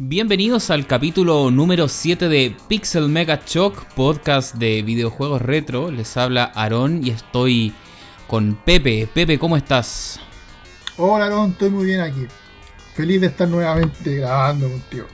Bienvenidos 0.00 0.70
al 0.70 0.88
capítulo 0.88 1.52
número 1.52 1.86
7 1.86 2.28
de 2.28 2.56
Pixel 2.66 3.08
Mega 3.08 3.40
Shock, 3.46 3.84
podcast 3.94 4.56
de 4.56 4.82
videojuegos 4.82 5.40
retro. 5.40 5.92
Les 5.92 6.16
habla 6.16 6.50
Aarón 6.52 7.06
y 7.06 7.10
estoy 7.10 7.72
con 8.26 8.58
Pepe. 8.64 9.06
Pepe, 9.06 9.38
¿cómo 9.38 9.56
estás? 9.56 10.18
Hola 10.96 11.26
Aarón, 11.26 11.52
estoy 11.52 11.70
muy 11.70 11.84
bien 11.84 12.00
aquí. 12.00 12.26
Feliz 12.94 13.20
de 13.20 13.28
estar 13.28 13.46
nuevamente 13.46 14.16
grabando 14.16 14.68
contigo. 14.68 15.06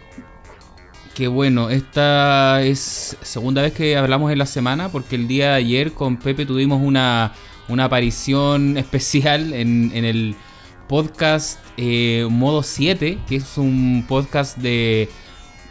Qué 1.15 1.29
bueno, 1.29 1.69
esta 1.69 2.63
es 2.63 3.19
segunda 3.21 3.61
vez 3.61 3.75
que 3.75 3.99
hablamos 3.99 4.33
en 4.33 4.39
la 4.39 4.47
semana 4.47 4.89
porque 4.89 5.17
el 5.17 5.29
día 5.29 5.51
de 5.51 5.57
ayer 5.57 5.93
con 5.93 6.17
Pepe 6.17 6.47
tuvimos 6.47 6.81
una, 6.83 7.35
una 7.69 7.85
aparición 7.85 8.77
especial 8.79 9.53
en, 9.53 9.91
en 9.93 10.07
el 10.07 10.37
podcast 10.91 11.61
eh, 11.77 12.27
Modo 12.29 12.65
7, 12.65 13.21
que 13.29 13.37
es 13.37 13.57
un 13.59 14.05
podcast 14.09 14.59
de, 14.59 15.09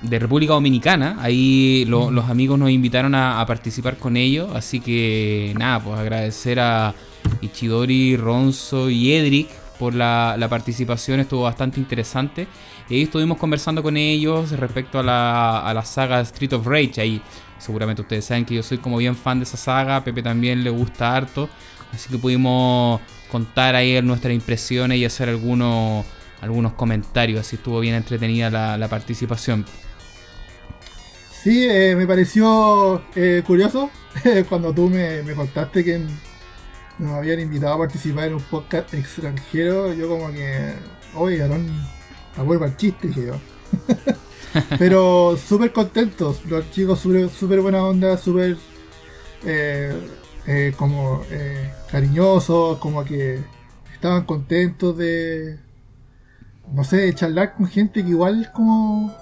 República 0.02 0.54
Dominicana. 0.54 1.18
Ahí 1.20 1.84
los 1.90 2.30
amigos 2.30 2.58
nos 2.58 2.70
invitaron 2.70 3.14
a, 3.14 3.46
participar 3.46 3.98
con 3.98 4.16
ellos. 4.16 4.50
Así 4.56 4.80
que 4.80 5.54
nada, 5.60 5.82
pues 5.82 6.00
agradecer 6.00 6.62
a 6.62 6.96
Ichidori, 7.42 8.16
Ronzo 8.16 8.90
y 8.90 9.12
Edric 9.12 9.50
por 9.78 9.94
la, 9.94 10.48
participación. 10.50 11.20
Estuvo 11.20 11.42
bastante 11.42 11.82
interesante. 11.82 12.48
Y 12.88 12.96
ahí 12.96 13.02
estuvimos 13.02 13.38
conversando 13.38 13.84
con 13.84 13.98
ellos 13.98 14.52
respecto 14.52 15.00
a 15.00 15.04
la, 15.04 15.60
a 15.60 15.74
la 15.74 15.84
saga 15.84 16.22
Street 16.22 16.54
of 16.54 16.66
Rage. 16.66 17.02
Ahí 17.02 17.22
seguramente 17.58 18.04
ustedes 18.04 18.24
saben 18.24 18.46
que 18.46 18.56
yo 18.56 18.64
soy 18.64 18.78
como 18.78 18.96
bien 18.96 19.18
fan 19.18 19.40
de 19.40 19.44
esa 19.44 19.58
saga. 19.58 20.02
Pepe 20.02 20.24
también 20.24 20.64
le 20.64 20.70
gusta 20.70 21.14
harto. 21.14 21.50
Así 21.92 22.08
que 22.10 22.18
pudimos 22.18 23.02
contar 23.30 23.76
ahí 23.76 24.02
nuestras 24.02 24.34
impresiones 24.34 24.98
y 24.98 25.06
hacer 25.06 25.30
algunos, 25.30 26.06
algunos 26.42 26.74
comentarios. 26.74 27.42
Así 27.42 27.56
estuvo 27.56 27.80
bien 27.80 27.96
entretenida 27.96 28.78
la, 28.78 28.88
participación. 28.88 29.66
Sí, 31.32 31.68
eh, 31.70 31.96
me 31.96 32.06
pareció 32.06 33.02
eh, 33.16 33.44
curioso 33.46 33.90
cuando 34.50 34.74
tú 34.74 34.90
me, 34.90 35.22
contaste 35.34 35.86
que 35.86 36.02
nos 36.98 37.14
habían 37.14 37.40
invitado 37.40 37.76
a 37.76 37.78
participar 37.78 38.28
en 38.28 38.36
un 38.36 38.42
podcast 38.42 38.94
extranjero. 38.94 39.94
Yo 39.94 40.10
como 40.10 40.32
que, 40.32 40.74
oye, 41.16 41.42
Aaron, 41.42 41.66
acuerdo 42.36 42.66
al 42.66 42.76
chiste, 42.76 43.08
dije 43.08 43.28
yo. 43.28 43.36
Pero 44.80 45.38
súper 45.38 45.72
contentos, 45.72 46.44
los 46.46 46.70
chicos 46.72 47.00
súper 47.00 47.62
buena 47.62 47.86
onda, 47.86 48.18
súper 48.18 48.58
eh, 49.46 49.94
eh, 50.48 50.74
como 50.76 51.24
eh, 51.30 51.72
cariñosos, 51.92 52.78
como 52.80 53.04
que 53.04 53.40
estaban 53.94 54.26
contentos 54.26 54.98
de, 54.98 55.58
no 56.74 56.84
sé, 56.84 57.14
charlar 57.14 57.56
con 57.56 57.68
gente 57.68 58.04
que 58.04 58.10
igual 58.10 58.52
como, 58.54 59.14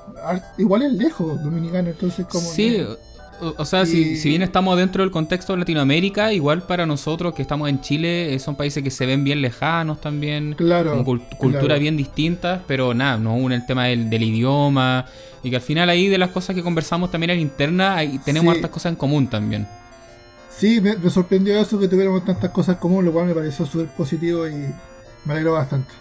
igual 0.57 0.83
es 0.83 0.93
lejos 0.93 1.41
dominicano, 1.43 1.89
entonces 1.89 2.25
como... 2.25 2.47
Sí, 2.47 2.85
o, 3.39 3.65
sea, 3.65 3.85
si, 3.85 4.15
bien 4.23 4.41
estamos 4.41 4.77
dentro 4.77 5.03
del 5.03 5.11
contexto 5.11 5.53
de 5.53 5.59
Latinoamérica, 5.59 6.33
igual 6.33 6.63
para 6.63 6.85
nosotros 6.85 7.35
que 7.35 7.43
estamos 7.43 7.69
en 7.69 7.81
Chile, 7.81 8.33
eh, 8.33 8.39
son 8.39 8.55
países 8.55 8.83
que 8.83 8.89
se 8.89 9.05
ven 9.05 9.23
bien 9.23 9.41
lejanos 9.41 10.01
también, 10.01 10.55
claro, 10.55 11.03
con 11.03 11.19
culturas 11.37 11.79
bien 11.79 11.95
distintas, 11.95 12.61
pero 12.67 12.93
nada, 12.93 13.17
no 13.17 13.35
une 13.35 13.55
el 13.55 13.65
tema 13.65 13.85
del, 13.85 14.23
idioma, 14.23 15.05
y 15.43 15.51
que 15.51 15.57
al 15.57 15.61
final 15.61 15.89
ahí 15.89 16.07
de 16.07 16.17
las 16.17 16.31
cosas 16.31 16.55
que 16.55 16.63
conversamos 16.63 17.11
también 17.11 17.31
en 17.31 17.39
interna, 17.39 17.95
ahí 17.95 18.19
tenemos 18.25 18.55
hartas 18.55 18.71
cosas 18.71 18.91
en 18.91 18.95
común 18.95 19.27
también. 19.27 19.67
Sí, 20.57 20.81
me, 20.81 20.97
sorprendió 21.11 21.55
eso 21.59 21.79
que 21.79 21.87
tuviéramos 21.87 22.25
tantas 22.25 22.49
cosas 22.49 22.77
comunes, 22.77 23.05
lo 23.05 23.13
cual 23.13 23.27
me 23.27 23.35
pareció 23.35 23.63
súper 23.63 23.87
positivo 23.89 24.47
y 24.47 24.55
me 25.25 25.33
alegró 25.33 25.53
bastante. 25.53 25.93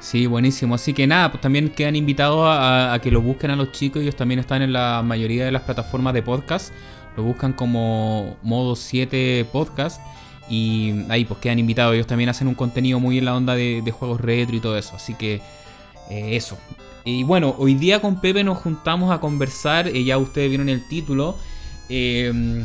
Sí, 0.00 0.26
buenísimo. 0.26 0.74
Así 0.74 0.92
que 0.92 1.06
nada, 1.06 1.30
pues 1.30 1.40
también 1.40 1.68
quedan 1.68 1.94
invitados 1.94 2.44
a, 2.44 2.98
que 3.00 3.12
lo 3.12 3.22
busquen 3.22 3.52
a 3.52 3.56
los 3.56 3.70
chicos. 3.70 4.02
Ellos 4.02 4.16
también 4.16 4.40
están 4.40 4.62
en 4.62 4.72
la 4.72 5.02
mayoría 5.04 5.44
de 5.44 5.52
las 5.52 5.62
plataformas 5.62 6.12
de 6.12 6.22
podcast. 6.22 6.72
Lo 7.16 7.22
buscan 7.22 7.52
como 7.52 8.36
modo 8.42 8.74
7 8.74 9.46
podcast. 9.52 10.00
Y 10.50 11.04
ahí 11.08 11.24
pues 11.24 11.38
quedan 11.38 11.60
invitados. 11.60 11.94
Ellos 11.94 12.06
también 12.08 12.30
hacen 12.30 12.48
un 12.48 12.54
contenido 12.54 12.98
muy 12.98 13.18
en 13.18 13.26
la 13.26 13.36
onda 13.36 13.54
de, 13.54 13.94
juegos 13.96 14.20
retro 14.20 14.56
y 14.56 14.60
todo 14.60 14.76
eso. 14.76 14.96
Así 14.96 15.14
que 15.14 15.34
eh, 16.10 16.36
eso. 16.36 16.58
Y 17.04 17.22
bueno, 17.22 17.54
hoy 17.58 17.74
día 17.74 18.00
con 18.00 18.20
Pepe 18.20 18.42
nos 18.42 18.58
juntamos 18.58 19.12
a 19.12 19.20
conversar. 19.20 19.86
Eh, 19.86 20.02
ya 20.02 20.18
ustedes 20.18 20.48
vieron 20.48 20.68
el 20.68 20.86
título. 20.88 21.36
Eh, 21.88 22.64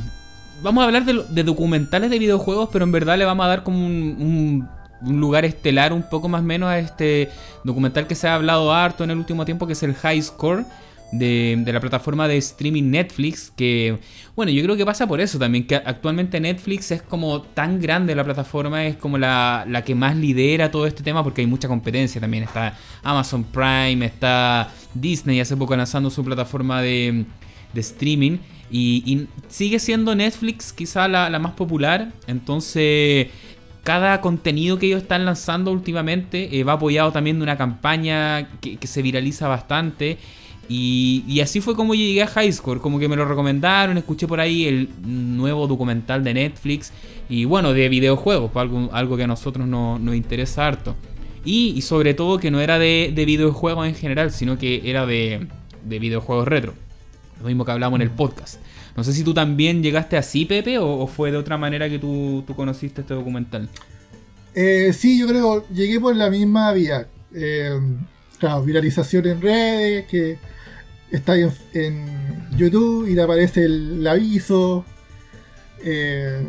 vamos 0.64 0.82
a 0.82 0.86
hablar 0.86 1.06
de, 1.06 1.44
documentales 1.44 2.10
de 2.10 2.18
videojuegos, 2.18 2.70
pero 2.72 2.86
en 2.86 2.92
verdad 2.92 3.18
le 3.18 3.26
vamos 3.26 3.46
a 3.46 3.50
dar 3.50 3.64
como 3.64 3.86
un, 3.86 4.68
lugar 5.06 5.44
estelar 5.44 5.92
un 5.92 6.04
poco 6.10 6.30
más 6.30 6.42
menos 6.44 6.70
a 6.70 6.80
este 6.80 7.30
documental 7.66 8.08
que 8.08 8.16
se 8.16 8.28
ha 8.30 8.36
hablado 8.36 8.74
harto 8.74 9.04
en 9.04 9.12
el 9.12 9.18
último 9.18 9.44
tiempo, 9.44 9.68
que 9.68 9.74
es 9.74 9.84
el 9.84 9.94
High 9.94 10.22
Score. 10.22 10.66
De, 11.12 11.64
la 11.68 11.80
plataforma 11.80 12.28
de 12.28 12.38
streaming 12.38 12.90
Netflix, 12.90 13.52
que 13.56 14.00
bueno, 14.36 14.52
yo 14.52 14.64
creo 14.64 14.76
que 14.76 14.84
pasa 14.84 15.06
por 15.06 15.22
eso 15.22 15.38
también, 15.38 15.68
que 15.68 15.76
actualmente 15.76 16.40
Netflix 16.40 16.90
es 16.90 17.04
como 17.04 17.44
tan 17.44 17.80
grande 17.80 18.16
la 18.16 18.24
plataforma, 18.24 18.84
es 18.88 18.96
como 18.96 19.20
la, 19.20 19.84
que 19.86 19.94
más 19.94 20.16
lidera 20.16 20.72
todo 20.72 20.88
este 20.88 21.04
tema 21.04 21.24
porque 21.24 21.42
hay 21.42 21.48
mucha 21.48 21.68
competencia 21.68 22.20
también, 22.20 22.46
está 22.46 22.76
Amazon 23.04 23.44
Prime, 23.44 24.04
está 24.04 24.72
Disney 24.96 25.40
hace 25.40 25.56
poco 25.56 25.76
lanzando 25.76 26.10
su 26.10 26.24
plataforma 26.24 26.82
de 26.82 27.28
streaming, 27.76 28.40
y, 28.76 29.28
sigue 29.50 29.78
siendo 29.78 30.16
Netflix 30.16 30.74
quizá 30.74 31.08
la, 31.08 31.38
más 31.38 31.52
popular. 31.52 32.12
Entonces, 32.26 33.28
cada 33.84 34.20
contenido 34.20 34.80
que 34.80 34.88
ellos 34.88 35.04
están 35.04 35.26
lanzando 35.26 35.72
últimamente 35.72 36.58
eh, 36.58 36.64
va 36.64 36.74
apoyado 36.74 37.12
también 37.12 37.38
de 37.38 37.44
una 37.44 37.56
campaña 37.56 38.50
que, 38.60 38.88
se 38.88 39.04
viraliza 39.04 39.48
bastante. 39.48 40.18
Y, 40.68 41.40
así 41.42 41.62
fue 41.62 41.76
como 41.76 41.94
llegué 41.94 42.24
a 42.24 42.28
High 42.28 42.52
Score, 42.52 42.80
como 42.80 42.98
que 42.98 43.08
me 43.08 43.16
lo 43.16 43.26
recomendaron, 43.26 43.98
escuché 43.98 44.28
por 44.28 44.40
ahí 44.40 44.66
el 44.66 44.90
nuevo 45.04 45.68
documental 45.68 46.24
de 46.24 46.34
Netflix 46.34 46.92
y 47.30 47.46
bueno, 47.46 47.74
de 47.74 47.90
videojuegos, 47.90 48.50
pues 48.52 48.64
algo, 48.64 48.90
algo 48.92 49.18
que 49.18 49.24
a 49.24 49.28
nosotros 49.28 49.68
nos, 49.68 50.16
interesa 50.16 50.66
harto. 50.66 50.96
Y, 51.46 51.80
sobre 51.84 52.16
todo 52.16 52.40
que 52.40 52.50
no 52.50 52.60
era 52.60 52.80
de, 52.80 53.14
videojuegos 53.16 53.88
en 53.88 53.94
general, 53.94 54.32
sino 54.32 54.58
que 54.58 54.82
era 54.86 55.06
de, 55.06 55.48
de 55.84 56.00
videojuegos 56.00 56.48
retro. 56.48 56.74
Lo 57.44 57.50
mismo 57.50 57.66
que 57.66 57.74
hablamos 57.74 57.98
en 57.98 58.04
el 58.04 58.10
podcast. 58.10 58.58
No 58.96 59.04
sé 59.04 59.12
si 59.12 59.22
tú 59.22 59.34
también 59.34 59.84
llegaste 59.84 60.16
así, 60.16 60.46
Pepe, 60.46 60.78
o, 60.80 61.08
fue 61.08 61.30
de 61.30 61.36
otra 61.36 61.58
manera 61.58 61.90
que 61.90 62.00
tú, 62.00 62.46
conociste 62.56 63.02
este 63.02 63.14
documental. 63.14 63.68
Eh, 64.56 64.94
sí, 64.94 65.20
yo 65.20 65.28
creo 65.28 65.68
llegué 65.68 66.00
por 66.00 66.16
la 66.16 66.30
misma 66.30 66.72
vía. 66.72 67.06
Eh, 67.36 67.78
claro, 68.40 68.64
viralización 68.64 69.28
en 69.28 69.42
redes, 69.42 70.06
que 70.06 70.38
está 71.12 71.36
en, 71.36 71.52
YouTube 72.56 73.10
y 73.10 73.16
te 73.16 73.22
aparece 73.22 73.66
el, 73.66 74.08
aviso. 74.08 74.86
Eh, 75.84 76.48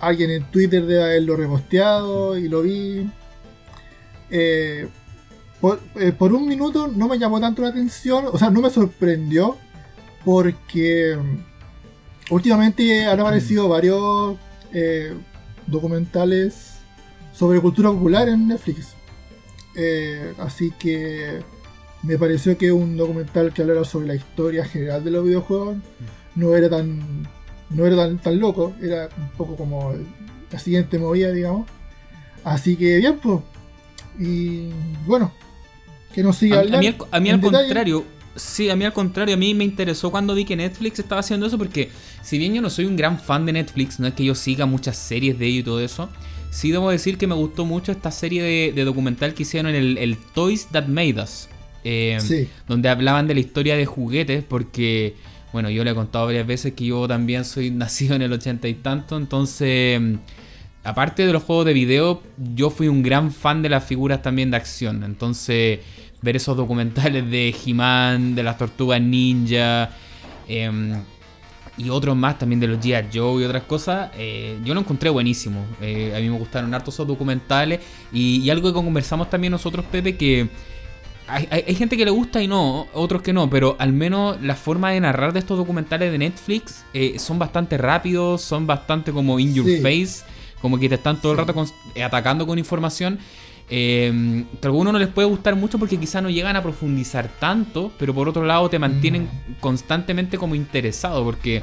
alguien 0.00 0.30
en 0.32 0.50
Twitter 0.50 0.84
debe 0.84 1.04
haberlo 1.04 1.36
reposteado 1.36 2.36
y 2.36 2.48
lo 2.48 2.62
vi. 2.62 3.08
por, 5.60 5.78
por, 6.18 6.32
un 6.32 6.48
minuto 6.48 6.88
no 6.88 7.06
me 7.06 7.16
llamó 7.16 7.38
tanto 7.38 7.62
la 7.62 7.68
atención, 7.68 8.24
o 8.32 8.36
sea, 8.36 8.50
no 8.50 8.60
me 8.60 8.70
sorprendió, 8.70 9.56
porque 10.24 11.16
últimamente 12.30 13.06
han 13.06 13.20
aparecido 13.20 13.68
varios 13.68 14.36
eh, 14.72 15.12
documentales 15.66 16.78
sobre 17.32 17.60
cultura 17.60 17.90
popular 17.90 18.28
en 18.28 18.48
Netflix. 18.48 18.94
Eh, 19.76 20.32
así 20.38 20.72
que 20.78 21.40
me 22.02 22.16
pareció 22.18 22.56
que 22.56 22.70
un 22.70 22.96
documental 22.96 23.52
que 23.52 23.62
hablara 23.62 23.84
sobre 23.84 24.06
la 24.06 24.14
historia 24.14 24.64
general 24.64 25.02
de 25.04 25.10
los 25.10 25.24
videojuegos 25.24 25.76
no 26.36 26.54
era 26.54 26.68
tan 26.68 27.26
no 27.70 27.86
era 27.86 28.16
tan, 28.18 28.38
loco, 28.38 28.74
era 28.80 29.08
un 29.16 29.30
poco 29.30 29.56
como 29.56 29.94
la 30.50 30.58
siguiente 30.58 30.98
movida, 30.98 31.32
digamos. 31.32 31.66
Así 32.44 32.76
que 32.76 32.98
bien, 32.98 33.18
pues. 33.20 33.40
Y 34.18 34.68
bueno, 35.06 35.32
que 36.12 36.22
nos 36.22 36.36
siga 36.36 36.60
a, 36.60 36.64
mí, 36.64 36.96
a 37.10 37.20
mí 37.20 37.30
al 37.30 37.40
contrario, 37.40 38.04
Sí, 38.36 38.68
a 38.68 38.76
mí 38.76 38.84
al 38.84 38.92
contrario, 38.92 39.34
a 39.34 39.38
mí 39.38 39.54
me 39.54 39.64
interesó 39.64 40.10
cuando 40.10 40.34
vi 40.34 40.44
que 40.44 40.56
Netflix 40.56 40.98
estaba 40.98 41.20
haciendo 41.20 41.46
eso 41.46 41.56
porque 41.56 41.90
si 42.22 42.38
bien 42.38 42.54
yo 42.54 42.62
no 42.62 42.70
soy 42.70 42.84
un 42.84 42.96
gran 42.96 43.18
fan 43.18 43.46
de 43.46 43.52
Netflix, 43.52 44.00
no 44.00 44.06
es 44.06 44.14
que 44.14 44.24
yo 44.24 44.34
siga 44.34 44.66
muchas 44.66 44.96
series 44.96 45.38
de 45.38 45.46
ellos 45.46 45.60
y 45.60 45.62
todo 45.64 45.80
eso, 45.80 46.08
sí 46.50 46.72
debo 46.72 46.90
decir 46.90 47.16
que 47.16 47.26
me 47.26 47.34
gustó 47.34 47.64
mucho 47.64 47.92
esta 47.92 48.10
serie 48.10 48.72
de, 48.72 48.84
documental 48.84 49.34
que 49.34 49.42
hicieron 49.42 49.74
en 49.74 49.98
el, 49.98 50.18
Toys 50.34 50.66
That 50.72 50.86
Made 50.86 51.22
Us, 51.22 51.48
eh, 51.84 52.48
donde 52.66 52.88
hablaban 52.88 53.28
de 53.28 53.34
la 53.34 53.40
historia 53.40 53.76
de 53.76 53.86
juguetes 53.86 54.42
porque, 54.42 55.14
bueno, 55.52 55.70
yo 55.70 55.84
le 55.84 55.92
he 55.92 55.94
contado 55.94 56.26
varias 56.26 56.46
veces 56.46 56.74
que 56.74 56.86
yo 56.86 57.06
también 57.06 57.44
soy 57.44 57.70
nacido 57.72 58.16
en 58.16 58.22
el 58.22 58.32
ochenta 58.32 58.68
y 58.68 58.74
tanto, 58.74 59.16
entonces... 59.16 60.00
Aparte 60.86 61.26
de 61.26 61.32
los 61.32 61.42
juegos 61.42 61.64
de 61.64 61.72
video, 61.72 62.22
yo 62.54 62.68
fui 62.68 62.88
un 62.88 63.02
gran 63.02 63.32
fan 63.32 63.62
de 63.62 63.70
las 63.70 63.84
figuras 63.84 64.20
también 64.20 64.50
de 64.50 64.58
acción. 64.58 65.02
Entonces, 65.02 65.80
ver 66.24 66.36
esos 66.36 66.56
documentales 66.56 67.30
de 67.30 67.54
He-Man, 67.64 68.34
de 68.34 68.42
las 68.42 68.58
tortugas 68.58 69.00
ninja 69.00 69.90
em, 70.48 70.94
y 71.76 71.90
otros 71.90 72.16
más 72.16 72.38
también 72.38 72.60
de 72.60 72.66
los 72.66 72.78
G.I. 72.78 73.08
Joe 73.12 73.42
y 73.42 73.44
otras 73.44 73.64
cosas, 73.64 74.10
eh, 74.16 74.58
yo 74.64 74.74
lo 74.74 74.80
encontré 74.80 75.10
buenísimo. 75.10 75.64
Eh, 75.80 76.14
a 76.16 76.20
mí 76.20 76.28
me 76.28 76.38
gustaron 76.38 76.72
harto 76.72 76.90
esos 76.90 77.06
documentales 77.06 77.80
y, 78.12 78.48
algo 78.48 78.68
que 78.68 78.74
conversamos 78.74 79.28
también 79.28 79.50
nosotros, 79.50 79.84
Pepe, 79.90 80.16
que 80.16 80.48
hay, 81.26 81.74
gente 81.74 81.96
que 81.96 82.04
le 82.04 82.10
gusta 82.10 82.42
y 82.42 82.48
no, 82.48 82.86
otros 82.92 83.22
que 83.22 83.32
no, 83.32 83.48
pero 83.48 83.76
al 83.78 83.92
menos 83.92 84.40
la 84.42 84.54
forma 84.54 84.90
de 84.90 85.00
narrar 85.00 85.32
de 85.32 85.40
estos 85.40 85.56
documentales 85.56 86.12
de 86.12 86.18
Netflix 86.18 86.84
eh, 86.92 87.18
son 87.18 87.38
bastante 87.38 87.78
rápidos, 87.78 88.42
son 88.42 88.66
bastante 88.66 89.10
como 89.10 89.40
in 89.40 89.54
your 89.54 89.66
face, 89.80 90.22
como 90.60 90.78
que 90.78 90.88
te 90.88 90.96
están 90.96 91.20
todo 91.20 91.32
el 91.32 91.38
rato 91.38 91.54
atacando 92.02 92.46
con 92.46 92.58
información. 92.58 93.18
Eh, 93.76 94.44
que 94.60 94.68
a 94.68 94.70
algunos 94.70 94.92
no 94.92 95.00
les 95.00 95.08
puede 95.08 95.26
gustar 95.26 95.56
mucho 95.56 95.80
porque 95.80 95.98
quizá 95.98 96.20
no 96.20 96.30
llegan 96.30 96.54
a 96.54 96.62
profundizar 96.62 97.28
tanto, 97.40 97.90
pero 97.98 98.14
por 98.14 98.28
otro 98.28 98.44
lado 98.44 98.70
te 98.70 98.78
mantienen 98.78 99.24
mm. 99.24 99.54
constantemente 99.58 100.38
como 100.38 100.54
interesado, 100.54 101.24
porque 101.24 101.60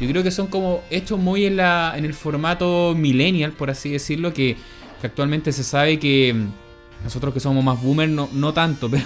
yo 0.00 0.08
creo 0.08 0.22
que 0.22 0.30
son 0.30 0.46
como 0.46 0.80
hechos 0.88 1.18
muy 1.18 1.44
en, 1.44 1.58
la, 1.58 1.92
en 1.98 2.06
el 2.06 2.14
formato 2.14 2.94
millennial, 2.96 3.52
por 3.52 3.68
así 3.68 3.90
decirlo, 3.90 4.32
que, 4.32 4.56
que 5.02 5.06
actualmente 5.06 5.52
se 5.52 5.64
sabe 5.64 5.98
que 5.98 6.34
nosotros 7.02 7.34
que 7.34 7.40
somos 7.40 7.62
más 7.62 7.82
boomers, 7.82 8.10
no, 8.10 8.30
no 8.32 8.54
tanto, 8.54 8.88
pero 8.90 9.04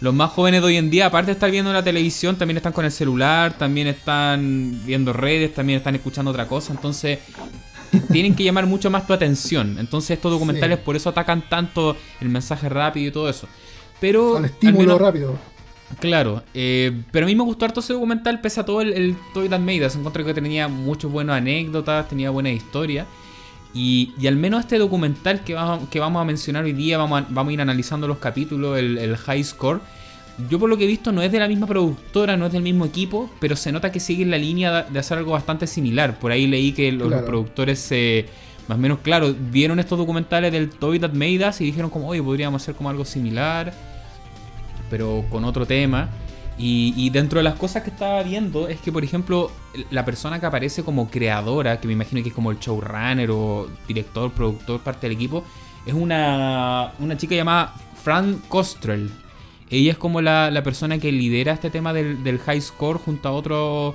los 0.00 0.14
más 0.14 0.30
jóvenes 0.30 0.60
de 0.60 0.68
hoy 0.68 0.76
en 0.76 0.90
día, 0.90 1.06
aparte 1.06 1.26
de 1.26 1.32
estar 1.32 1.50
viendo 1.50 1.72
la 1.72 1.82
televisión, 1.82 2.36
también 2.36 2.58
están 2.58 2.72
con 2.72 2.84
el 2.84 2.92
celular, 2.92 3.58
también 3.58 3.88
están 3.88 4.80
viendo 4.86 5.12
redes, 5.12 5.52
también 5.52 5.78
están 5.78 5.96
escuchando 5.96 6.30
otra 6.30 6.46
cosa. 6.46 6.72
Entonces, 6.72 7.18
tienen 8.12 8.34
que 8.34 8.44
llamar 8.44 8.66
mucho 8.66 8.90
más 8.90 9.06
tu 9.06 9.12
atención. 9.12 9.76
Entonces, 9.78 10.12
estos 10.12 10.30
documentales 10.32 10.78
por 10.78 10.96
eso 10.96 11.08
atacan 11.08 11.48
tanto 11.48 11.96
el 12.20 12.28
mensaje 12.28 12.68
rápido 12.68 13.08
y 13.08 13.12
todo 13.12 13.28
eso. 13.28 13.48
Pero. 14.00 14.36
Al 14.36 14.46
estímulo 14.46 14.98
rápido. 14.98 15.36
Claro, 16.00 16.42
eh, 16.54 17.02
pero 17.12 17.26
a 17.26 17.28
mí 17.28 17.36
me 17.36 17.44
gustó 17.44 17.66
harto 17.66 17.80
ese 17.80 17.92
documental, 17.92 18.40
pese 18.40 18.60
a 18.60 18.64
todo 18.64 18.80
el, 18.80 18.92
el 18.94 19.16
Toy 19.32 19.48
That 19.48 19.60
Made 19.60 19.86
Us. 19.86 19.94
Encontré 19.94 20.24
que 20.24 20.34
tenía 20.34 20.66
muchas 20.66 21.10
buenas 21.10 21.36
anécdotas, 21.36 22.08
tenía 22.08 22.30
buena 22.30 22.50
historia. 22.50 23.06
Y, 23.74 24.14
al 24.26 24.36
menos 24.36 24.60
este 24.60 24.78
documental 24.78 25.42
que 25.42 25.54
vamos, 25.54 25.88
que 25.88 25.98
vamos 25.98 26.22
a 26.22 26.24
mencionar 26.24 26.64
hoy 26.64 26.72
día, 26.72 26.96
vamos 26.96 27.22
a, 27.22 27.26
vamos 27.28 27.50
a 27.50 27.54
ir 27.54 27.60
analizando 27.60 28.06
los 28.06 28.18
capítulos, 28.18 28.78
el, 28.78 29.16
High 29.16 29.42
Score. 29.42 29.80
Yo 30.48 30.58
por 30.58 30.68
lo 30.68 30.76
que 30.76 30.84
he 30.84 30.86
visto 30.88 31.12
no 31.12 31.22
es 31.22 31.30
de 31.30 31.38
la 31.38 31.46
misma 31.46 31.66
productora, 31.66 32.36
no 32.36 32.46
es 32.46 32.52
del 32.52 32.62
mismo 32.62 32.84
equipo, 32.84 33.30
pero 33.38 33.54
se 33.54 33.70
nota 33.70 33.92
que 33.92 34.00
sigue 34.00 34.26
la 34.26 34.38
línea 34.38 34.82
de 34.82 34.98
hacer 34.98 35.18
algo 35.18 35.32
bastante 35.32 35.66
similar. 35.66 36.18
Por 36.18 36.32
ahí 36.32 36.46
leí 36.46 36.72
que 36.72 36.90
los, 36.90 37.12
productores 37.22 37.78
se... 37.78 38.26
más 38.66 38.76
o 38.76 38.80
menos, 38.80 38.98
claro, 38.98 39.34
vieron 39.38 39.78
estos 39.78 39.96
documentales 39.96 40.50
del 40.50 40.70
Toy 40.70 40.98
That 40.98 41.12
Made 41.12 41.48
Us 41.48 41.60
y 41.60 41.66
dijeron 41.66 41.88
como, 41.88 42.08
oye, 42.08 42.22
podríamos 42.22 42.62
hacer 42.62 42.74
como 42.74 42.90
algo 42.90 43.04
similar, 43.04 43.72
pero 44.90 45.24
con 45.30 45.44
otro 45.44 45.66
tema. 45.66 46.08
Y, 46.56 47.10
dentro 47.10 47.38
de 47.38 47.42
las 47.42 47.54
cosas 47.54 47.82
que 47.82 47.90
estaba 47.90 48.22
viendo 48.22 48.68
es 48.68 48.80
que, 48.80 48.92
por 48.92 49.02
ejemplo, 49.02 49.50
la 49.90 50.04
persona 50.04 50.38
que 50.38 50.46
aparece 50.46 50.84
como 50.84 51.10
creadora, 51.10 51.80
que 51.80 51.88
me 51.88 51.94
imagino 51.94 52.22
que 52.22 52.28
es 52.28 52.34
como 52.34 52.52
el 52.52 52.58
showrunner 52.60 53.28
o 53.32 53.68
director, 53.88 54.30
productor, 54.30 54.80
parte 54.80 55.08
del 55.08 55.16
equipo, 55.16 55.44
es 55.84 55.94
una, 55.94 56.92
una 57.00 57.16
chica 57.16 57.34
llamada 57.34 57.74
Fran 58.02 58.40
Kostrel. 58.48 59.10
Ella 59.74 59.92
es 59.92 59.98
como 59.98 60.20
la, 60.20 60.60
persona 60.62 60.98
que 60.98 61.10
lidera 61.12 61.52
este 61.52 61.70
tema 61.70 61.92
del, 61.92 62.38
high 62.38 62.60
score 62.60 62.98
junto 62.98 63.28
a 63.28 63.32
otros 63.32 63.94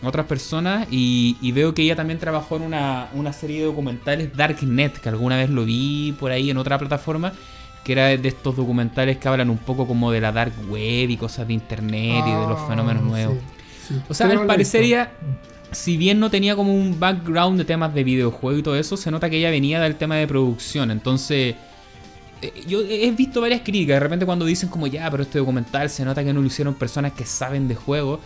otras 0.00 0.26
personas 0.26 0.86
y, 0.92 1.36
y, 1.40 1.50
veo 1.50 1.74
que 1.74 1.82
ella 1.82 1.96
también 1.96 2.20
trabajó 2.20 2.54
en 2.54 2.62
una, 2.62 3.08
una 3.14 3.32
serie 3.32 3.58
de 3.58 3.64
documentales 3.64 4.36
Darknet, 4.36 5.00
que 5.00 5.08
alguna 5.08 5.36
vez 5.36 5.50
lo 5.50 5.64
vi 5.64 6.14
por 6.20 6.30
ahí 6.30 6.50
en 6.50 6.56
otra 6.56 6.78
plataforma, 6.78 7.32
que 7.82 7.92
era 7.92 8.16
de 8.16 8.28
estos 8.28 8.54
documentales 8.54 9.16
que 9.16 9.26
hablan 9.26 9.50
un 9.50 9.58
poco 9.58 9.88
como 9.88 10.12
de 10.12 10.20
la 10.20 10.30
dark 10.30 10.52
web 10.68 11.10
y 11.10 11.16
cosas 11.16 11.48
de 11.48 11.54
internet 11.54 12.22
y 12.26 12.30
de 12.30 12.46
los 12.46 12.60
ah, 12.60 12.66
fenómenos 12.68 13.02
nuevos. 13.02 13.38
O 14.08 14.14
sea, 14.14 14.28
al 14.28 14.46
parecer 14.46 14.82
ella, 14.82 15.12
si 15.72 15.96
bien 15.96 16.20
no 16.20 16.30
tenía 16.30 16.54
como 16.54 16.74
un 16.74 17.00
background 17.00 17.58
de 17.58 17.64
temas 17.64 17.94
de 17.94 18.04
videojuego 18.04 18.58
y 18.58 18.62
todo 18.62 18.76
eso, 18.76 18.96
se 18.96 19.10
nota 19.10 19.28
que 19.30 19.38
ella 19.38 19.50
venía 19.50 19.80
del 19.80 19.96
tema 19.96 20.16
de 20.16 20.26
producción. 20.26 20.90
Entonces, 20.90 21.56
yo 22.66 22.80
he 22.80 23.10
visto 23.12 23.40
varias 23.40 23.62
críticas. 23.62 23.96
De 23.96 24.00
repente 24.00 24.26
cuando 24.26 24.44
dicen 24.44 24.68
como 24.68 24.86
ya, 24.86 25.10
pero 25.10 25.22
este 25.22 25.38
documental 25.38 25.90
se 25.90 26.04
nota 26.04 26.24
que 26.24 26.32
no 26.32 26.40
lo 26.40 26.46
hicieron 26.46 26.74
personas 26.74 27.12
que 27.12 27.24
saben 27.24 27.68
de 27.68 27.74
juego. 27.74 28.20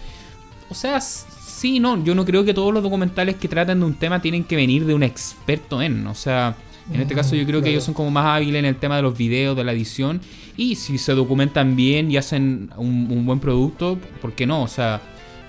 O 0.68 0.74
sea, 0.74 1.00
sí, 1.00 1.80
no, 1.80 2.02
yo 2.02 2.14
no 2.14 2.24
creo 2.24 2.44
que 2.44 2.54
todos 2.54 2.72
los 2.72 2.82
documentales 2.82 3.36
que 3.36 3.48
tratan 3.48 3.80
de 3.80 3.86
un 3.86 3.94
tema 3.94 4.20
tienen 4.22 4.44
que 4.44 4.56
venir 4.56 4.86
de 4.86 4.94
un 4.94 5.02
experto 5.02 5.82
en. 5.82 6.06
O 6.06 6.14
sea, 6.14 6.56
en 6.92 7.00
este 7.00 7.14
caso 7.14 7.36
yo 7.36 7.46
creo 7.46 7.62
que 7.62 7.70
ellos 7.70 7.84
son 7.84 7.94
como 7.94 8.10
más 8.10 8.26
hábiles 8.26 8.58
en 8.58 8.64
el 8.64 8.76
tema 8.76 8.96
de 8.96 9.02
los 9.02 9.16
videos, 9.16 9.56
de 9.56 9.64
la 9.64 9.72
edición. 9.72 10.20
Y 10.56 10.76
si 10.76 10.98
se 10.98 11.12
documentan 11.12 11.76
bien 11.76 12.10
y 12.10 12.16
hacen 12.16 12.70
un, 12.76 13.24
buen 13.24 13.40
producto, 13.40 13.98
¿por 14.20 14.32
qué 14.32 14.46
no? 14.46 14.62
O 14.62 14.68
sea, 14.68 15.00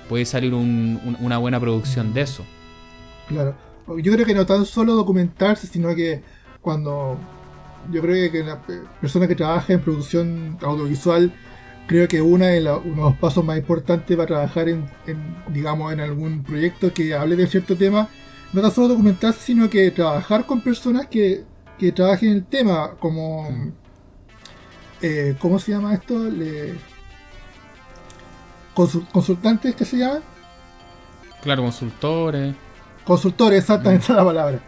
puede 0.08 0.26
salir 0.26 0.54
una 0.54 1.38
buena 1.38 1.60
producción 1.60 2.14
de 2.14 2.22
eso. 2.22 2.44
Claro. 3.28 3.56
Yo 4.02 4.14
creo 4.14 4.26
que 4.26 4.34
no 4.34 4.46
tan 4.46 4.66
solo 4.66 4.94
documentarse, 4.94 5.68
sino 5.68 5.94
que 5.96 6.22
cuando... 6.62 7.18
Yo 7.92 8.02
creo 8.02 8.32
que 8.32 8.44
la 8.44 8.62
persona 9.02 9.28
que 9.28 9.36
trabaja 9.36 9.74
en 9.74 9.82
producción 9.82 10.58
audiovisual, 10.62 11.34
creo 11.88 12.08
que 12.08 12.22
una 12.22 12.48
de 12.48 12.60
uno 12.62 12.82
de 12.82 13.02
los 13.02 13.18
pasos 13.18 13.44
más 13.44 13.58
importantes 13.58 14.16
para 14.16 14.28
trabajar 14.28 14.70
en, 14.70 14.86
digamos, 15.50 15.92
en 15.94 16.00
algún 16.00 16.44
proyecto 16.44 16.94
que 16.94 17.14
hable 17.14 17.36
de 17.36 17.48
cierto 17.48 17.76
tema 17.76 18.08
no 18.54 18.62
tan 18.62 18.72
solo 18.72 18.90
documentarse, 18.90 19.40
sino 19.40 19.70
que 19.70 19.90
trabajar 19.92 20.46
con 20.46 20.62
personas 20.62 21.08
que, 21.08 21.44
que 21.78 21.92
trabajen 21.92 22.30
el 22.30 22.46
tema, 22.46 22.92
como... 23.00 23.74
Eh, 25.02 25.36
¿Cómo 25.40 25.60
se 25.60 25.74
llama 25.74 25.94
esto? 25.96 26.30
Le, 26.30 26.76
¿Consultantes 28.74 29.76
que 29.76 29.86
se 29.86 29.98
llaman? 29.98 30.22
Claro, 31.42 31.64
consultores. 31.64 32.56
Consultores, 33.04 33.60
exactamente 33.60 34.04
esa 34.04 34.14
es 34.14 34.18
la 34.18 34.26
palabra. 34.26 34.60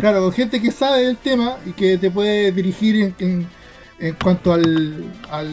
Claro, 0.00 0.30
gente 0.32 0.60
que 0.60 0.70
sabe 0.70 1.06
del 1.06 1.16
tema 1.16 1.56
y 1.64 1.72
que 1.72 1.96
te 1.98 2.10
puede 2.10 2.52
dirigir 2.52 3.14
en, 3.18 3.48
cuanto 4.22 4.52
al, 4.52 5.04
al 5.30 5.48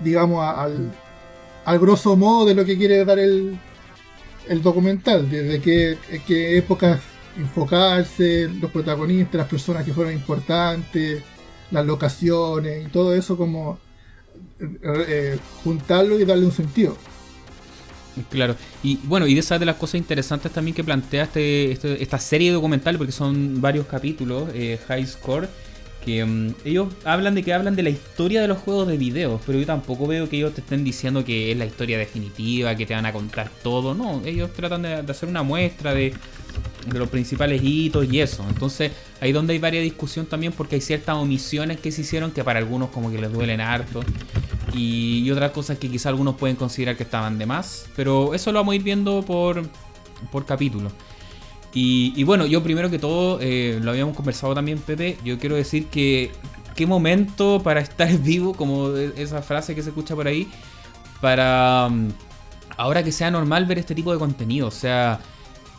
digamos, 0.00 0.44
al, 0.46 1.78
grosso 1.78 2.16
modo 2.16 2.46
de 2.46 2.54
lo 2.54 2.64
que 2.64 2.76
quiere 2.76 3.04
dar 3.04 3.18
el, 3.18 3.58
el 4.48 4.62
documental, 4.62 5.28
desde 5.28 5.60
qué, 5.60 5.98
qué 6.26 6.58
épocas 6.58 7.00
enfocarse, 7.36 8.48
los 8.48 8.70
protagonistas, 8.70 9.34
las 9.34 9.48
personas 9.48 9.84
que 9.84 9.92
fueron 9.92 10.12
importantes, 10.12 11.22
las 11.70 11.84
locaciones 11.84 12.86
y 12.86 12.90
todo 12.90 13.14
eso 13.14 13.36
como 13.36 13.78
eh, 14.60 14.78
eh, 14.82 15.38
juntarlo 15.62 16.18
y 16.18 16.24
darle 16.24 16.46
un 16.46 16.52
sentido. 16.52 16.96
Claro, 18.30 18.54
y 18.82 18.98
bueno, 19.04 19.26
y 19.26 19.34
de 19.34 19.40
esas 19.40 19.58
de 19.58 19.66
las 19.66 19.76
cosas 19.76 19.96
interesantes 19.96 20.52
también 20.52 20.74
que 20.74 20.84
plantea 20.84 21.24
este, 21.24 21.72
este 21.72 22.02
esta 22.02 22.18
serie 22.18 22.52
documental, 22.52 22.96
porque 22.96 23.12
son 23.12 23.60
varios 23.60 23.86
capítulos, 23.86 24.48
eh, 24.54 24.78
High 24.86 25.06
Score, 25.06 25.48
que 26.04 26.24
mm, 26.24 26.54
ellos 26.64 26.88
hablan 27.04 27.34
de 27.34 27.42
que 27.42 27.52
hablan 27.52 27.74
de 27.74 27.82
la 27.82 27.90
historia 27.90 28.42
de 28.42 28.48
los 28.48 28.58
juegos 28.58 28.86
de 28.86 28.96
video, 28.96 29.40
pero 29.46 29.58
yo 29.58 29.66
tampoco 29.66 30.06
veo 30.06 30.28
que 30.28 30.36
ellos 30.36 30.54
te 30.54 30.60
estén 30.60 30.84
diciendo 30.84 31.24
que 31.24 31.50
es 31.50 31.58
la 31.58 31.66
historia 31.66 31.98
definitiva, 31.98 32.76
que 32.76 32.86
te 32.86 32.94
van 32.94 33.06
a 33.06 33.12
contar 33.12 33.50
todo, 33.62 33.94
no, 33.94 34.22
ellos 34.24 34.52
tratan 34.52 34.82
de, 34.82 34.94
hacer 34.94 35.28
una 35.28 35.42
muestra 35.42 35.94
de, 35.94 36.12
los 36.92 37.08
principales 37.08 37.62
hitos 37.64 38.06
y 38.12 38.20
eso, 38.20 38.44
entonces 38.48 38.92
ahí 39.20 39.32
donde 39.32 39.54
hay 39.54 39.58
varias 39.58 39.82
discusión 39.82 40.26
también 40.26 40.52
porque 40.52 40.76
hay 40.76 40.82
ciertas 40.82 41.16
omisiones 41.16 41.80
que 41.80 41.90
se 41.90 42.02
hicieron 42.02 42.30
que 42.30 42.44
para 42.44 42.58
algunos 42.58 42.90
como 42.90 43.10
que 43.10 43.18
les 43.18 43.32
duelen 43.32 43.60
harto 43.60 44.04
y, 44.74 45.22
y 45.24 45.30
otras 45.30 45.52
cosas 45.52 45.78
que 45.78 45.88
quizá 45.88 46.08
algunos 46.08 46.34
pueden 46.34 46.56
considerar 46.56 46.96
que 46.96 47.04
estaban 47.04 47.38
de 47.38 47.46
más, 47.46 47.86
pero 47.96 48.34
eso 48.34 48.52
lo 48.52 48.58
vamos 48.58 48.72
a 48.72 48.76
ir 48.76 48.82
viendo 48.82 49.22
por, 49.22 49.62
por 50.30 50.44
capítulo. 50.44 50.90
Y, 51.76 52.22
bueno, 52.22 52.46
yo 52.46 52.62
primero 52.62 52.88
que 52.88 53.00
todo, 53.00 53.40
eh, 53.40 53.80
lo 53.82 53.90
habíamos 53.90 54.14
conversado 54.14 54.54
también, 54.54 54.78
Pepe, 54.78 55.18
yo 55.24 55.40
quiero 55.40 55.56
decir 55.56 55.86
que 55.86 56.30
qué 56.76 56.86
momento 56.86 57.60
para 57.64 57.80
estar 57.80 58.16
vivo, 58.18 58.54
como 58.54 58.94
esa 58.96 59.42
frase 59.42 59.74
que 59.74 59.82
se 59.82 59.88
escucha 59.88 60.14
por 60.14 60.28
ahí, 60.28 60.48
para 61.20 61.88
mm, 61.90 62.08
ahora 62.76 63.02
que 63.02 63.10
sea 63.10 63.30
normal 63.32 63.66
ver 63.66 63.78
este 63.78 63.94
tipo 63.94 64.12
de 64.12 64.20
contenido, 64.20 64.68
o 64.68 64.70
sea, 64.70 65.18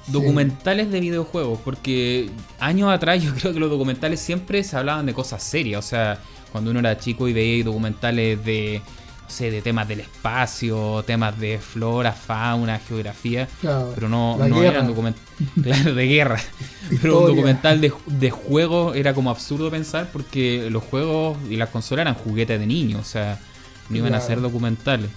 documentales 0.08 0.92
de 0.92 1.00
videojuegos, 1.00 1.60
porque 1.64 2.30
años 2.60 2.90
atrás 2.90 3.24
yo 3.24 3.34
creo 3.40 3.54
que 3.54 3.60
los 3.62 3.70
documentales 3.70 4.20
siempre 4.20 4.66
se 4.66 4.75
hablaban 4.75 5.06
de 5.06 5.14
cosas 5.14 5.42
serias, 5.44 5.86
o 5.86 5.88
sea, 5.88 6.20
cuando 6.55 6.71
uno 6.71 6.79
era 6.79 6.97
chico 6.97 7.27
y 7.27 7.33
veía 7.33 7.65
documentales 7.65 8.45
de 8.45 8.81
no 9.25 9.29
sé, 9.29 9.51
de 9.51 9.62
temas 9.62 9.89
del 9.89 10.00
espacio, 10.00 11.03
temas 11.05 11.38
de 11.38 11.59
flora, 11.59 12.13
fauna, 12.13 12.79
geografía, 12.79 13.50
pero 13.62 14.07
no, 14.07 14.38
no 14.38 14.63
eran 14.63 14.88
documentales, 14.88 15.27
claro, 15.62 15.93
de 15.93 16.07
guerra. 16.07 16.39
pero 17.01 17.19
un 17.19 17.35
documental 17.35 17.81
de, 17.81 17.91
de 18.05 18.31
juego 18.31 18.93
era 18.93 19.13
como 19.13 19.31
absurdo 19.31 19.69
pensar 19.69 20.12
porque 20.13 20.69
los 20.71 20.81
juegos 20.81 21.38
y 21.50 21.57
las 21.57 21.71
consolas 21.71 22.03
eran 22.03 22.15
juguetes 22.15 22.57
de 22.57 22.67
niños, 22.67 23.01
o 23.01 23.03
sea, 23.03 23.38
no 23.89 23.97
iban 23.97 24.15
a 24.15 24.21
ser 24.21 24.39
documentales. 24.39 25.09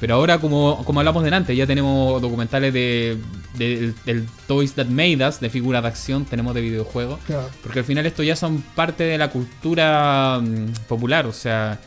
Pero 0.00 0.14
ahora, 0.14 0.38
como, 0.38 0.82
como 0.84 1.00
hablamos 1.00 1.22
delante, 1.22 1.54
ya 1.54 1.66
tenemos 1.66 2.22
documentales 2.22 2.72
de, 2.72 3.18
del 3.58 4.26
Toys 4.46 4.72
That 4.72 4.86
Made 4.86 5.28
Us, 5.28 5.40
de 5.40 5.50
figuras 5.50 5.82
de 5.82 5.88
acción, 5.88 6.24
tenemos 6.24 6.54
de 6.54 6.62
videojuegos. 6.62 7.20
Porque 7.62 7.80
al 7.80 7.84
final 7.84 8.06
esto 8.06 8.22
ya 8.22 8.34
son 8.34 8.62
parte 8.74 9.04
de 9.04 9.18
la 9.18 9.28
cultura 9.28 10.40
mm, 10.42 10.86
popular, 10.88 11.26
o 11.26 11.32
sea, 11.34 11.78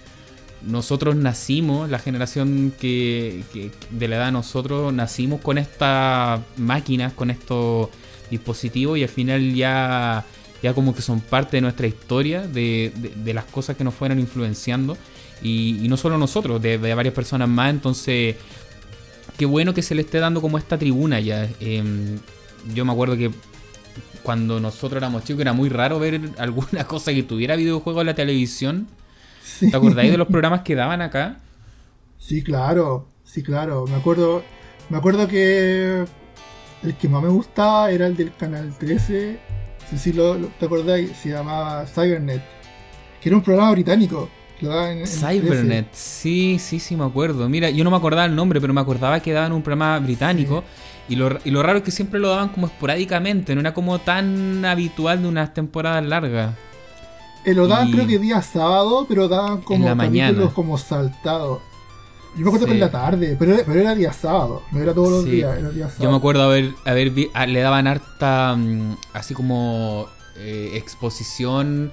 nosotros 0.61 1.15
nacimos, 1.15 1.89
la 1.89 1.97
generación 1.97 2.71
que, 2.79 3.43
de 3.89 4.07
la 4.07 4.17
edad 4.17 4.25
de 4.27 4.31
nosotros, 4.31 4.93
nacimos 4.93 5.41
con 5.41 5.57
estas 5.57 6.39
máquinas, 6.57 7.13
con 7.13 7.31
estos 7.31 7.89
dispositivos 8.29 8.97
y 8.97 9.03
al 9.03 9.09
final 9.09 9.53
ya 9.53 10.23
ya 10.63 10.73
como 10.73 10.95
que 10.95 11.01
son 11.01 11.19
parte 11.19 11.57
de 11.57 11.61
nuestra 11.61 11.87
historia, 11.87 12.47
de, 12.47 12.93
de, 12.95 13.33
las 13.33 13.43
cosas 13.43 13.75
que 13.75 13.83
nos 13.83 13.93
fueron 13.93 14.17
influenciando. 14.17 14.97
Y, 15.43 15.87
no 15.89 15.97
solo 15.97 16.17
nosotros, 16.17 16.61
de, 16.61 16.77
varias 16.77 17.13
personas 17.13 17.49
más. 17.49 17.69
Entonces, 17.69 18.35
qué 19.37 19.45
bueno 19.45 19.73
que 19.73 19.81
se 19.81 19.95
le 19.95 20.01
esté 20.01 20.19
dando 20.19 20.41
como 20.41 20.57
esta 20.57 20.77
tribuna 20.77 21.19
ya. 21.19 21.49
Em, 21.59 22.17
yo 22.73 22.85
me 22.85 22.93
acuerdo 22.93 23.17
que 23.17 23.31
cuando 24.23 24.59
nosotros 24.59 24.97
éramos 24.97 25.23
chicos 25.25 25.41
era 25.41 25.53
muy 25.53 25.69
raro 25.69 25.99
ver 25.99 26.21
alguna 26.37 26.85
cosa 26.85 27.13
que 27.13 27.23
tuviera 27.23 27.55
videojuegos 27.55 28.01
en 28.01 28.07
la 28.07 28.15
televisión. 28.15 28.87
¿Te 29.59 29.75
acordáis 29.75 30.11
de 30.11 30.17
los 30.17 30.27
programas 30.27 30.61
que 30.61 30.75
daban 30.75 31.01
acá? 31.01 31.37
Sí, 32.17 32.41
claro, 32.41 33.07
sí, 33.25 33.43
claro. 33.43 33.85
Me 33.87 33.95
acuerdo, 33.95 34.43
me 34.89 34.97
acuerdo 34.97 35.27
que 35.27 36.05
el 36.83 36.95
que 36.95 37.09
más 37.09 37.21
me 37.21 37.29
gustaba 37.29 37.91
era 37.91 38.07
el 38.07 38.15
del 38.15 38.33
canal 38.35 38.73
13. 38.77 39.39
Sí, 39.89 39.97
sí, 39.97 40.13
lo, 40.13 40.37
¿te 40.37 40.65
acordáis? 40.65 41.11
Se 41.17 41.29
llamaba 41.29 41.85
Cybernet. 41.85 42.41
Que 43.21 43.29
era 43.29 43.37
un 43.37 43.43
programa 43.43 43.71
británico. 43.71 44.29
Cybernet, 44.59 45.87
sí, 45.93 46.57
sí, 46.59 46.79
sí, 46.79 46.95
me 46.95 47.05
acuerdo. 47.05 47.49
Mira, 47.49 47.69
yo 47.69 47.83
no 47.83 47.91
me 47.91 47.97
acordaba 47.97 48.25
el 48.25 48.35
nombre, 48.35 48.61
pero 48.61 48.73
me 48.73 48.81
acordaba 48.81 49.19
que 49.19 49.33
daban 49.33 49.51
un 49.51 49.61
programa 49.61 49.99
británico. 49.99 50.63
Y, 51.09 51.15
lo, 51.15 51.37
y 51.43 51.51
lo 51.51 51.61
raro 51.61 51.79
es 51.79 51.83
que 51.83 51.91
siempre 51.91 52.19
lo 52.19 52.29
daban 52.29 52.49
como 52.49 52.67
esporádicamente, 52.67 53.53
no 53.55 53.61
era 53.61 53.73
como 53.73 53.99
tan 53.99 54.63
habitual 54.63 55.21
de 55.21 55.27
unas 55.27 55.53
temporadas 55.53 56.05
largas. 56.05 56.55
Eh, 57.45 57.53
lo 57.53 57.67
daban 57.67 57.91
creo 57.91 58.07
que 58.07 58.19
día 58.19 58.41
sábado, 58.41 59.05
pero 59.07 59.27
daban 59.27 59.61
como 59.61 59.89
en 59.89 59.97
la 59.97 60.51
como 60.53 60.77
saltados. 60.77 61.59
Yo 62.35 62.41
me 62.41 62.47
acuerdo 62.47 62.65
que 62.65 62.71
en 62.71 62.79
la 62.79 62.89
tarde, 62.89 63.35
pero, 63.37 63.57
pero, 63.65 63.79
era 63.79 63.93
día 63.93 64.11
sábado, 64.11 64.63
no 64.71 64.81
era 64.81 64.93
todos 64.93 65.09
los 65.09 65.25
días, 65.25 65.55
era 65.59 65.69
día 65.69 65.85
sábado. 65.85 66.03
Yo 66.03 66.09
me 66.09 66.17
acuerdo 66.17 66.43
haber, 66.43 66.73
haber 66.85 67.11
ah, 67.33 67.45
le 67.45 67.59
daban 67.59 67.85
harta, 67.85 68.55
mm, 68.55 68.95
así 69.13 69.35
como 69.35 70.07
eh, 70.37 70.71
exposición 70.73 71.91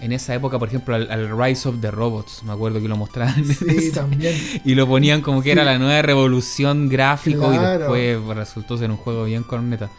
en 0.00 0.12
esa 0.12 0.34
época, 0.34 0.58
por 0.58 0.68
ejemplo, 0.68 0.94
al, 0.94 1.38
Rise 1.38 1.68
of 1.68 1.80
the 1.80 1.90
Robots. 1.90 2.42
Me 2.44 2.52
acuerdo 2.52 2.80
que 2.80 2.88
lo 2.88 2.96
mostraban. 2.96 3.44
Sí, 3.44 3.90
también. 3.92 4.34
Y 4.64 4.74
lo 4.74 4.86
ponían 4.86 5.22
como 5.22 5.42
que 5.42 5.52
era 5.52 5.64
la 5.64 5.78
nueva 5.78 6.02
revolución 6.02 6.88
gráfico 6.88 7.52
y 7.52 7.58
después 7.58 8.36
resultó 8.36 8.78
ser 8.78 8.90
un 8.90 8.96
juego 8.96 9.24
bien 9.24 9.42
corneta. 9.42 9.90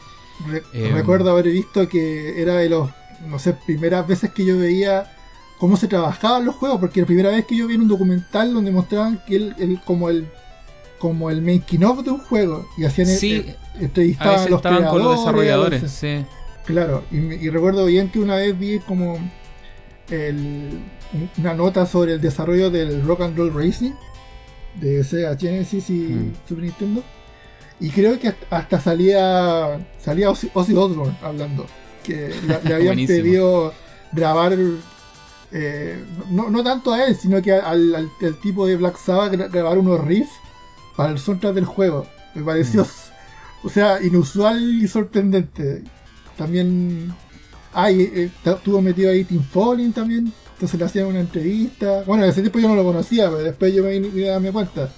Eh, 0.74 0.92
recuerdo 0.94 1.32
haber 1.32 1.46
visto 1.46 1.88
que 1.88 2.42
era 2.42 2.56
de 2.56 2.70
los, 2.70 2.90
no 3.28 3.38
sé, 3.38 3.54
primeras 3.54 4.08
veces 4.08 4.32
que 4.32 4.46
yo 4.46 4.58
veía 4.58 5.12
cómo 5.60 5.78
se 5.78 5.88
trabajaban 5.88 6.46
los 6.46 6.56
juegos, 6.56 6.80
porque 6.80 7.02
la 7.02 7.06
primera 7.06 7.30
vez 7.30 7.46
que 7.46 7.56
yo 7.56 7.68
vi 7.68 7.76
un 7.76 7.88
documental 7.88 8.54
donde 8.54 8.72
mostraban 8.72 9.22
que 9.28 9.36
él, 9.36 9.80
como 9.86 10.10
el 10.10 10.28
como 10.98 11.32
el 11.32 11.42
making 11.42 11.84
of 11.84 12.04
de 12.04 12.12
un 12.12 12.20
juego 12.20 12.68
y 12.78 12.86
hacían 12.86 13.08
sí, 13.08 13.34
eh, 13.34 13.56
entrevistaban 13.80 14.40
a, 14.40 14.50
los 14.50 14.58
estaban 14.58 14.86
con 14.86 15.02
los 15.02 15.20
desarrolladores, 15.20 15.92
sí. 15.92 16.26
Claro, 16.66 17.04
y, 17.12 17.50
recuerdo 17.50 17.86
bien 17.86 18.10
que 18.10 18.20
una 18.20 18.36
vez 18.36 18.58
vi 18.58 18.80
como 18.80 19.18
una 21.38 21.54
nota 21.54 21.86
sobre 21.86 22.14
el 22.14 22.22
desarrollo 22.22 22.70
del 22.70 23.04
Rock 23.04 23.22
and 23.22 23.38
Roll 23.38 23.54
Racing 23.54 23.94
de 24.80 25.04
Sega 25.04 25.38
Genesis 25.38 25.90
y 25.90 25.94
mm. 25.94 26.34
Super 26.48 26.64
Nintendo. 26.64 27.04
Y 27.80 27.90
creo 27.90 28.20
que 28.20 28.34
hasta 28.50 28.80
salía 28.80 29.88
salía 30.00 30.30
Ozzy, 30.30 30.50
Osbourne 30.54 31.18
hablando. 31.22 31.66
Que 32.04 32.34
le, 32.64 32.74
habían 32.74 32.96
pedido 33.06 33.74
grabar 34.12 34.58
eh, 35.54 36.04
no, 36.30 36.50
no, 36.50 36.64
tanto 36.64 36.94
a 36.94 37.06
él, 37.06 37.16
sino 37.16 37.42
que 37.42 37.52
al, 37.52 38.10
tipo 38.42 38.66
de 38.66 38.78
Black 38.78 38.98
Sabbath 38.98 39.34
grabar 39.52 39.78
unos 39.78 40.04
riffs 40.06 40.32
para 40.96 41.12
el 41.12 41.20
soundtrack 41.20 41.54
del 41.54 41.66
juego. 41.66 42.08
Me 42.36 42.44
pareció, 42.44 42.84
mm. 42.84 42.88
o 43.68 43.70
sea, 43.70 44.02
inusual 44.02 44.82
y 44.82 44.88
sorprendente. 44.88 45.84
También 46.38 47.14
hay, 47.74 48.02
eh, 48.02 48.30
estuvo 48.44 48.82
metido 48.82 49.12
ahí 49.12 49.24
Tim 49.24 49.44
Falling 49.44 49.94
también, 49.94 50.32
entonces 50.54 50.80
le 50.80 50.86
hacían 50.86 51.08
una 51.08 51.20
entrevista. 51.20 52.04
Bueno, 52.06 52.26
ese 52.26 52.42
tiempo 52.42 52.60
yo 52.60 52.68
no 52.68 52.76
lo 52.76 52.84
conocía, 52.84 53.30
pero 53.30 53.44
después 53.44 53.74
yo 53.74 53.84
me 53.84 54.00
di 54.00 54.28
a 54.28 54.40
mi 54.40 54.52
cuenta. 54.52 54.90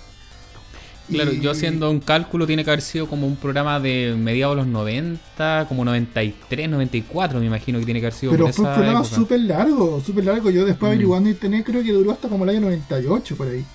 Claro, 1.09 1.33
yo 1.33 1.51
haciendo 1.51 1.91
un 1.91 1.99
cálculo 1.99 2.47
tiene 2.47 2.63
que 2.63 2.69
haber 2.69 2.81
sido 2.81 3.07
como 3.07 3.27
un 3.27 3.35
programa 3.35 3.79
de 3.79 4.15
mediados 4.17 4.55
de 4.55 4.63
los 4.63 4.71
90, 4.71 5.65
como 5.67 5.83
93, 5.83 6.69
94 6.69 7.39
me 7.39 7.45
imagino 7.45 7.77
que 7.79 7.85
tiene 7.85 7.99
que 7.99 8.05
haber 8.07 8.17
sido. 8.17 8.31
Pero 8.31 8.53
fue 8.53 8.65
un 8.65 8.73
programa 8.73 9.03
súper 9.03 9.41
largo, 9.41 10.01
súper 10.01 10.25
largo. 10.25 10.49
Yo 10.49 10.65
después 10.65 10.89
mm. 10.89 10.93
averiguando 10.93 11.29
internet 11.29 11.65
creo 11.65 11.83
que 11.83 11.91
duró 11.91 12.11
hasta 12.11 12.29
como 12.29 12.45
el 12.45 12.51
año 12.51 12.61
98 12.61 13.35
por 13.35 13.47
ahí. 13.47 13.65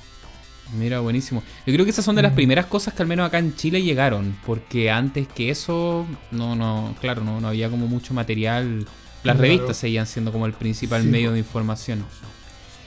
Mira, 0.77 1.01
buenísimo. 1.01 1.43
Yo 1.67 1.73
creo 1.73 1.85
que 1.85 1.91
esas 1.91 2.05
son 2.05 2.17
de 2.17 2.23
las 2.23 2.33
mm. 2.33 2.37
primeras 2.37 2.67
cosas 2.67 2.95
que 2.95 3.03
al 3.03 3.09
menos 3.09 3.27
acá 3.27 3.39
en 3.39 3.55
Chile 3.57 3.83
llegaron, 3.83 4.37
porque 4.45 4.91
antes 4.91 5.27
que 5.29 5.51
eso, 5.51 6.07
no, 6.31 6.57
no, 6.57 6.95
claro, 7.01 7.25
no, 7.25 7.41
no 7.41 7.49
había 7.49 7.71
como 7.71 7.87
mucho 7.87 8.15
material. 8.15 8.87
Las 9.25 9.37
revistas 9.37 9.77
seguían 9.77 10.07
siendo 10.07 10.31
como 10.31 10.47
el 10.47 10.53
principal 10.53 11.05
medio 11.05 11.33
de 11.33 11.39
información. 11.39 12.05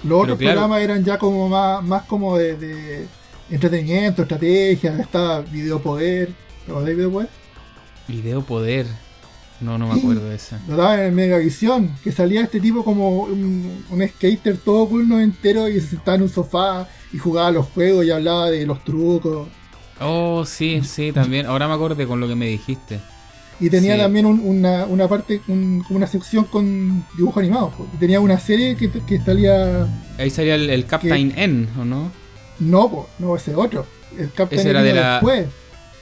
Los 0.03 0.23
otros 0.23 0.37
programas 0.37 0.81
eran 0.81 1.03
ya 1.03 1.17
como 1.17 1.49
más, 1.49 1.83
más 1.83 2.03
como 2.03 2.37
de 2.37 3.05
entretenimiento, 3.49 4.21
estrategia, 4.23 4.97
está 4.99 5.41
Video 5.41 5.79
Poder. 5.79 6.29
¿Te 6.65 6.93
Video 6.93 7.11
Poder? 7.11 7.29
Video 8.07 8.41
Poder. 8.41 9.10
No, 9.61 9.77
no 9.77 9.87
me 9.87 9.99
acuerdo 9.99 10.27
de 10.27 10.35
ese. 10.35 10.57
Lo 10.67 10.75
daban 10.77 10.99
en 10.99 11.15
Megavisión, 11.15 11.91
que 12.03 12.11
salía 12.11 12.41
este 12.41 12.59
tipo 12.59 12.83
como 12.83 13.23
un, 13.23 13.83
skater 14.15 14.57
todo 14.57 14.87
cool 14.89 15.11
entero 15.21 15.67
y 15.69 15.79
se 15.79 15.87
sentaba 15.87 16.15
en 16.15 16.23
un 16.23 16.29
sofá 16.29 16.87
y 17.13 17.17
jugaba 17.17 17.51
los 17.51 17.67
juegos 17.67 18.05
y 18.05 18.11
hablaba 18.11 18.49
de 18.49 18.65
los 18.65 18.83
trucos. 18.83 19.47
Oh, 19.99 20.43
sí, 20.45 20.81
sí, 20.83 21.11
también. 21.11 21.45
Ahora 21.45 21.67
me 21.67 21.75
acordé 21.75 22.07
con 22.07 22.19
lo 22.19 22.27
que 22.27 22.35
me 22.35 22.47
dijiste. 22.47 22.99
Y 23.59 23.69
tenía 23.69 23.95
también 23.95 24.25
una, 24.25 24.85
una, 24.85 25.07
parte, 25.07 25.39
una 25.47 26.07
sección 26.07 26.45
con 26.45 27.05
dibujos 27.15 27.43
animados. 27.43 27.73
Tenía 27.99 28.19
una 28.19 28.39
serie 28.39 28.75
que, 28.75 28.89
que 28.89 29.19
salía. 29.19 29.87
Ahí 30.17 30.31
salía 30.31 30.55
el, 30.55 30.85
Captain 30.87 31.31
N, 31.35 31.67
¿o 31.79 31.85
no? 31.85 32.11
No, 32.59 33.07
no, 33.19 33.35
ese 33.35 33.53
otro. 33.53 33.85
El 34.17 34.31
Captain 34.31 34.59
ese 34.59 34.71
era 34.71 34.81
de 34.81 34.93
la, 34.93 35.13
después. 35.13 35.45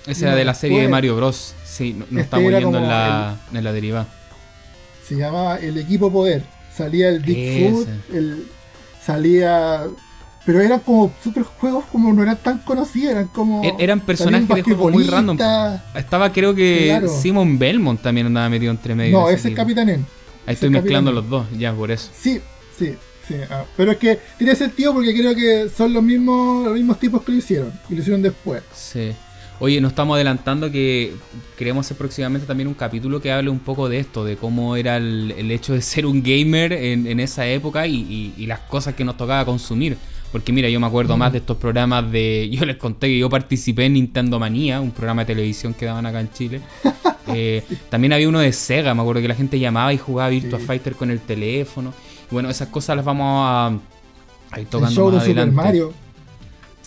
Ese 0.09 0.25
era 0.25 0.35
de 0.35 0.45
la 0.45 0.53
serie 0.53 0.81
de 0.81 0.87
Mario 0.87 1.15
Bros. 1.15 1.53
Sí, 1.63 1.93
no, 1.93 2.05
este 2.05 2.21
estamos 2.21 2.51
en 2.51 2.71
la, 2.71 3.37
en 3.53 3.63
la 3.63 3.71
deriva. 3.71 4.07
Se 5.07 5.15
llamaba 5.15 5.57
El 5.57 5.77
Equipo 5.77 6.11
Poder. 6.11 6.43
Salía 6.75 7.09
el 7.09 7.19
Bigfoot, 7.19 7.87
el, 8.13 8.47
salía 9.03 9.83
pero 10.45 10.61
eran 10.61 10.79
como 10.79 11.13
super 11.23 11.43
juegos 11.43 11.85
como 11.91 12.11
no 12.13 12.23
eran 12.23 12.37
tan 12.37 12.59
conocidos, 12.59 13.11
eran 13.11 13.27
como 13.27 13.63
e-, 13.63 13.75
eran 13.77 13.99
personajes 13.99 14.47
de 14.47 14.63
juego 14.63 14.89
muy 14.89 15.03
random. 15.03 15.37
Estaba 15.93 16.31
creo 16.31 16.55
que 16.55 17.07
Simon 17.21 17.59
Belmont 17.59 18.01
también 18.01 18.27
andaba 18.27 18.49
metido 18.49 18.71
entre 18.71 18.95
medio. 18.95 19.19
No, 19.19 19.29
ese 19.29 19.49
es 19.49 19.55
Capitán 19.55 19.89
Ahí 19.89 20.05
estoy 20.47 20.69
mezclando 20.69 21.11
los 21.11 21.29
dos, 21.29 21.45
ya 21.57 21.73
por 21.73 21.91
eso. 21.91 22.09
Sí, 22.17 22.41
sí. 22.77 22.95
Ah, 23.51 23.63
pero 23.77 23.91
es 23.91 23.97
que 23.97 24.19
tiene 24.39 24.55
sentido 24.55 24.91
porque 24.91 25.13
creo 25.13 25.35
que 25.35 25.69
son 25.69 25.93
los 25.93 26.01
mismos, 26.01 26.65
los 26.65 26.73
mismos 26.73 26.97
tipos 26.99 27.21
que 27.21 27.31
lo 27.31 27.37
hicieron. 27.37 27.71
Y 27.87 27.93
lo 27.93 28.01
hicieron 28.01 28.23
después. 28.23 28.63
Sí. 28.73 29.11
Oye, 29.61 29.81
nos 29.81 29.91
estamos 29.91 30.15
adelantando 30.15 30.71
que 30.71 31.13
queremos 31.57 31.85
hacer 31.85 31.97
próximamente 31.97 32.47
también 32.47 32.69
un 32.69 32.73
capítulo 32.73 33.19
que 33.21 33.29
hable 33.29 33.49
un 33.49 33.59
poco 33.59 33.89
de 33.89 33.99
esto, 33.99 34.23
de 34.23 34.37
cómo 34.37 34.77
era 34.77 34.95
el, 34.95 35.51
hecho 35.51 35.73
de 35.73 35.81
ser 35.83 36.05
un 36.05 36.23
gamer 36.23 36.71
en, 36.71 37.19
esa 37.19 37.45
época 37.45 37.85
y, 37.85 38.33
las 38.47 38.59
cosas 38.61 38.95
que 38.95 39.03
nos 39.03 39.17
tocaba 39.17 39.43
consumir. 39.43 39.97
Porque 40.31 40.53
mira, 40.53 40.69
yo 40.69 40.79
me 40.79 40.85
acuerdo 40.85 41.17
más 41.17 41.31
de 41.31 41.39
estos 41.39 41.57
programas 41.57 42.09
de... 42.11 42.49
Yo 42.53 42.63
les 42.63 42.77
conté 42.77 43.07
que 43.07 43.17
yo 43.17 43.31
participé 43.31 43.85
en 43.85 43.93
Nintendo 43.93 44.37
Manía, 44.39 44.79
un 44.79 44.91
programa 44.91 45.23
de 45.23 45.33
televisión 45.33 45.73
que 45.73 45.87
daban 45.87 46.05
acá 46.05 46.19
en 46.21 46.31
Chile. 46.31 46.61
Eh, 47.31 47.63
también 47.91 48.11
había 48.11 48.27
uno 48.27 48.39
de 48.39 48.51
Sega, 48.51 48.95
me 48.95 49.01
acuerdo 49.01 49.21
que 49.21 49.27
la 49.27 49.35
gente 49.35 49.59
llamaba 49.59 49.93
y 49.93 49.99
jugaba 49.99 50.31
Virtua 50.31 50.57
Fighter 50.57 50.95
con 50.95 51.11
el 51.11 51.19
teléfono. 51.19 51.93
Bueno, 52.31 52.49
esas 52.49 52.69
cosas 52.69 52.95
las 52.95 53.05
vamos 53.05 53.45
a, 53.45 54.59
ir 54.59 54.65
tocando 54.65 55.11
más 55.11 55.23
adelante. 55.23 55.55
Mario. 55.55 55.93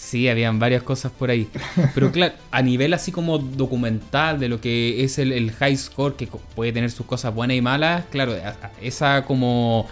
Sí, 0.03 0.29
habían 0.29 0.59
varias 0.59 0.83
cosas 0.83 1.13
por 1.13 1.31
ahí. 1.31 1.49
Pero 1.95 2.11
claro, 2.13 2.35
a 2.51 2.61
nivel 2.61 2.93
así 2.93 3.13
como 3.13 3.39
documental 3.39 4.41
de 4.41 4.49
lo 4.49 4.61
que 4.61 5.05
es 5.05 5.19
el, 5.19 5.53
high 5.53 5.77
score, 5.77 6.17
que 6.17 6.29
puede 6.57 6.73
tener 6.73 6.91
sus 6.91 7.07
cosas 7.07 7.33
buenas 7.33 7.57
y 7.57 7.61
malas, 7.61 8.05
claro, 8.11 8.35
esa 8.83 9.25
como 9.25 9.87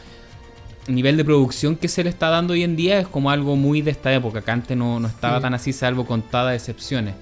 nivel 0.88 1.17
de 1.17 1.25
producción 1.25 1.76
que 1.76 1.87
se 1.87 2.02
le 2.02 2.11
está 2.11 2.29
dando 2.29 2.55
hoy 2.55 2.64
en 2.64 2.75
día 2.75 2.99
es 2.99 3.07
como 3.07 3.31
algo 3.31 3.55
muy 3.55 3.83
de 3.83 3.93
esta 3.93 4.12
época, 4.12 4.43
que 4.43 4.50
antes 4.50 4.76
no, 4.76 5.07
estaba 5.07 5.40
tan 5.40 5.55
así, 5.55 5.73
salvo 5.73 6.05
contadas 6.05 6.57
excepciones. 6.57 7.14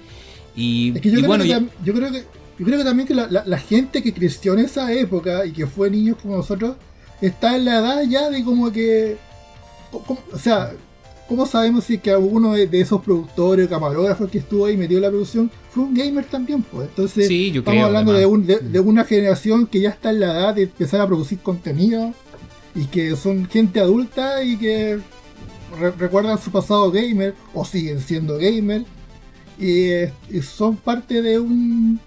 Y, 0.55 0.93
yo, 0.93 1.21
creo 1.21 1.37
que, 1.37 1.47
yo, 1.85 1.93
creo 1.93 2.11
que, 2.11 2.25
yo 2.57 2.65
creo 2.65 2.77
que 2.79 2.83
también 2.83 3.07
que 3.07 3.13
la, 3.13 3.27
la, 3.29 3.57
gente 3.59 4.01
que 4.01 4.13
creció 4.13 4.53
en 4.53 4.59
esa 4.65 4.91
época 4.91 5.45
y 5.45 5.51
que 5.51 5.67
fue 5.67 5.91
niños 5.91 6.17
como 6.19 6.37
nosotros, 6.37 6.75
está 7.21 7.55
en 7.55 7.65
la 7.65 7.77
edad 7.77 8.01
ya 8.09 8.29
de 8.31 8.43
como 8.43 8.71
que. 8.71 9.17
o 9.91 10.37
sea, 10.39 10.73
¿cómo 11.29 11.45
sabemos 11.45 11.83
si 11.85 11.99
que 11.99 12.11
alguno 12.11 12.53
de, 12.53 12.67
esos 12.81 13.01
productores 13.01 13.67
o 13.67 13.69
camarógrafos 13.69 14.29
que 14.29 14.39
estuvo 14.39 14.65
ahí 14.65 14.75
metió 14.75 14.99
la 14.99 15.09
producción 15.09 15.49
fue 15.69 15.83
un 15.83 15.93
gamer 15.93 16.25
también? 16.25 16.63
Pues 16.63 16.89
entonces, 16.89 17.29
estamos 17.29 17.83
hablando 17.85 18.11
de, 18.13 18.59
de, 18.59 18.79
una 18.79 19.05
generación 19.05 19.67
que 19.67 19.79
ya 19.79 19.89
está 19.89 20.09
en 20.09 20.21
la 20.21 20.31
edad 20.31 20.55
de 20.55 20.63
empezar 20.63 20.99
a 20.99 21.07
producir 21.07 21.39
contenido 21.39 22.13
y 22.73 22.85
que 22.85 23.15
son 23.15 23.47
gente 23.47 23.79
adulta 23.79 24.43
y 24.43 24.57
que 24.57 24.99
recuerdan 25.99 26.41
su 26.41 26.49
pasado 26.51 26.91
gamer 26.91 27.35
o 27.53 27.63
siguen 27.63 27.99
siendo 27.99 28.37
gamer 28.37 28.83
y, 29.59 29.91
y 30.35 30.41
son 30.41 30.77
parte 30.77 31.21
de 31.21 31.39
un 31.39 31.99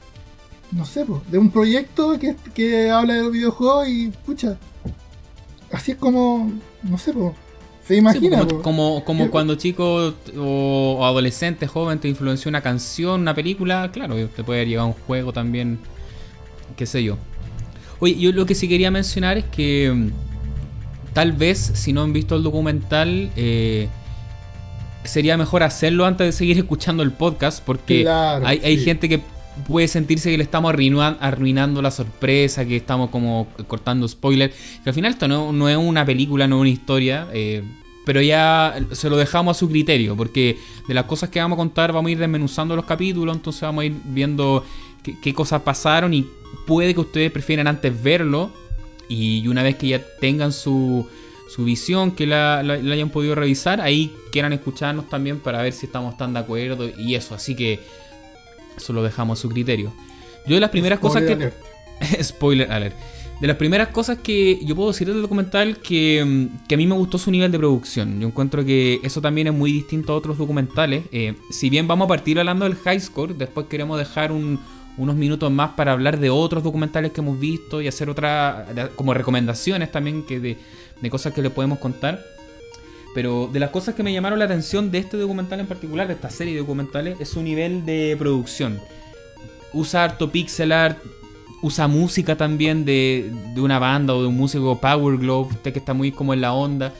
no 0.72 0.86
sé, 0.86 1.04
de 1.30 1.38
un 1.38 1.50
proyecto 1.50 2.18
que, 2.18 2.34
que 2.54 2.90
habla 2.90 3.14
de 3.14 3.22
los 3.22 3.32
videojuegos 3.32 3.88
y, 3.88 4.08
pucha, 4.24 4.56
así 5.70 5.92
es 5.92 5.98
como, 5.98 6.50
no 6.82 6.98
sé, 6.98 7.12
pues 7.12 7.34
se 7.86 7.96
imagina. 7.96 8.46
como, 8.62 9.04
como, 9.04 9.30
cuando 9.30 9.56
chico 9.56 10.14
o, 10.38 11.00
adolescente, 11.04 11.66
joven, 11.66 11.98
te 11.98 12.08
influenció 12.08 12.48
una 12.48 12.60
canción, 12.60 13.20
una 13.22 13.34
película, 13.34 13.90
claro, 13.92 14.16
te 14.28 14.44
puede 14.44 14.66
llegar 14.66 14.86
un 14.86 14.92
juego 14.92 15.32
también, 15.32 15.78
qué 16.76 16.86
sé 16.86 17.02
yo. 17.02 17.18
Oye, 17.98 18.16
yo 18.18 18.32
lo 18.32 18.46
que 18.46 18.54
sí 18.54 18.68
quería 18.68 18.90
mencionar 18.90 19.38
es 19.38 19.44
que 19.44 19.92
mm, 19.92 20.10
tal 21.12 21.32
vez 21.32 21.58
si 21.58 21.92
no 21.92 22.02
han 22.02 22.12
visto 22.12 22.36
el 22.36 22.42
documental, 22.42 23.30
eh, 23.36 23.88
sería 25.04 25.36
mejor 25.36 25.62
hacerlo 25.62 26.06
antes 26.06 26.26
de 26.26 26.32
seguir 26.32 26.58
escuchando 26.58 27.02
el 27.02 27.12
podcast, 27.12 27.62
porque 27.64 28.08
hay, 28.08 28.60
hay 28.64 28.78
gente 28.78 29.08
que 29.08 29.20
puede 29.66 29.88
sentirse 29.88 30.30
que 30.30 30.36
le 30.36 30.44
estamos 30.44 30.72
arruinando 30.72 31.82
la 31.82 31.90
sorpresa, 31.90 32.64
que 32.64 32.76
estamos 32.76 33.10
como 33.10 33.48
cortando 33.66 34.06
spoilers. 34.08 34.54
Que 34.82 34.90
al 34.90 34.94
final 34.94 35.12
esto 35.12 35.28
no, 35.28 35.68
es 35.68 35.76
una 35.76 36.04
película, 36.04 36.46
no 36.46 36.56
es 36.56 36.60
una 36.60 36.70
historia. 36.70 37.28
Eh, 37.32 37.62
pero 38.04 38.20
ya 38.20 38.74
se 38.92 39.08
lo 39.08 39.16
dejamos 39.16 39.56
a 39.56 39.60
su 39.60 39.68
criterio, 39.68 40.16
porque 40.16 40.58
de 40.88 40.94
las 40.94 41.04
cosas 41.04 41.30
que 41.30 41.40
vamos 41.40 41.56
a 41.56 41.60
contar 41.60 41.92
vamos 41.92 42.08
a 42.08 42.12
ir 42.12 42.18
desmenuzando 42.18 42.74
los 42.74 42.84
capítulos, 42.84 43.36
entonces 43.36 43.62
vamos 43.62 43.82
a 43.82 43.84
ir 43.86 43.94
viendo 44.06 44.64
qué, 45.22 45.34
cosas 45.34 45.62
pasaron 45.62 46.12
y 46.12 46.26
puede 46.66 46.94
que 46.94 47.00
ustedes 47.00 47.30
prefieran 47.30 47.68
antes 47.68 48.02
verlo 48.02 48.50
y 49.08 49.46
una 49.46 49.62
vez 49.62 49.76
que 49.76 49.88
ya 49.88 50.02
tengan 50.20 50.52
su, 50.52 51.06
su 51.48 51.64
visión, 51.64 52.12
que 52.12 52.26
la, 52.26 52.62
la, 52.64 52.74
hayan 52.74 53.10
podido 53.10 53.34
revisar, 53.34 53.80
ahí 53.80 54.12
quieran 54.32 54.52
escucharnos 54.52 55.08
también 55.08 55.38
para 55.38 55.62
ver 55.62 55.72
si 55.72 55.86
estamos 55.86 56.16
tan 56.16 56.32
de 56.32 56.40
acuerdo 56.40 56.88
y 56.98 57.14
eso, 57.14 57.36
así 57.36 57.54
que 57.54 57.78
eso 58.76 58.92
lo 58.92 59.02
dejamos 59.02 59.38
a 59.38 59.42
su 59.42 59.48
criterio. 59.48 59.92
Yo 60.46 60.54
de 60.54 60.60
las 60.60 60.70
primeras 60.70 60.98
cosas 60.98 61.22
que... 61.22 61.52
Spoiler 62.22 62.70
alert. 62.70 62.96
De 63.40 63.48
las 63.48 63.56
primeras 63.56 63.88
cosas 63.88 64.18
que 64.18 64.60
yo 64.64 64.76
puedo 64.76 64.92
decir 64.92 65.08
del 65.08 65.20
documental 65.20 65.78
que, 65.78 66.24
mm, 66.24 66.66
que, 66.68 66.76
a 66.76 66.78
mí 66.78 66.86
me 66.86 66.94
gustó 66.94 67.18
su 67.18 67.30
nivel 67.30 67.50
de 67.50 67.58
producción. 67.58 68.20
Yo 68.20 68.28
encuentro 68.28 68.64
que 68.64 69.00
eso 69.02 69.20
también 69.20 69.48
es 69.48 69.52
muy 69.52 69.72
distinto 69.72 70.12
a 70.12 70.16
otros 70.16 70.38
documentales. 70.38 71.04
Eh, 71.10 71.34
si 71.50 71.68
bien 71.68 71.88
vamos 71.88 72.04
a 72.04 72.08
partir 72.08 72.38
hablando 72.38 72.64
del 72.64 72.76
high 72.76 73.00
score, 73.00 73.34
después 73.34 73.66
queremos 73.66 73.98
dejar 73.98 74.30
unos 74.30 75.16
minutos 75.16 75.50
más 75.50 75.70
para 75.70 75.90
hablar 75.90 76.20
de 76.20 76.30
otros 76.30 76.62
documentales 76.62 77.10
que 77.10 77.20
hemos 77.20 77.40
visto 77.40 77.80
y 77.80 77.88
hacer 77.88 78.08
otras 78.08 78.64
como 78.94 79.12
recomendaciones 79.12 79.90
también 79.90 80.22
que 80.22 80.38
de, 80.38 80.56
de 81.00 81.10
cosas 81.10 81.32
que 81.32 81.42
le 81.42 81.50
podemos 81.50 81.80
contar. 81.80 82.24
Pero 83.14 83.48
de 83.52 83.60
las 83.60 83.70
cosas 83.70 83.94
que 83.94 84.02
me 84.02 84.12
llamaron 84.12 84.38
la 84.38 84.46
atención 84.46 84.90
de 84.90 84.98
este 84.98 85.16
documental 85.16 85.60
en 85.60 85.66
particular, 85.66 86.06
de 86.06 86.14
esta 86.14 86.30
serie 86.30 86.54
de 86.54 86.60
documentales, 86.60 87.20
es 87.20 87.28
su 87.28 87.42
nivel 87.42 87.84
de 87.84 88.16
producción. 88.18 88.80
Usa 89.74 90.04
harto 90.04 90.30
pixel 90.30 90.72
art, 90.72 90.98
usa 91.60 91.88
música 91.88 92.36
también 92.36 92.84
de, 92.84 93.30
una 93.56 93.78
banda 93.78 94.14
o 94.14 94.22
de 94.22 94.28
un 94.28 94.36
músico 94.36 94.80
Power 94.80 95.18
Glove, 95.18 95.56
que 95.62 95.78
está 95.78 95.92
muy 95.94 96.10
como 96.10 96.32
en 96.32 96.40
la 96.40 96.54
onda. 96.54 96.92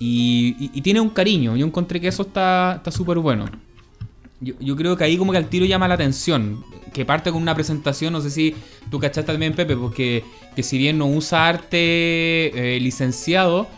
Y, 0.00 0.80
tiene 0.80 1.00
un 1.00 1.10
cariño. 1.10 1.56
Yo 1.56 1.66
encontré 1.66 2.00
que 2.00 2.08
eso 2.08 2.22
está 2.22 2.82
súper 2.90 3.18
bueno. 3.18 3.46
Yo, 4.40 4.74
creo 4.74 4.96
que 4.96 5.04
ahí 5.04 5.16
como 5.16 5.30
que 5.30 5.38
al 5.38 5.48
tiro 5.48 5.66
llama 5.66 5.86
la 5.86 5.94
atención. 5.94 6.64
Que 6.92 7.04
parte 7.04 7.30
con 7.30 7.40
una 7.40 7.54
presentación, 7.54 8.12
no 8.12 8.20
sé 8.20 8.30
si 8.30 8.54
tú 8.90 8.98
cachaste 8.98 9.30
también, 9.30 9.54
Pepe, 9.54 9.76
porque 9.76 10.24
que 10.56 10.62
si 10.62 10.76
bien 10.76 10.98
no 10.98 11.06
usa 11.06 11.48
arte 11.48 11.76
eh, 12.76 12.80
licenciado, 12.80 13.68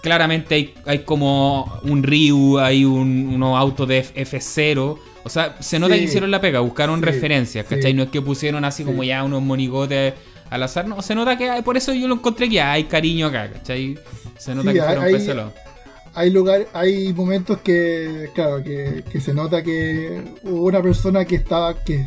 claramente 0.00 0.74
hay, 0.84 0.98
como 1.00 1.80
un 1.82 2.02
Ryu, 2.02 2.58
hay 2.58 2.84
un, 2.84 3.28
unos 3.34 3.58
autos 3.58 3.88
de 3.88 4.04
F0. 4.04 4.98
O 5.24 5.28
sea, 5.28 5.56
se 5.60 5.78
nota 5.78 5.94
que 5.94 6.02
hicieron 6.02 6.30
la 6.30 6.40
pega, 6.40 6.60
buscaron 6.60 7.02
referencias, 7.02 7.66
¿cachai? 7.66 7.94
No 7.94 8.04
es 8.04 8.10
que 8.10 8.22
pusieron 8.22 8.64
así 8.64 8.84
como 8.84 9.02
ya 9.02 9.24
unos 9.24 9.42
monigotes 9.42 10.14
al 10.50 10.62
azar, 10.62 10.86
no, 10.86 11.02
se 11.02 11.14
nota 11.14 11.36
que 11.36 11.50
hay, 11.50 11.62
por 11.62 11.76
eso 11.76 11.92
yo 11.92 12.06
lo 12.06 12.14
encontré 12.14 12.48
que 12.48 12.60
hay 12.60 12.84
cariño 12.84 13.26
acá, 13.26 13.50
¿cachai? 13.50 13.98
Se 14.38 14.54
nota 14.54 14.72
que 14.72 14.80
fueron 14.80 15.04
hay, 15.04 15.14
hay 16.14 16.30
lugar, 16.30 16.66
hay 16.72 17.12
momentos 17.12 17.60
que, 17.60 18.30
claro, 18.34 18.62
que, 18.62 19.04
que, 19.10 19.20
se 19.20 19.34
nota 19.34 19.62
que 19.62 20.22
hubo 20.44 20.66
una 20.66 20.80
persona 20.80 21.24
que 21.24 21.34
estaba, 21.34 21.82
que, 21.84 22.06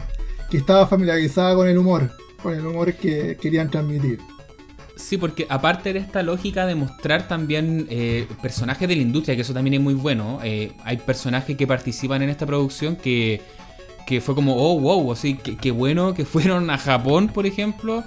que 0.50 0.58
estaba 0.58 0.88
familiarizada 0.88 1.54
con 1.56 1.68
el 1.68 1.78
humor, 1.78 2.10
con 2.42 2.56
el 2.56 2.66
humor 2.66 2.94
que 2.94 3.38
querían 3.40 3.70
transmitir. 3.70 4.20
Sí, 5.00 5.18
porque 5.18 5.48
aparte 5.50 5.94
de 5.94 6.00
esta 6.00 6.22
lógica 6.24 6.66
de 6.66 6.76
mostrar 6.76 7.28
también 7.28 7.88
eh, 7.90 8.28
personajes 8.42 8.88
de 8.88 8.98
la 8.98 9.02
industria, 9.02 9.34
que 9.36 9.44
eso 9.44 9.54
también 9.54 9.76
es 9.76 9.80
muy 9.80 9.94
bueno, 9.94 10.40
eh, 10.44 10.74
hay 10.84 10.98
personajes 10.98 11.56
que 11.56 11.66
participan 11.66 12.22
en 12.22 12.30
esta 12.30 12.46
producción 12.46 12.98
que, 12.98 13.42
que 14.06 14.20
fue 14.20 14.36
como, 14.36 14.58
oh, 14.58 14.78
wow, 14.78 15.14
así, 15.14 15.36
que, 15.36 15.72
bueno 15.72 16.14
que 16.14 16.26
fueron 16.26 16.70
a 16.70 16.78
Japón, 16.78 17.30
por 17.30 17.46
ejemplo, 17.46 18.04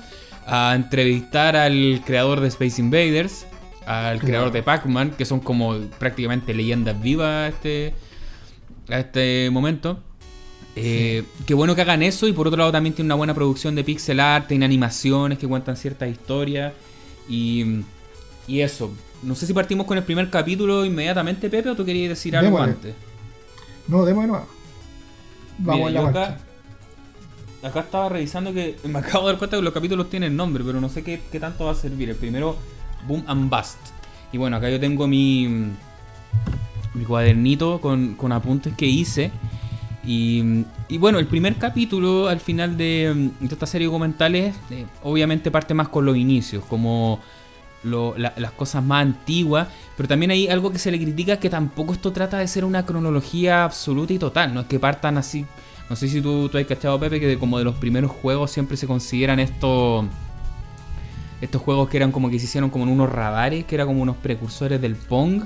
a 0.47 0.75
entrevistar 0.77 1.57
al 1.57 2.03
creador 2.05 2.41
de 2.41 2.49
Space 2.49 2.81
Invaders, 2.81 3.47
al 3.87 4.21
creador 4.21 4.53
de 4.53 4.63
Pac-Man, 4.63 5.13
que 5.17 5.25
son 5.25 5.41
como 5.41 5.75
prácticamente 5.99 6.53
leyendas 6.53 7.01
vivas 7.01 7.29
a 7.29 7.49
este, 7.49 7.95
a 8.91 8.99
este 8.99 9.49
momento. 9.51 9.99
Eh, 10.75 11.25
qué 11.47 11.53
bueno 11.53 11.75
que 11.75 11.83
hagan 11.83 12.03
eso 12.03 12.27
y 12.27 12.33
por 12.33 12.47
otro 12.47 12.59
lado 12.59 12.73
también 12.73 12.95
tiene 12.95 13.09
una 13.09 13.15
buena 13.15 13.35
producción 13.35 13.75
de 13.75 13.85
pixel 13.85 14.21
art, 14.21 14.49
tiene 14.49 14.65
animaciones 14.65 15.39
que 15.39 15.47
cuentan 15.47 15.77
ciertas 15.77 16.09
historias 16.09 16.73
y, 17.29 17.83
y 18.47 18.61
eso. 18.61 18.91
No 19.23 19.35
sé 19.35 19.47
si 19.47 19.53
partimos 19.53 19.87
con 19.87 19.99
el 19.99 20.05
primer 20.05 20.31
capítulo 20.31 20.85
inmediatamente, 20.85 21.49
Pepe, 21.51 21.71
o 21.71 21.77
tú 21.77 21.85
querías 21.85 22.09
decir 22.09 22.37
algo 22.37 22.59
antes. 22.59 22.95
No, 23.87 24.05
demos 24.05 24.25
de 24.25 24.29
nuevo. 24.29 24.47
Vamos 25.59 25.89
a 25.89 25.91
la 25.91 26.09
acá, 26.09 26.39
acá 27.63 27.81
estaba 27.81 28.09
revisando 28.09 28.53
que 28.53 28.77
me 28.85 28.99
acabo 28.99 29.27
de 29.27 29.33
dar 29.33 29.39
cuenta 29.39 29.57
que 29.57 29.63
los 29.63 29.75
capítulos 29.75 30.11
tienen 30.11 30.37
nombre, 30.37 30.65
pero 30.65 30.81
no 30.81 30.89
sé 30.89 31.03
qué, 31.05 31.21
qué 31.31 31.39
tanto 31.39 31.67
va 31.67 31.73
a 31.73 31.75
servir. 31.75 32.09
El 32.09 32.17
primero, 32.17 32.57
Boom 33.07 33.25
and 33.27 33.51
Bust. 33.51 33.79
Y 34.33 34.39
bueno, 34.39 34.57
acá 34.57 34.71
yo 34.71 34.81
tengo 34.81 35.07
mi, 35.07 35.47
mi 36.95 37.05
cuadernito 37.05 37.81
con, 37.81 38.15
con 38.15 38.33
apuntes 38.33 38.75
que 38.75 38.87
hice. 38.87 39.31
Y, 40.05 40.65
bueno, 40.99 41.21
el 41.21 41.27
primer 41.27 41.57
capítulo 41.57 42.29
al 42.29 42.41
final 42.41 42.77
de, 42.77 43.31
esta 43.43 43.67
serie 43.67 43.87
de 43.87 43.93
documentales 43.93 44.57
eh, 44.71 44.85
obviamente 45.03 45.51
parte 45.51 45.75
más 45.75 45.89
con 45.89 46.05
los 46.05 46.17
inicios, 46.17 46.65
como 46.65 47.21
las 47.85 48.53
cosas 48.53 48.83
más 48.83 49.03
antiguas, 49.03 49.69
pero 49.97 50.09
también 50.09 50.31
hay 50.31 50.49
algo 50.49 50.71
que 50.71 50.79
se 50.79 50.91
le 50.91 51.01
critica 51.01 51.39
que 51.39 51.51
tampoco 51.51 51.93
esto 51.93 52.13
trata 52.13 52.39
de 52.39 52.47
ser 52.49 52.65
una 52.65 52.85
cronología 52.85 53.65
absoluta 53.65 54.13
y 54.13 54.19
total, 54.19 54.55
no 54.55 54.61
es 54.61 54.67
que 54.67 54.79
partan 54.79 55.19
así, 55.19 55.45
no 55.91 55.97
sé 55.97 56.09
si 56.09 56.21
tú, 56.21 56.49
tú 56.49 56.59
has 56.59 56.65
cachado 56.65 56.99
Pepe, 56.99 57.19
que 57.21 57.39
como 57.39 57.59
de 57.59 57.65
los 57.65 57.75
primeros 57.75 58.11
juegos 58.11 58.51
siempre 58.51 58.77
se 58.77 58.87
consideran 58.87 59.41
estos 59.41 60.07
estos 61.43 61.61
juegos 61.61 61.89
que 61.89 61.97
eran 61.97 62.13
como 62.13 62.31
que 62.31 62.39
se 62.39 62.45
hicieron 62.45 62.71
como 62.71 62.85
en 62.85 62.91
unos 62.93 63.11
radares, 63.11 63.65
que 63.65 63.75
eran 63.75 63.89
como 63.89 64.01
unos 64.01 64.17
precursores 64.17 64.81
del 64.81 64.95
Pong. 64.95 65.43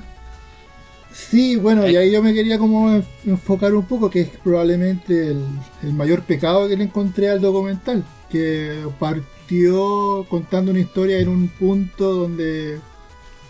Sí, 1.17 1.55
bueno, 1.55 1.89
y 1.89 1.95
ahí 1.95 2.11
yo 2.11 2.21
me 2.21 2.33
quería 2.33 2.59
como 2.59 3.01
enfocar 3.25 3.73
un 3.73 3.85
poco, 3.85 4.09
que 4.09 4.21
es 4.21 4.29
probablemente 4.29 5.31
el, 5.31 5.93
mayor 5.93 6.21
pecado 6.21 6.69
que 6.69 6.77
le 6.77 6.85
encontré 6.85 7.29
al 7.29 7.41
documental, 7.41 8.05
que 8.29 8.85
partió 8.99 10.25
contando 10.29 10.71
una 10.71 10.79
historia 10.79 11.19
en 11.19 11.27
un 11.27 11.47
punto 11.49 12.13
donde, 12.13 12.79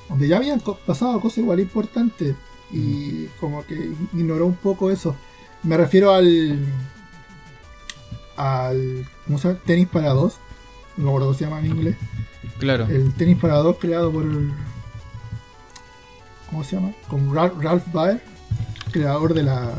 donde 0.10 0.28
ya 0.28 0.38
habían 0.38 0.62
pasado 0.86 1.20
cosas 1.20 1.40
igual 1.40 1.60
importantes 1.60 2.36
y 2.72 2.78
mm. 2.78 3.28
como 3.40 3.66
que 3.66 3.92
ignoró 4.14 4.48
un 4.48 4.56
poco 4.56 4.90
eso. 4.90 5.16
Me 5.62 5.78
refiero 5.78 6.14
al 6.14 6.66
al 8.38 9.06
¿cómo 9.26 9.40
se 9.40 9.50
llama? 9.50 9.60
tenis 9.66 9.88
para 9.88 10.12
dos, 10.12 10.38
no 10.96 11.04
me 11.04 11.10
acuerdo 11.10 11.28
cómo 11.28 11.38
se 11.38 11.44
llama 11.44 11.60
en 11.60 11.66
inglés. 11.66 11.96
Claro. 12.60 12.88
El 12.90 13.14
tenis 13.14 13.38
para 13.38 13.58
dos 13.58 13.76
creado 13.78 14.12
por 14.12 14.26
¿cómo 16.50 16.64
se 16.64 16.76
llama? 16.76 16.92
Con 17.08 17.34
Ralph, 17.34 17.92
Baer, 17.92 18.22
creador 18.92 19.34
de 19.34 19.44
la, 19.44 19.72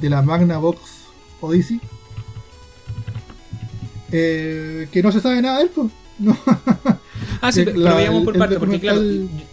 de 0.00 0.10
la 0.10 0.22
Magna 0.22 0.58
Box 0.58 0.80
Odyssey. 1.40 1.80
Eh, 4.12 4.88
que 4.92 5.02
no 5.02 5.10
se 5.12 5.20
sabe 5.20 5.42
nada 5.42 5.58
de 5.58 5.64
él, 5.64 5.70
pues. 5.74 5.90
No. 6.18 6.36
Ah, 7.40 7.52
sí, 7.52 7.64
lo 7.64 7.94
veíamos 7.94 8.24
por 8.24 8.36
parte, 8.38 8.58
porque 8.58 8.80
claro, 8.80 9.00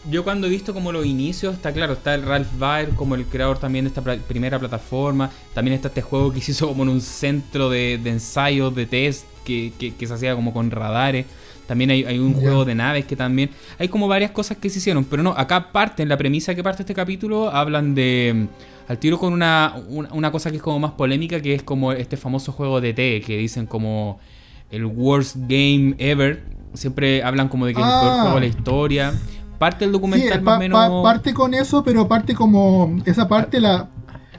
yo 0.10 0.24
cuando 0.24 0.48
he 0.48 0.50
visto 0.50 0.74
como 0.74 0.92
los 0.92 1.06
inicios, 1.06 1.56
está 1.56 1.72
claro, 1.74 1.94
está 1.94 2.16
el 2.16 2.24
Ralph 2.24 2.48
Baer 2.58 2.90
como 2.92 3.16
el 3.16 3.26
creador 3.26 3.58
también 3.58 3.86
de 3.86 3.90
esta 3.90 4.02
primera 4.02 4.58
plataforma, 4.58 5.30
también 5.54 5.76
está 5.76 5.90
este 5.90 6.02
juego 6.02 6.32
que 6.32 6.42
se 6.42 6.52
hizo 6.52 6.68
como 6.68 6.84
en 6.84 6.90
un 6.90 7.02
centro 7.02 7.70
de, 7.70 8.00
de 8.02 8.10
ensayos, 8.10 8.74
de 8.74 8.86
test, 8.86 9.26
que, 9.44 9.74
que, 9.78 10.08
se 10.08 10.14
hacía 10.14 10.36
como 10.36 10.54
con 10.54 10.72
radares. 10.72 11.26
También 11.68 11.90
hay, 11.92 12.20
un 12.20 12.34
juego 12.34 12.66
de 12.66 12.76
naves 12.76 13.06
que 13.06 13.16
también. 13.16 13.50
Hay 13.80 13.88
como 13.88 14.08
varias 14.08 14.32
cosas 14.32 14.58
que 14.58 14.70
se 14.70 14.80
hicieron. 14.80 15.06
Pero 15.06 15.24
no, 15.24 15.32
acá 15.32 15.72
parte, 15.72 16.04
en 16.04 16.10
la 16.10 16.18
premisa 16.18 16.54
que 16.56 16.64
parte 16.64 16.84
este 16.84 16.94
capítulo, 16.94 17.50
hablan 17.50 17.96
de. 17.96 18.48
Al 18.88 18.98
tiro 18.98 19.18
con 19.18 19.32
una, 19.32 19.76
una, 19.88 20.32
cosa 20.32 20.50
que 20.50 20.58
es 20.58 20.62
como 20.62 20.78
más 20.78 20.92
polémica, 20.92 21.42
que 21.42 21.54
es 21.54 21.64
como 21.64 21.94
este 21.94 22.18
famoso 22.18 22.52
juego 22.52 22.82
de 22.82 22.94
T, 22.94 23.22
que 23.22 23.38
dicen 23.38 23.66
como 23.66 24.20
el 24.72 24.86
worst 24.86 25.38
game 25.40 25.96
ever. 26.00 26.44
Siempre 26.74 27.24
hablan 27.24 27.48
como 27.48 27.66
de 27.66 27.74
que 27.74 27.80
es 27.80 27.86
el 27.86 27.94
peor 27.94 28.14
juego 28.14 28.36
de 28.36 28.42
la 28.42 28.46
ah. 28.46 28.58
historia. 28.58 29.14
Parte 29.58 29.86
el 29.86 29.94
documental 29.94 30.42
más 30.42 30.58
o 30.58 30.60
menos. 30.60 31.04
parte 31.04 31.34
con 31.34 31.54
eso, 31.54 31.84
pero 31.84 32.08
parte 32.08 32.36
como. 32.36 32.98
Esa 33.06 33.28
parte, 33.28 33.62
la 33.62 33.90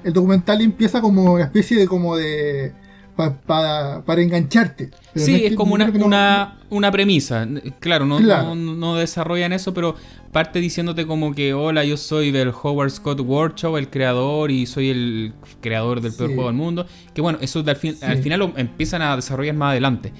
el 0.04 0.12
documental 0.12 0.60
empieza 0.60 1.00
como 1.00 1.32
una 1.32 1.44
especie 1.44 1.78
de 1.78 1.88
como 1.88 2.16
de 2.16 2.74
para 3.16 4.22
engancharte. 4.22 4.90
sí, 5.14 5.44
es, 5.44 5.54
como 5.54 5.74
una, 5.74 5.90
una, 5.90 6.58
una, 6.70 6.90
premisa. 6.90 7.46
Claro 7.80 8.06
no, 8.06 8.96
desarrollan 8.96 9.52
eso, 9.52 9.72
pero 9.72 9.94
parte 10.32 10.60
diciéndote 10.60 11.06
como 11.06 11.34
que, 11.34 11.54
hola, 11.54 11.84
yo 11.84 11.96
soy 11.96 12.30
del 12.30 12.50
Howard 12.50 12.90
Scott 12.90 13.20
Workshop, 13.20 13.76
el 13.76 13.88
creador, 13.88 14.50
y 14.50 14.66
soy 14.66 14.90
el 14.90 15.32
creador 15.60 16.00
del 16.00 16.12
peor 16.12 16.34
juego 16.34 16.46
del 16.46 16.56
mundo. 16.56 16.86
Que 17.14 17.20
bueno, 17.20 17.38
eso 17.40 17.60
al, 17.60 17.78
al 18.02 18.18
final 18.18 18.40
lo 18.40 18.52
empiezan 18.56 19.02
a 19.02 19.14
desarrollar 19.16 19.54
más 19.54 19.70
adelante. 19.70 20.12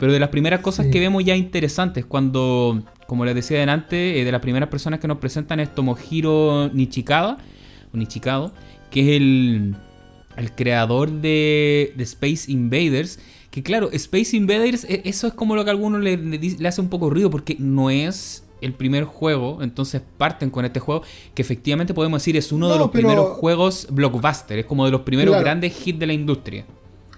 Pero 0.00 0.12
de 0.12 0.18
las 0.18 0.30
primeras 0.30 0.60
cosas 0.60 0.86
que 0.86 0.98
vemos 0.98 1.22
ya 1.22 1.36
interesantes, 1.36 2.06
cuando, 2.06 2.82
como 3.06 3.26
les 3.26 3.34
decía 3.34 3.58
adelante, 3.58 4.20
eh, 4.20 4.24
de 4.24 4.32
las 4.32 4.40
primeras 4.40 4.70
personas 4.70 4.98
que 4.98 5.06
nos 5.06 5.18
presentan 5.18 5.60
es 5.60 5.74
Tomohiro 5.74 6.70
Nichikawa, 6.72 7.36
Nichikado, 7.92 8.50
que 8.90 9.00
es 9.00 9.20
el, 9.20 9.76
el 10.36 10.52
creador 10.52 11.10
de, 11.10 11.92
de, 11.96 12.04
Space 12.04 12.50
Invaders. 12.50 13.18
Que 13.50 13.62
claro, 13.62 13.90
Space 13.92 14.36
Invaders, 14.36 14.84
e, 14.84 15.02
eso 15.04 15.26
es 15.26 15.34
como 15.34 15.56
lo 15.56 15.64
que 15.64 15.70
a 15.70 15.72
algunos 15.72 16.00
le, 16.02 16.16
le, 16.16 16.68
hace 16.68 16.80
un 16.80 16.88
poco 16.88 17.10
ruido, 17.10 17.30
porque 17.30 17.56
no 17.58 17.90
es 17.90 18.44
el 18.60 18.74
primer 18.74 19.04
juego, 19.04 19.62
entonces 19.62 20.02
parten 20.18 20.50
con 20.50 20.64
este 20.64 20.80
juego, 20.80 21.02
que 21.34 21.42
efectivamente 21.42 21.94
podemos 21.94 22.20
decir 22.20 22.36
es 22.36 22.52
uno 22.52 22.70
de 22.70 22.78
los 22.78 22.90
primeros 22.90 23.38
juegos 23.38 23.86
blockbuster, 23.90 24.58
es 24.58 24.66
como 24.66 24.84
de 24.84 24.90
los 24.90 25.00
primeros 25.00 25.38
grandes 25.40 25.86
hits 25.86 25.98
de 25.98 26.06
la 26.06 26.12
industria. 26.12 26.64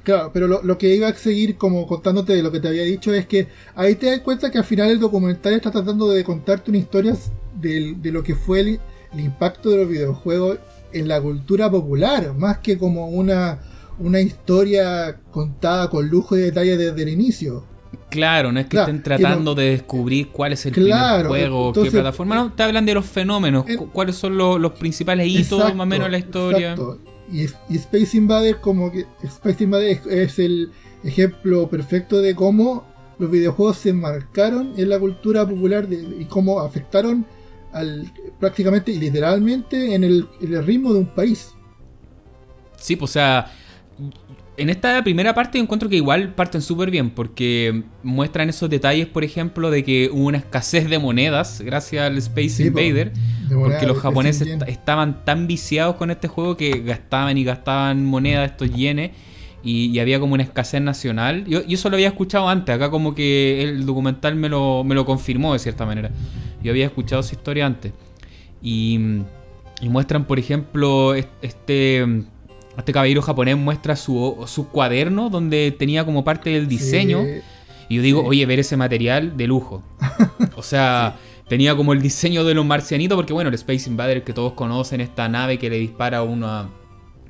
Claro, 0.03 0.31
pero 0.33 0.49
lo, 0.49 0.79
que 0.79 0.97
iba 0.97 1.07
a 1.07 1.15
seguir 1.15 1.57
como 1.57 1.87
contándote 1.87 2.35
de 2.35 2.43
lo 2.43 2.51
que 2.51 2.59
te 2.59 2.67
había 2.67 2.83
dicho 2.83 3.15
es 3.15 3.27
que 3.27 3.47
ahí 3.77 3.95
te 3.95 4.07
das 4.07 4.21
cuenta 4.21 4.51
que 4.51 4.59
al 4.59 4.65
final 4.65 4.91
el 4.91 4.99
documental 4.99 5.53
está 5.53 5.71
tratando 5.71 6.09
de 6.09 6.25
contarte 6.25 6.71
una 6.71 6.79
historia 6.79 7.17
de, 7.61 7.97
lo 8.03 8.25
que 8.25 8.35
fue 8.35 8.61
el, 8.61 8.81
impacto 9.17 9.71
de 9.71 9.77
los 9.77 9.89
videojuegos 9.89 10.59
en 10.93 11.09
la 11.09 11.21
cultura 11.21 11.71
popular, 11.71 12.35
más 12.35 12.59
que 12.59 12.79
como 12.79 13.09
una, 13.09 13.61
una 13.99 14.21
historia 14.21 15.19
contada 15.31 15.89
con 15.91 16.09
lujo 16.09 16.37
y 16.37 16.41
detalle 16.41 16.77
desde 16.77 17.03
el 17.03 17.09
inicio. 17.09 17.65
Claro, 18.11 18.53
no 18.53 18.61
es 18.61 18.67
que 18.67 18.79
estén 18.79 19.03
tratando 19.03 19.55
de 19.55 19.71
descubrir 19.71 20.29
cuál 20.29 20.53
es 20.53 20.67
el 20.67 20.73
primer 20.73 21.27
juego, 21.27 21.73
qué 21.73 21.91
plataforma. 21.91 22.35
No, 22.35 22.53
te 22.53 22.63
hablan 22.63 22.85
de 22.85 22.95
los 22.95 23.07
fenómenos, 23.07 23.65
cuáles 23.93 24.17
son 24.17 24.37
los, 24.37 24.73
principales 24.73 25.27
hitos 25.27 25.59
más 25.59 25.73
o 25.73 25.87
menos 25.87 26.07
en 26.07 26.13
la 26.13 26.19
historia. 26.19 26.75
Y, 27.33 27.45
Space 27.77 28.17
Invader 28.17 28.61
como 28.61 28.93
que 28.93 29.07
Space 29.23 29.65
Invader 29.65 29.99
es, 30.11 30.39
el 30.39 30.71
ejemplo 31.05 31.69
perfecto 31.69 32.21
de 32.21 32.35
cómo 32.35 32.85
los 33.19 33.31
videojuegos 33.31 33.79
se 33.79 33.91
enmarcaron 33.91 34.75
en 34.77 34.91
la 34.91 34.99
cultura 34.99 35.49
popular 35.49 35.87
y 35.91 36.25
cómo 36.27 36.61
afectaron 36.61 37.25
al, 37.73 38.11
prácticamente 38.39 38.93
y 38.93 38.99
literalmente 38.99 39.95
en 39.95 40.05
el, 40.05 40.29
ritmo 40.41 40.93
de 40.93 41.01
un 41.01 41.07
país. 41.07 41.53
Sí, 42.77 42.97
pues 42.97 43.13
o 43.13 43.15
sea, 43.15 43.51
en 44.57 44.71
esta 44.71 45.03
primera 45.03 45.35
parte 45.35 45.59
encuentro 45.59 45.89
que 45.89 45.97
igual 45.97 46.35
parten 46.35 46.63
súper 46.63 46.91
bien 46.91 47.11
porque 47.11 47.85
muestran 48.03 48.49
esos 48.49 48.69
detalles, 48.69 49.07
por 49.07 49.25
ejemplo, 49.25 49.71
de 49.71 49.85
que 49.85 50.11
hubo 50.13 50.27
una 50.27 50.39
escasez 50.39 50.89
de 50.89 50.99
monedas 50.99 51.61
gracias 51.61 52.05
al 52.05 52.19
Space 52.19 52.65
Invader, 52.65 53.13
porque 53.49 53.87
los 53.87 53.99
japoneses 53.99 54.49
estaban 54.67 55.25
tan 55.25 55.47
viciados 55.47 55.97
con 55.97 56.11
este 56.11 56.29
juego 56.29 56.57
que 56.57 56.81
gastaban 56.81 57.39
y 57.39 57.45
gastaban 57.45 58.05
monedas, 58.05 58.51
estos 58.51 58.73
yenes, 58.73 59.13
y, 59.63 59.99
había 59.99 60.19
como 60.19 60.35
una 60.35 60.43
escasez 60.43 60.81
nacional. 60.81 61.45
Yo, 61.47 61.61
eso 61.69 61.89
lo 61.89 61.97
había 61.97 62.09
escuchado 62.09 62.49
antes, 62.49 62.75
acá 62.75 62.91
como 62.91 63.15
que 63.15 63.63
el 63.63 63.87
documental 63.87 64.35
me 64.37 64.49
lo, 64.49 64.85
me 64.85 64.95
lo 64.95 65.05
confirmó 65.05 65.53
de 65.53 65.59
cierta 65.59 65.87
manera. 65.87 66.11
Yo 66.63 66.71
había 66.71 66.87
escuchado 66.87 67.21
esa 67.21 67.35
historia 67.35 67.67
antes. 67.67 67.93
Y, 68.61 68.99
y 69.81 69.89
muestran, 69.89 70.25
por 70.25 70.39
ejemplo, 70.39 71.15
este 71.15 72.07
este 72.77 72.93
caballero 72.93 73.23
japonés 73.23 73.57
muestra 73.57 73.97
su, 73.97 74.45
su 74.47 74.69
cuaderno 74.69 75.29
donde 75.31 75.75
tenía 75.77 76.05
como 76.05 76.25
parte 76.25 76.51
del 76.51 76.69
diseño. 76.69 77.23
y 77.89 77.97
yo 77.97 78.03
digo, 78.03 78.25
oye, 78.25 78.47
ver 78.47 78.61
ese 78.61 78.77
material 78.77 79.37
de 79.37 79.47
lujo. 79.47 79.83
O 80.55 80.63
sea, 80.63 81.17
tenía 81.49 81.75
como 81.75 81.93
el 81.93 82.03
diseño 82.03 82.45
de 82.45 82.55
los 82.55 82.65
marcianitos, 82.65 83.17
porque 83.17 83.33
bueno, 83.33 83.49
el 83.49 83.55
Space 83.55 83.89
Invader 83.89 84.23
que 84.23 84.33
todos 84.33 84.53
conocen, 84.53 85.01
esta 85.01 85.29
nave 85.29 85.59
que 85.59 85.71
le 85.71 85.79
dispara 85.79 86.23
una, 86.23 86.69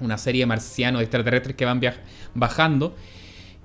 una 0.02 0.18
serie 0.18 0.42
de 0.42 0.46
marcianos 0.46 1.02
extraterrestres 1.02 1.56
que 1.56 1.64
van 1.64 1.80
bajando. 2.34 2.94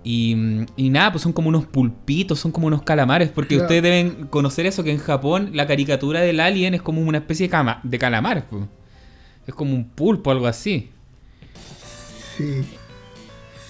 Y, 0.04 0.36
nada, 0.78 1.12
pues 1.12 1.22
son 1.22 1.34
como 1.34 1.50
unos 1.50 1.66
pulpitos, 1.66 2.40
son 2.40 2.52
como 2.52 2.68
unos 2.68 2.84
calamares, 2.84 3.30
porque 3.30 3.58
ustedes 3.58 3.84
deben 3.84 4.28
conocer 4.28 4.66
eso, 4.66 4.84
que 4.84 4.92
en 4.92 5.00
Japón 5.00 5.50
la 5.54 5.68
caricatura 5.68 6.22
del 6.22 6.40
alien 6.40 6.74
es 6.74 6.82
como 6.82 7.02
una 7.02 7.18
especie 7.18 7.50
de, 7.50 7.76
de 7.84 8.00
calamar. 8.00 8.48
Pues. 8.50 8.64
Es 9.46 9.54
como 9.54 9.74
un 9.74 9.90
pulpo, 9.90 10.32
algo 10.32 10.48
así. 10.48 10.92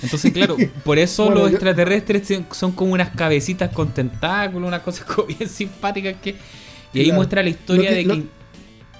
Entonces, 0.03 0.31
claro, 0.31 0.57
por 0.83 0.99
eso 0.99 1.29
los 1.31 1.51
extraterrestres 1.51 2.41
son 2.51 2.71
como 2.71 2.93
unas 2.93 3.09
cabecitas 3.11 3.71
con 3.71 3.89
tentáculos, 3.89 4.67
unas 4.67 4.81
cosas 4.81 5.07
bien 5.27 5.49
simpáticas 5.49 6.15
que... 6.21 6.35
Y 6.93 7.01
ahí 7.01 7.11
muestra 7.11 7.43
la 7.43 7.49
historia 7.49 7.91
de 7.91 8.05
que... 8.05 8.23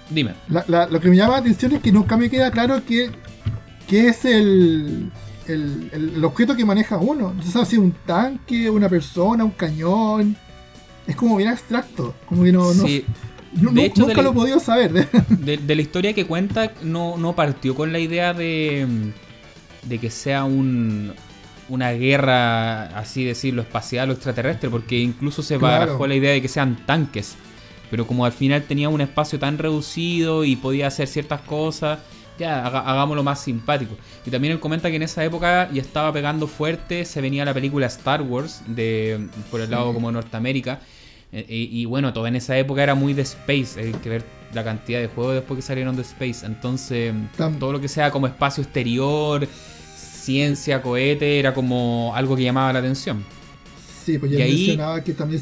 Dime. 0.10 0.34
lo 0.48 1.00
que 1.02 1.10
me 1.10 1.18
llama 1.18 1.34
la 1.34 1.40
atención 1.40 1.74
es 1.74 1.82
que 1.82 1.92
nunca 1.92 2.16
me 2.16 2.30
queda 2.30 2.50
claro 2.50 2.84
que, 2.86 3.10
que 3.88 4.08
es 4.10 4.26
el, 4.26 5.12
el, 5.48 6.24
objeto 6.24 6.56
que 6.56 6.66
maneja 6.66 6.98
uno. 6.98 7.34
No 7.34 7.44
sabe 7.44 7.66
si 7.66 7.76
es 7.76 7.82
un 7.82 7.94
tanque, 8.06 8.70
una 8.70 8.90
persona, 8.90 9.44
un 9.44 9.52
cañón. 9.52 10.36
Es 11.08 11.16
como 11.16 11.38
bien 11.38 11.50
abstracto. 11.50 12.14
Como 12.26 12.44
que 12.44 12.52
no, 12.52 12.74
nunca 12.74 14.22
lo 14.22 14.32
he 14.32 14.34
podido 14.34 14.60
saber. 14.60 15.10
De, 15.30 15.58
de, 15.58 15.76
la 15.76 15.82
historia 15.82 16.14
que 16.14 16.26
cuenta, 16.26 16.74
no, 16.84 17.18
no 17.18 17.34
partió 17.36 17.74
con 17.76 17.94
la 17.94 18.00
idea 18.00 18.34
de 18.34 19.14
de 19.88 20.00
que 20.00 20.10
sea 20.10 20.44
un, 20.44 21.14
una 21.70 21.92
guerra, 21.92 22.86
así 22.98 23.24
decirlo, 23.24 23.62
espacial 23.62 24.10
o 24.10 24.14
extraterrestre, 24.14 24.70
porque 24.70 25.00
incluso 25.00 25.42
se 25.42 25.58
barajó 25.58 26.08
la 26.08 26.16
idea 26.16 26.32
de 26.32 26.42
que 26.42 26.48
sean 26.48 26.86
tanques. 26.86 27.36
Pero 27.90 28.06
como 28.06 28.26
al 28.26 28.34
final 28.34 28.64
tenía 28.64 28.90
un 28.90 29.02
espacio 29.02 29.40
tan 29.40 29.58
reducido 29.58 30.44
y 30.44 30.56
podía 30.58 30.88
hacer 30.88 31.08
ciertas 31.08 31.42
cosas, 31.42 32.00
ya 32.38 32.66
hagámoslo 32.66 33.24
más 33.24 33.42
simpático. 33.42 33.96
Y 34.26 34.32
también 34.32 34.54
él 34.54 34.60
comenta 34.60 34.90
que 34.90 34.96
en 34.96 35.04
esa 35.04 35.24
época 35.24 35.70
ya 35.72 35.82
estaba 35.82 36.12
pegando 36.14 36.48
fuerte, 36.48 37.06
se 37.06 37.22
venía 37.22 37.46
la 37.46 37.54
película 37.54 37.88
Star 37.88 38.22
Wars 38.22 38.62
de 38.68 39.28
por 39.52 39.62
el 39.62 39.72
lado 39.72 39.94
como 39.94 40.12
Norteamérica. 40.12 40.80
Eh, 41.32 41.46
y, 41.50 41.86
bueno, 41.86 42.14
todo 42.14 42.26
en 42.28 42.38
esa 42.38 42.58
época 42.58 42.84
era 42.84 42.96
muy 42.96 43.14
de 43.14 43.24
Space, 43.24 43.80
hay 43.80 43.92
que 43.92 44.10
ver 44.10 44.24
la 44.54 44.64
cantidad 44.64 45.02
de 45.02 45.08
juegos 45.08 45.36
después 45.36 45.58
que 45.58 45.62
salieron 45.62 45.96
de 45.96 46.04
Space. 46.04 46.46
Entonces, 46.46 47.14
todo 47.60 47.74
lo 47.74 47.82
que 47.82 47.90
sea 47.90 48.12
como 48.12 48.28
espacio 48.28 48.64
exterior, 48.64 49.46
ciencia, 49.96 50.82
cohete, 50.82 51.40
era 51.40 51.54
como 51.54 52.14
algo 52.16 52.36
que 52.36 52.44
llamaba 52.44 52.72
la 52.72 52.80
atención. 52.80 53.26
Sí, 54.06 54.18
pues 54.18 54.32
ya 54.32 54.40
mencionaba 54.40 55.04
que 55.04 55.14
también 55.14 55.42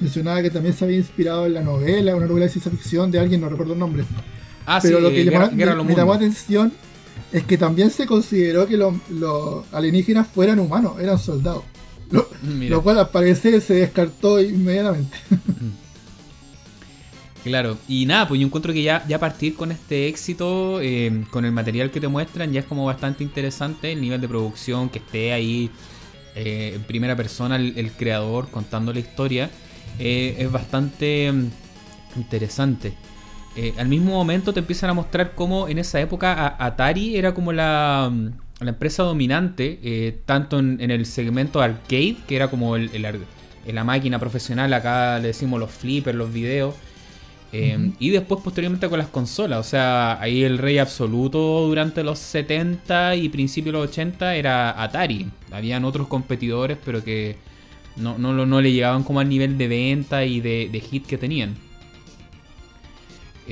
mencionaba 0.00 0.42
que 0.42 0.50
también 0.50 0.74
se 0.74 0.84
había 0.84 0.98
inspirado 0.98 1.46
en 1.46 1.54
la 1.54 1.62
novela, 1.62 2.14
una 2.14 2.26
novela 2.26 2.46
de 2.46 2.50
ciencia 2.50 2.70
ficción 2.70 3.10
de 3.10 3.18
alguien, 3.18 3.40
no 3.40 3.48
recuerdo 3.48 3.72
el 3.72 3.78
nombre. 3.78 4.04
Ah, 4.66 4.78
Pero 4.82 5.00
lo 5.00 5.10
que 5.10 5.24
me, 5.24 5.94
llamó 5.94 6.12
atención 6.12 6.72
es 7.32 7.44
que 7.44 7.58
también 7.58 7.90
se 7.90 8.06
consideró 8.06 8.66
que 8.66 8.76
los, 8.76 8.94
alienígenas 9.72 10.26
fueran 10.28 10.58
humanos, 10.58 10.94
eran 11.00 11.18
soldados. 11.18 11.64
Lo, 12.10 12.28
lo, 12.42 12.82
cual 12.82 12.98
al 12.98 13.08
parecer 13.08 13.60
se 13.62 13.74
descartó 13.74 14.40
inmediatamente. 14.40 15.16
Claro, 17.44 17.76
y 17.88 18.06
nada, 18.06 18.28
pues 18.28 18.40
yo 18.40 18.46
encuentro 18.46 18.72
que 18.72 18.82
ya, 18.84 19.04
ya 19.08 19.18
partir 19.18 19.56
con 19.56 19.72
este 19.72 20.06
éxito, 20.06 20.80
eh, 20.80 21.24
con 21.30 21.44
el 21.44 21.50
material 21.50 21.90
que 21.90 22.00
te 22.00 22.06
muestran, 22.06 22.52
ya 22.52 22.60
es 22.60 22.66
como 22.66 22.84
bastante 22.84 23.24
interesante 23.24 23.90
el 23.92 24.00
nivel 24.00 24.20
de 24.20 24.28
producción, 24.28 24.88
que 24.88 24.98
esté 24.98 25.32
ahí 25.32 25.68
eh, 26.36 26.74
en 26.76 26.84
primera 26.84 27.16
persona 27.16 27.56
el, 27.56 27.90
creador 27.98 28.48
contando 28.48 28.92
la 28.92 29.00
historia, 29.00 29.50
eh, 29.98 30.36
es 30.38 30.52
bastante 30.52 31.32
mm, 31.32 31.50
interesante. 33.54 33.80
al 33.80 33.88
mismo 33.88 34.12
momento 34.12 34.52
te 34.52 34.60
empiezan 34.60 34.90
a 34.90 34.94
mostrar 34.94 35.34
cómo 35.34 35.68
en 35.68 35.78
esa 35.78 36.00
época 36.00 36.56
Atari 36.58 37.16
era 37.16 37.34
como 37.34 37.52
la, 37.52 38.10
mm, 38.12 38.28
la 38.60 38.70
empresa 38.70 39.02
dominante, 39.02 40.22
tanto 40.24 40.58
en, 40.58 40.90
el 40.90 41.06
segmento 41.06 41.60
arcade, 41.60 42.16
que 42.26 42.36
era 42.36 42.48
como 42.48 42.76
el, 42.76 42.90
la 43.66 43.84
máquina 43.84 44.18
profesional, 44.18 44.72
acá 44.72 45.18
le 45.18 45.28
decimos 45.28 45.58
los 45.58 45.70
flippers, 45.70 46.16
los 46.16 46.32
videos 46.32 46.74
Em, 47.52 47.92
y 47.98 48.08
después 48.08 48.40
posteriormente 48.42 48.88
con 48.88 48.98
las 48.98 49.08
consolas, 49.08 49.60
o 49.60 49.62
sea, 49.62 50.18
ahí 50.22 50.42
el 50.42 50.56
rey 50.56 50.78
absoluto 50.78 51.66
durante 51.66 52.02
los 52.02 52.18
70 52.18 53.14
y 53.16 53.28
principios 53.28 53.74
de 53.74 53.78
los 53.78 53.90
80 53.90 54.36
era 54.36 54.82
Atari. 54.82 55.26
Habían 55.50 55.84
otros 55.84 56.08
competidores, 56.08 56.78
pero 56.82 57.04
que 57.04 57.36
no, 57.96 58.16
no, 58.16 58.60
le 58.62 58.72
llegaban 58.72 59.02
como 59.04 59.20
al 59.20 59.28
nivel 59.28 59.58
de 59.58 59.68
venta 59.68 60.24
y 60.24 60.40
de, 60.40 60.82
hit 60.90 61.04
que 61.04 61.18
tenían. 61.18 61.54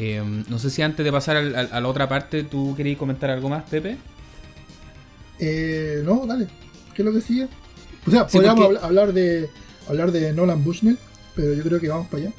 Em, 0.03 0.45
no 0.49 0.59
sé 0.59 0.71
si 0.71 0.81
antes 0.81 1.05
de 1.05 1.13
pasar 1.13 1.37
a, 1.37 1.79
la 1.79 1.87
otra 1.87 2.09
parte, 2.09 2.43
¿tú 2.43 2.75
querías 2.75 2.97
comentar 2.97 3.29
algo 3.29 3.51
más, 3.51 3.65
Pepe? 3.65 3.99
Eh, 5.39 6.01
no, 6.07 6.25
dale. 6.27 6.47
¿Qué 6.95 7.03
es 7.03 7.07
lo 7.07 7.13
que 7.13 7.21
sigue? 7.21 7.49
O 8.07 8.11
sea, 8.11 8.27
podríamos 8.27 8.83
hablar, 8.83 9.13
de, 9.13 9.51
hablar 9.87 10.11
de 10.11 10.33
Nolan 10.33 10.65
Bushnell, 10.65 10.97
pero 11.35 11.53
yo 11.53 11.63
creo 11.63 11.79
que 11.79 11.89
vamos 11.91 12.07
para 12.07 12.23
allá. 12.23 12.33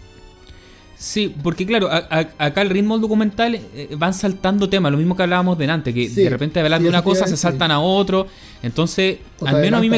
Sí, 0.97 1.36
porque 1.43 1.67
claro, 1.67 1.88
acá 1.91 2.63
el 2.63 2.71
ritmo 2.71 2.95
del 2.95 3.04
documental 3.04 3.54
eh, 3.54 3.89
van 3.95 4.15
saltando 4.15 4.67
temas, 4.67 4.91
lo 4.91 4.97
mismo 4.97 5.15
que 5.15 5.21
hablábamos 5.21 5.56
de 5.60 5.69
antes, 5.69 5.93
que 5.93 6.10
de 6.10 6.30
repente 6.32 6.60
hablan 6.62 6.82
de 6.82 6.89
una 6.89 7.04
cosa, 7.04 7.28
se 7.28 7.38
saltan 7.38 7.69
a 7.69 7.80
otro. 7.80 8.26
Entonces, 8.63 9.19
al 9.45 9.62
menos 9.62 9.78
a 9.78 9.82
mí 9.82 9.89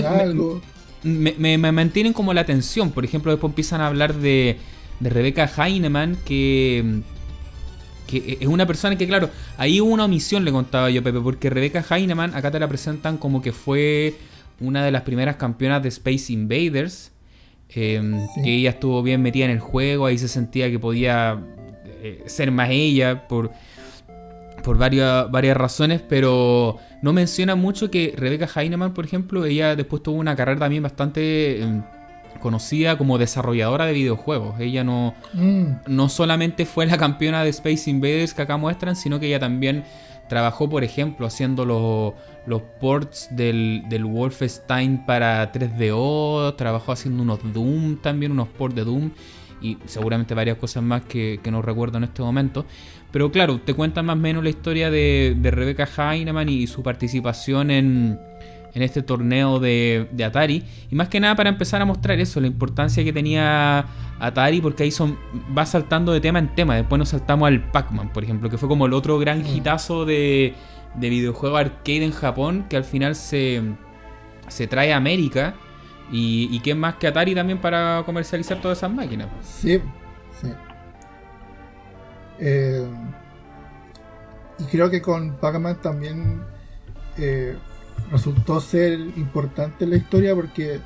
me, 1.03 1.57
me, 1.57 1.71
mantienen 1.71 2.11
como 2.11 2.33
la 2.33 2.41
atención. 2.41 2.91
Por 2.91 3.05
ejemplo, 3.05 3.31
después 3.31 3.51
empiezan 3.51 3.79
a 3.79 3.87
hablar 3.87 4.15
de, 4.15 4.57
de 4.99 5.09
Rebecca 5.09 5.49
Heinemann, 5.57 6.17
que, 6.25 7.03
que 8.21 8.37
es 8.39 8.47
una 8.47 8.65
persona 8.65 8.95
que, 8.97 9.07
claro, 9.07 9.29
ahí 9.57 9.81
hubo 9.81 9.91
una 9.91 10.05
omisión, 10.05 10.45
le 10.45 10.51
contaba 10.51 10.89
yo, 10.89 11.03
Pepe, 11.03 11.19
porque 11.19 11.49
Rebecca 11.49 11.83
Heinemann 11.89 12.33
acá 12.35 12.51
te 12.51 12.59
la 12.59 12.67
presentan 12.67 13.17
como 13.17 13.41
que 13.41 13.51
fue 13.51 14.15
una 14.59 14.83
de 14.85 14.91
las 14.91 15.01
primeras 15.01 15.35
campeonas 15.35 15.81
de 15.83 15.89
Space 15.89 16.31
Invaders. 16.31 17.11
Em, 17.75 18.27
que 18.43 18.55
ella 18.55 18.71
estuvo 18.71 19.01
bien 19.01 19.21
metida 19.21 19.45
en 19.45 19.51
el 19.51 19.59
juego, 19.59 20.05
ahí 20.05 20.17
se 20.19 20.27
sentía 20.27 20.69
que 20.69 20.77
podía 20.77 21.41
eh, 22.03 22.23
ser 22.27 22.51
más 22.51 22.69
ella 22.69 23.27
por, 23.27 23.51
por 24.63 24.77
varias, 24.77 25.31
varias 25.31 25.57
razones, 25.57 26.01
pero 26.07 26.77
no 27.01 27.13
menciona 27.13 27.55
mucho 27.55 27.89
que 27.89 28.13
Rebecca 28.15 28.47
Heinemann, 28.55 28.93
por 28.93 29.05
ejemplo, 29.05 29.43
ella 29.45 29.75
después 29.75 30.03
tuvo 30.03 30.17
una 30.17 30.35
carrera 30.35 30.59
también 30.59 30.83
bastante 30.83 31.63
em, 31.63 31.83
conocida 32.39 32.97
como 32.97 33.17
desarrolladora 33.17 33.85
de 33.85 33.93
videojuegos. 33.93 34.59
Ella 34.59 34.83
no, 34.83 35.13
mm. 35.33 35.65
no 35.87 36.09
solamente 36.09 36.65
fue 36.65 36.85
la 36.85 36.97
campeona 36.97 37.43
de 37.43 37.49
Space 37.49 37.89
Invaders 37.89 38.33
que 38.33 38.41
acá 38.41 38.57
muestran, 38.57 38.95
sino 38.95 39.19
que 39.19 39.27
ella 39.27 39.39
también 39.39 39.83
trabajó, 40.27 40.69
por 40.69 40.83
ejemplo, 40.83 41.27
haciendo 41.27 41.65
los 41.65 42.13
los 42.45 42.61
ports 42.79 43.29
del, 43.31 43.83
del 43.87 44.05
Wolfenstein 44.05 45.05
para 45.05 45.51
3DO, 45.51 46.55
trabajó 46.55 46.91
haciendo 46.91 47.23
unos 47.23 47.39
Doom 47.53 47.97
también, 48.01 48.31
unos 48.31 48.49
ports 48.49 48.75
de 48.75 48.83
Doom 48.83 49.11
y 49.61 49.77
seguramente 49.85 50.33
varias 50.33 50.57
cosas 50.57 50.83
más 50.83 51.03
que, 51.03 51.39
no 51.49 51.61
recuerdo 51.61 51.97
en 51.97 52.03
este 52.05 52.21
momento. 52.21 52.65
Pero 53.11 53.31
claro, 53.31 53.61
te 53.61 53.73
cuenta 53.73 54.03
más 54.03 54.15
o 54.15 54.19
menos 54.19 54.43
la 54.43 54.49
historia 54.49 54.91
de, 54.91 55.35
de 55.37 55.51
Rebecca 55.51 55.87
Heinemann 55.97 56.49
y 56.49 56.67
su 56.67 56.83
participación 56.83 57.71
en, 57.71 58.19
en 58.73 58.81
este 58.81 59.01
torneo 59.01 59.59
de, 59.59 60.07
de, 60.11 60.23
Atari. 60.23 60.63
Y 60.89 60.95
más 60.95 61.09
que 61.09 61.19
nada 61.19 61.35
para 61.35 61.49
empezar 61.49 61.81
a 61.81 61.85
mostrar 61.85 62.19
eso, 62.19 62.39
la 62.39 62.47
importancia 62.47 63.03
que 63.03 63.13
tenía 63.13 63.85
Atari, 64.19 64.61
porque 64.61 64.83
ahí 64.83 64.91
son, 64.91 65.17
va 65.55 65.65
saltando 65.65 66.11
de 66.11 66.21
tema 66.21 66.39
en 66.39 66.53
tema. 66.55 66.75
Después 66.75 66.97
nos 66.97 67.09
saltamos 67.09 67.47
al 67.47 67.69
Pac-Man, 67.71 68.11
por 68.11 68.23
ejemplo, 68.23 68.49
que 68.49 68.57
fue 68.57 68.67
como 68.67 68.85
el 68.85 68.93
otro 68.93 69.19
gran 69.19 69.43
mm. 69.43 69.55
hitazo 69.55 70.05
de, 70.05 70.55
de 70.95 71.09
videojuego 71.09 71.57
arcade 71.57 72.03
en 72.03 72.11
Japón 72.11 72.65
que 72.69 72.77
al 72.77 72.83
final 72.83 73.15
se, 73.15 73.61
se 74.47 74.67
trae 74.67 74.93
a 74.93 74.97
América. 74.97 75.55
Y, 76.11 76.49
y 76.51 76.59
qué 76.59 76.75
más 76.75 76.95
que 76.95 77.07
Atari 77.07 77.33
también 77.33 77.59
para 77.59 78.03
comercializar 78.05 78.61
todas 78.61 78.77
esas 78.77 78.91
máquinas. 78.91 79.29
Sí, 79.41 79.79
sí. 80.39 80.47
Eh, 82.39 82.85
y 84.59 84.63
creo 84.65 84.89
que 84.89 85.01
con 85.01 85.35
Pac-Man 85.37 85.81
también 85.81 86.43
eh, 87.17 87.55
resultó 88.13 88.61
ser 88.61 88.93
importante 89.17 89.83
en 89.83 89.89
la 89.89 89.97
historia 89.97 90.33
porque 90.33 90.79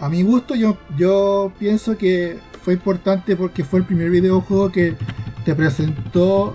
a 0.00 0.08
mi 0.08 0.22
gusto 0.24 0.56
yo, 0.56 0.76
yo 0.96 1.52
pienso 1.58 1.96
que 1.96 2.38
fue 2.62 2.74
importante 2.74 3.36
porque 3.36 3.62
fue 3.62 3.78
el 3.80 3.86
primer 3.86 4.10
videojuego 4.10 4.72
que 4.72 4.96
te 5.44 5.54
presentó 5.54 6.54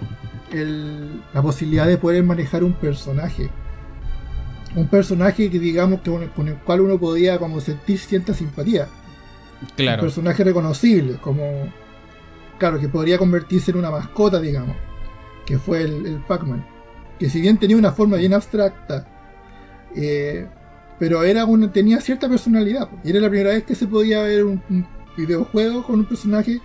la 1.34 1.42
posibilidad 1.42 1.88
de 1.88 1.98
poder 1.98 2.24
manejar 2.24 2.64
un 2.64 2.74
personaje. 2.74 3.50
Un 4.76 4.88
personaje 4.88 5.50
que 5.50 5.60
digamos 5.60 6.02
que 6.02 6.12
con 6.36 6.48
el 6.48 6.56
cual 6.56 6.82
uno 6.82 7.00
podía 7.00 7.38
como 7.38 7.62
sentir 7.62 8.00
cierta 8.00 8.34
simpatía. 8.34 8.88
Claro. 9.76 10.02
Un 10.02 10.08
personaje 10.08 10.44
reconocible, 10.44 11.18
como 11.22 11.72
claro, 12.58 12.80
que 12.80 12.90
podría 12.90 13.18
convertirse 13.18 13.72
en 13.72 13.78
una 13.78 13.92
mascota, 13.92 14.40
digamos, 14.40 14.76
que 15.46 15.58
fue 15.58 15.84
el, 15.84 16.24
Pac-Man. 16.28 16.66
Que 17.20 17.30
si 17.30 17.42
bien 17.42 17.58
tenía 17.58 17.78
una 17.78 17.92
forma 17.92 18.18
bien 18.18 18.34
abstracta, 18.34 19.08
eh, 19.96 20.48
pero 21.00 21.24
era 21.24 21.46
tenía 21.72 22.02
cierta 22.02 22.28
personalidad. 22.28 22.90
Y 23.04 23.12
era 23.12 23.20
la 23.20 23.30
primera 23.30 23.52
vez 23.52 23.64
que 23.64 23.76
se 23.76 23.88
podía 23.88 24.22
ver 24.24 24.44
un 24.44 24.88
videojuego 25.16 25.84
con 25.84 26.00
un 26.00 26.06
personaje 26.06 26.62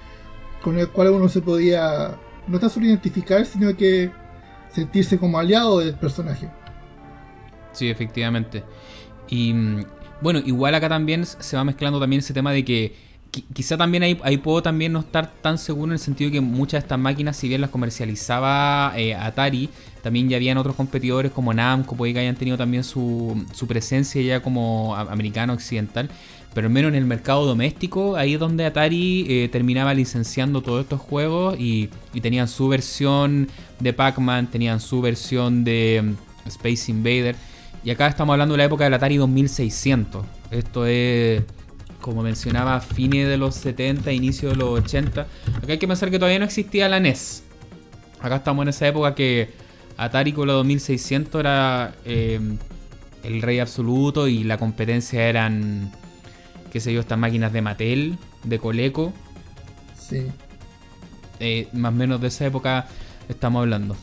con 0.63 0.79
el 0.79 0.89
cual 0.89 1.09
uno 1.11 1.29
se 1.29 1.43
podía 1.43 2.17
no 2.47 2.59
tan 2.59 2.71
solo 2.71 2.87
identificar, 2.87 3.45
sino 3.45 3.77
que 3.77 4.11
sentirse 4.71 5.19
como 5.19 5.39
aliado 5.39 5.81
del 5.81 5.95
personaje. 5.95 6.49
Sí, 7.73 7.91
efectivamente. 7.91 8.65
Y 9.29 9.53
mm, 9.53 9.85
bueno, 10.21 10.41
igual 10.45 10.75
acá 10.75 10.89
también 10.89 11.27
se 11.27 11.57
va 11.57 11.65
mezclando 11.65 12.01
también 12.01 12.21
ese 12.21 12.33
tema 12.33 12.53
de 12.53 12.65
que 12.65 12.95
quizá 13.53 13.77
también 13.77 14.03
ahí, 14.03 14.21
ahí, 14.23 14.37
puedo 14.37 14.63
también 14.63 14.93
no 14.93 15.01
estar 15.01 15.33
tan 15.41 15.59
seguro 15.59 15.87
en 15.87 15.93
el 15.93 15.99
sentido 15.99 16.31
que 16.31 16.41
muchas 16.41 16.83
de 16.83 16.85
estas 16.87 16.99
máquinas, 16.99 17.37
si 17.37 17.49
bien 17.49 17.61
las 17.61 17.71
comercializaba 17.71 18.93
eh, 18.97 19.15
Atari, 19.15 19.71
también 20.03 20.29
ya 20.29 20.37
habían 20.37 20.59
otros 20.59 20.77
competidores 20.77 21.33
como 21.33 21.55
Namco, 21.55 21.97
puede 21.97 22.13
que 22.13 22.21
hayan 22.21 22.37
tenido 22.37 22.59
también 22.59 22.85
su, 22.85 23.45
su 23.55 23.67
presencia 23.67 24.21
ya 24.21 24.41
como 24.41 24.95
americano 24.95 25.53
occidental 25.53 26.11
pero 26.55 26.67
al 26.67 26.73
menos 26.73 26.91
en 26.91 26.97
el 26.97 27.07
mercado 27.07 27.47
doméstico, 27.47 28.17
ahí 28.17 28.35
es 28.35 28.41
donde 28.41 28.67
Atari 28.67 29.27
eh, 29.29 29.49
terminaba 29.51 29.95
licenciando 29.95 30.61
todos 30.61 30.83
estos 30.83 31.01
juegos 31.01 31.57
y, 31.59 31.89
tenían 32.21 32.47
su 32.47 32.69
versión 32.69 33.49
de 33.81 33.93
Pac-Man, 33.93 34.49
tenían 34.49 34.81
su 34.81 35.01
versión 35.01 35.65
de 35.65 36.03
mm, 36.45 36.49
Space 36.49 36.91
Invader. 36.91 37.37
Y 37.85 37.91
acá 37.91 38.07
estamos 38.07 38.35
hablando 38.35 38.53
de 38.53 38.59
la 38.59 38.65
época 38.65 38.85
del 38.85 38.95
Atari 38.95 39.17
2600. 39.17 40.25
Esto 40.51 40.87
es, 40.87 41.43
como 42.03 42.23
mencionaba, 42.23 42.79
fines 42.81 43.27
de 43.27 43.39
los 43.39 43.55
70, 43.55 44.13
inicio 44.13 44.51
de 44.51 44.57
los 44.57 44.81
80. 44.81 45.23
Acá 45.23 45.29
hay 45.69 45.79
que 45.79 45.89
pensar 45.89 46.11
que 46.11 46.19
todavía 46.19 46.39
no 46.39 46.45
existía 46.45 46.87
la 46.91 47.01
NES. 47.01 47.45
Acá 48.21 48.37
estamos 48.37 48.65
en 48.65 48.69
esa 48.69 48.87
época 48.87 49.15
que 49.15 49.51
Atari 49.97 50.35
con 50.35 50.49
la 50.49 50.53
2600 50.53 51.41
era 51.41 51.95
eh, 52.05 52.39
el 53.23 53.41
rey 53.41 53.59
absoluto 53.59 54.29
y 54.29 54.45
la 54.45 54.59
competencia 54.59 55.27
eran 55.27 55.91
qué 56.73 56.81
sé 56.81 56.91
yo, 56.91 57.01
estas 57.01 57.19
máquinas 57.19 57.53
de 57.53 57.61
Mattel, 57.61 58.19
de 58.45 58.59
Coleco. 58.59 59.13
Sí. 59.95 60.27
Eh, 61.39 61.69
más 61.75 61.93
o 61.93 61.95
menos 61.95 62.19
de 62.19 62.29
esa 62.29 62.47
época 62.47 62.87
estamos 63.29 63.61
hablando. 63.61 63.95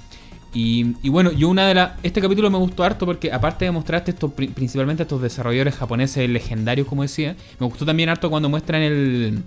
Y, 0.53 1.09
bueno, 1.09 1.31
yo 1.31 1.49
una 1.49 1.67
de 1.67 1.75
las. 1.75 1.91
Este 2.01 2.21
capítulo 2.21 2.49
me 2.49 2.57
gustó 2.57 2.83
harto 2.83 3.05
porque, 3.05 3.31
aparte 3.31 3.65
de 3.65 3.71
mostrarte 3.71 4.11
esto, 4.11 4.29
principalmente 4.31 5.03
estos 5.03 5.21
desarrolladores 5.21 5.75
japoneses 5.75 6.27
legendarios, 6.29 6.87
como 6.87 7.03
decía, 7.03 7.35
me 7.59 7.67
gustó 7.67 7.85
también 7.85 8.09
harto 8.09 8.29
cuando 8.29 8.49
muestran 8.49 8.81
el, 8.81 9.43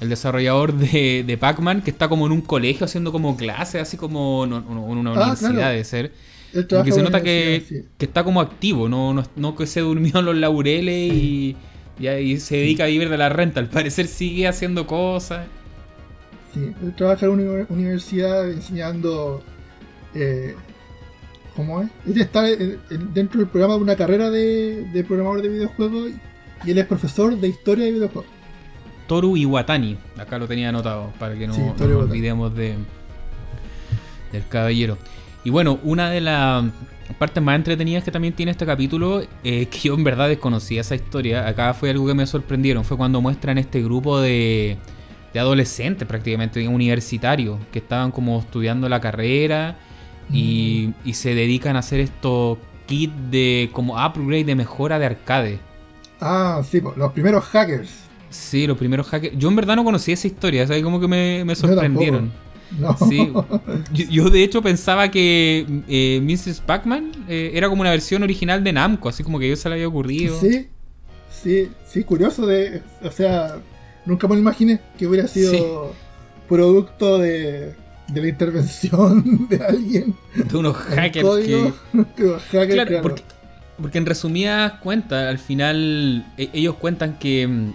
el 0.00 0.08
desarrollador 0.08 0.72
de, 0.72 1.24
de 1.26 1.38
Pac-Man, 1.38 1.82
que 1.82 1.90
está 1.90 2.08
como 2.08 2.26
en 2.26 2.32
un 2.32 2.40
colegio 2.40 2.86
haciendo 2.86 3.12
como 3.12 3.36
clases, 3.36 3.82
así 3.82 3.96
como 3.96 4.44
en 4.44 4.52
una 4.52 5.10
ah, 5.10 5.34
universidad 5.34 5.72
de 5.72 5.84
ser. 5.84 6.12
Que 6.52 6.90
se 6.90 7.02
nota 7.02 7.22
que, 7.22 7.84
que, 7.98 8.06
está 8.06 8.24
como 8.24 8.40
activo, 8.40 8.88
no, 8.88 9.12
no, 9.12 9.24
no 9.36 9.54
que 9.54 9.66
se 9.66 9.80
durmió 9.80 10.20
en 10.20 10.24
los 10.24 10.36
laureles 10.36 11.12
y 11.12 11.56
y 11.98 12.08
ahí 12.08 12.38
se 12.38 12.56
dedica 12.56 12.84
a 12.84 12.86
vivir 12.88 13.08
de 13.08 13.16
la 13.16 13.28
renta. 13.28 13.60
Al 13.60 13.68
parecer 13.68 14.06
sigue 14.06 14.46
haciendo 14.46 14.86
cosas. 14.86 15.46
Sí, 16.52 16.72
él 16.82 16.94
trabaja 16.94 17.26
en 17.26 17.32
una 17.32 17.66
universidad 17.68 18.50
enseñando. 18.50 19.42
Eh, 20.16 20.54
¿Cómo 21.54 21.82
es? 21.82 21.88
Él 22.06 22.20
está 22.20 22.42
dentro 22.42 23.40
del 23.40 23.48
programa 23.48 23.74
de 23.74 23.80
una 23.80 23.96
carrera 23.96 24.30
de, 24.30 25.04
programador 25.06 25.42
de 25.42 25.48
videojuegos 25.48 26.10
y 26.64 26.70
él 26.70 26.78
es 26.78 26.86
profesor 26.86 27.36
de 27.36 27.48
historia 27.48 27.84
de 27.86 27.92
videojuegos. 27.92 28.30
Toru 29.06 29.36
Iwatani, 29.36 29.96
acá 30.18 30.38
lo 30.38 30.48
tenía 30.48 30.70
anotado 30.70 31.12
para 31.18 31.34
que 31.34 31.46
no, 31.46 31.56
nos 31.56 31.80
olvidemos 31.80 32.54
de, 32.54 32.74
del 34.32 34.46
caballero. 34.48 34.98
Y 35.44 35.50
bueno, 35.50 35.78
una 35.82 36.10
de 36.10 36.20
las 36.20 36.64
partes 37.18 37.42
más 37.42 37.56
entretenidas 37.56 38.04
que 38.04 38.10
también 38.10 38.34
tiene 38.34 38.52
este 38.52 38.66
capítulo, 38.66 39.22
eh, 39.44 39.66
que 39.66 39.78
yo 39.78 39.94
en 39.94 40.04
verdad 40.04 40.28
desconocía 40.28 40.80
esa 40.80 40.94
historia, 40.94 41.46
acá 41.46 41.72
fue 41.72 41.90
algo 41.90 42.06
que 42.06 42.14
me 42.14 42.26
sorprendieron, 42.26 42.84
fue 42.84 42.96
cuando 42.96 43.20
muestran 43.20 43.56
este 43.56 43.82
grupo 43.82 44.20
de, 44.20 44.76
de 45.32 45.40
adolescentes 45.40 46.06
prácticamente, 46.06 46.66
universitarios, 46.66 47.58
que 47.72 47.78
estaban 47.78 48.10
como 48.10 48.40
estudiando 48.40 48.88
la 48.88 49.00
carrera 49.00 49.76
y, 50.32 50.88
mm. 50.88 51.08
y 51.08 51.14
se 51.14 51.34
dedican 51.34 51.76
a 51.76 51.80
hacer 51.80 52.00
estos 52.00 52.58
kits 52.86 53.12
de 53.30 53.70
como 53.72 53.94
upgrade 53.94 54.44
de 54.44 54.54
mejora 54.54 54.98
de 54.98 55.06
arcade. 55.06 55.58
Ah, 56.20 56.62
sí, 56.68 56.82
los 56.96 57.12
primeros 57.12 57.44
hackers. 57.44 57.90
Sí, 58.30 58.66
los 58.66 58.78
primeros 58.78 59.06
hackers. 59.08 59.36
Yo 59.36 59.48
en 59.48 59.56
verdad 59.56 59.76
no 59.76 59.84
conocía 59.84 60.14
esa 60.14 60.26
historia, 60.26 60.64
o 60.64 60.82
como 60.82 61.00
que 61.00 61.08
me, 61.08 61.44
me 61.44 61.54
sorprendieron. 61.54 62.32
Sí. 63.08 63.32
Yo, 64.10 64.28
de 64.28 64.42
hecho 64.42 64.60
pensaba 64.60 65.10
que 65.10 65.64
eh, 65.88 66.20
Mrs. 66.20 66.60
Pac-Man 66.60 67.12
eh, 67.28 67.52
era 67.54 67.68
como 67.68 67.82
una 67.82 67.90
versión 67.90 68.22
original 68.22 68.64
de 68.64 68.72
Namco, 68.72 69.08
así 69.08 69.22
como 69.22 69.38
que 69.38 69.48
yo 69.48 69.56
se 69.56 69.68
le 69.68 69.76
había 69.76 69.88
ocurrido. 69.88 70.38
Sí, 70.40 70.68
sí, 71.30 71.70
sí, 71.86 72.02
curioso 72.02 72.44
de. 72.44 72.82
O 73.02 73.10
sea, 73.10 73.60
nunca 74.04 74.26
me 74.26 74.34
lo 74.34 74.40
imaginé 74.40 74.80
que 74.98 75.06
hubiera 75.06 75.28
sido 75.28 75.94
producto 76.48 77.18
de, 77.18 77.74
de 78.08 78.20
la 78.20 78.28
intervención 78.28 79.46
de 79.48 79.64
alguien. 79.64 80.14
De 80.34 80.56
unos 80.56 80.76
hackers 80.76 81.28
que. 81.44 81.72
claro, 82.72 83.02
porque, 83.02 83.22
porque, 83.80 83.98
en 83.98 84.06
resumidas 84.06 84.72
cuentas, 84.74 85.28
al 85.28 85.38
final 85.38 86.26
e, 86.36 86.50
ellos 86.52 86.76
cuentan 86.76 87.18
que 87.18 87.72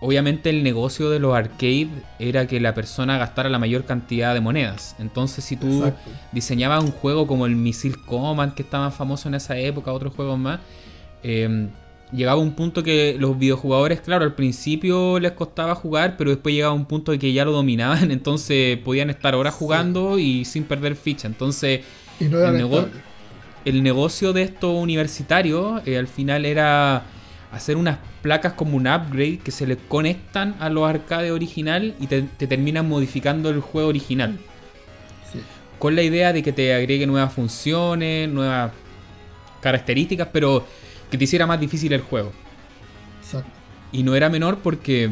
obviamente 0.00 0.50
el 0.50 0.62
negocio 0.62 1.10
de 1.10 1.18
los 1.18 1.34
arcades 1.34 1.88
era 2.18 2.46
que 2.46 2.60
la 2.60 2.74
persona 2.74 3.18
gastara 3.18 3.48
la 3.48 3.58
mayor 3.58 3.84
cantidad 3.84 4.34
de 4.34 4.40
monedas. 4.40 4.94
Entonces, 4.98 5.44
si 5.44 5.56
tú 5.56 5.84
Exacto. 5.84 6.10
diseñabas 6.32 6.84
un 6.84 6.92
juego 6.92 7.26
como 7.26 7.46
el 7.46 7.56
Missile 7.56 7.96
Command, 8.06 8.54
que 8.54 8.62
estaba 8.62 8.90
famoso 8.90 9.28
en 9.28 9.34
esa 9.34 9.56
época, 9.58 9.92
otros 9.92 10.14
juegos 10.14 10.38
más, 10.38 10.60
eh, 11.22 11.68
llegaba 12.12 12.40
un 12.40 12.52
punto 12.52 12.82
que 12.82 13.16
los 13.18 13.38
videojugadores, 13.38 14.00
claro, 14.00 14.24
al 14.24 14.34
principio 14.34 15.18
les 15.18 15.32
costaba 15.32 15.74
jugar, 15.74 16.16
pero 16.16 16.30
después 16.30 16.54
llegaba 16.54 16.72
un 16.72 16.86
punto 16.86 17.12
de 17.12 17.18
que 17.18 17.32
ya 17.32 17.44
lo 17.44 17.52
dominaban, 17.52 18.10
entonces 18.10 18.78
podían 18.78 19.10
estar 19.10 19.34
horas 19.34 19.54
Sí. 19.54 19.58
jugando 19.60 20.18
y 20.18 20.44
sin 20.44 20.64
perder 20.64 20.96
ficha. 20.96 21.26
Entonces, 21.26 21.80
Y 22.20 22.24
no 22.24 22.38
era 22.38 22.50
el 22.50 22.56
nego- 22.58 22.82
rentable. 22.82 23.02
el 23.64 23.82
negocio 23.82 24.32
de 24.32 24.42
estos 24.42 24.74
universitarios 24.80 25.82
eh, 25.86 25.98
al 25.98 26.06
final 26.06 26.44
era 26.44 27.02
hacer 27.52 27.76
unas 27.76 27.98
placas 28.22 28.52
como 28.54 28.76
un 28.76 28.86
upgrade 28.86 29.38
que 29.38 29.50
se 29.50 29.66
le 29.66 29.76
conectan 29.76 30.56
a 30.60 30.68
los 30.68 30.88
arcades 30.88 31.30
original 31.32 31.94
y 32.00 32.06
te, 32.06 32.22
te 32.22 32.46
terminan 32.46 32.88
modificando 32.88 33.50
el 33.50 33.60
juego 33.60 33.88
original. 33.88 34.36
Sí. 35.32 35.40
Con 35.78 35.94
la 35.96 36.02
idea 36.02 36.32
de 36.32 36.42
que 36.42 36.52
te 36.52 36.74
agregue 36.74 37.06
nuevas 37.06 37.32
funciones, 37.32 38.28
nuevas 38.28 38.72
características, 39.60 40.28
pero 40.32 40.64
que 41.10 41.18
te 41.18 41.24
hiciera 41.24 41.46
más 41.46 41.60
difícil 41.60 41.92
el 41.92 42.00
juego. 42.00 42.32
Exacto. 43.22 43.50
Y 43.92 44.02
no 44.02 44.14
era 44.14 44.28
menor 44.28 44.58
porque 44.58 45.10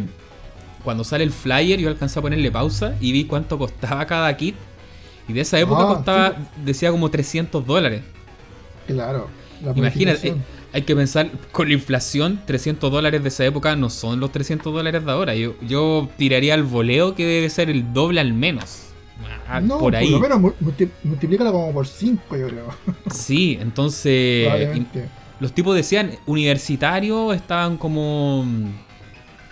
cuando 0.83 1.05
sale 1.05 1.25
el 1.25 1.31
flyer 1.31 1.79
yo 1.81 1.89
alcancé 1.89 2.19
a 2.19 2.23
ponerle 2.23 2.51
pausa 2.51 2.95
y 3.01 3.13
vi 3.13 3.25
cuánto 3.25 3.59
costaba 3.59 4.07
cada 4.07 4.37
kit. 4.37 4.55
Y 5.29 5.33
de 5.33 5.41
esa 5.41 5.59
época 5.59 5.85
Ah, 5.85 5.87
costaba, 5.87 6.31
sí. 6.31 6.37
decía 6.65 6.91
como 6.91 7.11
300 7.11 7.65
dólares. 7.67 8.03
Claro. 8.87 9.29
La 9.65 9.73
Imagínate, 9.73 10.35
hay 10.75 10.83
que 10.83 10.95
pensar, 10.95 11.31
con 11.53 11.69
la 11.69 11.75
inflación, 11.75 12.41
300 12.45 12.93
dólares 12.93 13.23
de 13.23 13.29
esa 13.29 13.45
época 13.47 13.75
no 13.77 13.89
son 13.89 14.21
los 14.21 14.31
300 14.33 14.71
dólares 14.75 15.03
de 15.03 15.11
ahora. 15.11 15.35
Yo, 15.35 15.55
yo 15.63 16.11
tiraría 16.19 16.53
al 16.53 16.65
voleo 16.65 17.15
que 17.15 17.25
debe 17.25 17.49
ser 17.49 17.71
el 17.71 17.95
doble 17.95 18.21
al 18.21 18.35
menos. 18.35 18.81
Ah, 19.49 19.61
no, 19.61 19.79
por 19.79 19.95
ahí. 19.97 20.11
lo 20.11 20.21
menos 20.21 20.41
mu- 20.41 20.53
multi- 20.61 20.91
multiplícalo 21.05 21.53
como 21.53 21.73
por 21.73 21.87
5, 21.87 22.37
yo 22.37 22.49
creo. 22.49 22.69
Sí, 23.11 23.57
entonces... 23.61 24.49
Los 25.41 25.53
tipos 25.53 25.75
decían, 25.75 26.13
universitarios, 26.27 27.35
estaban 27.35 27.77
como 27.77 28.45
mm, 28.45 28.71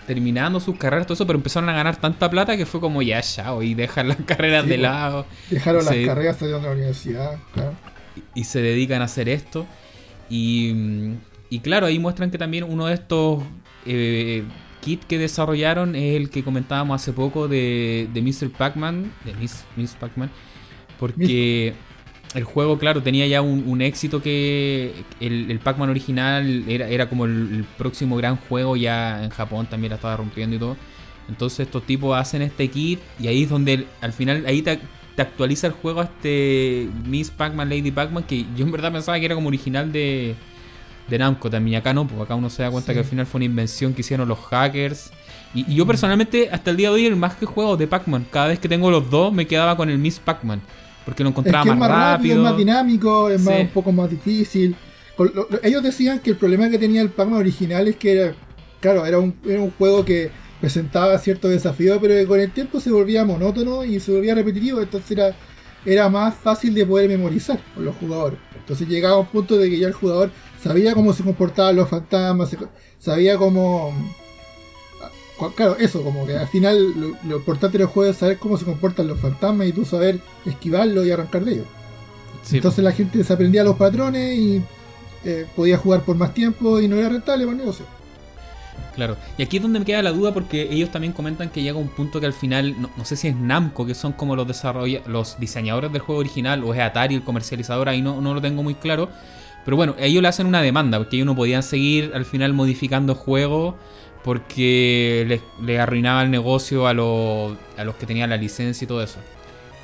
terminando 0.07 0.59
sus 0.59 0.77
carreras, 0.77 1.05
todo 1.05 1.13
eso, 1.13 1.27
pero 1.27 1.37
empezaron 1.37 1.69
a 1.69 1.73
ganar 1.73 1.97
tanta 1.97 2.29
plata 2.29 2.57
que 2.57 2.65
fue 2.65 2.79
como 2.79 3.01
ya, 3.01 3.21
chao, 3.21 3.61
y 3.63 3.73
dejan 3.73 4.07
las 4.07 4.17
carreras 4.25 4.63
Sí, 4.63 4.69
de 4.69 4.77
lado. 4.77 5.25
Dejaron 5.49 5.85
las 5.85 5.95
carreras, 6.05 6.37
salieron 6.37 6.61
de 6.61 6.67
la 6.67 6.73
universidad. 6.73 7.37
Claro. 7.53 7.73
y 8.35 8.43
se 8.43 8.61
dedican 8.61 9.01
a 9.01 9.05
hacer 9.05 9.29
esto. 9.29 9.65
Y, 10.29 10.71
mm, 10.73 11.17
y 11.49 11.59
claro, 11.59 11.85
ahí 11.87 11.99
muestran 11.99 12.31
que 12.31 12.37
también 12.37 12.63
uno 12.63 12.87
de 12.87 12.95
estos 12.95 13.43
eh, 13.85 14.43
kits 14.81 15.05
que 15.05 15.17
desarrollaron 15.17 15.95
es 15.95 16.15
el 16.15 16.29
que 16.29 16.43
comentábamos 16.43 17.01
hace 17.01 17.13
poco 17.13 17.47
de, 17.47 18.09
de 18.13 18.21
Mr. 18.21 18.49
Pac-Man, 18.51 19.11
de 19.25 19.33
Miss, 19.35 19.63
Miss 19.75 19.91
Pac-Man, 19.99 20.31
porque 20.99 21.73
el 22.33 22.43
juego, 22.43 22.77
claro, 22.79 23.03
tenía 23.03 23.27
ya 23.27 23.41
un, 23.41 23.63
un 23.67 23.81
éxito 23.81 24.21
que 24.21 24.93
el, 25.19 25.51
el 25.51 25.59
Pac-Man 25.59 25.89
original 25.89 26.63
era, 26.67 26.87
era 26.87 27.07
como 27.09 27.25
el, 27.25 27.31
el 27.57 27.63
próximo 27.77 28.15
gran 28.17 28.37
juego, 28.37 28.75
ya 28.75 29.23
en 29.23 29.29
Japón 29.29 29.67
también 29.69 29.89
la 29.91 29.95
estaba 29.97 30.17
rompiendo 30.17 30.55
y 30.55 30.59
todo. 30.59 30.77
Entonces 31.29 31.61
estos 31.67 31.83
tipos 31.83 32.17
hacen 32.17 32.41
este 32.41 32.67
kit 32.69 32.99
y 33.19 33.27
ahí 33.27 33.43
es 33.43 33.49
donde 33.49 33.73
el- 33.73 33.87
al 34.01 34.13
final 34.13 34.45
ahí 34.47 34.61
te, 34.61 34.79
te 35.15 35.21
actualiza 35.21 35.67
el 35.67 35.73
juego 35.73 36.01
a 36.01 36.05
este 36.05 36.89
Miss 37.05 37.29
Pac-Man, 37.29 37.69
Lady 37.69 37.91
Pac-Man, 37.91 38.23
que 38.23 38.45
yo 38.55 38.65
en 38.65 38.71
verdad 38.71 38.91
pensaba 38.91 39.19
que 39.19 39.25
era 39.25 39.35
como 39.35 39.47
original 39.47 39.91
de, 39.91 40.35
de 41.07 41.17
Namco 41.19 41.49
también. 41.49 41.77
Acá 41.77 41.93
no, 41.93 42.07
pues 42.07 42.19
acá 42.21 42.35
uno 42.35 42.49
se 42.49 42.63
da 42.63 42.71
cuenta 42.71 42.87
Sí. 42.87 42.93
que 42.93 42.99
al 42.99 43.05
final 43.05 43.25
fue 43.25 43.37
una 43.39 43.45
invención 43.45 43.93
que 43.93 44.01
hicieron 44.01 44.27
los 44.27 44.39
hackers. 44.39 45.11
Y, 45.53 45.71
y 45.71 45.75
yo 45.75 45.85
personalmente 45.85 46.49
hasta 46.51 46.71
el 46.71 46.77
día 46.77 46.89
de 46.89 46.95
hoy 46.95 47.05
el 47.05 47.15
más 47.15 47.35
que 47.35 47.45
juego 47.45 47.77
de 47.77 47.85
Pac-Man. 47.87 48.25
Cada 48.31 48.47
vez 48.47 48.57
que 48.59 48.67
tengo 48.67 48.89
los 48.89 49.09
dos 49.11 49.31
me 49.31 49.45
quedaba 49.45 49.77
con 49.77 49.89
el 49.89 49.99
Miss 49.99 50.19
Pac-Man. 50.19 50.61
Porque 51.05 51.23
lo 51.23 51.29
Es 51.29 51.35
que 51.35 51.41
encontraba 51.41 51.63
es 51.63 51.69
más, 51.69 51.77
más 51.79 51.89
rápido, 51.89 52.13
rápido. 52.15 52.35
es 52.35 52.41
más 52.43 52.57
dinámico, 52.57 53.29
es 53.29 53.41
más, 53.41 53.59
un 53.59 53.67
poco 53.69 53.91
más 53.91 54.09
difícil. 54.09 54.75
Ellos 55.61 55.83
decían 55.83 56.19
que 56.19 56.31
el 56.31 56.37
problema 56.37 56.69
que 56.69 56.79
tenía 56.79 57.01
el 57.01 57.09
Pac-Man 57.09 57.39
original 57.39 57.87
es 57.87 57.97
que 57.97 58.13
era, 58.13 58.35
claro, 58.79 59.05
era 59.05 59.19
un, 59.19 59.35
era 59.45 59.61
un 59.61 59.71
juego 59.71 60.03
que 60.03 60.31
presentaba 60.59 61.17
ciertos 61.17 61.51
desafíos, 61.51 61.99
pero 62.01 62.15
que 62.15 62.25
con 62.25 62.39
el 62.39 62.51
tiempo 62.51 62.79
se 62.79 62.89
volvía 62.89 63.25
monótono 63.25 63.83
y 63.83 63.99
se 63.99 64.13
volvía 64.13 64.33
repetitivo, 64.33 64.81
entonces 64.81 65.11
era, 65.11 65.35
era 65.85 66.09
más 66.09 66.35
fácil 66.35 66.73
de 66.73 66.85
poder 66.85 67.09
memorizar 67.09 67.59
con 67.75 67.85
los 67.85 67.95
jugadores. 67.97 68.39
Entonces 68.55 68.87
llegaba 68.87 69.19
un 69.19 69.25
punto 69.25 69.57
de 69.57 69.69
que 69.69 69.77
ya 69.77 69.87
el 69.87 69.93
jugador 69.93 70.31
sabía 70.61 70.93
cómo 70.93 71.11
se 71.13 71.23
comportaban 71.23 71.75
los 71.75 71.89
fantasmas, 71.89 72.55
sabía 72.97 73.37
cómo... 73.37 73.93
Claro, 75.55 75.75
eso, 75.77 76.03
como 76.03 76.25
que 76.25 76.37
al 76.37 76.47
final 76.47 76.93
lo, 76.99 77.17
lo 77.27 77.37
importante 77.37 77.77
del 77.77 77.87
juego 77.87 78.11
es 78.11 78.17
saber 78.17 78.37
cómo 78.37 78.57
se 78.57 78.65
comportan 78.65 79.07
los 79.07 79.19
fantasmas 79.19 79.67
y 79.67 79.73
tú 79.73 79.83
saber 79.83 80.19
esquivarlo 80.45 81.03
y 81.03 81.11
arrancar 81.11 81.43
de 81.43 81.53
ellos. 81.53 81.67
Sí, 82.43 82.57
Entonces 82.57 82.83
la 82.83 82.91
gente 82.91 83.23
se 83.23 83.33
aprendía 83.33 83.63
los 83.63 83.75
patrones 83.75 84.37
y 84.37 84.61
eh, 85.25 85.45
podía 85.55 85.77
jugar 85.77 86.01
por 86.01 86.15
más 86.15 86.33
tiempo 86.33 86.79
y 86.79 86.87
no 86.87 86.97
era 86.97 87.09
rentable 87.09 87.45
para 87.45 87.53
el 87.53 87.57
negocio. 87.57 87.85
Claro. 88.95 89.17
Y 89.37 89.43
aquí 89.43 89.57
es 89.57 89.63
donde 89.63 89.79
me 89.79 89.85
queda 89.85 90.01
la 90.01 90.11
duda 90.11 90.33
porque 90.33 90.67
ellos 90.69 90.91
también 90.91 91.13
comentan 91.13 91.49
que 91.49 91.63
llega 91.63 91.77
un 91.77 91.87
punto 91.87 92.19
que 92.19 92.25
al 92.25 92.33
final, 92.33 92.79
no, 92.79 92.91
no 92.95 93.05
sé 93.05 93.15
si 93.15 93.27
es 93.27 93.35
Namco, 93.35 93.85
que 93.85 93.95
son 93.95 94.13
como 94.13 94.35
los 94.35 94.47
los 95.07 95.39
diseñadores 95.39 95.91
del 95.91 96.01
juego 96.01 96.19
original, 96.19 96.63
o 96.63 96.73
es 96.73 96.79
Atari 96.79 97.15
el 97.15 97.23
comercializador, 97.23 97.89
ahí 97.89 98.01
no, 98.01 98.21
no 98.21 98.33
lo 98.33 98.41
tengo 98.41 98.61
muy 98.61 98.75
claro. 98.75 99.09
Pero 99.65 99.77
bueno, 99.77 99.95
ellos 99.97 100.21
le 100.21 100.27
hacen 100.27 100.45
una 100.45 100.61
demanda, 100.61 100.97
porque 100.97 101.15
ellos 101.15 101.25
no 101.25 101.35
podían 101.35 101.63
seguir 101.63 102.11
al 102.13 102.25
final 102.25 102.53
modificando 102.53 103.15
juegos 103.15 103.75
porque 104.23 105.25
les, 105.27 105.41
les 105.65 105.79
arruinaba 105.79 106.23
el 106.23 106.31
negocio 106.31 106.87
a, 106.87 106.93
los 106.93 107.55
a 107.77 107.83
los 107.83 107.95
que 107.95 108.05
tenían 108.05 108.29
la 108.29 108.37
licencia 108.37 108.85
y 108.85 108.87
todo 108.87 109.03
eso. 109.03 109.19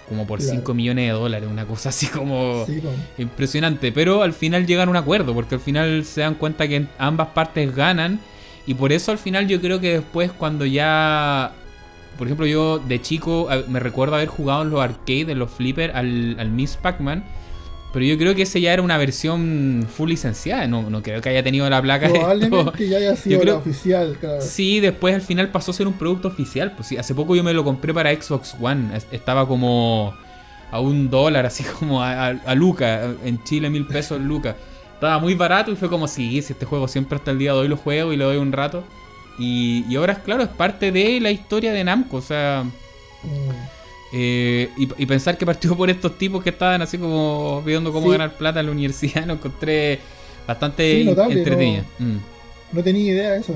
Como 0.08 0.26
por 0.26 0.40
Claro. 0.40 0.54
5 0.56 0.74
millones 0.74 1.06
de 1.06 1.12
dólares, 1.12 1.48
una 1.52 1.66
cosa 1.66 1.90
así 1.90 2.08
como... 2.08 2.66
Sí, 2.66 2.82
Impresionante, 3.20 3.92
pero 3.92 4.24
al 4.24 4.34
final 4.34 4.66
llegan 4.66 4.88
a 4.88 4.92
un 4.92 4.98
acuerdo, 4.98 5.34
porque 5.36 5.56
al 5.56 5.62
final 5.62 6.04
se 6.06 6.22
dan 6.22 6.34
cuenta 6.36 6.68
que 6.68 6.88
ambas 6.98 7.28
partes 7.28 7.76
ganan, 7.76 8.20
y 8.66 8.74
por 8.74 8.92
eso 8.92 9.12
al 9.12 9.18
final 9.20 9.48
yo 9.48 9.62
creo 9.62 9.80
que 9.80 9.94
después 9.94 10.32
cuando 10.32 10.66
ya, 10.66 11.52
por 12.18 12.26
ejemplo 12.28 12.46
yo 12.48 12.80
de 12.80 13.02
chico 13.02 13.50
a- 13.52 13.64
me 13.68 13.80
recuerdo 13.80 14.16
haber 14.16 14.30
jugado 14.30 14.64
en 14.64 14.72
los 14.72 14.82
arcades, 14.82 15.30
en 15.30 15.38
los 15.40 15.52
flippers, 15.52 15.94
al, 15.94 16.38
al 16.40 16.50
Miss 16.50 16.76
Pac-Man, 16.76 17.24
pero 17.92 18.06
yo 18.06 18.18
creo 18.18 18.36
que 18.36 18.44
ese 18.44 18.62
ya 18.62 18.72
era 18.74 18.82
una 18.82 18.98
versión 18.98 19.88
full 19.96 20.10
licenciada, 20.10 20.68
no, 20.68 20.90
no 20.90 21.02
creo 21.02 21.22
que 21.22 21.30
haya 21.30 21.44
tenido 21.44 21.70
la 21.70 21.82
placa. 21.82 22.08
Probablemente 22.10 22.88
ya 22.88 22.98
haya 22.98 23.16
sido 23.16 23.40
creo- 23.42 23.54
la 23.56 23.60
oficial, 23.60 24.18
claro. 24.20 24.42
Sí, 24.42 24.80
después 24.80 25.16
al 25.16 25.22
final 25.22 25.50
pasó 25.50 25.72
a 25.72 25.74
ser 25.74 25.88
un 25.88 25.94
producto 25.94 26.28
oficial. 26.28 26.74
Pues 26.76 26.88
sí, 26.88 26.98
hace 26.98 27.16
poco 27.16 27.36
yo 27.36 27.44
me 27.44 27.54
lo 27.54 27.64
compré 27.64 27.94
para 27.94 28.14
Xbox 28.14 28.56
One. 28.62 28.96
Es- 28.96 29.08
Estaba 29.12 29.48
como 29.48 30.14
a 30.72 30.80
un 30.80 31.10
dólar, 31.10 31.46
así 31.48 31.64
como 31.80 32.02
a, 32.04 32.28
a, 32.28 32.30
a 32.30 32.56
Luca. 32.56 33.12
En 33.26 33.44
Chile, 33.44 33.70
mil 33.70 33.86
pesos 33.88 34.22
Luca. 34.22 34.56
Estaba 34.94 35.18
muy 35.20 35.34
barato 35.34 35.72
y 35.72 35.76
fue 35.76 35.90
como, 35.90 36.08
sí, 36.08 36.42
si 36.42 36.54
este 36.54 36.66
juego 36.66 36.88
siempre 36.88 37.16
hasta 37.18 37.32
el 37.32 37.40
día 37.40 37.54
de 37.54 37.60
hoy 37.60 37.68
lo 37.70 37.78
juego 37.78 38.12
y 38.14 38.18
le 38.18 38.24
doy 38.26 38.38
un 38.38 38.52
rato. 38.52 38.84
Y, 39.40 39.86
y 39.90 39.96
ahora, 39.96 40.16
claro, 40.16 40.44
es 40.44 40.50
parte 40.50 40.92
de 40.92 41.20
la 41.22 41.32
historia 41.32 41.72
de 41.74 41.84
Namco. 41.84 42.18
O 42.18 42.22
sea, 42.22 42.66
Mm, 43.24 43.79
eh, 44.14 44.70
y, 44.78 44.88
y 44.98 45.06
pensar 45.06 45.38
que 45.38 45.46
partió 45.46 45.76
por 45.78 45.90
estos 45.90 46.18
tipos 46.18 46.44
que 46.44 46.50
estaban 46.50 46.82
así 46.82 46.98
como 46.98 47.62
viendo 47.64 47.92
cómo 47.94 48.08
Sí. 48.08 48.12
ganar 48.14 48.34
plata 48.38 48.60
en 48.60 48.66
la 48.68 48.72
universidad, 48.72 49.26
lo 49.28 49.34
encontré 49.34 50.00
bastante 50.48 51.00
Sí, 51.02 51.06
notable, 51.06 51.38
entretenido. 51.40 51.84
no- 52.00 52.06
Mm. 52.06 52.20
no 52.74 52.84
tenía 52.84 53.12
idea 53.14 53.32
de 53.32 53.40
eso. 53.40 53.56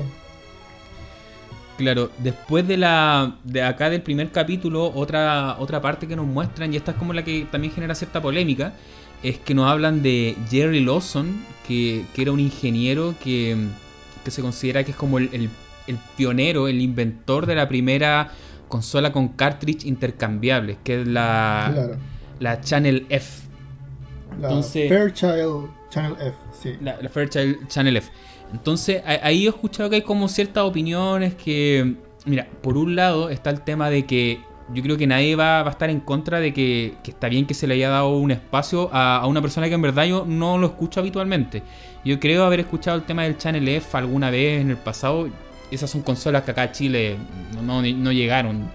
Claro, 1.76 2.10
después 2.18 2.68
de 2.68 2.76
la 2.76 3.34
de 3.42 3.62
acá 3.62 3.90
del 3.90 4.00
primer 4.02 4.30
capítulo, 4.30 4.92
otra 4.94 5.56
otra 5.58 5.80
parte 5.82 6.06
que 6.06 6.14
nos 6.14 6.24
muestran 6.26 6.72
y 6.72 6.76
esta 6.76 6.92
es 6.92 6.96
como 6.96 7.12
la 7.12 7.24
que 7.24 7.46
también 7.50 7.72
genera 7.74 7.96
cierta 7.96 8.22
polémica, 8.22 8.74
es 9.24 9.38
que 9.38 9.54
nos 9.54 9.68
hablan 9.68 10.00
de 10.00 10.36
Jerry 10.50 10.84
Lawson, 10.84 11.34
que, 11.66 12.04
que 12.14 12.22
era 12.22 12.30
un 12.30 12.38
ingeniero 12.38 13.14
que, 13.22 13.56
que 14.24 14.30
se 14.30 14.40
considera 14.40 14.84
que 14.84 14.92
es 14.92 14.96
como 14.96 15.18
el, 15.18 15.30
el- 15.32 15.50
el 15.86 15.98
pionero, 16.16 16.66
el 16.68 16.80
inventor 16.80 17.44
de 17.44 17.56
la 17.56 17.68
primera 17.68 18.30
consola 18.74 19.12
con 19.12 19.28
cartridge 19.28 19.84
intercambiables, 19.84 20.78
que 20.82 21.02
es 21.02 21.06
la, 21.06 21.70
claro. 21.72 21.96
la 22.40 22.60
Channel 22.60 23.06
F. 23.08 23.42
La 24.40 24.48
entonces- 24.48 24.88
Fairchild 24.88 25.68
Channel 25.90 26.12
F, 26.20 26.36
sí. 26.60 26.76
La, 26.80 27.00
la 27.00 27.08
Fairchild 27.08 27.68
Channel 27.68 27.96
F. 27.98 28.10
Entonces, 28.52 29.00
ahí 29.06 29.46
he 29.46 29.48
escuchado 29.48 29.88
que 29.90 29.96
hay 29.96 30.02
como 30.02 30.26
ciertas 30.26 30.64
opiniones 30.64 31.34
que. 31.36 31.94
Mira, 32.26 32.48
por 32.62 32.76
un 32.76 32.96
lado 32.96 33.30
está 33.30 33.50
el 33.50 33.60
tema 33.60 33.90
de 33.90 34.06
que 34.06 34.40
yo 34.72 34.82
creo 34.82 34.96
que 34.96 35.06
nadie 35.06 35.36
va, 35.36 35.62
va 35.62 35.68
a 35.68 35.70
estar 35.70 35.88
en 35.88 36.00
contra 36.00 36.40
de 36.40 36.52
que, 36.52 36.94
que 37.04 37.12
está 37.12 37.28
bien 37.28 37.46
que 37.46 37.54
se 37.54 37.68
le 37.68 37.74
haya 37.74 37.90
dado 37.90 38.08
un 38.16 38.32
espacio 38.32 38.90
a, 38.92 39.18
a 39.18 39.26
una 39.28 39.40
persona 39.40 39.68
que 39.68 39.74
en 39.74 39.82
verdad 39.82 40.04
yo 40.06 40.24
no 40.26 40.58
lo 40.58 40.66
escucho 40.66 40.98
habitualmente. 40.98 41.62
Yo 42.04 42.18
creo 42.18 42.44
haber 42.44 42.58
escuchado 42.60 42.96
el 42.96 43.04
tema 43.04 43.22
del 43.22 43.36
Channel 43.38 43.68
F 43.68 43.96
alguna 43.96 44.30
vez 44.30 44.60
en 44.62 44.70
el 44.70 44.78
pasado. 44.78 45.28
Esas 45.74 45.90
son 45.90 46.02
consolas 46.02 46.42
que 46.44 46.50
acá 46.52 46.62
a 46.62 46.72
Chile 46.72 47.16
no, 47.62 47.82
no- 47.82 48.12
llegaron. 48.12 48.70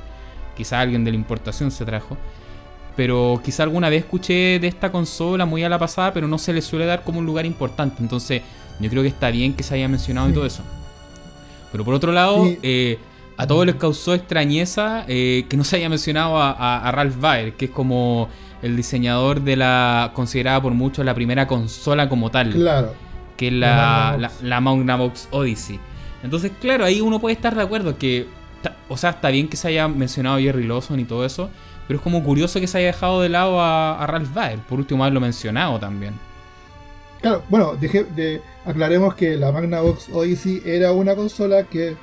Quizá 0.56 0.82
alguien 0.82 1.04
de 1.06 1.12
la 1.12 1.18
importación 1.18 1.72
se 1.72 1.86
trajo. 1.86 2.18
Pero 2.96 3.42
quizá 3.44 3.64
alguna 3.64 3.90
vez 3.90 4.04
escuché 4.04 4.60
de 4.60 4.68
esta 4.68 4.92
consola 4.92 5.46
muy 5.46 5.64
a 5.64 5.70
la 5.70 5.80
pasada, 5.80 6.12
pero 6.14 6.28
no 6.28 6.38
se 6.38 6.52
le 6.52 6.62
suele 6.62 6.86
dar 6.86 7.04
como 7.04 7.20
un 7.20 7.26
lugar 7.26 7.46
importante. 7.46 8.02
Entonces, 8.02 8.42
yo 8.80 8.90
creo 8.90 9.02
que 9.02 9.08
está 9.08 9.32
bien 9.32 9.54
que 9.54 9.64
se 9.64 9.76
haya 9.76 9.88
mencionado 9.88 10.30
y 10.30 10.34
todo 10.34 10.46
eso. 10.46 10.64
Pero 11.72 11.86
por 11.86 11.94
otro 11.94 12.12
lado, 12.12 12.46
Sí. 12.46 12.60
eh, 12.62 13.00
a 13.38 13.48
todos 13.48 13.66
les 13.66 13.76
causó 13.76 14.14
extrañeza 14.14 15.06
eh, 15.08 15.46
que 15.48 15.56
no 15.56 15.64
se 15.64 15.78
haya 15.78 15.88
mencionado 15.88 16.36
a, 16.42 16.92
Ralph 16.92 17.18
Baer, 17.22 17.54
que 17.54 17.66
es 17.66 17.72
como 17.72 18.28
el 18.62 18.76
diseñador 18.76 19.42
de 19.42 19.56
la 19.56 20.12
considerada 20.14 20.62
por 20.62 20.74
muchos 20.74 21.06
la 21.06 21.14
primera 21.14 21.48
consola 21.48 22.10
como 22.10 22.32
tal. 22.32 22.52
Claro. 22.52 22.94
Que 23.38 23.48
es 23.48 23.54
la, 23.54 24.30
la, 24.42 24.60
Magnavox 24.60 25.30
Odyssey. 25.32 25.80
Entonces, 26.24 26.52
claro, 26.60 26.86
ahí 26.86 27.02
uno 27.02 27.20
puede 27.20 27.36
estar 27.36 27.56
de 27.56 27.62
acuerdo 27.62 27.98
que, 27.98 28.28
o 28.88 28.98
sea, 28.98 29.12
está 29.12 29.30
bien 29.30 29.48
que 29.48 29.58
se 29.58 29.70
haya 29.70 29.88
mencionado 29.88 30.40
Jerry 30.40 30.66
Lawson 30.66 31.00
y 31.00 31.06
todo 31.06 31.26
eso, 31.26 31.50
pero 31.88 31.98
es 31.98 32.04
como 32.04 32.24
curioso 32.24 32.60
que 32.60 32.68
se 32.68 32.78
haya 32.78 32.88
dejado 32.88 33.22
de 33.22 33.30
lado 33.30 33.62
a, 33.62 34.06
Ralph 34.08 34.34
Baer, 34.34 34.60
por 34.60 34.80
último 34.80 35.04
haberlo 35.04 35.22
mencionado 35.22 35.80
también. 35.80 36.14
Claro, 37.22 37.44
bueno, 37.50 37.74
aclaremos 38.66 39.16
que 39.16 39.36
la 39.36 39.52
Magnavox 39.52 40.10
Odyssey 40.10 40.62
era 40.66 40.92
una 40.94 41.16
consola 41.16 41.64
que 41.64 41.96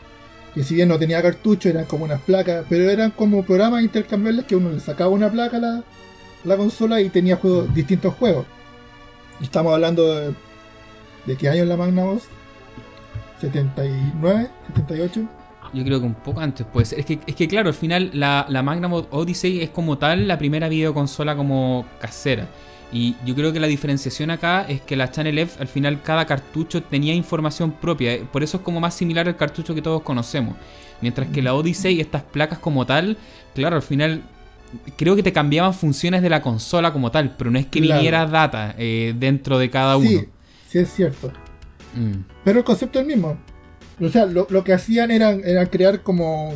que 0.57 0.65
si 0.65 0.75
bien 0.75 0.89
no 0.89 0.99
tenía 0.99 1.21
cartucho, 1.21 1.69
eran 1.69 1.85
como 1.85 2.07
unas 2.07 2.23
placas, 2.23 2.65
pero 2.67 2.89
eran 2.89 3.11
como 3.11 3.45
programas 3.45 3.83
intercambiables 3.83 4.47
que 4.47 4.57
uno 4.57 4.71
le 4.71 4.81
sacaba 4.81 5.11
una 5.11 5.31
placa 5.31 5.59
a 5.59 5.83
la, 6.45 6.57
consola 6.57 7.03
y 7.03 7.11
tenía 7.11 7.37
juegos, 7.37 7.75
distintos 7.75 8.15
juegos. 8.15 8.47
Estamos 9.43 9.75
hablando 9.75 10.15
de, 10.15 10.35
de 11.27 11.37
qué 11.37 11.51
año 11.51 11.67
la 11.67 11.77
Magnavox? 11.77 12.23
79, 13.41 14.51
78. 14.69 15.29
Yo 15.73 15.85
creo 15.85 16.01
que 16.01 16.07
un 16.07 16.15
poco 16.15 16.41
antes, 16.41 16.67
pues. 16.73 16.93
Es 16.93 17.05
que, 17.05 17.19
es 17.27 17.35
que 17.35 17.49
claro, 17.49 17.69
al 17.69 17.75
final 17.75 18.11
la, 18.15 18.47
la 18.49 18.63
Magnavox 18.63 19.09
Odyssey 19.11 19.63
es 19.63 19.71
como 19.71 19.99
tal 19.99 20.29
la 20.29 20.39
primera 20.39 20.69
videoconsola 20.69 21.37
como 21.37 21.85
casera. 22.01 22.49
Y 22.93 23.17
yo 23.25 23.35
creo 23.35 23.53
que 23.53 23.59
la 23.59 23.67
diferenciación 23.67 24.31
acá 24.31 24.65
es 24.69 24.81
que 24.81 24.97
la 24.97 25.11
Channel 25.11 25.39
F 25.39 25.61
al 25.61 25.67
final 25.67 26.01
cada 26.03 26.25
cartucho 26.25 26.83
tenía 26.83 27.15
información 27.15 27.73
propia, 27.73 28.15
eh, 28.15 28.25
por 28.31 28.45
eso 28.45 28.59
es 28.59 28.63
como 28.63 28.81
más 28.81 28.95
similar 28.95 29.27
al 29.27 29.37
cartucho 29.37 29.75
que 29.75 29.83
todos 29.83 30.03
conocemos. 30.03 30.57
Mientras 31.01 31.29
que 31.29 31.43
la 31.43 31.55
Odyssey, 31.55 32.01
estas 32.01 32.23
placas 32.23 32.59
como 32.59 32.87
tal, 32.87 33.19
claro, 33.55 33.77
al 33.77 33.83
final 33.83 34.23
creo 34.97 35.17
que 35.17 35.23
te 35.23 35.33
cambiaban 35.33 35.75
funciones 35.75 36.23
de 36.23 36.31
la 36.31 36.41
consola 36.41 36.93
como 36.93 37.11
tal, 37.11 37.35
pero 37.37 37.51
no 37.51 37.59
es 37.59 37.67
que 37.67 37.81
viniera 37.81 38.25
data 38.27 38.75
eh, 38.79 39.15
dentro 39.19 39.59
de 39.59 39.69
cada 39.69 39.97
uno. 39.97 40.09
Sí, 40.09 40.29
sí 40.69 40.79
es 40.79 40.93
cierto. 40.93 41.33
Mm. 41.97 42.25
Pero 42.45 42.61
el 42.61 42.65
concepto 42.65 42.99
es 42.99 43.07
el 43.07 43.09
mismo. 43.09 43.37
O 44.01 44.09
sea, 44.09 44.27
lo, 44.27 44.47
que 44.63 44.73
hacían 44.73 45.11
era, 45.11 45.31
era 45.31 45.67
crear 45.67 46.03
como 46.03 46.53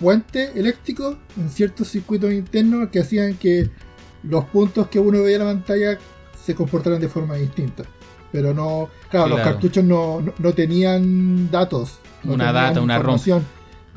puente 0.00 0.50
eléctrico 0.58 1.16
en 1.36 1.48
ciertos 1.48 1.88
circuitos 1.88 2.32
internos 2.32 2.88
que 2.90 2.98
hacían 3.00 3.34
que 3.34 3.70
los 4.24 4.44
puntos 4.46 4.88
que 4.88 4.98
uno 4.98 5.22
veía 5.22 5.36
en 5.36 5.46
la 5.46 5.52
pantalla 5.52 5.98
se 6.44 6.54
comportaron 6.54 7.00
de 7.00 7.08
forma 7.08 7.36
distinta. 7.36 7.84
Pero 8.32 8.52
no, 8.52 8.88
claro, 9.08 9.28
los 9.28 9.40
cartuchos 9.40 9.84
no, 9.84 10.24
tenían 10.56 11.50
datos. 11.50 12.00
una 12.24 12.52
data, 12.52 12.80
una 12.80 12.98
ROM. 12.98 13.18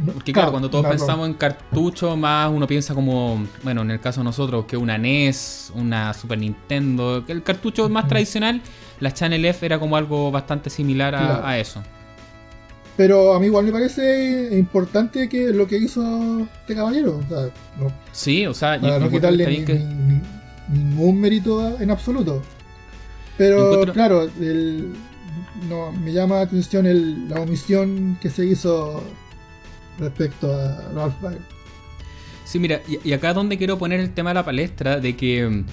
Porque 0.06 0.32
claro, 0.32 0.52
cuando 0.52 0.70
todos 0.70 0.86
pensamos 0.86 1.28
en 1.28 1.34
cartucho, 1.34 2.16
más 2.16 2.52
uno 2.52 2.68
piensa 2.68 2.94
como, 2.94 3.46
bueno, 3.64 3.82
en 3.82 3.92
el 3.92 4.00
caso 4.00 4.20
de 4.20 4.26
nosotros, 4.26 4.66
que 4.66 4.78
una 4.78 4.98
NES, 4.98 5.72
una 5.74 6.14
Super 6.14 6.38
Nintendo, 6.38 7.24
que 7.26 7.32
el 7.32 7.42
cartucho 7.42 7.90
más 7.90 8.08
tradicional, 8.08 8.62
la 9.00 9.12
Channel 9.12 9.44
F 9.46 9.66
era 9.66 9.80
como 9.80 9.98
algo 9.98 10.32
bastante 10.32 10.70
similar 10.70 11.16
a 11.16 11.58
eso. 11.58 11.82
Pero 12.98 13.34
a 13.36 13.40
mí 13.40 13.46
igual 13.46 13.66
me 13.66 13.72
parece 13.72 14.58
importante 14.58 15.30
que 15.30 15.52
lo 15.52 15.68
que 15.68 15.78
hizo 15.78 16.48
este 16.62 16.76
caballero. 16.76 17.18
O 17.24 17.30
sea, 17.30 17.52
no, 17.80 17.92
sí, 18.12 18.48
o 18.48 18.56
sea, 18.56 18.82
para 18.82 18.98
no 18.98 19.10
quitarle 19.10 19.68
ningún 20.68 21.22
mérito 21.22 21.80
en 21.80 21.92
absoluto. 21.92 22.42
Pero 23.38 23.84
claro, 23.94 24.28
no, 25.70 25.92
me 25.92 26.12
llama 26.12 26.38
la 26.38 26.42
atención 26.42 27.30
la 27.30 27.40
omisión 27.42 28.18
que 28.20 28.32
se 28.32 28.48
hizo 28.48 29.04
respecto 30.00 30.54
a 30.54 30.90
Ralph 30.94 31.22
Baer. 31.22 31.42
Sí, 32.46 32.60
mira, 32.60 32.82
y, 32.88 33.12
acá 33.12 33.30
es 33.30 33.36
donde 33.36 33.58
quiero 33.58 33.78
poner 33.78 34.00
el 34.00 34.14
tema 34.14 34.30
de 34.30 34.36
la 34.36 34.46
palestra, 34.46 35.00
de 35.00 35.18
que 35.18 35.48
mm, 35.48 35.66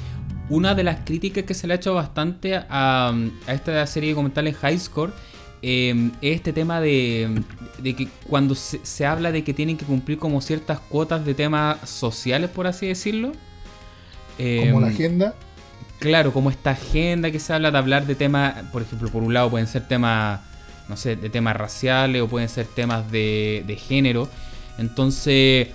una 0.50 0.74
de 0.74 0.84
las 0.84 1.04
críticas 1.04 1.44
que 1.44 1.54
se 1.54 1.66
le 1.66 1.74
ha 1.74 1.76
hecho 1.76 1.94
bastante 1.94 2.56
a, 2.56 3.14
a 3.46 3.52
esta 3.52 3.86
serie 3.86 4.08
de 4.08 4.14
documentales 4.14 4.56
High 4.56 4.78
Score 4.78 5.12
Em, 5.66 6.10
este 6.20 6.52
tema 6.52 6.78
de, 6.78 7.42
que 7.82 8.06
cuando 8.28 8.54
se, 8.54 9.06
habla 9.06 9.32
de 9.32 9.44
que 9.44 9.54
tienen 9.54 9.78
que 9.78 9.86
cumplir 9.86 10.18
como 10.18 10.42
ciertas 10.42 10.78
cuotas 10.78 11.24
de 11.24 11.32
temas 11.32 11.88
sociales, 11.88 12.50
por 12.50 12.66
así 12.66 12.86
decirlo. 12.86 13.32
como 14.36 14.80
la 14.82 14.88
em, 14.88 14.92
agenda. 14.92 15.34
Claro, 16.00 16.34
como 16.34 16.50
esta 16.50 16.72
agenda 16.72 17.30
que 17.30 17.40
se 17.40 17.54
habla 17.54 17.70
de 17.70 17.78
hablar 17.78 18.06
de 18.06 18.14
temas, 18.14 18.62
por 18.72 18.82
ejemplo, 18.82 19.08
por 19.08 19.22
un 19.22 19.32
lado 19.32 19.48
pueden 19.48 19.66
ser 19.66 19.88
temas, 19.88 20.40
no 20.88 20.96
sé, 20.96 21.16
de 21.16 21.30
temas 21.30 21.56
raciales 21.56 22.22
o 22.22 22.28
pueden 22.28 22.48
ser 22.48 22.66
temas 22.66 23.10
de, 23.10 23.64
de 23.66 23.76
género. 23.76 24.28
Entonces, 24.78 25.68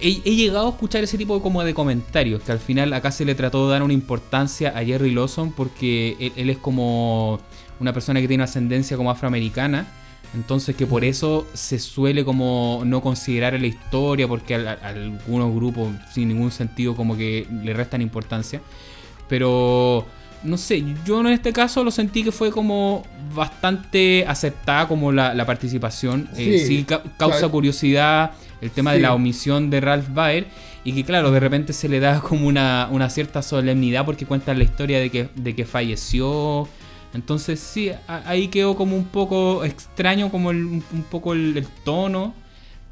he, 0.00 0.12
llegado 0.12 0.66
a 0.66 0.70
escuchar 0.70 1.04
ese 1.04 1.18
tipo 1.18 1.36
de, 1.36 1.42
como 1.42 1.62
de 1.64 1.74
comentarios, 1.74 2.42
que 2.42 2.52
al 2.52 2.58
final 2.58 2.92
acá 2.92 3.10
se 3.10 3.24
le 3.24 3.34
trató 3.34 3.66
de 3.66 3.72
dar 3.72 3.82
una 3.82 3.92
importancia 3.92 4.72
a 4.76 4.84
Jerry 4.84 5.12
Lawson 5.12 5.52
porque 5.52 6.32
él 6.36 6.50
es 6.50 6.58
como 6.58 7.40
una 7.80 7.92
persona 7.92 8.20
que 8.20 8.28
tiene 8.28 8.44
ascendencia 8.44 8.96
como 8.96 9.10
afroamericana. 9.10 9.86
Entonces 10.34 10.74
que 10.74 10.86
por 10.86 11.04
eso 11.04 11.46
se 11.52 11.78
suele 11.78 12.24
como 12.24 12.82
no 12.86 13.02
considerar 13.02 13.58
la 13.60 13.66
historia, 13.66 14.26
porque 14.26 14.54
a, 14.54 14.78
algunos 14.82 15.54
grupos 15.54 15.90
sin 16.10 16.28
ningún 16.28 16.50
sentido 16.50 16.96
como 16.96 17.16
que 17.16 17.46
le 17.62 17.74
restan 17.74 18.00
importancia. 18.00 18.62
Pero 19.28 20.06
no 20.44 20.56
sé, 20.56 20.84
yo 21.04 21.20
en 21.20 21.28
este 21.28 21.52
caso 21.52 21.84
lo 21.84 21.90
sentí 21.90 22.24
que 22.24 22.32
fue 22.32 22.50
como 22.50 23.04
bastante 23.34 24.24
aceptada 24.26 24.88
como 24.88 25.12
la, 25.12 25.44
participación. 25.46 26.28
Eh, 26.36 26.64
sí, 26.66 26.86
causa 27.16 27.48
curiosidad 27.48 28.32
el 28.60 28.70
tema 28.70 28.92
de 28.92 29.00
la 29.00 29.14
omisión 29.14 29.70
de 29.70 29.80
Ralph 29.80 30.08
Baer. 30.12 30.46
Y 30.84 30.92
que 30.94 31.04
claro, 31.04 31.30
de 31.30 31.38
repente 31.38 31.72
se 31.72 31.88
le 31.88 32.00
da 32.00 32.20
como 32.28 32.46
una, 32.46 32.88
una 32.90 33.08
cierta 33.08 33.42
solemnidad 33.42 34.04
porque 34.04 34.26
cuenta 34.26 34.52
la 34.54 34.64
historia 34.64 34.98
de 34.98 35.10
que, 35.10 35.28
de 35.34 35.54
que 35.54 35.64
falleció 35.64 36.68
entonces 37.14 37.60
sí, 37.60 37.90
ahí 38.06 38.48
quedó 38.48 38.74
como 38.74 38.96
un 38.96 39.04
poco 39.04 39.64
extraño 39.64 40.30
como 40.30 40.48
un, 40.48 40.82
poco 41.10 41.34
el, 41.34 41.66
tono, 41.84 42.34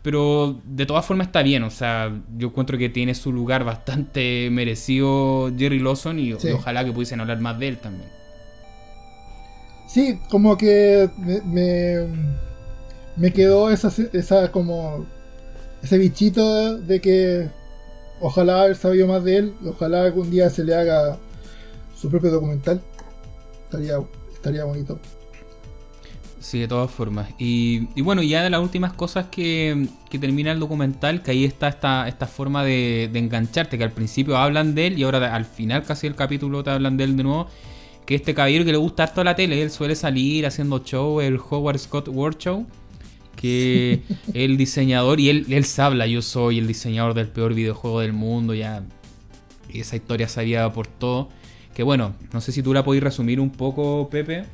pero 0.03 0.59
de 0.65 0.87
todas 0.87 1.05
formas 1.05 1.27
está 1.27 1.43
bien, 1.43 1.63
o 1.63 1.71
sea, 1.71 2.13
yo 2.37 2.49
encuentro 2.49 2.79
que 2.79 2.89
tiene 2.89 3.15
su 3.15 3.33
lugar 3.33 3.65
bastante 3.65 4.49
merecido 4.53 5.51
Jerry 5.57 5.79
Lawson 5.79 6.19
y, 6.19 6.33
ojalá 6.33 6.85
que 6.85 6.93
pudiesen 6.93 7.21
hablar 7.21 7.41
más 7.41 7.59
de 7.59 7.69
él 7.69 7.79
también. 7.79 8.09
Sí, 9.87 10.21
como 10.31 10.57
que 10.57 11.11
me, 11.45 12.07
me, 13.17 13.33
quedó 13.33 13.71
esa, 13.71 13.93
esa 14.13 14.53
como 14.53 15.05
ese 15.83 15.99
bichito 15.99 16.79
de 16.79 17.01
que 17.01 17.49
ojalá 18.21 18.63
haber 18.63 18.77
sabido 18.77 19.09
más 19.09 19.25
de 19.25 19.37
él, 19.39 19.55
ojalá 19.67 20.03
algún 20.05 20.31
día 20.31 20.49
se 20.49 20.63
le 20.63 20.77
haga 20.77 21.19
su 21.97 22.09
propio 22.09 22.31
documental. 22.31 22.81
Estaría, 23.65 24.01
estaría 24.33 24.65
bonito. 24.65 24.99
Sí, 26.41 26.59
de 26.59 26.69
todas 26.69 26.91
formas. 26.91 27.29
Y, 27.39 27.81
bueno, 28.01 28.23
ya 28.23 28.43
de 28.43 28.49
las 28.49 28.63
últimas 28.63 28.95
cosas 28.95 29.27
que, 29.31 29.89
termina 30.11 30.53
el 30.53 30.59
documental, 30.59 31.23
que 31.23 31.33
ahí 31.33 31.45
está 31.45 31.69
esta, 31.69 32.09
esta 32.09 32.27
forma 32.27 32.65
de, 32.65 33.11
engancharte, 33.13 33.77
que 33.77 33.85
al 33.85 33.93
principio 33.93 34.39
hablan 34.39 34.75
de 34.75 34.87
él 34.87 34.99
y 34.99 35.03
ahora 35.03 35.35
al 35.35 35.45
final 35.45 35.85
casi 35.85 36.07
el 36.07 36.15
capítulo 36.15 36.65
te 36.65 36.71
hablan 36.71 36.97
de 36.97 37.05
él 37.05 37.17
de 37.17 37.25
nuevo. 37.25 37.47
Que 38.07 38.15
este 38.15 38.35
caballero 38.35 38.65
que 38.65 38.73
le 38.73 38.79
gusta 38.79 39.05
harto 39.05 39.23
la 39.23 39.37
tele, 39.37 39.63
él 39.63 39.71
suele 39.71 39.95
salir 39.95 40.47
haciendo 40.47 40.83
show, 40.83 41.21
el 41.21 41.39
Howard 41.39 41.79
Scott 41.79 42.09
World 42.09 42.39
Show, 42.39 42.67
que 43.37 44.03
el 44.33 44.57
diseñador, 44.57 45.21
y 45.21 45.29
él, 45.29 45.47
él 45.51 45.65
se 45.67 45.83
habla, 45.83 46.07
yo 46.07 46.23
soy 46.23 46.59
el 46.59 46.67
diseñador 46.67 47.13
del 47.13 47.29
peor 47.29 47.53
videojuego 47.53 48.01
del 48.01 48.15
mundo, 48.15 48.55
ya 48.55 48.83
esa 49.75 49.95
historia 49.95 50.27
sabía 50.27 50.73
por 50.73 50.87
todo. 50.87 51.29
Que 51.75 51.83
bueno, 51.83 52.15
no 52.33 52.41
sé 52.41 52.51
si 52.51 52.63
tú 52.63 52.73
la 52.73 52.83
podés 52.83 53.03
resumir 53.03 53.39
un 53.41 53.51
poco, 53.51 54.09
Pepe. 54.11 54.45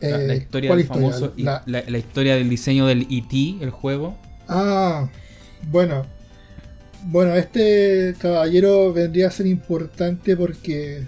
La, 0.00 0.34
historia 0.34 0.74
del 0.74 0.86
famoso. 0.86 1.32
La... 1.36 1.98
historia 1.98 2.36
del 2.36 2.48
diseño 2.48 2.86
del 2.86 3.02
E.T., 3.10 3.62
el 3.62 3.70
juego. 3.70 4.16
Ah, 4.48 5.08
bueno. 5.70 6.06
Bueno, 7.04 7.34
este 7.34 8.14
caballero 8.18 8.92
vendría 8.92 9.28
a 9.28 9.30
ser 9.30 9.46
importante 9.46 10.36
porque. 10.36 11.04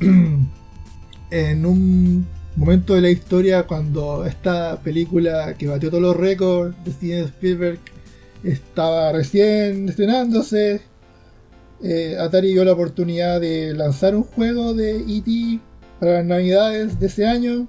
en 1.30 1.64
un 1.66 2.26
momento 2.56 2.94
de 2.94 3.00
la 3.00 3.10
historia, 3.10 3.64
cuando 3.64 4.26
esta 4.26 4.80
película 4.82 5.54
que 5.54 5.66
batió 5.66 5.88
todos 5.90 6.02
los 6.02 6.16
récords 6.16 6.76
de 6.84 6.92
Steven 6.92 7.24
Spielberg 7.24 7.78
estaba 8.44 9.12
recién 9.12 9.88
estrenándose, 9.88 10.82
eh, 11.82 12.16
Atari 12.18 12.52
dio 12.52 12.64
la 12.64 12.72
oportunidad 12.72 13.40
de 13.40 13.74
lanzar 13.74 14.14
un 14.14 14.24
juego 14.24 14.74
de 14.74 14.98
E.T. 14.98 15.60
para 15.98 16.12
las 16.18 16.26
navidades 16.26 17.00
de 17.00 17.06
ese 17.06 17.26
año. 17.26 17.66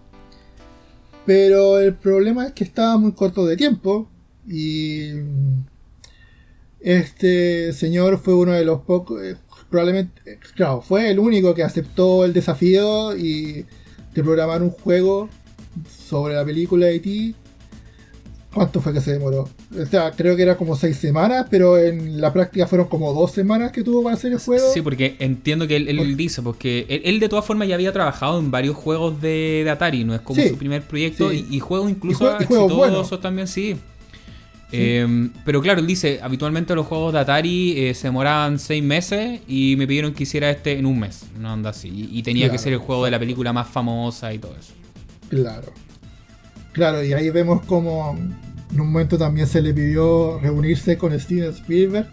Pero 1.25 1.79
el 1.79 1.93
problema 1.93 2.47
es 2.47 2.53
que 2.53 2.63
estaba 2.63 2.97
muy 2.97 3.13
corto 3.13 3.45
de 3.45 3.57
tiempo. 3.57 4.09
Y 4.47 5.11
este 6.79 7.71
señor 7.73 8.17
fue 8.19 8.33
uno 8.33 8.51
de 8.51 8.65
los 8.65 8.81
pocos, 8.81 9.23
eh, 9.23 9.37
probablemente, 9.69 10.37
claro, 10.53 10.81
fue 10.81 11.09
el 11.09 11.19
único 11.19 11.55
que 11.55 11.63
aceptó 11.63 12.25
el 12.25 12.33
desafío 12.33 13.15
y 13.15 13.65
de 14.13 14.23
programar 14.23 14.61
un 14.61 14.69
juego 14.69 15.29
sobre 15.87 16.35
la 16.35 16.43
película 16.43 16.87
de 16.87 16.95
E.T. 16.95 17.35
¿Cuánto 18.53 18.81
fue 18.81 18.93
que 18.93 19.01
se 19.01 19.13
demoró? 19.13 19.49
O 19.79 19.85
sea, 19.85 20.11
creo 20.11 20.35
que 20.35 20.43
era 20.43 20.57
como 20.57 20.75
seis 20.75 20.97
semanas, 20.97 21.47
pero 21.49 21.77
en 21.77 22.21
la 22.21 22.31
práctica 22.31 22.67
fueron 22.67 22.87
como 22.87 23.13
dos 23.13 23.31
semanas 23.31 23.71
que 23.71 23.83
tuvo 23.83 24.03
para 24.03 24.15
hacer 24.15 24.31
el 24.31 24.39
juego. 24.39 24.71
Sí, 24.73 24.81
porque 24.81 25.15
entiendo 25.19 25.67
que 25.67 25.77
él, 25.77 26.17
dice, 26.17 26.41
porque 26.41 26.85
él, 27.03 27.19
de 27.19 27.29
todas 27.29 27.45
formas 27.45 27.67
ya 27.67 27.75
había 27.75 27.91
trabajado 27.91 28.39
en 28.39 28.51
varios 28.51 28.75
juegos 28.75 29.21
de, 29.21 29.67
Atari, 29.69 30.03
no 30.03 30.13
es 30.13 30.21
como 30.21 30.41
su 30.41 30.57
primer 30.57 30.83
proyecto, 30.83 31.31
y, 31.33 31.59
juegos 31.59 31.89
incluso 31.89 32.37
y 32.39 32.43
exitosos 32.43 33.19
también, 33.21 33.47
sí. 33.47 33.75
Em, 34.75 35.31
pero 35.45 35.61
claro, 35.61 35.81
él 35.81 35.87
dice, 35.87 36.19
habitualmente 36.23 36.73
los 36.73 36.87
juegos 36.87 37.13
de 37.13 37.19
Atari 37.19 37.77
eh, 37.77 37.93
se 37.93 38.07
demoraban 38.07 38.57
seis 38.57 38.83
meses 38.83 39.41
y 39.47 39.75
me 39.77 39.85
pidieron 39.85 40.13
que 40.13 40.23
hiciera 40.23 40.49
este 40.49 40.79
en 40.79 40.87
un 40.87 40.99
mes, 40.99 41.25
no 41.37 41.51
anda 41.51 41.69
así. 41.69 42.09
Y, 42.11 42.23
tenía 42.23 42.49
que 42.49 42.57
ser 42.57 42.73
el 42.73 42.79
juego 42.79 43.05
de 43.05 43.11
la 43.11 43.19
película 43.19 43.53
más 43.53 43.67
famosa 43.67 44.33
y 44.33 44.39
todo 44.39 44.55
eso. 44.59 44.73
Claro. 45.29 45.71
Claro, 46.71 47.03
y 47.03 47.13
ahí 47.13 47.29
vemos 47.29 47.63
como 47.65 48.17
en 48.73 48.81
un 48.81 48.91
momento 48.91 49.17
también 49.17 49.47
se 49.47 49.61
le 49.61 49.73
pidió 49.73 50.39
reunirse 50.39 50.97
con 50.97 51.17
Steven 51.19 51.51
Spielberg 51.51 52.07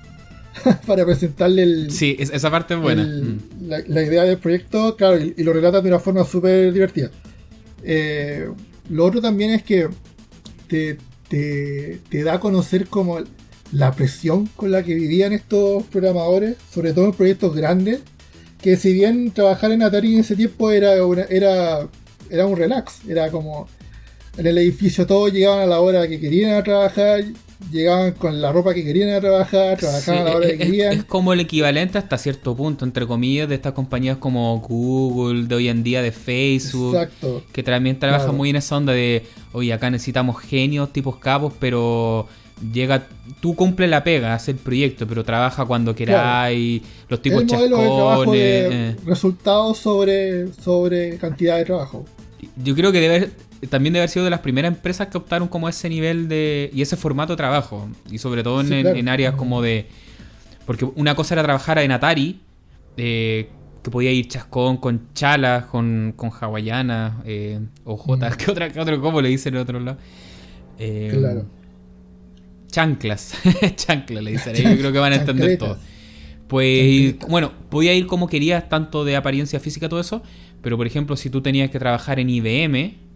para 0.86 1.04
presentarle 1.04 1.62
el. 1.62 1.90
Sí, 1.90 2.16
esa 2.18 2.50
parte 2.50 2.74
es 2.74 2.80
buena. 2.80 3.02
Mm. 3.02 3.38
la, 3.86 4.02
idea 4.02 4.24
del 4.24 4.38
proyecto, 4.38 4.96
claro, 4.96 5.18
y, 5.18 5.42
lo 5.42 5.52
relata 5.52 5.80
de 5.80 5.88
una 5.88 5.98
forma 5.98 6.24
súper 6.24 6.72
divertida. 6.72 7.10
Eh, 7.82 8.48
lo 8.90 9.04
otro 9.06 9.20
también 9.20 9.52
es 9.52 9.62
que 9.62 9.88
te, 10.68 10.98
te, 11.28 12.22
da 12.22 12.34
a 12.34 12.40
conocer 12.40 12.88
como 12.88 13.18
la 13.72 13.92
presión 13.92 14.46
con 14.56 14.72
la 14.72 14.82
que 14.82 14.94
vivían 14.94 15.32
estos 15.32 15.84
programadores, 15.84 16.56
sobre 16.70 16.92
todo 16.92 17.06
en 17.06 17.12
proyectos 17.12 17.54
grandes, 17.54 18.00
que 18.60 18.76
si 18.76 18.92
bien 18.92 19.30
trabajar 19.30 19.70
en 19.72 19.82
Atari 19.82 20.14
en 20.14 20.20
ese 20.20 20.36
tiempo 20.36 20.70
era, 20.70 20.94
era, 21.30 21.88
era 22.28 22.46
un 22.46 22.56
relax, 22.56 23.00
era 23.08 23.30
como 23.30 23.68
en 24.36 24.46
el 24.46 24.58
edificio 24.58 25.06
todos 25.06 25.32
llegaban 25.32 25.60
a 25.60 25.66
la 25.66 25.80
hora 25.80 26.08
que 26.08 26.20
querían 26.20 26.54
a 26.54 26.62
trabajar, 26.62 27.24
llegaban 27.70 28.12
con 28.12 28.40
la 28.40 28.52
ropa 28.52 28.72
que 28.74 28.84
querían 28.84 29.10
a 29.10 29.20
trabajar, 29.20 29.76
trabajaban 29.78 30.22
a 30.22 30.24
la 30.24 30.36
hora 30.36 30.46
que 30.48 30.58
querían. 30.58 30.92
Es 30.92 31.04
como 31.04 31.32
el 31.32 31.40
equivalente 31.40 31.98
hasta 31.98 32.16
cierto 32.16 32.56
punto, 32.56 32.84
entre 32.84 33.06
comillas, 33.06 33.48
de 33.48 33.56
estas 33.56 33.72
compañías 33.72 34.18
como 34.18 34.58
Google, 34.60 35.46
de 35.46 35.54
hoy 35.54 35.68
en 35.68 35.82
día, 35.82 36.02
de 36.02 36.12
Facebook, 36.12 36.94
Exacto. 36.94 37.42
que 37.52 37.62
también 37.62 37.98
trabajan 37.98 38.36
muy 38.36 38.50
en 38.50 38.56
esa 38.56 38.76
onda 38.76 38.92
de, 38.92 39.24
oye, 39.52 39.72
acá 39.72 39.90
necesitamos 39.90 40.40
genios, 40.40 40.92
tipos 40.92 41.16
capos, 41.16 41.52
pero 41.58 42.26
llega, 42.72 43.06
tú 43.40 43.54
cumple 43.54 43.88
la 43.88 44.04
pega, 44.04 44.34
hace 44.34 44.52
el 44.52 44.58
proyecto, 44.58 45.06
pero 45.06 45.24
trabaja 45.24 45.64
cuando 45.64 45.94
queráis, 45.94 46.82
los 47.08 47.20
tipos 47.20 47.46
chascones. 47.46 48.40
Eh. 48.40 48.96
resultados 49.04 49.78
sobre, 49.78 50.52
sobre 50.52 51.16
cantidad 51.18 51.56
de 51.56 51.64
trabajo. 51.64 52.04
Yo 52.62 52.74
creo 52.74 52.92
que 52.92 53.00
debe 53.00 53.30
también 53.68 53.92
debe 53.92 54.02
haber 54.02 54.10
sido 54.10 54.24
de 54.24 54.30
las 54.30 54.40
primeras 54.40 54.72
empresas 54.72 55.08
que 55.08 55.18
optaron 55.18 55.48
como 55.48 55.68
ese 55.68 55.88
nivel 55.88 56.28
de 56.28 56.70
y 56.72 56.82
ese 56.82 56.96
formato 56.96 57.34
de 57.34 57.36
trabajo. 57.36 57.88
Y 58.10 58.18
sobre 58.18 58.42
todo 58.42 58.60
en, 58.62 59.08
áreas 59.08 59.34
como 59.34 59.60
de 59.60 59.86
porque 60.66 60.84
una 60.84 61.14
cosa 61.14 61.34
era 61.34 61.42
trabajar 61.42 61.78
en 61.78 61.92
Atari 61.92 62.40
eh, 62.96 63.48
que 63.82 63.90
podía 63.90 64.12
ir 64.12 64.28
chascón 64.28 64.76
con 64.76 65.08
chalas 65.14 65.64
con, 65.64 66.12
con 66.16 66.30
hawaiana 66.30 67.22
eh, 67.24 67.60
o 67.84 67.96
jotas 67.96 68.34
mm. 68.34 68.36
¿qué, 68.44 68.50
otra, 68.50 68.70
qué 68.70 68.80
otro 68.80 69.00
cómo 69.00 69.20
le 69.20 69.30
dicen 69.30 69.54
en 69.54 69.60
otro 69.60 69.80
lado 69.80 69.98
eh, 70.78 71.14
claro. 71.18 71.46
Chanclas 72.68 73.34
chanclas 73.76 74.22
le 74.22 74.32
dicen 74.32 74.54
yo 74.54 74.76
creo 74.76 74.92
que 74.92 74.98
van 74.98 75.12
a 75.12 75.16
entender 75.16 75.58
todo. 75.58 75.76
Pues 76.46 77.18
bueno 77.28 77.52
podía 77.68 77.94
ir 77.94 78.06
como 78.06 78.28
querías 78.28 78.68
tanto 78.68 79.04
de 79.04 79.16
apariencia 79.16 79.60
física 79.60 79.88
todo 79.88 80.00
eso 80.00 80.22
pero 80.62 80.76
por 80.76 80.86
ejemplo 80.86 81.16
si 81.16 81.30
tú 81.30 81.42
tenías 81.42 81.70
que 81.70 81.78
trabajar 81.78 82.20
en 82.20 82.30
IBM 82.30 83.09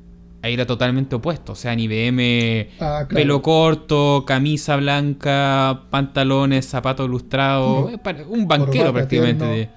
ahí 0.44 0.54
era 0.54 0.66
totalmente 0.66 1.16
opuesto. 1.16 1.52
O 1.52 1.54
sea, 1.54 1.72
en 1.72 1.80
IBM, 1.80 2.68
ah, 2.80 3.06
pelo 3.08 3.40
corto, 3.40 4.24
camisa 4.26 4.76
blanca, 4.76 5.84
pantalones, 5.90 6.66
zapatos 6.66 7.08
lustrados. 7.08 7.90
Un 8.28 8.46
banquero 8.46 8.92
prácticamente. 8.92 9.70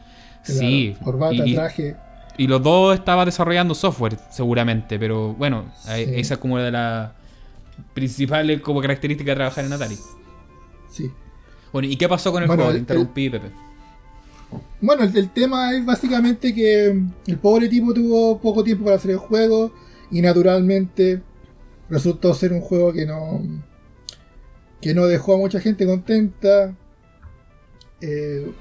sí. 0.44 0.94
y, 1.32 1.56
traje. 1.56 1.96
Y 2.38 2.48
los 2.48 2.62
dos 2.62 2.96
estaban 2.96 3.26
desarrollando 3.26 3.74
software, 3.74 4.18
seguramente. 4.30 5.00
Pero 5.00 5.34
bueno, 5.36 5.72
esa 5.88 6.34
es 6.34 6.40
como 6.40 6.58
de 6.58 6.72
las 6.72 7.12
principales 7.94 8.60
como 8.62 8.82
características 8.82 9.32
de 9.32 9.36
trabajar 9.36 9.64
en 9.64 9.74
Atari. 9.74 9.98
Sí. 10.92 11.10
Bueno, 11.72 11.88
¿y 11.88 11.96
qué 11.96 12.10
pasó 12.10 12.32
con 12.34 12.44
el 12.44 12.50
juego? 12.50 12.76
interrumpí, 12.76 13.30
Pepe. 13.30 13.52
Bueno, 14.82 15.04
el, 15.04 15.30
tema 15.30 15.74
es 15.74 15.86
básicamente 15.86 16.54
que 16.54 16.88
el 17.26 17.38
pobre 17.38 17.70
tipo 17.70 17.94
tuvo 17.94 18.38
poco 18.38 18.64
tiempo 18.64 18.84
para 18.84 18.98
hacer 18.98 19.12
el 19.12 19.18
juego 19.18 19.72
y 20.12 20.22
naturalmente 20.22 21.22
resultó 21.90 22.34
ser 22.34 22.54
un 22.54 22.62
juego 22.62 22.94
que 22.94 23.06
no 23.06 23.42
que 24.82 24.94
no 24.94 25.08
dejó 25.08 25.34
a 25.34 25.38
mucha 25.38 25.60
gente 25.60 25.86
contenta. 25.86 26.76
Eh, 28.00 28.52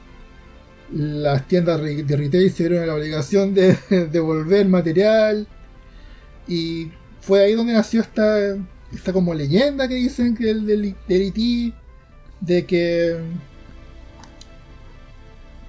las 0.93 1.47
tiendas 1.47 1.81
de 1.83 2.17
retail 2.17 2.51
se 2.51 2.63
vieron 2.63 2.83
en 2.83 2.89
la 2.89 2.95
obligación 2.95 3.55
de 3.55 3.77
devolver 4.13 4.67
material 4.67 5.47
y 6.47 6.91
fue 7.21 7.43
ahí 7.43 7.55
donde 7.55 7.73
nació 7.73 8.01
esta 8.01 8.57
esta 8.93 9.13
como 9.13 9.35
leyenda 9.35 9.89
que 9.89 9.97
dicen 9.97 10.37
que 10.37 10.51
el 10.51 10.65
del, 10.65 10.95
del 11.09 11.75
de 12.41 12.65
que 12.65 13.17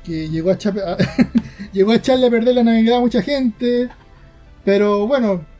que 0.05 0.29
llegó 0.29 0.51
a, 0.51 0.57
llegó 1.73 1.91
a 1.91 1.95
echarle 1.95 2.27
a 2.27 2.29
perder 2.29 2.55
la 2.55 2.63
navidad 2.63 2.97
a 2.97 3.01
mucha 3.01 3.21
gente. 3.21 3.89
Pero 4.63 5.07
bueno 5.07 5.56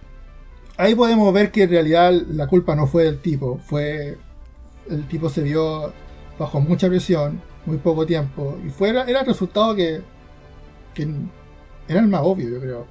ahí 0.78 0.96
podemos 0.96 1.34
ver 1.34 1.52
que 1.52 1.64
en 1.64 1.70
realidad 1.70 2.14
la 2.30 2.48
culpa 2.48 2.76
no 2.76 2.88
fue 2.88 3.04
del 3.04 3.20
tipo, 3.20 3.60
fue 3.66 4.18
el 4.90 5.08
tipo 5.08 5.30
se 5.30 5.42
vio 5.42 5.92
bajo 6.40 6.62
mucha 6.62 6.88
presión, 6.88 7.42
muy 7.66 7.78
poco 7.78 8.06
tiempo, 8.06 8.58
y 8.66 8.70
fue, 8.70 8.90
era 8.90 9.04
el 9.04 9.26
resultado 9.26 9.76
que, 9.76 10.02
era 11.88 12.00
el 12.00 12.08
más 12.08 12.22
obvio, 12.24 12.50
yo 12.50 12.60
creo. 12.60 12.88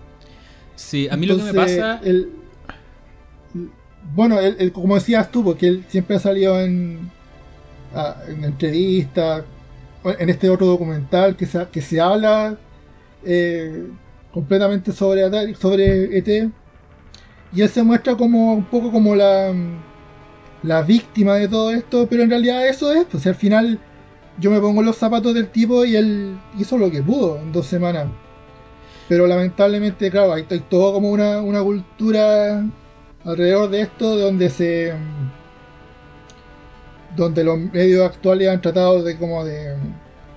Sí, 0.75 1.09
a 1.11 1.17
mí 1.17 1.27
lo 1.27 1.37
que 1.37 1.43
me 1.45 1.55
pasa... 1.55 2.01
El, 2.05 2.31
bueno, 4.15 4.37
como 4.73 4.95
decías 4.95 5.31
tú, 5.33 5.43
porque 5.43 5.67
él 5.67 5.85
siempre 5.89 6.17
ha 6.17 6.21
salido 6.21 6.61
en, 6.61 7.11
en 8.29 8.45
entrevistas, 8.45 9.45
en 10.05 10.31
este 10.31 10.49
otro 10.49 10.67
documental 10.67 11.37
que 11.37 11.47
se, 11.47 11.67
que 11.73 11.81
se 11.81 12.01
habla 12.01 12.57
eh, 13.25 13.87
completamente 14.33 14.93
sobre, 14.93 15.55
sobre 15.57 16.19
ET 16.19 16.51
y 17.57 17.63
él 17.63 17.71
se 17.71 17.83
muestra 17.83 18.15
como 18.15 18.53
un 18.53 18.65
poco 18.67 18.93
como 18.93 19.17
la, 19.17 19.51
la 20.63 20.83
víctima 20.83 21.37
de 21.37 21.49
todo 21.49 21.71
esto, 21.71 22.07
pero 22.07 22.23
en 22.23 22.29
realidad 22.29 22.69
eso 22.69 22.93
es, 22.93 23.07
pues 23.07 23.27
al 23.27 23.35
final 23.35 23.81
yo 24.39 24.51
me 24.51 24.61
pongo 24.61 24.83
los 24.83 24.97
zapatos 24.97 25.33
del 25.33 25.49
tipo 25.49 25.87
y 25.87 25.97
él 25.97 26.39
hizo 26.59 26.77
lo 26.77 26.91
que 26.91 27.03
pudo 27.03 27.39
en 27.39 27.53
dos 27.53 27.67
semanas. 27.67 28.09
Pero 29.09 29.27
lamentablemente, 29.27 30.11
claro, 30.11 30.35
hay, 30.35 30.43
todo 30.69 30.93
como 30.93 31.11
una, 31.11 31.41
una 31.41 31.63
cultura 31.63 32.63
alrededor 33.25 33.71
de 33.71 33.81
esto 33.81 34.19
donde 34.19 34.51
se 34.51 34.93
donde 37.17 37.43
los 37.43 37.59
medios 37.59 38.05
actuales 38.05 38.51
han 38.51 38.61
tratado 38.61 39.03
de 39.03 39.17
como 39.17 39.43
de 39.43 39.75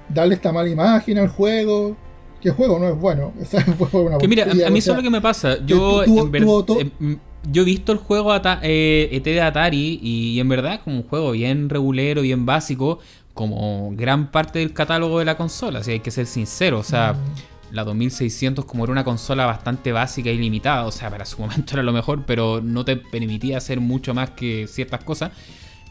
darle 0.08 0.36
esta 0.36 0.54
mala 0.54 0.70
imagen 0.70 1.18
al 1.18 1.28
juego 1.28 1.98
que 2.42 2.50
el 2.50 2.56
juego 2.56 2.80
no 2.80 2.90
es 2.90 2.98
bueno. 2.98 3.34
que 4.20 4.28
mira, 4.28 4.44
a, 4.44 4.70
mí 4.70 4.80
eso 4.80 4.92
es 4.92 4.98
lo 4.98 5.04
que 5.04 5.10
me 5.10 5.22
pasa. 5.22 5.58
Yo, 5.66 6.04
em, 6.04 7.20
yo 7.52 7.62
he 7.62 7.66
visto 7.66 7.92
el 7.92 7.98
juego 7.98 8.34
eh, 8.62 9.10
ET 9.12 9.24
de 9.24 9.42
Atari 9.42 10.00
y, 10.02 10.40
en 10.40 10.50
verdad 10.50 10.76
es 10.76 10.80
como 10.80 10.98
un 10.98 11.04
juego 11.04 11.32
bien 11.32 11.70
regulero, 11.70 12.22
bien 12.22 12.46
básico, 12.46 13.00
como 13.34 13.92
gran 13.94 14.32
parte 14.32 14.60
del 14.60 14.74
catálogo 14.74 15.20
de 15.20 15.26
la 15.26 15.38
consola, 15.38 15.84
si 15.84 15.92
hay 15.92 16.00
que 16.00 16.12
ser 16.12 16.26
sincero. 16.26 16.80
O 16.80 16.84
sea, 16.84 17.14
mm. 17.14 17.76
la 17.76 17.84
2600 17.84 18.66
como 18.66 18.84
era 18.84 18.92
una 18.92 19.04
consola 19.04 19.46
bastante 19.46 19.92
básica 19.92 20.30
y 20.30 20.38
limitada, 20.38 20.86
o 20.86 20.92
sea, 20.92 21.10
para 21.10 21.26
su 21.26 21.38
momento 21.42 21.74
era 21.74 21.84
lo 21.84 21.94
mejor, 21.94 22.26
pero 22.26 22.62
no 22.62 22.86
te 22.86 22.98
permitía 22.98 23.58
hacer 23.58 23.80
mucho 23.80 24.14
más 24.14 24.32
que 24.32 24.68
ciertas 24.68 25.04
cosas. 25.04 25.32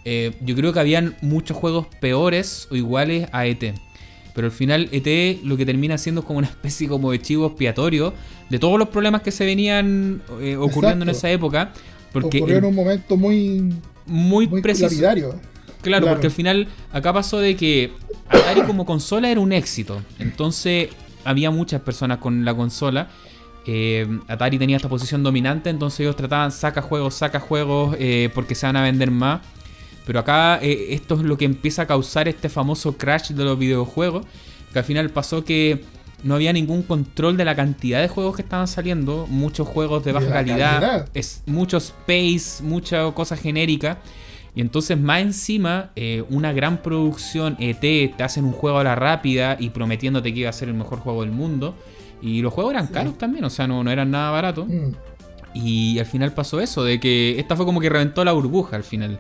Eh, 0.05 0.39
yo 0.41 0.55
creo 0.55 0.73
que 0.73 0.81
habían 0.81 1.17
muchos 1.21 1.57
juegos 1.57 1.87
peores 2.01 2.69
o 2.71 2.77
iguales 2.77 3.29
a 3.33 3.47
ET. 3.47 3.75
Pero 4.39 4.47
al 4.47 4.53
final 4.53 4.89
ET 4.93 5.43
lo 5.43 5.57
que 5.57 5.67
termina 5.67 5.99
siendo 5.99 6.25
como 6.25 6.39
una 6.39 6.47
especie 6.47 6.87
como 6.87 7.11
de 7.11 7.21
chivo 7.21 7.49
expiatorio 7.49 8.15
de 8.49 8.61
todos 8.61 8.79
los 8.79 8.89
problemas 8.89 9.23
que 9.23 9.33
se 9.33 9.45
venían 9.45 10.23
eh, 10.41 10.55
ocurriendo 10.55 11.03
en 11.03 11.09
esa 11.09 11.29
época. 11.29 11.73
Porque 12.13 12.39
Ocurrió 12.39 12.59
en 12.59 12.67
un 12.67 12.75
momento 12.77 13.17
muy, 13.17 13.75
muy, 14.07 14.47
preciso. 14.63 14.87
Claro, 15.83 16.07
porque 16.07 16.29
al 16.29 16.33
final 16.33 16.69
acá 16.93 17.13
pasó 17.13 17.41
de 17.41 17.57
que 17.57 17.91
Atari 18.29 18.61
como 18.63 18.87
consola 18.87 19.29
era 19.29 19.41
un 19.41 19.53
éxito. 19.53 20.03
Entonces 20.21 20.91
había 21.25 21.51
muchas 21.51 21.81
personas 21.81 22.19
con 22.19 22.45
la 22.45 22.55
consola. 22.55 23.09
Eh, 23.67 24.07
Atari 24.29 24.57
tenía 24.57 24.77
esta 24.77 24.89
posición 24.89 25.25
dominante, 25.25 25.69
entonces 25.69 25.99
ellos 25.99 26.15
trataban 26.15 26.53
saca 26.53 26.81
juegos, 26.81 27.15
saca 27.15 27.41
juegos 27.41 27.97
eh, 27.99 28.31
porque 28.33 28.55
se 28.55 28.67
van 28.67 28.77
a 28.77 28.83
vender 28.83 29.11
más. 29.11 29.41
Pero 30.09 30.21
acá 30.21 30.59
eh, 30.63 30.95
esto 30.95 31.17
es 31.17 31.21
lo 31.21 31.37
que 31.37 31.45
empieza 31.45 31.83
a 31.83 31.87
causar 31.87 32.29
este 32.29 32.49
famoso 32.49 32.97
crash 32.97 33.33
de 33.33 33.45
los 33.45 33.59
videojuegos. 33.59 34.25
Que 34.73 34.79
al 34.79 34.85
final 34.87 35.11
pasó 35.11 35.45
que 35.45 35.85
no 36.25 36.35
había 36.35 36.51
ningún 36.55 36.83
control 36.83 37.37
de 37.37 37.45
la 37.45 37.55
cantidad 37.55 38.01
de 38.01 38.09
juegos 38.09 38.37
que 38.37 38.41
estaban 38.41 38.69
saliendo. 38.69 39.27
Muchos 39.29 39.69
juegos 39.69 40.03
de 40.07 40.13
baja 40.13 40.31
calidad, 40.31 41.11
Es, 41.13 41.43
mucho 41.45 41.77
space, 41.77 42.63
mucha 42.63 43.13
cosa 43.13 43.37
genérica. 43.37 43.99
Y 44.55 44.63
entonces 44.63 44.99
más 44.99 45.21
encima, 45.21 45.91
eh, 45.95 46.25
una 46.31 46.55
gran 46.55 46.79
producción 46.79 47.59
ET 47.61 47.79
te 47.81 48.23
hacen 48.25 48.47
un 48.47 48.53
juego 48.53 48.79
a 48.79 48.85
la 48.85 48.95
rápida 48.95 49.59
y 49.61 49.69
prometiéndote 49.69 50.33
que 50.33 50.41
iba 50.41 50.49
a 50.49 50.55
ser 50.55 50.69
el 50.69 50.75
mejor 50.75 51.01
juego 51.01 51.21
del 51.21 51.33
mundo. 51.33 51.75
Y 52.23 52.41
los 52.41 52.55
juegos 52.55 52.73
eran 52.73 52.87
caros 52.87 53.19
también, 53.19 53.45
o 53.45 53.51
sea, 53.51 53.67
no, 53.67 53.85
no 53.85 53.91
eran 53.91 54.11
nada 54.11 54.31
baratos. 54.31 54.69
Mm. 54.69 54.93
Y 55.53 55.99
al 55.99 56.07
final 56.07 56.33
pasó 56.33 56.61
eso, 56.61 56.83
de 56.83 56.99
que 56.99 57.39
esta 57.39 57.57
fue 57.57 57.67
como 57.67 57.79
que 57.79 57.91
reventó 57.91 58.25
la 58.25 58.33
burbuja 58.33 58.77
al 58.77 58.85
final. 58.85 59.19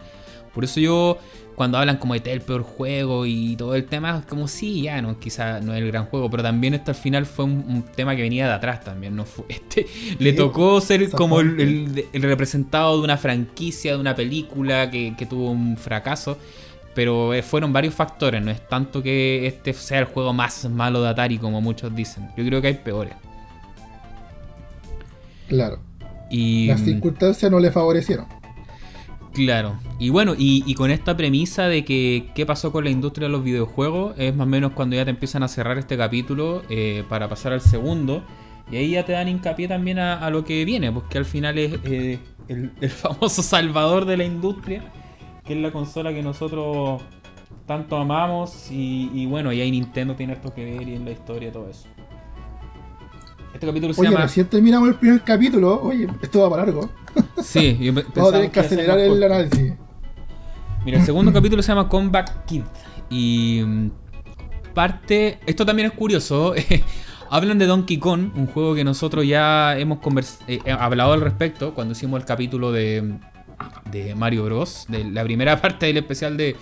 Por 0.55 0.65
eso 0.65 0.81
yo, 0.81 1.19
cuando 1.55 1.79
hablan 1.79 1.97
como 1.97 2.15
de 2.15 2.33
el 2.33 2.41
peor 2.41 2.63
juego 2.63 3.27
y 3.27 3.57
todo 3.57 3.75
el 3.75 3.85
tema, 3.85 4.23
como 4.29 4.49
sí, 4.49 4.83
ya 4.83 5.01
no, 5.03 5.19
quizá 5.19 5.61
no 5.61 5.75
es 5.75 5.81
el 5.81 5.89
gran 5.89 6.07
juego, 6.07 6.31
pero 6.31 6.43
también 6.43 6.75
esto 6.75 6.91
al 6.91 6.97
final 6.97 7.27
fue 7.27 7.45
un, 7.45 7.85
tema 7.95 8.15
que 8.17 8.23
venía 8.23 8.47
de 8.47 8.55
atrás 8.55 8.85
también, 8.85 9.17
no 9.17 9.25
fue 9.25 9.45
este, 9.49 9.87
le 10.19 10.33
tocó 10.33 10.81
ser 10.81 11.11
como 11.11 11.41
el, 11.41 12.07
representado 12.13 12.99
de 12.99 13.05
una 13.05 13.17
franquicia, 13.17 13.95
de 13.95 14.01
una 14.01 14.15
película 14.15 14.91
que, 14.91 15.15
tuvo 15.29 15.51
un 15.51 15.77
fracaso. 15.77 16.39
Pero 16.95 17.33
eh, 17.33 17.43
fueron 17.43 17.73
varios 17.73 17.95
factores, 17.95 18.43
no 18.43 18.51
es 18.51 18.67
tanto 18.67 19.03
que 19.03 19.47
este 19.47 19.73
sea 19.73 20.01
el 20.01 20.07
juego 20.07 20.33
más 20.33 20.69
malo 20.69 21.01
de 21.01 21.09
Atari 21.09 21.39
como 21.39 21.61
muchos 21.61 21.95
dicen. 21.95 22.29
Yo 22.37 22.45
creo 22.45 22.61
que 22.61 22.69
hay 22.69 22.75
peores. 22.75 23.15
Claro. 25.49 25.81
Y, 26.31 26.67
Las 26.67 26.81
circunstancias 26.81 27.51
no 27.51 27.59
le 27.59 27.71
favorecieron. 27.71 28.27
Claro. 29.33 29.79
Y 29.99 30.11
bueno, 30.11 30.35
y, 30.37 30.75
con 30.75 30.91
esta 30.91 31.17
premisa 31.17 31.69
de 31.69 31.85
que 31.85 32.31
qué 32.35 32.47
pasó 32.47 32.73
con 32.73 32.85
la 32.85 32.91
industria 32.91 33.29
de 33.29 33.33
los 33.33 33.45
videojuegos, 33.45 34.15
es 34.19 34.35
más 34.35 34.47
o 34.47 34.51
menos 34.51 34.73
cuando 34.73 34.97
ya 34.97 35.05
te 35.05 35.11
empiezan 35.11 35.43
a 35.43 35.49
cerrar 35.49 35.79
este 35.79 35.97
capítulo 35.97 36.63
eh, 36.69 37.05
para 37.09 37.29
pasar 37.29 37.53
al 37.53 37.61
segundo. 37.61 38.23
Y 38.71 38.77
ahí 38.77 38.91
ya 38.91 39.05
te 39.05 39.13
dan 39.13 39.29
hincapié 39.29 39.67
también 39.67 39.99
a, 39.99 40.29
lo 40.31 40.45
que 40.45 40.65
viene, 40.65 40.93
porque 40.93 41.19
al 41.19 41.25
final 41.25 41.57
es 41.57 41.79
eh, 41.85 42.19
el, 42.49 42.91
famoso 42.91 43.43
salvador 43.43 44.05
de 44.05 44.17
la 44.19 44.25
industria, 44.25 44.83
que 45.45 45.55
es 45.55 45.59
la 45.61 45.71
consola 45.71 46.13
que 46.13 46.23
nosotros 46.23 47.01
tanto 47.67 47.97
amamos. 47.97 48.71
Y, 48.71 49.11
y 49.15 49.27
bueno, 49.27 49.53
y 49.53 49.61
ahí 49.61 49.71
Nintendo 49.71 50.15
tiene 50.15 50.35
esto 50.35 50.53
que 50.53 50.65
ver 50.65 50.89
y 50.89 50.95
en 50.95 51.05
la 51.05 51.13
historia 51.13 51.51
todo 51.51 51.69
eso. 51.69 51.89
Este 53.55 53.67
capítulo 53.67 53.95
se 53.95 54.01
oye, 54.01 54.11
llama. 54.11 54.23
Recién 54.25 54.47
terminamos 54.47 54.89
el 54.89 54.95
primer 54.97 55.23
capítulo. 55.23 55.81
Oye, 55.83 56.09
esto 56.23 56.41
va 56.41 56.51
para 56.51 56.65
largo. 56.65 56.91
Sí, 57.43 57.77
yo 57.81 57.93
Vamos 58.15 58.33
a 58.33 58.37
tener 58.37 58.51
que 58.51 58.61
acelerar 58.61 58.99
el 58.99 59.23
análisis. 59.23 59.73
Mira, 60.85 60.99
el 60.99 61.05
segundo 61.05 61.33
capítulo 61.33 61.63
se 61.63 61.69
llama 61.69 61.89
Comeback 61.89 62.45
Kid. 62.47 62.63
Y. 63.11 63.63
Mm, 63.65 63.91
parte. 64.75 65.41
Esto 65.47 65.67
también 65.67 65.89
es 65.89 65.95
curioso. 65.95 66.55
Hablan 67.31 67.59
de 67.59 67.67
Donkey 67.67 67.99
Kong, 67.99 68.31
un 68.37 68.47
juego 68.47 68.75
que 68.75 68.85
nosotros 68.85 69.27
ya 69.27 69.77
hemos 69.77 69.99
eh, 70.47 70.61
eh, 70.65 70.71
hablado 70.71 71.13
al 71.13 71.21
respecto 71.21 71.75
cuando 71.75 71.93
hicimos 71.93 72.21
el 72.21 72.27
capítulo 72.27 72.73
de, 72.73 73.19
de 73.91 74.15
Mario 74.15 74.45
Bros. 74.45 74.87
De 74.89 75.05
la 75.05 75.25
primera 75.25 75.61
parte 75.61 75.87
del 75.87 75.97
especial 75.97 76.37
de, 76.37 76.57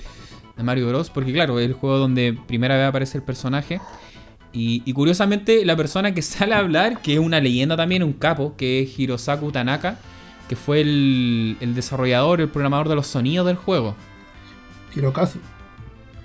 de 0.56 0.62
Mario 0.62 0.88
Bros. 0.88 1.10
Porque, 1.10 1.32
claro, 1.32 1.60
es 1.60 1.66
el 1.66 1.74
juego 1.74 1.98
donde 1.98 2.36
primera 2.46 2.76
vez 2.76 2.88
aparece 2.88 3.18
el 3.18 3.24
personaje. 3.24 3.80
Y, 4.58 4.92
curiosamente, 4.94 5.66
la 5.66 5.76
persona 5.76 6.14
que 6.14 6.22
sale 6.22 6.54
a 6.54 6.58
hablar, 6.58 7.02
que 7.02 7.14
es 7.14 7.18
una 7.18 7.40
leyenda 7.40 7.76
también, 7.76 8.02
un 8.02 8.14
capo, 8.14 8.54
que 8.56 8.82
es 8.82 8.98
Hirosaku 8.98 9.52
Tanaka, 9.52 9.98
que 10.48 10.56
fue 10.56 10.80
el, 10.80 11.58
desarrollador, 11.74 12.40
el 12.40 12.48
programador 12.48 12.88
de 12.88 12.94
los 12.94 13.06
sonidos 13.06 13.46
del 13.46 13.56
juego. 13.56 13.94
Hirokazu. 14.94 15.40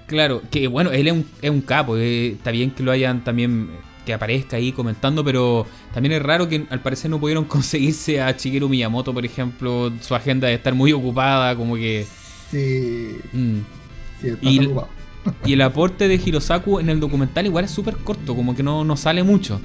Claro, 0.08 0.42
que 0.50 0.68
bueno, 0.68 0.92
él 0.92 1.26
es 1.42 1.50
un, 1.50 1.62
capo. 1.62 1.98
Eh, 1.98 2.34
está 2.34 2.52
bien 2.52 2.72
que 2.72 2.84
lo 2.84 2.92
hayan 2.92 3.24
también. 3.24 3.70
que 4.06 4.14
aparezca 4.14 4.58
ahí 4.58 4.72
comentando, 4.72 5.24
pero 5.26 5.66
también 5.94 6.14
es 6.14 6.22
raro 6.22 6.48
que 6.48 6.66
al 6.70 6.82
parecer 6.82 7.12
no 7.12 7.20
pudieron 7.20 7.44
conseguirse 7.46 8.22
a 8.22 8.32
Shigeru 8.32 8.70
Miyamoto, 8.70 9.14
por 9.14 9.26
ejemplo. 9.26 9.92
Su 10.00 10.16
agenda 10.16 10.48
de 10.48 10.54
estar 10.54 10.74
muy 10.74 10.94
ocupada, 10.94 11.56
como 11.58 11.76
que. 11.76 12.06
Sí. 12.50 13.18
Mm. 13.34 13.60
Sí, 14.22 14.28
está 14.28 14.50
ocupado. 14.50 15.01
Y 15.46 15.54
el 15.54 15.62
aporte 15.62 16.08
de 16.08 16.16
Hirosaku 16.16 16.80
en 16.80 16.90
el 16.90 17.00
documental 17.00 17.46
igual 17.46 17.66
es 17.66 17.72
súper 17.72 17.98
corto, 17.98 18.36
como 18.36 18.56
que 18.56 18.64
no, 18.64 18.84
no 18.84 18.98
sale 18.98 19.24
mucho. 19.24 19.60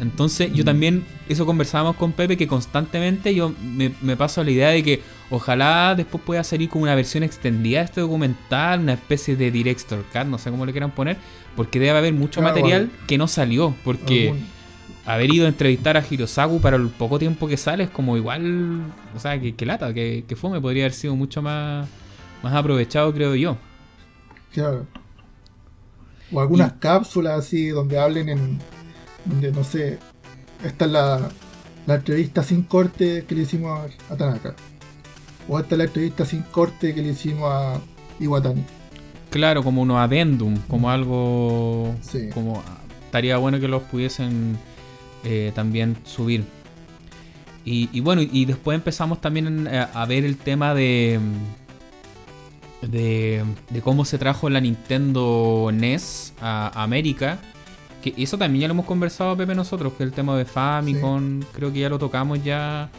Entonces 0.00 0.52
yo 0.52 0.62
mm. 0.62 0.66
también, 0.66 1.04
eso 1.28 1.46
conversábamos 1.46 1.96
con 1.96 2.12
Pepe, 2.12 2.36
que 2.36 2.46
constantemente 2.46 3.34
yo 3.34 3.52
me, 3.62 4.16
paso 4.16 4.40
a 4.40 4.44
la 4.44 4.50
idea 4.50 4.68
de 4.70 4.82
que 4.82 5.02
ojalá 5.30 5.94
después 5.96 6.22
pueda 6.24 6.44
salir 6.44 6.68
como 6.68 6.84
una 6.84 6.94
versión 6.94 7.22
extendida 7.22 7.78
de 7.78 7.84
este 7.84 8.00
documental, 8.00 8.80
una 8.80 8.94
especie 8.94 9.36
de 9.36 9.50
Director 9.50 10.04
Cut, 10.12 10.24
no 10.24 10.38
sé 10.38 10.50
cómo 10.50 10.66
le 10.66 10.72
quieran 10.72 10.90
poner, 10.90 11.16
porque 11.56 11.78
debe 11.78 11.96
haber 11.96 12.12
mucho 12.12 12.42
material 12.42 12.90
que 13.06 13.18
no 13.18 13.28
salió, 13.28 13.74
porque 13.84 14.34
haber 15.06 15.32
ido 15.32 15.46
a 15.46 15.48
entrevistar 15.48 15.96
a 15.96 16.04
Hirosaku 16.08 16.60
para 16.60 16.76
el 16.76 16.88
poco 16.88 17.18
tiempo 17.18 17.46
que 17.46 17.56
sale 17.56 17.84
es 17.84 17.90
como 17.90 18.16
igual, 18.16 18.82
o 19.14 19.20
sea, 19.20 19.40
que, 19.40 19.66
lata, 19.66 19.94
que, 19.94 20.24
que 20.26 20.36
fue, 20.36 20.50
me 20.50 20.60
podría 20.60 20.84
haber 20.84 20.94
sido 20.94 21.14
mucho 21.14 21.40
más, 21.40 21.88
más 22.42 22.54
aprovechado, 22.54 23.12
creo 23.14 23.34
yo. 23.34 23.56
O 26.32 26.40
algunas 26.40 26.74
cápsulas 26.74 27.38
así 27.38 27.68
donde 27.68 27.98
hablen 27.98 28.28
en. 28.28 28.58
donde 29.24 29.52
no 29.52 29.64
sé. 29.64 29.98
Esta 30.64 30.86
es 30.86 30.90
la, 30.90 31.28
la 31.86 31.94
entrevista 31.94 32.42
sin 32.42 32.62
corte 32.62 33.24
que 33.26 33.34
le 33.34 33.42
hicimos 33.42 33.90
a, 34.10 34.16
Tanaka. 34.16 34.54
O 35.48 35.58
esta 35.58 35.74
es 35.74 35.78
la 35.78 35.84
entrevista 35.84 36.24
sin 36.24 36.42
corte 36.42 36.94
que 36.94 37.02
le 37.02 37.08
hicimos 37.10 37.50
a 37.52 37.80
Iwatani. 38.20 38.64
Claro, 39.30 39.62
como 39.62 39.82
unos 39.82 39.98
adendum, 39.98 40.56
como 40.68 40.90
algo. 40.90 41.94
Como 42.32 42.62
estaría 43.04 43.36
bueno 43.36 43.60
que 43.60 43.68
los 43.68 43.82
pudiesen 43.82 44.56
eh, 45.24 45.52
también 45.54 45.96
subir. 46.04 46.44
Y, 47.66 48.00
bueno, 48.00 48.20
y 48.20 48.44
después 48.44 48.74
empezamos 48.74 49.22
también 49.22 49.68
a 49.68 50.04
ver 50.04 50.26
el 50.26 50.36
tema 50.36 50.74
de 50.74 51.18
de, 52.90 53.42
cómo 53.82 54.04
se 54.04 54.18
trajo 54.18 54.48
la 54.50 54.60
Nintendo 54.60 55.70
NES 55.72 56.32
a, 56.40 56.82
América. 56.82 57.38
Que 58.02 58.14
eso 58.18 58.36
también 58.36 58.62
ya 58.62 58.68
lo 58.68 58.74
hemos 58.74 58.86
conversado, 58.86 59.36
Pepe, 59.36 59.54
nosotros, 59.54 59.94
que 59.96 60.04
el 60.04 60.12
tema 60.12 60.36
de 60.36 60.44
Famicom, 60.44 61.40
creo 61.52 61.72
que 61.72 61.80
ya 61.80 61.88
lo 61.88 61.98
tocamos 61.98 62.44
ya 62.44 62.90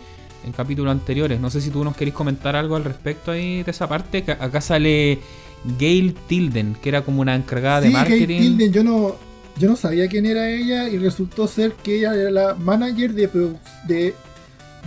en 0.44 0.52
capítulos 0.52 0.92
anteriores. 0.92 1.40
No 1.40 1.50
sé 1.50 1.62
si 1.62 1.70
tú 1.70 1.84
nos 1.84 1.96
querés 1.96 2.14
comentar 2.14 2.56
algo 2.56 2.76
al 2.76 2.84
respecto 2.84 3.32
ahí 3.32 3.62
de 3.62 3.72
esa 3.72 3.88
parte. 3.88 4.24
Acá 4.40 4.62
sale 4.62 5.20
Gail 5.80 6.16
Tilden, 6.28 6.76
que 6.82 6.90
era 6.90 7.04
como 7.04 7.22
una 7.22 7.36
encargada 7.36 7.82
de 7.82 7.92
marketing. 7.92 8.28
Gail 8.28 8.58
Tilden, 8.58 8.72
yo 8.74 8.84
no, 8.84 9.16
yo 9.58 9.70
no 9.70 9.76
sabía 9.76 10.08
quién 10.08 10.26
era 10.26 10.50
ella 10.50 10.90
y 10.90 10.98
resultó 10.98 11.48
ser 11.48 11.74
que 11.74 12.00
ella 12.00 12.16
era 12.16 12.32
la 12.32 12.56
manager 12.56 13.14
de, 13.14 13.30
de 13.88 14.16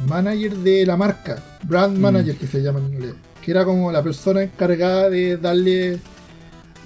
manager 0.08 0.56
de 0.56 0.84
la 0.84 0.96
marca, 0.96 1.42
brand 1.62 1.96
mm. 1.96 2.00
manager 2.00 2.36
que 2.36 2.46
se 2.48 2.60
llama 2.60 2.80
en 2.80 2.94
inglés 2.94 3.14
que 3.48 3.52
era 3.52 3.64
como 3.64 3.90
la 3.90 4.02
persona 4.02 4.42
encargada 4.42 5.08
de 5.08 5.38
darle, 5.38 6.00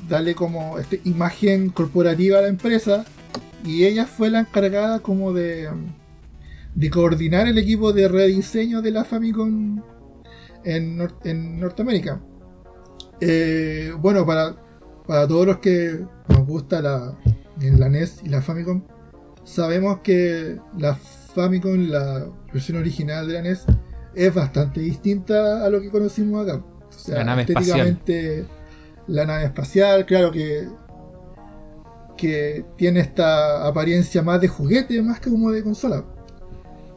darle 0.09 0.37
como 0.37 0.77
imagen 1.03 1.71
corporativa 1.71 2.39
a 2.39 2.43
la 2.43 2.47
empresa 2.47 3.05
y 3.65 3.83
ella 3.83 4.07
fue 4.07 4.31
la 4.31 4.39
encargada 4.39 5.01
como 5.01 5.33
de, 5.33 5.69
de 6.77 6.91
coordinar 6.91 7.49
el 7.49 7.59
equipo 7.59 7.93
de 7.93 8.07
rediseño 8.07 8.81
de 8.81 8.93
la 8.93 9.03
Famicom 9.03 9.83
en, 10.63 11.09
en 11.25 11.59
Norteamérica. 11.59 12.23
Eh, 13.21 13.93
bueno, 13.99 14.25
para, 14.25 14.55
para 15.05 15.27
todos 15.27 15.45
los 15.45 15.59
que 15.59 16.07
nos 16.29 16.47
gusta 16.47 16.81
la, 16.81 17.19
la 17.59 17.89
NES 17.89 18.21
y 18.23 18.29
la 18.29 18.41
Famicom, 18.41 18.85
sabemos 19.43 19.99
que 20.05 20.61
la 20.79 20.95
Famicom, 20.95 21.89
la 21.89 22.25
versión 22.53 22.79
original 22.79 23.27
de 23.27 23.35
la 23.35 23.43
NES, 23.43 23.67
es 24.15 24.35
bastante 24.35 24.81
distinta 24.81 25.65
a 25.65 25.71
lo 25.71 25.81
que 25.81 25.91
conocimos 25.91 26.47
acá. 26.47 26.63
O 26.89 26.93
sea, 26.93 27.19
la 27.19 27.25
nave 27.25 27.43
estéticamente, 27.43 28.41
espacial. 28.41 29.07
la 29.09 29.27
nave 29.27 29.45
espacial, 29.45 30.07
claro 30.07 30.31
que, 30.31 30.69
que 32.17 32.65
tiene 32.77 33.01
esta 33.01 33.67
apariencia 33.67 34.23
más 34.23 34.41
de 34.41 34.49
juguete, 34.49 35.01
más 35.03 35.21
que 35.21 35.31
como 35.31 35.51
de 35.51 35.63
consola. 35.63 36.05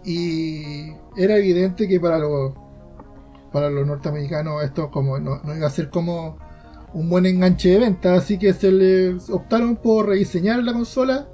Y 0.03 0.91
era 1.17 1.37
evidente 1.37 1.87
que 1.87 1.99
para 1.99 2.19
los 2.19 2.53
para 3.51 3.69
los 3.69 3.87
norteamericanos 3.87 4.61
esto 4.65 4.91
como 4.91 5.17
no, 5.17 5.39
iba 5.55 5.65
a 5.65 5.69
ser 5.69 5.89
como 5.89 6.37
un 6.93 7.09
buen 7.09 7.25
enganche 7.25 7.69
de 7.69 7.79
venta, 7.79 8.15
así 8.15 8.37
que 8.37 8.53
se 8.53 8.71
les 8.71 9.29
optaron 9.29 9.77
por 9.77 10.07
rediseñar 10.07 10.61
la 10.61 10.73
consola. 10.73 11.29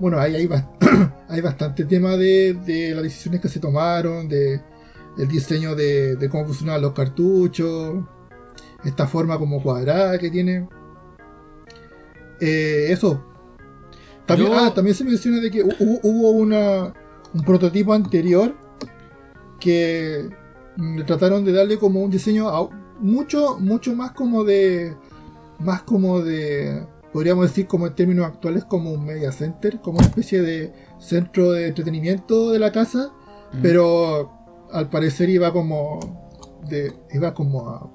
Bueno, 0.00 0.18
ahí 0.18 0.34
hay, 0.34 0.48
hay 1.28 1.40
bastante 1.40 1.84
tema 1.84 2.16
de, 2.16 2.54
de 2.54 2.94
las 2.94 3.04
decisiones 3.04 3.40
que 3.40 3.48
se 3.48 3.60
tomaron, 3.60 4.28
de, 4.28 4.60
el 5.16 5.28
diseño 5.28 5.74
de, 5.74 6.28
cómo 6.30 6.46
funcionan 6.46 6.82
los 6.82 6.92
cartuchos, 6.92 8.04
esta 8.84 9.06
forma 9.06 9.38
como 9.38 9.62
cuadrada 9.62 10.18
que 10.18 10.30
tiene. 10.30 10.68
Eh, 12.40 12.86
eso. 12.90 13.22
También, 14.26 14.52
ah, 14.54 14.72
también 14.74 14.96
se 14.96 15.04
menciona 15.04 15.38
de 15.38 15.50
que 15.50 15.62
hubo, 15.62 16.30
una, 16.30 16.94
un 17.32 17.42
prototipo 17.42 17.92
anterior 17.92 18.54
que 19.60 20.30
trataron 21.06 21.44
de 21.44 21.52
darle 21.52 21.78
como 21.78 22.00
un 22.00 22.10
diseño 22.10 22.70
mucho, 23.00 23.58
mucho 23.58 23.94
más 23.94 24.12
como 24.12 24.44
de. 24.44 24.96
Más 25.58 25.82
como 25.82 26.20
de. 26.20 26.86
Podríamos 27.12 27.46
decir 27.46 27.66
como 27.68 27.86
en 27.86 27.94
términos 27.94 28.26
actuales 28.26 28.64
como 28.64 28.90
un 28.90 29.04
media 29.04 29.30
center, 29.30 29.80
como 29.80 29.98
una 29.98 30.06
especie 30.06 30.42
de 30.42 30.72
centro 30.98 31.52
de 31.52 31.68
entretenimiento 31.68 32.50
de 32.50 32.58
la 32.58 32.72
casa, 32.72 33.12
mm. 33.52 33.62
pero 33.62 34.33
al 34.74 34.90
parecer 34.90 35.30
iba 35.30 35.52
como 35.52 36.00
de, 36.68 36.92
iba 37.12 37.32
como 37.32 37.68
a 37.68 37.90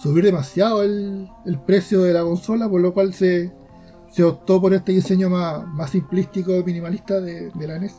subir 0.00 0.24
demasiado 0.24 0.82
el, 0.82 1.28
el 1.46 1.58
precio 1.60 2.02
de 2.02 2.12
la 2.12 2.22
consola, 2.22 2.68
por 2.68 2.80
lo 2.80 2.92
cual 2.92 3.14
se, 3.14 3.52
se 4.10 4.22
optó 4.22 4.60
por 4.60 4.74
este 4.74 4.92
diseño 4.92 5.30
más, 5.30 5.66
más 5.66 5.90
simplístico, 5.90 6.52
minimalista 6.64 7.20
de, 7.20 7.50
de 7.50 7.66
la 7.66 7.78
NES. 7.78 7.94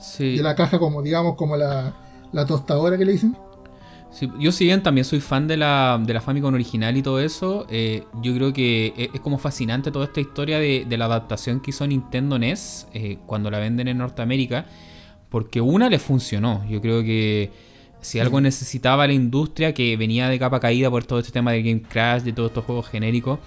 Sí. 0.00 0.36
De 0.36 0.42
la 0.42 0.54
caja 0.54 0.78
como, 0.78 1.02
digamos, 1.02 1.36
como 1.36 1.56
la, 1.56 1.94
la 2.32 2.46
tostadora 2.46 2.96
que 2.96 3.04
le 3.04 3.12
dicen. 3.12 3.36
Sí, 4.10 4.30
yo 4.38 4.52
si 4.52 4.64
bien 4.64 4.82
también 4.82 5.04
soy 5.04 5.20
fan 5.20 5.46
de 5.46 5.56
la, 5.56 6.00
de 6.04 6.12
la 6.12 6.20
Famicom 6.20 6.52
original 6.52 6.96
y 6.96 7.02
todo 7.02 7.20
eso, 7.20 7.66
eh, 7.70 8.04
yo 8.22 8.34
creo 8.34 8.52
que 8.52 8.92
es, 8.96 9.08
es 9.14 9.20
como 9.20 9.38
fascinante 9.38 9.90
toda 9.90 10.06
esta 10.06 10.20
historia 10.20 10.58
de, 10.58 10.84
de 10.86 10.98
la 10.98 11.06
adaptación 11.06 11.60
que 11.60 11.70
hizo 11.70 11.86
Nintendo 11.86 12.38
NES 12.38 12.88
eh, 12.92 13.18
cuando 13.26 13.50
la 13.50 13.58
venden 13.58 13.88
en 13.88 13.98
Norteamérica, 13.98 14.66
porque 15.32 15.60
una 15.60 15.88
le 15.88 15.98
funcionó. 15.98 16.64
Yo 16.70 16.80
creo 16.80 17.02
que 17.02 17.50
si 18.00 18.20
algo 18.20 18.40
necesitaba 18.40 19.06
la 19.06 19.12
industria 19.14 19.74
que 19.74 19.96
venía 19.96 20.28
de 20.28 20.38
capa 20.38 20.60
caída 20.60 20.90
por 20.90 21.04
todo 21.04 21.18
este 21.18 21.32
tema 21.32 21.50
de 21.52 21.62
Game 21.62 21.82
Crash, 21.82 22.22
de 22.22 22.32
todos 22.32 22.50
estos 22.50 22.64
juegos 22.64 22.88
genéricos, 22.88 23.38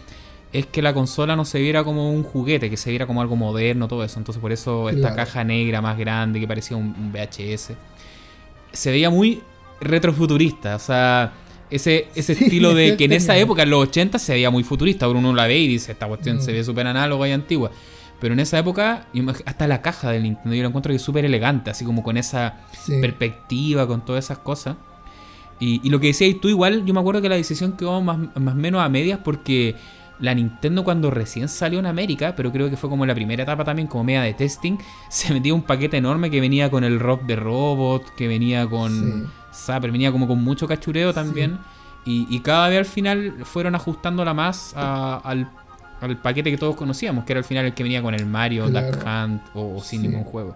es 0.51 0.65
que 0.65 0.81
la 0.81 0.93
consola 0.93 1.36
no 1.36 1.43
se 1.45 1.59
viera 1.59 1.83
como 1.83 2.11
un 2.11 2.23
juguete, 2.23 2.69
que 2.69 2.77
se 2.77 2.89
viera 2.89 3.05
como 3.05 3.21
algo 3.21 3.36
moderno, 3.36 3.88
todo 3.88 4.03
eso. 4.03 4.17
Entonces 4.19 4.41
por 4.41 4.51
eso 4.51 4.89
esta 4.89 5.01
Claro. 5.13 5.15
caja 5.15 5.43
negra 5.43 5.81
más 5.81 5.97
grande 5.97 6.39
que 6.39 6.47
parecía 6.47 6.75
un, 6.77 7.11
VHS, 7.13 7.73
se 8.71 8.91
veía 8.91 9.09
muy 9.09 9.41
retrofuturista. 9.81 10.75
O 10.75 10.79
sea, 10.79 11.33
ese, 11.69 12.07
ese 12.15 12.36
Sí, 12.36 12.45
estilo 12.45 12.73
de 12.73 12.95
que 12.97 13.05
en 13.05 13.13
esa 13.13 13.38
época, 13.38 13.63
en 13.63 13.69
los 13.71 13.83
80, 13.83 14.17
se 14.19 14.33
veía 14.33 14.49
muy 14.49 14.63
futurista. 14.63 15.07
Uno 15.09 15.33
la 15.33 15.47
ve 15.47 15.57
y 15.59 15.67
dice, 15.67 15.91
esta 15.91 16.07
cuestión 16.07 16.38
Mm. 16.38 16.41
se 16.41 16.51
ve 16.53 16.63
súper 16.63 16.88
análoga 16.88 17.27
y 17.27 17.31
antigua. 17.31 17.71
Pero 18.20 18.34
en 18.34 18.39
esa 18.39 18.57
época, 18.59 19.07
hasta 19.45 19.68
la 19.68 19.82
caja 19.82 20.11
del 20.11 20.24
Nintendo 20.24 20.55
yo 20.55 20.61
la 20.63 20.70
encuentro 20.70 20.91
que 20.91 20.95
es 20.95 21.01
súper 21.01 21.26
elegante, 21.26 21.70
así 21.70 21.84
como 21.86 22.01
con 22.03 22.18
esa 22.18 22.59
Sí. 22.72 22.99
perspectiva, 23.01 23.86
con 23.88 24.03
todas 24.05 24.26
esas 24.26 24.38
cosas. 24.39 24.78
Y, 25.59 25.82
y 25.84 25.89
lo 25.89 25.99
que 25.99 26.07
decías 26.07 26.36
tú, 26.41 26.49
igual, 26.49 26.86
yo 26.86 26.93
me 26.93 26.99
acuerdo 26.99 27.22
que 27.22 27.30
la 27.30 27.36
decisión 27.36 27.74
quedó 27.74 28.01
más 28.01 28.18
más 28.36 28.53
o 28.53 28.57
menos 28.57 28.82
a 28.82 28.89
medias 28.89 29.20
porque 29.24 29.76
la 30.20 30.34
Nintendo 30.34 30.84
cuando 30.86 31.11
recién 31.11 31.49
salió 31.49 31.80
en 31.80 31.86
América, 31.86 32.34
pero 32.38 32.51
creo 32.51 32.70
que 32.70 32.78
fue 32.78 32.89
como 32.89 33.05
la 33.05 33.13
primera 33.13 33.43
etapa 33.43 33.63
también, 33.66 33.88
como 33.88 34.03
media 34.05 34.22
de 34.22 34.34
testing, 34.34 34.78
se 35.09 35.34
metía 35.34 35.53
un 35.53 35.61
paquete 35.63 35.97
enorme 35.97 36.30
que 36.32 36.39
venía 36.41 36.70
con 36.72 36.84
el 36.86 36.99
rock 36.99 37.24
de 37.24 37.36
robot, 37.36 38.16
que 38.16 38.28
venía 38.28 38.66
con 38.68 39.30
Zapper, 39.53 39.91
venía 39.91 40.11
como 40.11 40.26
con 40.28 40.41
mucho 40.43 40.68
cachureo 40.68 41.13
también. 41.13 41.57
Y, 42.05 42.28
y 42.30 42.39
cada 42.41 42.70
vez 42.70 42.80
al 42.80 42.86
final 42.86 43.34
fueron 43.45 43.76
ajustándola 43.76 44.34
más 44.34 44.74
a- 44.78 45.18
al, 45.24 45.49
al 46.01 46.17
paquete 46.17 46.51
que 46.51 46.57
todos 46.57 46.75
conocíamos, 46.75 47.25
que 47.25 47.33
era 47.33 47.39
al 47.39 47.45
final 47.45 47.65
el 47.65 47.73
que 47.73 47.83
venía 47.83 48.01
con 48.01 48.13
el 48.13 48.25
Mario, 48.25 48.67
Claro. 48.69 48.87
Duck 48.91 49.05
Hunt 49.05 49.41
o, 49.53 49.75
o 49.77 49.81
sin 49.81 50.01
Sí. 50.01 50.07
ningún 50.07 50.23
juego. 50.25 50.55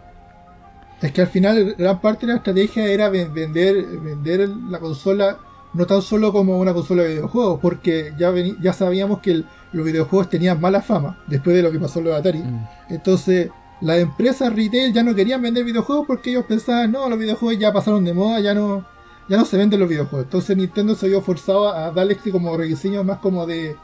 Es 1.01 1.11
que 1.13 1.21
al 1.21 1.27
final 1.27 1.75
gran 1.77 2.01
parte 2.01 2.25
de 2.25 2.33
la 2.33 2.37
estrategia 2.37 2.85
era 2.85 3.09
ven- 3.09 3.33
vender, 3.33 3.85
vender 3.85 4.49
la 4.49 4.79
consola 4.79 5.37
no 5.73 5.85
tan 5.85 6.01
solo 6.01 6.33
como 6.33 6.57
una 6.59 6.73
consola 6.73 7.03
de 7.03 7.09
videojuegos, 7.09 7.59
porque 7.61 8.11
ya, 8.17 8.31
veni- 8.31 8.57
ya 8.59 8.73
sabíamos 8.73 9.19
que 9.19 9.31
el- 9.31 9.45
los 9.71 9.85
videojuegos 9.85 10.29
tenían 10.29 10.59
mala 10.59 10.81
fama 10.81 11.19
después 11.27 11.55
de 11.55 11.61
lo 11.61 11.71
que 11.71 11.79
pasó 11.79 11.99
en 11.99 12.05
los 12.05 12.15
Atari. 12.19 12.39
Mm. 12.39 12.65
Entonces, 12.89 13.49
las 13.81 13.99
empresas 13.99 14.53
retail 14.53 14.91
ya 14.91 15.03
no 15.03 15.13
querían 15.15 15.41
vender 15.41 15.63
videojuegos 15.63 16.05
porque 16.07 16.31
ellos 16.31 16.45
pensaban, 16.49 16.91
no, 16.91 17.07
los 17.07 17.17
videojuegos 17.19 17.57
ya 17.59 17.71
pasaron 17.71 18.03
de 18.03 18.13
moda, 18.13 18.39
ya 18.41 18.53
no, 18.53 18.83
ya 19.29 19.37
no 19.37 19.45
se 19.45 19.55
venden 19.57 19.79
los 19.79 19.87
videojuegos. 19.87 20.25
Entonces 20.25 20.57
Nintendo 20.57 20.95
se 20.95 21.07
vio 21.07 21.21
forzado 21.21 21.69
a 21.73 21.91
darle 21.91 22.13
este 22.13 22.31
como 22.31 22.57
rediseño 22.57 23.03
más 23.03 23.19
como 23.19 23.45
de, 23.45 23.75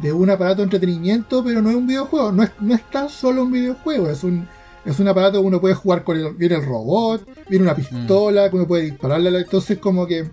de 0.00 0.12
un 0.12 0.28
aparato 0.30 0.56
de 0.58 0.64
entretenimiento, 0.64 1.42
pero 1.44 1.62
no 1.62 1.70
es 1.70 1.76
un 1.76 1.86
videojuego, 1.86 2.32
no 2.32 2.42
es, 2.42 2.50
no 2.60 2.74
es 2.74 2.82
tan 2.90 3.08
solo 3.08 3.42
un 3.44 3.52
videojuego, 3.52 4.08
es 4.10 4.24
un, 4.24 4.48
es 4.84 4.98
un 4.98 5.08
aparato 5.08 5.40
que 5.40 5.46
uno 5.46 5.60
puede 5.60 5.74
jugar 5.74 6.02
con 6.04 6.16
el, 6.16 6.34
viene 6.34 6.56
el 6.56 6.64
robot, 6.64 7.26
viene 7.48 7.64
una 7.64 7.74
pistola, 7.76 8.50
que 8.50 8.56
uno 8.56 8.66
puede 8.66 8.84
dispararle, 8.84 9.28
a 9.28 9.32
la- 9.32 9.38
entonces 9.40 9.78
como 9.78 10.06
que 10.06 10.28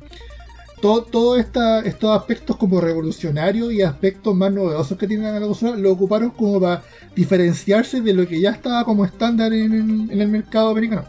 todo, 0.81 1.03
todo 1.03 1.37
esta, 1.37 1.81
estos 1.81 2.09
aspectos 2.17 2.57
como 2.57 2.81
revolucionarios 2.81 3.71
y 3.71 3.83
aspectos 3.83 4.35
más 4.35 4.51
novedosos 4.51 4.97
que 4.97 5.07
tiene 5.07 5.31
la 5.31 5.39
consola 5.39 5.75
lo 5.77 5.91
ocuparon 5.91 6.31
como 6.31 6.59
para 6.59 6.81
diferenciarse 7.15 8.01
de 8.01 8.13
lo 8.13 8.27
que 8.27 8.41
ya 8.41 8.49
estaba 8.49 8.83
como 8.83 9.05
estándar 9.05 9.53
en, 9.53 9.73
el- 9.73 10.11
en 10.11 10.21
el 10.21 10.27
mercado 10.27 10.69
americano. 10.69 11.05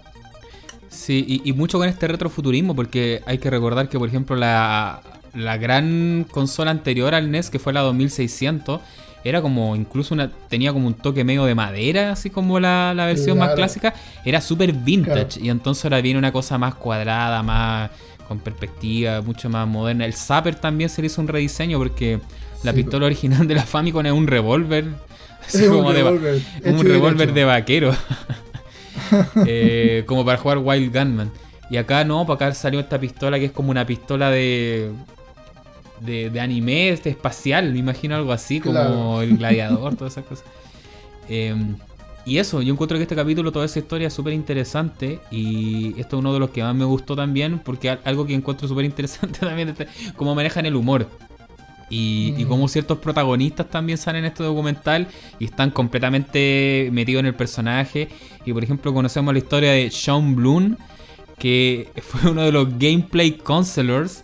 Sí, 0.91 1.25
y, 1.27 1.49
y 1.49 1.55
mucho 1.55 1.79
con 1.79 1.89
este 1.89 2.07
retrofuturismo, 2.07 2.77
porque 2.77 3.23
hay 3.25 3.39
que 3.39 3.49
recordar 3.49 3.89
que, 3.89 3.99
por 3.99 4.09
ejemplo, 4.09 4.37
la, 4.37 5.01
la 5.35 5.57
gran 5.57 6.27
consola 6.31 6.71
anterior 6.71 7.15
al 7.15 7.31
NES, 7.31 7.51
que 7.51 7.59
fue 7.59 7.73
la 7.73 7.81
2600, 7.81 8.81
era 9.25 9.41
como 9.41 9.77
incluso 9.77 10.15
una 10.15 10.31
tenía 10.49 10.73
como 10.73 10.87
un 10.89 10.95
toque 10.95 11.23
medio 11.25 11.45
de 11.45 11.55
madera, 11.55 12.13
así 12.13 12.29
como 12.31 12.59
la, 12.61 12.93
la 12.95 13.07
versión 13.07 13.39
más 13.39 13.55
clásica, 13.55 13.95
era 14.25 14.41
súper 14.41 14.73
vintage, 14.73 15.27
Claro. 15.35 15.45
y 15.47 15.49
entonces 15.51 15.85
ahora 15.85 16.01
viene 16.01 16.19
una 16.19 16.33
cosa 16.33 16.59
más 16.59 16.75
cuadrada, 16.75 17.43
más 17.43 17.91
con 18.29 18.41
perspectiva, 18.41 19.21
mucho 19.23 19.49
más 19.49 19.67
moderna. 19.69 20.05
El 20.07 20.15
Zapper 20.15 20.55
también 20.57 20.91
se 20.91 21.03
le 21.03 21.07
hizo 21.07 21.21
un 21.21 21.29
rediseño, 21.29 21.79
porque 21.79 22.19
la 22.63 22.73
Sí, 22.73 22.79
pistola 22.79 23.07
original 23.07 23.47
de 23.47 23.55
la 23.55 23.63
Famicom 23.65 24.05
es 24.07 24.13
un 24.13 24.27
revólver, 24.27 24.87
así 25.47 25.65
Es 25.65 25.69
como 25.69 25.89
un 25.89 25.95
de, 25.95 26.03
revólver, 26.03 26.43
hecho 26.65 26.71
un 26.71 26.85
revólver 26.87 27.33
de 27.33 27.45
vaquero. 27.45 27.95
Eh, 29.47 30.05
como 30.07 30.25
para 30.25 30.39
jugar 30.39 30.59
Wild 30.59 30.93
Gunman. 30.97 31.31
Y 31.71 31.77
acá 31.77 32.05
no, 32.05 32.27
para 32.27 32.49
acá 32.49 32.55
salió 32.55 32.81
esta 32.81 32.99
pistola 33.01 33.39
que 33.39 33.47
es 33.47 33.53
como 33.53 33.71
una 33.71 33.87
pistola 33.87 34.31
de. 34.31 34.91
De, 36.05 36.31
de 36.31 36.41
anime, 36.41 36.89
este 36.91 37.11
espacial, 37.11 37.73
me 37.73 37.79
imagino 37.79 38.15
algo 38.17 38.33
así, 38.33 38.61
como 38.61 38.75
Claro. 38.75 39.23
el 39.23 39.37
gladiador, 39.39 39.95
todas 39.97 40.15
esas 40.15 40.25
cosas. 40.25 40.45
Eh, 41.29 41.55
y 42.25 42.39
eso, 42.39 42.63
yo 42.63 42.73
encuentro 42.73 42.97
que 42.99 43.03
este 43.03 43.17
capítulo, 43.17 43.51
toda 43.51 43.65
esa 43.65 43.79
historia 43.81 44.07
es 44.09 44.15
súper 44.15 44.33
interesante. 44.33 45.19
Y 45.31 45.99
esto 45.99 46.17
es 46.17 46.21
uno 46.21 46.33
de 46.33 46.39
los 46.39 46.51
que 46.51 46.63
más 46.63 46.75
me 46.75 46.85
gustó 46.85 47.17
también, 47.17 47.59
porque 47.59 47.91
al- 47.91 48.01
algo 48.05 48.27
que 48.27 48.35
encuentro 48.35 48.69
súper 48.69 48.85
interesante 48.85 49.39
también 49.41 49.71
es 49.71 49.81
este- 49.81 50.13
cómo 50.17 50.35
manejan 50.35 50.65
el 50.67 50.77
humor. 50.77 51.09
Y, 51.91 52.35
y 52.39 52.45
Mm. 52.45 52.49
cómo 52.49 52.69
ciertos 52.69 52.99
protagonistas 52.99 53.69
también 53.69 53.99
salen 53.99 54.21
en 54.25 54.31
este 54.31 54.43
documental 54.45 55.09
y 55.39 55.45
están 55.47 55.71
completamente 55.71 56.89
metidos 56.93 57.21
en 57.21 57.27
el 57.27 57.35
personaje. 57.35 58.09
Y 58.47 58.53
por 58.53 58.63
ejemplo, 58.65 58.95
conocemos 58.95 59.35
la 59.35 59.39
historia 59.39 59.73
de 59.73 59.91
Sean 59.91 60.35
Bloom, 60.37 60.77
que 61.39 61.89
fue 62.03 62.31
uno 62.31 62.43
de 62.43 62.53
los 62.53 62.79
gameplay 62.79 63.33
counselors. 63.33 64.23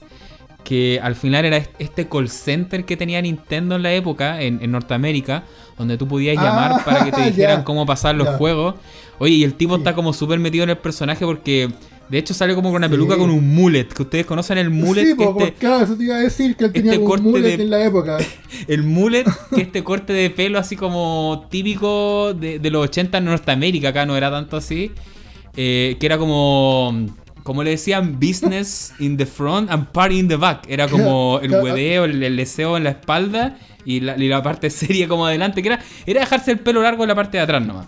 Que 0.65 1.01
al 1.03 1.15
final 1.15 1.45
era 1.45 1.57
est- 1.57 1.71
este 1.79 2.09
call 2.09 2.29
center 2.29 2.85
que 2.85 2.97
tenía 2.97 3.23
Nintendo 3.23 3.77
en 3.77 3.83
la 3.83 3.93
época, 3.95 4.43
en, 4.43 4.59
en 4.63 4.71
Norteamérica, 4.71 5.45
donde 5.79 5.97
tú 5.97 6.07
podías 6.09 6.37
Ah, 6.39 6.43
llamar 6.45 6.85
para 6.85 7.05
que 7.05 7.13
te 7.13 7.23
dijeran 7.31 7.63
cómo 7.63 7.87
pasar 7.87 8.15
los 8.17 8.29
juegos. 8.37 8.75
Oye, 9.19 9.35
y 9.35 9.45
el 9.45 9.55
tipo 9.55 9.75
Sí. 9.77 9.81
está 9.81 9.95
como 9.95 10.13
súper 10.13 10.39
metido 10.39 10.65
en 10.65 10.71
el 10.71 10.79
personaje 10.79 11.25
porque 11.25 11.69
de 12.09 12.19
hecho 12.19 12.33
sale 12.35 12.55
como 12.55 12.71
con 12.71 12.77
una 12.79 12.87
Sí. 12.89 12.93
peluca 12.93 13.17
con 13.17 13.31
un 13.31 13.55
mullet. 13.55 13.85
Que 13.87 14.03
ustedes 14.03 14.27
conocen 14.27 14.59
el 14.59 14.69
mullet. 14.71 15.05
sí, 15.07 15.17
que 15.17 15.25
po, 15.25 15.31
este- 15.39 15.53
por- 15.53 15.55
claro, 15.55 15.85
eso 15.85 15.97
te 15.97 16.05
iba 16.05 16.17
a 16.17 16.21
decir 16.21 16.57
que 16.57 16.65
él 16.67 16.73
tenía 16.73 16.93
este 16.93 17.03
un 17.05 17.09
corte 17.09 17.25
mullet 17.25 17.57
de- 17.57 17.63
en 17.63 17.71
la 17.71 17.85
época. 17.85 18.19
el 18.69 18.83
mullet, 18.83 19.25
que 19.55 19.63
este 19.63 19.83
corte 19.85 20.13
de 20.13 20.29
pelo 20.31 20.59
así 20.59 20.77
como 20.77 21.47
típico 21.51 22.35
de, 22.35 22.59
de 22.59 22.71
los 22.71 22.85
80 22.85 23.19
en 23.19 23.25
Norteamérica, 23.27 23.89
acá 23.91 24.05
no 24.07 24.17
era 24.17 24.31
tanto 24.31 24.57
así, 24.57 24.93
eh, 25.57 25.97
que 25.99 26.07
era 26.07 26.19
como, 26.19 27.07
como 27.49 27.63
le 27.65 27.71
decían, 27.71 28.21
business 28.21 28.93
in 28.99 29.17
the 29.17 29.25
front 29.27 29.71
and 29.71 29.87
party 29.89 30.19
in 30.19 30.29
the 30.29 30.37
back. 30.37 30.65
Era 30.69 30.87
como 30.95 31.41
el 31.43 31.51
hueveo, 31.51 32.05
el, 32.05 32.23
el 32.23 32.37
deseo 32.37 32.77
en 32.77 32.85
la 32.85 32.91
espalda 32.91 33.57
y 33.85 34.01
la, 34.01 34.17
y 34.17 34.29
la 34.29 34.43
parte 34.43 34.69
seria 34.83 35.09
como 35.09 35.27
adelante, 35.27 35.63
que 35.63 35.69
era, 35.69 35.81
era 36.07 36.21
dejarse 36.21 36.51
el 36.53 36.59
pelo 36.61 36.83
largo 36.83 37.03
en 37.05 37.09
la 37.09 37.15
parte 37.15 37.39
de 37.39 37.43
atrás 37.43 37.65
nomás. 37.67 37.87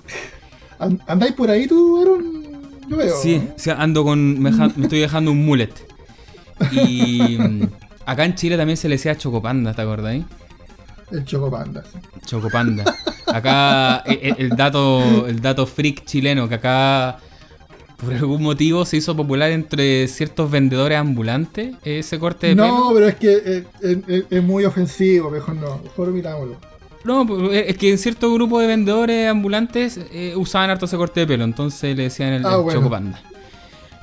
An- 0.78 0.98
¿Andáis 1.06 1.32
por 1.34 1.50
ahí 1.50 1.66
tú, 1.66 2.00
Aaron? 2.00 2.40
Yo 2.88 2.96
veo. 2.96 3.14
Sí, 3.22 3.40
ando 3.76 4.02
con. 4.02 4.40
Me, 4.40 4.48
estoy 4.50 4.98
dejando 5.00 5.30
un 5.30 5.44
mullet. 5.44 5.74
Y 6.72 7.36
mm, 7.38 7.62
acá 8.06 8.24
en 8.24 8.34
Chile 8.34 8.56
también 8.56 8.76
se 8.76 8.88
le 8.88 8.96
decía 8.96 9.16
chocopanda, 9.16 9.74
¿te 9.74 9.82
acordáis? 9.82 10.24
El 11.12 11.24
Chocopanda. 11.24 11.82
sí. 11.84 11.98
Chocopanda. 12.26 12.84
Acá 13.26 14.02
e- 14.06 14.18
e- 14.22 14.34
el, 14.38 14.50
dato 14.50 15.26
el 15.28 15.40
dato 15.40 15.66
freak 15.66 16.04
chileno 16.04 16.48
que 16.48 16.54
acá 16.56 17.18
por 18.00 18.14
algún 18.14 18.42
motivo 18.42 18.84
se 18.84 18.96
hizo 18.96 19.16
popular 19.16 19.50
entre 19.50 20.06
ciertos 20.08 20.50
vendedores 20.50 20.98
ambulantes 20.98 21.74
ese 21.84 22.18
corte 22.18 22.48
de 22.48 22.54
No, 22.54 22.64
pelo. 22.64 22.90
pero 22.94 23.08
es 23.08 23.14
que 23.16 23.32
eh, 23.32 23.64
es, 23.82 23.98
es- 24.08 24.24
es 24.30 24.42
muy 24.42 24.64
ofensivo, 24.64 25.30
mejor 25.30 25.54
no. 25.56 25.78
Mejor 25.82 26.08
omitámoslo. 26.08 26.56
No, 27.04 27.50
es 27.50 27.76
que 27.78 27.90
en 27.90 27.98
cierto 27.98 28.32
grupo 28.34 28.60
de 28.60 28.66
vendedores 28.66 29.28
ambulantes 29.28 29.98
eh, 30.12 30.34
usaban 30.36 30.68
harto 30.70 30.84
ese 30.84 30.96
corte 30.98 31.20
de 31.20 31.26
pelo, 31.26 31.44
entonces 31.44 31.96
le 31.96 32.04
decían 32.04 32.32
el, 32.34 32.44
Ah, 32.46 32.56
el 32.56 32.62
bueno. 32.62 32.78
Chocopanda. 32.80 33.22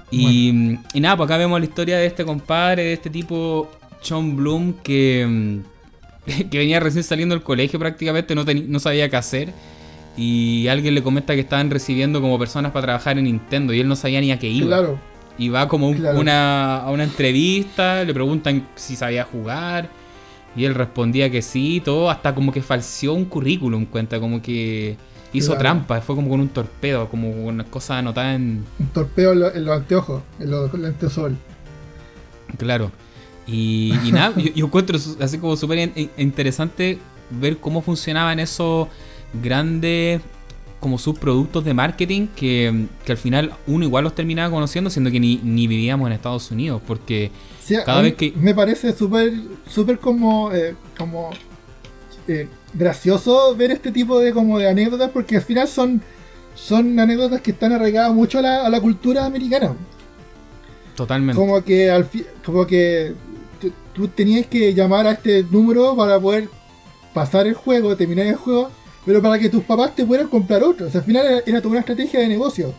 Y, 0.10 0.78
y 0.94 1.00
nada, 1.00 1.18
pues 1.18 1.28
acá 1.28 1.38
vemos 1.38 1.60
la 1.60 1.66
historia 1.66 1.98
de 1.98 2.06
este 2.06 2.24
compadre, 2.26 2.84
de 2.84 2.94
este 2.94 3.10
tipo 3.10 3.70
Sean 4.02 4.36
Bloom 4.36 4.74
que, 4.82 5.26
mm, 5.28 6.44
que 6.50 6.58
venía 6.58 6.80
recién 6.80 7.04
saliendo 7.04 7.36
del 7.36 7.44
colegio 7.44 7.78
prácticamente, 7.78 8.34
no, 8.34 8.44
no 8.46 8.80
sabía 8.80 9.10
qué 9.10 9.16
hacer. 9.18 9.54
Y 10.18 10.68
alguien 10.68 10.96
le 10.96 11.04
comenta 11.04 11.36
que 11.36 11.42
estaban 11.42 11.70
recibiendo 11.70 12.20
como 12.22 12.40
personas 12.40 12.72
para 12.72 12.88
trabajar 12.88 13.18
en 13.20 13.26
Nintendo 13.26 13.72
y 13.74 13.80
él 13.80 13.88
no 13.88 13.96
sabía 13.96 14.20
ni 14.20 14.32
a 14.32 14.40
qué 14.40 14.48
iba. 14.50 14.66
Claro. 14.68 15.00
Y 15.38 15.50
va 15.50 15.68
como 15.68 15.90
un- 15.90 15.98
Claro. 15.98 16.20
una, 16.20 16.78
a 16.78 16.90
una 16.92 17.04
entrevista, 17.04 18.04
le 18.04 18.14
preguntan 18.14 18.68
si 18.76 18.96
sabía 18.96 19.24
jugar. 19.24 19.90
Y 20.56 20.66
él 20.66 20.74
respondía 20.74 21.30
que 21.30 21.44
sí, 21.44 21.82
todo, 21.86 22.10
hasta 22.10 22.34
como 22.34 22.52
que 22.52 22.64
falseó 22.64 23.14
un 23.14 23.26
currículum, 23.26 23.86
cuenta, 23.86 24.20
como 24.20 24.42
que 24.42 24.98
hizo 25.34 25.50
Claro. 25.50 25.60
trampa, 25.60 26.02
fue 26.02 26.16
como 26.16 26.30
con 26.30 26.40
un 26.40 26.50
torpedo, 26.50 27.08
como 27.10 27.32
con 27.32 27.44
una 27.44 27.64
cosa 27.66 28.00
anotada 28.00 28.34
en. 28.34 28.66
Un 28.80 28.88
torpeo 28.88 29.34
en, 29.34 29.40
lo- 29.42 29.54
en 29.54 29.66
los 29.66 29.78
anteojos, 29.78 30.24
en 30.40 30.50
los 30.50 30.74
lentes 30.74 31.14
sol. 31.14 31.38
Claro. 32.58 32.92
Y, 33.46 33.94
nada, 34.12 34.34
yo, 34.56 34.66
encuentro 34.66 34.98
así 35.22 35.38
como 35.38 35.56
súper 35.56 35.92
interesante 36.18 36.98
ver 37.30 37.58
cómo 37.58 37.82
funcionaban 37.82 38.40
esos 38.40 38.88
grandes 39.34 40.22
como 40.80 40.98
subproductos 40.98 41.66
de 41.66 41.74
marketing 41.74 42.28
que, 42.28 42.88
al 43.08 43.18
final 43.18 43.54
uno 43.66 43.86
igual 43.86 44.04
los 44.04 44.14
terminaba 44.14 44.52
conociendo 44.52 44.90
siendo 44.90 45.12
que 45.12 45.20
ni, 45.20 45.68
vivíamos 45.68 46.08
en 46.08 46.14
Estados 46.14 46.52
Unidos 46.52 46.82
porque 46.86 47.32
cada 47.86 48.02
vez 48.02 48.16
que 48.16 48.34
me 48.36 48.54
parece 48.54 48.94
súper 48.94 49.34
súper 49.68 50.00
como 50.00 50.52
eh, 50.54 50.76
como 50.98 51.32
eh, 52.28 52.48
gracioso 52.74 53.56
ver 53.56 53.72
este 53.72 53.92
tipo 53.92 54.20
de 54.20 54.34
como 54.34 54.60
de 54.60 54.70
anécdotas 54.70 55.10
porque 55.10 55.38
al 55.38 55.42
final 55.42 55.68
son 55.68 56.02
son 56.56 57.00
anécdotas 57.00 57.42
que 57.42 57.52
están 57.52 57.72
arraigadas 57.72 58.14
mucho 58.14 58.40
a 58.40 58.42
la, 58.42 58.66
a 58.66 58.70
la 58.70 58.82
cultura 58.82 59.26
americana. 59.26 59.76
Totalmente. 60.96 61.40
Como 61.40 61.64
que 61.64 61.92
al 61.92 62.10
como 62.44 62.66
que 62.66 63.14
tú 63.94 64.08
tenías 64.08 64.48
que 64.48 64.74
llamar 64.74 65.06
a 65.06 65.12
este 65.12 65.44
número 65.44 65.96
para 65.96 66.20
poder 66.20 66.50
pasar 67.14 67.48
el 67.48 67.54
juego 67.54 67.96
terminar 67.96 68.26
el 68.26 68.36
juego 68.36 68.72
pero 69.08 69.22
para 69.22 69.40
que 69.40 69.48
tus 69.48 69.64
papás 69.64 69.96
te 69.96 70.06
puedan 70.06 70.28
comprar 70.28 70.62
otro. 70.62 70.88
O 70.88 70.90
sea, 70.92 71.00
al 71.00 71.06
final 71.06 71.42
era, 71.46 71.62
toda 71.62 71.72
una 71.72 71.80
estrategia 71.80 72.20
de 72.20 72.28
negocio. 72.28 72.74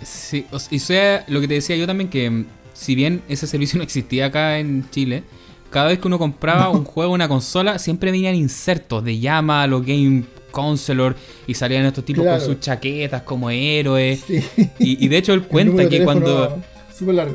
Sí, 0.00 0.46
y 0.70 0.78
sea 0.78 1.24
lo 1.26 1.40
que 1.40 1.48
te 1.48 1.54
decía 1.54 1.74
yo 1.74 1.88
también, 1.88 2.08
que 2.08 2.30
mm, 2.30 2.46
si 2.72 2.94
bien 2.94 3.20
ese 3.28 3.46
servicio 3.48 3.78
no 3.78 3.82
existía 3.82 4.26
acá 4.26 4.60
en 4.60 4.88
Chile, 4.90 5.24
cada 5.70 5.88
vez 5.88 5.98
que 5.98 6.06
uno 6.06 6.20
compraba 6.20 6.68
un 6.68 6.84
juego, 6.84 7.12
una 7.12 7.26
consola, 7.26 7.80
siempre 7.80 8.12
venían 8.12 8.36
insertos 8.36 9.02
de 9.02 9.18
llama, 9.18 9.66
los 9.66 9.84
Game 9.84 10.22
Counselor, 10.52 11.16
y 11.48 11.54
salían 11.54 11.84
estos 11.84 12.04
tipos 12.04 12.24
con 12.24 12.40
sus 12.40 12.60
chaquetas 12.60 13.22
como 13.22 13.50
héroes. 13.50 14.22
Y, 14.78 15.08
de 15.08 15.16
hecho 15.16 15.32
él 15.32 15.42
cuenta 15.48 15.88
que 15.88 16.04
cuando, 16.04 16.60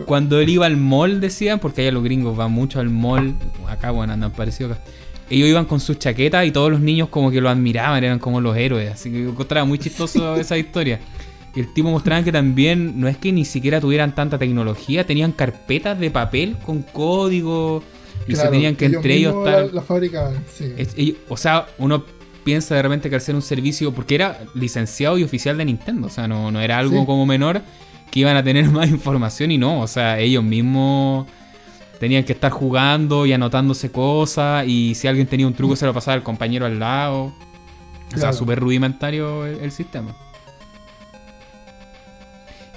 cuando 0.06 0.40
él 0.40 0.48
iba 0.48 0.66
al 0.66 0.78
mall, 0.78 1.20
decían, 1.20 1.60
porque 1.60 1.82
allá 1.82 1.92
los 1.92 2.04
gringos 2.04 2.38
van 2.38 2.52
mucho 2.54 2.80
al 2.80 2.90
mall, 2.90 3.36
acá 3.68 3.92
bueno, 3.92 4.14
andan 4.14 4.32
parecido 4.32 4.72
acá 4.72 4.82
ellos 5.30 5.50
iban 5.50 5.66
con 5.66 5.80
sus 5.80 6.00
chaquetas 6.00 6.46
y 6.46 6.52
todos 6.52 6.72
los 6.72 6.80
niños 6.80 7.10
como 7.10 7.32
que 7.32 7.42
lo 7.42 7.50
admiraban, 7.50 8.04
eran 8.04 8.20
como 8.20 8.42
los 8.42 8.56
héroes. 8.56 8.92
Así 8.92 9.12
que 9.12 9.24
encontraba 9.24 9.66
muy 9.66 9.80
chistoso 9.80 10.36
esa 10.40 10.58
historia. 10.58 11.00
Y 11.56 11.62
el 11.62 11.74
tipo 11.74 11.90
mostraba 11.90 12.24
que 12.24 12.32
también 12.32 13.00
no 13.00 13.08
es 13.08 13.18
que 13.18 13.32
ni 13.32 13.44
siquiera 13.44 13.82
tuvieran 13.82 14.14
tanta 14.14 14.38
tecnología, 14.38 15.06
tenían 15.06 15.32
carpetas 15.32 16.00
de 16.00 16.12
papel 16.12 16.56
con 16.64 16.84
código 16.84 17.84
y 18.28 18.36
se 18.36 18.48
tenían 18.48 18.76
que 18.76 18.86
entre 18.86 19.16
ellos 19.16 19.36
estar. 19.36 19.74
La, 19.74 19.82
fábrica, 19.82 20.32
sí. 20.54 21.18
o 21.28 21.38
sea, 21.38 21.66
uno 21.80 22.04
piensa 22.44 22.76
de 22.76 22.82
repente 22.82 23.10
que 23.10 23.16
al 23.16 23.22
ser 23.22 23.36
un 23.36 23.42
servicio, 23.42 23.92
porque 23.92 24.16
era 24.16 24.40
licenciado 24.54 25.18
y 25.18 25.24
oficial 25.24 25.58
de 25.58 25.66
Nintendo, 25.66 26.08
o 26.08 26.10
sea, 26.10 26.28
no, 26.28 26.52
no 26.52 26.62
era 26.62 26.78
algo 26.78 27.06
como 27.06 27.26
menor 27.26 27.62
que 28.12 28.20
iban 28.22 28.38
a 28.38 28.44
tener 28.44 28.66
más 28.72 28.90
información 28.90 29.52
y 29.52 29.58
no, 29.58 29.82
o 29.82 29.88
sea, 29.88 30.20
ellos 30.20 30.44
mismos 30.44 31.28
tenían 32.00 32.24
que 32.24 32.34
estar 32.34 32.52
jugando 32.52 33.26
y 33.26 33.34
anotándose 33.34 33.92
cosas 33.92 34.68
y 34.68 34.96
si 34.96 35.08
alguien 35.08 35.28
tenía 35.28 35.48
un 35.48 35.54
truco 35.54 35.76
se 35.76 35.86
lo 35.86 35.94
pasaba 35.94 36.16
al 36.16 36.24
compañero 36.24 36.66
al 36.66 36.80
lado. 36.80 37.34
O 38.16 38.18
sea, 38.18 38.32
súper 38.32 38.60
rudimentario 38.60 39.46
el, 39.46 39.72
sistema. 39.72 40.16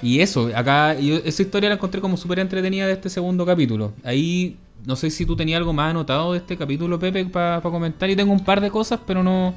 Y 0.01 0.19
eso, 0.19 0.49
acá 0.53 0.99
yo 0.99 1.15
esa 1.23 1.41
historia 1.41 1.69
la 1.69 1.75
encontré 1.75 2.01
como 2.01 2.17
súper 2.17 2.39
entretenida 2.39 2.85
de 2.85 2.93
este 2.93 3.09
segundo 3.09 3.45
capítulo. 3.45 3.93
Ahí 4.03 4.57
no 4.85 4.95
sé 4.95 5.09
si 5.09 5.25
tú 5.25 5.35
tenías 5.35 5.59
algo 5.59 5.71
más 5.73 5.91
anotado 5.91 6.33
de 6.33 6.39
este 6.39 6.57
capítulo, 6.57 6.99
Pepe, 6.99 7.25
para 7.25 7.61
comentar. 7.61 8.09
Y 8.09 8.15
tengo 8.15 8.33
un 8.33 8.43
par 8.43 8.59
de 8.59 8.69
cosas, 8.69 8.99
pero 9.07 9.23
no, 9.23 9.53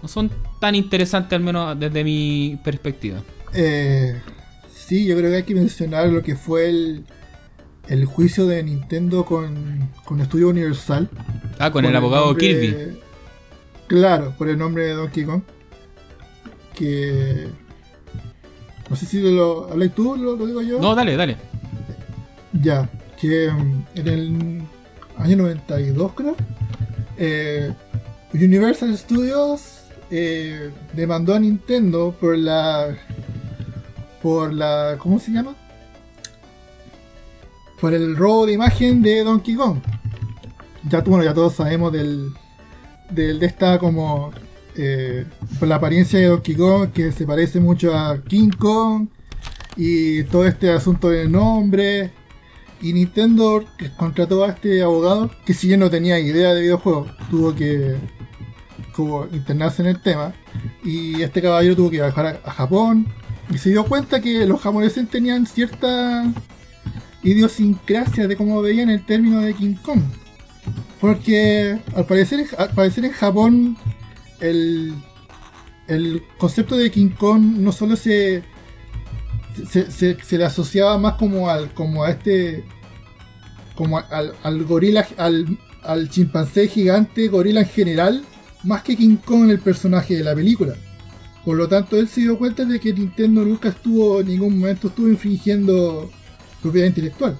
no 0.00 0.08
son 0.08 0.30
tan 0.60 0.74
interesantes, 0.74 1.32
al 1.32 1.42
menos 1.42 1.78
desde 1.78 2.04
mi 2.04 2.58
perspectiva. 2.62 3.22
Eh, 3.54 4.20
sí, 4.72 5.04
yo 5.04 5.16
creo 5.16 5.30
que 5.30 5.36
hay 5.38 5.42
que 5.42 5.54
mencionar 5.54 6.08
lo 6.08 6.22
que 6.22 6.36
fue 6.36 6.68
el, 6.68 7.04
el 7.88 8.04
juicio 8.04 8.46
de 8.46 8.62
Nintendo 8.62 9.24
con, 9.24 9.90
con 10.04 10.20
Estudio 10.20 10.48
Universal. 10.48 11.08
Ah, 11.58 11.70
con 11.70 11.84
el 11.84 11.96
abogado 11.96 12.34
Kirby. 12.36 12.98
Claro, 13.86 14.34
por 14.36 14.48
el 14.48 14.58
nombre 14.58 14.86
de 14.86 14.92
Donkey 14.92 15.24
Kong. 15.24 15.42
Que. 16.74 17.48
No 18.88 18.96
sé 18.96 19.06
si 19.06 19.20
lo 19.20 19.70
hablas 19.70 19.94
tú, 19.94 20.16
lo, 20.16 20.36
digo 20.36 20.62
yo. 20.62 20.78
No, 20.80 20.94
dale, 20.94 21.16
dale. 21.16 21.36
Ya, 22.52 22.88
que 23.20 23.50
mm, 23.50 23.84
en 23.94 24.08
el 24.08 24.62
año 25.16 25.36
92, 25.38 26.12
creo, 26.14 26.36
eh, 27.16 27.72
Universal 28.32 28.96
Studios 28.96 29.80
eh, 30.10 30.70
demandó 30.92 31.34
a 31.34 31.38
Nintendo 31.38 32.14
por 32.18 32.36
la. 32.36 32.94
por 34.22 34.52
la. 34.52 34.96
¿Cómo 34.98 35.18
se 35.18 35.32
llama? 35.32 35.54
Por 37.80 37.94
el 37.94 38.16
robo 38.16 38.46
de 38.46 38.52
imagen 38.54 39.02
de 39.02 39.24
Donkey 39.24 39.54
Kong. 39.54 39.78
Ya, 40.88 41.00
bueno, 41.00 41.24
ya 41.24 41.34
todos 41.34 41.54
sabemos 41.54 41.92
del, 41.92 42.32
del 43.10 43.38
de 43.38 43.46
esta 43.46 43.78
como 43.78 44.32
eh, 44.76 45.26
por 45.58 45.68
la 45.68 45.76
apariencia 45.76 46.18
de 46.18 46.26
Donkey 46.26 46.54
Kong 46.54 46.90
que 46.92 47.12
se 47.12 47.26
parece 47.26 47.60
mucho 47.60 47.96
a 47.96 48.22
King 48.22 48.50
Kong 48.50 49.08
y 49.76 50.24
todo 50.24 50.46
este 50.46 50.70
asunto 50.70 51.10
de 51.10 51.28
nombre 51.28 52.10
y 52.80 52.92
Nintendo 52.92 53.64
contrató 53.96 54.44
a 54.44 54.50
este 54.50 54.82
abogado 54.82 55.30
que 55.44 55.52
si 55.52 55.66
bien 55.68 55.80
no 55.80 55.90
tenía 55.90 56.18
idea 56.18 56.54
de 56.54 56.62
videojuegos 56.62 57.10
tuvo 57.30 57.54
que 57.54 57.96
internarse 59.32 59.82
en 59.82 59.88
el 59.88 60.02
tema 60.02 60.32
y 60.84 61.22
este 61.22 61.40
caballero 61.40 61.76
tuvo 61.76 61.90
que 61.90 61.96
viajar 61.98 62.40
a 62.44 62.50
Japón 62.50 63.06
y 63.50 63.58
se 63.58 63.70
dio 63.70 63.84
cuenta 63.84 64.20
que 64.20 64.44
los 64.46 64.60
japoneses 64.60 65.08
tenían 65.08 65.46
cierta 65.46 66.24
idiosincrasia 67.22 68.28
de 68.28 68.36
cómo 68.36 68.62
veían 68.62 68.90
el 68.90 69.04
término 69.04 69.40
de 69.40 69.54
King 69.54 69.74
Kong. 69.82 70.00
Porque 71.00 71.78
al 71.94 72.06
parecer, 72.06 72.46
al 72.58 72.70
parecer 72.70 73.04
en 73.04 73.12
Japón 73.12 73.76
el, 74.40 74.94
el 75.86 76.22
concepto 76.38 76.76
de 76.76 76.90
King 76.90 77.10
Kong 77.10 77.40
no 77.58 77.72
solo 77.72 77.96
se, 77.96 78.42
se, 79.66 80.38
le 80.38 80.44
asociaba 80.44 80.98
más 80.98 81.14
como 81.14 81.48
al 81.48 81.72
como 81.74 82.04
a 82.04 82.10
este 82.10 82.64
como 83.74 83.98
al, 83.98 84.34
al 84.42 84.64
gorila 84.64 85.06
al, 85.16 85.58
al 85.82 86.10
chimpancé 86.10 86.68
gigante 86.68 87.28
gorila 87.28 87.60
en 87.60 87.68
general 87.68 88.24
más 88.64 88.82
que 88.82 88.96
King 88.96 89.16
Kong 89.16 89.50
el 89.50 89.60
personaje 89.60 90.16
de 90.16 90.24
la 90.24 90.34
película 90.34 90.74
por 91.44 91.56
lo 91.56 91.68
tanto 91.68 91.96
él 91.96 92.08
se 92.08 92.20
dio 92.20 92.38
cuenta 92.38 92.64
de 92.64 92.78
que 92.78 92.92
Nintendo 92.92 93.44
nunca 93.44 93.70
estuvo 93.70 94.20
en 94.20 94.26
ningún 94.26 94.58
momento 94.58 94.88
estuvo 94.88 95.08
infringiendo 95.08 96.10
propiedad 96.62 96.86
intelectual. 96.86 97.38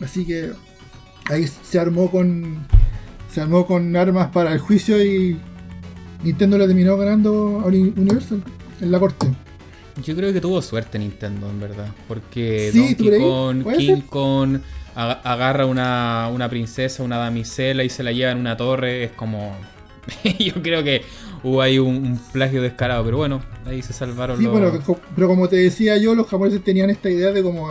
Así 0.00 0.24
que 0.24 0.52
ahí 1.26 1.46
se 1.46 1.78
armó 1.78 2.10
con 2.10 2.66
se 3.30 3.40
armó 3.40 3.66
con 3.66 3.94
armas 3.96 4.28
para 4.28 4.52
el 4.52 4.58
juicio 4.58 5.02
y 5.04 5.38
Nintendo 6.22 6.58
le 6.58 6.66
terminó 6.66 6.96
ganando 6.96 7.60
a 7.60 7.66
Universal 7.66 8.42
en 8.80 8.90
la 8.90 8.98
corte. 8.98 9.26
Yo 10.04 10.14
creo 10.14 10.32
que 10.32 10.40
tuvo 10.40 10.62
suerte 10.62 10.98
Nintendo, 10.98 11.48
en 11.50 11.60
verdad. 11.60 11.88
Porque 12.06 12.70
Donkey 12.72 13.20
Kong, 13.20 13.76
King 13.76 14.00
Kong 14.08 14.58
agarra 14.94 15.66
una, 15.66 16.28
una 16.32 16.48
princesa, 16.48 17.02
una 17.02 17.18
damisela 17.18 17.84
y 17.84 17.88
se 17.88 18.02
la 18.02 18.12
lleva 18.12 18.32
en 18.32 18.38
una 18.38 18.56
torre. 18.56 19.04
Es 19.04 19.12
como. 19.12 19.56
Yo 20.38 20.54
creo 20.62 20.82
que 20.82 21.02
hubo 21.42 21.60
ahí 21.60 21.78
un, 21.78 22.18
plagio 22.32 22.62
descarado, 22.62 23.04
pero 23.04 23.18
bueno, 23.18 23.42
ahí 23.66 23.82
se 23.82 23.92
salvaron 23.92 24.38
sí, 24.38 24.44
los. 24.44 24.52
pero 25.14 25.28
como 25.28 25.48
te 25.48 25.56
decía 25.56 25.96
yo, 25.98 26.14
los 26.14 26.26
japoneses 26.26 26.64
tenían 26.64 26.90
esta 26.90 27.10
idea 27.10 27.32
de 27.32 27.42
como. 27.42 27.70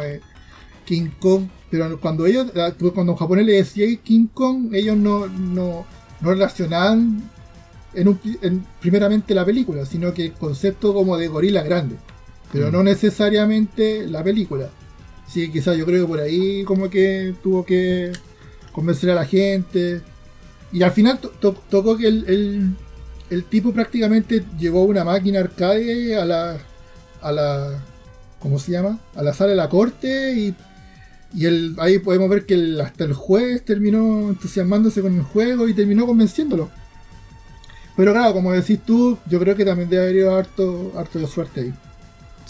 King 0.88 1.10
Kong, 1.20 1.48
pero 1.70 2.00
cuando 2.00 2.26
ellos, 2.26 2.48
cuando 2.94 3.12
un 3.12 3.18
japonés 3.18 3.46
le 3.46 3.54
decía 3.54 3.86
King 4.02 4.28
Kong, 4.34 4.74
ellos 4.74 4.96
no, 4.96 5.28
no, 5.28 5.86
no 6.22 6.32
relacionaban 6.32 7.30
en 7.94 8.66
primeramente 8.80 9.36
la 9.36 9.44
película, 9.44 9.86
sino 9.86 10.14
que 10.14 10.26
el 10.26 10.34
concepto 10.34 10.94
como 10.94 11.18
de 11.18 11.28
gorila 11.28 11.62
grande, 11.64 11.98
pero 12.54 12.70
mm. 12.70 12.72
no 12.72 12.84
necesariamente 12.84 14.08
la 14.08 14.24
película. 14.24 14.70
Sí, 15.28 15.52
quizás 15.52 15.78
yo 15.78 15.86
creo 15.86 16.06
que 16.06 16.08
por 16.08 16.20
ahí 16.22 16.64
como 16.64 16.90
que 16.90 17.36
tuvo 17.44 17.66
que 17.66 18.14
convencer 18.72 19.10
a 19.10 19.16
la 19.16 19.26
gente. 19.26 20.02
Y 20.72 20.84
al 20.84 20.92
final 20.92 21.20
tocó 21.20 21.98
que 21.98 22.08
el, 22.08 22.76
el, 23.30 23.44
tipo 23.46 23.74
prácticamente 23.74 24.46
llevó 24.58 24.84
una 24.84 25.04
máquina 25.04 25.42
arcade 25.42 26.16
a 26.16 26.24
la, 26.24 26.58
a 27.22 27.32
la, 27.32 27.84
¿cómo 28.40 28.58
se 28.58 28.72
llama? 28.72 29.00
A 29.16 29.24
la 29.24 29.34
sala 29.34 29.52
de 29.52 29.58
la 29.58 29.68
corte 29.68 30.34
y 30.34 30.56
y 31.34 31.46
el, 31.46 31.76
ahí 31.80 32.00
podemos 32.00 32.30
ver 32.30 32.46
que 32.46 32.80
hasta 32.84 33.04
el 33.04 33.14
juez 33.14 33.64
terminó 33.64 34.30
entusiasmándose 34.30 35.02
con 35.02 35.16
el 35.16 35.24
juego 35.24 35.68
y 35.68 35.74
terminó 35.74 36.06
convenciéndolo. 36.06 36.70
Pero 37.96 38.14
claro, 38.14 38.34
como 38.34 38.54
decís 38.54 38.80
tú, 38.86 39.18
yo 39.30 39.40
creo 39.40 39.56
que 39.56 39.66
también 39.66 39.90
debe 39.90 40.04
haber 40.04 40.16
ido 40.16 40.36
harto, 40.36 40.94
harto 40.96 41.20
de 41.20 41.28
suerte 41.28 41.62
ahí. 41.62 41.74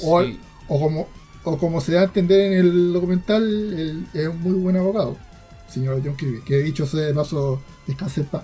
O, 0.01 0.21
como, 0.67 1.07
o 1.43 1.57
como 1.57 1.81
se 1.81 1.93
da 1.93 2.01
a 2.01 2.05
entender 2.05 2.51
en 2.51 2.59
el 2.59 2.93
documental, 2.93 4.05
es 4.13 4.27
un 4.27 4.41
muy 4.41 4.53
buen 4.53 4.75
abogado, 4.75 5.17
señor 5.69 6.01
John 6.03 6.17
Kirby, 6.17 6.41
que 6.41 6.57
dicho 6.57 6.85
sea 6.85 7.01
de 7.01 7.13
paso, 7.13 7.61
descanse 7.87 8.21
en 8.21 8.27
paz. 8.27 8.43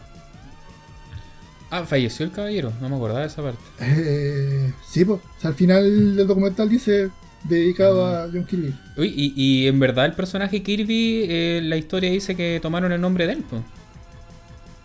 Ah, 1.69 1.83
falleció 1.85 2.25
el 2.25 2.31
caballero, 2.31 2.71
no 2.81 2.89
me 2.89 2.95
acordaba 2.95 3.21
de 3.21 3.27
esa 3.27 3.41
parte. 3.41 3.59
Eh, 3.79 4.71
sí, 4.87 5.03
pues, 5.03 5.19
al 5.41 5.55
final 5.55 6.15
del 6.15 6.27
documental 6.27 6.69
dice 6.69 7.09
dedicado 7.43 8.05
a 8.05 8.27
John 8.31 8.45
Kirby. 8.45 8.73
Uy, 8.97 9.13
y, 9.15 9.33
y 9.35 9.67
en 9.67 9.79
verdad 9.79 10.05
el 10.05 10.13
personaje 10.13 10.61
Kirby, 10.63 11.25
eh, 11.27 11.61
la 11.63 11.77
historia 11.77 12.09
dice 12.11 12.35
que 12.35 12.59
tomaron 12.61 12.91
el 12.91 13.01
nombre 13.01 13.27
de 13.27 13.33
él. 13.33 13.43
pues. 13.49 13.61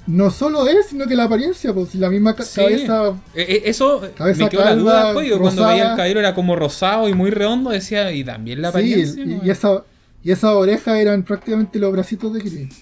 No 0.07 0.31
solo 0.31 0.67
él, 0.67 0.79
sino 0.89 1.07
que 1.07 1.15
la 1.15 1.25
apariencia, 1.25 1.75
pues 1.75 1.95
la 1.95 2.09
misma 2.09 2.35
ca- 2.35 2.43
Sí. 2.43 2.61
cabeza. 2.63 3.11
Eh, 3.35 3.45
eh, 3.49 3.63
eso 3.67 4.01
Cabeza 4.17 4.45
me 4.45 4.49
quedó 4.51 4.65
la 4.65 4.75
duda 4.75 5.05
después. 5.13 5.31
Cuando 5.39 5.67
veía 5.67 5.91
el 5.91 5.97
caballero 5.97 6.21
era 6.21 6.35
como 6.35 6.57
rosado 6.57 7.09
y 7.11 7.13
muy 7.15 7.31
redondo, 7.31 7.69
decía, 7.71 8.11
y 8.13 8.25
también 8.25 8.63
la 8.63 8.69
Sí, 8.69 8.79
apariencia. 8.79 9.23
y, 9.23 9.41
y 9.47 9.51
esa, 9.51 9.83
y 10.25 10.31
esas 10.31 10.53
orejas 10.53 10.97
eran 10.97 11.23
prácticamente 11.25 11.79
los 11.79 11.93
bracitos 11.93 12.33
de 12.33 12.41
Kirby. 12.41 12.69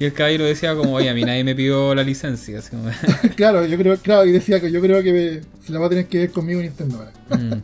Y 0.00 0.04
el 0.04 0.12
caballero 0.14 0.44
decía 0.44 0.74
como, 0.74 0.94
oye, 0.94 1.08
a 1.10 1.14
mí 1.14 1.22
nadie 1.22 1.44
me 1.44 1.54
pidió 1.54 1.94
la 1.94 2.02
licencia. 2.02 2.58
así 2.58 2.70
como- 2.70 2.88
claro, 3.36 3.64
yo 3.66 3.76
creo, 3.76 3.96
claro, 3.98 4.24
y 4.26 4.32
decía 4.32 4.58
que 4.60 4.72
yo 4.72 4.80
creo 4.80 5.00
que 5.02 5.12
me- 5.12 5.64
se 5.64 5.72
la 5.72 5.78
va 5.78 5.86
a 5.86 5.88
tener 5.90 6.06
que 6.06 6.18
ver 6.18 6.30
conmigo 6.32 6.60
Nintendo 6.60 6.96
ahora. 6.96 7.12
Mm. 7.40 7.62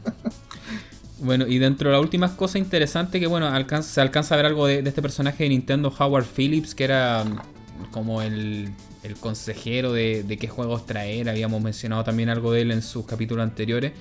Bueno, 1.22 1.46
y 1.46 1.58
dentro 1.58 1.88
de 1.88 1.94
las 1.94 2.02
últimas 2.02 2.32
cosas 2.32 2.56
interesantes 2.56 3.20
que, 3.20 3.28
bueno, 3.28 3.48
se 3.82 4.00
alcanza 4.00 4.34
a 4.34 4.36
ver 4.36 4.46
algo 4.46 4.66
de, 4.66 4.80
este 4.80 5.00
personaje 5.00 5.44
de 5.44 5.50
Nintendo, 5.50 5.94
Howard 5.96 6.24
Phillips, 6.24 6.74
que 6.74 6.82
era 6.82 7.22
mm, 7.24 7.92
como 7.92 8.22
el, 8.22 8.68
el 9.04 9.14
consejero 9.14 9.92
de, 9.92 10.24
de 10.24 10.36
qué 10.36 10.48
juegos 10.48 10.84
traer. 10.84 11.28
Habíamos 11.28 11.62
mencionado 11.62 12.02
también 12.02 12.28
algo 12.28 12.52
de 12.52 12.62
él 12.62 12.72
en 12.72 12.82
sus 12.82 13.06
capítulos 13.06 13.44
anteriores. 13.44 13.92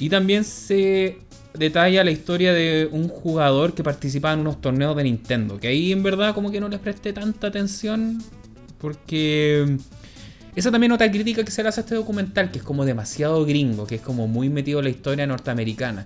Y 0.00 0.08
también 0.08 0.42
se 0.42 1.18
detalla 1.54 2.02
la 2.02 2.10
historia 2.10 2.52
de 2.52 2.88
un 2.90 3.06
jugador 3.06 3.72
que 3.72 3.84
participaba 3.84 4.34
en 4.34 4.40
unos 4.40 4.60
torneos 4.60 4.96
de 4.96 5.04
Nintendo. 5.04 5.60
Que 5.60 5.68
ahí 5.68 5.92
en 5.92 6.02
verdad 6.02 6.34
como 6.34 6.50
que 6.50 6.60
no 6.60 6.68
les 6.68 6.80
presté 6.80 7.12
tanta 7.12 7.46
atención. 7.46 8.20
Porque 8.78 9.66
mm, 9.68 9.76
esa 10.56 10.72
también 10.72 10.90
otra 10.90 11.08
crítica 11.08 11.44
que 11.44 11.52
se 11.52 11.62
le 11.62 11.68
hace 11.68 11.82
a 11.82 11.84
este 11.84 11.94
documental, 11.94 12.50
que 12.50 12.58
es 12.58 12.64
como 12.64 12.84
demasiado 12.84 13.46
gringo, 13.46 13.86
que 13.86 13.94
es 13.94 14.00
como 14.00 14.26
muy 14.26 14.48
metido 14.48 14.80
en 14.80 14.86
la 14.86 14.90
historia 14.90 15.28
norteamericana. 15.28 16.04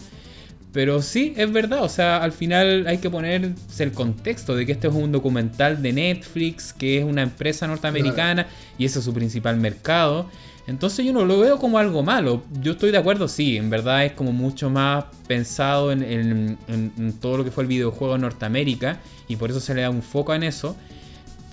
Pero 0.75 1.01
sí, 1.01 1.33
es 1.37 1.51
verdad, 1.53 1.83
o 1.85 1.89
sea, 1.89 2.17
al 2.23 2.33
final 2.33 2.87
hay 2.89 2.99
que 2.99 3.09
ponerse 3.09 3.85
el 3.85 3.93
contexto 3.93 4.55
de 4.57 4.67
que 4.67 4.73
este 4.73 4.89
es 4.89 4.93
un 4.95 5.13
documental 5.13 5.81
de 5.81 5.93
Netflix, 5.93 6.73
que 6.75 6.99
es 6.99 7.05
una 7.05 7.23
empresa 7.23 7.67
norteamericana 7.69 8.47
y 8.77 8.85
ese 8.85 8.99
es 8.99 9.05
su 9.07 9.15
principal 9.15 9.57
mercado. 9.57 10.29
Entonces 10.67 11.07
yo 11.07 11.13
no 11.13 11.25
lo 11.25 11.39
veo 11.39 11.59
como 11.59 11.79
algo 11.79 12.03
malo. 12.03 12.43
Yo 12.61 12.73
estoy 12.73 12.91
de 12.91 12.99
acuerdo, 12.99 13.29
sí, 13.29 13.57
en 13.57 13.71
verdad 13.71 14.05
es 14.05 14.13
como 14.13 14.33
mucho 14.33 14.69
más 14.69 15.05
pensado 15.29 15.93
en, 15.93 16.03
en- 16.03 16.59
en- 16.67 16.93
en 16.99 17.13
todo 17.21 17.37
lo 17.39 17.45
que 17.45 17.51
fue 17.53 17.63
el 17.65 17.69
videojuego 17.69 18.17
en 18.17 18.23
Norteamérica 18.23 18.99
y 19.29 19.37
por 19.37 19.51
eso 19.51 19.61
se 19.61 19.75
le 19.75 19.83
da 19.83 19.91
un 19.91 20.03
foco 20.03 20.35
en 20.35 20.43
eso. 20.43 20.75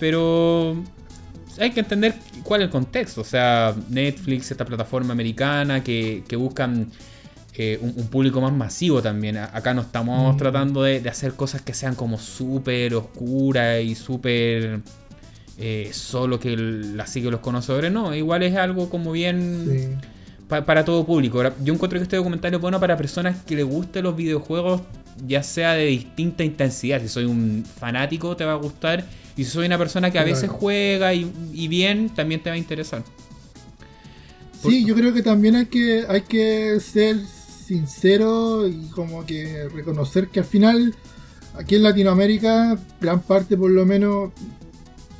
Pero 0.00 0.76
hay 1.60 1.70
que 1.70 1.80
entender 1.80 2.14
cuál 2.42 2.62
es 2.62 2.66
el 2.66 2.70
contexto. 2.70 3.20
O 3.20 3.24
sea, 3.24 3.74
Netflix, 3.88 4.50
esta 4.50 4.64
plataforma 4.64 5.12
americana 5.12 5.84
que, 5.84 6.24
que 6.26 6.34
buscan 6.36 6.90
eh, 7.56 7.78
un, 7.82 7.92
un 7.96 8.06
público 8.08 8.40
más 8.40 8.52
masivo 8.52 9.02
también. 9.02 9.36
Acá 9.36 9.74
no 9.74 9.82
estamos 9.82 10.34
Mm. 10.34 10.38
tratando 10.38 10.82
de, 10.82 11.00
de 11.00 11.08
hacer 11.10 11.34
cosas 11.34 11.60
que 11.62 11.74
sean 11.74 11.94
como 11.94 12.18
súper 12.18 12.94
oscuras 12.94 13.82
y 13.82 13.94
súper 13.94 14.80
eh, 15.58 15.90
solo 15.92 16.40
que 16.40 16.54
el- 16.54 16.96
la 16.96 17.06
siguen 17.06 17.30
los 17.32 17.40
conocedores. 17.40 17.92
No, 17.92 18.14
igual 18.14 18.42
es 18.42 18.56
algo 18.56 18.88
como 18.88 19.12
bien 19.12 19.66
Sí. 19.70 20.06
pa- 20.48 20.64
para 20.64 20.84
todo 20.84 21.04
público. 21.06 21.36
Ahora, 21.38 21.54
Yo 21.62 21.74
encuentro 21.74 21.98
que 21.98 22.04
este 22.04 22.16
documentario 22.16 22.56
es 22.56 22.62
bueno 22.62 22.80
para 22.80 22.96
personas 22.96 23.36
que 23.44 23.54
les 23.56 23.64
gusten 23.66 24.02
los 24.04 24.16
videojuegos, 24.16 24.80
ya 25.26 25.42
sea 25.42 25.74
de 25.74 25.84
distinta 25.86 26.42
intensidad. 26.42 27.00
Si 27.02 27.08
soy 27.08 27.24
un 27.26 27.64
fanático, 27.78 28.34
te 28.34 28.44
va 28.46 28.52
a 28.52 28.56
gustar. 28.56 29.04
Y 29.36 29.44
si 29.44 29.50
soy 29.50 29.66
una 29.66 29.76
persona 29.78 30.10
que 30.10 30.18
a 30.18 30.24
veces 30.24 30.48
juega 30.50 31.12
y, 31.14 31.30
y 31.52 31.68
bien, 31.68 32.08
también 32.10 32.42
te 32.42 32.48
va 32.50 32.54
a 32.54 32.58
interesar. 32.58 33.02
Sí, 34.62 34.84
yo 34.86 34.94
creo 34.94 35.12
que 35.12 35.22
también 35.22 35.56
hay 35.56 35.66
que, 35.66 36.04
hay 36.08 36.22
que 36.22 36.78
ser 36.80 37.16
sincero 37.72 38.66
y 38.66 38.88
como 38.88 39.24
que 39.24 39.68
reconocer 39.68 40.28
que 40.28 40.40
al 40.40 40.46
final, 40.46 40.94
aquí 41.54 41.76
en 41.76 41.82
Latinoamérica, 41.82 42.78
gran 43.00 43.20
parte 43.20 43.56
por 43.56 43.70
lo 43.70 43.86
menos, 43.86 44.32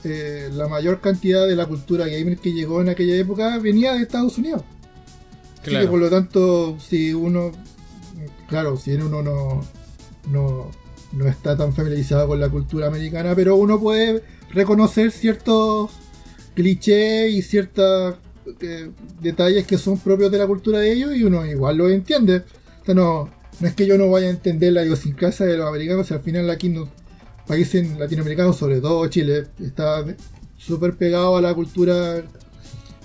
eh, 0.04 0.50
la 0.52 0.68
mayor 0.68 1.00
cantidad 1.00 1.46
de 1.46 1.56
la 1.56 1.66
cultura 1.66 2.06
gamer 2.06 2.38
que 2.38 2.52
llegó 2.52 2.80
en 2.80 2.88
aquella 2.88 3.16
época 3.16 3.58
venía 3.58 3.94
de 3.94 4.02
Estados 4.02 4.36
Unidos. 4.38 4.62
Así 5.62 5.70
que 5.70 5.86
por 5.86 6.00
lo 6.00 6.10
tanto, 6.10 6.76
si 6.80 7.14
uno, 7.14 7.52
claro, 8.48 8.76
si 8.76 8.92
uno 8.94 9.22
no, 9.22 9.62
no, 10.30 10.70
no 11.12 11.28
está 11.28 11.56
tan 11.56 11.72
familiarizado 11.72 12.26
con 12.26 12.40
la 12.40 12.48
cultura 12.48 12.88
americana, 12.88 13.34
pero 13.36 13.56
uno 13.56 13.78
puede 13.80 14.24
reconocer 14.50 15.12
ciertos 15.12 15.90
clichés 16.54 17.32
y 17.32 17.42
ciertos 17.42 18.16
eh, 18.60 18.90
detalles 19.20 19.66
que 19.66 19.78
son 19.78 19.98
propios 19.98 20.30
de 20.30 20.38
la 20.38 20.46
cultura 20.46 20.78
de 20.78 20.92
ellos 20.92 21.14
y 21.16 21.24
uno 21.24 21.44
igual 21.46 21.76
lo 21.76 21.88
entiende. 21.88 22.42
O 22.82 22.84
sea, 22.84 22.94
no, 22.94 23.28
no 23.60 23.68
es 23.68 23.74
que 23.74 23.86
yo 23.86 23.96
no 23.98 24.10
vaya 24.10 24.26
a 24.28 24.30
entender 24.30 24.72
la 24.72 24.84
idiosincrasia 24.84 25.46
de 25.46 25.56
los 25.56 25.66
americanos, 25.68 26.10
al 26.12 26.20
final 26.20 26.48
aquí 26.50 26.68
los 26.68 26.88
países 27.46 27.98
latinoamericanos, 27.98 28.56
sobre 28.56 28.80
todo 28.80 29.06
Chile, 29.08 29.44
está 29.60 30.04
súper 30.58 30.94
pegado 30.96 31.36
a 31.36 31.40
la 31.40 31.52
cultura 31.54 32.22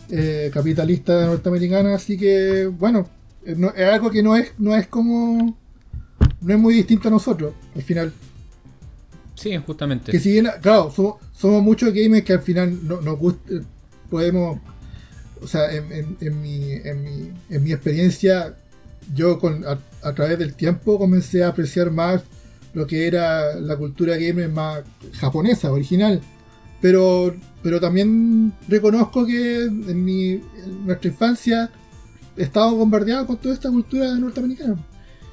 eh, 0.10 0.50
capitalista 0.54 1.26
norteamericana, 1.26 1.96
así 1.96 2.18
que 2.18 2.66
bueno, 2.68 3.08
eh, 3.46 3.56
no- 3.58 3.74
es 3.76 3.86
algo 3.94 4.10
que 4.10 4.24
no 4.24 4.36
es, 4.36 4.52
no 4.58 4.76
es 4.76 4.88
como 4.88 5.58
no 6.42 6.54
es 6.54 6.60
muy 6.60 6.74
distinto 6.76 7.08
a 7.08 7.12
nosotros, 7.12 7.54
al 7.76 7.82
final. 7.82 8.14
Sí, 9.36 9.56
justamente. 9.58 10.12
Que 10.12 10.20
si 10.20 10.32
bien, 10.32 10.48
claro, 10.62 10.92
somos, 10.96 11.16
somos 11.34 11.62
muchos 11.62 11.94
gamers 11.94 12.24
que 12.24 12.34
al 12.34 12.42
final 12.42 12.80
no, 12.88 13.02
nos 13.02 13.20
gusta, 13.20 13.54
podemos, 14.10 14.60
o 15.42 15.48
sea, 15.48 15.72
en, 15.74 15.92
en- 15.92 16.18
en 16.22 16.42
mi, 16.42 16.72
en, 16.74 17.04
mi, 17.04 17.32
en 17.50 17.64
mi 17.64 17.72
experiencia, 17.72 18.56
yo 19.16 19.40
con, 19.40 19.66
a, 19.66 19.78
a 20.02 20.14
través 20.14 20.38
del 20.40 20.54
tiempo 20.54 20.98
comencé 21.00 21.44
a 21.44 21.50
apreciar 21.50 21.92
más 21.92 22.22
lo 22.74 22.86
que 22.86 23.08
era 23.08 23.56
la 23.56 23.76
cultura 23.76 24.18
gamer 24.18 24.50
más 24.50 24.82
japonesa, 25.14 25.72
original. 25.72 26.22
Pero, 26.82 27.36
pero 27.64 27.80
también 27.80 28.54
reconozco 28.68 29.26
que 29.26 29.64
en, 29.64 30.06
mi, 30.06 30.32
en 30.34 30.86
nuestra 30.86 31.10
infancia 31.10 31.72
he 32.36 32.44
estado 32.44 32.76
bombardeado 32.76 33.26
con 33.26 33.38
toda 33.38 33.54
esta 33.56 33.70
cultura 33.70 34.14
norteamericana. 34.16 34.76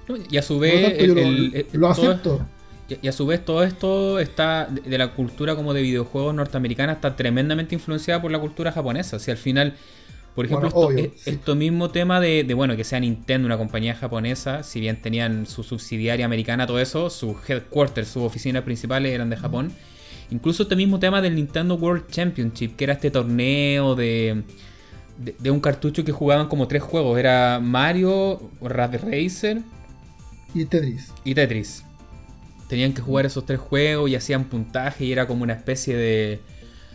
No, 0.08 0.16
Y 0.30 0.36
a 0.38 0.42
su 0.42 0.54
lo 0.54 0.60
vez, 0.60 0.88
tanto, 0.98 1.04
yo 1.04 1.12
el- 1.18 1.50
lo, 1.50 1.56
el- 1.56 1.66
lo 1.74 1.88
acepto. 1.88 2.46
Y 2.88 3.08
a 3.08 3.12
su 3.12 3.26
vez 3.26 3.44
todo 3.44 3.62
esto 3.64 4.18
está 4.18 4.66
de 4.66 4.98
la 4.98 5.12
cultura 5.14 5.56
como 5.56 5.72
de 5.74 5.82
videojuegos 5.82 6.34
norteamericana 6.34 6.92
está 6.94 7.16
tremendamente 7.16 7.74
influenciada 7.74 8.20
por 8.20 8.30
la 8.30 8.38
cultura 8.38 8.72
japonesa. 8.72 9.18
Si 9.18 9.30
al 9.30 9.38
final, 9.38 9.76
por 10.34 10.46
ejemplo, 10.46 10.68
Bueno, 10.68 10.68
esto, 10.68 10.88
obvio, 10.88 10.96
e- 10.96 11.12
sí. 11.16 11.30
esto 11.30 11.54
mismo 11.56 11.90
tema 11.90 12.20
de, 12.20 12.44
de, 12.44 12.54
bueno 12.54 12.76
que 12.76 12.84
sea 12.84 13.00
Nintendo 13.00 13.46
una 13.46 13.58
compañía 13.58 13.94
japonesa, 13.94 14.62
si 14.64 14.80
bien 14.80 15.00
tenían 15.02 15.46
su 15.46 15.62
subsidiaria 15.64 16.26
americana, 16.26 16.66
todo 16.66 16.80
eso, 16.80 17.10
sus 17.10 17.36
headquarters, 17.48 18.08
sus 18.08 18.22
oficinas 18.24 18.64
principales 18.64 19.12
eran 19.12 19.30
de 19.30 19.36
Japón. 19.36 19.72
Incluso 20.30 20.64
este 20.64 20.76
mismo 20.76 20.98
tema 20.98 21.20
del 21.22 21.34
Nintendo 21.36 21.74
World 21.76 22.08
Championship, 22.10 22.76
que 22.76 22.84
era 22.84 22.94
este 22.94 23.10
torneo 23.10 23.94
de, 23.94 24.44
de, 25.16 25.36
de 25.38 25.50
un 25.50 25.60
cartucho 25.60 26.04
que 26.04 26.12
jugaban 26.12 26.48
como 26.48 26.68
tres 26.68 26.82
juegos. 26.82 27.18
Era 27.18 27.60
Mario, 27.62 28.52
Rad 28.60 28.96
Racer 29.02 29.62
Y 30.54 30.64
Tetris. 30.64 31.12
y 31.24 31.34
Tetris. 31.34 31.84
Tenían 32.68 32.92
que 32.94 33.02
jugar 33.02 33.26
esos 33.26 33.44
tres 33.46 33.60
juegos 33.60 34.10
y 34.10 34.16
hacían 34.16 34.44
puntaje 34.44 35.04
y 35.04 35.12
era 35.12 35.26
como 35.26 35.42
una 35.42 35.52
especie 35.52 35.96
de, 35.96 36.40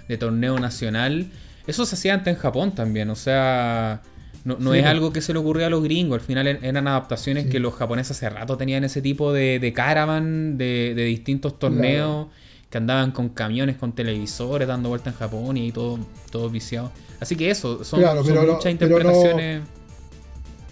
de 0.07 0.17
torneo 0.17 0.59
nacional. 0.59 1.28
Eso 1.67 1.86
se 1.86 1.95
hacía 1.95 2.13
antes 2.15 2.34
en 2.36 2.39
Japón 2.39 2.74
también, 2.74 3.09
o 3.11 3.15
sea, 3.15 4.01
no, 4.43 4.57
no 4.59 4.74
Sí, 4.74 4.80
es 4.80 4.86
algo 4.86 5.13
que 5.13 5.22
se 5.22 5.34
le 5.34 5.39
ocurrió 5.39 5.67
a 5.67 5.70
los 5.70 5.84
gringos, 5.84 6.20
al 6.20 6.26
final 6.26 6.47
er- 6.47 6.59
eran 6.63 6.88
adaptaciones 6.88 7.43
Sí. 7.45 7.49
que 7.51 7.59
los 7.59 7.76
japoneses 7.76 8.17
hace 8.17 8.30
rato 8.30 8.57
tenían 8.57 8.84
ese 8.84 9.01
tipo 9.01 9.32
de, 9.32 9.59
de 9.59 9.74
caravan, 9.74 10.57
de, 10.57 10.93
de 10.95 11.03
distintos 11.03 11.59
torneos, 11.59 12.28
que 12.72 12.78
andaban 12.78 13.11
con 13.11 13.30
camiones, 13.30 13.76
con 13.78 13.93
televisores, 13.93 14.67
dando 14.67 14.89
vueltas 14.89 15.13
en 15.13 15.20
Japón 15.20 15.57
y 15.57 15.61
ahí 15.61 15.72
todo, 15.72 15.99
todo 16.32 16.49
viciado. 16.49 16.91
Así 17.20 17.36
que 17.36 17.49
eso, 17.51 17.84
son, 17.84 17.99
Claro, 17.99 18.24
son 18.24 18.28
pero 18.34 18.45
no- 18.45 18.53
muchas 18.53 18.74
pero 18.80 18.89
no- 18.89 18.99
interpretaciones. 19.01 19.61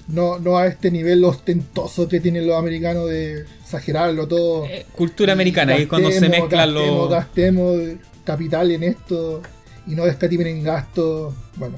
No, 0.07 0.39
no 0.39 0.57
a 0.57 0.67
este 0.67 0.89
nivel 0.89 1.23
ostentoso 1.25 2.07
que 2.07 2.19
tienen 2.21 2.47
los 2.47 2.57
americanos 2.57 3.09
de 3.09 3.41
exagerarlo 3.61 4.27
todo. 4.27 4.65
eh, 4.65 4.85
cultura 4.93 5.33
americana, 5.33 5.73
ahí 5.73 5.83
es 5.83 5.87
cuando 5.89 6.09
se 6.09 6.19
Gastemos, 6.21 6.39
mezclan 6.39 6.73
gastemos, 6.73 6.99
los... 6.99 7.09
Gastemos 7.09 7.75
capital 8.23 8.71
en 8.71 8.83
esto 8.83 9.41
y 9.85 9.95
no 9.95 10.05
descatimen 10.05 10.47
en 10.47 10.63
gastos. 10.63 11.33
Bueno, 11.55 11.77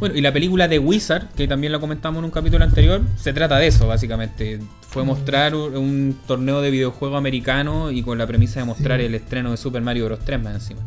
Bueno, 0.00 0.16
y 0.16 0.20
la 0.20 0.32
película 0.32 0.66
de 0.66 0.80
Wizard, 0.80 1.28
que 1.36 1.46
también 1.46 1.72
la 1.72 1.78
comentamos 1.78 2.18
en 2.18 2.24
un 2.24 2.30
capítulo 2.32 2.64
anterior, 2.64 3.00
se 3.16 3.32
trata 3.32 3.56
de 3.58 3.68
eso, 3.68 3.86
básicamente. 3.86 4.58
Fue 4.88 5.04
Mm. 5.04 5.06
mostrar 5.06 5.54
un, 5.54 6.18
torneo 6.26 6.60
de 6.60 6.70
videojuego 6.72 7.16
americano 7.16 7.92
y 7.92 8.02
con 8.02 8.18
la 8.18 8.26
premisa 8.26 8.58
de 8.60 8.66
mostrar 8.66 8.98
Sí. 8.98 9.06
el 9.06 9.14
estreno 9.14 9.52
de 9.52 9.56
Super 9.56 9.82
Mario 9.82 10.06
Bros. 10.06 10.18
3 10.24 10.42
más 10.42 10.54
encima. 10.54 10.80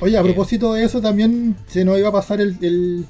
oye, 0.00 0.16
a 0.16 0.20
Eh. 0.20 0.24
propósito 0.24 0.74
de 0.74 0.84
eso, 0.84 1.00
también 1.00 1.56
se 1.66 1.84
nos 1.84 1.98
iba 1.98 2.10
a 2.10 2.12
pasar 2.12 2.40
el, 2.42 2.56
el, 2.62 3.04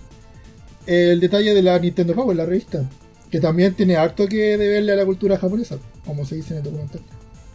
el 0.88 1.20
detalle 1.20 1.54
de 1.54 1.62
la 1.62 1.78
Nintendo 1.78 2.14
Power, 2.14 2.36
la 2.36 2.46
revista. 2.46 2.88
Que 3.30 3.40
también 3.40 3.74
tiene 3.74 3.96
harto 3.96 4.26
que 4.26 4.56
deberle 4.56 4.92
a 4.92 4.96
la 4.96 5.04
cultura 5.04 5.36
japonesa, 5.36 5.76
como 6.06 6.24
se 6.24 6.36
dice 6.36 6.54
en 6.54 6.58
el 6.58 6.64
documental. 6.64 7.02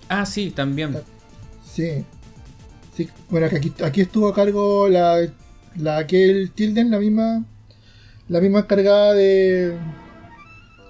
Ah, 0.08 0.26
sí, 0.26 0.52
también. 0.52 0.96
Sí. 1.66 2.06
sí. 2.96 3.10
Bueno, 3.30 3.50
que 3.50 3.56
aquí, 3.58 3.74
aquí 3.84 4.02
estuvo 4.02 4.28
a 4.28 4.36
cargo 4.36 4.88
la, 4.88 5.28
la 5.76 5.98
aquel 5.98 6.52
Tilden, 6.52 6.92
la 6.92 7.00
misma 7.00 7.44
la 8.30 8.40
misma 8.40 8.60
encargada 8.60 9.14
de 9.14 9.78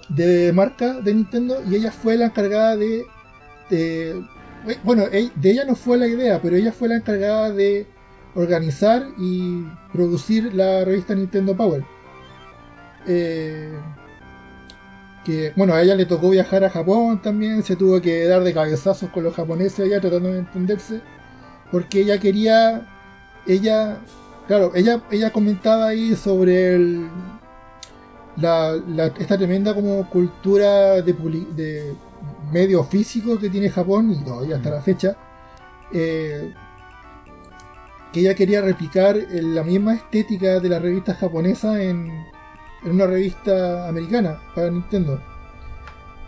de 0.08 0.52
marca 0.52 1.00
de 1.00 1.14
Nintendo 1.14 1.62
y 1.68 1.76
ella 1.76 1.90
fue 1.90 2.16
la 2.16 2.26
encargada 2.26 2.76
de, 2.76 3.04
bueno, 4.82 5.04
de 5.06 5.50
ella 5.50 5.64
no 5.64 5.74
fue 5.74 5.96
la 5.96 6.06
idea, 6.06 6.40
pero 6.42 6.56
ella 6.56 6.72
fue 6.72 6.88
la 6.88 6.96
encargada 6.96 7.50
de 7.50 7.86
organizar 8.34 9.06
y 9.18 9.64
producir 9.92 10.54
la 10.54 10.84
revista 10.84 11.14
Nintendo 11.14 11.56
Power. 11.56 11.84
Eh, 13.06 13.72
que 15.24 15.52
bueno, 15.56 15.74
a 15.74 15.82
ella 15.82 15.94
le 15.94 16.06
tocó 16.06 16.30
viajar 16.30 16.64
a 16.64 16.70
Japón 16.70 17.20
también, 17.22 17.62
se 17.62 17.76
tuvo 17.76 18.00
que 18.00 18.26
dar 18.26 18.44
de 18.44 18.52
cabezazos 18.52 19.10
con 19.10 19.24
los 19.24 19.34
japoneses 19.34 19.80
allá 19.80 20.00
tratando 20.00 20.30
de 20.30 20.40
entenderse, 20.40 21.00
porque 21.72 22.00
ella 22.02 22.18
quería, 22.20 22.86
ella, 23.46 23.98
claro, 24.46 24.72
ella, 24.74 25.02
ella 25.10 25.32
comentaba 25.32 25.88
ahí 25.88 26.14
sobre 26.14 26.74
el, 26.74 27.08
la, 28.36 28.76
esta 29.18 29.38
tremenda 29.38 29.74
como 29.74 30.08
cultura 30.10 31.00
de, 31.00 31.12
de 31.12 31.94
medio 32.52 32.84
físico 32.84 33.38
que 33.38 33.48
tiene 33.48 33.70
Japón 33.70 34.12
y 34.12 34.22
todavía 34.24 34.56
hasta 34.56 34.70
la 34.70 34.82
fecha, 34.82 35.16
eh, 35.92 36.52
que 38.12 38.20
ella 38.20 38.34
quería 38.34 38.60
replicar 38.60 39.16
la 39.30 39.64
misma 39.64 39.94
estética 39.94 40.60
de 40.60 40.68
la 40.68 40.78
revista 40.78 41.14
japonesa 41.14 41.82
en, 41.82 42.12
en 42.84 42.92
una 42.92 43.06
revista 43.06 43.88
americana 43.88 44.40
para 44.54 44.70
Nintendo. 44.70 45.20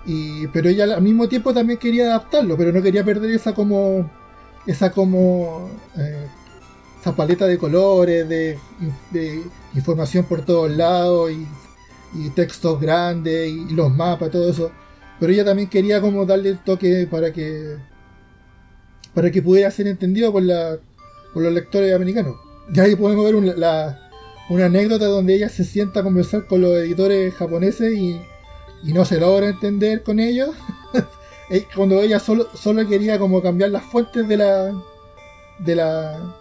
Y, 0.04 0.46
pero 0.48 0.68
ella 0.68 0.84
al 0.84 1.02
mismo 1.02 1.28
tiempo 1.28 1.52
también 1.52 1.78
quería 1.78 2.06
adaptarlo, 2.06 2.56
pero 2.56 2.72
no 2.72 2.82
quería 2.82 3.04
perder 3.04 3.30
esa 3.30 3.54
como 3.54 4.08
esa 4.66 4.90
como 4.90 5.68
eh, 5.96 6.26
esa 7.00 7.14
paleta 7.14 7.46
de 7.46 7.58
colores, 7.58 8.28
de, 8.28 8.58
de, 9.10 9.42
información 9.74 10.24
por 10.24 10.44
todos 10.44 10.70
lados 10.70 11.30
y 12.14 12.30
textos 12.30 12.80
grandes 12.80 13.50
y, 13.50 13.74
los 13.74 13.92
mapas, 13.92 14.30
todo 14.30 14.50
eso. 14.50 14.70
Pero 15.18 15.32
ella 15.32 15.44
también 15.44 15.68
quería 15.68 16.00
como 16.00 16.24
darle 16.26 16.50
el 16.50 16.58
toque 16.58 17.06
para 17.10 17.32
que 17.32 17.76
para 19.16 19.30
que 19.30 19.40
pudiera 19.40 19.70
ser 19.70 19.86
entendido 19.86 20.30
por, 20.30 20.42
la, 20.42 20.76
por 21.32 21.42
los 21.42 21.52
lectores 21.52 21.94
americanos. 21.94 22.36
Y 22.72 22.78
ahí 22.80 22.94
podemos 22.94 23.24
ver 23.24 23.34
una 24.48 24.66
anécdota 24.66 25.06
donde 25.06 25.34
ella 25.34 25.48
se 25.48 25.64
sienta 25.64 26.00
a 26.00 26.02
conversar 26.02 26.46
con 26.46 26.60
los 26.60 26.72
editores 26.76 27.34
japoneses 27.34 27.96
y, 27.96 28.20
y 28.84 28.92
no 28.92 29.04
se 29.04 29.18
logra 29.20 29.48
entender 29.48 30.02
con 30.02 30.20
ellos. 30.20 30.50
Cuando 31.74 32.00
ella 32.00 32.18
solo, 32.18 32.48
solo 32.54 32.86
quería 32.88 33.18
como 33.18 33.40
cambiar 33.40 33.70
las 33.70 33.84
fuentes 33.84 34.26
de 34.26 34.36
la 34.36 34.74
de 35.58 35.74
la 35.76 36.36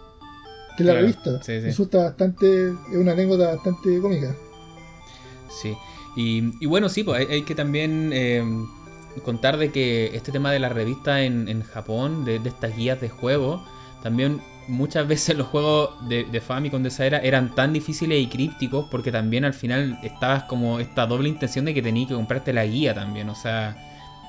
de 0.78 0.84
la 0.84 0.94
revista. 0.94 1.40
Resulta 1.46 2.04
bastante, 2.04 2.70
es 2.70 2.96
una 2.96 3.12
anécdota 3.12 3.54
bastante 3.54 3.98
cómica. 4.00 4.34
Sí. 5.48 5.76
Y, 6.16 6.66
bueno, 6.66 6.88
sí, 6.88 7.04
pues 7.04 7.28
hay, 7.28 7.42
que 7.42 7.54
también 7.54 8.10
eh, 8.12 8.42
contar 9.22 9.58
de 9.58 9.70
que 9.70 10.16
este 10.16 10.32
tema 10.32 10.50
de 10.50 10.58
la 10.58 10.70
revista 10.70 11.22
en, 11.22 11.62
Japón, 11.62 12.24
de, 12.24 12.36
estas 12.36 12.74
guías 12.76 13.00
de 13.00 13.10
juego, 13.10 13.62
también 14.02 14.40
muchas 14.68 15.06
veces 15.06 15.36
los 15.36 15.46
juegos 15.46 16.08
de, 16.08 16.24
de 16.24 16.40
Famicom 16.40 16.82
de 16.82 16.88
esa 16.88 17.06
era 17.06 17.18
eran 17.18 17.54
tan 17.54 17.72
difíciles 17.72 18.20
y 18.20 18.26
crípticos 18.26 18.86
porque 18.90 19.12
también 19.12 19.44
al 19.44 19.54
final 19.54 19.98
estabas 20.02 20.44
como 20.44 20.80
esta 20.80 21.06
doble 21.06 21.28
intención 21.28 21.64
de 21.64 21.74
que 21.74 21.82
tenías 21.82 22.08
que 22.08 22.14
comprarte 22.14 22.52
la 22.52 22.64
guía 22.66 22.94
también, 22.94 23.28
o 23.28 23.34
sea, 23.34 23.76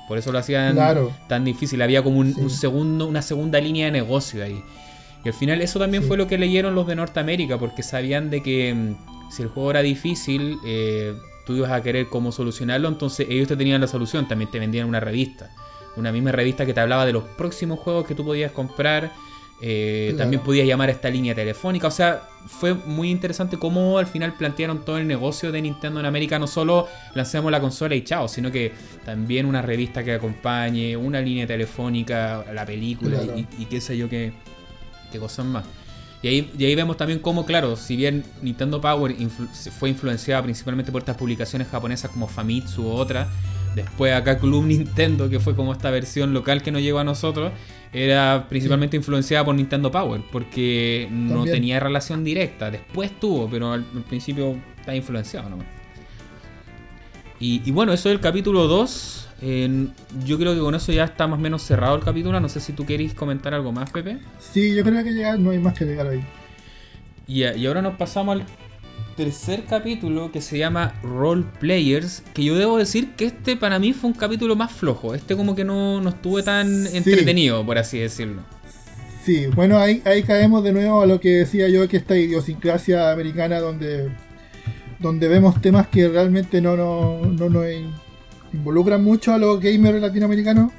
por 0.08 0.18
eso 0.18 0.32
lo 0.32 0.40
hacían 0.40 0.78
tan 1.28 1.44
difícil, 1.44 1.82
había 1.82 2.02
como 2.02 2.20
un, 2.20 2.50
segundo, 2.50 3.06
una 3.08 3.22
segunda 3.22 3.60
línea 3.60 3.86
de 3.86 3.92
negocio 3.92 4.44
ahí. 4.44 4.64
Y 5.26 5.28
al 5.28 5.34
final 5.34 5.62
eso 5.62 5.80
también 5.80 6.04
fue 6.04 6.16
lo 6.16 6.28
que 6.28 6.38
leyeron 6.38 6.76
los 6.76 6.88
de 6.88 6.96
Norteamérica 6.96 7.58
porque 7.58 7.84
sabían 7.84 8.30
de 8.30 8.42
que 8.42 8.74
mm, 8.74 9.32
si 9.32 9.44
el 9.44 9.50
juego 9.50 9.72
era 9.72 9.82
difícil, 9.82 10.60
eh, 10.66 11.14
tú 11.46 11.56
ibas 11.56 11.72
a 11.72 11.84
querer 11.84 12.08
cómo 12.08 12.32
solucionarlo, 12.32 12.88
entonces 12.88 13.28
ellos 13.30 13.50
te 13.50 13.58
tenían 13.58 13.82
la 13.82 13.88
solución, 13.88 14.28
también 14.28 14.50
te 14.50 14.60
vendían 14.60 14.88
una 14.88 15.02
revista. 15.02 15.50
Una 15.98 16.12
misma 16.12 16.32
revista 16.32 16.66
que 16.66 16.74
te 16.74 16.80
hablaba 16.80 17.06
de 17.06 17.12
los 17.12 17.24
próximos 17.24 17.80
juegos 17.80 18.06
que 18.06 18.16
tú 18.16 18.24
podías 18.24 18.52
comprar. 18.52 19.12
Eh, 19.60 20.14
también 20.18 20.44
podías 20.44 20.68
llamar 20.68 20.90
a 20.90 20.92
esta 20.92 21.10
línea 21.10 21.34
telefónica. 21.34 21.88
O 21.88 21.92
sea, 21.92 22.22
fue 22.48 22.74
muy 22.74 23.10
interesante 23.10 23.58
cómo 23.58 23.98
al 23.98 24.06
final 24.06 24.34
plantearon 24.34 24.86
todo 24.86 24.98
el 24.98 25.08
negocio 25.08 25.52
de 25.52 25.62
Nintendo 25.62 26.00
en 26.00 26.06
América. 26.06 26.38
No 26.38 26.48
solo 26.48 26.88
lanzamos 27.16 27.52
la 27.52 27.60
consola 27.60 27.96
y 27.96 28.04
chao, 28.04 28.28
sino 28.28 28.52
que 28.52 28.72
también 29.04 29.46
una 29.46 29.62
revista 29.62 30.04
que 30.04 30.14
acompañe, 30.14 30.96
una 30.96 31.22
línea 31.22 31.48
telefónica, 31.48 32.46
la 32.54 32.66
película 32.66 33.18
y, 33.36 33.66
qué 33.66 33.82
sé 33.82 33.98
yo 33.98 34.08
qué, 34.08 34.32
qué 35.12 35.20
cosas 35.20 35.46
más. 35.46 35.66
Y 36.22 36.28
ahí, 36.28 36.52
y 36.58 36.66
ahí 36.66 36.76
vemos 36.76 36.98
también 36.98 37.20
cómo, 37.20 37.46
claro, 37.46 37.76
si 37.76 37.96
bien 37.96 38.24
Nintendo 38.42 38.82
Power 38.82 39.16
fue 39.78 39.90
influenciada 39.90 40.42
principalmente 40.42 40.92
por 40.92 41.02
estas 41.02 41.16
publicaciones 41.16 41.68
japonesas 41.68 42.10
como 42.10 42.28
Famitsu 42.28 42.88
u 42.88 42.90
otra, 42.90 43.28
después 43.76 44.14
acá 44.14 44.40
Club 44.40 44.66
Nintendo, 44.68 45.30
que 45.30 45.40
fue 45.40 45.56
como 45.56 45.74
esta 45.74 45.92
versión 45.92 46.34
local 46.34 46.64
que 46.64 46.72
nos 46.72 46.82
llegó 46.82 47.00
a 47.00 47.04
nosotros, 47.04 47.52
era 47.94 48.48
principalmente 48.50 48.98
influenciada 48.98 49.46
por 49.46 49.56
Nintendo 49.56 49.92
Power, 49.92 50.22
porque 50.32 51.08
no 51.12 51.46
tenía 51.46 51.80
relación 51.80 52.24
directa. 52.24 52.70
Después 52.72 53.12
tuvo, 53.20 53.50
pero 53.50 53.72
al, 53.72 53.84
principio 54.08 54.56
está 54.80 54.96
influenciado 54.96 55.50
nomás. 55.50 55.68
Y, 57.40 57.62
y 57.66 57.72
bueno, 57.72 57.94
eso 57.94 58.10
es 58.10 58.16
el 58.16 58.22
capítulo 58.22 58.68
2 58.68 59.28
yo 59.40 60.40
creo 60.40 60.56
que 60.56 60.60
con 60.60 60.74
eso 60.74 60.92
ya 60.92 61.04
está 61.04 61.28
más 61.28 61.38
o 61.38 61.42
menos 61.42 61.62
cerrado 61.62 61.96
el 61.96 62.04
capítulo. 62.04 62.40
No 62.40 62.50
sé 62.50 62.60
si 62.60 62.74
tú 62.74 62.86
queréis 62.86 63.14
comentar 63.14 63.54
algo 63.54 63.72
más, 63.72 63.92
Pepe. 63.92 64.20
Sí, 64.40 64.76
yo 64.76 64.84
creo 64.84 65.04
que 65.04 65.16
ya 65.16 65.38
no 65.38 65.52
hay 65.52 65.60
más 65.60 65.78
que 65.78 65.86
llegar 65.86 66.08
ahí. 66.08 66.24
Y, 67.28 67.44
y 67.44 67.66
ahora 67.68 67.82
nos 67.82 67.96
pasamos 67.96 68.38
al 68.38 68.46
tercer 69.18 69.66
capítulo 69.68 70.32
que 70.32 70.42
se 70.42 70.58
llama 70.60 70.94
Role 71.04 71.44
Players. 71.60 72.24
Que 72.34 72.44
yo 72.44 72.56
debo 72.56 72.78
decir 72.78 73.14
que 73.18 73.26
este 73.26 73.58
para 73.58 73.80
mí 73.80 73.92
fue 73.92 74.12
un 74.12 74.16
capítulo 74.16 74.56
más 74.56 74.72
flojo. 74.72 75.16
Este 75.16 75.36
como 75.36 75.56
que 75.56 75.66
no, 75.66 76.00
no 76.00 76.10
estuve 76.10 76.44
tan 76.44 76.88
entretenido, 76.88 77.66
por 77.66 77.80
así 77.80 77.98
decirlo. 77.98 78.44
Sí, 79.26 79.48
bueno, 79.48 79.78
ahí, 79.78 80.02
ahí 80.06 80.24
caemos 80.24 80.64
de 80.64 80.72
nuevo 80.72 81.02
a 81.02 81.06
lo 81.06 81.20
que 81.20 81.30
decía 81.40 81.68
yo, 81.68 81.86
que 81.90 81.98
esta 81.98 82.16
idiosincrasia 82.16 83.12
americana 83.12 83.60
donde, 83.60 84.10
donde 85.00 85.28
vemos 85.28 85.60
temas 85.62 85.88
que 85.88 86.08
realmente 86.08 86.62
no, 86.62 86.78
no, 86.78 87.26
no, 87.26 87.50
no, 87.50 87.62
involucran 88.54 89.04
mucho 89.04 89.34
a 89.34 89.38
los 89.38 89.60
gamers 89.60 90.00
latinoamericanos. 90.00 90.72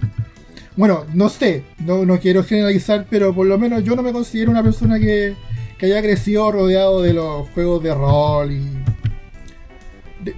Bueno, 0.76 1.05
no 1.12 1.28
sé, 1.28 1.64
no, 1.80 2.07
no 2.07 2.18
quiero 2.20 2.43
generalizar, 2.43 3.07
pero 3.11 3.34
por 3.34 3.47
lo 3.47 3.59
menos 3.59 3.84
yo 3.84 3.95
no 3.97 4.03
me 4.03 4.12
considero 4.12 4.51
una 4.51 4.62
persona 4.62 4.99
que, 4.99 5.34
haya 5.87 6.03
crecido 6.03 6.51
rodeado 6.51 7.03
de 7.03 7.12
los 7.14 7.49
juegos 7.51 7.83
de 7.83 7.95
rol 7.95 8.53
y. 8.53 8.66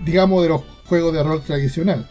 digamos, 0.05 0.43
de 0.43 0.49
los 0.51 0.63
juegos 0.87 1.13
de 1.13 1.23
rol 1.23 1.43
tradicional. 1.43 2.09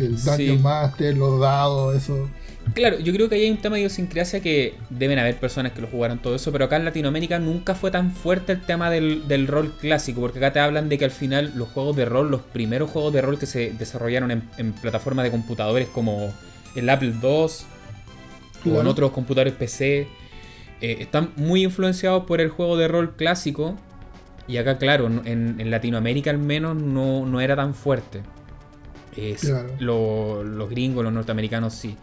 El 0.00 0.22
Dungeon 0.22 0.62
Master, 0.62 1.16
los 1.16 1.40
dados, 1.40 1.96
eso. 1.96 2.28
Claro, 2.74 2.98
yo 2.98 3.12
creo 3.12 3.28
que 3.28 3.36
hay 3.36 3.50
un 3.50 3.56
tema 3.56 3.76
de 3.76 3.82
idiosincrasia 3.82 4.40
que 4.40 4.74
deben 4.90 5.18
haber 5.18 5.36
personas 5.36 5.72
que 5.72 5.80
lo 5.80 5.88
jugaron 5.88 6.18
todo 6.18 6.34
eso, 6.34 6.52
pero 6.52 6.66
acá 6.66 6.76
en 6.76 6.84
Latinoamérica 6.84 7.38
nunca 7.38 7.74
fue 7.74 7.90
tan 7.90 8.12
fuerte 8.12 8.52
el 8.52 8.60
tema 8.60 8.90
del, 8.90 9.46
rol 9.46 9.72
clásico, 9.80 10.20
porque 10.20 10.38
acá 10.38 10.52
te 10.52 10.60
hablan 10.60 10.88
de 10.88 10.98
que 10.98 11.04
al 11.04 11.10
final 11.10 11.52
los 11.54 11.68
juegos 11.68 11.96
de 11.96 12.04
rol, 12.04 12.30
los 12.30 12.42
primeros 12.42 12.90
juegos 12.90 13.12
de 13.12 13.22
rol 13.22 13.38
que 13.38 13.46
se 13.46 13.72
desarrollaron 13.72 14.30
en, 14.56 14.72
plataformas 14.72 15.24
de 15.24 15.30
computadores 15.30 15.88
como 15.88 16.32
el 16.74 16.88
Apple 16.90 17.14
II 17.22 18.72
o 18.72 18.80
en 18.80 18.86
otros 18.86 19.12
computadores 19.12 19.54
PC, 19.54 20.06
eh, 20.80 20.98
están 21.00 21.32
muy 21.36 21.64
influenciados 21.64 22.24
por 22.24 22.40
el 22.40 22.48
juego 22.50 22.76
de 22.76 22.88
rol 22.88 23.16
clásico. 23.16 23.76
Y 24.46 24.56
acá, 24.56 24.78
claro, 24.78 25.06
en, 25.24 25.70
Latinoamérica 25.70 26.30
al 26.30 26.38
menos 26.38 26.76
no, 26.76 27.40
era 27.40 27.56
tan 27.56 27.74
fuerte. 27.74 28.22
los 29.78 30.70
gringos, 30.70 31.04
los 31.04 31.12
norteamericanos 31.12 31.74
sí. 31.74 31.96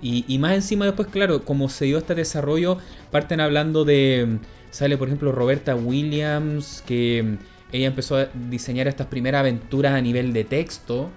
Y, 0.00 0.38
más 0.38 0.52
encima 0.52 0.84
después, 0.84 1.08
claro, 1.08 1.42
como 1.42 1.68
se 1.68 1.86
dio 1.86 1.98
este 1.98 2.14
desarrollo, 2.14 2.78
parten 3.10 3.40
hablando 3.40 3.84
de... 3.84 4.38
Sale, 4.70 4.98
por 4.98 5.08
ejemplo, 5.08 5.32
Roberta 5.32 5.74
Williams, 5.74 6.82
que 6.86 7.38
ella 7.72 7.86
empezó 7.86 8.16
a 8.16 8.28
diseñar 8.48 8.88
estas 8.88 9.06
primeras 9.06 9.40
aventuras 9.40 9.94
a 9.94 10.00
nivel 10.00 10.32
de 10.32 10.44
texto. 10.44 11.10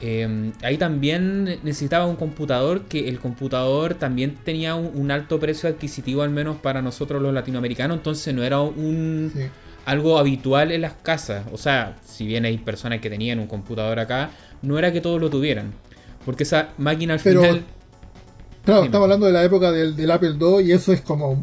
Em, 0.00 0.52
ahí 0.62 0.76
también 0.76 1.44
necesitaba 1.62 2.06
un 2.06 2.16
computador, 2.16 2.82
que 2.82 3.08
el 3.08 3.18
computador 3.18 3.94
también 3.94 4.36
tenía 4.44 4.74
un, 4.74 5.10
alto 5.10 5.40
precio 5.40 5.68
adquisitivo, 5.68 6.22
al 6.22 6.30
menos 6.30 6.56
para 6.56 6.82
nosotros 6.82 7.22
los 7.22 7.32
latinoamericanos, 7.32 7.96
entonces 7.98 8.34
no 8.34 8.42
era 8.42 8.60
un... 8.60 9.32
Algo 9.86 10.18
habitual 10.18 10.72
en 10.72 10.80
las 10.80 10.94
casas. 10.94 11.46
O 11.52 11.56
sea, 11.56 11.96
si 12.04 12.26
bien 12.26 12.44
hay 12.44 12.58
personas 12.58 13.00
que 13.00 13.08
tenían 13.08 13.38
un 13.38 13.46
computador 13.46 14.00
acá, 14.00 14.30
no 14.60 14.80
era 14.80 14.92
que 14.92 15.00
todos 15.00 15.20
lo 15.20 15.30
tuvieran. 15.30 15.72
Porque 16.24 16.42
esa 16.42 16.70
máquina 16.76 17.14
al 17.14 17.20
final 17.20 17.64
Claro, 18.66 18.82
estamos 18.82 19.04
hablando 19.04 19.26
de 19.26 19.32
la 19.32 19.44
época 19.44 19.70
del, 19.70 20.10
Apple 20.10 20.34
II 20.40 20.66
y 20.66 20.72
eso 20.72 20.92
es 20.92 21.00
como. 21.00 21.40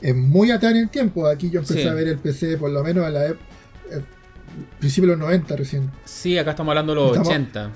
Es, 0.00 0.16
muy 0.16 0.50
atrás 0.50 0.72
en 0.72 0.78
el 0.78 0.88
tiempo. 0.88 1.26
Aquí 1.26 1.50
yo 1.50 1.60
empecé 1.60 1.86
a 1.86 1.92
ver 1.92 2.08
el 2.08 2.18
PC 2.18 2.56
por 2.56 2.70
lo 2.70 2.82
menos 2.82 3.04
a 3.04 3.10
la 3.10 3.26
época. 3.26 3.44
Eh, 4.54 4.64
principio 4.78 5.10
de 5.10 5.16
los 5.16 5.26
90 5.26 5.56
recién. 5.56 5.90
Sí, 6.04 6.38
acá 6.38 6.50
estamos 6.50 6.70
hablando 6.72 6.94
de 6.94 7.00
los 7.00 7.18
80. 7.18 7.68
Mm. 7.68 7.72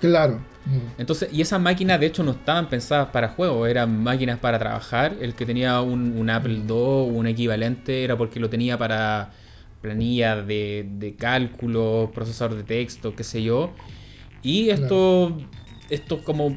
Claro. 0.00 0.34
Mm. 0.66 1.00
Entonces, 1.00 1.28
y 1.32 1.40
esas 1.40 1.60
máquinas 1.60 2.00
de 2.00 2.06
hecho 2.06 2.22
no 2.22 2.32
estaban 2.32 2.68
pensadas 2.68 3.08
para 3.08 3.28
juegos, 3.28 3.68
eran 3.68 4.02
máquinas 4.02 4.38
para 4.38 4.58
trabajar. 4.58 5.16
El 5.20 5.34
que 5.34 5.46
tenía 5.46 5.80
un, 5.80 6.28
Apple 6.30 6.54
II 6.54 6.70
o 6.70 7.04
un 7.04 7.26
equivalente 7.26 8.04
era 8.04 8.16
porque 8.16 8.40
lo 8.40 8.50
tenía 8.50 8.78
para 8.78 9.32
planilla 9.80 10.36
de, 10.36 10.88
de 10.98 11.16
cálculo, 11.16 12.10
procesador 12.14 12.56
de 12.56 12.62
texto, 12.62 13.14
qué 13.16 13.24
sé 13.24 13.42
yo. 13.42 13.72
Y 14.42 14.70
esto, 14.70 15.36
esto 15.90 16.22
como 16.22 16.56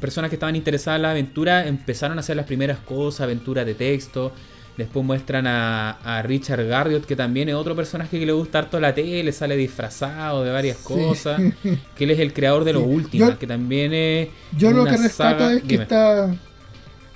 personas 0.00 0.28
que 0.28 0.36
estaban 0.36 0.56
interesadas 0.56 0.98
en 0.98 1.02
la 1.02 1.10
aventura 1.12 1.66
empezaron 1.66 2.18
a 2.18 2.20
hacer 2.20 2.36
las 2.36 2.46
primeras 2.46 2.78
cosas, 2.78 3.22
aventuras 3.22 3.64
de 3.64 3.74
texto. 3.74 4.32
Después 4.78 5.04
muestran 5.04 5.44
a, 5.48 6.22
Richard 6.24 6.64
Garriott, 6.68 7.04
que 7.04 7.16
también 7.16 7.48
es 7.48 7.56
otro 7.56 7.74
personaje 7.74 8.16
que 8.16 8.24
le 8.24 8.30
gusta 8.30 8.60
harto 8.60 8.78
la 8.78 8.94
tele, 8.94 9.32
sale 9.32 9.56
disfrazado 9.56 10.44
de 10.44 10.52
varias 10.52 10.76
cosas. 10.76 11.40
Que 11.96 12.04
él 12.04 12.12
es 12.12 12.20
el 12.20 12.32
creador 12.32 12.62
de 12.62 12.74
los 12.74 12.84
últimos, 12.86 13.36
que 13.38 13.48
también 13.48 13.92
es. 13.92 14.28
Yo 14.56 14.70
lo 14.70 14.84
que 14.84 14.96
rescato 14.96 15.50
es 15.50 15.64
que 15.64 15.74
está. 15.74 16.32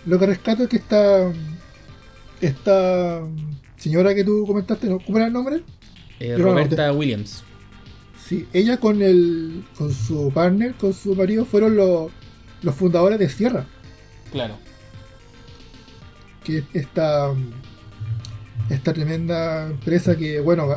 Lo 0.06 0.18
que 0.18 0.26
rescato 0.26 0.64
es 0.64 0.68
que 0.68 0.76
está. 0.78 1.32
Esta 2.40 3.20
señora 3.76 4.12
que 4.12 4.24
tú 4.24 4.44
comentaste, 4.44 4.89
¿cómo 5.06 5.18
era 5.18 5.28
el 5.28 5.32
nombre? 5.32 5.60
Eh, 6.18 6.36
Roberta 6.36 6.93
Williams. 6.93 7.44
Sí, 8.26 8.48
ella 8.52 8.78
con 8.78 9.02
el. 9.02 9.62
con 9.78 9.94
su 9.94 10.32
partner, 10.34 10.74
con 10.74 10.93
su 10.93 11.14
marido, 11.14 11.44
fueron 11.44 11.76
los, 11.76 12.10
los 12.62 12.74
fundadores 12.74 13.20
de 13.20 13.28
Sierra. 13.28 13.66
Claro 14.32 14.56
que 16.43 16.64
esta, 16.73 17.32
esta 18.70 18.93
tremenda 18.93 19.66
empresa 19.66 20.16
que, 20.16 20.40
bueno, 20.40 20.69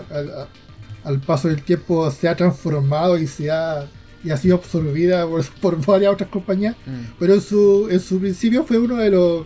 al, 1.04 1.20
paso 1.22 1.48
del 1.48 1.64
tiempo 1.64 2.10
se 2.12 2.28
ha 2.28 2.36
transformado 2.36 3.18
y 3.18 3.28
se 3.28 3.52
ha, 3.52 3.88
y 4.24 4.32
ha 4.32 4.38
sido 4.38 4.56
absorbida 4.56 5.28
por, 5.62 5.86
varias 5.86 6.14
otras 6.14 6.30
compañías, 6.30 6.76
mm. 6.86 7.14
pero 7.20 7.34
en 7.34 7.42
su, 7.42 7.88
en 7.90 8.00
su 8.00 8.20
principio 8.20 8.64
fue 8.64 8.78
uno 8.78 8.98
de 8.98 9.10
los 9.10 9.46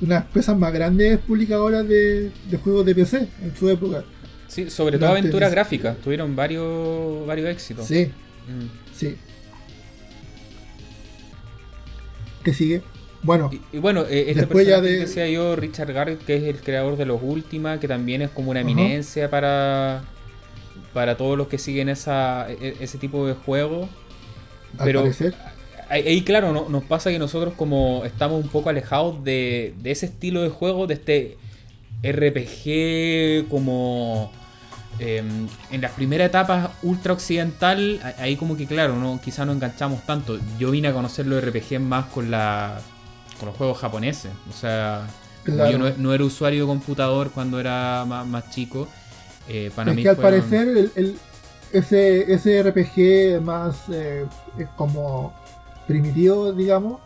unas 0.00 0.24
empresas 0.24 0.56
más 0.58 0.72
grandes 0.72 1.18
publicadoras 1.20 1.86
de, 1.88 2.30
de 2.50 2.56
juegos 2.58 2.84
de 2.84 2.94
PC 2.94 3.28
en 3.42 3.56
su 3.56 3.68
época. 3.70 4.04
Sí, 4.48 4.68
sobre 4.70 4.98
todo 4.98 5.10
aventuras 5.10 5.50
gráficas, 5.50 5.96
tuvieron 5.98 6.36
varios, 6.36 7.26
varios 7.26 7.48
éxitos. 7.48 7.86
Sí, 7.86 8.06
mm. 8.48 8.94
sí. 8.94 9.16
¿Qué 12.44 12.52
sigue? 12.52 12.82
Bueno, 13.24 13.50
y, 13.72 13.78
bueno, 13.78 14.02
eh, 14.02 14.26
este 14.28 14.46
que 14.46 14.64
decía 14.64 15.26
yo, 15.28 15.56
Richard 15.56 15.90
Garrett, 15.94 16.22
que 16.24 16.36
es 16.36 16.42
el 16.42 16.60
creador 16.60 16.98
de 16.98 17.06
los 17.06 17.22
Última, 17.22 17.80
que 17.80 17.88
también 17.88 18.20
es 18.20 18.28
como 18.28 18.50
una 18.50 18.60
eminencia 18.60 19.30
para, 19.30 20.04
para 20.92 21.16
todos 21.16 21.38
los 21.38 21.48
que 21.48 21.56
siguen 21.56 21.88
esa, 21.88 22.46
e, 22.50 22.76
ese 22.80 22.98
tipo 22.98 23.26
de 23.26 23.32
juego. 23.32 23.88
Pero 24.76 25.04
ahí, 25.88 26.20
claro, 26.22 26.52
no, 26.52 26.68
nos 26.68 26.84
pasa 26.84 27.10
que 27.10 27.18
nosotros 27.18 27.54
como 27.54 28.02
estamos 28.04 28.44
un 28.44 28.50
poco 28.50 28.68
alejados 28.68 29.24
de, 29.24 29.72
de 29.78 29.90
ese 29.90 30.06
estilo 30.06 30.42
de 30.42 30.50
juego, 30.50 30.86
de 30.86 30.94
este 30.94 31.38
RPG 32.02 33.48
como... 33.48 34.30
Em, 35.00 35.48
en 35.72 35.80
las 35.80 35.90
primeras 35.90 36.28
etapas 36.28 36.70
ultra 36.84 37.14
occidental, 37.14 38.00
ahí 38.18 38.36
como 38.36 38.56
que 38.56 38.64
claro, 38.64 38.94
no, 38.94 39.20
quizá 39.20 39.44
no 39.44 39.52
enganchamos 39.52 40.06
tanto. 40.06 40.38
Yo 40.56 40.70
vine 40.70 40.86
a 40.86 40.92
conocer 40.92 41.26
los 41.26 41.44
RPG 41.44 41.80
más 41.80 42.04
con 42.06 42.30
la 42.30 42.80
los 43.44 43.56
juegos 43.56 43.78
japoneses. 43.78 44.32
O 44.48 44.52
sea, 44.52 45.06
yo 45.46 45.78
no, 45.78 46.14
era 46.14 46.24
usuario 46.24 46.62
de 46.62 46.66
computador 46.66 47.30
cuando 47.30 47.60
era 47.60 48.04
más, 48.06 48.50
chico. 48.50 48.88
Eh, 49.48 49.70
para 49.74 49.92
es 49.92 49.98
que 49.98 50.08
al 50.08 50.16
parecer 50.16 50.90
el, 50.96 51.18
ese, 51.72 52.32
ese 52.32 52.62
RPG 52.62 53.42
más 53.42 53.76
eh, 53.92 54.26
como 54.76 55.34
primitivo, 55.86 56.52
digamos, 56.52 57.00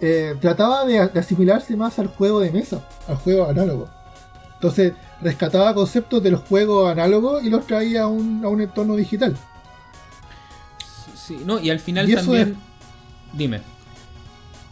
eh, 0.00 0.34
trataba 0.40 0.84
de, 0.84 0.98
asimilarse 0.98 1.76
más 1.76 1.98
al 1.98 2.08
juego 2.08 2.40
de 2.40 2.50
mesa, 2.50 2.86
al 3.08 3.16
juego 3.16 3.48
análogo. 3.48 3.88
Entonces 4.54 4.92
rescataba 5.22 5.74
conceptos 5.74 6.22
de 6.22 6.30
los 6.30 6.40
juegos 6.40 6.90
análogos 6.90 7.42
y 7.44 7.50
los 7.50 7.66
traía 7.66 8.02
a 8.02 8.06
un, 8.08 8.44
a 8.44 8.48
un 8.48 8.60
entorno 8.60 8.96
digital. 8.96 9.36
Sí, 11.14 11.40
no, 11.44 11.60
y 11.60 11.70
al 11.70 11.80
final 11.80 12.12
también... 12.12 12.56
Dime. 13.32 13.60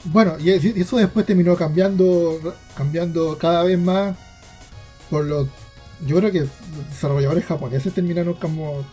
Bueno, 0.04 0.36
y 0.38 0.50
eso 0.50 0.96
después 0.96 1.26
terminó 1.26 1.56
cambiando, 1.56 2.54
cambiando 2.76 3.36
cada 3.38 3.64
vez 3.64 3.78
más 3.78 4.16
por 5.10 5.24
los... 5.24 5.48
Yo 6.06 6.16
creo 6.16 6.30
que 6.30 6.46
desarrolladores 6.90 7.44
japoneses 7.44 7.92
terminaron 7.92 8.34
como, 8.34 8.84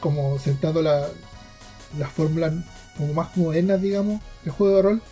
como 0.00 0.38
sentando 0.38 0.80
la, 0.80 1.06
las 1.98 2.10
fórmulas 2.10 2.54
como 2.96 3.12
más 3.12 3.36
modernas, 3.36 3.80
digamos, 3.82 4.20
del 4.42 4.52
juego 4.52 4.76
de 4.76 4.82
rol. 4.82 5.02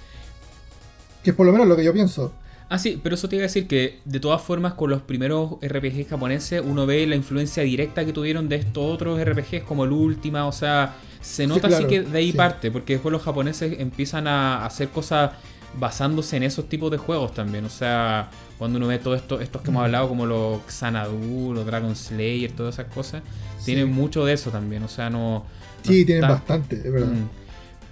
Que 1.23 1.31
es 1.31 1.37
por 1.37 1.47
lo 1.47 1.53
menos 1.53 1.69
lo 1.69 1.77
que 1.77 1.85
yo 1.85 1.93
pienso. 1.93 2.33
Ah, 2.69 2.79
sí, 2.79 2.99
pero 3.03 3.17
eso 3.17 3.29
te 3.29 3.37
iba 3.37 3.43
a 3.43 3.49
decir 3.49 3.69
que 3.69 4.01
de 4.07 4.19
todas 4.19 4.41
formas 4.41 4.73
con 4.73 4.89
los 4.89 5.03
primeros 5.03 5.59
RPG 5.61 6.09
japoneses 6.09 6.63
uno 6.65 6.87
ve 6.87 7.07
la 7.07 7.17
influencia 7.17 7.63
directa 7.63 8.07
que 8.07 8.15
tuvieron 8.15 8.49
de 8.49 8.57
estos 8.57 8.83
otros 8.83 9.23
RPGs 9.23 9.65
como 9.65 9.85
el 9.85 9.93
Última, 9.93 10.47
o 10.47 10.53
sea, 10.53 10.95
se 11.23 11.47
nota 11.47 11.69
así 11.69 11.85
que 11.87 12.03
de 12.03 12.19
ahí 12.19 12.33
parte, 12.33 12.71
porque 12.71 12.95
después 12.95 13.13
los 13.13 13.23
japoneses 13.23 13.81
empiezan 13.81 14.27
a 14.27 14.67
hacer 14.67 14.89
cosas 14.89 15.31
basándose 15.79 16.37
en 16.37 16.43
esos 16.43 16.69
tipos 16.69 16.91
de 16.91 16.99
juegos 16.99 17.33
también. 17.33 17.65
O 17.65 17.71
sea, 17.71 18.31
cuando 18.59 18.79
uno 18.79 18.89
ve 18.89 18.99
todo 18.99 19.15
esto, 19.15 19.41
estos 19.41 19.63
que 19.63 19.71
hemos 19.71 19.85
hablado, 19.85 20.09
como 20.09 20.27
los 20.27 20.61
Xanadu, 20.69 21.53
los 21.55 21.65
Dragon 21.65 21.95
Slayer, 21.97 22.53
todas 22.53 22.75
esas 22.75 22.93
cosas, 22.93 23.23
tienen 23.65 23.91
mucho 23.91 24.25
de 24.25 24.35
eso 24.35 24.51
también. 24.51 24.83
O 24.83 24.89
sea, 24.89 25.11
no. 25.11 25.45
sí, 25.83 26.05
tienen 26.05 26.29
bastante, 26.29 26.77
es 26.77 26.93
verdad. 26.93 27.09
Mm. 27.09 27.29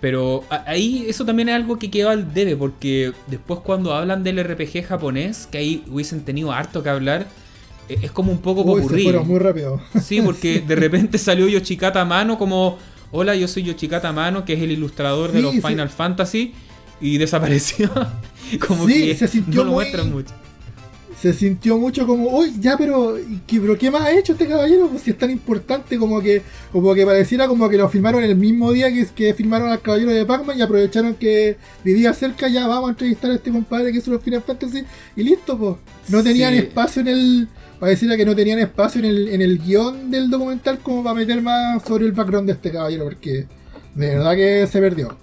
Pero 0.00 0.44
ahí 0.66 1.04
eso 1.08 1.26
también 1.26 1.50
es 1.50 1.54
algo 1.54 1.78
que 1.78 1.90
quedó 1.90 2.08
al 2.08 2.32
debe, 2.32 2.56
porque 2.56 3.12
después 3.26 3.60
cuando 3.60 3.94
hablan 3.94 4.24
del 4.24 4.42
RPG 4.42 4.84
japonés, 4.86 5.46
que 5.46 5.58
ahí 5.58 5.84
hubiesen 5.90 6.24
tenido 6.24 6.52
harto 6.52 6.82
que 6.82 6.88
hablar, 6.88 7.26
e, 7.86 7.98
es 8.02 8.10
como 8.10 8.32
un 8.32 8.38
poco 8.38 8.62
Uy, 8.62 8.82
muy 9.24 9.38
rápido. 9.38 9.80
Sí, 10.02 10.22
porque 10.22 10.60
de 10.60 10.74
repente 10.76 11.18
salió 11.18 11.48
Yoshikata 11.48 12.00
a 12.00 12.06
mano 12.06 12.38
como 12.38 12.78
hola, 13.10 13.34
yo 13.36 13.48
soy 13.48 13.64
Yoshikata 13.64 14.12
Mano, 14.12 14.44
que 14.44 14.54
es 14.54 14.62
el 14.62 14.72
ilustrador 14.72 15.32
de 15.32 15.42
los 15.42 15.54
Final 15.54 15.88
Fantasy, 15.88 16.54
y 17.00 17.18
desapareció. 17.18 17.90
como 18.66 18.86
que 18.86 19.14
se 19.16 19.28
sintió 19.28 19.62
no 19.62 19.64
lo 19.64 19.72
muestran 19.72 20.10
mucho. 20.10 20.32
Se 21.20 21.34
sintió 21.34 21.76
mucho 21.76 22.06
como, 22.06 22.34
uy, 22.38 22.54
ya, 22.60 22.78
pero 22.78 23.14
¿qué, 23.46 23.60
pero 23.60 23.76
¿qué 23.76 23.90
más 23.90 24.02
ha 24.02 24.12
hecho 24.12 24.32
este 24.32 24.48
caballero? 24.48 24.88
Pues 24.88 25.02
si 25.02 25.10
es 25.10 25.18
tan 25.18 25.30
importante 25.30 25.98
como 25.98 26.22
que 26.22 26.40
como 26.72 26.94
que 26.94 27.04
pareciera 27.04 27.46
como 27.46 27.68
que 27.68 27.76
lo 27.76 27.90
filmaron 27.90 28.24
el 28.24 28.34
mismo 28.36 28.72
día 28.72 28.90
que, 28.90 29.06
que 29.14 29.34
filmaron 29.34 29.68
al 29.68 29.82
caballero 29.82 30.12
de 30.12 30.24
Pac-Man 30.24 30.58
y 30.58 30.62
aprovecharon 30.62 31.14
que 31.16 31.58
vivía 31.84 32.14
cerca, 32.14 32.48
ya 32.48 32.66
vamos 32.66 32.88
a 32.88 32.92
entrevistar 32.92 33.30
a 33.32 33.34
este 33.34 33.52
compadre 33.52 33.92
que 33.92 33.98
es 33.98 34.06
los 34.06 34.22
Final 34.22 34.42
Fantasy 34.42 34.82
y 35.14 35.22
listo, 35.22 35.58
pues. 35.58 35.76
No 36.08 36.22
tenían 36.22 36.54
espacio 36.54 37.02
en 37.02 37.08
el 37.08 37.48
pareciera 37.80 38.16
que 38.16 38.24
no 38.24 38.36
tenían 38.36 38.58
espacio 38.58 39.00
en 39.00 39.06
el, 39.06 39.28
en 39.28 39.42
el 39.42 39.58
guion 39.58 40.10
del 40.10 40.30
documental 40.30 40.78
como 40.78 41.02
para 41.02 41.14
meter 41.14 41.40
más 41.42 41.82
sobre 41.82 42.04
el 42.04 42.12
background 42.12 42.46
de 42.46 42.52
este 42.52 42.70
caballero, 42.70 43.04
porque 43.04 43.46
de 43.94 44.16
verdad 44.16 44.34
que 44.36 44.68
se 44.70 44.80
perdió. 44.80 45.16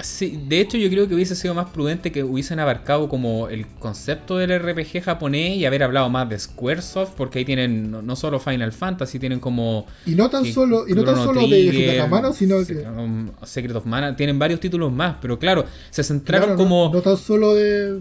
Sí, 0.00 0.42
de 0.48 0.60
hecho 0.60 0.76
yo 0.76 0.90
creo 0.90 1.08
que 1.08 1.14
hubiese 1.14 1.36
sido 1.36 1.54
más 1.54 1.70
prudente 1.70 2.10
que 2.10 2.24
hubiesen 2.24 2.58
abarcado 2.58 3.08
como 3.08 3.48
el 3.48 3.66
concepto 3.66 4.36
del 4.38 4.58
RPG 4.58 5.02
japonés 5.02 5.56
y 5.56 5.66
haber 5.66 5.84
hablado 5.84 6.10
más 6.10 6.28
de 6.28 6.38
Squaresoft, 6.38 7.12
porque 7.16 7.38
ahí 7.38 7.44
tienen 7.44 7.90
no, 7.90 8.16
solo 8.16 8.40
Final 8.40 8.72
Fantasy, 8.72 9.18
tienen 9.18 9.38
como... 9.38 9.86
Y 10.04 10.14
no 10.14 10.28
tan 10.28 10.44
solo, 10.46 10.86
y 10.88 10.94
no 10.94 11.04
tan 11.04 11.16
solo 11.16 11.46
de 11.46 12.04
Mana, 12.10 12.32
sino 12.32 12.64
que... 12.66 12.84
Secret 13.44 13.76
of 13.76 13.86
Mana, 13.86 14.16
tienen 14.16 14.38
varios 14.38 14.58
títulos 14.58 14.92
más, 14.92 15.16
pero 15.22 15.38
claro, 15.38 15.64
se 15.90 16.02
centraron 16.02 16.56
como... 16.56 16.90
no 16.92 17.00
tan 17.00 17.16
solo 17.16 17.54
de 17.54 18.00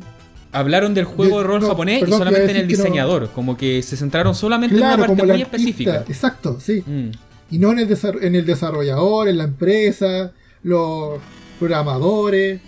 hablaron 0.54 0.94
del 0.94 1.06
juego 1.06 1.40
de, 1.40 1.44
rol 1.44 1.66
japonés 1.66 2.04
y 2.08 2.12
solamente 2.12 2.52
en 2.52 2.58
el 2.58 2.68
diseñador. 2.68 3.30
Como 3.32 3.58
que 3.58 3.82
se 3.82 3.98
centraron 3.98 4.34
solamente 4.36 4.76
en 4.76 4.84
una 4.84 4.98
parte 4.98 5.26
muy 5.26 5.42
específica. 5.42 6.06
Exacto, 6.08 6.60
sí. 6.60 6.84
Mm. 6.86 7.10
Y 7.52 7.60
no 7.60 7.72
en 7.72 7.80
el, 7.80 7.98
en 8.22 8.36
el 8.36 8.46
desarrollador, 8.46 9.28
en 9.28 9.38
la 9.38 9.44
empresa, 9.44 10.32
los 10.64 11.20
programadores. 11.60 12.62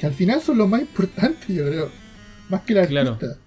Que 0.00 0.06
al 0.06 0.12
final 0.12 0.40
son 0.42 0.58
los 0.58 0.68
más 0.68 0.80
importantes, 0.80 1.48
yo 1.48 1.66
creo. 1.66 1.90
Más 2.48 2.62
que 2.62 2.74
la 2.74 2.82
artista. 2.82 3.38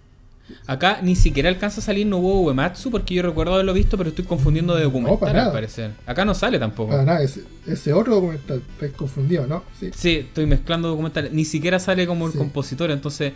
Acá 0.68 1.00
ni 1.02 1.16
siquiera 1.16 1.50
alcanza 1.50 1.82
a 1.82 1.84
salir 1.84 2.06
Nobuo 2.06 2.42
Uematsu 2.42 2.92
porque 2.92 3.16
yo 3.16 3.24
recuerdo 3.24 3.54
haberlo 3.54 3.74
visto, 3.74 3.98
pero 3.98 4.10
estoy 4.10 4.26
confundiendo 4.26 4.76
de 4.76 4.84
documental 4.84 5.36
al 5.36 5.52
parecer. 5.52 5.92
Acá 6.06 6.26
no 6.26 6.34
sale 6.34 6.60
tampoco. 6.60 6.92
Para 6.92 7.04
nada, 7.04 7.22
ese, 7.22 7.94
otro 7.94 8.16
documental, 8.16 8.62
confundido, 8.96 9.48
¿no? 9.48 9.64
Sí. 9.80 10.18
estoy 10.18 10.46
mezclando 10.46 10.90
documentales. 10.90 11.32
Ni 11.32 11.46
siquiera 11.46 11.80
sale 11.80 12.06
como 12.08 12.28
el 12.28 12.34
compositor, 12.34 12.92
entonces. 12.92 13.34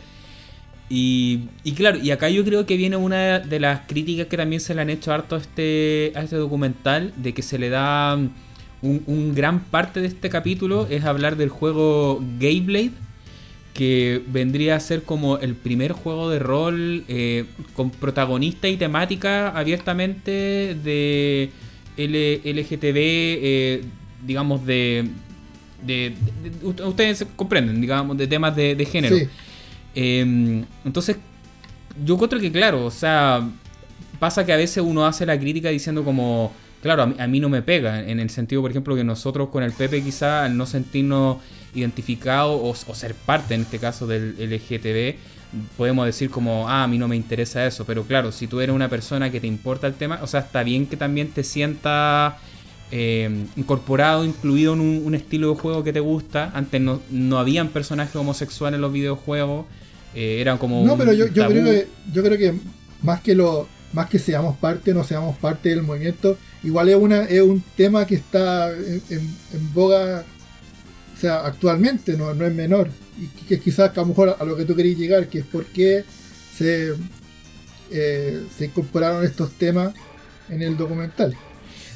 Y, 0.89 1.49
y, 1.63 1.71
claro, 1.71 1.97
y 1.97 2.11
acá 2.11 2.29
yo 2.29 2.43
creo 2.43 2.65
que 2.65 2.77
viene 2.77 2.97
una 2.97 3.39
de 3.39 3.59
las 3.59 3.81
críticas 3.87 4.27
que 4.27 4.37
también 4.37 4.59
se 4.59 4.75
le 4.75 4.81
han 4.81 4.89
hecho 4.89 5.11
harto 5.11 5.35
a 5.35 5.39
este, 5.39 6.11
a 6.15 6.21
este 6.21 6.35
documental, 6.35 7.13
de 7.17 7.33
que 7.33 7.41
se 7.41 7.57
le 7.57 7.69
da 7.69 8.15
un, 8.15 9.03
un 9.07 9.33
gran 9.33 9.61
parte 9.61 10.01
de 10.01 10.07
este 10.07 10.29
capítulo 10.29 10.87
es 10.89 11.05
hablar 11.05 11.37
del 11.37 11.49
juego 11.49 12.21
Gayblade 12.37 12.91
que 13.73 14.21
vendría 14.27 14.75
a 14.75 14.79
ser 14.79 15.03
como 15.03 15.39
el 15.39 15.55
primer 15.55 15.93
juego 15.93 16.29
de 16.29 16.39
rol 16.39 17.03
eh, 17.07 17.45
con 17.73 17.89
protagonista 17.89 18.67
y 18.67 18.77
temática 18.77 19.49
abiertamente 19.49 20.77
de 20.83 21.49
LGTB, 21.97 22.95
eh, 22.95 23.81
digamos, 24.25 24.65
de, 24.65 25.09
Ustedes 26.63 27.25
comprenden, 27.35 27.81
digamos, 27.81 28.17
de 28.17 28.27
temas 28.27 28.55
de, 28.55 28.87
género. 28.89 29.17
Em, 29.95 30.63
entonces, 30.85 31.17
yo 32.05 32.15
encuentro 32.15 32.39
que, 32.39 32.51
claro, 32.51 32.85
o 32.85 32.91
sea, 32.91 33.47
pasa 34.17 34.45
que 34.45 34.53
a 34.53 34.57
veces 34.57 34.81
uno 34.81 35.05
hace 35.05 35.25
la 35.25 35.37
crítica 35.37 35.69
diciendo 35.69 36.03
como, 36.05 36.53
claro, 36.83 37.13
a 37.17 37.27
mí, 37.27 37.39
no 37.39 37.47
me 37.47 37.61
pega, 37.61 38.07
en 38.07 38.19
el 38.19 38.29
sentido, 38.29 38.61
por 38.61 38.69
ejemplo, 38.69 38.95
que 38.95 39.05
nosotros 39.05 39.49
con 39.49 39.63
el 39.63 39.71
Pepe 39.71 40.03
quizá 40.03 40.43
al 40.43 40.57
no 40.57 40.65
sentirnos 40.65 41.37
identificados 41.73 42.85
o, 42.87 42.93
ser 42.93 43.15
parte, 43.15 43.55
en 43.55 43.61
este 43.61 43.79
caso, 43.79 44.05
del 44.05 44.35
LGTB, 44.37 45.15
podemos 45.77 46.05
decir 46.05 46.29
como, 46.29 46.67
ah, 46.67 46.83
a 46.83 46.87
mí 46.87 46.97
no 46.97 47.07
me 47.07 47.15
interesa 47.15 47.65
eso, 47.65 47.85
pero 47.85 48.03
claro, 48.03 48.33
si 48.33 48.47
tú 48.47 48.59
eres 48.59 48.75
una 48.75 48.89
persona 48.89 49.31
que 49.31 49.39
te 49.39 49.47
importa 49.47 49.87
el 49.87 49.93
tema, 49.93 50.19
o 50.21 50.27
sea, 50.27 50.41
está 50.41 50.61
bien 50.63 50.85
que 50.85 50.97
también 50.97 51.29
te 51.29 51.43
sientas 51.43 52.33
eh, 52.91 53.45
incorporado, 53.55 54.25
incluido 54.25 54.73
en 54.73 54.81
un, 54.81 55.15
estilo 55.15 55.53
de 55.53 55.55
juego 55.55 55.83
que 55.85 55.93
te 55.93 56.01
gusta. 56.01 56.51
Antes 56.53 56.81
no, 56.81 57.01
no 57.09 57.39
habían 57.39 57.69
personajes 57.69 58.15
homosexuales 58.15 58.75
en 58.75 58.81
los 58.81 58.91
videojuegos, 58.91 59.65
eh, 60.13 60.41
eran 60.41 60.57
como... 60.57 60.85
No, 60.85 60.97
pero 60.97 61.13
yo, 61.13 61.27
yo, 61.27 61.47
creo 61.47 61.63
que, 61.63 61.87
yo 62.11 62.23
creo 62.23 62.37
que 62.37 62.53
más 63.01 63.21
que 63.21 63.35
lo 63.35 63.67
más 63.93 64.09
que 64.09 64.19
seamos 64.19 64.57
parte 64.57 64.91
o 64.91 64.95
no 64.95 65.03
seamos 65.03 65.37
parte 65.37 65.69
del 65.69 65.83
movimiento, 65.83 66.37
igual 66.63 66.89
es, 66.89 66.95
una, 66.95 67.23
es 67.23 67.41
un 67.41 67.63
tema 67.75 68.05
que 68.05 68.15
está 68.15 68.71
en, 68.71 69.73
boga 69.73 70.23
o 71.15 71.19
sea, 71.19 71.45
actualmente, 71.45 72.17
no, 72.17 72.33
no 72.33 72.45
es 72.45 72.53
menor. 72.53 72.89
Y 73.17 73.27
que 73.45 73.59
quizás 73.59 73.95
a 73.95 74.01
lo 74.01 74.07
mejor 74.07 74.35
a 74.39 74.43
lo 74.43 74.57
que 74.57 74.65
tú 74.65 74.75
querías 74.75 74.97
llegar, 74.97 75.27
que 75.27 75.39
es 75.39 75.45
por 75.45 75.65
qué 75.65 76.03
se, 76.55 76.93
eh, 77.91 78.43
se 78.57 78.65
incorporaron 78.65 79.23
estos 79.23 79.51
temas 79.51 79.93
en 80.49 80.61
el 80.61 80.75
documental. 80.75 81.35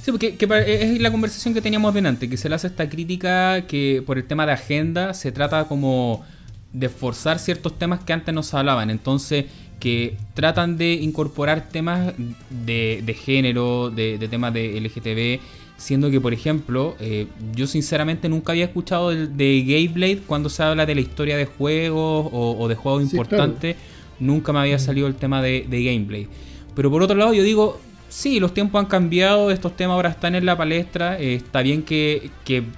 Sí, 0.01 0.11
porque 0.11 0.37
es 0.39 1.01
la 1.01 1.11
conversación 1.11 1.53
que 1.53 1.61
teníamos 1.61 1.93
delante, 1.93 2.29
que 2.29 2.37
se 2.37 2.47
le 2.47 2.55
hace 2.55 2.67
esta 2.67 2.87
crítica 2.87 3.67
que 3.67 4.01
por 4.05 4.17
el 4.17 4.23
tema 4.23 4.45
de 4.45 4.53
agenda 4.53 5.13
se 5.13 5.33
trata 5.33 5.65
como 5.65 6.25
de 6.71 6.87
forzar 6.89 7.39
ciertos 7.39 7.77
temas 7.77 8.03
que 8.05 8.13
antes 8.13 8.33
no 8.33 8.43
se 8.43 8.55
hablaban. 8.55 8.89
Entonces, 8.89 9.45
que 9.79 10.17
tratan 10.33 10.77
de 10.77 10.93
incorporar 10.93 11.69
temas 11.69 12.13
de, 12.49 13.17
género, 13.19 13.89
de, 13.89 14.27
temas 14.29 14.53
de 14.53 14.79
LGTB, 14.79 15.41
siendo 15.77 16.09
que, 16.09 16.19
por 16.19 16.33
ejemplo, 16.33 16.95
eh, 16.99 17.27
yo 17.55 17.67
sinceramente 17.67 18.29
nunca 18.29 18.53
había 18.53 18.65
escuchado 18.65 19.09
de, 19.09 19.27
de 19.27 19.91
Blade 19.93 20.21
cuando 20.25 20.49
se 20.49 20.63
habla 20.63 20.85
de 20.85 20.95
la 20.95 21.01
historia 21.01 21.37
de 21.37 21.45
juegos 21.45 22.29
o, 22.31 22.67
de 22.67 22.75
juegos 22.75 23.03
importantes, 23.03 23.75
nunca 24.19 24.51
me 24.51 24.59
había 24.59 24.77
mm. 24.77 24.79
salido 24.79 25.07
el 25.07 25.15
tema 25.15 25.41
de, 25.41 25.65
de 25.69 25.83
Gameblade. 25.83 26.27
Pero 26.75 26.89
por 26.89 27.01
otro 27.03 27.15
lado, 27.15 27.33
yo 27.33 27.43
digo, 27.43 27.79
Sí, 28.09 28.39
los 28.39 28.53
tiempos 28.53 28.79
han 28.79 28.85
cambiado, 28.85 29.51
estos 29.51 29.75
temas 29.75 29.95
ahora 29.95 30.09
están 30.09 30.33
en 30.35 30.45
la 30.45 30.55
palestra. 30.55 31.19
Eh, 31.19 31.35
está 31.35 31.61
bien 31.61 31.83
que, 31.83 32.31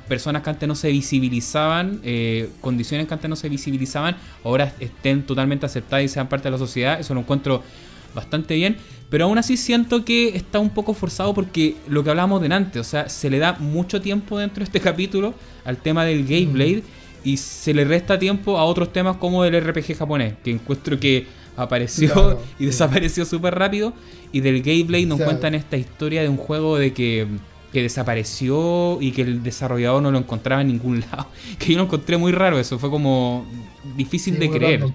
personas 0.07 0.41
que 0.41 0.49
antes 0.49 0.67
no 0.67 0.75
se 0.75 0.89
visibilizaban, 0.91 1.99
eh, 2.03 2.49
condiciones 2.61 3.07
que 3.07 3.13
antes 3.13 3.29
no 3.29 3.35
se 3.35 3.47
visibilizaban, 3.47 4.17
ahora 4.43 4.73
estén 4.79 5.23
totalmente 5.23 5.65
aceptadas 5.67 6.05
y 6.05 6.07
sean 6.07 6.27
parte 6.27 6.45
de 6.45 6.51
la 6.51 6.57
sociedad. 6.57 6.99
Eso 6.99 7.13
lo 7.13 7.19
encuentro 7.19 7.61
bastante 8.15 8.55
bien. 8.55 8.77
Pero 9.09 9.25
aún 9.25 9.37
así 9.37 9.57
siento 9.57 10.03
que 10.03 10.29
está 10.29 10.59
un 10.59 10.69
poco 10.69 10.93
forzado 10.93 11.33
porque 11.33 11.75
lo 11.87 12.03
que 12.03 12.09
hablábamos 12.09 12.41
de 12.41 12.53
antes, 12.53 12.81
o 12.81 12.83
sea, 12.83 13.09
se 13.09 13.29
le 13.29 13.39
da 13.39 13.53
mucho 13.53 14.01
tiempo 14.01 14.37
dentro 14.37 14.59
de 14.59 14.65
este 14.65 14.79
capítulo 14.81 15.33
al 15.63 15.77
tema 15.77 16.05
del 16.05 16.25
Gay 16.25 16.45
Blade 16.45 16.83
y 17.23 17.37
se 17.37 17.73
le 17.73 17.85
resta 17.85 18.17
tiempo 18.17 18.57
a 18.57 18.63
otros 18.63 18.93
temas 18.93 19.17
como 19.17 19.43
el 19.45 19.59
RPG 19.61 19.97
japonés, 19.97 20.35
que 20.43 20.51
encuentro 20.51 20.99
que 20.99 21.27
apareció 21.61 22.39
y 22.59 22.65
desapareció 22.65 23.25
súper 23.25 23.55
rápido. 23.55 23.93
Y 24.31 24.41
del 24.41 24.61
gameplay 24.61 25.05
nos 25.05 25.19
cuentan 25.21 25.55
esta 25.55 25.77
historia 25.77 26.21
de 26.21 26.29
un 26.29 26.37
juego 26.37 26.77
de 26.77 26.93
que, 26.93 27.27
desapareció 27.73 28.99
y 29.01 29.11
que 29.11 29.21
el 29.21 29.43
desarrollador 29.43 30.01
no 30.01 30.11
lo 30.11 30.17
encontraba 30.17 30.61
en 30.61 30.67
ningún 30.67 30.99
lado. 31.11 31.27
Que 31.57 31.73
yo 31.73 31.77
lo 31.77 31.85
encontré 31.85 32.17
muy 32.17 32.31
raro 32.31 32.59
eso, 32.59 32.79
fue 32.79 32.89
como 32.89 33.45
difícil 33.95 34.39
de 34.39 34.49
creer. 34.49 34.85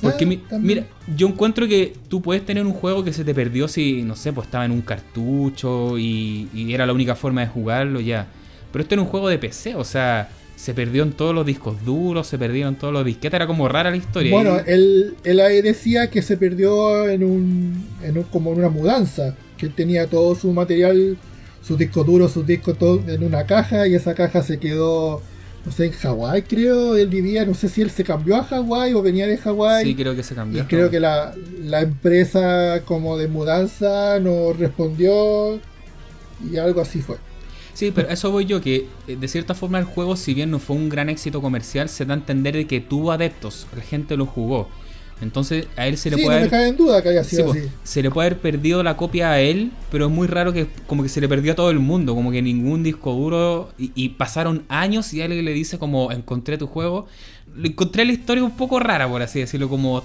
Porque 0.00 0.26
mira, 0.26 0.86
yo 1.16 1.26
encuentro 1.26 1.66
que 1.66 1.92
tú 2.08 2.22
puedes 2.22 2.46
tener 2.46 2.64
un 2.64 2.72
juego 2.72 3.02
que 3.02 3.12
se 3.12 3.24
te 3.24 3.34
perdió 3.34 3.66
si, 3.66 4.02
no 4.02 4.14
sé, 4.14 4.32
pues 4.32 4.46
estaba 4.46 4.64
en 4.64 4.70
un 4.70 4.82
cartucho 4.82 5.98
y, 5.98 6.48
y 6.54 6.72
era 6.72 6.86
la 6.86 6.92
única 6.92 7.16
forma 7.16 7.40
de 7.40 7.48
jugarlo 7.48 7.98
ya. 8.00 8.28
Pero 8.70 8.82
esto 8.82 8.94
era 8.94 9.02
un 9.02 9.08
juego 9.08 9.28
de 9.28 9.38
PC, 9.38 9.74
o 9.74 9.82
sea, 9.82 10.28
se 10.58 10.74
perdió 10.74 11.04
en 11.04 11.12
todos 11.12 11.32
los 11.32 11.46
discos 11.46 11.84
duros, 11.84 12.26
se 12.26 12.36
perdieron 12.36 12.74
todos 12.74 12.92
los 12.92 13.04
disquetes, 13.04 13.34
era 13.34 13.46
como 13.46 13.68
rara 13.68 13.92
la 13.92 13.96
historia. 13.96 14.32
Bueno, 14.32 14.58
él, 14.66 15.14
él 15.22 15.38
ahí 15.38 15.62
decía 15.62 16.10
que 16.10 16.20
se 16.20 16.36
perdió 16.36 17.08
en 17.08 17.22
un, 17.22 17.86
en 18.02 18.18
un, 18.18 18.24
como 18.24 18.52
en 18.52 18.58
una 18.58 18.68
mudanza, 18.68 19.36
que 19.56 19.66
él 19.66 19.72
tenía 19.72 20.08
todo 20.08 20.34
su 20.34 20.52
material, 20.52 21.16
sus 21.62 21.78
discos 21.78 22.04
duros, 22.04 22.32
sus 22.32 22.44
discos 22.44 22.76
todo 22.76 23.00
en 23.06 23.22
una 23.22 23.46
caja 23.46 23.86
y 23.86 23.94
esa 23.94 24.14
caja 24.14 24.42
se 24.42 24.58
quedó, 24.58 25.22
no 25.64 25.70
sé, 25.70 25.86
en 25.86 25.92
Hawái 25.92 26.42
creo, 26.42 26.96
él 26.96 27.06
vivía, 27.06 27.44
no 27.44 27.54
sé 27.54 27.68
si 27.68 27.80
él 27.80 27.90
se 27.90 28.02
cambió 28.02 28.34
a 28.34 28.42
Hawái 28.42 28.94
o 28.94 29.02
venía 29.02 29.28
de 29.28 29.38
Hawái. 29.38 29.84
Sí, 29.84 29.94
creo 29.94 30.16
que 30.16 30.24
se 30.24 30.34
cambió. 30.34 30.64
Y 30.64 30.66
creo 30.66 30.90
que 30.90 30.98
la, 30.98 31.36
la 31.62 31.82
empresa 31.82 32.82
como 32.84 33.16
de 33.16 33.28
mudanza 33.28 34.18
no 34.18 34.52
respondió 34.54 35.60
y 36.50 36.56
algo 36.56 36.80
así 36.80 37.00
fue. 37.00 37.16
Sí, 37.78 37.92
pero 37.94 38.08
eso 38.08 38.32
voy 38.32 38.44
yo, 38.44 38.60
que 38.60 38.88
eh, 39.06 39.14
de 39.14 39.28
cierta 39.28 39.54
forma 39.54 39.78
el 39.78 39.84
juego, 39.84 40.16
si 40.16 40.34
bien 40.34 40.50
no 40.50 40.58
fue 40.58 40.74
un 40.74 40.88
gran 40.88 41.08
éxito 41.08 41.40
comercial, 41.40 41.88
se 41.88 42.04
da 42.04 42.14
a 42.14 42.16
entender 42.16 42.56
de 42.56 42.66
que 42.66 42.80
tuvo 42.80 43.12
adeptos, 43.12 43.68
la 43.76 43.82
gente 43.82 44.16
lo 44.16 44.26
jugó. 44.26 44.68
Entonces 45.20 45.68
a 45.76 45.86
él 45.86 45.96
se 45.96 46.10
le 46.10 46.16
puede 46.16 46.40
no 46.40 46.46
haber, 46.56 46.68
en 46.70 46.76
duda 46.76 47.00
que 47.00 47.10
haya 47.10 47.22
sido 47.22 47.52
así. 47.52 47.68
Se 47.84 48.02
le 48.02 48.10
puede 48.10 48.26
haber 48.26 48.40
perdido 48.40 48.82
la 48.82 48.96
copia 48.96 49.30
a 49.30 49.38
él, 49.38 49.70
pero 49.92 50.06
es 50.06 50.10
muy 50.10 50.26
raro 50.26 50.52
que 50.52 50.66
como 50.88 51.04
que 51.04 51.08
se 51.08 51.20
le 51.20 51.28
perdió 51.28 51.52
a 51.52 51.54
todo 51.54 51.70
el 51.70 51.78
mundo, 51.78 52.16
como 52.16 52.32
que 52.32 52.42
ningún 52.42 52.82
disco 52.82 53.12
duro 53.12 53.70
y, 53.78 54.08
pasaron 54.08 54.64
años 54.68 55.14
y 55.14 55.22
alguien 55.22 55.44
le 55.44 55.52
dice 55.52 55.78
como 55.78 56.10
encontré 56.10 56.58
tu 56.58 56.66
juego. 56.66 57.06
Encontré 57.62 58.04
la 58.04 58.10
historia 58.10 58.42
un 58.42 58.56
poco 58.56 58.80
rara, 58.80 59.08
por 59.08 59.22
así 59.22 59.38
decirlo, 59.38 59.68
como 59.68 60.02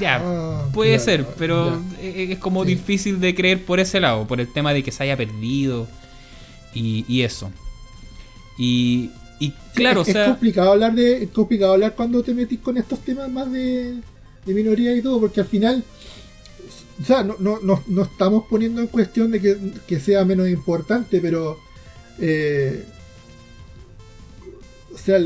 ya, 0.00 0.22
ah, 0.24 0.68
puede 0.72 0.98
ser, 0.98 1.26
pero 1.36 1.82
es, 2.02 2.38
como 2.38 2.64
difícil 2.64 3.20
de 3.20 3.34
creer 3.34 3.62
por 3.62 3.78
ese 3.78 4.00
lado, 4.00 4.26
por 4.26 4.40
el 4.40 4.50
tema 4.50 4.72
de 4.72 4.82
que 4.82 4.90
se 4.90 5.02
haya 5.02 5.18
perdido 5.18 5.86
y, 6.74 7.22
eso. 7.22 7.50
Y, 8.58 9.10
y 9.38 9.52
claro, 9.74 10.02
es, 10.02 10.08
o 10.08 10.12
sea, 10.12 10.24
es 10.24 10.30
complicado 10.30 10.72
hablar 10.72 10.94
de 10.94 11.24
es 11.24 11.30
complicado 11.30 11.72
hablar 11.72 11.94
cuando 11.94 12.22
te 12.22 12.34
metís 12.34 12.60
con 12.60 12.76
estos 12.76 13.00
temas 13.00 13.30
más 13.30 13.50
de, 13.50 13.96
de 14.44 14.54
minoría 14.54 14.94
y 14.94 15.02
todo, 15.02 15.20
porque 15.20 15.40
al 15.40 15.46
final, 15.46 15.84
o 17.00 17.04
sea, 17.04 17.22
no, 17.22 17.36
no, 17.38 17.82
no, 17.86 18.02
estamos 18.02 18.44
poniendo 18.48 18.80
en 18.80 18.86
cuestión 18.88 19.30
de 19.30 19.40
que, 19.86 20.00
sea 20.00 20.24
menos 20.24 20.48
importante, 20.48 21.20
pero 21.20 21.58
eh, 22.18 22.84
o 24.92 24.98
sea, 24.98 25.18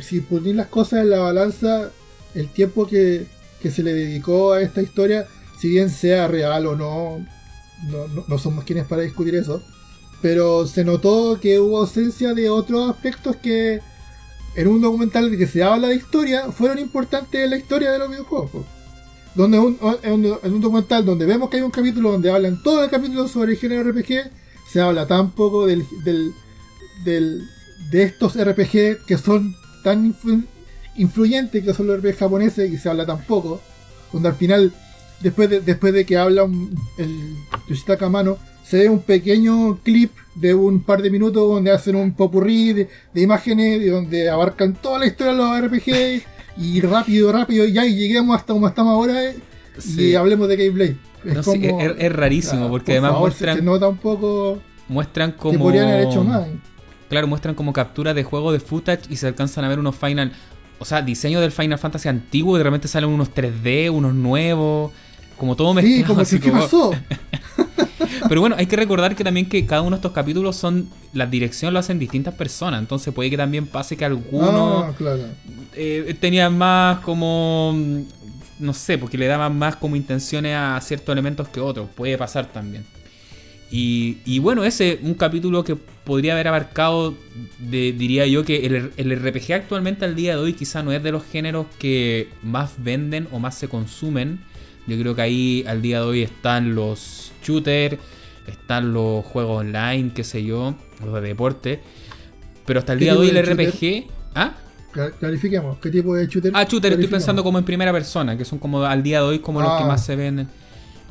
si 0.00 0.20
ponéis 0.20 0.56
las 0.56 0.68
cosas 0.68 1.00
en 1.00 1.10
la 1.10 1.18
balanza, 1.18 1.90
el 2.34 2.48
tiempo 2.48 2.86
que, 2.86 3.26
que, 3.60 3.70
se 3.70 3.82
le 3.82 3.92
dedicó 3.92 4.52
a 4.52 4.62
esta 4.62 4.82
historia, 4.82 5.26
si 5.60 5.68
bien 5.68 5.90
sea 5.90 6.28
real 6.28 6.66
o 6.66 6.76
no, 6.76 7.26
no, 7.90 8.24
no 8.28 8.38
somos 8.38 8.64
quienes 8.64 8.86
para 8.86 9.02
discutir 9.02 9.34
eso 9.34 9.62
pero 10.24 10.66
se 10.66 10.86
notó 10.86 11.38
que 11.38 11.60
hubo 11.60 11.80
ausencia 11.80 12.32
de 12.32 12.48
otros 12.48 12.88
aspectos 12.88 13.36
que 13.36 13.82
en 14.56 14.68
un 14.68 14.80
documental 14.80 15.36
que 15.36 15.46
se 15.46 15.62
habla 15.62 15.88
de 15.88 15.96
historia 15.96 16.50
fueron 16.50 16.78
importantes 16.78 17.44
en 17.44 17.50
la 17.50 17.58
historia 17.58 17.92
de 17.92 17.98
los 17.98 18.08
videojuegos. 18.08 18.64
Donde 19.34 19.58
en, 19.58 20.24
un, 20.24 20.60
documental 20.62 21.04
donde 21.04 21.26
vemos 21.26 21.50
que 21.50 21.58
hay 21.58 21.62
un 21.62 21.70
capítulo 21.70 22.10
donde 22.12 22.30
hablan 22.30 22.62
todo 22.62 22.82
el 22.82 22.88
capítulo 22.88 23.28
sobre 23.28 23.52
el 23.52 23.58
género 23.58 23.82
RPG, 23.92 24.30
se 24.72 24.80
habla 24.80 25.06
tan 25.06 25.30
poco 25.32 25.66
del, 25.66 25.84
de 27.04 28.02
estos 28.02 28.42
RPG 28.42 29.04
que 29.06 29.18
son 29.22 29.54
tan 29.82 30.16
influyentes 30.96 31.62
que 31.62 31.74
son 31.74 31.86
los 31.86 31.98
RPG 31.98 32.16
japoneses 32.16 32.72
y 32.72 32.78
se 32.78 32.88
habla 32.88 33.04
tan 33.04 33.22
poco, 33.26 33.60
donde 34.10 34.30
al 34.30 34.36
final, 34.36 34.72
después 35.20 35.50
de, 35.50 35.60
después 35.60 35.92
de 35.92 36.06
que 36.06 36.16
habla 36.16 36.48
el 36.96 37.36
Yoshitaka 37.68 38.08
Mano, 38.08 38.38
se 38.64 38.78
ve 38.78 38.88
un 38.88 39.00
pequeño 39.00 39.78
clip 39.82 40.10
de 40.34 40.54
un 40.54 40.82
par 40.82 41.02
de 41.02 41.10
minutos 41.10 41.48
donde 41.48 41.70
hacen 41.70 41.94
un 41.96 42.12
popurrí 42.12 42.72
de, 42.72 42.88
imágenes 43.14 43.82
y 43.82 43.86
donde 43.86 44.28
abarcan 44.30 44.74
toda 44.74 44.98
la 44.98 45.06
historia 45.06 45.32
de 45.32 45.38
los 45.38 45.60
RPG 45.68 46.24
y 46.56 46.80
rápido, 46.80 47.30
rápido, 47.30 47.66
y 47.66 47.72
ya 47.72 47.84
y 47.84 47.94
lleguemos 47.94 48.36
hasta 48.36 48.52
como 48.52 48.66
estamos 48.66 48.92
ahora 48.92 49.22
eh, 49.22 49.36
y 49.96 50.14
hablemos 50.14 50.48
de 50.48 50.56
Gameplay. 50.56 50.96
Es, 51.24 51.46
es, 51.98 52.12
rarísimo 52.12 52.68
porque 52.68 52.92
además 52.92 53.18
muestran. 53.18 53.56
Se 53.56 53.62
nota 53.62 53.88
un 53.88 53.96
poco. 53.96 54.58
Muestran 54.88 55.32
como. 55.32 55.58
podrían 55.58 55.88
haber 55.88 56.08
hecho 56.08 56.22
más. 56.22 56.46
Claro, 57.08 57.26
muestran 57.26 57.54
como 57.54 57.72
captura 57.72 58.12
de 58.12 58.24
juego 58.24 58.52
de 58.52 58.60
footage 58.60 59.02
y 59.08 59.16
se 59.16 59.26
alcanzan 59.26 59.64
a 59.64 59.68
ver 59.68 59.78
unos 59.78 59.96
Final. 59.96 60.32
O 60.78 60.84
sea, 60.84 61.02
diseño 61.02 61.40
del 61.40 61.52
Final 61.52 61.78
Fantasy 61.78 62.08
antiguo 62.08 62.56
y 62.56 62.58
de 62.58 62.64
repente 62.64 62.88
salen 62.88 63.08
unos 63.08 63.32
3D, 63.32 63.90
unos 63.90 64.14
nuevos. 64.14 64.92
Como 65.36 65.56
todo 65.56 65.74
mezclado. 65.74 65.96
Sí, 65.96 66.04
como 66.06 66.20
así, 66.20 66.40
¿qué 66.40 66.50
pasó? 66.50 66.92
Pero 68.28 68.40
bueno, 68.40 68.56
hay 68.58 68.66
que 68.66 68.76
recordar 68.76 69.14
que 69.14 69.24
también 69.24 69.48
que 69.48 69.66
cada 69.66 69.82
uno 69.82 69.90
de 69.90 69.96
estos 69.96 70.12
capítulos 70.12 70.56
son. 70.56 70.88
La 71.12 71.26
dirección 71.26 71.72
lo 71.72 71.78
hacen 71.78 71.98
distintas 71.98 72.34
personas. 72.34 72.80
Entonces 72.80 73.12
puede 73.12 73.30
que 73.30 73.36
también 73.36 73.66
pase 73.66 73.96
que 73.96 74.04
algunos. 74.04 74.84
Ah, 74.84 74.94
claro. 74.96 75.24
Eh, 75.74 76.16
tenían 76.20 76.56
más 76.56 77.00
como. 77.00 77.76
No 78.58 78.72
sé, 78.72 78.98
porque 78.98 79.18
le 79.18 79.26
daban 79.26 79.58
más 79.58 79.76
como 79.76 79.96
intenciones 79.96 80.56
a 80.56 80.80
ciertos 80.80 81.12
elementos 81.12 81.48
que 81.48 81.60
otros. 81.60 81.88
Puede 81.94 82.16
pasar 82.16 82.46
también. 82.46 82.84
Y, 83.70 84.18
y 84.24 84.38
bueno, 84.38 84.64
ese 84.64 85.00
un 85.02 85.14
capítulo 85.14 85.64
que 85.64 85.74
podría 85.74 86.34
haber 86.34 86.46
abarcado, 86.48 87.14
de, 87.58 87.92
diría 87.92 88.26
yo, 88.26 88.44
que 88.44 88.66
el, 88.66 88.92
el, 88.96 89.18
RPG 89.18 89.52
actualmente 89.52 90.04
al 90.04 90.14
día 90.14 90.36
de 90.36 90.42
hoy 90.42 90.52
quizá 90.52 90.82
no 90.82 90.92
es 90.92 91.02
de 91.02 91.10
los 91.10 91.24
géneros 91.24 91.66
que 91.78 92.28
más 92.42 92.74
venden 92.78 93.26
o 93.32 93.40
más 93.40 93.56
se 93.56 93.66
consumen 93.68 94.38
Yo 94.86 94.98
creo 94.98 95.14
que 95.14 95.22
ahí 95.22 95.64
al 95.66 95.80
día 95.82 96.00
de 96.00 96.06
hoy 96.06 96.22
están 96.22 96.74
los 96.74 97.32
shooters, 97.42 97.98
están 98.46 98.92
los 98.92 99.24
juegos 99.24 99.60
online, 99.60 100.12
qué 100.14 100.24
sé 100.24 100.44
yo, 100.44 100.74
los 101.04 101.14
de 101.14 101.20
deporte. 101.20 101.80
Pero 102.66 102.80
hasta 102.80 102.92
el 102.92 102.98
día 102.98 103.12
de 103.12 103.18
hoy 103.18 103.28
el 103.30 103.44
RPG... 103.44 104.06
¿Ah? 104.34 104.54
Clarifiquemos, 105.18 105.78
¿qué 105.78 105.90
tipo 105.90 106.14
de 106.14 106.26
shooter? 106.28 106.52
Ah, 106.54 106.64
shooter, 106.64 106.92
estoy 106.92 107.08
pensando 107.08 107.42
como 107.42 107.58
en 107.58 107.64
primera 107.64 107.92
persona, 107.92 108.38
que 108.38 108.44
son 108.44 108.60
como 108.60 108.84
al 108.84 109.02
día 109.02 109.20
de 109.20 109.26
hoy 109.26 109.38
como 109.40 109.60
los 109.60 109.76
que 109.76 109.82
ah. 109.82 109.86
más 109.86 110.04
se 110.04 110.14
venden. 110.14 110.48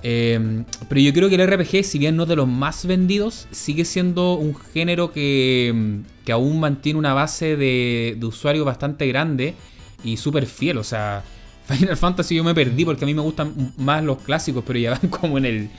Eh, 0.03 0.63
pero 0.87 1.01
yo 1.01 1.13
creo 1.13 1.29
que 1.29 1.35
el 1.35 1.47
RPG, 1.47 1.83
si 1.83 1.97
bien 1.97 2.15
no 2.15 2.23
es 2.23 2.29
de 2.29 2.35
los 2.35 2.47
más 2.47 2.85
vendidos, 2.85 3.47
sigue 3.51 3.83
siendo 3.83 4.35
un 4.35 4.55
género 4.55 5.11
que, 5.11 6.01
que 6.25 6.31
aún 6.31 6.59
mantiene 6.59 6.99
una 6.99 7.13
base 7.13 7.57
de, 7.57 8.15
de 8.17 8.25
usuarios 8.25 8.65
bastante 8.65 9.07
grande 9.07 9.55
y 10.03 10.17
súper 10.17 10.45
fiel. 10.45 10.77
O 10.77 10.83
sea, 10.83 11.23
Final 11.65 11.97
Fantasy 11.97 12.35
yo 12.35 12.43
me 12.43 12.53
perdí 12.53 12.85
porque 12.85 13.05
a 13.05 13.07
mí 13.07 13.13
me 13.13 13.21
gustan 13.21 13.73
más 13.77 14.03
los 14.03 14.19
clásicos, 14.19 14.63
pero 14.65 14.79
ya 14.79 14.91
van 14.91 15.09
como 15.09 15.37
en 15.37 15.45
el 15.45 15.69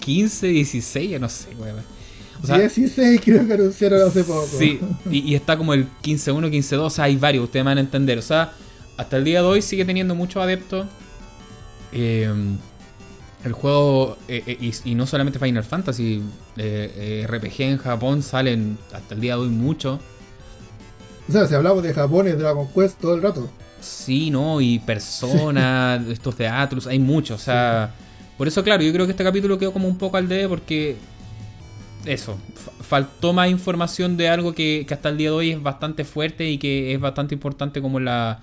15, 0.00 0.48
16, 0.48 1.10
ya 1.10 1.18
no 1.18 1.28
sé, 1.28 1.50
weón. 1.58 1.76
O 2.42 2.46
sea, 2.46 2.58
16 2.58 3.20
creo 3.24 3.46
que 3.46 3.54
anunciaron 3.54 4.02
hace 4.02 4.22
poco. 4.22 4.46
Sí, 4.58 4.78
y, 5.10 5.34
está 5.34 5.56
como 5.56 5.72
el 5.72 5.86
15-1, 6.02 6.50
15-2, 6.50 6.78
o 6.78 6.90
sea, 6.90 7.04
hay 7.04 7.16
varios, 7.16 7.44
ustedes 7.44 7.64
van 7.64 7.78
a 7.78 7.80
entender. 7.80 8.18
O 8.18 8.22
sea, 8.22 8.52
hasta 8.96 9.16
el 9.16 9.24
día 9.24 9.40
de 9.40 9.46
hoy 9.46 9.62
sigue 9.62 9.84
teniendo 9.84 10.14
muchos 10.14 10.42
adeptos. 10.42 10.86
Eh, 11.92 12.28
el 13.44 13.52
juego, 13.52 14.18
eh, 14.28 14.42
eh, 14.46 14.72
y, 14.84 14.94
no 14.94 15.06
solamente 15.06 15.38
Final 15.38 15.64
Fantasy, 15.64 16.22
RPG 16.56 17.60
en 17.60 17.78
Japón 17.78 18.22
salen 18.22 18.78
hasta 18.92 19.14
el 19.14 19.20
día 19.20 19.36
de 19.36 19.42
hoy 19.42 19.48
mucho. 19.48 20.00
O 21.28 21.32
sea, 21.32 21.46
si 21.46 21.54
hablamos 21.54 21.82
de 21.82 21.94
Japón 21.94 22.28
es 22.28 22.38
Dragon 22.38 22.68
Quest 22.74 23.00
todo 23.00 23.14
el 23.14 23.22
rato. 23.22 23.48
Sí, 23.84 24.30
¿no? 24.30 24.60
Y 24.60 24.78
Persona, 24.78 26.02
estos 26.10 26.36
teatros, 26.36 26.86
hay 26.86 26.98
muchos, 26.98 27.40
o 27.40 27.44
sea... 27.44 27.94
Por 28.36 28.48
eso, 28.48 28.64
claro, 28.64 28.82
yo 28.82 28.92
creo 28.92 29.06
que 29.06 29.12
este 29.12 29.22
capítulo 29.22 29.58
quedó 29.58 29.72
como 29.72 29.86
un 29.86 29.96
poco 29.96 30.16
al 30.16 30.26
debe 30.26 30.48
porque 30.48 30.96
eso, 32.04 32.38
faltó 32.80 33.32
más 33.32 33.48
información 33.48 34.16
de 34.16 34.28
algo 34.28 34.54
que, 34.54 34.86
hasta 34.90 35.08
el 35.08 35.16
día 35.16 35.30
de 35.30 35.36
hoy 35.36 35.50
es 35.52 35.62
bastante 35.62 36.04
fuerte 36.04 36.50
y 36.50 36.58
que 36.58 36.92
es 36.92 37.00
bastante 37.00 37.34
importante 37.34 37.80
como 37.80 38.00
la, 38.00 38.40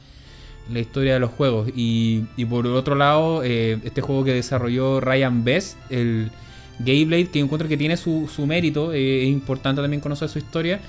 la 0.72 0.80
historia 0.80 1.13
de 1.13 1.19
los 1.19 1.31
juegos. 1.31 1.69
Y, 1.76 2.22
por 2.49 2.65
otro 2.68 2.95
lado, 2.95 3.43
eh, 3.43 3.80
este 3.84 4.01
juego 4.01 4.23
que 4.23 4.34
desarrolló 4.34 4.99
Ryan 4.99 5.43
Best, 5.43 5.77
el 5.89 6.31
Gayblade, 6.80 7.30
que 7.30 7.39
encuentro 7.39 7.68
que 7.68 7.77
tiene 7.77 7.97
su, 7.97 8.27
mérito, 8.47 8.93
eh, 8.93 9.23
es 9.23 9.30
importante 9.30 9.81
también 9.81 10.01
conocer 10.01 10.30
su 10.30 10.39
historia. 10.39 10.80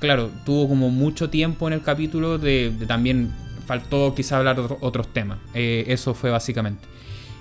Claro, 0.00 0.30
tuvo 0.44 0.68
como 0.68 0.90
mucho 0.90 1.30
tiempo 1.30 1.66
en 1.66 1.74
el 1.74 1.82
capítulo 1.82 2.38
de, 2.38 2.72
también 2.86 3.32
faltó 3.66 4.14
quizá 4.14 4.38
hablar 4.38 4.56
de 4.56 4.76
otros 4.80 5.08
temas. 5.12 5.38
Eh, 5.54 5.84
eso 5.88 6.14
fue 6.14 6.30
básicamente. 6.30 6.86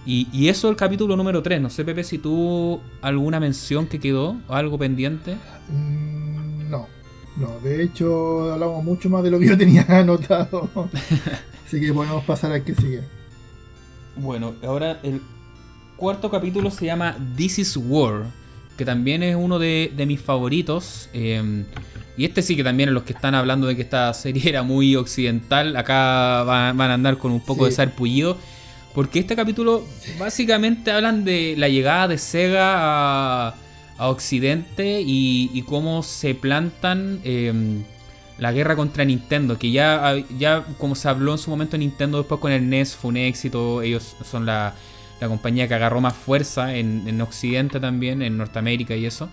Y, 0.05 0.27
y 0.31 0.49
eso 0.49 0.69
el 0.69 0.75
capítulo 0.75 1.15
número 1.15 1.41
3. 1.41 1.61
No 1.61 1.69
sé, 1.69 1.83
Pepe, 1.83 2.03
si 2.03 2.17
tuvo 2.17 2.81
alguna 3.01 3.39
mención 3.39 3.87
que 3.87 3.99
quedó 3.99 4.37
o 4.47 4.53
algo 4.53 4.77
pendiente. 4.77 5.35
Mm, 5.69 6.69
no, 6.69 6.87
no. 7.37 7.59
De 7.63 7.83
hecho, 7.83 8.53
hablamos 8.53 8.83
mucho 8.83 9.09
más 9.09 9.23
de 9.23 9.31
lo 9.31 9.39
que 9.39 9.47
yo 9.47 9.57
tenía 9.57 9.83
anotado. 9.87 10.69
Así 11.65 11.79
que 11.79 11.93
podemos 11.93 12.23
pasar 12.25 12.51
al 12.51 12.63
que 12.63 12.75
sigue. 12.75 13.01
Bueno, 14.15 14.53
ahora 14.63 14.99
el 15.03 15.21
cuarto 15.97 16.29
capítulo 16.29 16.69
se 16.71 16.85
llama 16.85 17.17
This 17.35 17.59
is 17.59 17.77
War. 17.77 18.25
Que 18.77 18.85
también 18.85 19.23
es 19.23 19.35
uno 19.35 19.57
de, 19.57 19.91
mis 20.05 20.21
favoritos. 20.21 21.09
Em, 21.13 21.65
y 22.17 22.25
este 22.25 22.41
sí 22.41 22.55
que 22.55 22.63
también 22.63 22.93
los 22.93 23.03
que 23.03 23.13
están 23.13 23.35
hablando 23.35 23.67
de 23.67 23.75
que 23.75 23.81
esta 23.81 24.13
serie 24.13 24.49
era 24.49 24.63
muy 24.63 24.95
occidental. 24.95 25.75
Acá 25.75 26.43
van, 26.43 26.79
a 26.79 26.93
andar 26.93 27.17
con 27.17 27.31
un 27.31 27.41
poco 27.41 27.65
de 27.65 27.71
sarpullido. 27.71 28.37
Porque 28.93 29.19
este 29.19 29.35
capítulo 29.35 29.83
básicamente 30.17 30.89
hablan 30.91 31.25
de 31.25 31.55
la 31.57 31.67
llegada 31.67 32.07
de 32.07 32.17
Sega 32.17 33.49
a, 33.49 33.55
Occidente 33.97 35.01
y, 35.05 35.61
cómo 35.67 36.03
se 36.03 36.35
plantan 36.35 37.19
em, 37.23 37.83
la 38.37 38.53
guerra 38.53 38.77
contra 38.77 39.03
Nintendo. 39.03 39.57
Que 39.59 39.71
ya, 39.71 40.15
ya, 40.37 40.63
como 40.77 40.95
se 40.95 41.09
habló 41.09 41.33
en 41.33 41.37
su 41.37 41.49
momento, 41.49 41.77
Nintendo 41.77 42.19
después 42.19 42.39
con 42.39 42.53
el 42.53 42.69
NES 42.69 42.95
fue 42.95 43.09
un 43.09 43.17
éxito. 43.17 43.81
Ellos 43.81 44.15
son 44.23 44.45
la, 44.45 44.73
compañía 45.27 45.67
que 45.67 45.73
agarró 45.73 45.99
más 45.99 46.13
fuerza 46.13 46.75
en, 46.75 47.19
Occidente 47.19 47.81
también, 47.81 48.21
en 48.21 48.37
Norteamérica 48.37 48.95
y 48.95 49.05
eso. 49.05 49.29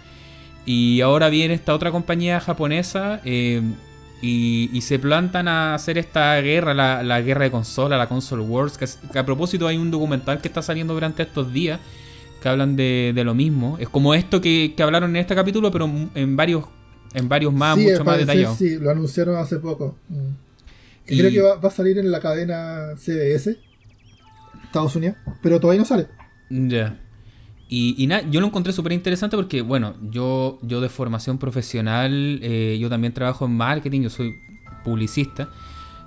Y 0.65 1.01
ahora 1.01 1.29
viene 1.29 1.55
esta 1.55 1.75
otra 1.75 1.91
compañía 1.91 2.41
japonesa. 2.41 3.21
Em, 3.25 3.75
y, 4.21 4.81
se 4.83 5.01
plantan 5.01 5.49
a 5.49 5.75
hacer 5.75 5.99
esta 5.99 6.41
guerra, 6.41 6.75
la, 6.75 7.21
guerra 7.21 7.45
de 7.45 7.51
consola, 7.51 7.99
la 7.99 8.09
Console 8.09 8.43
Wars. 8.43 8.79
Que, 8.79 9.19
a 9.19 9.27
propósito 9.27 9.67
hay 9.67 9.77
un 9.77 9.91
documental 9.91 10.41
que 10.41 10.49
está 10.49 10.63
saliendo 10.63 10.95
durante 10.95 11.25
estos 11.25 11.53
días 11.53 11.81
que 12.41 12.49
hablan 12.49 12.77
de, 12.77 13.21
lo 13.25 13.35
mismo. 13.35 13.79
Es 13.79 13.89
como 13.89 14.15
esto 14.15 14.41
que, 14.41 14.75
hablaron 14.79 15.11
en 15.11 15.17
este 15.17 15.35
capítulo, 15.35 15.73
pero 15.73 15.91
en 16.15 16.37
varios, 16.37 16.65
en 17.15 17.29
varios 17.29 17.53
más, 17.53 17.77
mucho 17.77 18.05
más 18.05 18.19
detallados. 18.19 18.57
Sí, 18.59 18.79
lo 18.79 18.91
anunciaron 18.91 19.37
hace 19.37 19.59
poco. 19.59 19.97
Mm. 20.09 20.29
Y, 21.09 21.19
creo 21.19 21.31
que 21.31 21.41
va, 21.41 21.69
a 21.69 21.71
salir 21.71 21.99
en 21.99 22.11
la 22.13 22.21
cadena 22.21 22.95
CBS, 22.97 23.59
Estados 24.65 24.95
Unidos, 24.95 25.17
pero 25.43 25.59
todavía 25.59 25.81
no 25.81 25.87
sale. 25.87 26.07
Ya. 26.49 26.97
Y, 27.75 28.07
nada, 28.07 28.23
yo 28.31 28.43
lo 28.43 28.49
encontré 28.49 28.71
súper 28.75 28.93
interesante 28.93 29.35
porque, 29.35 29.63
bueno, 29.63 29.95
yo, 30.11 30.59
yo 30.61 30.83
de 30.83 30.91
formación 30.91 31.39
profesional, 31.39 32.39
eh, 32.43 32.77
yo 32.79 32.91
también 32.91 33.15
trabajo 33.15 33.47
en 33.47 33.57
marketing, 33.57 34.03
yo 34.03 34.11
soy 34.11 34.39
publicista. 34.85 35.49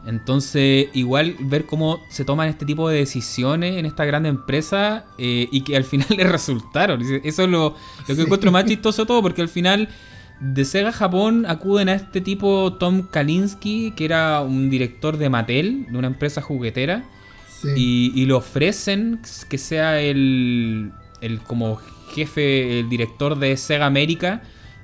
Entonces, 0.06 0.90
igual 0.94 1.36
ver 1.40 1.66
cómo 1.66 2.02
se 2.08 2.24
toman 2.24 2.50
este 2.50 2.68
tipo 2.68 2.88
de 2.88 3.00
decisiones 3.00 3.78
en 3.78 3.88
esta 3.88 4.06
gran 4.06 4.28
empresa 4.28 5.06
eh, 5.18 5.50
y 5.52 5.62
que 5.62 5.76
al 5.76 5.84
final 5.92 6.08
le 6.16 6.26
resultaron. 6.26 7.02
Eso 7.02 7.44
es 7.44 7.50
lo, 7.50 7.76
lo 8.08 8.16
que 8.16 8.22
encuentro 8.22 8.52
más 8.52 8.66
chistoso 8.68 9.08
todo, 9.08 9.24
porque 9.24 9.42
al 9.42 9.50
final 9.50 9.90
de 10.40 10.66
Sega 10.66 10.92
Japón 10.92 11.48
acuden 11.48 11.90
a 11.90 11.96
este 11.96 12.22
tipo 12.22 12.74
Tom 12.74 13.08
Kalinski, 13.10 13.94
que 13.96 14.06
era 14.06 14.42
un 14.42 14.70
director 14.70 15.18
de 15.18 15.30
Mattel, 15.32 15.88
de 15.90 15.98
una 15.98 16.06
empresa 16.06 16.44
juguetera, 16.44 17.06
y, 17.76 18.12
y 18.14 18.28
le 18.28 18.34
ofrecen 18.34 19.20
que 19.50 19.58
sea 19.58 20.00
el, 20.00 20.92
el 21.26 21.42
como 21.42 21.80
jefe, 22.14 22.80
el 22.80 22.90
director 22.90 23.38
de 23.38 23.58
Sega 23.58 23.86
América 23.86 24.42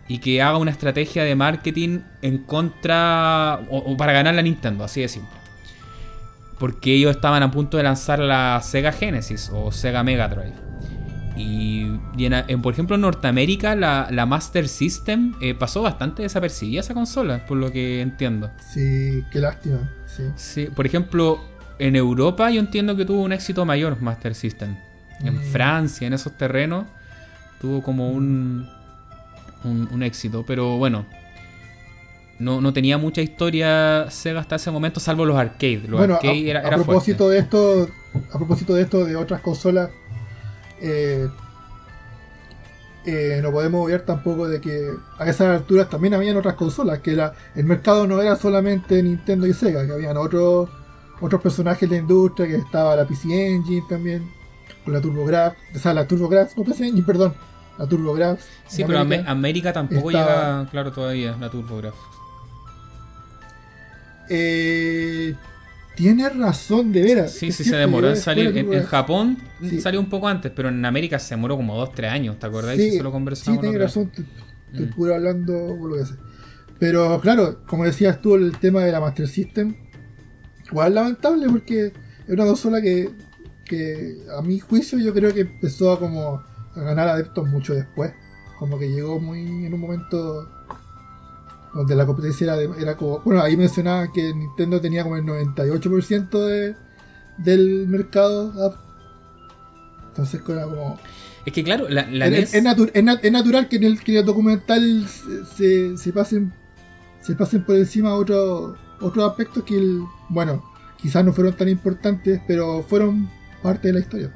y 0.07 0.18
que 0.18 0.41
haga 0.41 0.57
una 0.57 0.72
estrategia 0.72 1.23
de 1.23 1.35
marketing 1.35 1.99
en 2.22 2.39
contra 2.39 3.61
o, 3.69 3.95
para 3.95 4.11
ganar 4.11 4.35
la 4.35 4.41
Nintendo, 4.41 4.84
así 4.84 5.01
de 5.01 5.07
simple. 5.07 5.39
Porque 6.59 6.93
ellos 6.93 7.15
estaban 7.15 7.41
a 7.43 7.49
punto 7.49 7.77
de 7.77 7.84
lanzar 7.84 8.19
la 8.19 8.59
Sega 8.61 8.91
Genesis 8.91 9.49
o 9.53 9.72
Sega 9.72 10.03
Mega 10.03 10.27
Drive. 10.27 10.72
Y, 11.38 11.88
en, 12.19 12.61
por 12.61 12.73
ejemplo 12.73 12.95
en 12.95 13.01
Norteamérica 13.01 13.73
la, 13.73 14.26
Master 14.26 14.68
System 14.68 15.34
eh, 15.39 15.55
pasó 15.55 15.81
bastante 15.81 16.23
desapercibida 16.23 16.81
esa 16.81 16.93
consola, 16.93 17.45
por 17.45 17.57
lo 17.57 17.72
que 17.72 18.01
entiendo. 18.01 18.51
Sí, 18.73 19.23
qué 19.31 19.39
lástima. 19.39 19.89
sí, 20.35 20.68
por 20.76 20.85
ejemplo 20.85 21.39
en 21.80 21.95
Europa 21.95 22.51
yo 22.51 22.59
entiendo 22.59 22.97
que 22.97 23.05
tuvo 23.05 23.22
un 23.22 23.31
éxito 23.31 23.65
mayor 23.65 23.99
Master 24.01 24.35
System 24.35 24.76
en 25.23 25.38
mm. 25.38 25.52
Francia, 25.52 26.07
en 26.07 26.14
esos 26.14 26.38
terrenos, 26.38 26.85
tuvo 27.60 27.81
como 27.81 28.11
un, 28.11 28.68
un, 29.64 30.03
éxito. 30.03 30.43
Pero 30.45 30.77
bueno, 30.77 31.06
no, 32.39 32.73
tenía 32.73 32.98
mucha 32.98 33.22
historia 33.22 34.07
Sega 34.10 34.39
hasta 34.39 34.56
ese 34.56 34.72
momento, 34.72 34.99
salvo 34.99 35.26
los 35.26 35.38
arcades. 35.38 35.88
Los 35.88 35.99
bueno, 35.99 36.15
a, 36.15 36.69
propósito 36.72 37.30
de 37.30 37.39
esto, 37.39 37.88
a 38.31 38.38
propósito 38.38 38.73
de 38.73 38.81
esto 38.81 39.06
de 39.06 39.15
otras 39.15 39.41
consolas, 39.41 39.89
eh, 40.81 41.27
eh, 43.06 43.39
no 43.41 43.52
podemos 43.52 43.88
ver 43.88 44.02
tampoco 44.02 44.48
de 44.48 44.61
que 44.61 44.89
a 45.18 45.30
esas 45.30 45.60
alturas 45.60 45.89
también 45.89 46.14
habían 46.14 46.38
otras 46.38 46.56
consolas, 46.56 46.99
que 46.99 47.14
era 47.14 47.34
el 47.56 47.65
mercado 47.65 48.06
no 48.07 48.22
era 48.22 48.35
solamente 48.35 49.02
Nintendo 49.02 49.48
y 49.48 49.53
Sega, 49.53 49.85
que 49.85 49.93
habían 49.93 50.18
otros 50.18 50.69
otros 51.19 51.41
personajes 51.41 51.88
de 51.88 51.95
la 51.95 52.02
industria, 52.02 52.48
que 52.48 52.56
estaba 52.56 52.95
la 52.95 53.06
PC 53.06 53.27
Engine 53.30 53.84
también 53.88 54.40
con 54.84 54.94
la 54.94 55.02
TurboGrafx, 55.02 55.58
o 55.76 55.80
sea, 55.80 55.94
la 55.94 56.08
TurboGrafx, 56.08 56.58
no 56.58 56.64
pensé, 56.64 56.91
perdón, 57.06 57.34
la 57.78 57.88
TurboGrafx. 57.88 58.44
Sí, 58.68 58.84
pero 58.86 58.99
América, 58.99 59.32
América 59.32 59.74
tampoco 59.74 60.12
llega, 60.12 60.68
claro, 60.72 60.91
todavía 60.91 61.36
la 61.40 61.49
TurboGrafx. 61.49 61.98
Eh, 64.30 65.36
tiene 65.95 66.30
razón, 66.30 66.91
de 66.91 67.02
veras. 67.02 67.32
Sí, 67.32 67.52
sí, 67.52 67.64
se 67.64 67.76
demoró 67.76 68.10
en 68.10 68.18
salir. 68.18 68.58
En, 68.58 68.84
Japón 68.84 69.38
salió 69.80 69.99
un 69.99 70.10
poco 70.10 70.28
antes, 70.28 70.52
pero 70.56 70.70
en 70.70 70.84
América 70.86 71.20
se 71.20 71.36
demoró 71.36 71.58
como 71.58 71.86
2-3 71.86 72.10
años, 72.10 72.40
¿te 72.40 72.45
acordás? 72.45 72.78
Sí, 72.78 72.91
se 72.91 73.03
lo 73.03 73.12
conversamos. 73.12 73.60
Sí, 73.60 73.62
tiene 73.62 73.84
razón, 73.84 74.12
estoy 74.72 74.86
mm. 74.86 74.90
puro 74.91 75.16
hablando 75.16 75.76
por 75.80 75.91
lo 75.91 75.98
que 75.98 76.06
sé. 76.06 76.14
Pero 76.80 77.20
claro, 77.22 77.60
como 77.68 77.84
decías 77.84 78.22
tú, 78.22 78.36
el 78.36 78.58
tema 78.58 78.82
de 78.82 78.91
la 78.91 78.99
Master 78.99 79.28
System, 79.28 79.76
igual 80.72 80.95
lamentable 80.95 81.48
porque 81.49 81.88
es 81.88 82.30
una 82.30 82.45
consola 82.45 82.82
que 82.82 83.10
que 83.72 84.18
a 84.38 84.41
mi 84.41 84.60
juicio 84.60 84.99
yo 84.99 85.14
creo 85.14 85.34
que 85.34 85.41
empezó 85.41 85.93
a 85.93 85.99
como 85.99 86.43
a 86.76 86.80
ganar 86.80 87.07
adeptos 87.07 87.48
mucho 87.48 87.73
después. 87.73 88.11
Como 88.60 88.77
que 88.77 88.89
llegó 88.89 89.19
muy 89.19 89.39
en 89.65 89.73
un 89.73 89.80
momento 89.80 90.48
donde 91.73 91.95
la 91.95 92.06
competencia 92.06 92.53
era, 92.53 92.76
era 92.77 92.98
como... 92.98 93.19
Bueno, 93.22 93.41
ahí 93.41 93.56
mencionaba 93.57 94.11
que 94.11 94.34
Nintendo 94.34 94.80
tenía 94.81 95.03
como 95.03 95.15
el 95.15 95.23
98% 95.23 96.30
de, 96.30 96.76
del 97.38 97.88
mercado 97.88 98.52
Entonces 100.10 100.41
era 100.48 100.65
como... 100.65 100.99
Es 101.45 101.53
que 101.53 101.64
claro, 101.64 101.89
la, 101.89 102.06
la 102.11 102.27
es, 102.27 102.31
NES... 102.31 102.53
es 102.53 102.64
natu- 102.64 102.91
es 102.93 103.03
nat- 103.03 103.19
es 103.23 103.31
natural 103.31 103.68
que 103.68 103.77
en 103.77 103.84
el, 103.85 103.99
que 104.03 104.19
el 104.19 104.26
documental 104.26 105.07
se, 105.07 105.45
se, 105.45 105.98
se 105.98 106.14
pasen 106.14 106.53
se 107.22 107.35
pasen 107.35 107.64
por 107.64 107.76
encima 107.76 108.14
otros 108.15 108.77
otros 108.99 109.27
aspectos 109.30 109.64
que, 109.64 109.77
el, 109.77 110.02
bueno, 110.30 110.64
quizás 111.02 111.26
no 111.26 111.34
fueron 111.34 111.56
tan 111.56 111.68
importantes, 111.69 112.39
pero 112.48 112.84
fueron 112.84 113.27
parte 113.61 113.88
de 113.89 113.93
la 113.93 113.99
historia. 113.99 114.31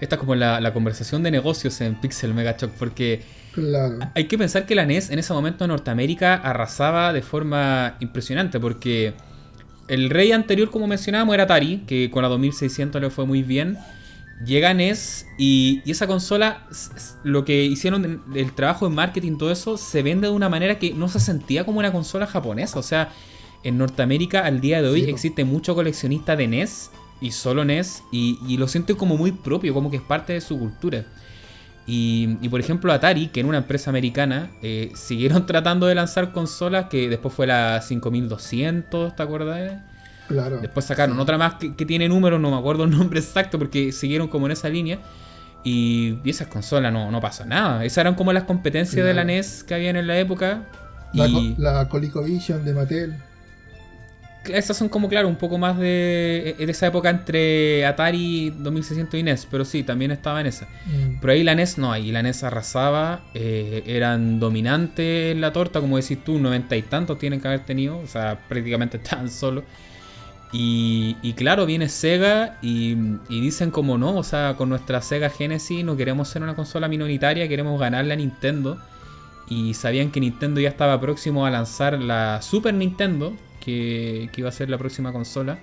Esta 0.00 0.14
es 0.14 0.20
como 0.20 0.34
la, 0.34 0.60
la 0.60 0.72
conversación 0.72 1.22
de 1.22 1.30
negocios 1.30 1.80
en 1.80 2.00
Pixel 2.00 2.32
Mega 2.34 2.56
Shock, 2.58 2.70
porque 2.78 3.22
Claro. 3.52 4.12
hay 4.14 4.24
que 4.28 4.38
pensar 4.38 4.66
que 4.66 4.74
la 4.76 4.86
NES 4.86 5.10
en 5.10 5.18
ese 5.18 5.32
momento 5.32 5.64
en 5.64 5.68
Norteamérica 5.70 6.34
arrasaba 6.34 7.12
de 7.12 7.22
forma 7.22 7.96
impresionante, 8.00 8.60
porque 8.60 9.14
el 9.88 10.10
rey 10.10 10.30
anterior, 10.32 10.70
como 10.70 10.86
mencionábamos, 10.86 11.34
era 11.34 11.44
Atari, 11.44 11.78
que 11.86 12.10
con 12.10 12.22
la 12.22 12.28
2600 12.28 13.00
le 13.00 13.10
fue 13.10 13.26
muy 13.26 13.42
bien. 13.42 13.78
Llega 14.44 14.72
NES 14.72 15.26
y, 15.36 15.82
y 15.84 15.90
esa 15.90 16.06
consola, 16.06 16.66
lo 17.24 17.44
que 17.44 17.64
hicieron, 17.64 18.22
el 18.36 18.54
trabajo 18.54 18.86
en 18.86 18.94
marketing, 18.94 19.36
todo 19.36 19.50
eso, 19.50 19.76
se 19.76 20.02
vende 20.02 20.28
de 20.28 20.32
una 20.32 20.48
manera 20.48 20.78
que 20.78 20.92
no 20.94 21.08
se 21.08 21.18
sentía 21.18 21.64
como 21.64 21.80
una 21.80 21.90
consola 21.90 22.26
japonesa. 22.28 22.78
O 22.78 22.82
sea, 22.84 23.10
en 23.64 23.78
Norteamérica 23.78 24.44
al 24.44 24.60
día 24.60 24.80
de 24.80 24.88
hoy 24.88 25.04
Sí, 25.04 25.10
existe 25.10 25.44
mucho 25.44 25.74
coleccionista 25.74 26.36
de 26.36 26.46
NES 26.46 26.90
y 27.20 27.32
solo 27.32 27.64
NES 27.64 28.02
y, 28.12 28.38
y 28.46 28.56
lo 28.58 28.68
sienten 28.68 28.96
como 28.96 29.16
muy 29.16 29.32
propio, 29.32 29.74
como 29.74 29.90
que 29.90 29.96
es 29.98 30.02
parte 30.02 30.32
de 30.34 30.40
su 30.40 30.58
cultura. 30.58 31.04
Y, 31.86 32.36
y, 32.42 32.48
por 32.50 32.60
ejemplo 32.60 32.92
Atari, 32.92 33.28
que 33.28 33.40
era 33.40 33.48
una 33.48 33.58
empresa 33.58 33.90
americana, 33.90 34.50
eh, 34.62 34.92
siguieron 34.94 35.46
tratando 35.46 35.86
de 35.86 35.94
lanzar 35.94 36.32
consolas 36.32 36.86
que 36.90 37.08
después 37.08 37.32
fue 37.34 37.46
la 37.46 37.80
5200, 37.80 39.16
¿te 39.16 39.22
acuerdas? 39.22 39.82
Claro. 40.26 40.58
Después 40.60 40.84
sacaron 40.86 41.18
otra 41.20 41.38
más 41.38 41.54
que, 41.54 41.74
que 41.74 41.86
tiene 41.86 42.08
números, 42.08 42.40
no 42.40 42.50
me 42.50 42.58
acuerdo 42.58 42.84
el 42.84 42.90
nombre 42.90 43.20
exacto 43.20 43.58
porque 43.58 43.92
siguieron 43.92 44.28
como 44.28 44.46
en 44.46 44.52
esa 44.52 44.68
línea. 44.68 44.98
Y, 45.64 46.18
y 46.24 46.30
esas 46.30 46.48
consolas 46.48 46.92
no, 46.92 47.10
no 47.10 47.20
pasó 47.20 47.44
nada. 47.44 47.84
Esas 47.84 47.98
eran 47.98 48.14
como 48.14 48.32
las 48.32 48.44
competencias 48.44 49.04
de 49.04 49.14
la. 49.14 49.24
NES 49.24 49.64
que 49.64 49.74
habían 49.74 49.96
en 49.96 50.06
la 50.06 50.18
época. 50.18 50.68
La, 51.12 51.26
y 51.26 51.32
co- 51.32 51.54
la 51.56 51.88
ColecoVision 51.88 52.64
de 52.64 52.74
Mattel. 52.74 53.16
Esas 54.44 54.76
son 54.76 54.88
como, 54.88 55.08
claro, 55.08 55.28
un 55.28 55.36
poco 55.36 55.58
más 55.58 55.78
de, 55.78 56.56
de 56.58 56.70
esa 56.70 56.86
época 56.86 57.10
entre 57.10 57.84
Atari 57.86 58.50
2600 58.50 59.20
y 59.20 59.22
NES. 59.22 59.46
Pero 59.50 59.64
sí, 59.64 59.82
también 59.82 60.10
estaba 60.10 60.40
en 60.40 60.46
esa. 60.46 60.66
Mm. 60.86 61.20
Pero 61.20 61.32
ahí 61.32 61.42
la 61.42 61.54
NES 61.54 61.78
no, 61.78 61.92
ahí 61.92 62.10
la 62.12 62.22
NES 62.22 62.44
arrasaba, 62.44 63.22
eh, 63.34 63.82
eran 63.86 64.40
dominantes 64.40 65.32
en 65.32 65.40
la 65.40 65.52
torta, 65.52 65.80
como 65.80 65.96
decís 65.96 66.22
tú, 66.24 66.38
noventa 66.38 66.76
y 66.76 66.82
tantos 66.82 67.18
tienen 67.18 67.40
que 67.40 67.48
haber 67.48 67.60
tenido, 67.60 67.98
o 67.98 68.06
sea, 68.06 68.38
prácticamente 68.48 68.96
estaban 69.02 69.30
solos. 69.30 69.64
Y, 70.50 71.16
y 71.20 71.34
claro, 71.34 71.66
viene 71.66 71.90
Sega 71.90 72.58
y, 72.62 72.96
y 73.28 73.40
dicen 73.40 73.70
como 73.70 73.98
no, 73.98 74.16
o 74.16 74.24
sea, 74.24 74.54
con 74.56 74.70
nuestra 74.70 75.02
Sega 75.02 75.28
Genesis 75.28 75.84
no 75.84 75.94
queremos 75.94 76.28
ser 76.28 76.42
una 76.42 76.56
consola 76.56 76.88
minoritaria, 76.88 77.46
queremos 77.48 77.78
ganarle 77.78 78.14
a 78.14 78.16
Nintendo. 78.16 78.78
Y 79.50 79.74
sabían 79.74 80.10
que 80.10 80.20
Nintendo 80.20 80.60
ya 80.60 80.68
estaba 80.68 81.00
próximo 81.00 81.46
a 81.46 81.50
lanzar 81.50 81.98
la 81.98 82.42
Super 82.42 82.74
Nintendo, 82.74 83.34
que, 83.68 84.30
que 84.32 84.40
iba 84.40 84.48
a 84.48 84.52
ser 84.52 84.70
la 84.70 84.78
próxima 84.78 85.12
consola. 85.12 85.58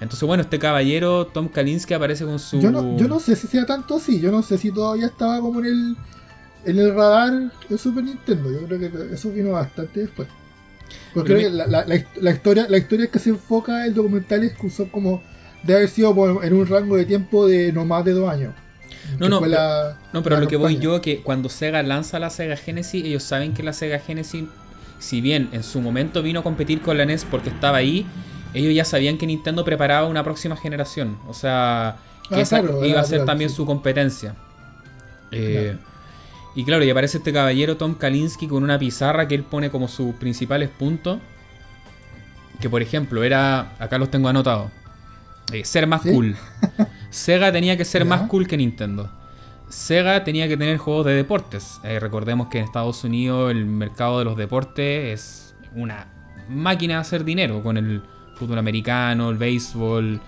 Entonces, 0.00 0.26
bueno, 0.26 0.42
este 0.42 0.58
caballero, 0.58 1.26
Tom 1.26 1.48
Kalinske, 1.48 1.94
aparece 1.94 2.24
con 2.24 2.38
su... 2.38 2.60
Yo, 2.60 2.70
no, 2.70 2.96
yo 2.96 3.06
no 3.08 3.20
sé 3.20 3.36
si 3.36 3.46
sea 3.46 3.66
tanto 3.66 3.96
así. 3.96 4.20
Yo 4.20 4.30
no 4.30 4.42
sé 4.42 4.58
si 4.58 4.70
todavía 4.72 5.06
estaba 5.06 5.40
como 5.40 5.60
en 5.60 5.66
el, 5.66 5.96
en 6.64 6.78
el 6.78 6.94
radar 6.94 7.52
de 7.68 7.78
Super 7.78 8.02
Nintendo. 8.04 8.50
Yo 8.50 8.66
creo 8.66 8.78
que 8.80 9.14
eso 9.14 9.30
vino 9.30 9.52
bastante 9.52 10.00
después. 10.00 10.28
Porque 11.14 11.36
que 11.36 11.50
la, 11.50 11.66
la- 11.66 11.84
la 11.86 12.04
la 12.20 12.30
historia, 12.32 12.66
la 12.68 12.78
historia 12.78 13.06
que 13.08 13.18
se 13.18 13.30
enfoca 13.30 13.86
el 13.86 13.94
documental 13.94 14.42
es 14.44 14.52
que 14.54 14.70
son 14.70 14.86
como 14.86 15.22
de 15.62 15.74
haber 15.76 15.88
sido 15.88 16.14
por- 16.14 16.44
en 16.44 16.52
un 16.52 16.66
rango 16.66 16.96
de 16.96 17.04
tiempo 17.04 17.46
de 17.46 17.72
no 17.72 17.84
más 17.84 18.04
de 18.04 18.12
dos 18.12 18.28
años. 18.28 18.54
No, 19.18 19.28
no, 19.28 19.40
pero- 19.40 19.96
No, 20.12 20.22
pero 20.22 20.40
lo 20.40 20.48
que 20.48 20.56
voy 20.56 20.78
yo 20.78 21.00
que 21.00 21.22
cuando 21.22 21.48
Sega 21.48 21.82
lanza 21.82 22.18
la 22.18 22.30
Sega 22.30 22.56
Genesis, 22.56 23.04
ellos 23.04 23.22
saben 23.22 23.52
que 23.54 23.62
la 23.62 23.72
Sega 23.72 23.98
Genesis, 24.00 24.44
si 25.02 25.20
bien 25.20 25.48
en 25.52 25.62
su 25.62 25.80
momento 25.80 26.22
vino 26.22 26.40
a 26.40 26.42
competir 26.42 26.80
con 26.80 26.96
la 26.96 27.04
NES 27.04 27.24
porque 27.24 27.50
estaba 27.50 27.78
ahí, 27.78 28.06
ellos 28.54 28.72
ya 28.74 28.84
sabían 28.84 29.18
que 29.18 29.26
Nintendo 29.26 29.64
preparaba 29.64 30.06
una 30.06 30.22
próxima 30.22 30.56
generación. 30.56 31.18
O 31.28 31.34
sea, 31.34 31.96
que 32.28 32.36
Ah, 32.36 32.40
esa 32.40 32.60
claro, 32.60 32.78
iba 32.84 33.00
a 33.00 33.00
era 33.00 33.04
ser 33.04 33.24
también 33.24 33.50
sí. 33.50 33.56
su 33.56 33.66
competencia. 33.66 34.34
Eh, 35.30 35.76
Y 36.54 36.64
claro, 36.64 36.84
y 36.84 36.90
aparece 36.90 37.16
este 37.18 37.32
caballero 37.32 37.76
Tom 37.78 37.94
Kalinske 37.94 38.46
con 38.46 38.62
una 38.62 38.78
pizarra 38.78 39.26
que 39.26 39.34
él 39.34 39.42
pone 39.42 39.70
como 39.70 39.88
sus 39.88 40.14
principales 40.16 40.68
puntos. 40.68 41.18
Que 42.60 42.68
por 42.70 42.82
ejemplo, 42.82 43.24
era. 43.24 43.72
Acá 43.78 43.98
los 43.98 44.10
tengo 44.10 44.28
anotados. 44.28 44.70
Eh, 45.52 45.64
ser 45.64 45.86
más 45.86 46.02
¿Sí? 46.02 46.10
cool. 46.10 46.36
Sega 47.10 47.50
tenía 47.52 47.76
que 47.76 47.84
ser 47.86 48.02
Ya. 48.02 48.08
más 48.08 48.22
cool 48.28 48.46
que 48.46 48.56
Nintendo. 48.56 49.10
Sega 49.72 50.22
tenía 50.22 50.48
que 50.48 50.56
tener 50.58 50.76
juegos 50.76 51.06
de 51.06 51.14
deportes. 51.14 51.80
Eh, 51.82 51.98
recordemos 51.98 52.48
que 52.48 52.58
en 52.58 52.64
Estados 52.64 53.02
Unidos 53.04 53.50
el 53.50 53.64
mercado 53.64 54.18
de 54.18 54.24
los 54.26 54.36
deportes 54.36 55.14
es 55.14 55.54
una 55.74 56.06
máquina 56.48 56.94
de 56.96 57.00
hacer 57.00 57.24
dinero 57.24 57.62
con 57.62 57.78
el 57.78 58.02
fútbol 58.34 58.58
americano, 58.58 59.30
el 59.30 59.38
béisbol, 59.38 60.20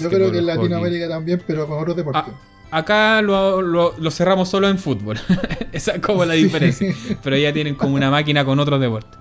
Yo 0.00 0.08
creo 0.08 0.32
que 0.32 0.38
en. 0.38 0.46
Latinoamérica 0.46 1.08
también, 1.08 1.42
pero 1.46 1.66
con 1.66 1.78
otros 1.80 1.96
deportes. 1.96 2.22
Ah, 2.70 2.78
acá 2.78 3.20
lo, 3.20 3.60
lo- 3.60 3.94
lo 3.98 4.10
cerramos 4.10 4.48
solo 4.48 4.68
en 4.70 4.78
fútbol. 4.78 5.18
Esa 5.72 5.92
es 5.92 6.00
como 6.00 6.24
la 6.24 6.32
Sí. 6.34 6.44
diferencia. 6.44 6.94
Pero 7.22 7.36
ya 7.36 7.52
tienen 7.52 7.74
como 7.74 7.94
una 7.94 8.10
máquina 8.10 8.42
con 8.44 8.58
otros 8.58 8.80
deportes. 8.80 9.18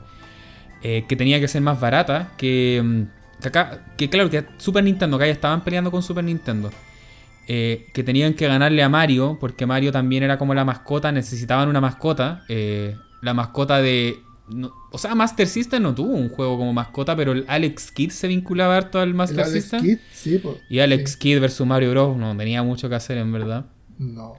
Eh, 0.83 1.03
que 1.09 1.15
tenía 1.17 1.39
que 1.41 1.47
ser 1.49 1.61
más 1.61 1.77
barata. 1.79 2.31
Que, 2.37 2.81
mm, 2.83 3.41
que 3.41 3.47
acá, 3.49 3.81
que 3.97 4.09
claro, 4.09 4.29
que 4.29 4.45
Super 4.57 4.83
Nintendo, 4.83 5.17
acá 5.17 5.25
ya 5.25 5.33
estaban 5.33 5.61
peleando 5.61 5.91
con 5.91 6.01
Super 6.03 6.23
Nintendo. 6.23 6.69
Eh, 7.47 7.88
que 7.93 8.03
tenían 8.03 8.34
que 8.35 8.47
ganarle 8.47 8.81
a 8.84 8.89
Mario, 8.89 9.38
porque 9.39 9.65
Mario 9.65 9.91
también 9.91 10.23
era 10.23 10.38
como 10.38 10.53
la 10.53 10.63
mascota, 10.63 11.11
necesitaban 11.11 11.68
una 11.69 11.81
mascota. 11.81 12.43
eh, 12.49 12.95
la 13.22 13.34
mascota 13.34 13.81
de. 13.81 14.19
no- 14.47 14.72
o 14.91 14.97
sea, 14.97 15.15
Master 15.15 15.47
System 15.47 15.84
no 15.84 15.93
tuvo 15.95 16.09
un 16.13 16.30
juego 16.30 16.57
como 16.57 16.73
mascota, 16.73 17.15
pero 17.15 17.31
el 17.31 17.45
Alex 17.47 17.91
Kidd 17.91 18.09
se 18.11 18.27
vinculaba 18.27 18.76
harto 18.77 18.99
al 18.99 19.13
Master 19.13 19.41
Alex 19.41 19.51
System. 19.53 19.81
Kidd, 19.81 19.97
sí, 20.13 20.38
po. 20.39 20.57
Y 20.69 20.80
Alex 20.80 21.11
Sí. 21.13 21.19
Kidd 21.19 21.39
versus 21.39 21.65
Mario 21.68 21.91
Bros. 21.91 22.18
no 22.18 22.35
tenía 22.35 22.61
mucho 22.63 22.89
que 22.89 22.95
hacer 22.95 23.18
en 23.18 23.31
verdad. 23.31 23.65
No. 23.97 24.34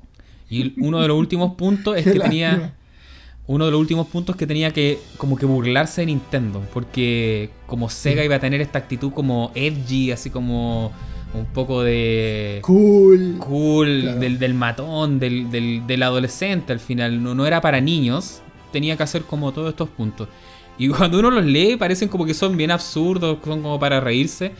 Y 0.51 0.75
uno 0.83 1.01
de 1.01 1.09
los 1.09 1.17
últimos 1.19 1.55
puntos 1.55 1.97
es 1.97 2.05
que 2.13 2.19
tenía. 2.21 2.75
Uno 3.47 3.65
de 3.67 3.71
los 3.73 3.81
últimos 3.81 4.07
puntos 4.07 4.37
que 4.37 4.47
tenía 4.47 4.71
que 4.71 4.99
como 5.17 5.37
que 5.37 5.47
burlarse 5.47 6.03
de 6.03 6.07
Nintendo. 6.07 6.63
Porque 6.73 7.51
como 7.67 7.89
Sega 7.91 8.21
Sí. 8.23 8.27
iba 8.27 8.37
a 8.37 8.41
tener 8.41 8.61
esta 8.61 8.79
actitud 8.79 9.13
como 9.13 9.51
edgy, 9.55 10.13
así 10.13 10.31
como 10.31 10.93
un 11.35 11.47
poco 11.47 11.83
de 11.83 12.59
Cool. 12.63 13.37
cool, 13.39 14.01
Claro. 14.03 14.19
del, 14.21 14.39
del 14.39 14.55
matón, 14.55 15.19
del, 15.19 15.51
del- 15.51 15.87
del 15.87 16.03
adolescente 16.03 16.73
al 16.73 16.81
final. 16.81 17.23
No, 17.23 17.35
no 17.35 17.47
era 17.47 17.61
para 17.61 17.81
niños. 17.81 18.43
Tenía 18.73 18.97
que 18.97 19.03
hacer 19.03 19.23
como 19.23 19.53
todos 19.53 19.71
estos 19.71 19.89
puntos. 19.89 20.29
Y 20.79 20.89
cuando 20.91 21.19
uno 21.19 21.31
los 21.31 21.45
lee 21.45 21.77
parecen 21.77 22.09
como 22.09 22.25
que 22.27 22.35
son 22.35 22.57
bien 22.57 22.71
absurdos, 22.71 23.39
son 23.45 23.63
como 23.63 23.79
para 23.81 24.01
reírse. 24.01 24.53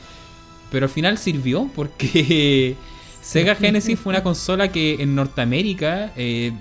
Pero 0.71 0.87
al 0.87 0.91
final 0.91 1.19
sirvió 1.19 1.69
porque 1.75 2.75
Sega 3.23 3.55
Genesis 3.55 3.99
fue 3.99 4.11
una 4.11 4.23
consola 4.23 4.69
que 4.69 4.95
en 5.03 5.15
Norteamérica 5.15 6.13
eh, 6.17 6.53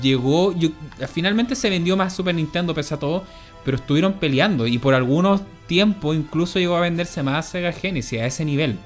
llegó, 0.00 0.56
yo- 0.56 0.70
finalmente 1.12 1.54
se 1.56 1.68
vendió 1.70 1.96
más 1.96 2.14
Super 2.14 2.34
Nintendo 2.34 2.72
pese 2.74 2.94
a 2.94 2.98
todo, 2.98 3.24
pero 3.64 3.76
estuvieron 3.78 4.14
peleando 4.14 4.66
y 4.68 4.78
por 4.78 4.94
algunos 4.94 5.42
tiempos 5.66 6.14
incluso 6.16 6.58
llegó 6.60 6.76
a 6.76 6.80
venderse 6.80 7.22
más 7.24 7.48
Sega 7.48 7.72
Genesis 7.72 8.20
a 8.20 8.26
ese 8.26 8.44
nivel. 8.44 8.78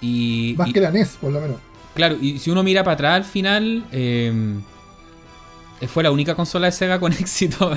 Y, 0.00 0.54
Más 0.56 0.68
y- 0.68 0.72
que 0.72 0.80
la 0.80 0.90
NES, 0.90 1.18
por 1.20 1.32
lo 1.32 1.40
menos. 1.40 1.56
Claro, 1.94 2.16
y 2.20 2.38
si 2.38 2.50
uno 2.50 2.62
mira 2.62 2.82
para 2.84 2.94
atrás 2.94 3.14
al 3.16 3.24
final, 3.24 3.84
eh, 3.92 4.32
fue 5.88 6.02
la 6.02 6.10
única 6.10 6.34
consola 6.34 6.66
de 6.66 6.72
Sega 6.72 7.00
con 7.00 7.12
éxito 7.18 7.72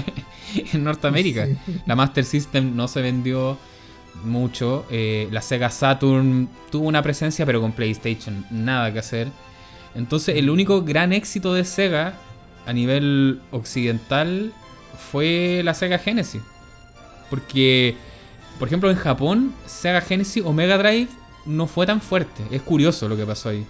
en 0.56 0.84
Norteamérica. 0.84 1.48
Sí. 1.48 1.58
La 1.86 1.96
Master 1.96 2.24
System 2.26 2.76
no 2.76 2.88
se 2.88 3.02
vendió 3.02 3.58
mucho. 4.24 4.86
eh, 4.92 5.28
la 5.32 5.42
Sega 5.42 5.70
Saturn 5.70 6.48
tuvo 6.72 6.88
una 6.88 7.02
presencia, 7.02 7.46
pero 7.46 7.60
con 7.62 7.72
PlayStation 7.72 8.46
nada 8.52 8.92
que 8.94 9.00
hacer. 9.00 9.28
Entonces, 9.96 10.38
el 10.38 10.50
único 10.50 10.84
gran 10.84 11.14
éxito 11.14 11.54
de 11.54 11.66
Sega 11.66 12.14
a 12.66 12.74
nivel 12.74 13.42
occidental 13.52 14.54
fue 15.12 15.62
la 15.64 15.74
Sega 15.74 15.98
Genesis. 15.98 16.42
Porque, 17.30 17.96
por 18.60 18.68
ejemplo, 18.68 18.90
en 18.92 18.98
Japón, 18.98 19.54
Sega 19.66 20.02
Genesis 20.02 20.44
o 20.46 20.54
Mega 20.54 20.78
Drive 20.78 21.10
no 21.46 21.68
fue 21.68 21.86
tan 21.86 22.02
fuerte. 22.02 22.44
Es 22.52 22.62
curioso 22.62 23.08
lo 23.10 23.16
que 23.18 23.26
pasó 23.26 23.50
ahí. 23.50 23.66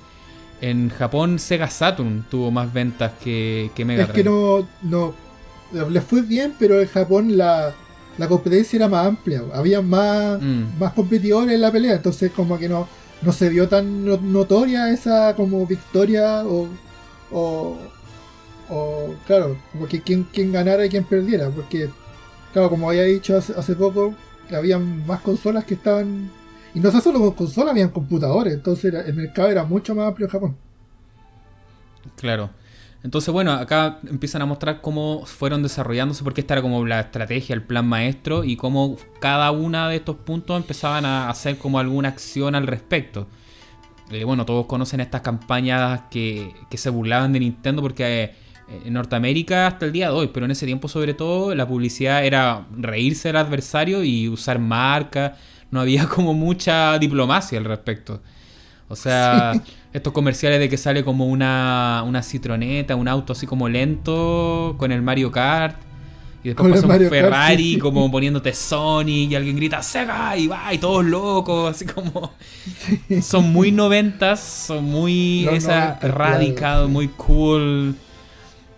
En 0.62 0.90
Japón, 0.90 1.40
Sega 1.40 1.70
Saturn 1.70 2.26
tuvo 2.30 2.50
más 2.52 2.72
ventas 2.72 3.12
que, 3.22 3.72
que 3.76 3.84
Mega 3.84 4.04
Es 4.04 4.08
Drive. 4.10 4.24
que 4.24 4.30
no, 4.30 4.68
no. 4.84 5.14
Les 5.90 6.04
fue 6.04 6.22
bien, 6.22 6.54
pero 6.58 6.80
en 6.80 6.88
Japón 6.88 7.36
la, 7.36 7.74
la 8.18 8.28
competencia 8.28 8.78
era 8.78 8.88
más 8.88 9.08
amplia. 9.08 9.41
Había 9.54 9.82
más, 9.82 10.40
Mm. 10.41 10.78
más 10.80 10.94
competidores 10.94 11.52
en 11.54 11.62
la 11.62 11.72
pelea. 11.72 11.95
Entonces, 11.95 12.32
como 12.32 12.58
que 12.58 12.70
no, 12.70 12.88
no 13.24 13.32
se 13.34 13.50
vio 13.50 13.68
tan 13.68 14.06
no- 14.06 14.18
notoria 14.22 14.90
esa 14.91 15.36
como 15.36 15.66
victoria 15.66 16.44
o. 16.45 16.68
o, 17.32 17.78
o, 18.70 19.16
claro, 19.28 19.58
como 19.72 19.88
que 19.88 20.02
quien, 20.02 20.24
quien 20.26 20.52
ganara 20.52 20.86
y 20.86 20.90
quien 20.90 21.04
perdiera. 21.04 21.50
Porque, 21.50 21.90
claro, 22.54 22.70
como 22.70 22.90
había 22.90 23.04
dicho 23.04 23.36
hace, 23.36 23.54
hace 23.58 23.76
poco, 23.76 24.14
había 24.56 24.78
más 24.80 25.20
consolas 25.22 25.66
que 25.66 25.74
estaban. 25.74 26.30
Y 26.76 26.80
no 26.80 26.91
solo 27.02 27.20
con 27.20 27.32
consolas, 27.32 27.72
habían 27.72 27.90
computadores. 27.90 28.54
Entonces 28.54 28.94
el 28.94 29.14
mercado 29.14 29.50
era 29.50 29.64
mucho 29.64 29.94
más 29.94 30.08
amplio 30.08 30.28
en 30.28 30.32
Japón. 30.32 30.58
Claro. 32.16 32.50
Entonces, 33.04 33.34
bueno, 33.34 33.52
acá 33.52 34.00
empiezan 34.10 34.41
a 34.41 34.45
mostrar 34.45 34.80
cómo 34.80 35.26
fueron 35.26 35.62
desarrollándose, 35.62 36.24
porque 36.24 36.40
esta 36.41 36.54
era 36.54 36.62
como 36.62 36.86
la 36.86 37.02
estrategia, 37.02 37.54
el 37.54 37.62
plan 37.62 37.86
maestro, 37.86 38.45
y 38.45 38.56
cómo 38.56 38.95
cada 39.20 39.52
uno 39.52 39.90
de 39.90 39.98
estos 39.98 40.16
puntos 40.16 40.56
empezaban 40.56 41.06
a 41.06 41.30
hacer 41.30 41.58
como 41.58 41.80
alguna 41.80 42.08
acción 42.08 42.56
al 42.56 42.66
respecto. 42.66 43.28
Eh, 44.10 44.24
bueno, 44.24 44.45
todos 44.45 44.68
conocen 44.68 45.02
estas 45.02 45.22
campañas 45.22 46.04
que, 46.10 46.54
que 46.70 46.78
se 46.78 46.90
burlaban 46.90 47.34
de 47.34 47.41
Nintendo 47.41 47.82
porque 47.82 48.24
eh, 48.24 48.34
en 48.86 48.94
Norteamérica 48.94 49.68
hasta 49.68 49.86
el 49.86 49.91
día 49.91 50.08
de 50.08 50.14
hoy, 50.14 50.30
pero 50.34 50.45
en 50.45 50.52
ese 50.52 50.66
tiempo 50.66 50.88
sobre 50.88 51.14
todo 51.14 51.54
la 51.56 51.68
publicidad 51.68 52.26
era 52.26 52.66
reírse 52.78 53.30
del 53.30 53.38
adversario 53.38 54.04
y 54.04 54.30
usar 54.30 54.60
marcas, 54.60 55.34
no 55.74 55.82
había 55.82 56.08
como 56.16 56.34
mucha 56.34 56.98
diplomacia 57.00 57.58
al 57.58 57.66
respecto. 57.66 58.22
O 58.88 58.95
sea, 58.95 59.54
estos 59.91 60.14
comerciales 60.14 60.60
de 60.60 60.70
que 60.70 60.78
sale 60.78 61.04
como 61.04 61.26
una, 61.26 62.04
una 62.06 62.22
citroneta, 62.22 62.95
un 62.95 63.08
auto 63.08 63.34
así 63.34 63.48
como 63.48 63.68
lento 63.68 64.76
con 64.78 64.91
el 64.91 65.02
Mario 65.02 65.32
Kart. 65.32 65.78
Y 66.44 66.50
después 66.50 66.74
pasa 66.74 66.88
un 66.88 67.10
Ferrari 67.10 67.80
como 67.80 68.12
poniéndote 68.12 68.54
Sony 68.54 69.30
y 69.30 69.36
alguien 69.36 69.56
grita 69.56 69.82
Sega 69.82 70.38
y 70.38 70.48
va 70.48 70.74
y 70.74 70.78
todos 70.78 71.04
locos, 71.06 71.72
así 71.72 71.86
como... 71.86 72.34
Son 73.22 73.52
muy 73.52 73.72
noventas, 73.72 74.41
son 74.41 74.84
muy 74.84 75.48
esa, 75.48 75.98
radical, 76.02 76.90
muy 76.90 77.08
cool, 77.08 77.95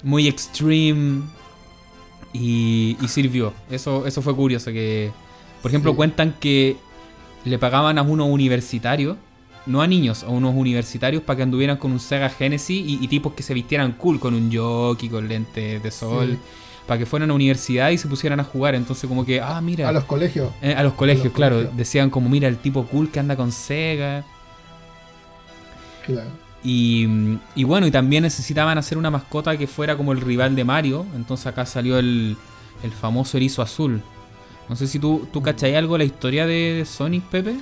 muy 0.04 0.28
extreme. 0.28 1.24
Y, 2.32 2.96
sirvió. 3.08 3.54
Eso, 3.70 4.06
eso 4.06 4.22
fue 4.22 4.36
curioso. 4.36 4.72
que 4.72 5.12
Por 5.66 5.72
ejemplo, 5.72 5.96
cuentan 5.96 6.36
que 6.40 6.78
le 7.44 7.58
pagaban 7.58 7.98
a 7.98 8.04
unos 8.04 8.30
universitarios 8.30 9.18
no 9.66 9.82
a 9.82 9.88
niños, 9.88 10.24
a 10.24 10.28
unos 10.28 10.54
universitarios 10.54 11.24
para 11.24 11.38
que 11.38 11.42
anduvieran 11.42 11.78
con 11.78 11.92
un 11.92 12.00
Sega 12.00 12.30
Genesis 12.30 12.86
y, 12.88 13.08
tipos 13.08 13.34
que 13.34 13.42
se 13.42 13.56
vistieran 13.56 13.94
cool 13.94 14.20
con 14.20 14.36
un 14.36 14.56
jockey, 14.56 15.10
con 15.10 15.28
lentes 15.28 15.82
de 15.82 15.90
sol. 15.90 16.38
Para 16.86 17.00
que 17.00 17.08
fueran 17.08 17.32
a 17.32 17.34
universidad 17.34 17.90
y 17.90 17.98
se 17.98 18.08
pusieran 18.08 18.40
a 18.40 18.44
jugar. 18.44 18.76
Entonces, 18.76 19.08
como 19.08 19.26
que, 19.26 19.42
ah, 19.42 19.60
mira. 19.60 19.90
A 19.90 19.92
los 19.92 20.04
colegios. 20.04 20.52
Eh, 20.62 20.76
a 20.76 20.84
los 20.84 20.94
colegios, 20.94 21.34
claro. 21.34 21.64
Decían, 21.64 22.12
como, 22.12 22.30
mira, 22.30 22.48
el 22.48 22.58
tipo 22.58 22.86
cool 22.86 23.10
que 23.10 23.20
anda 23.20 23.36
con 23.36 23.52
Sega. 23.52 24.24
Claro. 26.06 26.30
Y, 26.64 27.08
y, 27.56 27.64
bueno, 27.64 27.88
y 27.88 27.92
también 27.92 28.22
necesitaban 28.22 28.78
hacer 28.78 29.00
una 29.00 29.10
mascota 29.10 29.58
que 29.58 29.66
fuera 29.66 29.98
como 29.98 30.12
el 30.12 30.22
rival 30.22 30.56
de 30.56 30.64
Mario. 30.64 31.08
Entonces 31.16 31.48
acá 31.48 31.66
salió 31.66 31.98
el, 31.98 32.38
el 32.84 32.92
famoso 32.92 33.38
erizo 33.38 33.64
azul. 33.64 34.04
No 34.70 34.76
sé 34.76 34.88
si 34.88 35.00
tú, 35.00 35.28
tú 35.32 35.42
cachai 35.42 35.76
algo 35.76 35.94
de 35.94 36.00
la 36.00 36.04
historia 36.06 36.46
de 36.48 36.84
Sonic, 36.86 37.24
Pepe. 37.26 37.56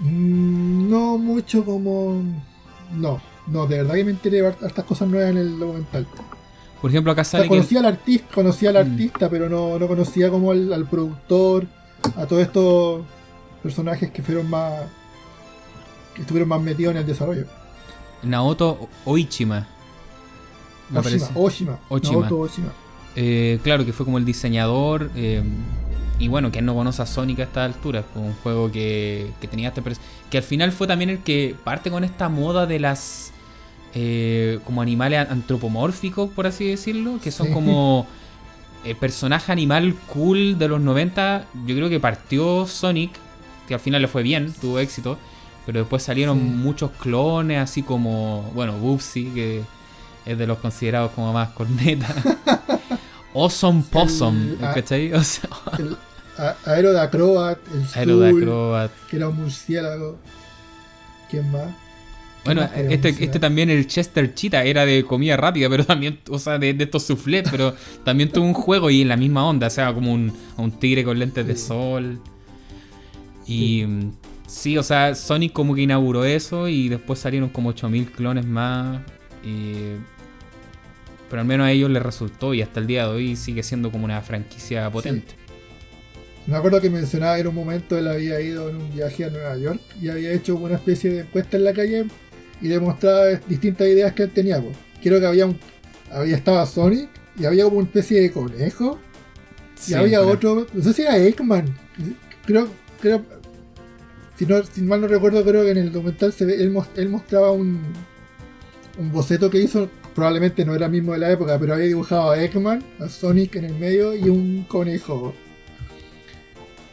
Mm, 0.00 0.88
no 0.88 1.18
mucho 1.18 1.64
como. 1.64 2.22
No, 2.94 3.20
no, 3.48 3.66
de 3.66 3.78
verdad 3.78 3.94
que 3.94 4.04
me 4.04 4.10
enteré 4.12 4.42
de 4.42 4.54
estas 4.66 4.84
cosas 4.84 5.08
nuevas 5.08 5.30
en 5.30 5.38
el 5.38 5.58
documental. 5.58 6.06
Por 6.80 6.90
ejemplo, 6.90 7.12
acá 7.12 7.24
sale. 7.24 7.48
conocía 7.48 7.80
al 7.80 7.86
artista, 7.86 8.34
conocía 8.34 8.70
al 8.70 8.76
mm. 8.76 8.92
artista, 8.92 9.30
pero 9.30 9.48
no, 9.48 9.86
conocía 9.88 10.30
como 10.30 10.52
al, 10.52 10.86
productor, 10.88 11.66
a 12.16 12.26
todos 12.26 12.42
estos 12.42 13.04
personajes 13.62 14.10
que 14.10 14.22
fueron 14.22 14.48
más. 14.48 14.84
que 16.14 16.22
estuvieron 16.22 16.48
más 16.48 16.60
metidos 16.60 16.92
en 16.92 16.98
el 16.98 17.06
desarrollo. 17.06 17.46
Naoto 18.22 18.88
Oichima. 19.04 19.66
Oshima, 20.94 21.28
Oshima. 21.34 21.78
Naoto 21.90 22.38
Oshima. 22.38 22.72
Eh, 23.16 23.58
claro, 23.64 23.84
que 23.84 23.92
fue 23.92 24.06
como 24.06 24.18
el 24.18 24.24
diseñador. 24.24 25.10
Eh, 25.16 25.42
y 26.18 26.28
bueno, 26.28 26.50
que 26.50 26.62
no 26.62 26.74
conoce 26.74 27.02
a 27.02 27.06
Sonic 27.06 27.40
a 27.40 27.42
esta 27.44 27.64
altura, 27.64 28.02
fue 28.02 28.22
un 28.22 28.34
juego 28.34 28.70
que, 28.72 29.32
tenía 29.50 29.68
este 29.68 29.82
que 30.30 30.38
al 30.38 30.44
final 30.44 30.72
fue 30.72 30.86
también 30.86 31.10
el 31.10 31.18
que 31.18 31.54
parte 31.62 31.90
con 31.90 32.02
esta 32.02 32.28
moda 32.28 32.66
de 32.66 32.80
las 32.80 33.32
eh, 33.94 34.58
como 34.64 34.82
animales 34.82 35.28
antropomórficos, 35.30 36.28
por 36.30 36.46
así 36.46 36.68
decirlo, 36.68 37.20
que 37.22 37.30
son 37.30 37.52
como 37.52 38.06
el 38.84 38.96
personaje 38.96 39.52
animal 39.52 39.94
cool 40.08 40.58
de 40.58 40.68
los 40.68 40.80
90. 40.80 41.46
Yo 41.66 41.74
creo 41.76 41.88
que 41.88 42.00
partió 42.00 42.66
Sonic, 42.66 43.12
que 43.68 43.74
al 43.74 43.80
final 43.80 44.02
le 44.02 44.08
fue 44.08 44.22
bien, 44.22 44.52
tuvo 44.60 44.80
éxito, 44.80 45.18
pero 45.66 45.80
después 45.80 46.02
salieron 46.02 46.58
muchos 46.58 46.90
clones, 46.92 47.58
así 47.60 47.82
como, 47.82 48.50
bueno, 48.54 48.72
Bubsy, 48.78 49.26
que 49.26 49.62
es 50.26 50.36
de 50.36 50.46
los 50.46 50.58
considerados 50.58 51.12
como 51.12 51.32
más 51.32 51.50
corneta. 51.50 52.12
Awesome 53.34 53.84
Possum, 53.90 54.56
¿cachai? 54.58 55.12
O 55.14 55.22
sea, 55.22 55.48
de 56.38 57.00
Acrobat, 57.00 57.58
el 57.72 57.86
Aero 57.94 58.18
de 58.20 58.30
Acrobat. 58.30 58.90
que 59.10 59.16
era 59.16 59.28
un 59.28 59.36
murciélago. 59.36 60.18
¿Quién 61.30 61.50
más? 61.50 61.68
Bueno, 62.44 62.62
este, 62.74 63.08
este 63.10 63.38
también, 63.38 63.68
el 63.68 63.86
Chester 63.86 64.34
Cheetah, 64.34 64.64
era 64.64 64.86
de 64.86 65.04
comida 65.04 65.36
rápida, 65.36 65.68
pero 65.68 65.84
también, 65.84 66.20
o 66.30 66.38
sea, 66.38 66.58
de, 66.58 66.74
estos 66.78 67.02
soufflés, 67.02 67.46
pero 67.50 67.74
también 68.04 68.30
tuvo 68.30 68.46
un 68.46 68.54
juego 68.54 68.88
y 68.88 69.02
en 69.02 69.08
la 69.08 69.16
misma 69.16 69.44
onda, 69.44 69.66
o 69.66 69.70
sea, 69.70 69.92
como 69.92 70.12
un, 70.14 70.32
tigre 70.78 71.04
con 71.04 71.18
lentes 71.18 71.46
de 71.46 71.56
sol. 71.56 72.18
Y 73.46 73.84
sí. 74.46 74.78
o 74.78 74.82
sea, 74.82 75.14
Sonic 75.14 75.52
como 75.52 75.74
que 75.74 75.82
inauguró 75.82 76.24
eso 76.24 76.68
y 76.68 76.88
después 76.88 77.18
salieron 77.18 77.50
como 77.50 77.70
8000 77.70 78.12
clones 78.12 78.46
más. 78.46 79.00
pero 81.28 81.40
al 81.42 81.46
menos 81.46 81.66
a 81.66 81.72
ellos 81.72 81.90
les 81.90 82.02
resultó 82.02 82.54
y 82.54 82.62
hasta 82.62 82.80
el 82.80 82.86
día 82.86 83.06
de 83.06 83.10
hoy 83.10 83.36
sigue 83.36 83.62
siendo 83.62 83.90
como 83.90 84.06
una 84.06 84.22
franquicia 84.22 84.90
potente. 84.90 85.47
Me 86.48 86.56
acuerdo 86.56 86.80
que 86.80 86.88
mencionaba 86.88 87.38
en 87.38 87.46
un 87.46 87.54
momento 87.54 87.98
él 87.98 88.08
había 88.08 88.40
ido 88.40 88.70
en 88.70 88.76
un 88.76 88.90
viaje 88.94 89.26
a 89.26 89.28
Nueva 89.28 89.54
York 89.58 89.82
y 90.00 90.08
había 90.08 90.32
hecho 90.32 90.56
una 90.56 90.76
especie 90.76 91.10
de 91.10 91.20
encuesta 91.20 91.58
en 91.58 91.64
la 91.64 91.74
calle 91.74 92.06
y 92.62 92.68
demostraba 92.68 93.26
distintas 93.46 93.86
ideas 93.86 94.14
que 94.14 94.22
él 94.22 94.30
tenía. 94.30 94.64
Creo 95.02 95.20
que 95.20 95.26
había 95.26 95.44
un, 95.44 95.58
había 96.10 96.36
estaba 96.36 96.64
Sonic 96.64 97.10
y 97.38 97.44
había 97.44 97.64
como 97.64 97.76
una 97.76 97.86
especie 97.86 98.22
de 98.22 98.32
conejo 98.32 98.98
y 99.86 99.92
había 99.92 100.22
otro, 100.22 100.66
no 100.72 100.82
sé 100.82 100.94
si 100.94 101.02
era 101.02 101.18
Eggman. 101.18 101.66
Creo, 102.46 102.68
creo, 102.98 103.22
si, 104.38 104.46
no, 104.46 104.62
si 104.64 104.80
mal 104.80 105.02
no 105.02 105.06
recuerdo, 105.06 105.44
creo 105.44 105.64
que 105.64 105.72
en 105.72 105.78
el 105.78 105.92
documental 105.92 106.32
se 106.32 106.46
ve, 106.46 106.54
él, 106.54 106.74
él 106.96 107.08
mostraba 107.10 107.52
un, 107.52 107.92
un 108.98 109.12
boceto 109.12 109.50
que 109.50 109.60
hizo, 109.60 109.90
probablemente 110.14 110.64
no 110.64 110.74
era 110.74 110.86
el 110.86 110.92
mismo 110.92 111.12
de 111.12 111.18
la 111.18 111.30
época, 111.30 111.58
pero 111.58 111.74
había 111.74 111.88
dibujado 111.88 112.30
a 112.30 112.42
Eggman, 112.42 112.82
a 113.00 113.08
Sonic 113.10 113.56
en 113.56 113.66
el 113.66 113.74
medio 113.74 114.14
y 114.14 114.30
un 114.30 114.64
conejo. 114.66 115.34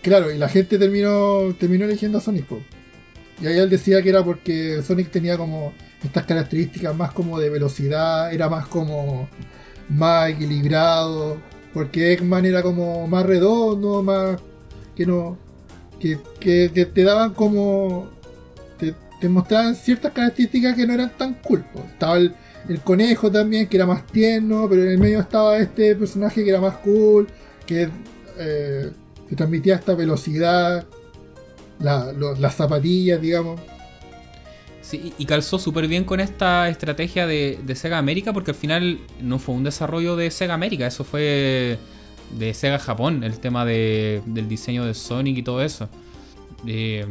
Claro, 0.05 0.31
y 0.31 0.37
la 0.37 0.47
gente 0.47 0.77
terminó, 0.77 1.55
terminó 1.59 1.85
eligiendo 1.85 2.19
a 2.19 2.21
Sonic. 2.21 2.45
Y 3.41 3.47
ahí 3.47 3.57
él 3.57 3.71
decía 3.71 4.03
que 4.03 4.09
era 4.09 4.23
porque 4.23 4.83
Sonic 4.83 5.09
tenía 5.09 5.35
como 5.35 5.73
estas 6.03 6.25
características 6.27 6.95
más 6.95 7.11
como 7.11 7.39
de 7.39 7.49
velocidad, 7.49 8.31
era 8.31 8.47
más 8.47 8.67
como 8.67 9.27
más 9.89 10.29
equilibrado, 10.29 11.37
porque 11.73 12.13
Eggman 12.13 12.45
era 12.45 12.61
como 12.61 13.07
más 13.07 13.25
redondo, 13.25 14.03
más 14.03 14.39
que 14.95 15.07
no 15.07 15.39
que, 15.99 16.69
te, 16.93 17.03
daban 17.03 17.33
como 17.33 18.07
te, 18.77 19.27
mostraban 19.27 19.73
ciertas 19.73 20.11
características 20.11 20.75
que 20.75 20.85
no 20.85 20.93
eran 20.93 21.17
tan 21.17 21.33
cool. 21.41 21.65
Estaba 21.93 22.17
el, 22.17 22.35
conejo 22.83 23.31
también 23.31 23.67
que 23.67 23.77
era 23.77 23.87
más 23.87 24.05
tierno, 24.05 24.67
pero 24.69 24.83
en 24.83 24.89
el 24.89 24.97
medio 24.99 25.19
estaba 25.19 25.57
este 25.57 25.95
personaje 25.95 26.43
que 26.43 26.49
era 26.51 26.61
más 26.61 26.77
cool, 26.77 27.27
que 27.65 27.89
eh, 28.37 28.91
que 29.27 29.35
transmitía 29.35 29.75
esta 29.75 29.95
velocidad, 29.95 30.85
las 31.79 32.55
zapatillas, 32.55 33.21
digamos. 33.21 33.59
Sí, 34.81 35.13
y 35.17 35.25
calzó 35.25 35.57
súper 35.57 35.87
bien 35.87 36.03
con 36.03 36.19
esta 36.19 36.69
estrategia 36.69 37.25
de, 37.25 37.59
Sega 37.75 37.97
América, 37.97 38.33
porque 38.33 38.51
al 38.51 38.57
final 38.57 38.99
no 39.21 39.39
fue 39.39 39.55
un 39.55 39.63
desarrollo 39.63 40.15
de 40.15 40.29
Sega 40.29 40.53
América, 40.53 40.85
eso 40.85 41.03
fue 41.03 41.77
de 42.37 42.53
Sega 42.53 42.77
Japón, 42.77 43.23
el 43.23 43.39
tema 43.39 43.65
del 43.65 44.47
diseño 44.47 44.85
de 44.85 44.93
Sonic 44.93 45.37
y 45.37 45.43
todo 45.43 45.63
eso. 45.63 45.89
Eh, 46.67 47.05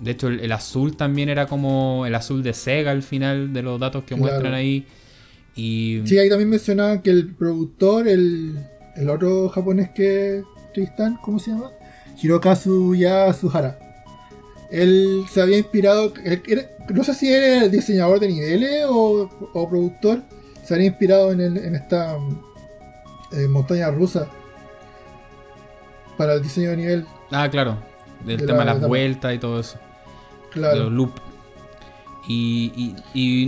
de 0.00 0.10
hecho, 0.10 0.28
el, 0.28 0.52
azul 0.52 0.96
también 0.96 1.28
era 1.28 1.46
como 1.46 2.04
el 2.06 2.14
azul 2.14 2.42
de 2.42 2.52
Sega 2.52 2.90
al 2.90 3.02
final 3.02 3.52
de 3.52 3.62
los 3.62 3.80
datos 3.80 4.04
que 4.04 4.14
muestran 4.14 4.54
ahí. 4.54 4.86
Y... 5.56 6.02
Sí, 6.04 6.18
ahí 6.18 6.28
también 6.28 6.50
mencionaban 6.50 7.02
que 7.02 7.10
el 7.10 7.34
productor, 7.34 8.08
el, 8.08 8.58
el 8.96 9.10
otro 9.10 9.48
japonés 9.48 9.90
que, 9.94 10.42
Tristan, 10.72 11.18
¿cómo 11.22 11.38
se 11.38 11.50
llama? 11.50 11.70
Hirokazu 12.20 12.94
Yasuhara. 12.94 13.78
Él 14.70 15.24
se 15.30 15.42
había 15.42 15.58
inspirado, 15.58 16.12
no 16.90 17.04
sé 17.04 17.14
si 17.14 17.32
era 17.32 17.64
el 17.64 17.70
diseñador 17.70 18.20
de 18.20 18.28
niveles 18.28 18.84
o, 18.88 19.28
productor, 19.68 20.22
se 20.64 20.74
había 20.74 20.86
inspirado 20.86 21.32
en, 21.32 21.74
esta 21.74 22.16
eh, 23.32 23.48
montaña 23.48 23.90
rusa 23.90 24.28
para 26.16 26.34
el 26.34 26.42
diseño 26.42 26.70
de 26.70 26.76
nivel. 26.76 27.06
Ah, 27.32 27.48
claro, 27.50 27.78
del 28.24 28.46
tema 28.46 28.60
de 28.60 28.64
las 28.66 28.80
vueltas 28.80 29.34
y 29.34 29.38
todo 29.38 29.58
eso. 29.58 29.78
Claro. 30.52 30.88
loop. 30.90 31.12
Y, 32.28 32.94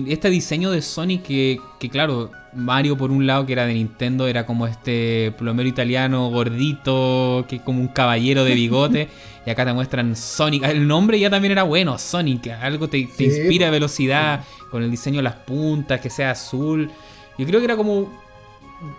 este 0.08 0.28
diseño 0.28 0.72
de 0.72 0.82
Sonic 0.82 1.22
que, 1.22 1.60
que, 1.78 1.88
claro, 1.88 2.30
Mario 2.54 2.96
por 2.96 3.10
un 3.10 3.26
lado 3.26 3.46
que 3.46 3.52
era 3.52 3.66
de 3.66 3.74
Nintendo, 3.74 4.26
era 4.28 4.46
como 4.46 4.66
este 4.66 5.32
plomero 5.38 5.68
italiano 5.68 6.30
gordito, 6.30 7.44
que 7.48 7.56
es 7.56 7.62
como 7.62 7.80
un 7.80 7.88
caballero 7.88 8.44
de 8.44 8.54
bigote. 8.54 9.08
y 9.46 9.50
acá 9.50 9.64
te 9.64 9.72
muestran 9.72 10.14
Sonic. 10.16 10.64
El 10.64 10.86
nombre 10.86 11.18
ya 11.18 11.30
también 11.30 11.52
era 11.52 11.62
bueno, 11.62 11.98
Sonic. 11.98 12.48
Algo 12.48 12.88
te, 12.88 12.98
inspira 12.98 13.70
velocidad, 13.70 14.44
con 14.70 14.82
el 14.82 14.90
diseño 14.90 15.18
de 15.18 15.24
las 15.24 15.34
puntas, 15.36 16.00
que 16.00 16.10
sea 16.10 16.32
azul. 16.32 16.90
Yo 17.38 17.46
creo 17.46 17.60
que 17.60 17.64
era 17.64 17.76
como 17.76 18.12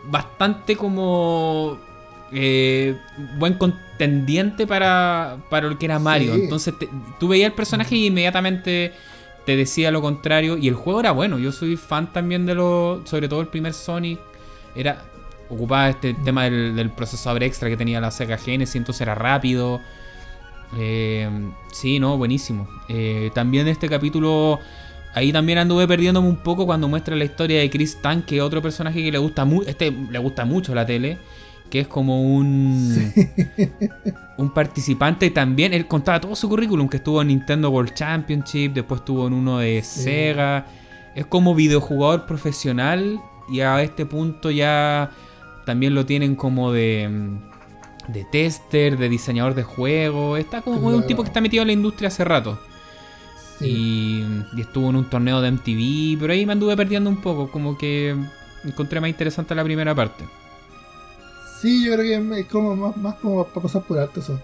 bastante 0.05 0.75
como 0.75 1.77
eh, 2.31 2.97
buen 3.37 3.55
contendiente 3.55 4.65
para, 4.65 5.37
para 5.49 5.67
lo 5.67 5.77
que 5.77 5.85
era 5.85 5.99
Mario. 5.99 6.33
Entonces 6.33 6.73
tú 7.19 7.27
veías 7.27 7.47
el 7.47 7.53
personaje 7.53 7.95
y 7.95 8.07
inmediatamente 8.07 8.93
te 9.45 9.55
decía 9.55 9.91
lo 9.91 10.01
contrario. 10.01 10.57
Y 10.57 10.67
el 10.67 10.75
juego 10.75 10.99
era 10.99 11.11
bueno. 11.11 11.39
Yo 11.39 11.51
soy 11.51 11.77
fan 11.77 12.11
también 12.11 12.45
de 12.45 12.55
lo. 12.55 13.01
Sobre 13.05 13.27
todo 13.27 13.41
el 13.41 13.47
primer 13.47 13.73
Sonic. 13.73 14.19
Era. 14.75 15.03
Ocupaba 15.49 15.89
este 15.89 16.13
tema 16.13 16.45
del, 16.45 16.89
procesador 16.91 17.43
extra 17.43 17.69
que 17.69 17.77
tenía 17.77 17.99
la 17.99 18.11
Sega 18.11 18.37
Genesis. 18.37 18.75
Entonces 18.75 19.01
era 19.01 19.15
rápido. 19.15 19.81
Eh, 20.77 21.29
sí, 21.71 21.99
no, 21.99 22.17
buenísimo. 22.17 22.67
Eh, 22.87 23.31
también 23.33 23.67
este 23.67 23.87
capítulo. 23.87 24.59
Ahí 25.15 25.31
también 25.31 25.59
anduve 25.59 25.87
perdiéndome 25.87 26.27
un 26.27 26.37
poco 26.37 26.65
cuando 26.65 26.87
muestra 26.87 27.15
la 27.15 27.23
historia 27.23 27.59
de 27.59 27.69
Chris 27.69 28.01
Tank, 28.01 28.25
que 28.25 28.37
es 28.37 28.41
otro 28.41 28.63
personaje 28.63 29.03
que 29.03 29.11
le 29.11 29.19
gusta 29.19 29.45
mucho. 29.45 29.69
Este 29.69 29.91
le 29.91 30.17
gusta 30.17 30.43
mucho 30.43 30.73
la 30.73 30.87
tele 30.87 31.19
que 31.69 31.79
es 31.79 31.87
como 31.87 32.21
un, 32.21 33.13
un 34.37 34.53
participante 34.53 35.29
también. 35.31 35.73
Él 35.73 35.87
contaba 35.87 36.19
todo 36.19 36.35
su 36.35 36.49
currículum, 36.49 36.87
que 36.87 36.97
estuvo 36.97 37.21
en 37.21 37.29
Nintendo 37.29 37.69
World 37.69 37.93
Championship, 37.93 38.73
después 38.73 39.01
estuvo 39.01 39.27
en 39.27 39.33
uno 39.33 39.59
de 39.59 39.81
Sega. 39.81 40.67
Es 41.15 41.25
como 41.25 41.55
videojugador 41.55 42.25
profesional 42.25 43.19
y 43.49 43.61
a 43.61 43.81
este 43.81 44.05
punto 44.05 44.51
ya 44.51 45.11
también 45.65 45.95
lo 45.95 46.05
tienen 46.05 46.35
como 46.35 46.71
de, 46.71 47.39
de 48.07 48.25
tester, 48.25 48.97
de 48.97 49.09
diseñador 49.09 49.55
de 49.55 49.63
juegos. 49.63 50.39
Está 50.39 50.61
como 50.61 50.87
un 50.87 51.07
tipo 51.07 51.23
que 51.23 51.27
está 51.27 51.41
metido 51.41 51.61
en 51.63 51.67
la 51.67 51.73
industria 51.73 52.07
hace 52.07 52.23
rato. 52.23 52.59
Y, 53.61 54.23
y, 54.55 54.61
estuvo 54.61 54.89
en 54.89 54.97
un 54.97 55.09
torneo 55.09 55.39
de 55.39 55.51
MTV, 55.51 56.19
pero 56.19 56.33
ahí 56.33 56.45
me 56.45 56.51
anduve 56.51 56.75
perdiendo 56.75 57.09
un 57.09 57.21
poco, 57.21 57.49
como 57.49 57.77
que 57.77 58.13
encontré 58.65 58.99
más 58.99 59.09
interesante 59.09 59.55
la 59.55 59.63
primera 59.63 59.95
parte. 59.95 60.25
Sí, 61.63 61.85
yo 61.85 61.93
creo 61.93 62.03
que 62.03 62.41
es 62.41 62.45
como 62.47 62.75
más, 62.75 63.15
como 63.15 63.45
para 63.45 63.61
pasar 63.61 63.83
por 63.83 63.97
alto 63.97 64.19
eso. 64.19 64.37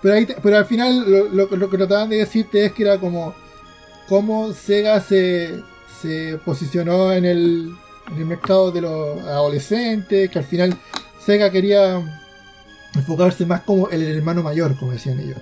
Pero, 0.00 0.14
ahí, 0.14 0.26
pero 0.42 0.56
al 0.56 0.64
final 0.64 1.04
lo, 1.34 1.70
que 1.70 1.76
trataban 1.76 2.08
de 2.08 2.16
decirte 2.16 2.64
es 2.64 2.72
que 2.72 2.82
era 2.84 2.96
como 2.98 3.34
cómo 4.08 4.54
Sega 4.54 4.98
se, 5.02 5.62
se 6.00 6.40
posicionó 6.46 7.12
en 7.12 7.26
el, 7.26 7.76
en 8.10 8.16
el 8.16 8.24
mercado 8.24 8.70
de 8.72 8.80
los 8.80 9.20
adolescentes, 9.26 10.30
que 10.30 10.38
al 10.38 10.46
final 10.46 10.74
Sega 11.22 11.50
quería 11.50 12.02
enfocarse 12.94 13.44
más 13.44 13.60
como 13.60 13.90
el 13.90 14.16
hermano 14.16 14.42
mayor, 14.42 14.78
como 14.78 14.92
decían 14.92 15.20
ellos. 15.20 15.36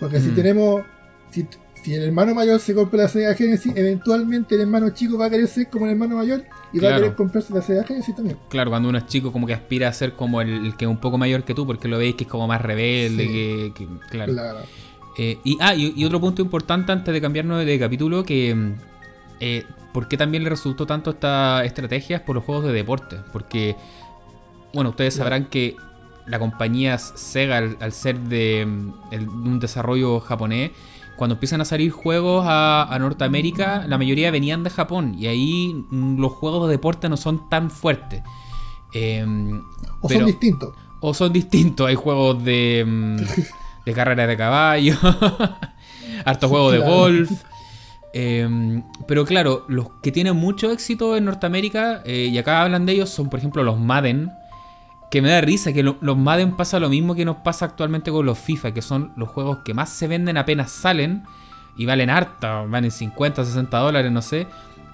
Porque 0.00 0.20
si 0.20 0.30
mm. 0.30 0.34
tenemos, 0.34 0.82
si, 1.30 1.46
si 1.86 1.94
el 1.94 2.02
hermano 2.02 2.34
mayor 2.34 2.58
se 2.58 2.74
compra 2.74 3.04
la 3.04 3.08
Sega 3.08 3.32
Genesis, 3.34 3.72
eventualmente 3.76 4.56
el 4.56 4.62
hermano 4.62 4.90
chico 4.90 5.16
va 5.16 5.26
a 5.26 5.30
querer 5.30 5.46
ser 5.46 5.70
como 5.70 5.84
el 5.84 5.92
hermano 5.92 6.16
mayor 6.16 6.42
y 6.72 6.80
va 6.80 6.90
a 6.90 6.96
querer 6.96 7.14
comprarse 7.14 7.54
la 7.54 7.62
Sega 7.62 7.84
Genesis 7.84 8.16
también. 8.16 8.36
Claro, 8.48 8.70
cuando 8.70 8.88
uno 8.88 8.98
es 8.98 9.06
chico 9.06 9.30
como 9.30 9.46
que 9.46 9.54
aspira 9.54 9.86
a 9.86 9.92
ser 9.92 10.14
como 10.14 10.40
el, 10.40 10.76
que 10.76 10.84
es 10.84 10.90
un 10.90 10.96
poco 10.96 11.16
mayor 11.16 11.44
que 11.44 11.54
tú, 11.54 11.64
porque 11.64 11.86
lo 11.86 11.96
veis 11.96 12.16
que 12.16 12.24
es 12.24 12.30
como 12.30 12.48
más 12.48 12.60
rebelde, 12.60 13.72
que, 13.72 13.86
claro. 14.10 14.34
Eh, 15.16 15.38
y, 15.44 15.58
ah, 15.60 15.76
y, 15.76 16.04
otro 16.04 16.20
punto 16.20 16.42
importante 16.42 16.90
antes 16.90 17.14
de 17.14 17.20
cambiarnos 17.20 17.64
de 17.64 17.78
capítulo, 17.78 18.24
que 18.24 18.74
eh, 19.38 19.64
¿por 19.92 20.08
qué 20.08 20.16
también 20.16 20.42
le 20.42 20.50
resultó 20.50 20.86
tanto 20.86 21.10
esta 21.10 21.64
estrategia? 21.64 22.24
por 22.24 22.34
los 22.34 22.44
juegos 22.44 22.64
de 22.64 22.72
deporte. 22.72 23.20
Porque, 23.32 23.76
bueno, 24.74 24.90
ustedes 24.90 25.14
sabrán 25.14 25.44
que 25.44 25.76
la 26.26 26.40
compañía 26.40 26.98
Sega, 26.98 27.58
al, 27.58 27.92
ser 27.92 28.18
de 28.18 28.66
un 28.66 29.60
desarrollo 29.60 30.18
japonés, 30.18 30.72
cuando 31.16 31.34
empiezan 31.34 31.60
a 31.60 31.64
salir 31.64 31.90
juegos 31.90 32.44
a, 32.46 32.96
Norteamérica, 33.00 33.86
la 33.86 33.98
mayoría 33.98 34.30
venían 34.30 34.62
de 34.62 34.70
Japón 34.70 35.16
y 35.18 35.26
ahí 35.26 35.84
mm, 35.90 36.20
los 36.20 36.32
juegos 36.32 36.68
de 36.68 36.72
deporte 36.72 37.08
no 37.08 37.16
son 37.16 37.48
tan 37.48 37.70
fuertes. 37.70 38.22
Em, 38.92 39.62
o 40.00 40.08
son 40.08 40.26
distintos. 40.26 40.74
O 41.00 41.14
son 41.14 41.32
distintos. 41.32 41.86
Hay 41.86 41.94
juegos 41.94 42.42
de, 42.44 42.84
mm, 42.86 43.16
de 43.86 43.92
carrera 43.92 44.26
de 44.26 44.36
caballo, 44.36 44.94
hartos 46.24 46.50
juegos 46.50 46.72
de 46.72 46.78
golf. 46.78 47.30
Em, 48.12 48.82
pero 49.06 49.26
claro, 49.26 49.64
los 49.68 49.88
que 50.02 50.10
tienen 50.10 50.36
mucho 50.36 50.70
éxito 50.70 51.16
en 51.16 51.26
Norteamérica, 51.26 52.02
eh, 52.06 52.30
y 52.32 52.38
acá 52.38 52.62
hablan 52.62 52.86
de 52.86 52.94
ellos, 52.94 53.10
son 53.10 53.28
por 53.28 53.38
ejemplo 53.38 53.62
los 53.62 53.78
Madden, 53.78 54.30
que 55.10 55.22
me 55.22 55.30
da 55.30 55.40
risa, 55.40 55.72
que 55.72 55.82
los 55.82 56.16
Madden 56.16 56.56
pasa 56.56 56.80
lo 56.80 56.88
mismo 56.88 57.14
que 57.14 57.24
nos 57.24 57.36
pasa 57.36 57.64
actualmente 57.64 58.10
con 58.10 58.26
los 58.26 58.38
FIFA, 58.38 58.72
que 58.72 58.82
son 58.82 59.12
los 59.16 59.28
juegos 59.28 59.58
que 59.64 59.72
más 59.74 59.90
se 59.90 60.08
venden 60.08 60.36
apenas 60.36 60.70
salen 60.70 61.24
y 61.76 61.86
valen 61.86 62.10
harta, 62.10 62.62
valen 62.62 62.90
50, 62.90 63.44
60 63.44 63.78
dólares, 63.78 64.10
no 64.10 64.22
sé. 64.22 64.46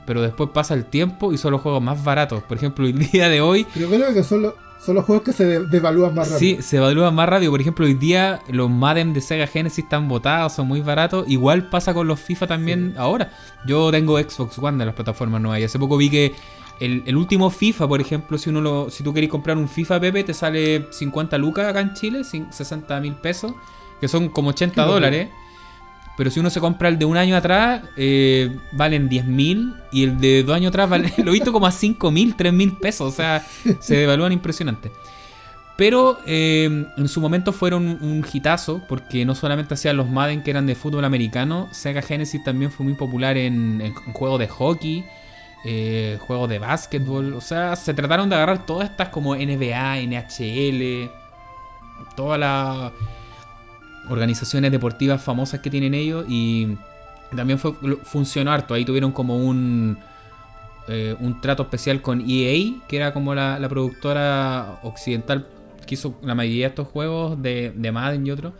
Pero 0.04 0.20
después 0.20 0.50
pasa 0.50 0.74
el 0.74 0.84
tiempo 0.84 1.32
y 1.32 1.38
son 1.38 1.52
los 1.52 1.60
juegos 1.60 1.80
más 1.80 2.02
baratos. 2.02 2.42
Por 2.42 2.56
ejemplo, 2.56 2.86
el 2.86 2.98
día 3.10 3.28
de 3.28 3.40
hoy. 3.40 3.66
Yo 3.74 3.88
creo 3.88 4.12
que 4.12 4.24
son, 4.24 4.52
son 4.84 4.96
los 4.96 5.04
juegos 5.04 5.24
que 5.24 5.32
se 5.32 5.60
devalúan 5.60 6.14
más 6.14 6.28
rápido. 6.28 6.38
Sí, 6.38 6.58
se 6.60 6.76
devalúan 6.76 7.14
más 7.14 7.28
rápido. 7.28 7.52
Por 7.52 7.60
ejemplo, 7.60 7.86
hoy 7.86 7.94
día 7.94 8.40
los 8.48 8.68
Madden 8.68 9.14
de 9.14 9.20
Sega 9.20 9.46
Genesis 9.46 9.84
están 9.84 10.08
botados, 10.08 10.52
son 10.52 10.66
muy 10.66 10.80
baratos. 10.80 11.24
Igual 11.28 11.70
pasa 11.70 11.94
con 11.94 12.08
los 12.08 12.20
FIFA 12.20 12.48
también 12.48 12.94
ahora. 12.98 13.30
Yo 13.64 13.90
tengo 13.92 14.18
Xbox 14.18 14.58
One 14.58 14.76
de 14.76 14.86
las 14.86 14.94
plataformas 14.94 15.40
nuevas 15.40 15.60
y 15.60 15.64
hace 15.64 15.78
poco 15.78 15.96
vi 15.96 16.10
que 16.10 16.34
el, 16.84 17.16
último 17.16 17.48
FIFA, 17.50 17.86
por 17.86 18.00
ejemplo, 18.00 18.36
si 18.38 18.50
uno 18.50 18.60
lo, 18.60 18.90
si 18.90 19.04
tú 19.04 19.14
querés 19.14 19.30
comprar 19.30 19.56
un 19.56 19.68
FIFA 19.68 20.00
Pepe, 20.00 20.24
te 20.24 20.34
sale 20.34 20.86
50 20.90 21.38
lucas 21.38 21.66
acá 21.66 21.80
en 21.80 21.94
Chile, 21.94 22.24
60 22.24 23.00
mil 23.00 23.14
pesos, 23.14 23.52
que 24.00 24.08
son 24.08 24.28
como 24.28 24.50
80 24.50 24.84
dólares. 24.84 25.28
Pero 26.16 26.30
si 26.30 26.40
uno 26.40 26.50
se 26.50 26.60
compra 26.60 26.88
el 26.88 26.98
de 26.98 27.04
un 27.04 27.16
año 27.16 27.36
atrás, 27.36 27.82
eh, 27.96 28.54
valen 28.72 29.08
10 29.08 29.24
mil. 29.26 29.74
Y 29.92 30.02
el 30.04 30.18
de 30.20 30.42
dos 30.42 30.56
años 30.56 30.70
atrás 30.70 30.90
vale, 30.90 31.12
lo 31.18 31.30
he 31.30 31.34
visto 31.34 31.52
como 31.52 31.66
a 31.66 31.72
5 31.72 32.10
mil, 32.10 32.34
3 32.34 32.52
mil 32.52 32.76
pesos. 32.76 33.12
O 33.12 33.16
sea, 33.16 33.46
se 33.80 33.96
devalúan 33.96 34.32
impresionante. 34.32 34.90
Pero 35.76 36.18
eh, 36.26 36.86
en 36.96 37.08
su 37.08 37.20
momento 37.20 37.52
fueron 37.52 37.86
un 38.02 38.26
hitazo, 38.30 38.82
porque 38.88 39.24
no 39.24 39.34
solamente 39.34 39.74
hacían 39.74 39.96
los 39.96 40.10
Madden 40.10 40.42
que 40.42 40.50
eran 40.50 40.66
de 40.66 40.74
fútbol 40.74 41.04
americano, 41.04 41.68
Sega 41.72 42.02
Genesis 42.02 42.44
también 42.44 42.70
fue 42.70 42.84
muy 42.84 42.94
popular 42.94 43.38
en, 43.38 43.80
en 43.80 43.94
juegos 44.12 44.38
de 44.38 44.48
hockey 44.48 45.04
eh, 45.64 46.18
juegos 46.20 46.48
de 46.48 46.58
básquetbol. 46.58 47.34
O 47.34 47.40
sea, 47.40 47.76
se 47.76 47.94
trataron 47.94 48.28
de 48.28 48.34
agarrar 48.34 48.66
todas 48.66 48.90
estas 48.90 49.10
como 49.10 49.36
NBA, 49.36 50.02
NHL, 50.02 51.10
todas 52.16 52.38
las 52.40 52.92
organizaciones 54.08 54.72
deportivas 54.72 55.22
famosas 55.22 55.60
que 55.60 55.70
tienen 55.70 55.94
ellos 55.94 56.24
y 56.28 56.76
también 57.34 57.58
fue, 57.58 57.74
funcionó 58.02 58.50
harto. 58.50 58.74
Ahí 58.74 58.84
tuvieron 58.84 59.12
como 59.12 59.36
un, 59.36 59.98
eh, 60.88 61.14
un 61.20 61.40
trato 61.40 61.62
especial 61.62 62.02
con 62.02 62.24
EA, 62.28 62.74
que 62.88 62.96
era 62.96 63.12
como 63.12 63.34
la, 63.34 63.58
productora 63.68 64.80
occidental 64.82 65.46
que 65.86 65.94
hizo 65.94 66.18
la 66.22 66.34
mayoría 66.34 66.66
de 66.66 66.70
estos 66.70 66.88
juegos 66.88 67.40
de, 67.40 67.72
de 67.74 67.92
Madden 67.92 68.26
y 68.26 68.30
otros. 68.32 68.52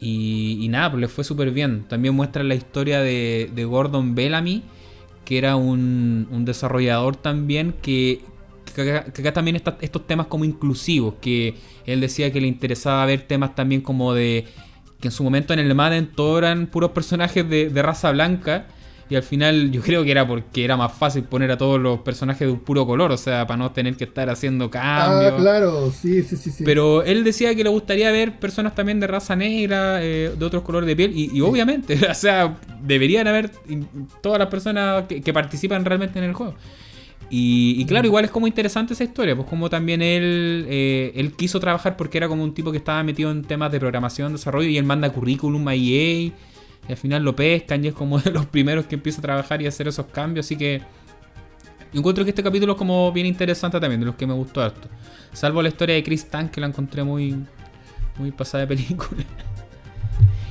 Y, 0.00 0.66
nada, 0.68 0.90
pues 0.90 1.00
les 1.02 1.12
fue 1.12 1.22
súper 1.22 1.52
bien. 1.52 1.84
También 1.88 2.16
muestran 2.16 2.48
la 2.48 2.56
historia 2.56 3.00
de 3.00 3.64
Gordon 3.64 4.16
Bellamy 4.16 4.64
que 5.24 5.38
era 5.38 5.56
un, 5.56 6.44
desarrollador 6.44 7.16
también 7.16 7.74
que, 7.82 8.22
que, 8.74 8.92
acá 8.92 9.32
también 9.32 9.56
está 9.56 9.76
estos 9.80 10.06
temas 10.06 10.26
como 10.26 10.44
inclusivos, 10.44 11.14
que 11.20 11.54
él 11.86 12.00
decía 12.00 12.32
que 12.32 12.40
le 12.40 12.48
interesaba 12.48 13.06
ver 13.06 13.22
temas 13.22 13.54
también 13.54 13.80
como 13.80 14.14
de 14.14 14.46
que 15.00 15.08
en 15.08 15.12
su 15.12 15.24
momento 15.24 15.52
en 15.52 15.58
el 15.58 15.74
Madden 15.74 16.12
todos 16.14 16.38
eran 16.38 16.66
puros 16.66 16.92
personajes 16.92 17.48
de, 17.48 17.70
de 17.70 17.82
raza 17.82 18.12
blanca 18.12 18.66
y 19.12 19.16
al 19.16 19.22
final 19.22 19.70
yo 19.70 19.82
creo 19.82 20.04
que 20.04 20.10
era 20.10 20.26
porque 20.26 20.64
era 20.64 20.74
más 20.74 20.90
fácil 20.90 21.24
poner 21.24 21.50
a 21.50 21.58
todos 21.58 21.78
los 21.78 22.00
personajes 22.00 22.46
de 22.48 22.52
un 22.52 22.60
puro 22.60 22.86
color, 22.86 23.12
o 23.12 23.18
sea, 23.18 23.46
para 23.46 23.58
no 23.58 23.70
tener 23.70 23.94
que 23.94 24.04
estar 24.04 24.30
haciendo 24.30 24.70
cambios. 24.70 25.34
Ah, 25.34 25.36
claro, 25.38 25.92
sí, 25.92 26.22
sí, 26.22 26.34
sí. 26.38 26.50
sí. 26.50 26.64
Pero 26.64 27.02
él 27.02 27.22
decía 27.22 27.54
que 27.54 27.62
le 27.62 27.68
gustaría 27.68 28.10
ver 28.10 28.38
personas 28.38 28.74
también 28.74 29.00
de 29.00 29.06
raza 29.06 29.36
negra, 29.36 30.02
eh, 30.02 30.32
de 30.34 30.44
otros 30.46 30.62
colores 30.62 30.86
de 30.86 30.96
piel, 30.96 31.12
y, 31.14 31.38
obviamente, 31.42 31.98
o 32.10 32.14
sea, 32.14 32.56
deberían 32.80 33.28
haber 33.28 33.50
todas 34.22 34.38
las 34.38 34.48
personas 34.48 35.04
que, 35.06 35.32
participan 35.32 35.84
realmente 35.84 36.18
en 36.18 36.24
el 36.24 36.32
juego. 36.32 36.54
Y, 37.28 37.84
claro, 37.84 38.06
igual 38.06 38.24
es 38.24 38.30
como 38.30 38.46
interesante 38.46 38.94
esa 38.94 39.04
historia, 39.04 39.36
pues 39.36 39.46
como 39.46 39.68
también 39.68 40.00
él, 40.00 40.66
eh, 40.70 41.12
él 41.16 41.32
quiso 41.32 41.60
trabajar 41.60 41.98
porque 41.98 42.16
era 42.16 42.28
como 42.28 42.42
un 42.44 42.54
tipo 42.54 42.70
que 42.70 42.78
estaba 42.78 43.02
metido 43.02 43.30
en 43.30 43.42
temas 43.42 43.70
de 43.72 43.78
programación, 43.78 44.32
desarrollo, 44.32 44.68
y 44.68 44.78
él 44.78 44.84
manda 44.84 45.10
currículum 45.10 45.68
a 45.68 45.74
EA 45.74 46.32
y 46.92 46.94
al 46.94 46.98
final 46.98 47.22
lo 47.22 47.34
pescan 47.34 47.82
y 47.82 47.88
es 47.88 47.94
como 47.94 48.18
de 48.20 48.30
los 48.30 48.44
primeros 48.44 48.84
que 48.84 48.96
empieza 48.96 49.20
a 49.20 49.22
trabajar 49.22 49.62
y 49.62 49.66
a 49.66 49.70
hacer 49.70 49.88
esos 49.88 50.06
cambios. 50.06 50.46
Así 50.46 50.56
que 50.56 50.82
yo 51.90 51.98
encuentro 51.98 52.22
que 52.22 52.30
este 52.30 52.42
capítulo 52.42 52.72
es 52.72 52.78
como 52.78 53.10
bien 53.12 53.26
interesante 53.26 53.80
también, 53.80 54.00
de 54.00 54.06
los 54.06 54.14
que 54.14 54.26
me 54.26 54.34
gustó 54.34 54.60
harto. 54.60 54.88
Salvo 55.32 55.62
la 55.62 55.70
historia 55.70 55.94
de 55.94 56.02
Chris 56.02 56.26
Tank, 56.26 56.50
que 56.50 56.60
la 56.60 56.66
encontré 56.66 57.02
muy, 57.02 57.44
muy 58.18 58.30
pasada 58.30 58.66
de 58.66 58.68
película. 58.68 59.24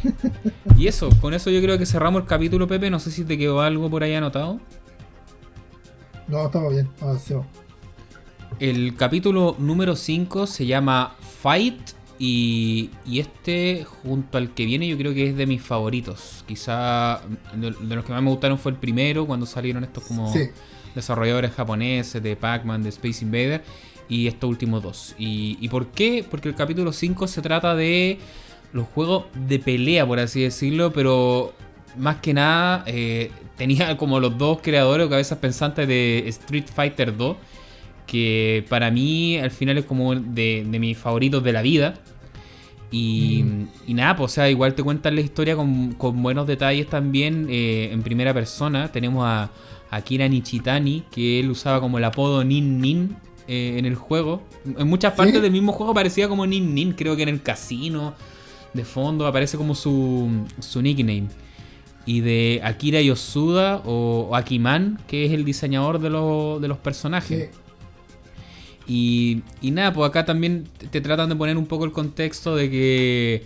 y 0.77 0.87
eso, 0.87 1.09
con 1.21 1.35
eso 1.35 1.51
yo 1.51 1.61
creo 1.61 1.77
que 1.77 1.85
cerramos 1.85 2.23
el 2.23 2.27
capítulo, 2.27 2.67
Pepe. 2.67 2.89
No 2.89 2.99
sé 2.99 3.11
si 3.11 3.23
te 3.23 3.37
quedó 3.37 3.61
algo 3.61 3.89
por 3.89 4.01
ahí 4.01 4.15
anotado. 4.15 4.59
No, 6.27 6.45
estamos 6.45 6.73
bien, 6.73 6.89
avancemos. 7.01 7.45
El 8.59 8.95
capítulo 8.95 9.55
número 9.59 9.95
5 9.95 10.47
se 10.47 10.65
llama 10.65 11.15
Fight 11.41 12.00
y, 12.23 12.91
este, 13.11 13.83
junto 13.83 14.37
al 14.37 14.53
que 14.53 14.63
viene, 14.63 14.87
yo 14.87 14.95
creo 14.95 15.11
que 15.11 15.29
es 15.29 15.35
de 15.35 15.47
mis 15.47 15.59
favoritos. 15.63 16.43
Quizá 16.47 17.19
de, 17.55 17.71
los 17.71 18.05
que 18.05 18.11
más 18.13 18.21
me 18.21 18.29
gustaron 18.29 18.59
fue 18.59 18.73
el 18.73 18.77
primero, 18.77 19.25
cuando 19.25 19.47
salieron 19.47 19.83
estos 19.83 20.03
como 20.03 20.31
desarrolladores 20.93 21.51
japoneses 21.51 22.21
de 22.21 22.35
Pac-Man, 22.35 22.83
de 22.83 22.89
Space 22.89 23.25
Invader, 23.25 23.63
y 24.07 24.27
estos 24.27 24.47
últimos 24.47 24.83
dos. 24.83 25.15
¿Y, 25.17 25.67
por 25.69 25.87
qué? 25.87 26.23
Porque 26.29 26.49
el 26.49 26.53
capítulo 26.53 26.93
5 26.93 27.25
se 27.25 27.41
trata 27.41 27.73
de 27.73 28.19
los 28.71 28.85
juegos 28.89 29.25
de 29.33 29.57
pelea, 29.57 30.05
por 30.05 30.19
así 30.19 30.43
decirlo, 30.43 30.93
pero 30.93 31.55
más 31.97 32.17
que 32.17 32.35
nada 32.35 32.83
eh, 32.85 33.31
tenía 33.57 33.97
como 33.97 34.19
los 34.19 34.37
dos 34.37 34.59
creadores 34.61 35.07
o 35.07 35.09
cabezas 35.09 35.39
pensantes 35.39 35.87
de 35.87 36.25
Street 36.27 36.65
Fighter 36.71 37.17
2 37.17 37.35
que 38.11 38.65
para 38.67 38.91
mí 38.91 39.37
al 39.37 39.51
final 39.51 39.77
es 39.77 39.85
como 39.85 40.13
de, 40.13 40.65
mis 40.67 40.97
favoritos 40.97 41.41
de 41.41 41.53
la 41.53 41.61
vida. 41.61 41.93
Y, 42.91 43.41
mm. 43.43 43.95
nada, 43.95 44.17
pues 44.17 44.33
o 44.33 44.35
sea, 44.35 44.49
igual 44.49 44.75
te 44.75 44.83
cuentan 44.83 45.15
la 45.15 45.21
historia 45.21 45.55
con, 45.55 45.95
buenos 46.21 46.45
detalles 46.45 46.87
también 46.87 47.47
eh, 47.49 47.89
en 47.89 48.03
primera 48.03 48.33
persona. 48.33 48.91
Tenemos 48.91 49.23
a, 49.25 49.49
Akira 49.89 50.27
Nichitani, 50.27 51.03
que 51.09 51.39
él 51.39 51.51
usaba 51.51 51.79
como 51.79 51.99
el 51.99 52.03
apodo 52.03 52.43
Nin 52.43 52.81
Nin 52.81 53.15
eh, 53.47 53.75
en 53.77 53.85
el 53.85 53.95
juego. 53.95 54.43
En 54.77 54.89
muchas 54.89 55.13
partes 55.13 55.41
del 55.41 55.51
mismo 55.51 55.71
juego 55.71 55.93
aparecía 55.93 56.27
como 56.27 56.45
Nin 56.45 56.75
Nin, 56.75 56.91
creo 56.91 57.15
que 57.15 57.23
en 57.23 57.29
el 57.29 57.41
casino 57.41 58.13
de 58.73 58.83
fondo 58.83 59.25
aparece 59.25 59.55
como 59.55 59.73
su, 59.73 60.29
su 60.59 60.81
nickname. 60.81 61.27
Y 62.05 62.19
de 62.19 62.59
Akira 62.61 62.99
Yosuda 62.99 63.81
o, 63.85 64.35
Akiman, 64.35 64.99
que 65.07 65.25
es 65.25 65.31
el 65.31 65.45
diseñador 65.45 65.99
de, 65.99 66.09
de 66.09 66.67
los 66.67 66.77
personajes. 66.77 67.51
Y, 68.87 69.43
nada, 69.63 69.93
pues 69.93 70.09
acá 70.09 70.25
también 70.25 70.65
te 70.89 71.01
tratan 71.01 71.29
de 71.29 71.35
poner 71.35 71.57
un 71.57 71.65
poco 71.65 71.85
el 71.85 71.91
contexto 71.91 72.55
de 72.55 72.69
que 72.69 73.45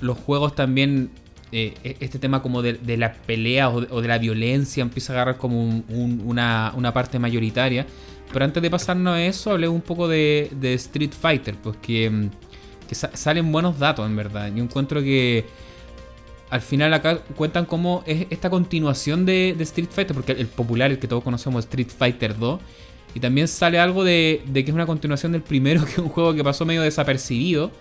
los 0.00 0.18
juegos 0.18 0.54
también, 0.54 1.10
eh, 1.52 1.74
e-, 1.84 1.96
este 2.00 2.18
tema 2.18 2.42
como 2.42 2.62
de, 2.62 2.96
la 2.96 3.12
pelea 3.12 3.70
o 3.70 4.00
de, 4.00 4.08
la 4.08 4.18
violencia 4.18 4.82
empieza 4.82 5.12
a 5.12 5.16
agarrar 5.16 5.36
como 5.36 5.82
una, 5.88 6.92
parte 6.92 7.18
mayoritaria. 7.18 7.86
Pero 8.32 8.44
antes 8.44 8.62
de 8.62 8.70
pasarnos 8.70 9.14
a 9.14 9.24
eso, 9.24 9.52
hablé 9.52 9.68
un 9.68 9.80
poco 9.80 10.06
de, 10.08 10.50
Street 10.62 11.12
Fighter, 11.18 11.54
pues 11.54 11.76
que, 11.78 12.28
salen 12.92 13.50
buenos 13.52 13.78
datos 13.78 14.06
en 14.06 14.16
verdad. 14.16 14.52
Yo 14.54 14.62
encuentro 14.62 15.02
que 15.02 15.46
al 16.50 16.62
final 16.62 16.92
acá 16.94 17.18
cuentan 17.36 17.66
cómo 17.66 18.02
es 18.06 18.26
esta 18.30 18.48
continuación 18.48 19.26
de, 19.26 19.54
de 19.56 19.64
Street 19.64 19.90
Fighter, 19.90 20.14
porque 20.14 20.32
el 20.32 20.46
popular, 20.46 20.90
el 20.90 20.98
que 20.98 21.06
todos 21.06 21.22
conocemos, 21.22 21.64
Street 21.64 21.88
Fighter 21.88 22.36
2 22.38 22.60
y 23.18 23.20
también 23.20 23.48
sale 23.48 23.80
algo 23.80 24.04
de, 24.04 24.42
que 24.54 24.60
es 24.60 24.70
una 24.70 24.86
continuación 24.86 25.32
del 25.32 25.42
primero, 25.42 25.84
que 25.84 25.90
es 25.90 25.98
un 25.98 26.08
juego 26.08 26.34
que 26.34 26.44
pasó 26.44 26.64
medio 26.64 26.82
desapercibido. 26.82 27.72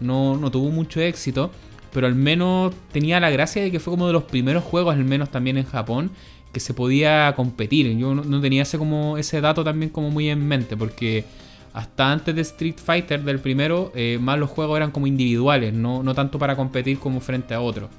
No, 0.00 0.50
tuvo 0.50 0.70
mucho 0.70 1.00
éxito. 1.00 1.52
Pero 1.92 2.08
al 2.08 2.16
menos 2.16 2.74
tenía 2.90 3.20
la 3.20 3.30
gracia 3.30 3.62
de 3.62 3.70
que 3.70 3.78
fue 3.78 3.92
como 3.92 4.08
de 4.08 4.12
los 4.12 4.24
primeros 4.24 4.64
juegos, 4.64 4.94
al 4.94 5.04
menos 5.04 5.30
también 5.30 5.58
en 5.58 5.64
Japón, 5.64 6.10
que 6.52 6.58
se 6.58 6.74
podía 6.74 7.32
competir. 7.36 7.96
Yo 7.98 8.16
no, 8.16 8.40
tenía 8.40 8.62
ese, 8.62 8.78
como, 8.78 9.16
ese 9.16 9.40
dato 9.40 9.62
también 9.62 9.90
como 9.90 10.10
muy 10.10 10.28
en 10.28 10.44
mente, 10.46 10.76
porque 10.76 11.24
hasta 11.72 12.10
antes 12.10 12.34
de 12.34 12.40
Street 12.42 12.76
Fighter 12.76 13.22
del 13.22 13.38
primero, 13.38 13.92
eh, 13.94 14.18
más 14.20 14.40
los 14.40 14.50
juegos 14.50 14.76
eran 14.76 14.90
como 14.90 15.06
individuales, 15.06 15.72
no, 15.72 16.14
tanto 16.14 16.36
para 16.38 16.56
competir 16.56 16.98
como 16.98 17.20
frente 17.20 17.54
a 17.54 17.60
otros. 17.60 17.90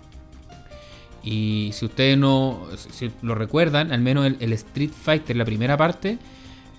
Y 1.23 1.69
si 1.73 1.85
ustedes 1.85 2.17
no 2.17 2.67
si 2.75 3.11
lo 3.21 3.35
recuerdan, 3.35 3.93
al 3.93 4.01
menos 4.01 4.25
el 4.25 4.53
Street 4.53 4.91
Fighter, 4.91 5.37
la 5.37 5.45
primera 5.45 5.77
parte, 5.77 6.17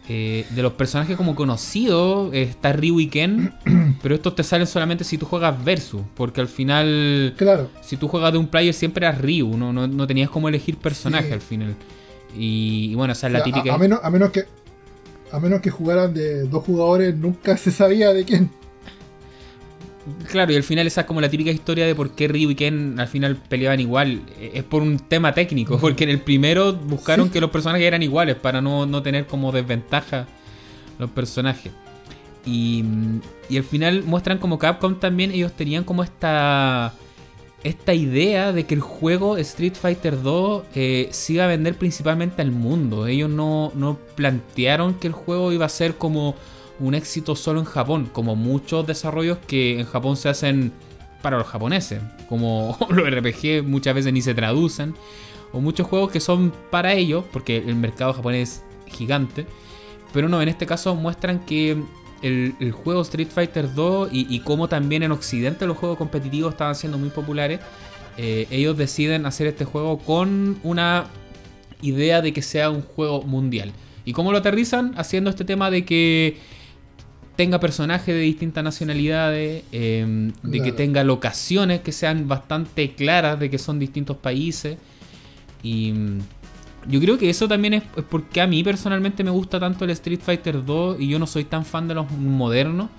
eh, 0.09 0.45
de 0.51 0.63
los 0.63 0.73
personajes 0.73 1.17
como 1.17 1.37
conocidos 1.37 2.35
está 2.35 2.73
Ryu 2.73 2.99
y 2.99 3.07
Ken, 3.07 3.55
pero 4.03 4.15
estos 4.15 4.35
te 4.35 4.43
salen 4.43 4.67
solamente 4.67 5.05
si 5.05 5.17
tú 5.17 5.27
juegas 5.27 5.65
versus, 5.65 6.03
porque 6.17 6.41
al 6.41 6.49
final, 6.49 7.35
claro. 7.37 7.71
si 7.83 7.97
tú 7.97 8.09
juegas 8.09 8.33
de 8.33 8.39
un 8.39 8.49
player 8.49 8.75
siempre 8.75 9.07
eras 9.07 9.21
Ryu, 9.21 9.57
no, 9.57 9.73
no, 9.73 10.07
tenías 10.07 10.29
como 10.29 10.49
elegir 10.49 10.77
personaje 10.77 11.33
al 11.33 11.41
final. 11.41 11.77
Y, 12.37 12.95
bueno, 12.95 13.13
esa 13.13 13.29
es 13.29 13.33
la 13.33 13.45
típica. 13.45 13.75
A, 13.75 13.79
menos, 13.79 14.01
a, 14.03 14.11
menos 14.11 14.31
que, 14.31 14.45
a 15.31 15.39
menos 15.39 15.61
que 15.61 15.71
jugaran 15.71 16.13
de 16.15 16.49
dos 16.49 16.65
jugadores, 16.65 17.15
nunca 17.15 17.57
se 17.57 17.71
sabía 17.71 18.13
de 18.13 18.25
quién. 18.25 18.51
Claro, 20.29 20.53
y 20.53 20.57
al 20.57 20.65
final 20.65 20.87
esa 20.87 21.03
es 21.03 21.07
como 21.07 21.21
la 21.21 21.29
típica 21.29 21.51
historia 21.51 21.87
de 21.87 21.95
por 21.95 22.11
qué 22.11 22.27
Ryu 22.27 22.51
y 22.51 22.55
Ken 22.57 22.99
al 22.99 23.07
final 23.07 23.37
peleaban 23.37 23.79
igual. 23.79 24.23
Es 24.41 24.65
por 24.65 24.83
un 24.83 24.99
tema 24.99 25.33
técnico, 25.33 25.79
porque 25.79 26.05
en 26.05 26.11
el 26.11 26.21
primero 26.21 26.73
buscaron 26.73 27.31
que 27.31 27.41
los 27.41 27.51
personajes 27.51 27.87
eran 27.87 28.03
iguales 28.03 28.37
para 28.37 28.61
no, 28.61 29.03
tener 29.03 29.27
como 29.27 29.53
desventaja 29.53 30.27
los 30.99 31.11
personajes. 31.11 31.73
Y, 32.45 32.85
y, 33.49 33.57
al 33.57 33.63
final 33.63 34.03
muestran 34.03 34.39
como 34.39 34.59
Capcom 34.59 34.99
también, 34.99 35.31
ellos 35.31 35.53
tenían 35.53 35.85
como 35.85 36.03
esta, 36.03 36.93
esta 37.63 37.95
idea 37.95 38.53
de 38.53 38.65
que 38.65 38.75
el 38.75 38.81
juego 38.81 39.37
Street 39.37 39.75
Fighter 39.75 40.21
2 40.21 40.65
eh, 40.75 41.09
se 41.13 41.35
iba 41.35 41.45
a 41.45 41.47
vender 41.47 41.77
principalmente 41.77 42.43
al 42.43 42.51
mundo. 42.51 43.07
Ellos 43.07 43.31
no, 43.31 43.71
no 43.77 43.97
plantearon 44.17 44.95
que 44.95 45.07
el 45.07 45.13
juego 45.13 45.53
iba 45.53 45.67
a 45.67 45.69
ser 45.69 45.95
como 45.95 46.35
un 46.83 46.95
éxito 46.95 47.37
solo 47.37 47.61
en 47.61 47.65
Japón, 47.65 48.11
como 48.13 48.35
muchos 48.35 48.87
desarrollos 48.87 49.39
que 49.47 49.79
en 49.79 49.87
Japón 49.87 50.17
se 50.17 50.29
hacen 50.29 50.73
para 51.23 51.39
los 51.39 51.47
japoneses, 51.47 52.01
como 52.29 52.77
los 52.91 53.09
RPG 53.09 53.63
muchas 53.65 53.95
veces 53.95 54.13
ni 54.13 54.21
se 54.21 54.35
traducen, 54.35 54.95
o 55.53 55.61
muchos 55.61 55.87
juegos 55.87 56.11
que 56.11 56.19
son 56.19 56.53
para 56.71 56.93
ellos, 56.95 57.25
porque 57.33 57.59
el 57.59 57.77
mercado 57.77 58.13
japonés 58.13 58.65
es 58.87 58.95
gigante, 58.95 59.47
pero 60.13 60.29
no, 60.29 60.43
en 60.43 60.49
este 60.49 60.67
caso 60.67 60.95
muestran 60.97 61.47
que 61.47 61.81
el, 62.23 62.73
juego 62.73 63.03
Street 63.03 63.29
Fighter 63.29 63.73
2 63.73 64.11
y, 64.13 64.41
como 64.41 64.69
también 64.69 65.03
en 65.03 65.13
Occidente 65.13 65.67
los 65.67 65.77
juegos 65.77 65.99
competitivos 65.99 66.53
estaban 66.53 66.75
siendo 66.75 66.99
muy 66.99 67.11
populares, 67.11 67.61
eh, 68.17 68.47
ellos 68.51 68.77
deciden 68.77 69.25
hacer 69.25 69.47
este 69.47 69.65
juego 69.65 69.99
con 69.99 70.59
una 70.63 71.07
idea 71.81 72.23
de 72.23 72.33
que 72.33 72.43
sea 72.43 72.71
un 72.71 72.83
juego 72.83 73.23
mundial. 73.23 73.73
¿Y 74.05 74.13
cómo 74.13 74.33
lo 74.33 74.39
aterrizan? 74.39 74.93
Haciendo 74.97 75.31
este 75.31 75.45
tema 75.45 75.71
de 75.71 75.85
que 75.85 76.37
tenga 77.43 77.59
personajes 77.59 78.15
de 78.15 78.21
distintas 78.21 78.63
nacionalidades, 78.63 79.65
em, 79.73 80.33
de 80.45 80.63
que 80.63 80.71
tenga 80.71 81.03
locaciones 81.03 81.81
que 81.81 81.91
sean 81.91 82.29
bastante 82.29 82.95
claras 82.95 83.41
de 83.41 83.51
que 83.51 83.59
son 83.59 83.81
distintos 83.81 84.17
países. 84.17 84.79
Y 85.61 85.91
mm, 85.91 86.19
yo 86.87 87.01
creo 87.01 87.19
que 87.19 87.29
eso 87.29 87.49
también 87.49 87.75
es 87.75 87.83
porque 88.09 88.41
a 88.41 88.47
mí 88.47 88.63
personalmente 88.63 89.25
me 89.25 89.33
gusta 89.33 89.59
tanto 89.59 89.85
el 89.85 89.91
Street 89.91 90.21
Fighter 90.23 90.65
2 90.65 91.01
y 91.01 91.09
yo 91.09 91.19
no 91.19 91.27
soy 91.27 91.43
tan 91.43 91.65
fan 91.65 91.89
de 91.89 91.95
los 91.95 92.09
modernos. 92.13 92.91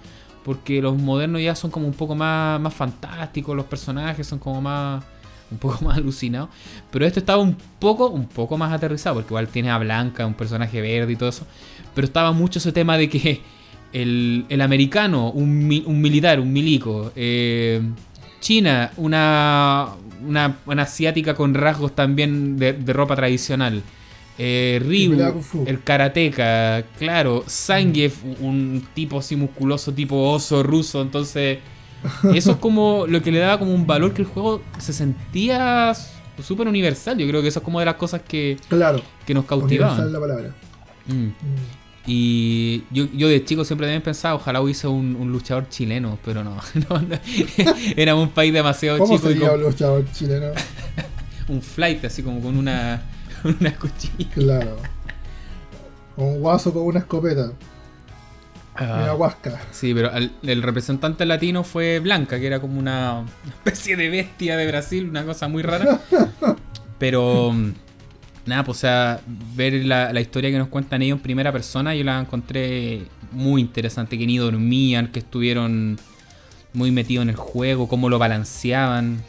Porque 0.43 0.81
los 0.81 0.97
modernos 0.97 1.41
ya 1.41 1.55
son 1.55 1.71
como 1.71 1.87
un 1.87 1.93
poco 1.93 2.13
más, 2.13 2.59
más 2.59 2.73
fantásticos, 2.73 3.55
los 3.55 3.65
personajes 3.65 4.27
son 4.27 4.39
como 4.39 4.61
más 4.61 5.05
un 5.49 5.57
poco 5.57 5.85
más 5.85 5.95
alucinados. 5.99 6.49
Pero 6.91 7.05
este 7.05 7.21
estaba 7.21 7.41
un 7.41 7.55
poco, 7.79 8.09
un 8.09 8.27
poco 8.27 8.57
más 8.57 8.73
aterrizado, 8.73 9.15
porque 9.15 9.29
igual 9.29 9.47
tiene 9.47 9.71
a 9.71 9.77
Blanca, 9.77 10.25
un 10.25 10.33
personaje 10.33 10.81
verde 10.81 11.13
y 11.13 11.15
todo 11.15 11.29
eso. 11.29 11.47
Pero 11.95 12.05
estaba 12.05 12.33
mucho 12.33 12.59
ese 12.59 12.73
tema 12.73 12.97
de 12.97 13.07
que 13.07 13.41
el, 13.93 14.61
americano, 14.61 15.29
un, 15.29 15.67
militar, 15.67 16.39
un 16.39 16.51
milico. 16.51 17.11
Eh, 17.15 17.81
China, 18.39 18.91
una, 18.97 19.89
una, 20.25 20.81
asiática 20.81 21.33
con 21.35 21.53
rasgos 21.53 21.95
también 21.95 22.57
de, 22.57 22.73
ropa 22.87 23.15
tradicional. 23.15 23.81
Eh, 24.37 24.81
Ryu, 24.83 25.15
el 25.65 25.83
karateca, 25.83 26.83
claro. 26.97 27.43
Zangief, 27.47 28.23
un 28.41 28.85
tipo 28.93 29.19
así 29.19 29.35
musculoso, 29.35 29.93
tipo 29.93 30.31
oso 30.31 30.63
ruso. 30.63 31.01
Entonces, 31.01 31.59
eso 32.33 32.51
es 32.51 32.57
como 32.57 33.05
lo 33.07 33.21
que 33.21 33.31
le 33.31 33.39
daba 33.39 33.59
como 33.59 33.73
un 33.73 33.85
valor 33.85 34.13
que 34.13 34.23
el 34.23 34.27
juego 34.27 34.61
se 34.79 34.91
sentía 34.91 35.93
súper 36.41 36.67
universal. 36.67 37.17
Yo 37.17 37.27
creo 37.27 37.41
que 37.41 37.49
eso 37.49 37.59
es 37.59 37.63
como 37.65 37.79
de 37.79 37.85
las 37.85 37.95
cosas 37.95 38.21
que, 38.27 38.57
claro, 38.67 39.01
que 39.25 39.33
nos 39.33 39.45
cautivaban. 39.45 39.93
Universal 39.93 40.13
la 40.13 40.19
palabra. 40.19 40.55
Mm. 41.05 41.13
Mm. 41.13 41.82
Y 42.05 42.84
yo, 42.91 43.05
yo 43.13 43.30
de 43.30 43.45
chico 43.45 43.63
siempre 43.63 43.88
también 43.88 44.01
pensaba, 44.01 44.35
ojalá 44.35 44.59
hubiese 44.59 44.88
un, 44.88 45.31
luchador 45.31 45.69
chileno, 45.69 46.19
pero 46.23 46.43
no, 46.43 46.57
Era 47.95 48.15
un 48.15 48.30
país 48.30 48.53
demasiado 48.53 48.97
¿Cómo 48.97 49.15
chico. 49.15 49.30
Sería 49.30 49.53
un 49.53 49.61
luchador 49.61 50.05
chileno? 50.11 50.47
un 51.47 51.61
flight, 51.61 52.03
así 52.05 52.21
como 52.21 52.41
con 52.41 52.57
una, 52.57 53.01
una 53.43 53.75
cuchilla. 53.75 54.30
Claro. 54.34 54.77
Un 56.17 56.41
guaso 56.41 56.73
con 56.73 56.84
una 56.84 56.99
escopeta. 56.99 57.53
Ah, 58.75 59.01
una 59.03 59.13
huasca. 59.13 59.61
Sí, 59.71 59.93
pero 59.93 60.11
el, 60.41 60.63
representante 60.63 61.25
latino 61.25 61.63
fue 61.63 61.99
Blanca, 61.99 62.39
que 62.39 62.47
era 62.47 62.59
como 62.59 62.80
una 62.80 63.23
especie 63.47 63.95
de 63.95 64.09
bestia 64.09 64.57
de 64.57 64.67
Brasil, 64.67 65.07
una 65.07 65.23
cosa 65.23 65.47
muy 65.47 65.61
rara. 65.61 66.01
pero 66.97 67.53
nada, 68.45 68.63
pues 68.63 68.77
o 68.77 68.81
sea, 68.81 69.21
ver 69.55 69.73
la, 69.85 70.19
historia 70.19 70.51
que 70.51 70.57
nos 70.57 70.67
cuentan 70.67 71.01
ellos 71.01 71.17
en 71.17 71.23
primera 71.23 71.51
persona, 71.51 71.95
yo 71.95 72.03
la 72.03 72.19
encontré 72.19 73.03
muy 73.31 73.61
interesante, 73.61 74.17
que 74.17 74.25
ni 74.25 74.37
dormían, 74.37 75.07
que 75.11 75.19
estuvieron 75.19 75.97
muy 76.73 76.91
metidos 76.91 77.23
en 77.23 77.29
el 77.29 77.35
juego, 77.35 77.87
cómo 77.87 78.09
lo 78.09 78.19
balanceaban. 78.19 79.21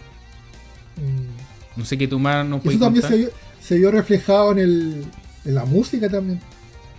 No 1.77 1.85
sé 1.85 1.99
qué 1.99 2.09
tú 2.09 2.19
más 2.19 2.47
nos 2.47 2.65
Eso 2.65 2.79
también 2.79 3.07
se 3.07 3.17
vio, 3.17 3.29
se 3.61 3.79
vio, 3.79 3.91
reflejado 3.91 4.53
en, 4.53 4.59
el, 4.59 5.05
en 5.45 5.55
la 5.55 5.65
música 5.65 6.09
también. 6.09 6.41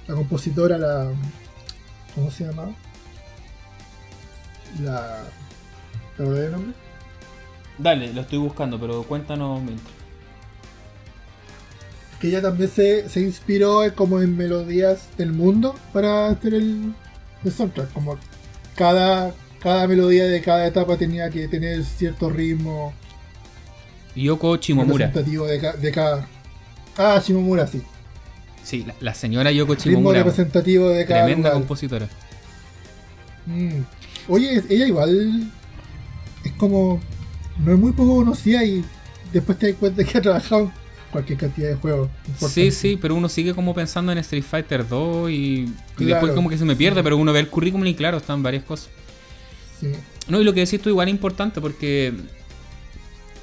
La 0.07 0.15
compositora, 0.15 0.77
la. 0.77 1.11
¿Cómo 2.13 2.29
se 2.29 2.45
llama? 2.45 2.75
La. 4.83 5.23
¿Te 6.15 6.23
acordás 6.23 6.45
el 6.45 6.51
nombre? 6.51 6.73
Dale, 7.77 8.13
lo 8.13 8.21
estoy 8.21 8.37
buscando, 8.37 8.79
pero 8.79 9.03
cuéntanos 9.03 9.61
mientras. 9.63 10.05
Que 12.19 12.29
ella 12.29 12.41
también 12.41 12.69
se, 12.69 13.09
se 13.09 13.21
inspiró 13.21 13.81
como 13.95 14.21
en 14.21 14.37
melodías 14.37 15.09
del 15.17 15.33
mundo 15.33 15.75
para 15.91 16.27
hacer 16.29 16.53
el, 16.53 16.93
el 17.43 17.51
soundtrack. 17.51 17.91
Como 17.91 18.17
cada, 18.75 19.33
cada 19.59 19.87
melodía 19.87 20.25
de 20.25 20.41
cada 20.41 20.65
etapa 20.67 20.97
tenía 20.97 21.29
que 21.29 21.47
tener 21.47 21.83
cierto 21.83 22.29
ritmo. 22.29 22.93
Yoko 24.15 24.55
Shimomura. 24.57 25.07
Representativo 25.07 25.45
de, 25.47 25.71
de 25.73 25.91
cada. 25.91 26.27
Ah, 26.97 27.21
Shimomura, 27.25 27.67
sí. 27.67 27.81
Sí, 28.63 28.83
la, 28.87 28.95
la 29.01 29.13
señora 29.13 29.51
Yoko 29.51 29.75
Shimomura. 29.75 30.19
Ritmo 30.19 30.29
representativo 30.29 30.89
de 30.89 31.05
cada. 31.05 31.25
Tremenda 31.25 31.49
lugar. 31.49 31.61
compositora. 31.61 32.07
Mm. 33.45 33.81
Oye, 34.29 34.63
ella 34.69 34.87
igual 34.87 35.51
es 36.45 36.51
como. 36.53 37.01
No 37.59 37.73
es 37.73 37.79
muy 37.79 37.91
poco 37.91 38.15
conocida 38.15 38.63
y 38.63 38.83
después 39.33 39.57
te 39.59 39.67
das 39.71 39.77
cuenta 39.77 40.03
que 40.03 40.17
ha 40.17 40.21
trabajado 40.21 40.71
cualquier 41.15 41.39
cantidad 41.39 41.69
de 41.69 41.75
juegos. 41.75 42.09
Sí, 42.49 42.71
sí, 42.71 42.97
pero 43.01 43.15
uno 43.15 43.29
sigue 43.29 43.53
como 43.53 43.73
pensando 43.73 44.11
en 44.11 44.17
Street 44.19 44.43
Fighter 44.43 44.87
2 44.87 45.29
y, 45.31 45.69
después 45.97 46.33
como 46.33 46.49
que 46.49 46.57
se 46.57 46.65
me 46.65 46.75
pierde, 46.75 46.99
sí. 46.99 47.03
pero 47.03 47.17
uno 47.17 47.31
ve 47.33 47.39
el 47.39 47.47
currículum 47.49 47.85
y 47.87 47.95
claro, 47.95 48.17
están 48.17 48.43
varias 48.43 48.63
cosas. 48.63 48.89
Sí. 49.79 49.91
No, 50.27 50.39
y 50.41 50.43
lo 50.43 50.53
que 50.53 50.61
decís 50.61 50.81
tú 50.81 50.89
igual 50.89 51.07
es 51.07 51.13
importante 51.13 51.61
porque 51.61 52.13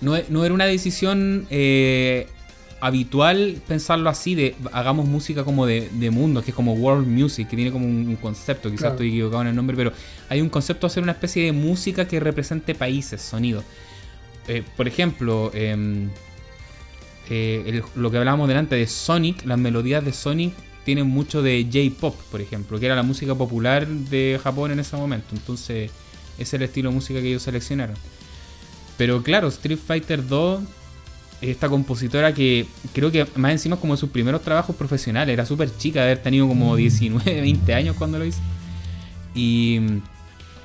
no, 0.00 0.16
e- 0.16 0.26
no 0.28 0.44
era 0.44 0.52
una 0.54 0.64
decisión 0.66 1.46
eh, 1.50 2.26
habitual 2.80 3.62
pensarlo 3.68 4.10
así, 4.10 4.34
de 4.34 4.56
hagamos 4.72 5.06
música 5.06 5.44
como 5.44 5.66
de, 5.66 5.88
de 5.92 6.10
mundo, 6.10 6.42
que 6.42 6.50
es 6.50 6.54
como 6.54 6.72
world 6.74 7.06
music, 7.06 7.48
que 7.48 7.56
tiene 7.56 7.70
como 7.70 7.86
un, 7.86 8.08
un 8.08 8.16
concepto, 8.16 8.68
quizás 8.68 8.80
Claro. 8.80 8.94
estoy 8.94 9.08
equivocado 9.08 9.42
en 9.42 9.48
el 9.48 9.56
nombre, 9.56 9.76
pero 9.76 9.92
hay 10.28 10.40
un 10.40 10.48
concepto 10.48 10.86
de 10.86 10.90
hacer 10.92 11.02
una 11.02 11.12
especie 11.12 11.44
de 11.44 11.52
música 11.52 12.06
que 12.08 12.18
represente 12.18 12.74
países, 12.74 13.20
sonidos. 13.22 13.64
Eh, 14.48 14.64
por 14.76 14.88
ejemplo, 14.88 15.52
em, 15.54 16.08
eh, 17.30 17.62
el- 17.66 17.82
lo 18.00 18.10
que 18.10 18.18
hablábamos 18.18 18.48
delante 18.48 18.74
de 18.76 18.86
Sonic, 18.86 19.44
las 19.46 19.58
melodías 19.58 20.04
de 20.04 20.12
Sonic 20.12 20.52
tienen 20.84 21.06
mucho 21.06 21.42
de 21.42 21.64
J-pop, 21.72 22.14
por 22.30 22.40
ejemplo, 22.40 22.78
que 22.80 22.86
era 22.86 22.96
la 22.96 23.02
música 23.04 23.34
popular 23.34 23.86
de 23.86 24.40
Japón 24.42 24.72
en 24.72 24.80
ese 24.80 24.96
momento. 24.96 25.28
Entonces, 25.32 25.90
ese 26.34 26.42
es 26.42 26.54
el 26.54 26.62
estilo 26.62 26.88
de 26.90 26.94
música 26.96 27.20
que 27.20 27.28
ellos 27.28 27.42
seleccionaron. 27.42 27.94
Pero 28.96 29.22
claro, 29.22 29.48
Street 29.48 29.78
Fighter 29.84 30.26
2, 30.26 30.60
esta 31.40 31.68
compositora 31.68 32.34
que 32.34 32.66
creo 32.92 33.10
que 33.10 33.26
más 33.36 33.52
encima 33.52 33.74
es 33.76 33.80
como 33.80 33.94
de 33.94 34.00
sus 34.00 34.10
primeros 34.10 34.42
trabajos 34.42 34.76
profesionales, 34.76 35.32
era 35.32 35.46
súper 35.46 35.76
chica, 35.76 36.00
de 36.00 36.06
haber 36.06 36.22
tenido 36.22 36.46
como 36.48 36.74
19, 36.76 37.40
20 37.40 37.74
años 37.74 37.96
cuando 37.96 38.18
lo 38.18 38.24
hizo. 38.24 38.40
Y, 39.34 39.80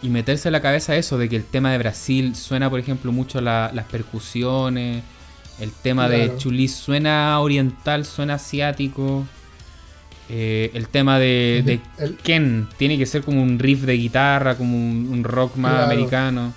y 0.01 0.09
meterse 0.09 0.49
en 0.49 0.53
la 0.53 0.61
cabeza 0.61 0.95
eso 0.95 1.17
de 1.17 1.29
que 1.29 1.35
el 1.37 1.43
tema 1.43 1.71
de 1.71 1.77
Brasil 1.77 2.35
suena, 2.35 2.69
por 2.69 2.79
ejemplo, 2.79 3.11
mucho 3.11 3.39
la- 3.41 3.71
las 3.73 3.85
percusiones, 3.85 5.03
el 5.59 5.71
tema 5.71 6.07
de. 6.09 6.35
Chuli 6.37 6.67
suena 6.67 7.39
oriental, 7.39 8.05
suena 8.05 8.35
asiático. 8.35 9.25
eh, 10.29 10.71
el 10.73 10.87
tema 10.89 11.19
de, 11.19 11.63
de 11.65 11.79
El- 11.97 12.17
Ken 12.17 12.67
tiene 12.77 12.97
que 12.97 13.05
ser 13.05 13.23
como 13.23 13.41
un 13.41 13.59
riff 13.59 13.83
de 13.83 13.93
guitarra, 13.93 14.55
como 14.57 14.75
un, 14.75 15.07
un 15.09 15.23
rock 15.23 15.55
más 15.55 15.71
Claro. 15.71 15.85
americano. 15.85 16.53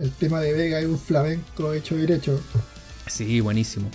El 0.00 0.10
tema 0.10 0.40
de 0.40 0.52
Vega 0.52 0.80
es 0.80 0.86
un 0.86 0.98
flamenco 0.98 1.72
hecho 1.72 1.94
derecho. 1.96 2.40
Sí, 3.06 3.40
buenísimo. 3.40 3.88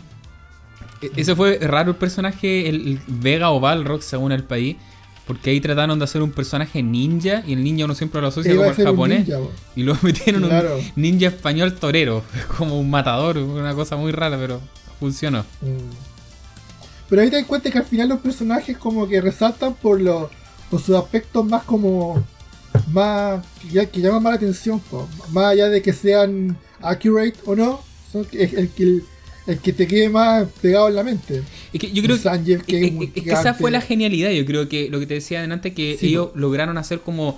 E- 1.02 1.12
Ese 1.18 1.36
fue 1.36 1.58
raro 1.60 1.92
el 1.92 1.98
personaje, 1.98 2.70
el, 2.70 2.76
el 2.88 3.00
Vega 3.08 3.52
o 3.52 3.60
Balrog, 3.60 4.02
según 4.02 4.32
el 4.32 4.44
país. 4.46 4.78
Porque 5.28 5.50
ahí 5.50 5.60
trataron 5.62 6.00
de 6.00 6.06
hacer 6.06 6.22
un 6.22 6.32
personaje 6.32 6.82
ninja 6.82 7.44
y 7.46 7.54
el 7.54 7.64
ninja 7.64 7.86
uno 7.86 7.94
siempre 7.96 8.22
lo 8.22 8.28
asocia 8.28 8.56
como 8.56 8.66
el 8.70 8.74
japonés. 8.76 9.28
ninja, 9.28 9.42
y 9.76 9.84
luego 9.84 10.00
metieron 10.04 10.44
Claro. 10.44 10.78
un 10.78 10.92
ninja 10.96 11.28
español 11.28 11.76
torero, 11.76 12.24
como 12.58 12.80
un 12.80 12.90
matador, 12.90 13.38
una 13.38 13.74
cosa 13.76 13.96
muy 13.98 14.12
rara, 14.12 14.38
pero 14.38 14.62
funcionó. 15.00 15.42
Mm. 15.62 15.92
Pero 17.10 17.22
ahí 17.22 17.30
te 17.30 17.38
das 17.38 17.46
cuenta 17.46 17.70
que 17.72 17.78
al 17.78 17.86
final 17.86 18.10
los 18.10 18.20
personajes 18.20 18.78
como 18.78 19.08
que 19.08 19.22
resaltan 19.22 19.74
por, 19.76 20.02
los 20.02 20.30
por 20.70 20.82
sus 20.82 20.96
aspectos 20.96 21.46
más 21.46 21.64
como 21.64 22.22
más 22.92 23.46
que, 23.72 23.88
que 23.90 24.02
llaman 24.02 24.24
más 24.24 24.32
la 24.34 24.38
atención, 24.38 24.80
po. 24.80 25.08
más 25.32 25.46
allá 25.46 25.70
de 25.70 25.82
que 25.82 25.94
sean 25.94 26.58
accurate 26.82 27.36
o 27.46 27.56
no, 27.56 27.82
son 28.12 28.28
el, 28.34 28.70
que 28.70 28.84
el, 28.84 29.04
el 29.48 29.60
que 29.60 29.74
te 29.74 29.88
quede 29.88 30.10
más 30.10 30.48
pegado 30.62 30.90
en 30.90 30.96
la 30.96 31.04
mente. 31.04 31.42
Es 31.74 31.80
que 31.80 31.92
yo 31.92 32.04
creo 32.04 32.18
Sanjeev, 32.18 32.64
que 32.66 32.86
es, 32.86 32.94
es 33.16 33.24
que 33.24 33.32
esa 33.32 33.54
fue 33.54 33.72
la 33.72 33.82
genialidad. 33.82 34.30
Yo 34.32 34.46
creo 34.46 34.68
que 34.70 34.90
lo 34.90 35.00
que 35.00 35.08
te 35.08 35.16
decía 35.16 35.44
antes, 35.44 35.74
que 35.74 35.98
Sí, 36.00 36.08
ellos 36.10 36.30
lograron 36.36 36.78
hacer 36.78 37.00
como 37.00 37.38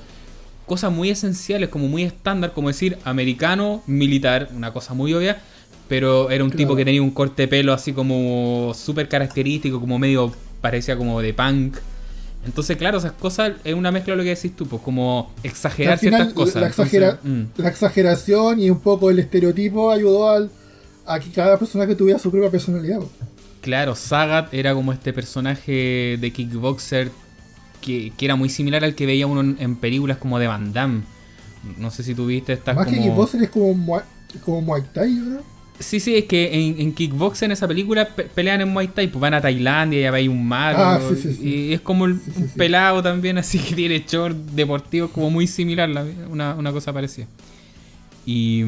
cosas 0.65 0.91
muy 0.91 1.09
esenciales, 1.09 1.69
como 1.69 1.87
muy 1.87 2.03
estándar, 2.03 2.53
como 2.53 2.67
decir 2.67 2.97
americano, 3.03 3.81
militar, 3.87 4.49
una 4.55 4.71
cosa 4.73 4.93
muy 4.93 5.13
obvia, 5.13 5.41
pero 5.87 6.29
era 6.29 6.43
un 6.43 6.51
tipo 6.51 6.75
que 6.75 6.85
tenía 6.85 7.01
un 7.01 7.11
corte 7.11 7.43
de 7.43 7.47
pelo 7.47 7.73
así 7.73 7.93
como 7.93 8.73
súper 8.75 9.07
característico, 9.09 9.79
como 9.79 9.97
medio 9.97 10.31
parecía 10.61 10.95
como 10.97 11.21
de 11.21 11.33
punk. 11.33 11.77
Entonces, 12.45 12.77
claro, 12.77 12.99
esas 12.99 13.11
cosas 13.13 13.53
es 13.63 13.73
una 13.73 13.91
mezcla 13.91 14.13
de 14.13 14.17
lo 14.17 14.23
que 14.23 14.29
decís 14.35 14.55
tú, 14.55 14.65
pues 14.65 14.81
como 14.81 15.33
exagerar 15.43 15.97
final, 15.99 16.21
ciertas 16.21 16.33
cosas. 16.33 16.55
la, 16.61 16.67
Entonces, 16.67 16.93
exagera- 16.93 17.19
mm. 17.21 17.43
la 17.57 17.69
exageración 17.69 18.59
y 18.61 18.69
un 18.69 18.79
poco 18.79 19.09
el 19.09 19.19
estereotipo 19.19 19.91
ayudó 19.91 20.29
al, 20.29 20.49
a 21.09 21.19
que 21.19 21.31
cada 21.31 21.57
personaje 21.57 21.95
tuviera 21.95 22.19
su 22.19 22.29
propia 22.31 22.49
personalidad. 22.51 22.99
Claro, 23.61 23.95
Sagat 23.95 24.53
era 24.53 24.73
como 24.73 24.93
este 24.93 25.11
personaje 25.11 26.17
de 26.21 26.31
kickboxer 26.31 27.11
que, 27.81 28.13
que 28.17 28.25
era 28.25 28.35
muy 28.35 28.49
similar 28.49 28.83
al 28.83 28.95
que 28.95 29.05
veía 29.05 29.27
uno 29.27 29.41
en, 29.41 29.57
en 29.59 29.75
películas 29.75 30.17
como 30.17 30.39
de 30.39 30.47
Van 30.47 30.71
Damme. 30.71 31.01
No 31.77 31.91
sé 31.91 32.03
si 32.03 32.15
tuviste 32.15 32.53
estas 32.53 32.75
Más 32.75 32.85
como... 32.85 32.97
que 32.97 33.03
kickboxer 33.03 33.43
es 33.43 33.49
como, 33.49 33.73
Muay- 33.75 34.03
como 34.45 34.61
Muay 34.61 34.83
Thai, 34.93 35.13
creo. 35.17 35.59
Sí, 35.79 36.01
sí, 36.01 36.15
es 36.17 36.25
que 36.25 36.53
en, 36.53 36.79
en 36.79 36.93
kickboxer 36.93 37.45
en 37.47 37.51
esa 37.53 37.65
película 37.67 38.05
pe- 38.07 38.23
pelean 38.25 38.59
en 38.61 38.67
Muay 38.69 38.89
Thai, 38.89 39.07
pues 39.07 39.21
van 39.21 39.33
a 39.33 39.41
Tailandia 39.41 39.99
y 39.99 40.01
ya 40.03 40.13
hay 40.13 40.27
un 40.27 40.45
mar. 40.45 40.75
Ah, 40.77 40.99
sí, 41.09 41.15
sí, 41.15 41.33
sí. 41.33 41.47
Y 41.47 41.73
es 41.73 41.79
como 41.81 42.05
el, 42.05 42.13
un 42.13 42.49
pelado 42.55 43.01
también, 43.01 43.37
así 43.37 43.59
que 43.59 43.75
tiene 43.75 44.03
short 44.05 44.35
deportivos 44.35 45.09
como 45.11 45.29
muy 45.29 45.47
similar, 45.47 45.87
la- 45.89 46.05
una, 46.29 46.53
una 46.55 46.71
cosa 46.73 46.91
parecida. 46.91 47.27
Y, 48.25 48.63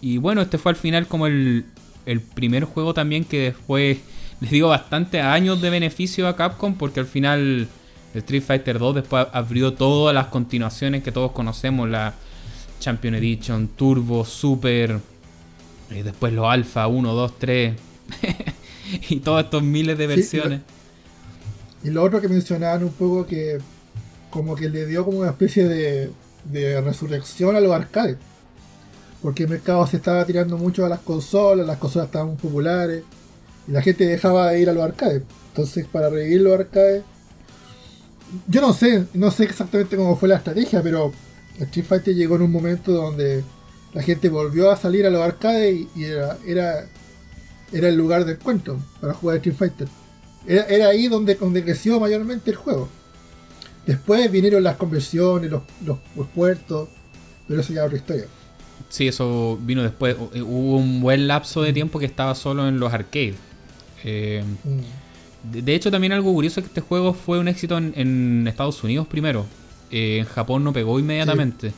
y 0.00 0.18
bueno, 0.18 0.42
este 0.42 0.58
fue 0.58 0.72
al 0.72 0.76
final 0.76 1.06
como 1.06 1.26
el, 1.26 1.64
el 2.06 2.20
primer 2.20 2.64
juego 2.64 2.94
también 2.94 3.24
que 3.24 3.40
después 3.40 3.98
les 4.40 4.50
dio 4.50 4.68
bastante 4.68 5.20
años 5.20 5.60
de 5.60 5.70
beneficio 5.70 6.28
a 6.28 6.36
Capcom 6.36 6.74
porque 6.74 7.00
al 7.00 7.06
final 7.06 7.68
Street 8.14 8.42
Fighter 8.42 8.78
2 8.78 8.96
después 8.96 9.26
abrió 9.32 9.74
todas 9.74 10.14
las 10.14 10.26
continuaciones 10.26 11.02
que 11.02 11.12
todos 11.12 11.32
conocemos, 11.32 11.88
la 11.88 12.14
Champion 12.80 13.14
Edition, 13.14 13.68
Turbo, 13.68 14.24
Super, 14.24 14.98
y 15.90 16.02
después 16.02 16.32
los 16.32 16.46
Alpha 16.46 16.86
1, 16.86 17.12
2, 17.12 17.38
3 17.38 17.74
y 19.10 19.20
todos 19.20 19.44
estos 19.44 19.62
miles 19.62 19.98
de 19.98 20.04
Sí, 20.04 20.08
versiones. 20.08 20.60
Y 21.82 21.90
lo 21.90 22.02
otro 22.02 22.20
que 22.20 22.28
mencionaban 22.28 22.84
un 22.84 22.92
poco 22.92 23.26
que 23.26 23.58
como 24.30 24.54
que 24.54 24.68
le 24.68 24.86
dio 24.86 25.04
como 25.04 25.18
una 25.20 25.30
especie 25.30 25.66
de, 25.66 26.10
de 26.44 26.80
resurrección 26.80 27.56
a 27.56 27.60
los 27.60 27.72
arcades. 27.72 28.16
Porque 29.22 29.44
el 29.44 29.50
mercado 29.50 29.86
se 29.86 29.98
estaba 29.98 30.24
tirando 30.24 30.56
mucho 30.56 30.84
a 30.84 30.88
las 30.88 31.00
consolas, 31.00 31.66
las 31.66 31.78
consolas 31.78 32.06
estaban 32.06 32.28
muy 32.28 32.36
populares 32.36 33.04
y 33.68 33.72
la 33.72 33.82
gente 33.82 34.06
dejaba 34.06 34.50
de 34.50 34.60
ir 34.60 34.70
a 34.70 34.72
los 34.72 34.82
arcades. 34.82 35.22
Entonces 35.48 35.86
para 35.86 36.08
revivir 36.08 36.40
los 36.40 36.58
arcades, 36.58 37.02
yo 38.48 38.60
no 38.60 38.72
sé, 38.72 39.06
no 39.14 39.30
sé 39.30 39.44
exactamente 39.44 39.96
cómo 39.96 40.16
fue 40.16 40.28
la 40.28 40.36
estrategia, 40.36 40.82
pero 40.82 41.12
Street 41.58 41.84
Fighter 41.86 42.14
llegó 42.14 42.36
en 42.36 42.42
un 42.42 42.52
momento 42.52 42.92
donde 42.92 43.44
la 43.92 44.02
gente 44.02 44.28
volvió 44.28 44.70
a 44.70 44.76
salir 44.76 45.04
a 45.06 45.10
los 45.10 45.20
arcades 45.20 45.86
y, 45.94 46.04
era, 46.04 46.38
era, 46.46 46.86
era 47.72 47.88
el 47.88 47.96
lugar 47.96 48.24
de 48.24 48.32
encuentro 48.32 48.78
para 49.00 49.14
jugar 49.14 49.36
Street 49.36 49.56
Fighter. 49.56 49.88
Era, 50.46 50.64
era 50.64 50.88
ahí 50.88 51.08
donde, 51.08 51.34
donde 51.34 51.62
creció 51.62 52.00
mayormente 52.00 52.50
el 52.50 52.56
juego. 52.56 52.88
Después 53.86 54.30
vinieron 54.30 54.62
las 54.62 54.76
conversiones, 54.76 55.50
los, 55.50 55.62
los, 55.84 55.98
los 56.16 56.26
puertos, 56.28 56.88
pero 57.48 57.60
eso 57.60 57.72
ya 57.72 57.80
es 57.80 57.86
otra 57.86 57.98
historia. 57.98 58.26
Sí, 58.90 59.08
eso 59.08 59.58
vino 59.62 59.82
después. 59.82 60.16
Hu- 60.18 60.42
Hubo 60.42 60.76
un 60.76 61.00
buen 61.00 61.26
lapso 61.26 61.62
de 61.62 61.72
tiempo 61.72 61.98
que 61.98 62.04
estaba 62.06 62.34
solo 62.34 62.68
en 62.68 62.78
los 62.78 62.92
arcades. 62.92 63.36
Eh, 64.04 64.44
Mm. 64.64 65.62
de, 65.64 65.74
hecho, 65.74 65.90
también 65.90 66.12
algo 66.12 66.32
curioso 66.34 66.60
es 66.60 66.64
que 66.64 66.68
este 66.68 66.80
juego 66.82 67.14
fue 67.14 67.38
un 67.38 67.48
éxito 67.48 67.78
en, 67.78 67.92
en 67.96 68.46
Estados 68.48 68.82
Unidos 68.84 69.06
primero. 69.06 69.46
Eh, 69.90 70.18
en 70.18 70.24
Japón 70.26 70.62
no 70.64 70.72
pegó 70.72 70.98
inmediatamente. 70.98 71.72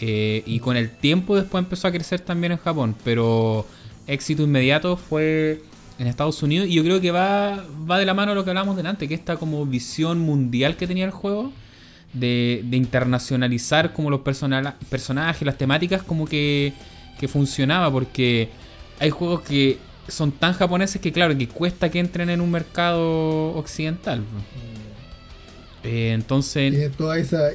Eh, 0.00 0.42
y 0.46 0.60
con 0.60 0.76
el 0.76 0.90
tiempo 0.90 1.34
después 1.36 1.62
empezó 1.64 1.88
a 1.88 1.92
crecer 1.92 2.20
también 2.20 2.52
en 2.52 2.58
Japón. 2.58 2.94
Pero 3.04 3.66
éxito 4.06 4.42
inmediato 4.44 4.96
fue 4.96 5.60
en 5.98 6.06
Estados 6.06 6.40
Unidos. 6.42 6.68
Y 6.68 6.74
yo 6.74 6.84
creo 6.84 7.00
que 7.00 7.10
va, 7.10 7.64
va 7.90 7.98
de 7.98 8.06
la 8.06 8.14
mano 8.14 8.32
lo 8.34 8.44
que 8.44 8.50
hablábamos 8.50 8.76
delante, 8.76 9.08
que 9.08 9.14
esta 9.14 9.36
como 9.36 9.66
visión 9.66 10.20
mundial 10.20 10.76
que 10.76 10.86
tenía 10.86 11.04
el 11.04 11.10
juego. 11.10 11.52
De, 12.14 12.62
de 12.64 12.76
internacionalizar 12.76 13.92
como 13.92 14.08
los 14.10 14.20
persona- 14.20 14.76
personajes, 14.88 15.42
las 15.44 15.58
temáticas, 15.58 16.02
como 16.02 16.26
que, 16.26 16.72
que 17.20 17.28
funcionaba. 17.28 17.90
Porque 17.90 18.48
hay 18.98 19.10
juegos 19.10 19.42
que 19.42 19.78
son 20.08 20.32
tan 20.32 20.54
japoneses 20.54 21.00
que 21.00 21.12
claro, 21.12 21.36
que 21.36 21.48
cuesta 21.48 21.90
que 21.90 21.98
entren 21.98 22.30
en 22.30 22.40
un 22.40 22.50
mercado 22.50 23.50
occidental. 23.56 24.22
Eh, 25.84 26.12
entonces... 26.14 26.70
Tiene 26.70 26.88
toda 26.90 27.18
esa 27.18 27.50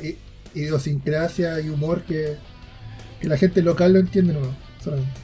idiosincrasia 0.54 1.60
y 1.60 1.70
humor 1.70 2.04
que, 2.04 2.38
que 3.20 3.28
la 3.28 3.38
gente 3.38 3.62
local 3.64 3.94
lo 3.94 4.00
entiende 4.00 4.34
no 4.34 4.63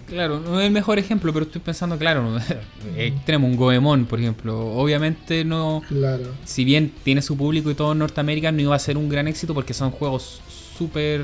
Claro, 0.08 0.40
no 0.40 0.60
es 0.60 0.68
el 0.68 0.72
mejor 0.72 1.00
ejemplo, 1.00 1.34
pero 1.34 1.46
estoy 1.46 1.62
pensando, 1.62 1.98
claro, 1.98 2.38
eh, 2.96 3.14
tenemos 3.26 3.50
un 3.50 3.58
Goemon, 3.58 4.06
por 4.06 4.20
ejemplo. 4.20 4.58
Obviamente 4.74 5.44
no. 5.44 5.82
Claro. 5.88 6.24
Si 6.46 6.64
bien 6.66 6.92
tiene 7.04 7.22
su 7.22 7.38
público 7.38 7.70
y 7.72 7.76
todo 7.76 7.92
en 7.92 8.00
Norteamérica, 8.00 8.52
no 8.52 8.62
iba 8.62 8.76
a 8.76 8.80
ser 8.80 8.98
un 8.98 9.10
gran 9.10 9.28
éxito 9.28 9.54
porque 9.54 9.74
son 9.74 9.92
juegos 9.92 10.42
súper 10.78 11.22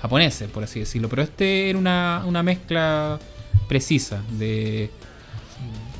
japoneses, 0.00 0.48
por 0.48 0.64
así 0.64 0.80
decirlo. 0.80 1.08
Pero 1.08 1.22
este 1.22 1.70
era 1.70 1.78
una, 1.78 2.24
una 2.26 2.42
mezcla 2.42 3.18
precisa 3.68 4.22
de, 4.38 4.90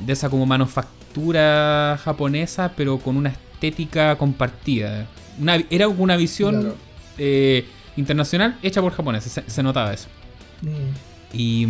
de 0.05 0.13
esa 0.13 0.29
como 0.29 0.45
manufactura 0.45 1.99
japonesa, 2.03 2.73
pero 2.75 2.99
con 2.99 3.17
una 3.17 3.29
estética 3.29 4.17
compartida. 4.17 5.07
era 5.69 5.87
una 5.87 6.17
visión 6.17 6.73
eh, 7.17 7.65
internacional 7.95 8.57
hecha 8.63 8.81
por 8.81 8.93
japoneses, 8.93 9.43
se, 9.45 9.63
notaba 9.63 9.93
eso. 9.93 10.07
Mm. 10.61 11.10
Y, 11.33 11.65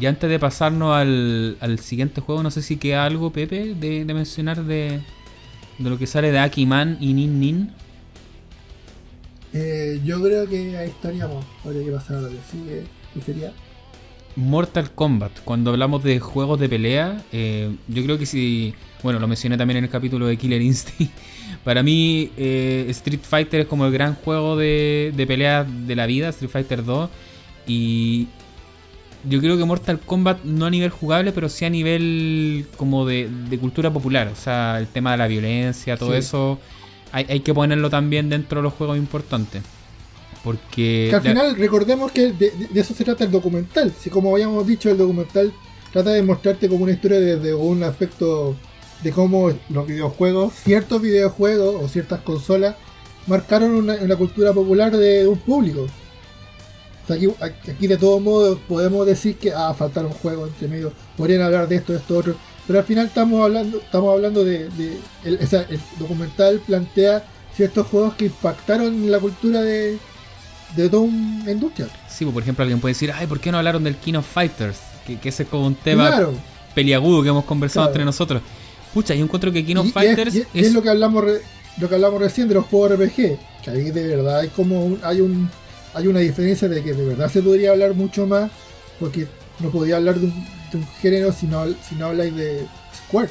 y, 0.00 0.06
antes 0.06 0.30
de 0.30 0.38
pasarnos 0.38 0.96
al, 0.96 1.56
al, 1.60 1.78
siguiente 1.78 2.20
juego, 2.20 2.42
no 2.42 2.50
sé 2.50 2.62
si 2.62 2.76
queda 2.76 3.04
algo, 3.04 3.30
Pepe, 3.30 3.74
de, 3.74 4.04
mencionar 4.06 4.64
de, 4.64 5.00
de, 5.78 5.90
lo 5.90 5.98
que 5.98 6.06
sale 6.06 6.32
de 6.32 6.38
Akiman 6.38 6.96
y 7.00 7.12
Nin 7.12 7.38
Nin. 7.40 7.70
Eh, 9.52 10.00
yo 10.04 10.22
creo 10.22 10.48
que 10.48 10.76
ahí 10.76 10.88
estaríamos. 10.88 11.44
Habría 11.64 11.84
que 11.84 11.92
pasar 11.92 12.16
a 12.16 12.20
lo 12.22 12.28
que 12.30 12.38
sigue. 12.50 12.84
¿Qué 13.12 13.20
sería? 13.20 13.52
Mortal 14.36 14.90
Kombat. 14.92 15.40
Cuando 15.44 15.70
hablamos 15.70 16.02
de 16.02 16.18
juegos 16.18 16.58
de 16.58 16.68
pelea, 16.68 17.22
eh, 17.32 17.74
yo 17.88 18.02
creo 18.02 18.18
que 18.18 18.26
si. 18.26 18.74
Bueno, 19.02 19.18
lo 19.18 19.26
mencioné 19.28 19.58
también 19.58 19.78
en 19.78 19.84
el 19.84 19.90
capítulo 19.90 20.26
de 20.26 20.36
Killer 20.36 20.62
Instinct. 20.62 21.12
Para 21.64 21.82
mí, 21.82 22.30
eh, 22.36 22.86
Street 22.88 23.20
Fighter 23.22 23.60
es 23.60 23.66
como 23.66 23.84
el 23.84 23.92
gran 23.92 24.14
juego 24.14 24.56
de, 24.56 25.12
de 25.14 25.26
pelea 25.26 25.64
de 25.64 25.96
la 25.96 26.06
vida, 26.06 26.30
Street 26.30 26.50
Fighter 26.50 26.84
2. 26.84 27.10
Y 27.66 28.28
yo 29.24 29.40
creo 29.40 29.56
que 29.56 29.64
Mortal 29.64 30.00
Kombat 30.00 30.44
no 30.44 30.66
a 30.66 30.70
nivel 30.70 30.90
jugable, 30.90 31.32
pero 31.32 31.48
sí 31.48 31.64
a 31.64 31.70
nivel 31.70 32.66
como 32.76 33.06
de, 33.06 33.28
cultura 33.60 33.92
popular. 33.92 34.28
O 34.28 34.36
sea, 34.36 34.78
el 34.78 34.86
tema 34.86 35.12
de 35.12 35.18
la 35.18 35.26
violencia, 35.26 35.96
todo 35.96 36.14
eso, 36.14 36.58
hay, 37.12 37.26
hay 37.28 37.40
que 37.40 37.54
ponerlo 37.54 37.90
también 37.90 38.28
dentro 38.28 38.60
de 38.60 38.64
los 38.64 38.72
juegos 38.72 38.96
importantes. 38.96 39.62
Porque. 40.42 41.08
Que 41.10 41.16
al 41.16 41.22
final, 41.22 41.56
recordemos 41.56 42.10
que 42.10 42.32
de, 42.32 42.52
eso 42.74 42.94
se 42.94 43.04
trata 43.04 43.24
el 43.24 43.30
documental. 43.30 43.92
Si, 43.98 44.10
como 44.10 44.32
habíamos 44.34 44.66
dicho, 44.66 44.90
el 44.90 44.98
documental 44.98 45.52
trata 45.92 46.10
de 46.10 46.22
mostrarte 46.22 46.68
como 46.68 46.84
una 46.84 46.92
historia 46.92 47.20
desde 47.20 47.54
un 47.54 47.82
aspecto 47.82 48.56
de 49.02 49.12
cómo 49.12 49.52
los 49.68 49.86
videojuegos, 49.86 50.54
ciertos 50.54 51.00
videojuegos 51.00 51.82
o 51.82 51.88
ciertas 51.88 52.20
consolas, 52.20 52.76
marcaron 53.26 53.72
una, 53.72 53.94
la 53.94 54.16
cultura 54.16 54.52
popular 54.52 54.96
de 54.96 55.26
un 55.26 55.38
público. 55.38 55.86
Aquí, 57.14 57.28
aquí, 57.40 57.86
de 57.86 57.96
todos 57.96 58.20
modos 58.20 58.58
podemos 58.68 59.06
decir 59.06 59.36
que 59.36 59.52
ah, 59.52 59.74
faltaron 59.74 60.12
juegos 60.12 60.48
entre 60.48 60.68
medio, 60.68 60.92
podrían 61.16 61.42
hablar 61.42 61.68
de 61.68 61.76
esto, 61.76 61.92
de 61.92 61.98
esto, 61.98 62.18
otro, 62.18 62.34
pero 62.66 62.78
al 62.78 62.84
final 62.84 63.06
estamos 63.06 63.42
hablando, 63.42 63.78
estamos 63.78 64.12
hablando 64.12 64.44
de, 64.44 64.66
el, 65.24 65.38
el 65.38 65.80
documental 65.98 66.60
plantea 66.66 67.24
ciertos 67.54 67.86
juegos 67.86 68.14
que 68.14 68.26
impactaron 68.26 69.10
la 69.10 69.18
cultura 69.18 69.60
de, 69.60 69.98
de 70.76 70.88
toda 70.88 71.02
una 71.02 71.50
industria. 71.50 71.88
Sí, 72.08 72.24
pues, 72.24 72.34
por 72.34 72.42
ejemplo, 72.42 72.62
alguien 72.62 72.80
puede 72.80 72.94
decir, 72.94 73.12
ay, 73.12 73.26
¿por 73.26 73.40
qué 73.40 73.50
no 73.52 73.58
hablaron 73.58 73.84
del 73.84 73.96
King 73.96 74.14
of 74.14 74.26
Fighters? 74.26 74.78
Que, 75.06 75.18
que 75.18 75.28
ese 75.30 75.42
es 75.42 75.48
como 75.48 75.66
un 75.66 75.74
tema 75.74 76.28
peliagudo 76.74 77.22
que 77.22 77.28
hemos 77.28 77.44
conversado 77.44 77.86
entre 77.86 78.04
nosotros. 78.04 78.42
Pucha, 78.94 79.14
yo 79.14 79.24
encuentro 79.24 79.52
que 79.52 79.64
King 79.64 79.76
of 79.76 79.92
Fighters 79.92 80.34
es, 80.34 80.46
es, 80.52 80.72
lo 80.72 80.82
que 80.82 80.90
hablamos 80.90 81.24
lo 81.78 81.88
que 81.88 81.94
hablamos 81.94 82.20
recién 82.20 82.48
de 82.48 82.54
los 82.54 82.66
juegos 82.66 82.92
RPG, 82.92 83.38
que 83.62 83.70
ahí 83.70 83.90
de 83.90 84.06
verdad 84.06 84.40
hay 84.40 84.48
como 84.48 84.98
hay 85.02 85.20
un 85.20 85.50
hay 85.94 86.06
una 86.06 86.20
diferencia 86.20 86.68
de 86.68 86.82
que 86.82 86.94
de 86.94 87.04
verdad 87.04 87.30
se 87.30 87.42
podría 87.42 87.70
hablar 87.70 87.94
mucho 87.94 88.26
más 88.26 88.50
porque 88.98 89.26
no 89.60 89.70
podía 89.70 89.96
hablar 89.96 90.16
de 90.16 90.26
un, 90.26 90.86
género 91.00 91.32
si 91.32 91.46
no, 91.46 91.66
si 91.88 91.94
no 91.96 92.06
habláis 92.06 92.34
de 92.34 92.66
Square, 92.96 93.28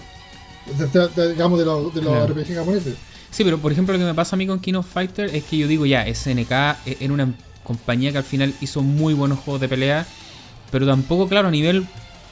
digamos 1.30 1.60
de, 1.60 1.66
los, 1.66 1.94
de 1.94 2.02
los 2.02 2.30
RPG 2.30 2.56
japoneses. 2.56 2.96
Sí, 3.32 3.44
pero 3.44 3.58
por 3.58 3.72
ejemplo 3.72 3.94
lo 3.94 4.00
que 4.00 4.06
me 4.06 4.14
pasa 4.14 4.36
a 4.36 4.38
mí 4.38 4.46
con 4.46 4.60
King 4.60 4.76
of 4.76 4.86
Fighters 4.88 5.34
es 5.34 5.44
que 5.46 5.58
yo 5.58 5.68
digo 5.68 5.86
ya, 5.86 6.06
SNK 6.14 6.52
era 7.00 7.14
una 7.14 7.34
compañía 7.64 8.12
que 8.12 8.18
al 8.18 8.24
final 8.24 8.54
hizo 8.62 8.82
muy 8.82 9.14
buenos 9.14 9.40
juegos 9.40 9.62
de 9.62 9.70
pelea, 9.70 10.06
pero 10.72 10.86
tampoco, 10.86 11.28
claro, 11.28 11.48
a 11.48 11.52
nivel 11.52 11.88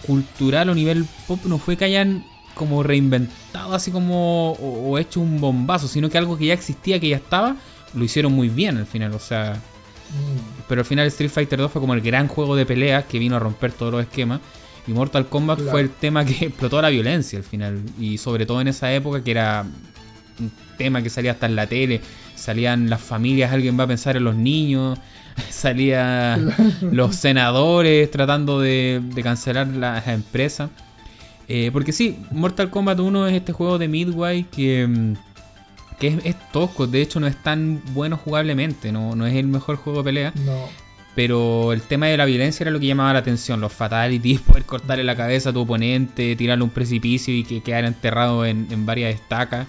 cultural 0.05 0.69
o 0.69 0.75
nivel 0.75 1.05
pop 1.27 1.39
no 1.45 1.57
fue 1.57 1.77
que 1.77 1.85
hayan 1.85 2.25
como 2.53 2.83
reinventado 2.83 3.73
así 3.73 3.91
como 3.91 4.53
o, 4.53 4.97
hecho 4.97 5.21
un 5.21 5.39
bombazo, 5.39 5.87
sino 5.87 6.09
que 6.09 6.17
algo 6.17 6.37
que 6.37 6.47
ya 6.47 6.53
existía, 6.53 6.99
que 6.99 7.09
ya 7.09 7.17
estaba, 7.17 7.55
lo 7.93 8.03
hicieron 8.03 8.33
muy 8.33 8.49
bien 8.49 8.77
al 8.77 8.85
final, 8.85 9.13
o 9.13 9.19
sea... 9.19 9.61
Mm. 10.09 10.63
Pero 10.67 10.81
al 10.81 10.85
final 10.85 11.07
Street 11.07 11.29
Fighter 11.29 11.59
2 11.59 11.71
fue 11.71 11.81
como 11.81 11.93
el 11.93 12.01
gran 12.01 12.27
juego 12.27 12.55
de 12.55 12.65
pelea 12.65 13.03
que 13.03 13.19
vino 13.19 13.35
a 13.35 13.39
romper 13.39 13.71
todos 13.71 13.91
los 13.91 14.01
esquemas. 14.01 14.39
Y 14.87 14.91
Mortal 14.91 15.27
Kombat 15.27 15.59
fue 15.69 15.81
el 15.81 15.89
tema 15.89 16.25
que 16.25 16.45
explotó 16.47 16.81
la 16.81 16.89
violencia 16.89 17.37
al 17.37 17.45
final. 17.45 17.79
Y 17.99 18.17
sobre 18.17 18.45
todo 18.45 18.61
en 18.61 18.67
esa 18.67 18.91
época 18.93 19.23
que 19.23 19.31
era 19.31 19.65
un 20.39 20.51
tema 20.77 21.01
que 21.01 21.09
salía 21.09 21.31
hasta 21.31 21.45
en 21.45 21.55
la 21.55 21.67
tele, 21.67 22.01
salían 22.35 22.89
las 22.89 23.01
familias, 23.01 23.51
alguien 23.51 23.77
va 23.79 23.83
a 23.83 23.87
pensar 23.87 24.17
en 24.17 24.23
los 24.23 24.35
niños, 24.35 24.97
salían 25.49 26.53
los 26.91 27.15
senadores 27.15 28.09
tratando 28.09 28.59
de, 28.59 29.01
cancelar 29.23 29.67
las 29.67 30.07
empresas. 30.07 30.69
Eh, 31.47 31.71
porque 31.73 31.91
sí, 31.91 32.19
Mortal 32.31 32.69
Kombat 32.69 32.99
1 32.99 33.27
es 33.27 33.33
este 33.33 33.53
juego 33.53 33.79
de 33.79 33.87
Midway 33.87 34.43
que, 34.43 34.87
mm, 34.87 35.13
que 35.99 36.19
es, 36.23 36.51
tosco, 36.51 36.87
de 36.87 37.01
hecho 37.01 37.19
no 37.19 37.27
es 37.27 37.35
tan 37.41 37.81
bueno 37.93 38.17
jugablemente, 38.17 38.91
no, 38.91 39.15
no 39.15 39.27
es 39.27 39.35
el 39.35 39.47
mejor 39.47 39.75
juego 39.75 39.99
de 39.99 40.05
pelea. 40.05 40.33
Pero 41.15 41.73
el 41.73 41.81
tema 41.81 42.07
de 42.07 42.15
la 42.15 42.25
violencia 42.25 42.63
era 42.63 42.71
lo 42.71 42.79
que 42.79 42.85
llamaba 42.85 43.11
la 43.13 43.19
atención, 43.19 43.59
los 43.59 43.73
fatalities, 43.73 44.39
poder 44.47 44.63
cortarle 44.63 45.03
la 45.03 45.15
cabeza 45.15 45.49
a 45.49 45.53
tu 45.53 45.61
oponente, 45.61 46.35
tirarle 46.35 46.63
un 46.63 46.69
precipicio 46.69 47.33
y 47.33 47.43
que 47.43 47.61
quedara 47.61 47.87
enterrado 47.87 48.45
en, 48.45 48.67
en 48.71 48.85
varias 48.85 49.13
estacas. 49.13 49.67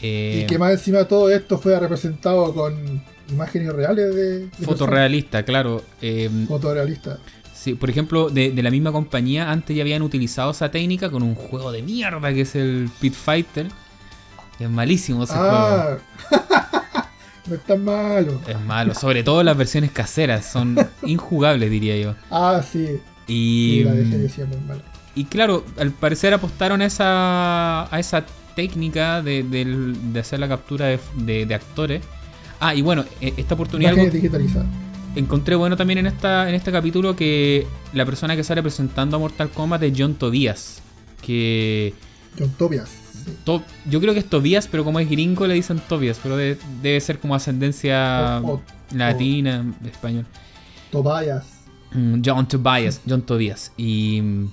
Eh, 0.00 0.42
y 0.44 0.46
que 0.46 0.58
más 0.58 0.72
encima 0.72 1.04
todo 1.04 1.30
esto 1.30 1.58
fue 1.58 1.78
representado 1.78 2.54
con 2.54 3.02
imágenes 3.30 3.72
reales 3.72 4.14
de... 4.14 4.48
Fotorrealista, 4.64 5.42
claro. 5.42 5.82
Eh, 6.00 6.30
Fotorrealista. 6.46 7.18
Sí, 7.52 7.74
por 7.74 7.90
ejemplo, 7.90 8.30
de, 8.30 8.52
la 8.62 8.70
misma 8.70 8.92
compañía, 8.92 9.50
antes 9.50 9.76
ya 9.76 9.82
habían 9.82 10.02
utilizado 10.02 10.52
esa 10.52 10.70
técnica 10.70 11.10
con 11.10 11.22
un 11.22 11.34
juego 11.34 11.72
de 11.72 11.82
mierda 11.82 12.32
que 12.32 12.42
es 12.42 12.54
el 12.54 12.88
Pit 13.00 13.14
Fighter. 13.14 13.66
Es 14.58 14.70
malísimo 14.70 15.24
ese 15.24 15.34
ah. 15.36 15.98
juego. 16.30 16.46
no 17.46 17.54
es 17.54 17.60
tan 17.64 17.84
malo. 17.84 18.40
Es 18.46 18.60
malo, 18.60 18.94
sobre 18.94 19.22
todo 19.22 19.42
las 19.42 19.56
versiones 19.56 19.90
caseras, 19.92 20.46
son 20.46 20.76
injugables, 21.02 21.70
diría 21.70 21.96
yo. 21.96 22.14
Ah, 22.30 22.62
sí. 22.62 23.00
Y, 23.26 23.84
y 25.14 25.24
claro, 25.26 25.64
al 25.78 25.90
parecer 25.92 26.32
apostaron 26.32 26.80
esa, 26.80 27.94
a 27.94 28.00
esa 28.00 28.24
técnica 28.56 29.22
de, 29.22 30.16
hacer 30.18 30.40
la 30.40 30.48
captura 30.48 30.86
de, 31.16 31.54
actores. 31.54 32.02
Ah, 32.58 32.74
y 32.74 32.82
bueno, 32.82 33.04
e, 33.20 33.34
esta 33.36 33.54
oportunidad. 33.54 33.94
Encontré 35.14 35.54
bueno 35.54 35.76
también 35.76 35.98
en 35.98 36.06
esta 36.06 36.48
en 36.48 36.54
este 36.54 36.70
capítulo 36.70 37.16
que 37.16 37.66
la 37.92 38.04
persona 38.04 38.36
que 38.36 38.44
sale 38.44 38.62
presentando 38.62 39.16
a 39.16 39.20
Mortal 39.20 39.50
Kombat 39.50 39.82
es 39.84 39.92
John 39.96 40.14
Tobias. 40.14 40.82
Que. 41.22 41.94
John 42.38 42.50
Tobias. 42.58 43.07
Yo 43.88 44.00
creo 44.00 44.12
que 44.14 44.20
es 44.20 44.28
Tobias, 44.28 44.68
pero 44.68 44.84
como 44.84 45.00
es 45.00 45.08
gringo 45.08 45.46
le 45.46 45.54
dicen 45.54 45.80
Tobias, 45.88 46.18
pero 46.22 46.36
debe 46.36 47.00
ser 47.00 47.18
como 47.18 47.34
ascendencia 47.34 48.42
latina, 48.94 49.64
español. 49.84 50.26
Tobias. 50.90 51.44
Mm, 51.92 52.20
John 52.24 52.46
Tobias, 52.48 53.00
John 53.08 53.22
Tobias. 53.22 53.72
Y 53.76 54.20
mm, 54.22 54.50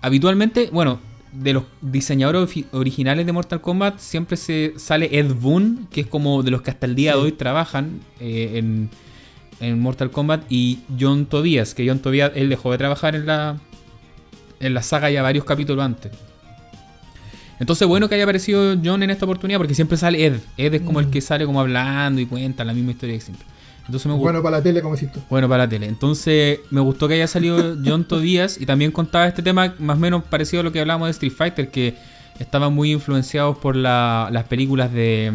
habitualmente, 0.00 0.68
bueno, 0.72 1.00
de 1.32 1.54
los 1.54 1.64
diseñadores 1.80 2.66
originales 2.72 3.24
de 3.24 3.32
Mortal 3.32 3.60
Kombat 3.60 3.98
siempre 3.98 4.36
se 4.36 4.74
sale 4.76 5.18
Ed 5.18 5.34
Boon, 5.34 5.88
que 5.90 6.02
es 6.02 6.06
como 6.06 6.42
de 6.42 6.50
los 6.50 6.62
que 6.62 6.70
hasta 6.70 6.86
el 6.86 6.94
día 6.94 7.12
de 7.12 7.18
hoy 7.18 7.32
trabajan 7.32 8.00
eh, 8.20 8.58
en, 8.58 8.90
Mortal 9.78 10.10
Kombat, 10.10 10.50
y 10.50 10.80
John 10.98 11.26
Tobias, 11.26 11.72
que 11.74 11.86
John 11.86 12.00
Tobias 12.00 12.32
él 12.34 12.48
dejó 12.48 12.72
de 12.72 12.78
trabajar 12.78 13.14
en 13.14 13.26
la 13.26 13.58
en 14.58 14.74
la 14.74 14.82
saga 14.82 15.10
ya 15.10 15.22
varios 15.22 15.44
capítulos 15.44 15.84
antes. 15.84 16.12
Entonces, 17.62 17.86
bueno 17.88 18.08
que 18.08 18.16
haya 18.16 18.24
aparecido 18.24 18.76
John 18.84 19.02
en 19.02 19.10
esta 19.10 19.24
oportunidad, 19.24 19.58
porque 19.58 19.74
siempre 19.74 19.96
sale 19.96 20.26
Ed. 20.26 20.40
Ed 20.56 20.74
es 20.74 20.82
como 20.82 21.00
el 21.00 21.06
mm. 21.06 21.10
que 21.10 21.20
sale 21.20 21.46
como 21.46 21.60
hablando 21.60 22.20
y 22.20 22.26
cuenta 22.26 22.64
la 22.64 22.74
misma 22.74 22.90
historia 22.90 23.14
que 23.14 23.20
siempre 23.20 23.46
bueno 24.16 24.42
para 24.42 24.58
la 24.58 24.62
tele, 24.62 24.80
como 24.80 24.94
hiciste. 24.94 25.20
Bueno 25.28 25.48
para 25.48 25.64
la 25.64 25.68
tele. 25.68 25.86
Entonces 25.86 26.60
me 26.70 26.80
gustó 26.80 27.08
que 27.08 27.14
haya 27.14 27.26
salido 27.26 27.76
John 27.84 28.04
Todías 28.04 28.60
y 28.60 28.66
también 28.66 28.90
contaba 28.92 29.26
este 29.26 29.42
tema 29.42 29.74
más 29.78 29.96
o 29.96 30.00
menos 30.00 30.24
parecido 30.24 30.60
a 30.60 30.64
lo 30.64 30.72
que 30.72 30.80
hablábamos 30.80 31.08
de 31.08 31.12
Street 31.12 31.32
Fighter, 31.32 31.70
que 31.70 31.94
estaban 32.38 32.72
muy 32.72 32.92
influenciados 32.92 33.58
por 33.58 33.76
las 33.76 34.44
películas 34.44 34.92
de, 34.92 35.32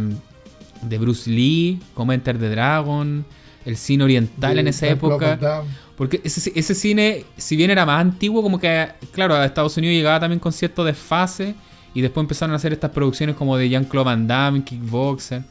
de 0.81 0.97
Bruce 0.97 1.29
Lee, 1.29 1.79
como 1.93 2.13
Enter 2.13 2.37
the 2.37 2.49
Dragon, 2.49 3.25
el 3.65 3.77
cine 3.77 4.03
oriental 4.03 4.57
en 4.59 4.67
esa 4.67 4.87
época. 4.87 5.63
Porque 5.95 6.21
ese, 6.23 6.51
ese 6.53 6.75
cine, 6.75 7.25
si 7.37 7.55
bien 7.55 7.71
era 7.71 7.83
más 7.83 7.99
antiguo, 7.99 8.43
como 8.43 8.59
que, 8.59 8.87
claro, 9.11 9.33
a 9.33 9.45
Estados 9.45 9.75
Unidos 9.77 9.95
llegaba 9.95 10.19
también 10.19 10.39
con 10.39 10.53
cierto 10.53 10.83
desfase. 10.83 11.55
Y 11.97 12.01
después 12.01 12.23
empezaron 12.23 12.53
a 12.53 12.57
hacer 12.57 12.73
estas 12.73 12.91
producciones 12.91 13.35
como 13.35 13.57
de 13.57 13.69
Jean-Claude 13.69 14.05
Van 14.05 14.27
Damme, 14.27 14.63
Kickboxer. 14.63 15.41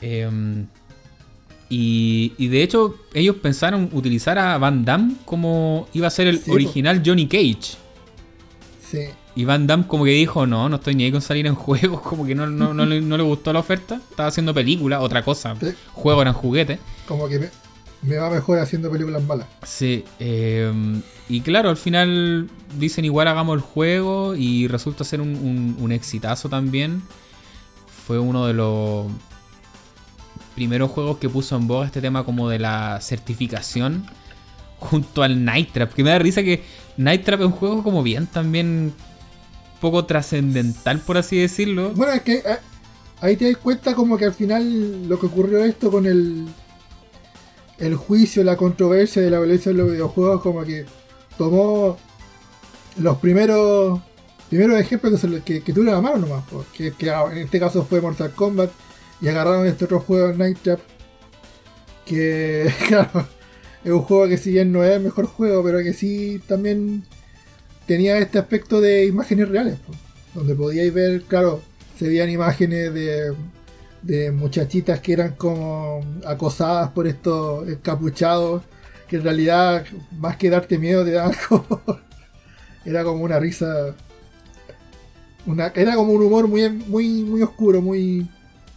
Em, 0.00 0.66
y, 1.68 2.32
y, 2.38 2.46
de 2.46 2.62
hecho, 2.62 2.94
ellos 3.12 3.34
pensaron 3.42 3.90
utilizar 3.92 4.38
a 4.38 4.56
Van 4.56 4.84
Damme 4.84 5.16
como 5.24 5.88
iba 5.92 6.06
a 6.06 6.10
ser 6.10 6.28
el 6.28 6.40
original 6.46 7.02
Johnny 7.04 7.26
Cage. 7.26 7.76
Sí. 8.88 9.00
Y 9.34 9.44
Van 9.44 9.66
Damme 9.66 9.88
como 9.88 10.04
que 10.04 10.12
dijo, 10.12 10.46
no, 10.46 10.68
no 10.68 10.76
estoy 10.76 10.94
ni 10.94 11.06
ahí 11.06 11.10
con 11.10 11.20
salir 11.20 11.44
en 11.48 11.56
juegos, 11.56 12.00
como 12.08 12.24
que 12.24 12.36
no, 12.36 12.46
no, 12.46 12.72
no, 12.72 12.86
le, 12.86 13.00
no 13.00 13.16
le, 13.16 13.24
gustó 13.24 13.52
la 13.52 13.58
oferta. 13.58 13.96
Estaba 13.96 14.28
haciendo 14.28 14.54
película, 14.54 15.00
otra 15.00 15.24
cosa. 15.24 15.56
Sí. 15.58 15.70
Juego 15.92 16.22
eran 16.22 16.34
juguetes. 16.34 16.78
Como 17.08 17.26
que 17.26 17.50
me 18.06 18.16
va 18.16 18.30
mejor 18.30 18.58
haciendo 18.58 18.90
películas 18.90 19.22
malas. 19.22 19.46
Sí, 19.62 20.04
eh, 20.18 20.72
y 21.28 21.40
claro, 21.40 21.70
al 21.70 21.76
final 21.76 22.48
dicen 22.78 23.04
igual 23.04 23.28
hagamos 23.28 23.56
el 23.56 23.60
juego 23.60 24.34
y 24.34 24.68
resulta 24.68 25.04
ser 25.04 25.20
un, 25.20 25.30
un, 25.36 25.76
un, 25.80 25.92
exitazo 25.92 26.48
también. 26.48 27.02
Fue 28.06 28.18
uno 28.18 28.46
de 28.46 28.52
los 28.52 29.06
primeros 30.54 30.90
juegos 30.90 31.18
que 31.18 31.28
puso 31.28 31.56
en 31.56 31.66
boga 31.66 31.86
este 31.86 32.00
tema 32.00 32.24
como 32.24 32.48
de 32.48 32.58
la 32.58 33.00
certificación 33.00 34.06
junto 34.78 35.22
al 35.22 35.44
Night 35.44 35.72
Trap. 35.72 35.92
Que 35.92 36.04
me 36.04 36.10
da 36.10 36.18
risa 36.18 36.42
que 36.42 36.62
Night 36.96 37.24
Trap 37.24 37.40
es 37.40 37.46
un 37.46 37.52
juego 37.52 37.82
como 37.82 38.02
bien 38.02 38.26
también 38.26 38.92
poco 39.80 40.04
trascendental, 40.04 41.00
por 41.00 41.16
así 41.16 41.38
decirlo. 41.38 41.92
Bueno, 41.94 42.12
es 42.12 42.22
que 42.22 42.34
eh, 42.36 42.58
ahí 43.20 43.36
te 43.36 43.50
das 43.50 43.56
cuenta 43.56 43.94
como 43.94 44.16
que 44.16 44.26
al 44.26 44.34
final 44.34 45.08
lo 45.08 45.18
que 45.18 45.26
ocurrió 45.26 45.64
esto 45.64 45.90
con 45.90 46.06
el 46.06 46.46
el 47.78 47.94
juicio, 47.96 48.44
la 48.44 48.56
controversia 48.56 49.22
de 49.22 49.30
la 49.30 49.38
violencia 49.38 49.70
en 49.70 49.78
los 49.78 49.90
videojuegos, 49.90 50.42
como 50.42 50.64
que 50.64 50.86
tomó 51.36 51.98
los 52.96 53.18
primeros 53.18 54.00
primeros 54.48 54.78
ejemplos 54.78 55.20
que, 55.20 55.40
que, 55.40 55.62
que 55.62 55.72
tuvieron 55.72 56.02
mano 56.02 56.18
nomás, 56.18 56.44
porque 56.50 56.92
que 56.92 57.08
en 57.08 57.38
este 57.38 57.58
caso 57.58 57.84
fue 57.84 58.00
Mortal 58.00 58.32
Kombat, 58.34 58.70
y 59.20 59.28
agarraron 59.28 59.66
este 59.66 59.86
otro 59.86 60.00
juego, 60.00 60.32
Night 60.32 60.58
Trap, 60.62 60.80
que 62.04 62.72
claro, 62.88 63.26
es 63.82 63.90
un 63.90 64.02
juego 64.02 64.28
que 64.28 64.38
si 64.38 64.52
bien 64.52 64.70
no 64.70 64.84
es 64.84 64.92
el 64.92 65.02
mejor 65.02 65.26
juego, 65.26 65.64
pero 65.64 65.78
que 65.78 65.92
sí 65.92 66.40
también 66.46 67.04
tenía 67.86 68.18
este 68.18 68.38
aspecto 68.38 68.80
de 68.80 69.06
imágenes 69.06 69.48
reales, 69.48 69.78
donde 70.34 70.54
podíais 70.54 70.92
ver, 70.92 71.22
claro, 71.22 71.62
se 71.98 72.06
veían 72.08 72.30
imágenes 72.30 72.92
de 72.94 73.34
de 74.04 74.30
muchachitas 74.30 75.00
que 75.00 75.14
eran 75.14 75.34
como 75.34 76.04
acosadas 76.26 76.90
por 76.90 77.06
estos 77.06 77.68
encapuchados, 77.68 78.62
que 79.08 79.16
en 79.16 79.24
realidad 79.24 79.86
más 80.18 80.36
que 80.36 80.50
darte 80.50 80.78
miedo 80.78 81.04
te 81.04 81.12
daban 81.12 81.34
como... 81.48 81.82
era 82.84 83.02
como 83.04 83.24
una 83.24 83.38
risa... 83.38 83.94
Una, 85.46 85.66
era 85.74 85.94
como 85.94 86.12
un 86.12 86.22
humor 86.22 86.48
muy, 86.48 86.68
muy, 86.70 87.22
muy 87.22 87.42
oscuro, 87.42 87.82
muy, 87.82 88.26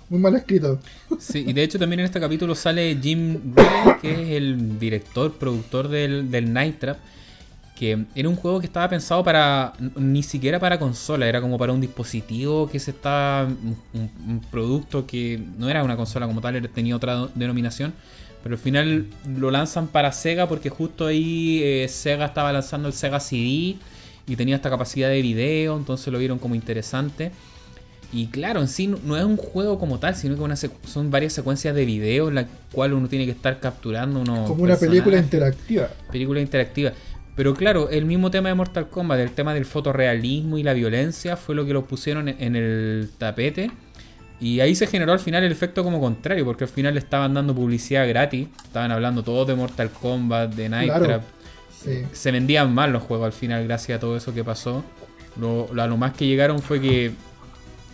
muy 0.10 0.20
mal 0.20 0.36
escrito. 0.36 0.80
Sí, 1.18 1.46
y 1.48 1.54
de 1.54 1.64
hecho 1.64 1.80
también 1.80 2.02
en 2.02 2.06
este 2.06 2.20
capítulo 2.20 2.56
sale 2.56 2.98
Jim 3.02 3.54
Ray, 3.56 3.96
que 4.02 4.12
es 4.12 4.30
el 4.32 4.78
director, 4.78 5.34
productor 5.38 5.88
del, 5.88 6.30
del 6.30 6.52
Night 6.52 6.80
Trap 6.80 6.98
que 7.78 8.06
era 8.16 8.28
un 8.28 8.36
juego 8.36 8.60
que 8.60 8.66
estaba 8.66 8.90
pensado 8.90 9.24
para 9.24 9.74
ni 9.96 10.24
siquiera 10.24 10.60
para 10.60 10.80
consola, 10.80 11.28
era 11.28 11.42
como 11.42 11.60
para 11.60 11.74
un 11.74 11.80
dispositivo 11.80 12.68
que 12.68 12.80
se 12.80 12.92
estaba 12.92 13.46
un, 13.46 14.42
producto 14.50 15.06
que 15.06 15.40
no 15.58 15.70
era 15.70 15.84
una 15.84 15.96
consola 15.96 16.26
como 16.26 16.42
tal, 16.42 16.68
tenía 16.70 16.96
otra 16.96 17.28
denominación, 17.36 17.94
pero 18.42 18.56
al 18.56 18.60
final 18.60 19.06
lo 19.38 19.52
lanzan 19.52 19.88
para 19.88 20.12
Sega 20.12 20.48
porque 20.48 20.70
justo 20.70 21.06
ahí 21.06 21.62
eh, 21.64 21.88
Sega 21.88 22.26
estaba 22.26 22.52
lanzando 22.52 22.88
el 22.88 22.96
Sega 22.96 23.20
CD 23.20 23.78
y 24.26 24.36
tenía 24.36 24.56
esta 24.56 24.72
capacidad 24.72 25.10
de 25.10 25.22
video, 25.22 25.78
entonces 25.78 26.12
lo 26.12 26.18
vieron 26.18 26.40
como 26.40 26.56
interesante. 26.56 27.32
Y 28.12 28.28
claro, 28.28 28.62
en 28.62 28.70
sí 28.70 28.88
no, 28.88 29.18
es 29.18 29.24
un 29.24 29.38
juego 29.38 29.78
como 29.78 30.00
tal, 30.00 30.16
sino 30.16 30.36
que 30.36 30.70
son 30.86 31.12
varias 31.12 31.34
secuencias 31.34 31.76
de 31.76 31.86
video 31.86 32.30
en 32.30 32.36
la 32.36 32.48
cual 32.72 32.94
uno 32.94 33.10
tiene 33.10 33.26
que 33.26 33.32
estar 33.32 33.60
capturando 33.60 34.22
unos. 34.22 34.48
Como 34.48 34.64
una 34.64 34.78
película 34.78 35.18
interactiva. 35.18 35.90
Película 36.10 36.40
interactiva. 36.40 36.94
Pero 37.38 37.54
claro, 37.54 37.90
el 37.92 38.06
mismo 38.06 38.32
tema 38.32 38.50
de 38.50 38.56
Mortal 38.56 38.90
Kombat, 38.90 39.20
el 39.20 39.32
tema 39.32 39.54
del 39.54 39.66
fotorrealismo 39.66 40.58
y 40.58 40.64
la 40.64 40.74
violencia, 40.74 41.38
fue 41.38 41.54
lo 41.54 41.68
que 41.68 41.72
lo 41.72 41.86
pusieron 41.86 42.28
en 42.28 42.56
el 42.56 43.12
tapete. 43.20 43.70
Y 44.40 44.60
ahí 44.60 44.74
se 44.74 44.88
generó 44.88 45.14
al 45.14 45.20
final 45.20 45.44
el 45.44 45.52
efecto 45.52 45.84
como 45.84 46.00
contrario, 46.00 46.46
porque 46.46 46.64
al 46.64 46.70
final 46.72 46.96
le 46.96 47.00
estaban 47.00 47.36
dando 47.36 47.54
publicidad 47.54 48.08
gratis. 48.10 48.48
Estaban 48.64 48.92
hablando 48.92 49.22
todos 49.24 49.48
de 49.48 49.54
Mortal 49.54 49.92
Kombat, 49.92 50.56
de 50.56 50.68
Night 50.68 50.92
Trap. 50.92 51.22
Se 52.12 52.32
vendían 52.32 52.74
mal 52.74 52.92
los 52.92 53.04
juegos 53.04 53.28
al 53.28 53.34
final 53.34 53.64
gracias 53.66 53.98
a 53.98 54.00
todo 54.00 54.18
eso 54.18 54.34
que 54.34 54.44
pasó. 54.44 54.84
Lo, 55.40 55.70
lo, 55.72 55.88
lo, 55.88 55.96
más 55.96 56.14
que 56.14 56.26
llegaron 56.26 56.60
fue 56.60 56.82
que 56.82 57.12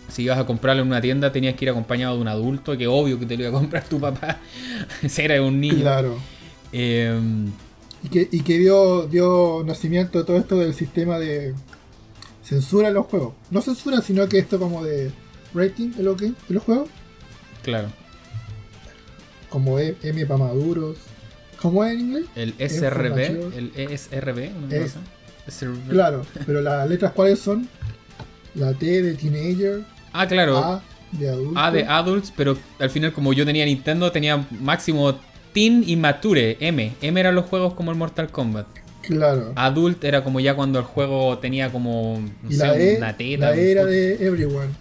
si 0.08 0.22
ibas 0.22 0.38
a 0.38 0.46
comprarlo 0.46 0.80
en 0.80 0.88
una 0.88 1.02
tienda 1.02 1.30
tenías 1.30 1.54
que 1.54 1.66
ir 1.66 1.70
acompañado 1.70 2.14
de 2.16 2.22
un 2.22 2.28
adulto, 2.28 2.78
que 2.78 2.86
obvio 2.86 3.18
que 3.18 3.26
te 3.26 3.36
lo 3.36 3.42
iba 3.42 3.50
a 3.50 3.60
comprar 3.60 3.84
tu 3.84 4.00
papá. 4.00 4.38
Ese 5.02 5.26
era 5.26 5.42
un 5.42 5.60
niño. 5.60 5.82
Claro. 5.82 6.16
Eh, 6.72 7.14
y 8.04 8.08
que, 8.08 8.28
y 8.30 8.42
que 8.42 8.58
dio, 8.58 9.06
dio 9.06 9.64
nacimiento 9.64 10.18
a 10.18 10.26
todo 10.26 10.36
esto 10.36 10.58
del 10.58 10.74
sistema 10.74 11.18
de 11.18 11.54
censura 12.42 12.88
en 12.88 12.94
los 12.94 13.06
juegos. 13.06 13.32
No 13.50 13.62
censura, 13.62 14.02
sino 14.02 14.28
que 14.28 14.38
esto 14.38 14.58
como 14.58 14.84
de 14.84 15.10
rating 15.54 15.92
en, 15.96 16.04
lo 16.04 16.14
que, 16.14 16.26
en 16.26 16.36
los 16.50 16.62
juegos. 16.62 16.90
Claro. 17.62 17.88
Como 19.48 19.78
M, 19.78 19.96
M 20.02 20.26
para 20.26 20.38
maduros. 20.38 20.98
¿Cómo 21.62 21.82
es 21.82 21.94
en 21.94 22.00
inglés? 22.00 22.26
El 22.36 22.52
SRB. 22.58 23.18
El 23.56 23.72
ESRB. 23.74 24.38
Es, 24.70 24.96
SRB. 25.48 25.88
Claro, 25.88 26.26
pero 26.44 26.60
las 26.60 26.86
letras 26.86 27.12
cuáles 27.12 27.38
son? 27.38 27.66
La 28.54 28.74
T 28.74 29.02
de 29.02 29.14
Teenager. 29.14 29.82
Ah, 30.12 30.28
claro. 30.28 30.58
A 30.58 30.82
de 31.12 31.30
adultos. 31.30 31.56
A 31.56 31.70
de 31.70 31.84
adults, 31.84 32.32
pero 32.36 32.58
al 32.78 32.90
final 32.90 33.14
como 33.14 33.32
yo 33.32 33.46
tenía 33.46 33.64
Nintendo 33.64 34.12
tenía 34.12 34.46
máximo 34.60 35.18
Teen 35.54 35.84
y 35.86 35.94
Mature, 35.94 36.58
M. 36.60 36.94
M 37.00 37.20
eran 37.20 37.34
los 37.36 37.46
juegos 37.46 37.74
como 37.74 37.92
el 37.92 37.96
Mortal 37.96 38.28
Kombat. 38.30 38.66
Claro. 39.02 39.52
Adult 39.54 40.02
era 40.02 40.24
como 40.24 40.40
ya 40.40 40.54
cuando 40.54 40.80
el 40.80 40.84
juego 40.84 41.38
tenía 41.38 41.70
como 41.70 42.20
no 42.42 42.50
y 42.50 42.54
sé, 42.54 42.66
la 42.66 42.76
e, 42.76 42.96
una 42.96 43.16
teta. 43.16 43.50
La 43.50 43.56
e 43.56 43.70
era 43.70 43.84
de 43.84 44.14
Everyone. 44.14 44.72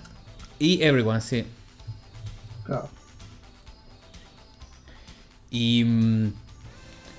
Y 0.58 0.82
Everyone, 0.82 1.22
sí. 1.22 1.46
Claro. 2.66 2.90
Y 5.52 5.84
mm, 5.84 6.34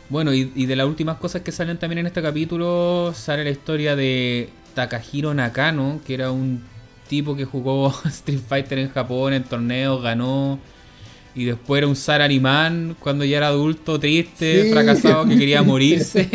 bueno, 0.09 0.35
y, 0.35 0.51
y, 0.56 0.66
de 0.66 0.74
las 0.74 0.86
últimas 0.86 1.18
cosas 1.18 1.43
que 1.43 1.52
salen 1.52 1.78
también 1.78 2.01
en 2.01 2.06
este 2.06 2.22
capítulo, 2.22 3.12
sale 3.14 3.44
la 3.44 3.51
historia 3.51 3.94
de 3.94 4.48
Takahiro 4.74 5.32
Nakano, 5.32 6.01
que 6.05 6.14
era 6.14 6.32
un 6.32 6.64
tipo 7.09 7.36
que 7.36 7.44
jugó 7.44 7.94
Street 8.06 8.40
Fighter 8.48 8.78
en 8.78 8.90
Japón 8.90 9.32
en 9.32 9.44
torneos, 9.44 10.02
ganó 10.02 10.59
y 11.35 11.44
después 11.44 11.78
era 11.78 11.89
un 11.89 11.97
Sararimán 11.97 12.97
cuando 13.01 13.24
ya 13.24 13.39
era 13.39 13.48
adulto, 13.48 13.98
triste, 13.98 14.70
fracasado, 14.70 15.27
que 15.27 15.36
quería 15.36 15.62
morirse. 15.65 16.28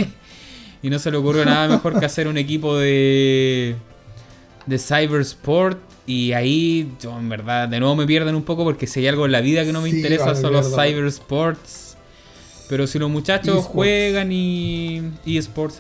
y 0.84 0.90
no 0.90 1.00
se 1.00 1.10
le 1.12 1.18
ocurrió 1.18 1.46
nada 1.46 1.68
mejor 1.68 2.00
que 2.00 2.06
hacer 2.06 2.28
un 2.28 2.38
equipo 2.38 2.78
de, 2.78 3.76
de 4.66 4.80
Cybersport. 4.80 5.80
Y 6.06 6.34
ahí, 6.34 6.92
yo 7.02 7.18
en 7.18 7.30
verdad, 7.30 7.70
de 7.70 7.80
nuevo 7.80 7.96
me 7.96 8.06
pierden 8.06 8.36
un 8.36 8.44
poco 8.44 8.64
porque 8.64 8.88
si 8.88 9.00
hay 9.00 9.08
algo 9.08 9.26
en 9.26 9.32
la 9.32 9.42
vida 9.42 9.64
que 9.64 9.72
no 9.72 9.82
me 9.82 9.90
interesa 9.90 10.36
son 10.36 10.54
los 10.54 10.74
Cybersports. 10.76 11.96
Pero 12.68 12.86
si 12.86 13.00
los 13.00 13.10
muchachos 13.10 13.66
juegan 13.66 14.32
y. 14.32 15.02
eSports, 15.26 15.80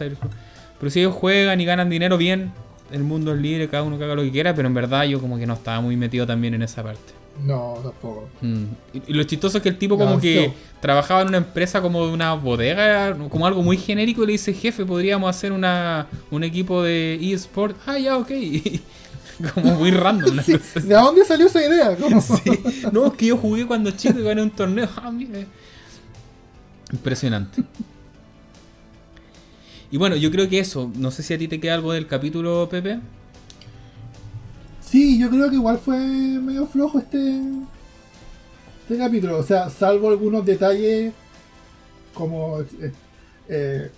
pero 0.79 0.89
si 0.89 1.01
ellos 1.01 1.13
juegan 1.13 1.59
y 1.59 1.65
ganan 1.65 1.89
dinero 1.89 2.17
bien, 2.17 2.51
el 2.91 3.03
mundo 3.03 3.33
es 3.33 3.39
libre, 3.39 3.67
cada 3.67 3.83
uno 3.83 3.97
que 3.97 4.05
haga 4.05 4.15
lo 4.15 4.23
que 4.23 4.31
quiera. 4.31 4.55
Pero 4.55 4.67
en 4.67 4.73
verdad 4.73 5.03
yo 5.03 5.19
como 5.19 5.37
que 5.37 5.45
no 5.45 5.55
estaba 5.55 5.81
muy 5.81 5.97
metido 5.97 6.25
también 6.25 6.53
en 6.53 6.61
esa 6.61 6.83
parte. 6.83 7.13
No, 7.43 7.79
tampoco. 7.83 8.29
Mm. 8.41 8.63
Y, 9.07 9.13
lo 9.13 9.23
chistoso 9.23 9.57
es 9.57 9.63
que 9.63 9.69
el 9.69 9.77
tipo 9.77 9.97
como 9.97 10.19
que 10.19 10.53
trabajaba 10.81 11.21
en 11.21 11.29
una 11.29 11.37
empresa 11.37 11.81
como 11.81 12.05
de 12.05 12.13
una 12.13 12.33
bodega, 12.33 13.15
como 13.29 13.47
algo 13.47 13.61
muy 13.61 13.77
genérico, 13.77 14.23
y 14.23 14.27
le 14.27 14.31
dice, 14.33 14.53
jefe, 14.53 14.85
podríamos 14.85 15.29
hacer 15.29 15.51
una, 15.51 16.07
un 16.31 16.43
equipo 16.43 16.83
de 16.83 17.19
eSport. 17.21 17.77
Ah, 17.85 17.97
ya, 17.97 18.17
ok. 18.17 18.31
como 19.53 19.75
muy 19.75 19.91
random. 19.91 20.35
¿De 20.35 20.95
dónde 20.95 21.23
salió 21.25 21.47
esa 21.47 21.65
idea? 21.65 21.97
No, 22.91 23.07
es 23.07 23.13
que 23.13 23.27
yo 23.27 23.37
jugué 23.37 23.65
cuando 23.65 23.91
chico 23.91 24.19
y 24.19 24.23
gané 24.23 24.41
un 24.41 24.51
torneo. 24.51 24.89
Ah, 24.97 25.11
Impresionante. 26.91 27.63
Y 29.91 29.97
bueno, 29.97 30.15
yo 30.15 30.29
creo 30.31 30.49
que 30.49 30.59
eso. 30.59 30.91
No 30.95 31.11
sé 31.11 31.23
si 31.23 31.33
a 31.33 31.37
ti 31.37 31.47
te 31.47 31.59
queda 31.59 31.75
algo 31.75 31.93
del 31.93 32.07
capítulo, 32.07 32.67
Pepe. 32.69 32.99
Sí, 34.89 35.19
yo 35.19 35.29
creo 35.29 35.49
que 35.49 35.55
igual 35.55 35.77
fue 35.77 35.97
medio 35.97 36.65
flojo 36.65 36.97
este, 36.97 37.41
este 38.81 38.97
capítulo. 38.97 39.37
O 39.37 39.43
sea, 39.43 39.69
salvo 39.69 40.09
algunos 40.09 40.43
detalles 40.43 41.13
como... 42.13 42.61
Eh, 42.61 42.93
eh 43.49 43.91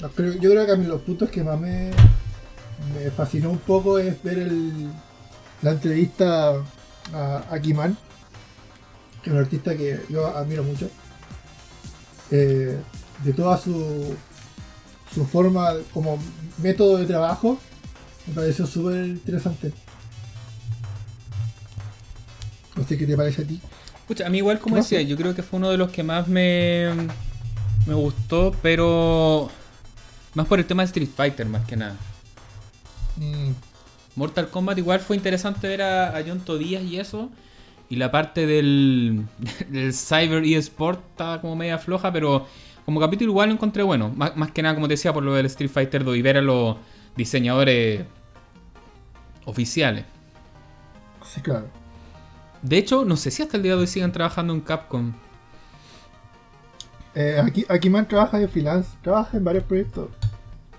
yo 0.00 0.50
creo 0.50 0.66
que 0.66 0.72
a 0.72 0.76
mí 0.76 0.86
los 0.86 1.02
puntos 1.02 1.28
que 1.28 1.44
más 1.44 1.60
me, 1.60 1.90
fascinó 3.14 3.50
un 3.50 3.58
poco 3.58 3.98
es 3.98 4.20
ver 4.22 4.38
el, 4.38 4.90
la 5.60 5.72
entrevista 5.72 6.54
a, 7.12 7.44
a 7.50 7.60
Kiman, 7.60 7.96
que 9.22 9.30
es 9.30 9.34
un 9.34 9.40
artista 9.42 9.76
que 9.76 10.00
yo 10.08 10.26
admiro 10.26 10.64
mucho. 10.64 10.88
Eh, 12.30 12.78
de 13.22 13.32
toda 13.34 13.58
su, 13.58 14.16
su 15.14 15.26
forma 15.26 15.74
como 15.92 16.18
método 16.62 16.96
de 16.96 17.06
trabajo, 17.06 17.58
me 18.26 18.34
pareció 18.34 18.66
súper 18.66 19.06
interesante. 19.06 19.72
No 22.76 22.84
sé 22.84 22.96
qué 22.96 23.06
te 23.06 23.16
parece 23.16 23.42
a 23.42 23.46
ti. 23.46 23.60
Escucha, 24.00 24.26
a 24.26 24.30
mí 24.30 24.38
igual 24.38 24.58
como 24.58 24.76
decía, 24.76 25.00
yo 25.02 25.16
creo 25.16 25.34
que 25.34 25.42
fue 25.42 25.58
uno 25.58 25.70
de 25.70 25.76
los 25.76 25.90
que 25.90 26.02
más 26.02 26.28
me, 26.28 26.88
me 27.86 27.94
gustó, 27.94 28.54
pero 28.62 29.50
más 30.34 30.46
por 30.46 30.58
el 30.58 30.64
tema 30.64 30.82
de 30.82 30.86
Street 30.86 31.10
Fighter 31.14 31.46
más 31.46 31.66
que 31.66 31.76
nada. 31.76 31.96
Mm, 33.16 33.52
Mortal 34.16 34.48
Kombat 34.48 34.78
igual 34.78 35.00
fue 35.00 35.16
interesante 35.16 35.68
ver 35.68 35.82
a, 35.82 36.16
a 36.16 36.22
John 36.26 36.40
Todías 36.40 36.82
y 36.82 36.98
eso. 36.98 37.30
Y 37.88 37.96
la 37.96 38.10
parte 38.10 38.46
del, 38.46 39.26
del 39.68 39.92
Cyber 39.92 40.44
eSport 40.44 41.00
estaba 41.10 41.40
como 41.40 41.56
media 41.56 41.78
floja, 41.78 42.12
pero 42.12 42.46
como 42.84 43.00
capítulo 43.00 43.30
igual 43.30 43.50
lo 43.50 43.54
encontré 43.54 43.82
bueno. 43.82 44.10
Más, 44.16 44.36
más 44.36 44.50
que 44.50 44.62
nada, 44.62 44.74
como 44.74 44.88
te 44.88 44.94
decía, 44.94 45.12
por 45.12 45.22
lo 45.22 45.34
del 45.34 45.46
Street 45.46 45.70
Fighter 45.70 46.04
2 46.04 46.16
y 46.16 46.22
ver 46.22 46.38
a 46.38 46.42
los 46.42 46.76
diseñadores 47.16 48.04
oficiales. 49.44 50.04
sí, 51.24 51.40
claro. 51.40 51.66
De 52.62 52.78
hecho, 52.78 53.04
no 53.04 53.16
sé 53.16 53.30
si 53.32 53.42
hasta 53.42 53.56
el 53.56 53.64
día 53.64 53.74
de 53.74 53.80
hoy 53.80 53.86
siguen 53.88 54.12
trabajando 54.12 54.54
en 54.54 54.60
Capcom. 54.60 55.12
Eh, 57.14 57.40
aquí, 57.44 57.66
aquí 57.68 57.90
man 57.90 58.06
trabaja 58.06 58.38
de 58.38 58.46
freelance, 58.48 58.90
trabaja 59.02 59.36
en 59.36 59.44
varios 59.44 59.64
proyectos. 59.64 60.08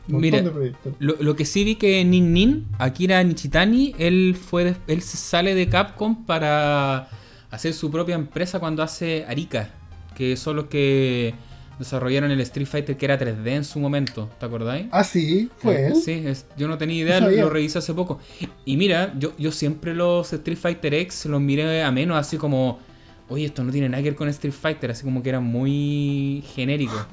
Mira, 0.08 0.42
de 0.42 0.50
proyectos. 0.50 0.94
Lo, 1.00 1.16
lo 1.20 1.36
que 1.36 1.46
sí 1.46 1.64
vi 1.64 1.76
que 1.76 2.04
Nin 2.04 2.34
Nin, 2.34 2.68
Akira 2.80 3.24
Nichitani, 3.24 3.96
él 3.98 4.36
fue 4.36 4.76
él 4.88 5.02
sale 5.02 5.56
de 5.56 5.68
Capcom 5.70 6.26
para 6.26 7.10
hacer 7.52 7.74
su 7.74 7.92
propia 7.92 8.16
empresa 8.16 8.60
cuando 8.60 8.82
hace 8.82 9.26
Arika, 9.28 9.70
que 10.16 10.36
son 10.36 10.56
los 10.56 10.66
que 10.66 11.36
desarrollaron 11.80 12.32
el 12.32 12.40
Street 12.42 12.68
Fighter 12.68 12.96
que 12.98 13.06
era 13.06 13.18
3D 13.20 13.48
en 13.56 13.64
su 13.64 13.80
momento, 13.80 14.30
¿te 14.40 14.46
acordáis? 14.46 14.88
Ah, 14.92 15.04
sí, 15.04 15.50
fue 15.58 15.88
Eh. 15.88 15.96
Sí, 15.96 16.12
es- 16.26 16.46
yo 16.58 16.68
no 16.68 16.78
tenía 16.78 16.98
idea, 17.04 17.20
No 17.20 17.30
lo, 17.30 17.50
revisé 17.50 17.80
hace 17.80 17.94
poco. 17.94 18.20
Y 18.66 18.78
mira, 18.78 19.14
yo, 19.18 19.34
yo 19.38 19.52
siempre 19.52 19.94
los 19.94 20.32
Street 20.34 20.58
Fighter 20.58 20.94
X 20.94 21.26
los 21.26 21.42
miré 21.42 21.84
a 21.84 21.92
menos, 21.92 22.18
así 22.18 22.38
como, 22.38 22.80
oye, 23.30 23.46
esto 23.46 23.64
no 23.64 23.72
tiene 23.72 23.90
nada 23.90 24.02
que 24.04 24.10
ver 24.10 24.16
con 24.18 24.30
Street 24.30 24.54
Fighter, 24.54 24.92
así 24.92 25.04
como 25.04 25.24
que 25.24 25.30
eran 25.30 25.44
muy 25.44 26.44
genéricos. 26.54 27.06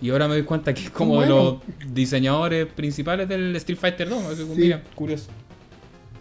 Y 0.00 0.10
ahora 0.10 0.28
me 0.28 0.34
doy 0.34 0.44
cuenta 0.44 0.72
que 0.72 0.82
es 0.84 0.90
como 0.90 1.20
de 1.20 1.28
los 1.28 1.56
diseñadores 1.92 2.66
principales 2.66 3.28
del 3.28 3.54
Street 3.56 3.78
Fighter 3.78 4.08
2. 4.08 4.24
Así 4.24 4.42
como, 4.42 4.54
Sí. 4.54 4.60
Mira, 4.60 4.82
curioso. 4.94 5.26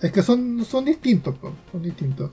Es 0.02 0.12
que 0.12 0.22
son, 0.24 0.66
son 0.66 0.86
distintos, 0.86 1.36
son 1.72 1.82
distintos. 1.84 2.32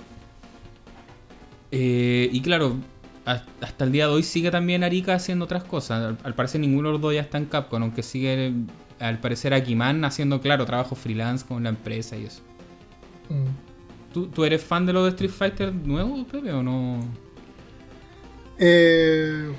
Eh, 1.70 2.28
y 2.32 2.40
claro, 2.40 2.76
hasta 3.24 3.84
el 3.84 3.92
día 3.92 4.06
de 4.06 4.12
hoy 4.12 4.22
sigue 4.22 4.50
también 4.50 4.84
Arika 4.84 5.14
haciendo 5.14 5.44
otras 5.46 5.64
cosas. 5.64 6.02
Al, 6.04 6.18
al 6.22 6.34
parecer 6.34 6.60
ninguno 6.60 6.88
de 6.88 6.92
los 6.94 7.00
dos 7.00 7.14
ya 7.14 7.20
está 7.20 7.38
en 7.38 7.46
Capcom, 7.46 7.82
aunque 7.82 8.02
sigue 8.02 8.52
al 9.00 9.18
parecer 9.18 9.54
Akiman 9.54 10.04
haciendo, 10.04 10.40
claro, 10.40 10.66
trabajo 10.66 10.94
freelance 10.94 11.44
con 11.46 11.62
la 11.64 11.70
empresa 11.70 12.16
y 12.16 12.24
eso. 12.26 12.42
Mm. 13.28 14.12
¿Tú, 14.12 14.26
tú 14.28 14.44
eres 14.44 14.62
fan 14.62 14.86
de 14.86 14.92
los 14.92 15.04
de 15.04 15.10
Street 15.10 15.30
Fighter 15.30 15.74
nuevos, 15.74 16.24
Pepe, 16.26 16.52
o 16.52 16.62
no? 16.62 17.00
Eh, 18.58 19.52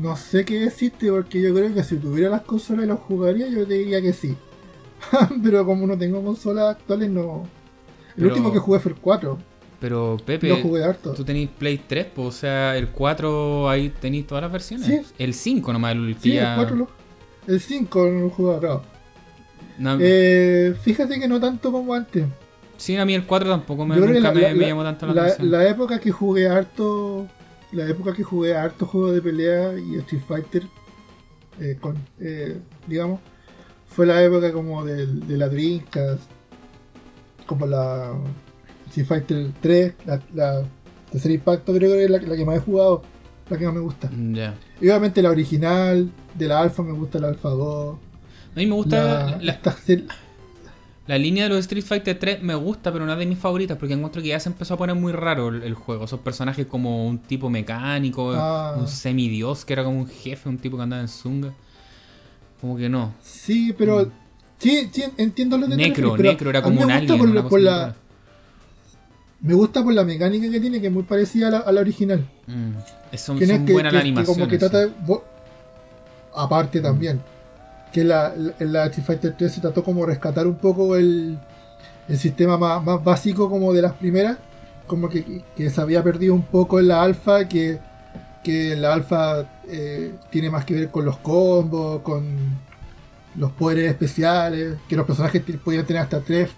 no 0.00 0.16
sé 0.16 0.44
qué 0.44 0.60
decirte 0.60 1.10
porque 1.10 1.40
yo 1.40 1.54
creo 1.54 1.72
que 1.74 1.82
si 1.84 1.96
tuviera 1.96 2.30
las 2.30 2.42
consolas 2.42 2.84
y 2.84 2.88
los 2.88 3.00
jugaría, 3.00 3.48
yo 3.48 3.66
te 3.66 3.74
diría 3.74 4.02
que 4.02 4.12
sí. 4.12 4.36
Pero 5.42 5.64
como 5.64 5.86
no 5.86 5.96
tengo 5.96 6.22
consolas 6.22 6.76
actuales, 6.76 7.08
no. 7.08 7.44
El 8.10 8.14
Pero- 8.24 8.28
último 8.28 8.52
que 8.52 8.58
jugué 8.58 8.80
fue 8.80 8.92
el 8.92 8.98
4. 8.98 9.38
Pero 9.80 10.18
Pepe, 10.24 10.48
Lo 10.50 10.56
jugué 10.58 10.84
harto. 10.84 11.12
tú 11.14 11.24
tenéis 11.24 11.48
Play 11.58 11.78
3, 11.86 12.06
pues, 12.14 12.28
o 12.28 12.32
sea, 12.32 12.76
el 12.76 12.88
4 12.88 13.68
ahí 13.68 13.88
tenéis 13.88 14.26
todas 14.26 14.42
las 14.42 14.52
versiones. 14.52 14.86
Sí. 14.86 15.00
El 15.18 15.32
5 15.32 15.72
nomás, 15.72 15.92
el 15.92 16.16
Sí, 16.20 16.34
ya... 16.34 16.50
el 16.50 16.56
4 16.56 16.76
lo- 16.76 16.88
El 17.46 17.60
5 17.60 18.06
no 18.06 18.20
lo 18.20 18.30
jugué 18.30 18.56
acá. 18.56 18.82
No, 19.78 19.96
Eh, 19.98 20.74
fíjate 20.82 21.18
que 21.18 21.26
no 21.26 21.40
tanto 21.40 21.72
como 21.72 21.94
antes. 21.94 22.26
Sí, 22.76 22.94
a 22.96 23.06
mí 23.06 23.14
el 23.14 23.24
4 23.24 23.48
tampoco 23.48 23.86
me, 23.86 23.96
nunca 23.96 24.12
la- 24.20 24.32
me, 24.32 24.40
la- 24.42 24.48
me 24.50 24.54
la- 24.60 24.66
llamó 24.68 24.82
tanto 24.84 25.06
la, 25.06 25.14
La, 25.14 25.22
atención. 25.22 25.50
la 25.50 25.68
época 25.68 25.98
que 25.98 26.10
jugué 26.10 26.46
harto. 26.48 27.26
La 27.72 27.86
época 27.88 28.12
que 28.12 28.22
jugué 28.22 28.54
harto 28.56 28.84
juegos 28.84 29.14
de 29.14 29.22
pelea 29.22 29.72
y 29.78 29.96
Street 29.96 30.22
Fighter. 30.28 30.62
eh, 31.60 31.76
con, 31.80 31.96
eh, 32.20 32.58
digamos. 32.86 33.20
Fue 33.86 34.06
la 34.06 34.22
época 34.22 34.50
como 34.52 34.82
del- 34.84 35.26
de 35.26 35.36
la 35.36 35.48
Dreamcast. 35.48 36.22
Como 37.46 37.66
la. 37.66 38.12
Street 38.90 39.06
Fighter 39.06 39.46
3. 39.60 39.94
La, 40.06 40.20
la 40.34 40.62
tercer 41.10 41.30
impacto 41.32 41.72
creo 41.74 41.92
que 41.92 42.04
es 42.04 42.10
la, 42.10 42.18
la 42.18 42.36
que 42.36 42.44
más 42.44 42.56
he 42.56 42.60
jugado. 42.60 43.02
La 43.48 43.58
que 43.58 43.64
más 43.64 43.74
me 43.74 43.80
gusta. 43.80 44.08
Mm, 44.12 44.34
Ya. 44.34 44.54
Y 44.80 44.84
obviamente 44.88 45.22
la 45.22 45.30
original. 45.30 46.10
De 46.34 46.46
la 46.46 46.60
Alpha 46.60 46.82
me 46.82 46.92
gusta 46.92 47.18
la 47.18 47.28
Alpha 47.28 47.48
2. 47.48 47.96
A 47.96 48.58
mí 48.58 48.66
me 48.66 48.74
gusta 48.74 49.38
La, 49.40 49.58
la, 51.06 51.18
línea 51.18 51.44
de 51.44 51.50
los 51.50 51.58
Street 51.60 51.82
Fighter 51.84 52.16
3 52.18 52.42
me 52.42 52.54
gusta, 52.54 52.92
pero 52.92 53.04
no 53.06 53.12
es 53.12 53.18
de 53.18 53.26
mis 53.26 53.38
favoritas 53.38 53.76
porque 53.76 53.94
encuentro 53.94 54.22
que 54.22 54.28
ya 54.28 54.38
se 54.40 54.48
empezó 54.48 54.74
a 54.74 54.76
poner 54.76 54.94
muy 54.94 55.12
raro 55.12 55.48
el, 55.48 55.62
el 55.64 55.74
juego. 55.74 56.04
Esos 56.04 56.20
personajes 56.20 56.66
como 56.66 57.06
un 57.06 57.18
tipo 57.18 57.50
mecánico, 57.50 58.32
Ah. 58.34 58.76
un 58.78 58.86
semidios 58.86 59.64
que 59.64 59.72
era 59.72 59.82
como 59.84 59.98
un 59.98 60.06
jefe, 60.08 60.48
un 60.48 60.58
tipo 60.58 60.76
que 60.76 60.82
andaba 60.84 61.02
en 61.02 61.08
zunga. 61.08 61.52
Como 62.60 62.76
que 62.76 62.88
no. 62.88 63.14
Sí, 63.22 63.74
pero. 63.76 64.10
Sí, 64.58 64.88
sí, 64.92 65.02
entiendo 65.16 65.56
lo 65.58 65.66
Mm. 65.66 65.70
Necro, 65.76 66.16
Necro 66.16 66.50
era 66.50 66.62
como 66.62 66.80
un 66.82 66.86
me 66.86 66.92
gusta 66.98 67.14
alien. 67.14 67.18
por, 67.18 67.28
una 67.30 67.48
por 67.48 67.60
la. 67.60 67.96
Me 69.42 69.54
gusta 69.54 69.82
por 69.82 69.92
la 69.94 70.04
mecánica 70.04 70.50
que 70.50 70.60
tiene, 70.60 70.80
que 70.80 70.88
es 70.88 70.92
muy 70.92 71.02
parecida 71.04 71.48
a 71.48 71.50
la, 71.50 71.58
a 71.58 71.72
la 71.72 71.80
original. 71.80 72.26
Mm. 72.46 73.16
Son, 73.16 73.38
Tiene 73.38 73.56
son 73.56 73.66
que, 73.66 73.72
buenas 73.72 73.90
que- 73.90 73.94
las 73.96 74.02
que 74.02 74.08
animaciones. 74.08 74.38
como 74.38 74.48
que 74.50 74.58
trata 74.58 74.84
sí. 74.84 74.90
de. 74.90 75.06
vo- 75.06 75.22
Aparte 76.34 76.80
también. 76.80 77.20
Que 77.92 78.04
la, 78.04 78.34
la, 78.36 78.52
en 78.60 78.72
la 78.72 78.86
Street 78.86 79.04
Fighter 79.06 79.34
3 79.36 79.52
se 79.52 79.60
trató 79.60 79.82
como 79.82 80.06
rescatar 80.06 80.46
un 80.46 80.54
poco 80.56 80.94
el, 80.96 81.38
el 82.08 82.18
sistema 82.18 82.56
más, 82.56 82.84
más 82.84 83.02
básico 83.02 83.48
como 83.50 83.72
de 83.72 83.82
las 83.82 83.94
primeras. 83.94 84.38
Como 84.86 85.08
que, 85.08 85.42
que 85.56 85.70
se 85.70 85.80
había 85.80 86.02
perdido 86.02 86.34
un 86.34 86.42
poco 86.42 86.78
en 86.80 86.88
la 86.88 87.02
alfa, 87.02 87.48
que, 87.48 87.78
que 88.44 88.76
la 88.76 88.92
alfa 88.92 89.44
eh, 89.68 90.14
tiene 90.30 90.50
más 90.50 90.64
que 90.64 90.74
ver 90.74 90.90
con 90.90 91.04
los 91.04 91.16
combos, 91.18 92.02
con 92.02 92.24
los 93.36 93.52
poderes 93.52 93.88
especiales, 93.90 94.76
que 94.88 94.96
los 94.96 95.06
personajes 95.06 95.42
podían 95.64 95.86
tener 95.86 96.02
hasta 96.02 96.20
tres, 96.20 96.50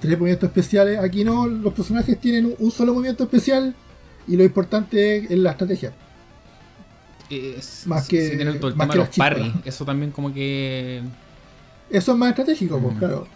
tres 0.00 0.18
movimientos 0.18 0.48
especiales. 0.48 0.98
Aquí 0.98 1.24
no, 1.24 1.46
los 1.46 1.72
personajes 1.72 2.20
tienen 2.20 2.54
un, 2.58 2.70
solo 2.70 2.92
movimiento 2.94 3.24
especial 3.24 3.74
y 4.28 4.36
lo 4.36 4.44
importante 4.44 5.16
es, 5.18 5.30
la 5.38 5.52
estrategia. 5.52 5.92
Es- 7.30 7.86
más 7.86 8.06
que- 8.08 8.30
sí, 8.30 8.36
tienen 8.36 8.58
todo 8.60 8.68
el 8.70 8.76
más 8.76 8.84
tema 8.88 8.92
que 8.92 8.98
los 8.98 9.16
parry. 9.16 9.42
chispas. 9.44 9.66
Eso 9.66 9.84
también 9.84 10.10
como 10.12 10.32
que... 10.32 11.02
Eso 11.90 12.12
es 12.12 12.18
más 12.18 12.30
estratégico, 12.30 12.78
pues 12.80 12.94
Mm. 12.94 12.98
claro. 12.98 13.26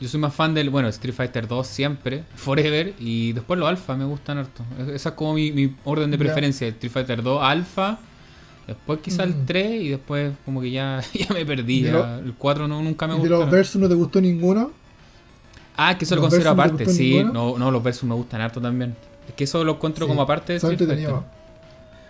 Yo 0.00 0.08
soy 0.08 0.20
más 0.20 0.32
fan 0.32 0.54
del, 0.54 0.70
bueno, 0.70 0.88
Street 0.88 1.14
Fighter 1.14 1.48
2 1.48 1.66
siempre, 1.66 2.24
Forever, 2.36 2.94
y 3.00 3.32
después 3.32 3.58
los 3.58 3.68
Alpha 3.68 3.96
me 3.96 4.04
gustan 4.04 4.38
harto. 4.38 4.62
Es- 4.78 4.88
Esa 4.88 5.08
es 5.10 5.14
como 5.16 5.34
mi, 5.34 5.50
mi 5.52 5.74
orden 5.84 6.10
de 6.10 6.18
preferencia. 6.18 6.68
Street 6.68 6.92
Fighter 6.92 7.22
2, 7.22 7.40
Alpha, 7.42 7.98
después 8.68 9.00
quizá 9.00 9.24
el 9.24 9.30
Mm. 9.34 9.46
3 9.46 9.82
y 9.82 9.88
después 9.88 10.32
como 10.44 10.60
que 10.60 10.70
ya, 10.70 11.00
ya 11.14 11.34
me 11.34 11.44
perdí. 11.44 11.82
De 11.82 11.90
ya. 11.90 11.94
lo- 11.98 12.18
el 12.18 12.34
4 12.34 12.68
no, 12.68 12.80
nunca 12.82 13.06
me 13.08 13.14
Y 13.14 13.16
de 13.16 13.20
gustó. 13.28 13.40
los 13.40 13.50
versus 13.50 13.80
no 13.80 13.88
te 13.88 13.94
gustó 13.96 14.20
ninguno. 14.20 14.70
Ah, 15.76 15.96
que 15.98 16.04
eso 16.04 16.14
lo 16.16 16.22
considero 16.22 16.46
no 16.54 16.62
aparte. 16.62 16.84
gustó 16.84 16.96
Sí, 16.96 17.14
ninguno. 17.14 17.32
no, 17.32 17.58
no, 17.58 17.70
los 17.70 17.82
versus 17.82 18.04
me 18.04 18.14
gustan 18.14 18.40
harto 18.40 18.60
también. 18.60 18.94
Es 19.28 19.34
que 19.34 19.44
eso 19.44 19.62
lo 19.64 19.72
encuentro 19.72 20.06
Sí, 20.06 20.08
como 20.08 20.22
aparte 20.22 20.52
de 20.52 20.56
Street 20.58 20.78
Fighter. 20.78 21.14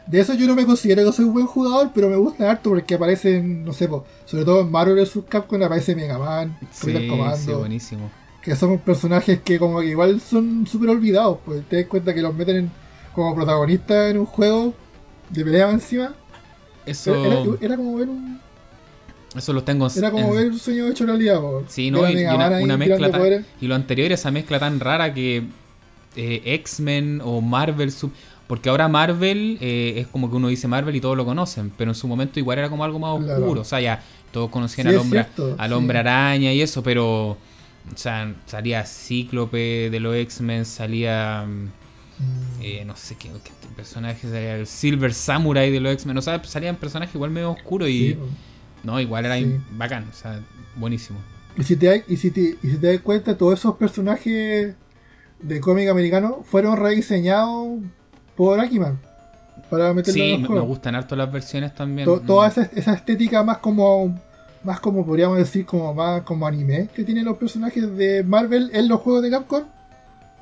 De 0.06 0.20
eso 0.20 0.32
yo 0.32 0.46
no 0.46 0.54
me 0.54 0.64
considero 0.64 1.04
que 1.04 1.12
soy 1.12 1.26
un 1.26 1.34
buen 1.34 1.46
jugador, 1.46 1.90
pero 1.94 2.08
me 2.08 2.16
gusta 2.16 2.50
harto 2.50 2.70
porque 2.70 2.94
aparecen, 2.94 3.62
no 3.62 3.74
sé, 3.74 3.88
po, 3.88 4.06
sobre 4.24 4.44
todo 4.46 4.62
en 4.62 4.70
Marvel 4.70 4.94
vs. 4.96 5.18
Capcom 5.28 5.62
aparece 5.62 5.94
Mega 5.94 6.16
Man, 6.18 6.56
Sí, 6.70 7.06
Comando, 7.08 7.36
sí, 7.36 7.52
buenísimo. 7.52 8.10
que 8.40 8.56
son 8.56 8.78
personajes 8.78 9.40
que 9.42 9.58
como 9.58 9.80
que 9.80 9.88
igual 9.88 10.18
son 10.22 10.66
súper 10.66 10.88
olvidados, 10.88 11.38
pues 11.44 11.62
te 11.68 11.76
das 11.76 11.86
cuenta 11.86 12.14
que 12.14 12.22
los 12.22 12.34
meten 12.34 12.56
en- 12.56 12.70
como 13.14 13.34
protagonistas 13.34 14.10
en 14.10 14.18
un 14.20 14.24
juego 14.26 14.72
de 15.28 15.44
pelea 15.44 15.70
encima. 15.70 16.14
Eso, 16.90 17.14
Era, 17.24 17.42
era 17.60 17.76
como 17.76 17.96
ver 17.96 18.08
un, 18.08 18.40
eso 19.36 19.52
lo 19.52 19.62
tengo 19.62 19.88
era 19.94 20.10
como 20.10 20.28
en- 20.30 20.36
ver 20.36 20.46
un 20.52 20.58
sueño 20.58 20.86
hecho 20.88 21.04
realidad. 21.06 21.40
Sí, 21.68 21.90
¿no? 21.90 22.08
Y, 22.10 22.24
una, 22.24 22.76
mezcla 22.76 23.10
tan, 23.10 23.46
y 23.60 23.66
lo 23.66 23.74
anterior, 23.74 24.10
esa 24.12 24.30
mezcla 24.30 24.58
tan 24.58 24.80
rara 24.80 25.12
que 25.12 25.42
eh, 26.16 26.42
X-Men 26.44 27.20
o 27.24 27.40
Marvel, 27.40 27.92
sub- 27.92 28.12
porque 28.46 28.70
ahora 28.70 28.88
Marvel 28.88 29.58
eh, 29.60 29.94
es 29.98 30.06
como 30.06 30.30
que 30.30 30.36
uno 30.36 30.48
dice 30.48 30.66
Marvel 30.66 30.96
y 30.96 31.00
todos 31.00 31.16
lo 31.16 31.24
conocen, 31.26 31.70
pero 31.76 31.90
en 31.90 31.94
su 31.94 32.08
momento 32.08 32.38
igual 32.40 32.58
era 32.58 32.70
como 32.70 32.82
algo 32.84 32.98
más 32.98 33.22
Claro. 33.22 33.42
oscuro, 33.42 33.60
o 33.60 33.64
sea, 33.64 33.80
ya 33.80 34.02
todos 34.32 34.50
conocían 34.50 34.86
Sí, 34.88 34.94
al 34.94 34.98
hombre, 35.00 35.22
cierto, 35.24 35.54
al 35.58 35.68
sí. 35.70 35.74
hombre 35.74 35.98
araña 35.98 36.52
y 36.52 36.62
eso, 36.62 36.82
pero 36.82 37.30
o 37.32 37.36
sea, 37.96 38.34
salía 38.46 38.84
Cíclope 38.86 39.90
de 39.90 40.00
los 40.00 40.14
X-Men, 40.16 40.64
salía 40.64 41.44
Mm. 41.46 41.68
Eh, 42.60 42.84
no 42.84 42.96
sé 42.96 43.16
qué, 43.16 43.28
qué 43.44 43.50
personaje 43.76 44.22
salía 44.28 44.56
el 44.56 44.66
Silver 44.66 45.14
Samurai 45.14 45.70
de 45.70 45.80
los 45.80 45.92
X-Men, 45.92 46.18
o 46.18 46.22
sea, 46.22 46.42
salían 46.44 46.76
personajes 46.76 47.14
igual 47.14 47.30
medio 47.30 47.52
oscuros 47.52 47.88
y 47.88 48.10
Sí, 48.14 48.18
no, 48.84 49.00
igual 49.00 49.24
era 49.26 49.36
Sí. 49.38 49.56
bacán, 49.72 50.06
o 50.10 50.12
sea, 50.12 50.40
buenísimo. 50.76 51.18
Y 51.56 51.62
si 51.64 51.76
te, 51.76 51.86
das- 51.86 52.04
y 52.08 52.16
si 52.16 52.30
te, 52.30 52.40
y 52.62 52.70
si 52.70 52.76
te 52.76 52.92
das 52.92 53.00
cuenta, 53.02 53.36
todos 53.36 53.58
esos 53.58 53.76
personajes 53.76 54.74
de 55.40 55.60
cómic 55.60 55.88
americano 55.88 56.42
fueron 56.44 56.76
rediseñados 56.76 57.78
por 58.36 58.58
Akiman. 58.60 59.00
para 59.70 59.92
meterlo 59.92 60.14
Sí, 60.14 60.20
en 60.22 60.26
me, 60.28 60.32
los 60.32 60.40
me 60.42 60.46
juegos. 60.48 60.68
gustan 60.68 60.94
harto 60.94 61.14
las 61.16 61.30
versiones 61.30 61.74
también. 61.74 62.06
To- 62.06 62.20
Mm. 62.22 62.26
toda 62.26 62.48
esa, 62.48 62.62
esa 62.74 62.94
estética 62.94 63.42
más 63.42 63.58
como 63.58 64.18
más 64.64 64.80
como 64.80 65.04
podríamos 65.06 65.36
decir 65.38 65.64
como 65.66 65.92
más 65.94 66.22
como 66.22 66.46
anime 66.46 66.88
que 66.94 67.04
tienen 67.04 67.24
los 67.24 67.36
personajes 67.36 67.96
de 67.96 68.24
Marvel 68.24 68.70
en 68.72 68.88
los 68.88 69.00
juegos 69.00 69.22
de 69.22 69.30
Capcom 69.30 69.62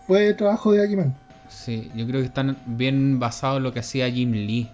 fue 0.06 0.32
trabajo 0.34 0.72
de 0.72 0.82
Akiman. 0.84 1.14
Sí, 1.48 1.90
yo 1.94 2.06
creo 2.06 2.20
que 2.20 2.26
están 2.26 2.56
bien 2.66 3.18
basados 3.18 3.58
en 3.58 3.62
lo 3.64 3.72
que 3.72 3.80
hacía 3.80 4.10
Jim 4.10 4.32
Lee. 4.32 4.68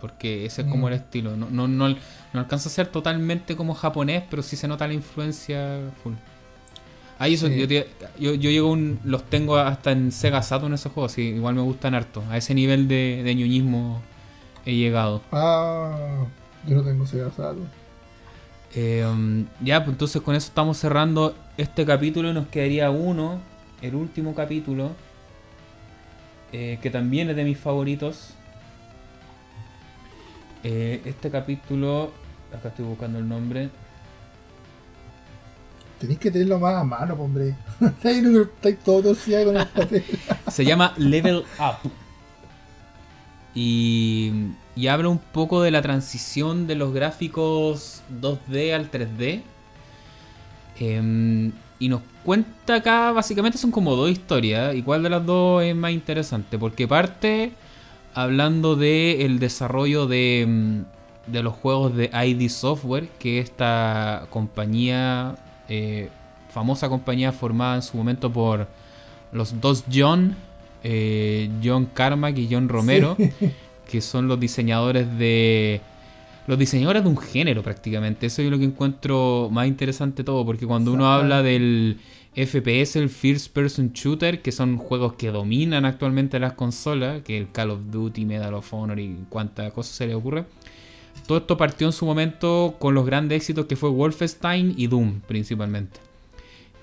Porque 0.00 0.44
ese 0.44 0.62
es 0.62 0.68
como 0.68 0.84
Mm. 0.86 0.88
el 0.88 0.94
estilo. 0.94 1.36
No, 1.36 1.48
no, 1.50 1.66
no, 1.66 1.88
no 1.88 2.40
alcanza 2.40 2.68
a 2.68 2.72
ser 2.72 2.88
totalmente 2.88 3.56
como 3.56 3.74
japonés, 3.74 4.22
pero 4.28 4.42
sí 4.42 4.54
se 4.56 4.68
nota 4.68 4.86
la 4.86 4.92
influencia 4.94 5.78
full. 6.02 6.12
Ah, 7.18 7.28
y 7.28 7.34
eso, 7.34 7.46
Sí. 7.48 7.56
yo, 7.58 7.68
te- 7.68 7.88
yo, 8.18 8.34
yo 8.34 8.50
llego 8.50 8.70
un, 8.70 8.98
los 9.04 9.22
tengo 9.24 9.56
hasta 9.56 9.92
en 9.92 10.10
Sega 10.12 10.42
Saturn 10.42 10.74
esos 10.74 10.92
juegos, 10.92 11.12
sí, 11.12 11.22
igual 11.22 11.54
me 11.54 11.62
gustan 11.62 11.94
harto. 11.94 12.22
A 12.28 12.36
ese 12.36 12.54
nivel 12.54 12.86
de, 12.88 13.22
de 13.24 13.34
ñoñismo 13.34 14.02
he 14.66 14.74
llegado. 14.74 15.22
Ah, 15.32 16.24
yo 16.66 16.76
no 16.76 16.82
tengo 16.82 17.06
Sega 17.06 17.30
Saturn. 17.30 17.68
Eh, 18.74 19.06
um, 19.08 19.46
ya, 19.62 19.84
pues 19.84 19.94
entonces 19.94 20.20
con 20.20 20.34
eso 20.34 20.48
estamos 20.48 20.76
cerrando 20.76 21.34
este 21.56 21.86
capítulo 21.86 22.30
y 22.30 22.34
nos 22.34 22.48
quedaría 22.48 22.90
uno, 22.90 23.38
el 23.80 23.94
último 23.94 24.34
capítulo, 24.34 24.90
eh, 26.56 26.78
que 26.80 26.88
también 26.88 27.28
es 27.28 27.34
de 27.34 27.42
mis 27.42 27.58
favoritos. 27.58 28.28
Eh, 30.62 31.02
este 31.04 31.28
capítulo, 31.28 32.12
acá 32.56 32.68
estoy 32.68 32.84
buscando 32.84 33.18
el 33.18 33.28
nombre. 33.28 33.70
Tenéis 35.98 36.20
que 36.20 36.30
tenerlo 36.30 36.60
más 36.60 36.76
a 36.76 36.84
mano, 36.84 37.14
hombre. 37.14 37.56
Estáis 37.80 38.24
estáis 38.24 38.78
todo 38.84 39.02
torcido 39.02 39.46
con 39.46 39.56
el 39.56 39.66
papel. 39.74 40.04
Se 40.46 40.64
llama 40.64 40.94
Level 40.96 41.44
Up. 41.58 41.90
Y, 43.52 44.52
y 44.76 44.86
habla 44.86 45.08
un 45.08 45.18
poco 45.18 45.60
de 45.60 45.72
la 45.72 45.82
transición 45.82 46.68
de 46.68 46.76
los 46.76 46.94
gráficos 46.94 48.04
2D 48.20 48.74
al 48.74 48.92
3D. 48.92 49.42
Em, 50.78 51.50
y 51.78 51.88
nos 51.88 52.02
cuenta 52.24 52.76
acá, 52.76 53.12
básicamente 53.12 53.58
son 53.58 53.70
como 53.70 53.96
dos 53.96 54.10
historias. 54.10 54.74
¿Y 54.74 54.82
cuál 54.82 55.02
de 55.02 55.10
las 55.10 55.24
dos 55.24 55.62
es 55.62 55.74
más 55.74 55.92
interesante? 55.92 56.58
Porque 56.58 56.88
parte 56.88 57.52
hablando 58.14 58.76
de 58.76 59.24
el 59.24 59.38
desarrollo 59.38 60.06
de, 60.06 60.44
mm, 60.46 61.32
de 61.32 61.42
los 61.42 61.54
juegos 61.54 61.94
de 61.96 62.10
ID 62.12 62.48
Software, 62.48 63.08
que 63.18 63.40
es 63.40 63.50
esta 63.50 64.26
compañía, 64.30 65.36
eh, 65.68 66.08
famosa 66.48 66.88
compañía 66.88 67.32
formada 67.32 67.76
en 67.76 67.82
su 67.82 67.96
momento 67.96 68.32
por 68.32 68.68
los 69.32 69.60
dos 69.60 69.84
John, 69.92 70.36
eh, 70.84 71.50
John 71.62 71.86
Carmack 71.92 72.38
y 72.38 72.48
John 72.50 72.68
Romero, 72.68 73.16
que 73.90 74.00
son 74.00 74.28
los 74.28 74.38
diseñadores 74.38 75.18
de... 75.18 75.80
Los 76.46 76.58
diseñadores 76.58 77.02
de 77.02 77.08
un 77.08 77.16
género 77.16 77.62
prácticamente. 77.62 78.26
Eso 78.26 78.42
es 78.42 78.50
lo 78.50 78.58
que 78.58 78.64
encuentro 78.64 79.48
más 79.50 79.66
interesante 79.66 80.24
todo, 80.24 80.44
porque 80.44 80.66
cuando 80.66 80.92
uno 80.92 81.10
habla 81.10 81.42
del 81.42 81.98
FPS, 82.34 82.96
el 82.96 83.08
First 83.08 83.52
Person 83.52 83.92
Shooter, 83.92 84.42
que 84.42 84.52
son 84.52 84.76
juegos 84.76 85.14
que 85.14 85.30
dominan 85.30 85.86
actualmente 85.86 86.38
las 86.38 86.52
consolas, 86.52 87.22
que 87.22 87.38
el 87.38 87.50
Call 87.50 87.70
of 87.70 87.80
Duty, 87.90 88.26
Medal 88.26 88.54
of 88.54 88.74
Honor 88.74 88.98
y 88.98 89.24
cuántas 89.30 89.72
cosas 89.72 89.94
se 89.94 90.06
le 90.06 90.14
ocurre. 90.14 90.44
Todo 91.26 91.38
esto 91.38 91.56
partió 91.56 91.86
en 91.86 91.92
su 91.92 92.04
momento 92.04 92.76
con 92.78 92.94
los 92.94 93.06
grandes 93.06 93.36
éxitos 93.36 93.64
que 93.64 93.76
fue 93.76 93.88
Wolfenstein 93.88 94.74
y 94.76 94.88
Doom 94.88 95.20
principalmente. 95.20 96.00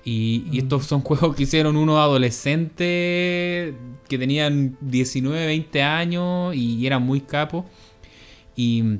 Y, 0.04 0.44
y 0.50 0.58
estos 0.58 0.86
son 0.86 1.00
juegos 1.02 1.36
que 1.36 1.44
hicieron 1.44 1.76
unos 1.76 1.98
adolescentes 1.98 3.74
que 4.08 4.18
tenían 4.18 4.76
19, 4.80 5.46
20 5.46 5.82
años 5.82 6.56
y 6.56 6.84
eran 6.84 7.04
muy 7.04 7.20
capos. 7.20 7.66
Y, 8.56 8.98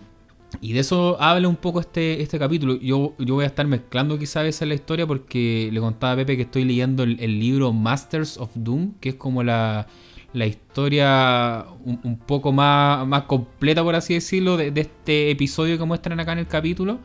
y 0.61 0.73
de 0.75 0.81
eso 0.81 1.21
habla 1.21 1.49
un 1.49 1.57
poco 1.57 1.81
este, 1.81 2.21
este 2.23 2.39
capítulo. 2.39 2.77
Yo, 2.81 3.15
yo 3.19 3.35
voy 3.35 3.45
a 3.45 3.47
estar 3.47 3.67
mezclando 3.67 4.19
quizá 4.19 4.41
a 4.41 4.43
veces 4.45 4.69
la 4.69 4.75
historia 4.75 5.07
porque 5.07 5.71
le 5.73 5.81
contaba 5.81 6.13
a 6.13 6.17
Pepe 6.17 6.37
que 6.37 6.43
estoy 6.43 6.65
leyendo 6.65 7.03
el, 7.05 7.19
el 7.21 7.41
libro 7.41 7.73
Masters 7.73 8.37
of 8.39 8.51
Doom, 8.55 8.95
que 9.01 9.11
es 9.11 9.15
como 9.15 9.43
la, 9.43 9.87
la 10.33 10.47
historia 10.47 11.65
un, 11.85 12.01
un 12.05 12.19
poco 12.19 12.53
más, 12.53 13.07
más 13.07 13.23
completa, 13.23 13.83
por 13.83 13.95
así 13.95 14.15
decirlo, 14.15 14.57
de, 14.57 14.71
de 14.71 14.83
este 14.83 15.31
episodio 15.31 15.79
que 15.79 15.85
muestran 15.85 16.21
acá 16.21 16.33
en 16.33 16.41
el 16.41 16.47
capítulo. 16.47 16.99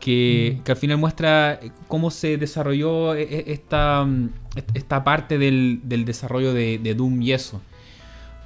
Que, 0.00 0.54
Mm. 0.58 0.62
que 0.62 0.70
al 0.72 0.78
final 0.78 0.98
muestra 0.98 1.58
cómo 1.88 2.12
se 2.12 2.36
desarrolló 2.38 3.16
e- 3.16 3.22
e- 3.24 3.52
esta, 3.52 4.06
esta 4.74 5.02
parte 5.02 5.38
del, 5.38 5.80
del 5.82 6.04
desarrollo 6.04 6.52
de, 6.54 6.78
de 6.78 6.94
Doom 6.94 7.20
y 7.20 7.32
eso. 7.32 7.60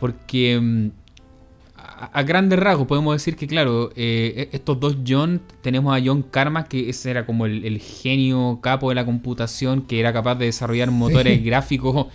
Porque 0.00 0.58
mm, 0.58 0.88
a, 2.02 2.18
a 2.18 2.22
grandes 2.24 2.58
rasgos 2.58 2.88
podemos 2.88 3.14
decir 3.14 3.36
que, 3.36 3.46
claro, 3.46 3.90
eh, 3.94 4.48
estos 4.52 4.80
dos 4.80 4.96
John, 5.06 5.40
tenemos 5.62 5.96
a 5.96 6.02
John 6.04 6.22
Karma, 6.22 6.64
que 6.64 6.90
ese 6.90 7.10
era 7.10 7.26
como 7.26 7.46
el, 7.46 7.64
el 7.64 7.78
genio 7.78 8.58
capo 8.60 8.88
de 8.88 8.96
la 8.96 9.04
computación, 9.04 9.82
que 9.82 10.00
era 10.00 10.12
capaz 10.12 10.34
de 10.34 10.46
desarrollar 10.46 10.90
motores 10.90 11.42
gráficos 11.44 12.08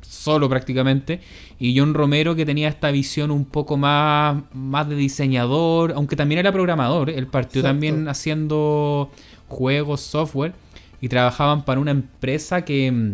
solo 0.00 0.48
prácticamente. 0.48 1.20
Y 1.58 1.78
John 1.78 1.92
Romero, 1.92 2.34
que 2.34 2.46
tenía 2.46 2.68
esta 2.68 2.90
visión 2.90 3.30
un 3.30 3.44
poco 3.44 3.76
más, 3.76 4.42
más 4.54 4.88
de 4.88 4.96
diseñador, 4.96 5.92
aunque 5.92 6.16
también 6.16 6.38
era 6.38 6.50
programador. 6.50 7.10
Él 7.10 7.26
partió 7.26 7.60
Exacto. 7.60 7.68
también 7.74 8.08
haciendo 8.08 9.10
juegos, 9.48 10.00
software, 10.00 10.54
y 11.02 11.08
trabajaban 11.08 11.64
para 11.66 11.80
una 11.80 11.90
empresa 11.90 12.64
que, 12.64 13.12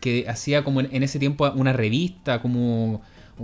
que 0.00 0.26
hacía 0.28 0.64
como 0.64 0.80
en 0.80 1.02
ese 1.02 1.20
tiempo 1.20 1.48
una 1.54 1.72
revista, 1.72 2.42
como, 2.42 3.00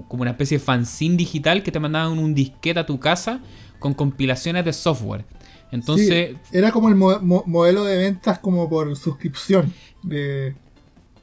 como 0.09 0.23
una 0.23 0.32
especie 0.32 0.59
de 0.59 0.64
fanzine 0.64 1.16
digital 1.16 1.62
que 1.62 1.73
te 1.73 1.81
mandaban 1.81 2.18
un 2.18 2.35
disquete 2.35 2.81
a 2.81 2.86
tu 2.86 2.98
casa 3.01 3.40
con 3.78 3.94
compilaciones 3.94 4.64
de 4.64 4.73
software. 4.73 5.24
Entonces, 5.73 6.36
Sí, 6.51 6.56
era 6.59 6.70
como 6.73 6.89
el 6.89 6.94
mo- 6.94 7.18
mo- 7.20 7.43
modelo 7.47 7.85
de 7.85 7.97
ventas 7.97 8.39
como 8.39 8.68
por 8.68 8.94
suscripción, 8.97 9.73
de 10.02 10.55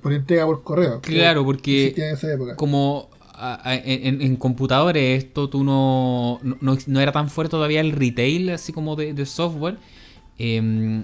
por 0.01 0.11
entrega 0.13 0.45
por 0.45 0.63
correo. 0.63 0.99
Claro, 1.01 1.41
que 1.41 1.45
porque 1.45 1.83
existía 1.85 2.09
en 2.09 2.15
esa 2.15 2.33
época. 2.33 2.55
como 2.57 3.09
a- 3.35 3.59
a- 3.69 3.75
en, 3.75 4.21
en 4.21 4.35
computadores 4.35 5.23
esto 5.23 5.49
tú 5.49 5.63
no, 5.63 6.39
no, 6.43 6.77
no 6.87 6.99
era 6.99 7.11
tan 7.11 7.29
fuerte 7.29 7.51
todavía 7.51 7.81
el 7.81 7.91
retail 7.93 8.49
así 8.51 8.71
como 8.73 8.95
de, 8.95 9.13
de 9.13 9.25
software. 9.25 9.77
em, 10.37 11.03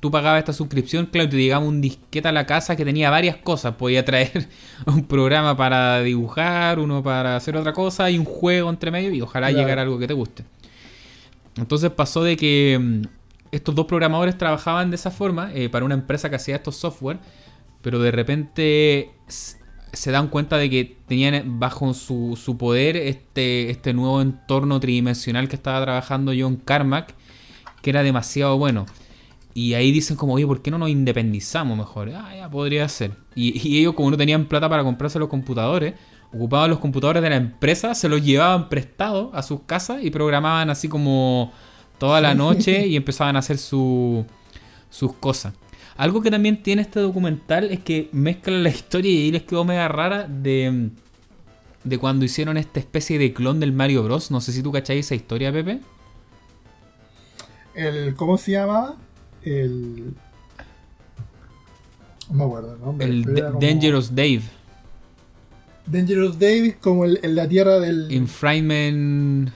tú 0.00 0.10
pagabas 0.10 0.38
esta 0.40 0.52
suscripción, 0.52 1.06
claro, 1.06 1.28
te 1.28 1.36
llegaba 1.36 1.64
un 1.64 1.80
disquete 1.80 2.28
a 2.28 2.32
la 2.32 2.46
casa 2.46 2.76
que 2.76 2.84
tenía 2.84 3.10
varias 3.10 3.36
cosas. 3.36 3.74
Podía 3.74 4.04
traer 4.04 4.48
un 4.86 5.04
programa 5.04 5.56
para 5.56 6.00
dibujar, 6.02 6.78
uno 6.78 7.02
para 7.02 7.36
hacer 7.36 7.56
otra 7.56 7.72
cosa 7.72 8.10
y 8.10 8.18
un 8.18 8.24
juego 8.24 8.70
entre 8.70 8.90
medio 8.90 9.12
y 9.12 9.20
ojalá 9.20 9.48
Claro. 9.48 9.62
llegara 9.62 9.82
algo 9.82 9.98
que 9.98 10.06
te 10.06 10.14
guste. 10.14 10.44
Entonces 11.56 11.90
pasó 11.90 12.22
de 12.22 12.36
que 12.36 12.78
mm, 12.80 13.02
estos 13.50 13.74
dos 13.74 13.86
programadores 13.86 14.38
trabajaban 14.38 14.90
de 14.90 14.96
esa 14.96 15.10
forma 15.10 15.50
eh, 15.54 15.68
para 15.68 15.84
una 15.84 15.94
empresa 15.94 16.30
que 16.30 16.36
hacía 16.36 16.56
estos 16.56 16.76
software, 16.76 17.18
pero 17.82 17.98
de 17.98 18.10
repente 18.10 19.10
se 19.26 20.10
dan 20.10 20.28
cuenta 20.28 20.58
de 20.58 20.68
que 20.68 20.96
tenían 21.08 21.58
bajo 21.58 21.94
su, 21.94 22.38
su 22.40 22.58
poder 22.58 22.96
este, 22.96 23.70
este 23.70 23.94
nuevo 23.94 24.20
entorno 24.20 24.78
tridimensional 24.80 25.48
que 25.48 25.56
estaba 25.56 25.80
trabajando 25.82 26.32
John 26.38 26.56
Carmack, 26.56 27.14
que 27.82 27.90
era 27.90 28.02
demasiado 28.02 28.58
bueno. 28.58 28.86
Y 29.60 29.74
ahí 29.74 29.90
dicen 29.90 30.16
como, 30.16 30.34
oye, 30.34 30.46
¿por 30.46 30.62
qué 30.62 30.70
no 30.70 30.78
nos 30.78 30.88
independizamos 30.90 31.76
mejor? 31.76 32.10
Ah, 32.14 32.34
ya 32.36 32.48
podría 32.50 32.88
ser. 32.88 33.12
Y, 33.34 33.46
y 33.68 33.80
ellos 33.80 33.94
como 33.94 34.10
no 34.10 34.16
tenían 34.16 34.46
plata 34.46 34.68
para 34.68 34.84
comprarse 34.84 35.18
los 35.18 35.28
computadores, 35.28 35.94
ocupaban 36.32 36.70
los 36.70 36.78
computadores 36.78 37.22
de 37.22 37.30
la 37.30 37.36
empresa, 37.36 37.94
se 37.94 38.08
los 38.08 38.22
llevaban 38.22 38.68
prestados 38.68 39.30
a 39.34 39.42
sus 39.42 39.62
casas 39.62 40.02
y 40.04 40.10
programaban 40.10 40.70
así 40.70 40.88
como 40.88 41.52
toda 41.98 42.20
la 42.20 42.34
noche 42.34 42.86
y 42.90 42.96
empezaban 42.96 43.34
a 43.36 43.40
hacer 43.40 43.58
su- 43.58 44.24
sus 44.90 45.12
cosas. 45.14 45.54
Algo 45.96 46.22
que 46.22 46.30
también 46.30 46.62
tiene 46.62 46.82
este 46.82 47.00
documental 47.00 47.70
es 47.72 47.80
que 47.80 48.08
mezcla 48.12 48.56
la 48.58 48.68
historia 48.68 49.10
y 49.10 49.16
ahí 49.24 49.30
les 49.32 49.42
quedó 49.42 49.64
mega 49.64 49.88
rara 49.88 50.28
de, 50.28 50.90
de 51.82 51.98
cuando 51.98 52.24
hicieron 52.24 52.56
esta 52.56 52.78
especie 52.78 53.18
de 53.18 53.32
clon 53.32 53.58
del 53.58 53.72
Mario 53.72 54.04
Bros. 54.04 54.30
No 54.30 54.40
sé 54.40 54.52
si 54.52 54.62
tú 54.62 54.70
cacháis 54.70 55.06
esa 55.06 55.16
historia, 55.16 55.52
Pepe. 55.52 55.80
El, 57.74 58.14
¿Cómo 58.16 58.36
se 58.38 58.52
llamaba? 58.52 58.96
El. 59.42 60.14
No 62.30 62.34
me 62.34 62.44
acuerdo 62.44 62.74
el 62.74 62.80
nombre. 62.80 63.06
El 63.06 63.24
como- 63.48 63.60
Dangerous 63.60 64.14
Dave. 64.14 64.42
Dangerous 65.86 66.38
Davis, 66.38 66.74
como 66.80 67.04
el, 67.04 67.18
en 67.22 67.34
la 67.34 67.48
tierra 67.48 67.78
del. 67.80 68.10
Infringement. 68.12 69.50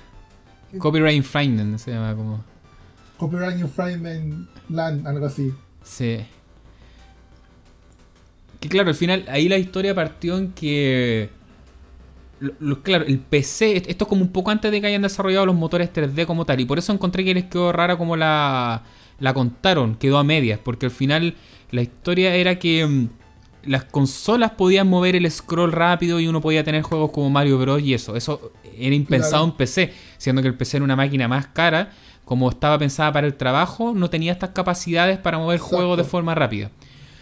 Copyright 0.79 1.17
Infringement 1.17 1.79
se 1.79 1.91
llama 1.93 2.15
como. 2.17 2.43
Copyright 3.19 3.59
Infringement 3.61 4.49
Land, 4.71 5.07
algo 5.07 5.27
así. 5.27 5.53
Sí. 5.85 6.19
Que 8.61 8.69
claro, 8.69 8.89
al 8.91 8.95
final 8.95 9.25
ahí 9.29 9.49
la 9.49 9.59
historia 9.59 9.95
partió 9.95 10.39
en 10.39 10.53
que. 10.53 11.29
lo- 12.41 12.55
lo- 12.61 12.83
claro, 12.83 13.05
el 13.05 13.19
PC, 13.19 13.77
est- 13.77 13.89
esto 13.91 14.05
es 14.05 14.09
como 14.09 14.23
un 14.23 14.31
poco 14.33 14.51
antes 14.51 14.71
de 14.73 14.81
que 14.81 14.87
hayan 14.87 15.03
desarrollado 15.03 15.45
los 15.47 15.55
motores 15.57 15.93
3D 15.93 16.25
como 16.27 16.47
tal. 16.47 16.61
Y 16.61 16.65
por 16.65 16.79
eso 16.79 16.93
encontré 16.93 17.25
que 17.25 17.35
les 17.35 17.45
quedó 17.45 17.73
rara 17.73 17.99
como 17.99 18.17
la, 18.17 18.83
la 19.23 19.33
contaron, 19.33 19.95
quedó 19.95 20.19
a 20.19 20.25
medias. 20.25 20.59
Porque 20.63 20.87
al 20.87 20.93
final 20.93 21.35
la 21.71 21.81
historia 21.81 22.35
era 22.35 22.59
que 22.59 22.85
mm, 22.85 23.09
las 23.65 23.85
consolas 23.85 24.51
podían 24.51 24.89
mover 24.89 25.15
el 25.15 25.31
scroll 25.31 25.73
rápido 25.73 26.19
y 26.21 26.27
uno 26.27 26.41
podía 26.41 26.65
tener 26.65 26.83
juegos 26.83 27.13
como 27.13 27.31
Mario 27.31 27.59
Bros. 27.59 27.81
y 27.81 27.95
eso. 27.95 28.17
Eso 28.17 28.53
era 28.77 28.95
impensado 28.95 29.45
en 29.45 29.53
PC, 29.53 29.93
siendo 30.19 30.43
que 30.43 30.49
el 30.49 30.55
PC 30.55 30.79
era 30.79 30.85
una 30.85 30.97
máquina 30.97 31.29
más 31.29 31.47
cara. 31.47 31.93
Como 32.25 32.51
estaba 32.51 32.79
pensada 32.79 33.13
para 33.13 33.27
el 33.27 33.35
trabajo, 33.35 33.95
no 33.95 34.11
tenía 34.11 34.33
estas 34.33 34.51
capacidades 34.51 35.19
para 35.19 35.39
mover 35.39 35.61
juegos 35.61 35.97
de 35.97 36.05
forma 36.05 36.35
rápida. 36.35 36.71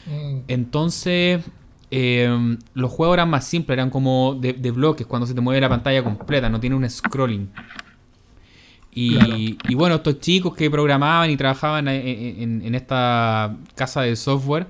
Mm. 0.07 0.39
Entonces, 0.49 1.43
em, 1.91 2.59
los 2.73 2.91
juegos 2.91 3.15
eran 3.15 3.29
más 3.29 3.45
simples, 3.45 3.77
eran 3.77 3.91
como 3.91 4.35
de, 4.41 4.53
bloques, 4.71 5.07
cuando 5.07 5.27
se 5.27 5.35
te 5.35 5.41
mueve 5.43 5.61
la 5.61 5.69
pantalla 5.69 6.03
completa, 6.03 6.49
no 6.49 6.61
tiene 6.61 6.77
un 6.77 6.89
scrolling. 6.89 7.51
Y, 8.93 9.75
bueno, 9.75 9.97
estos 9.97 10.21
chicos 10.21 10.55
que 10.55 10.71
programaban 10.71 11.31
y 11.31 11.37
trabajaban 11.37 11.89
en, 11.89 12.75
esta 12.75 13.57
casa 13.75 14.03
de 14.03 14.17
software 14.17 14.67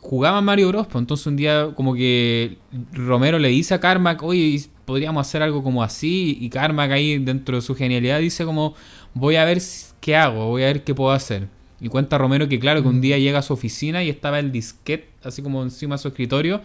jugaban 0.00 0.44
Mario 0.44 0.68
Bros. 0.68 0.86
Pues 0.86 1.00
entonces 1.02 1.26
un 1.26 1.36
día 1.36 1.70
como 1.74 1.94
que 1.94 2.58
Romero 2.92 3.38
le 3.38 3.48
dice 3.48 3.74
a 3.74 3.80
Carmack, 3.80 4.22
oye, 4.22 4.62
podríamos 4.84 5.26
hacer 5.26 5.42
algo 5.42 5.62
como 5.62 5.82
así. 5.82 6.38
Y 6.40 6.50
Carmack 6.50 6.90
ahí 6.92 7.18
dentro 7.18 7.56
de 7.56 7.62
su 7.62 7.74
genialidad 7.74 8.20
dice 8.20 8.44
como, 8.44 8.74
voy 9.14 9.36
a 9.36 9.44
ver 9.44 9.60
qué 10.00 10.16
hago, 10.16 10.46
voy 10.48 10.62
a 10.62 10.66
ver 10.66 10.84
qué 10.84 10.94
puedo 10.94 11.12
hacer. 11.12 11.48
Y 11.80 11.88
cuenta 11.88 12.18
Romero 12.18 12.48
que 12.48 12.58
claro, 12.58 12.82
que 12.82 12.88
un 12.88 12.98
mm. 12.98 13.02
día 13.02 13.18
llega 13.18 13.38
a 13.38 13.42
su 13.42 13.52
oficina 13.52 14.02
y 14.02 14.10
estaba 14.10 14.38
el 14.38 14.50
disquete, 14.50 15.08
así 15.22 15.42
como 15.42 15.62
encima 15.62 15.94
de 15.94 16.02
su 16.02 16.08
escritorio, 16.08 16.60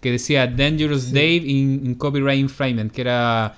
que 0.00 0.12
decía 0.12 0.46
Dangerous 0.46 1.12
Dave 1.12 1.42
in, 1.46 1.94
Copyright 1.94 2.38
Infringement, 2.38 2.92
que 2.92 3.00
era... 3.02 3.56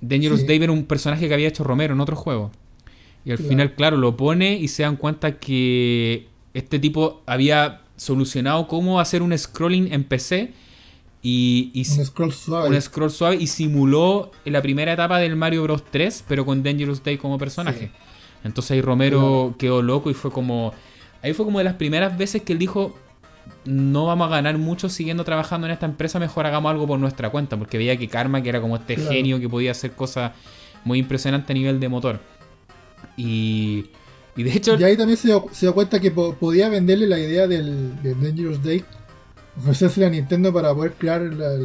Dangerous 0.00 0.42
Dave 0.42 0.64
era 0.64 0.72
un 0.72 0.84
personaje 0.84 1.28
que 1.28 1.34
había 1.34 1.48
hecho 1.48 1.64
Romero 1.64 1.94
en 1.94 2.00
otro 2.00 2.16
juego. 2.16 2.50
Y 3.24 3.32
al 3.32 3.38
final, 3.38 3.74
claro, 3.74 3.96
lo 3.96 4.16
pone 4.16 4.56
y 4.56 4.68
se 4.68 4.84
dan 4.84 4.96
cuenta 4.96 5.38
que 5.38 6.28
este 6.54 6.78
tipo 6.78 7.22
había 7.26 7.82
solucionado 7.96 8.68
cómo 8.68 9.00
hacer 9.00 9.22
un 9.22 9.36
scrolling 9.36 9.92
en 9.92 10.04
PC 10.04 10.52
y, 11.22 11.72
un 11.74 12.04
scroll 12.04 12.32
suave. 12.32 12.68
Un 12.68 12.80
scroll 12.80 13.10
suave 13.10 13.36
y 13.36 13.48
simuló 13.48 14.30
la 14.44 14.62
primera 14.62 14.92
etapa 14.92 15.18
del 15.18 15.34
Mario 15.34 15.64
Bros 15.64 15.82
3, 15.90 16.24
pero 16.28 16.46
con 16.46 16.62
Dangerous 16.62 17.02
Day 17.02 17.16
como 17.16 17.36
personaje. 17.36 17.90
Entonces 18.44 18.70
ahí 18.72 18.80
Romero 18.80 19.56
quedó 19.58 19.82
loco 19.82 20.08
y 20.08 20.14
fue 20.14 20.30
como. 20.30 20.72
Ahí 21.22 21.32
fue 21.32 21.44
como 21.44 21.58
de 21.58 21.64
las 21.64 21.74
primeras 21.74 22.16
veces 22.16 22.42
que 22.42 22.52
él 22.52 22.60
dijo: 22.60 22.96
No 23.64 24.06
vamos 24.06 24.28
a 24.28 24.30
ganar 24.30 24.58
mucho 24.58 24.88
siguiendo 24.88 25.24
trabajando 25.24 25.66
en 25.66 25.72
esta 25.72 25.86
empresa, 25.86 26.18
mejor 26.18 26.46
hagamos 26.46 26.70
algo 26.70 26.86
por 26.86 26.98
nuestra 26.98 27.30
cuenta. 27.30 27.56
Porque 27.56 27.78
veía 27.78 27.96
que 27.96 28.08
Karma, 28.08 28.42
que 28.42 28.48
era 28.48 28.60
como 28.60 28.76
este 28.76 28.96
genio 28.96 29.40
que 29.40 29.48
podía 29.48 29.72
hacer 29.72 29.92
cosas 29.92 30.32
muy 30.84 30.98
impresionantes 30.98 31.50
a 31.50 31.54
nivel 31.54 31.80
de 31.80 31.88
motor. 31.88 32.20
Y. 33.16 33.86
Y 34.36 34.42
de 34.42 34.52
hecho. 34.52 34.78
Y 34.78 34.84
ahí 34.84 34.96
también 34.96 35.16
se 35.16 35.28
dio, 35.28 35.74
cuenta 35.74 35.98
que 36.00 36.10
podía 36.10 36.68
venderle 36.68 37.06
la 37.06 37.18
idea 37.18 37.46
del, 37.46 38.00
Dangerous 38.02 38.62
Day, 38.62 38.84
ofrecerse 39.58 40.04
a 40.04 40.10
Nintendo 40.10 40.52
para 40.52 40.74
poder 40.74 40.92
crear 40.92 41.22
la, 41.22 41.58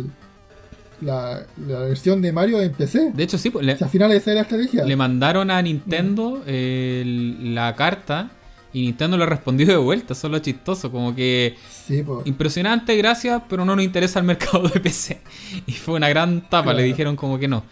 la, 1.02 1.80
versión 1.82 2.22
de 2.22 2.32
Mario 2.32 2.62
en 2.62 2.72
PC. 2.72 3.12
De 3.14 3.24
hecho, 3.24 3.38
sí. 3.38 3.49
Pues, 3.49 3.66
le, 3.66 3.74
al 3.74 3.90
final 3.90 4.12
esa 4.12 4.32
era 4.32 4.40
la 4.40 4.41
estrategia. 4.44 4.86
Le 4.86 4.95
mandaron 4.95 5.52
a 5.52 5.62
Nintendo 5.62 6.41
la 6.45 7.76
carta 7.76 8.32
y 8.73 8.81
Nintendo 8.81 9.18
le 9.18 9.26
respondió 9.26 9.68
de 9.68 9.77
vuelta. 9.77 10.15
Solo 10.15 10.39
chistoso. 10.39 10.91
Como 10.91 11.15
que. 11.15 11.56
Sí, 11.88 12.03
pues. 12.03 12.26
Impresionante, 12.26 12.95
gracias, 12.95 13.41
pero 13.49 13.65
no 13.65 13.76
nos 13.76 13.84
interesa 13.84 14.19
el 14.19 14.26
mercado 14.26 14.68
de 14.68 14.80
PC. 14.80 15.22
Y 15.65 15.73
fue 15.73 15.95
una 15.95 16.10
gran 16.10 16.49
tapa. 16.49 16.73
Le 16.73 16.84
dijeron 16.84 17.15
como 17.15 17.38
que 17.38 17.48
no. 17.48 17.64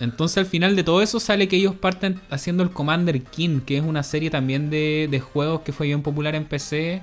Entonces 0.00 0.38
al 0.38 0.46
final 0.46 0.74
de 0.74 0.82
todo 0.82 1.00
eso 1.00 1.20
sale 1.20 1.46
que 1.46 1.56
ellos 1.56 1.76
parten 1.76 2.20
haciendo 2.28 2.64
el 2.64 2.70
Commander 2.70 3.22
King, 3.22 3.60
que 3.60 3.76
es 3.76 3.84
una 3.84 4.02
serie 4.02 4.30
también 4.30 4.68
de, 4.68 5.22
juegos 5.32 5.60
que 5.60 5.72
fue 5.72 5.86
bien 5.86 6.02
popular 6.02 6.34
en 6.34 6.44
PC 6.44 7.02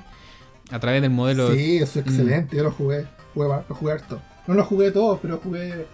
a 0.69 0.79
través 0.79 1.01
del 1.01 1.11
modelo. 1.11 1.53
Sí, 1.53 1.77
eso 1.77 1.99
es 1.99 2.07
excelente, 2.07 2.57
yo 2.57 2.63
lo 2.63 2.71
jugué, 2.71 3.05
lo 3.35 3.63
jugué 3.69 3.93
harto. 3.93 4.21
No 4.47 4.53
lo 4.53 4.65
jugué 4.65 4.91
todo, 4.91 5.17
pero 5.21 5.37
jugué, 5.37 5.85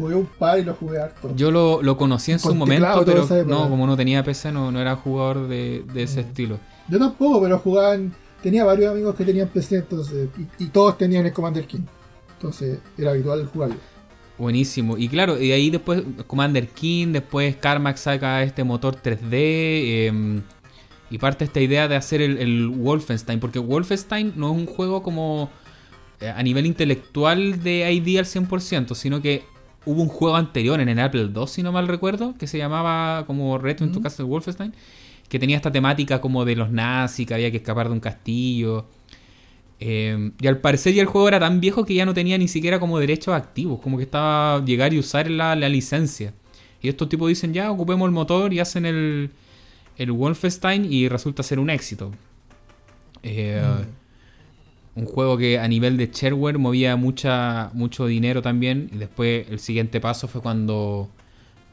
jugué 0.00 0.14
un 0.14 0.26
par 0.26 0.58
y 0.58 0.64
lo 0.64 0.74
jugué 0.74 0.98
harto. 0.98 1.34
Yo 1.36 1.50
lo, 1.50 1.96
conocí 1.96 2.32
en 2.32 2.38
su 2.38 2.54
momento, 2.54 3.04
pero 3.04 3.26
no, 3.44 3.68
como 3.68 3.86
no 3.86 3.96
tenía 3.96 4.24
PC, 4.24 4.52
no, 4.52 4.72
no 4.72 4.80
era 4.80 4.96
jugador 4.96 5.48
de, 5.48 5.84
ese 5.94 6.22
mm. 6.22 6.26
estilo. 6.26 6.58
Yo 6.88 6.98
tampoco, 6.98 7.42
pero 7.42 7.58
jugaban, 7.58 8.14
tenía 8.42 8.64
varios 8.64 8.92
amigos 8.92 9.14
que 9.14 9.24
tenían 9.24 9.48
PC, 9.48 9.76
entonces, 9.76 10.28
y, 10.38 10.64
y 10.64 10.68
todos 10.68 10.98
tenían 10.98 11.26
el 11.26 11.32
Commander 11.32 11.66
King. 11.66 11.82
Entonces 12.32 12.78
era 12.96 13.10
habitual 13.10 13.46
jugarlo. 13.52 13.76
Buenísimo. 14.40 14.96
Y 14.96 15.08
claro, 15.08 15.38
y 15.38 15.52
ahí 15.52 15.68
después 15.68 16.02
Commander 16.26 16.66
King, 16.68 17.08
después 17.08 17.56
Carmack 17.56 17.98
saca 17.98 18.42
este 18.42 18.64
motor 18.64 18.96
3D. 18.96 20.06
Em, 20.06 20.42
y 21.10 21.18
parte 21.18 21.44
esta 21.44 21.60
idea 21.60 21.88
de 21.88 21.96
hacer 21.96 22.22
el, 22.22 22.68
Wolfenstein. 22.68 23.38
Porque 23.38 23.58
Wolfenstein 23.58 24.32
no 24.36 24.52
es 24.52 24.56
un 24.56 24.66
juego 24.66 25.02
como 25.02 25.50
eh, 26.20 26.32
a 26.34 26.42
nivel 26.42 26.64
intelectual 26.64 27.62
de 27.62 27.92
ID 27.92 28.18
al 28.18 28.24
100%, 28.24 28.94
sino 28.94 29.20
que 29.20 29.44
hubo 29.84 30.02
un 30.02 30.08
juego 30.08 30.36
anterior 30.36 30.80
en 30.80 30.88
el 30.88 30.98
Apple 31.00 31.30
II, 31.34 31.46
si 31.46 31.62
no 31.62 31.72
mal 31.72 31.88
recuerdo, 31.88 32.34
que 32.38 32.46
se 32.46 32.58
llamaba 32.58 33.24
como 33.26 33.58
Return 33.58 33.92
to 33.92 34.00
Castle 34.00 34.26
Wolfenstein, 34.26 34.74
que 35.28 35.38
tenía 35.38 35.56
esta 35.56 35.72
temática 35.72 36.20
como 36.20 36.44
de 36.44 36.56
los 36.56 36.70
nazis, 36.70 37.26
que 37.26 37.34
había 37.34 37.50
que 37.50 37.58
escapar 37.58 37.88
de 37.88 37.94
un 37.94 38.00
castillo. 38.00 38.86
Em, 39.78 40.32
y 40.40 40.46
al 40.46 40.58
parecer 40.58 40.92
ya 40.92 41.02
el 41.02 41.08
juego 41.08 41.28
era 41.28 41.40
tan 41.40 41.60
viejo 41.60 41.84
que 41.84 41.94
ya 41.94 42.04
no 42.04 42.12
tenía 42.12 42.36
ni 42.36 42.48
siquiera 42.48 42.78
como 42.78 42.98
derechos 42.98 43.34
activos, 43.34 43.80
como 43.80 43.96
que 43.96 44.04
estaba 44.04 44.62
llegar 44.64 44.92
y 44.92 44.98
usar 44.98 45.30
la, 45.30 45.54
licencia. 45.56 46.34
Y 46.82 46.88
estos 46.88 47.08
tipos 47.08 47.28
dicen 47.28 47.54
ya, 47.54 47.70
ocupemos 47.70 48.06
el 48.06 48.12
motor 48.12 48.52
y 48.52 48.60
hacen 48.60 48.84
el, 48.86 49.30
el 49.96 50.12
Wolfenstein 50.12 50.90
y 50.90 51.08
resulta 51.08 51.42
ser 51.42 51.58
un 51.58 51.70
éxito. 51.70 52.12
Eh, 53.22 53.62
un 55.00 55.06
juego 55.06 55.38
que 55.38 55.58
a 55.58 55.66
nivel 55.66 55.96
de 55.96 56.10
shareware 56.12 56.58
movía 56.58 56.94
mucha, 56.96 57.70
mucho 57.72 58.06
dinero 58.06 58.42
también. 58.42 58.90
Y 58.92 58.98
después 58.98 59.46
el 59.48 59.58
siguiente 59.58 60.00
paso 60.00 60.28
fue 60.28 60.42
cuando 60.42 61.08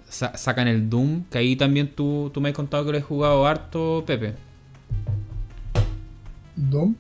sacan 0.10 0.68
el 0.70 0.90
Doom, 0.90 1.26
que 1.30 1.38
ahí 1.38 1.56
también 1.56 1.94
tú, 1.94 2.32
tú 2.34 2.40
me 2.40 2.50
has 2.50 2.56
contado 2.56 2.86
que 2.86 2.94
lo 2.94 2.98
has 2.98 3.04
jugado 3.04 3.46
harto, 3.46 4.04
Pepe. 4.08 4.36
¿Doom? 6.56 6.96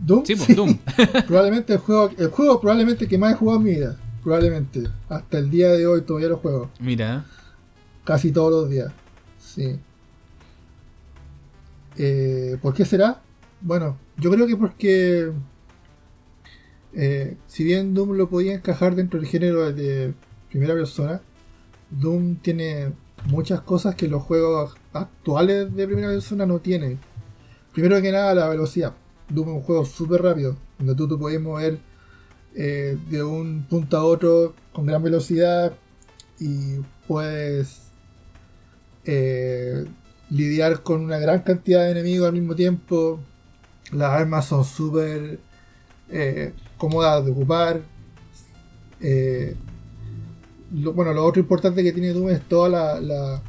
¿Doom? 0.00 0.24
Sí, 0.24 0.34
pues, 0.34 0.56
Doom. 0.56 0.78
probablemente 1.26 1.74
el 1.74 1.78
juego, 1.78 2.10
el 2.18 2.28
juego 2.28 2.60
probablemente 2.60 3.06
que 3.06 3.16
más 3.16 3.32
he 3.32 3.36
jugado 3.36 3.58
en 3.60 3.64
mi 3.64 3.70
vida. 3.70 3.96
Probablemente. 4.22 4.88
Hasta 5.08 5.38
el 5.38 5.50
día 5.50 5.70
de 5.70 5.86
hoy 5.86 6.02
todavía 6.02 6.28
lo 6.28 6.38
juego. 6.38 6.70
Mira. 6.80 7.24
Casi 8.04 8.32
todos 8.32 8.50
los 8.50 8.70
días. 8.70 8.92
Sí. 9.38 9.78
Eh, 11.96 12.58
¿Por 12.60 12.74
qué 12.74 12.84
será? 12.84 13.20
Bueno, 13.60 13.96
yo 14.18 14.30
creo 14.30 14.46
que 14.46 14.56
porque 14.56 15.32
eh, 16.94 17.36
si 17.46 17.64
bien 17.64 17.94
Doom 17.94 18.12
lo 18.12 18.28
podía 18.28 18.54
encajar 18.54 18.94
dentro 18.94 19.20
del 19.20 19.28
género 19.28 19.72
de 19.72 20.14
primera 20.50 20.74
persona, 20.74 21.20
Doom 21.90 22.36
tiene 22.36 22.92
muchas 23.26 23.60
cosas 23.60 23.94
que 23.94 24.08
los 24.08 24.22
juegos 24.22 24.74
actuales 24.92 25.74
de 25.74 25.86
primera 25.86 26.08
persona 26.08 26.46
no 26.46 26.60
tienen. 26.60 26.98
Primero 27.72 28.00
que 28.02 28.12
nada 28.12 28.34
la 28.34 28.48
velocidad. 28.48 28.94
Doom 29.28 29.48
es 29.48 29.54
un 29.56 29.62
juego 29.62 29.84
súper 29.84 30.22
rápido, 30.22 30.56
donde 30.78 30.94
tú 30.94 31.08
te 31.08 31.16
puedes 31.16 31.40
mover 31.40 31.78
eh, 32.54 32.96
de 33.10 33.22
un 33.22 33.66
punto 33.68 33.96
a 33.96 34.04
otro 34.04 34.54
con 34.72 34.86
gran 34.86 35.02
velocidad 35.02 35.74
y 36.40 36.78
puedes 37.06 37.82
eh, 39.04 39.84
lidiar 40.30 40.82
con 40.82 41.02
una 41.04 41.18
gran 41.18 41.40
cantidad 41.40 41.84
de 41.84 41.92
enemigos 41.92 42.26
al 42.26 42.34
mismo 42.34 42.54
tiempo. 42.54 43.20
Las 43.92 44.10
armas 44.12 44.46
son 44.46 44.64
súper 44.64 45.40
eh, 46.10 46.52
cómodas 46.76 47.24
de 47.24 47.30
ocupar. 47.30 47.82
bueno, 50.70 51.12
lo 51.12 51.24
otro 51.24 51.40
importante 51.40 51.82
que 51.82 51.92
tiene 51.92 52.12
Doom 52.12 52.30
es 52.30 52.42
toda 52.48 52.68
la, 52.68 53.00
la, 53.00 53.42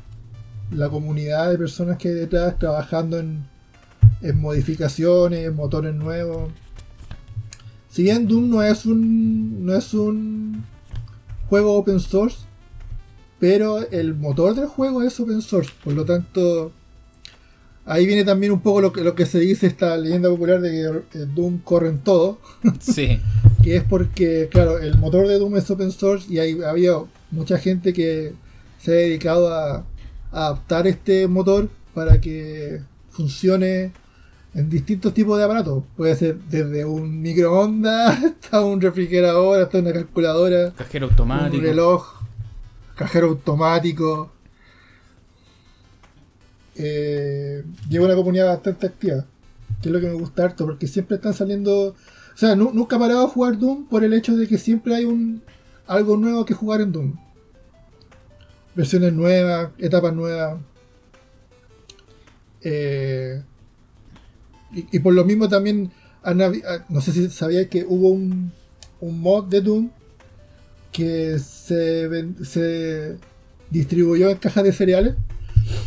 la 0.71 0.89
comunidad 0.89 1.51
de 1.51 1.57
personas 1.57 1.97
que 1.97 2.09
hay 2.09 2.15
detrás 2.15 2.57
trabajando 2.57 3.17
en, 3.17 3.45
en 4.21 4.39
modificaciones, 4.39 5.53
motores 5.53 5.93
nuevos. 5.93 6.51
Si 7.89 8.03
bien 8.03 8.27
Doom 8.27 8.49
no 8.49 8.63
es 8.63 8.85
un 8.85 9.65
no 9.65 9.75
es 9.75 9.93
un 9.93 10.63
juego 11.49 11.75
open 11.75 11.99
source, 11.99 12.39
pero 13.39 13.79
el 13.89 14.15
motor 14.15 14.53
del 14.55 14.67
juego 14.67 15.01
es 15.01 15.19
open 15.19 15.41
source, 15.41 15.71
por 15.83 15.93
lo 15.93 16.05
tanto 16.05 16.71
ahí 17.89 18.05
viene 18.05 18.23
también 18.23 18.51
un 18.51 18.61
poco 18.61 18.81
lo 18.81 18.93
que, 18.93 19.01
lo 19.01 19.15
que 19.15 19.25
se 19.25 19.39
dice 19.39 19.65
esta 19.67 19.97
leyenda 19.97 20.29
popular 20.29 20.61
de 20.61 21.01
que 21.11 21.19
Doom 21.19 21.59
corre 21.59 21.89
en 21.89 21.99
todo. 21.99 22.39
Sí. 22.79 23.19
que 23.63 23.77
es 23.77 23.83
porque, 23.83 24.47
claro, 24.49 24.77
el 24.77 24.97
motor 24.97 25.27
de 25.27 25.39
Doom 25.39 25.57
es 25.57 25.69
open 25.69 25.91
source 25.91 26.31
y 26.31 26.39
hay, 26.39 26.61
había 26.61 26.93
mucha 27.31 27.57
gente 27.57 27.91
que 27.91 28.33
se 28.79 28.91
ha 28.91 28.95
dedicado 28.95 29.53
a 29.53 29.85
adaptar 30.31 30.87
este 30.87 31.27
motor 31.27 31.69
para 31.93 32.21
que 32.21 32.81
funcione 33.09 33.91
en 34.53 34.69
distintos 34.69 35.13
tipos 35.13 35.37
de 35.37 35.43
aparatos. 35.43 35.83
Puede 35.97 36.15
ser 36.15 36.37
desde 36.49 36.85
un 36.85 37.21
microondas 37.21 38.23
hasta 38.23 38.63
un 38.63 38.79
refrigerador, 38.79 39.61
hasta 39.61 39.79
una 39.79 39.93
calculadora, 39.93 40.73
cajero 40.75 41.07
automático, 41.07 41.57
un 41.57 41.63
reloj, 41.63 42.05
cajero 42.95 43.27
automático. 43.29 44.31
Eh, 46.79 47.63
lleva 47.89 48.05
una 48.05 48.15
comunidad 48.15 48.47
bastante 48.47 48.87
activa, 48.87 49.25
que 49.81 49.89
es 49.89 49.93
lo 49.93 49.99
que 49.99 50.07
me 50.07 50.13
gusta 50.13 50.45
harto, 50.45 50.65
porque 50.65 50.87
siempre 50.87 51.17
están 51.17 51.33
saliendo 51.33 51.95
sea, 52.39 52.55
nunca 52.55 52.95
he 52.95 52.99
parado 52.99 53.25
a 53.25 53.27
jugar 53.27 53.59
Doom 53.59 53.85
por 53.89 54.05
el 54.05 54.13
hecho 54.13 54.37
de 54.37 54.47
que 54.47 54.57
siempre 54.57 54.95
hay 54.95 55.03
un 55.03 55.41
algo 55.87 56.15
nuevo 56.15 56.45
que 56.45 56.53
jugar 56.53 56.79
en 56.79 56.93
Doom. 56.93 57.15
Versiones 58.75 59.11
nuevas, 59.11 59.71
etapas 59.77 60.13
nuevas. 60.13 60.57
Eh, 62.61 63.41
y, 64.71 64.99
por 64.99 65.13
lo 65.13 65.25
mismo 65.25 65.49
también, 65.49 65.91
ah, 66.23 66.33
no 66.87 67.01
sé 67.01 67.11
si 67.11 67.29
sabías 67.29 67.67
que 67.67 67.83
hubo 67.83 68.09
un, 68.09 68.53
un 69.01 69.19
mod 69.19 69.45
de 69.49 69.59
Doom 69.59 69.89
que 70.93 71.39
se, 71.39 72.09
se 72.45 73.17
distribuyó 73.69 74.29
en 74.29 74.37
cajas 74.37 74.63
de 74.63 74.71
cereales. 74.71 75.15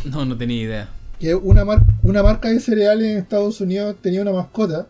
No, 0.05 0.25
no 0.25 0.37
tenía 0.37 0.61
idea. 0.61 0.89
Que 1.19 1.35
una, 1.35 1.63
una 2.01 2.23
marca 2.23 2.49
de 2.49 2.59
cereales 2.59 3.11
en 3.11 3.17
Estados 3.17 3.61
Unidos 3.61 3.95
tenía 4.01 4.21
una 4.21 4.33
mascota. 4.33 4.87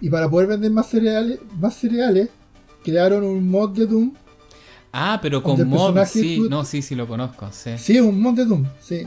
Y 0.00 0.10
para 0.10 0.28
poder 0.28 0.48
vender 0.48 0.70
más 0.70 0.88
cereales, 0.88 1.38
más 1.58 1.74
cereales 1.76 2.28
crearon 2.84 3.24
un 3.24 3.48
mod 3.48 3.70
de 3.70 3.86
Doom. 3.86 4.12
Ah, 4.92 5.18
pero 5.20 5.42
con 5.42 5.68
mod, 5.68 6.04
sí, 6.06 6.46
no, 6.48 6.64
sí, 6.64 6.82
sí 6.82 6.94
lo 6.94 7.06
conozco. 7.06 7.48
Sí. 7.52 7.72
sí, 7.78 8.00
un 8.00 8.20
mod 8.20 8.34
de 8.34 8.44
Doom, 8.44 8.66
sí 8.80 9.06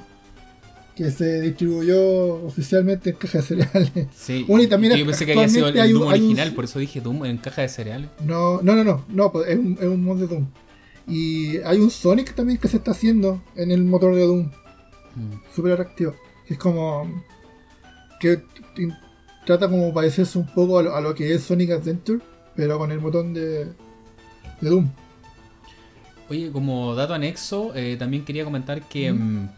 que 1.00 1.12
se 1.12 1.40
distribuyó 1.40 2.46
oficialmente 2.46 3.12
en 3.12 3.16
caja 3.16 3.38
de 3.38 3.44
cereales. 3.46 3.92
Sí, 4.14 4.46
y 4.50 4.68
también 4.68 4.98
yo 4.98 5.06
pensé 5.06 5.26
que 5.26 5.32
había 5.32 5.48
sido 5.48 5.70
el, 5.70 5.94
Doom 5.94 6.08
original, 6.10 6.54
por 6.54 6.66
eso 6.66 6.78
dije 6.78 7.00
Doom 7.00 7.24
en 7.24 7.38
caja 7.38 7.62
de 7.62 7.70
cereales. 7.70 8.10
No, 8.26 8.62
no, 8.62 8.76
no, 8.76 8.84
no, 8.84 9.06
no 9.08 9.32
pues, 9.32 9.48
es, 9.48 9.58
un, 9.58 9.78
es 9.80 9.88
un 9.88 10.04
mod 10.04 10.20
de 10.20 10.28
Doom. 10.28 10.48
Y 11.08 11.60
hay 11.60 11.78
un 11.80 11.90
Sonic 11.90 12.36
también 12.36 12.60
que 12.60 12.68
se 12.68 12.76
está 12.76 12.92
haciendo 12.92 13.42
en 13.56 13.72
el 13.72 13.86
motor 13.86 14.14
de 14.14 14.28
Doom. 14.28 14.52
Mm. 15.16 15.54
Súper 15.56 15.74
atractivo. 15.74 16.16
Es 16.48 16.58
como. 16.58 17.24
que 18.20 18.42
trata 19.46 19.68
como 19.70 19.94
parecerse 19.94 20.38
un 20.38 20.48
poco 20.48 20.80
a 20.80 21.02
lo, 21.02 21.16
que 21.16 21.34
es 21.34 21.44
Sonic 21.44 21.72
Adventure, 21.72 22.20
pero 22.56 22.78
con 22.78 22.92
el 22.92 23.00
botón 23.00 23.34
de, 23.34 23.66
de 23.66 24.70
Doom. 24.70 24.90
Oye, 26.30 26.52
como 26.52 26.94
dato 26.94 27.14
anexo, 27.14 27.72
eh, 27.76 27.96
también 27.98 28.26
quería 28.26 28.44
comentar 28.44 28.84
que. 28.84 29.12
Mm, 29.12 29.50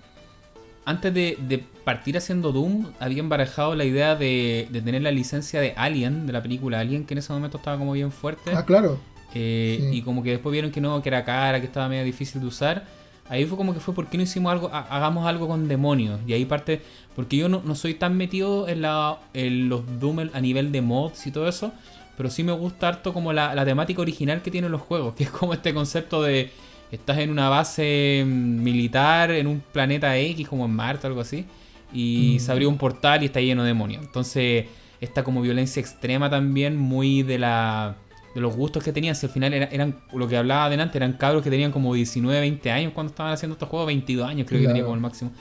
antes 0.86 1.14
de, 1.14 1.64
partir 1.84 2.18
haciendo 2.18 2.52
Doom, 2.52 2.88
habían 2.99 3.30
barajado 3.30 3.76
la 3.76 3.86
idea 3.86 4.15
de, 4.15 4.68
tener 4.72 5.02
la 5.02 5.11
licencia 5.11 5.60
de 5.61 5.73
Alien, 5.76 6.26
de 6.26 6.34
la 6.34 6.41
película 6.41 6.80
Alien, 6.80 7.06
que 7.06 7.14
en 7.14 7.19
ese 7.19 7.34
momento 7.34 7.57
estaba 7.57 7.78
como 7.78 7.94
bien 7.94 8.11
fuerte. 8.11 8.52
Ah, 8.53 8.65
claro. 8.65 8.99
Eh, 9.34 9.90
y 9.94 10.02
como 10.02 10.23
que 10.23 10.32
después 10.32 10.52
vieron 10.52 10.72
que 10.72 10.82
no, 10.82 11.02
que 11.02 11.10
era 11.10 11.23
cara, 11.23 11.60
que 11.60 11.68
estaba 11.68 11.88
medio 11.88 12.03
difícil 12.03 12.41
de 12.41 12.48
usar. 12.48 12.86
Ahí 13.32 13.45
fue 13.45 13.58
como 13.58 13.74
que 13.74 13.80
fue, 13.80 13.94
¿por 13.94 14.08
qué 14.08 14.18
no 14.18 14.24
hicimos 14.24 14.52
algo? 14.52 14.70
hagamos 14.74 15.26
algo 15.26 15.48
con 15.48 15.70
demonios. 15.70 16.20
Y 16.28 16.34
ahí 16.34 16.44
parte, 16.44 16.82
porque 17.16 17.38
yo 17.38 17.48
no, 17.48 17.76
soy 17.76 17.94
tan 17.94 18.18
metido 18.18 18.68
en, 18.68 18.82
la, 18.82 19.20
en 19.34 19.70
los 19.70 19.84
Doom 20.02 20.30
a 20.34 20.41
nivel 20.41 20.74
de 20.74 20.82
mods 20.82 21.28
y 21.28 21.32
todo 21.32 21.48
eso, 21.48 21.72
pero 22.18 22.30
sí 22.30 22.44
me 22.44 22.52
gusta 22.52 22.90
harto 22.90 23.14
como 23.14 23.32
la, 23.32 23.56
la 23.56 23.64
temática 23.64 24.02
original 24.02 24.41
que 24.41 24.52
tienen 24.52 24.70
los 24.70 24.82
juegos, 24.82 25.16
que 25.16 25.24
es 25.24 25.30
como 25.32 25.53
este 25.53 25.74
concepto 25.74 26.22
de 26.22 26.52
estás 26.91 27.20
en 27.20 27.30
una 27.30 27.48
base 27.48 28.26
militar 28.28 29.32
en 29.32 29.48
un 29.48 29.62
planeta 29.62 30.18
X, 30.18 30.49
como 30.49 30.66
en 30.66 30.72
Marte 30.72 31.08
o 31.08 31.10
algo 31.10 31.22
así, 31.22 31.45
y 31.94 32.36
mm. 32.36 32.40
se 32.41 32.52
abrió 32.52 32.68
un 32.68 32.78
portal 32.78 33.24
y 33.24 33.28
está 33.28 33.40
lleno 33.40 33.64
de 33.64 33.70
demonios. 33.70 34.03
Entonces, 34.03 34.66
esta 34.99 35.24
como 35.24 35.41
violencia 35.41 35.80
extrema 35.80 36.30
también, 36.30 36.76
muy 36.76 37.24
de 37.24 37.40
la 37.40 37.95
de 38.34 38.41
los 38.41 38.56
gustos 38.56 38.84
que 38.84 38.91
tenían. 38.91 39.16
Si 39.16 39.26
al 39.26 39.32
final 39.32 39.53
eran, 39.53 39.95
lo 40.14 40.28
que 40.28 40.38
hablaba 40.38 40.66
adelante, 40.66 40.98
eran 40.98 41.14
cabros 41.14 41.44
que 41.44 41.49
tenían 41.49 41.72
como 41.72 41.94
19, 41.94 42.40
20 42.40 42.72
años 42.72 42.94
cuando 42.94 43.12
estaban 43.12 43.34
haciendo 43.34 43.53
estos 43.53 43.70
juegos, 43.70 43.88
22 43.88 44.28
años 44.28 44.48
creo 44.48 44.62
que 44.62 44.68
tenía 44.68 44.84
como 44.84 44.95
el 44.95 45.02
máximo. 45.02 45.32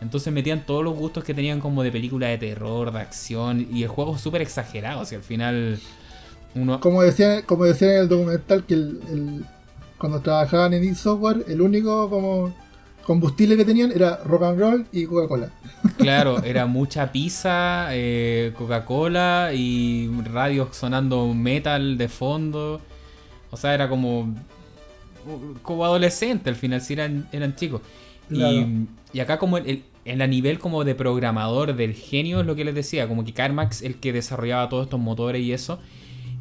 Entonces 0.00 0.32
metían 0.32 0.66
todos 0.66 0.82
los 0.82 0.94
gustos 0.96 1.22
que 1.22 1.32
tenían 1.32 1.60
como 1.60 1.82
de 1.82 1.92
película 1.92 2.26
de 2.26 2.38
terror, 2.38 2.92
de 2.92 2.98
acción, 2.98 3.68
y 3.72 3.84
el 3.84 3.88
juego 3.88 4.16
es 4.16 4.20
súper 4.20 4.42
exagerado, 4.42 5.04
si 5.04 5.14
al 5.14 5.22
final 5.22 5.78
uno... 6.56 6.80
Como 6.80 7.02
decía, 7.02 7.42
como 7.42 7.64
decía 7.64 7.94
en 7.94 8.00
el 8.00 8.08
documental 8.08 8.64
que 8.64 8.74
el 8.74 9.44
cuando 10.02 10.20
trabajaban 10.20 10.74
en 10.74 10.96
software, 10.96 11.44
el 11.46 11.60
único 11.60 12.10
como 12.10 12.52
combustible 13.02 13.56
que 13.56 13.64
tenían 13.64 13.92
era 13.92 14.18
rock 14.24 14.42
and 14.42 14.58
roll 14.58 14.86
y 14.92 15.04
Coca-Cola. 15.06 15.50
Claro, 15.96 16.42
era 16.42 16.66
mucha 16.78 17.12
pizza, 17.12 17.88
eh, 17.90 18.52
Coca-Cola 18.56 19.50
y 19.54 20.10
radio 20.32 20.68
sonando 20.72 21.32
metal 21.34 21.98
de 21.98 22.08
fondo. 22.08 22.80
O 23.50 23.56
sea, 23.56 23.74
era 23.74 23.88
como 23.88 24.34
como 25.62 25.84
adolescente 25.84 26.50
al 26.50 26.56
final, 26.56 26.80
si 26.80 26.94
eran, 26.94 27.28
eran 27.32 27.54
chicos. 27.54 27.80
Y, 28.30 29.20
acá 29.20 29.38
como 29.38 29.58
el, 29.58 29.82
el, 30.04 30.30
nivel 30.30 30.58
como 30.58 30.84
de 30.84 30.94
programador 30.94 31.76
del 31.76 31.92
genio 31.92 32.40
es 32.40 32.46
lo 32.46 32.54
que 32.56 32.64
les 32.64 32.74
decía, 32.74 33.06
como 33.06 33.24
que 33.24 33.32
Carmax 33.32 33.82
el 33.82 33.96
que 33.96 34.12
desarrollaba 34.12 34.68
todos 34.68 34.84
estos 34.84 35.00
motores 35.00 35.42
y 35.42 35.52
eso. 35.52 35.78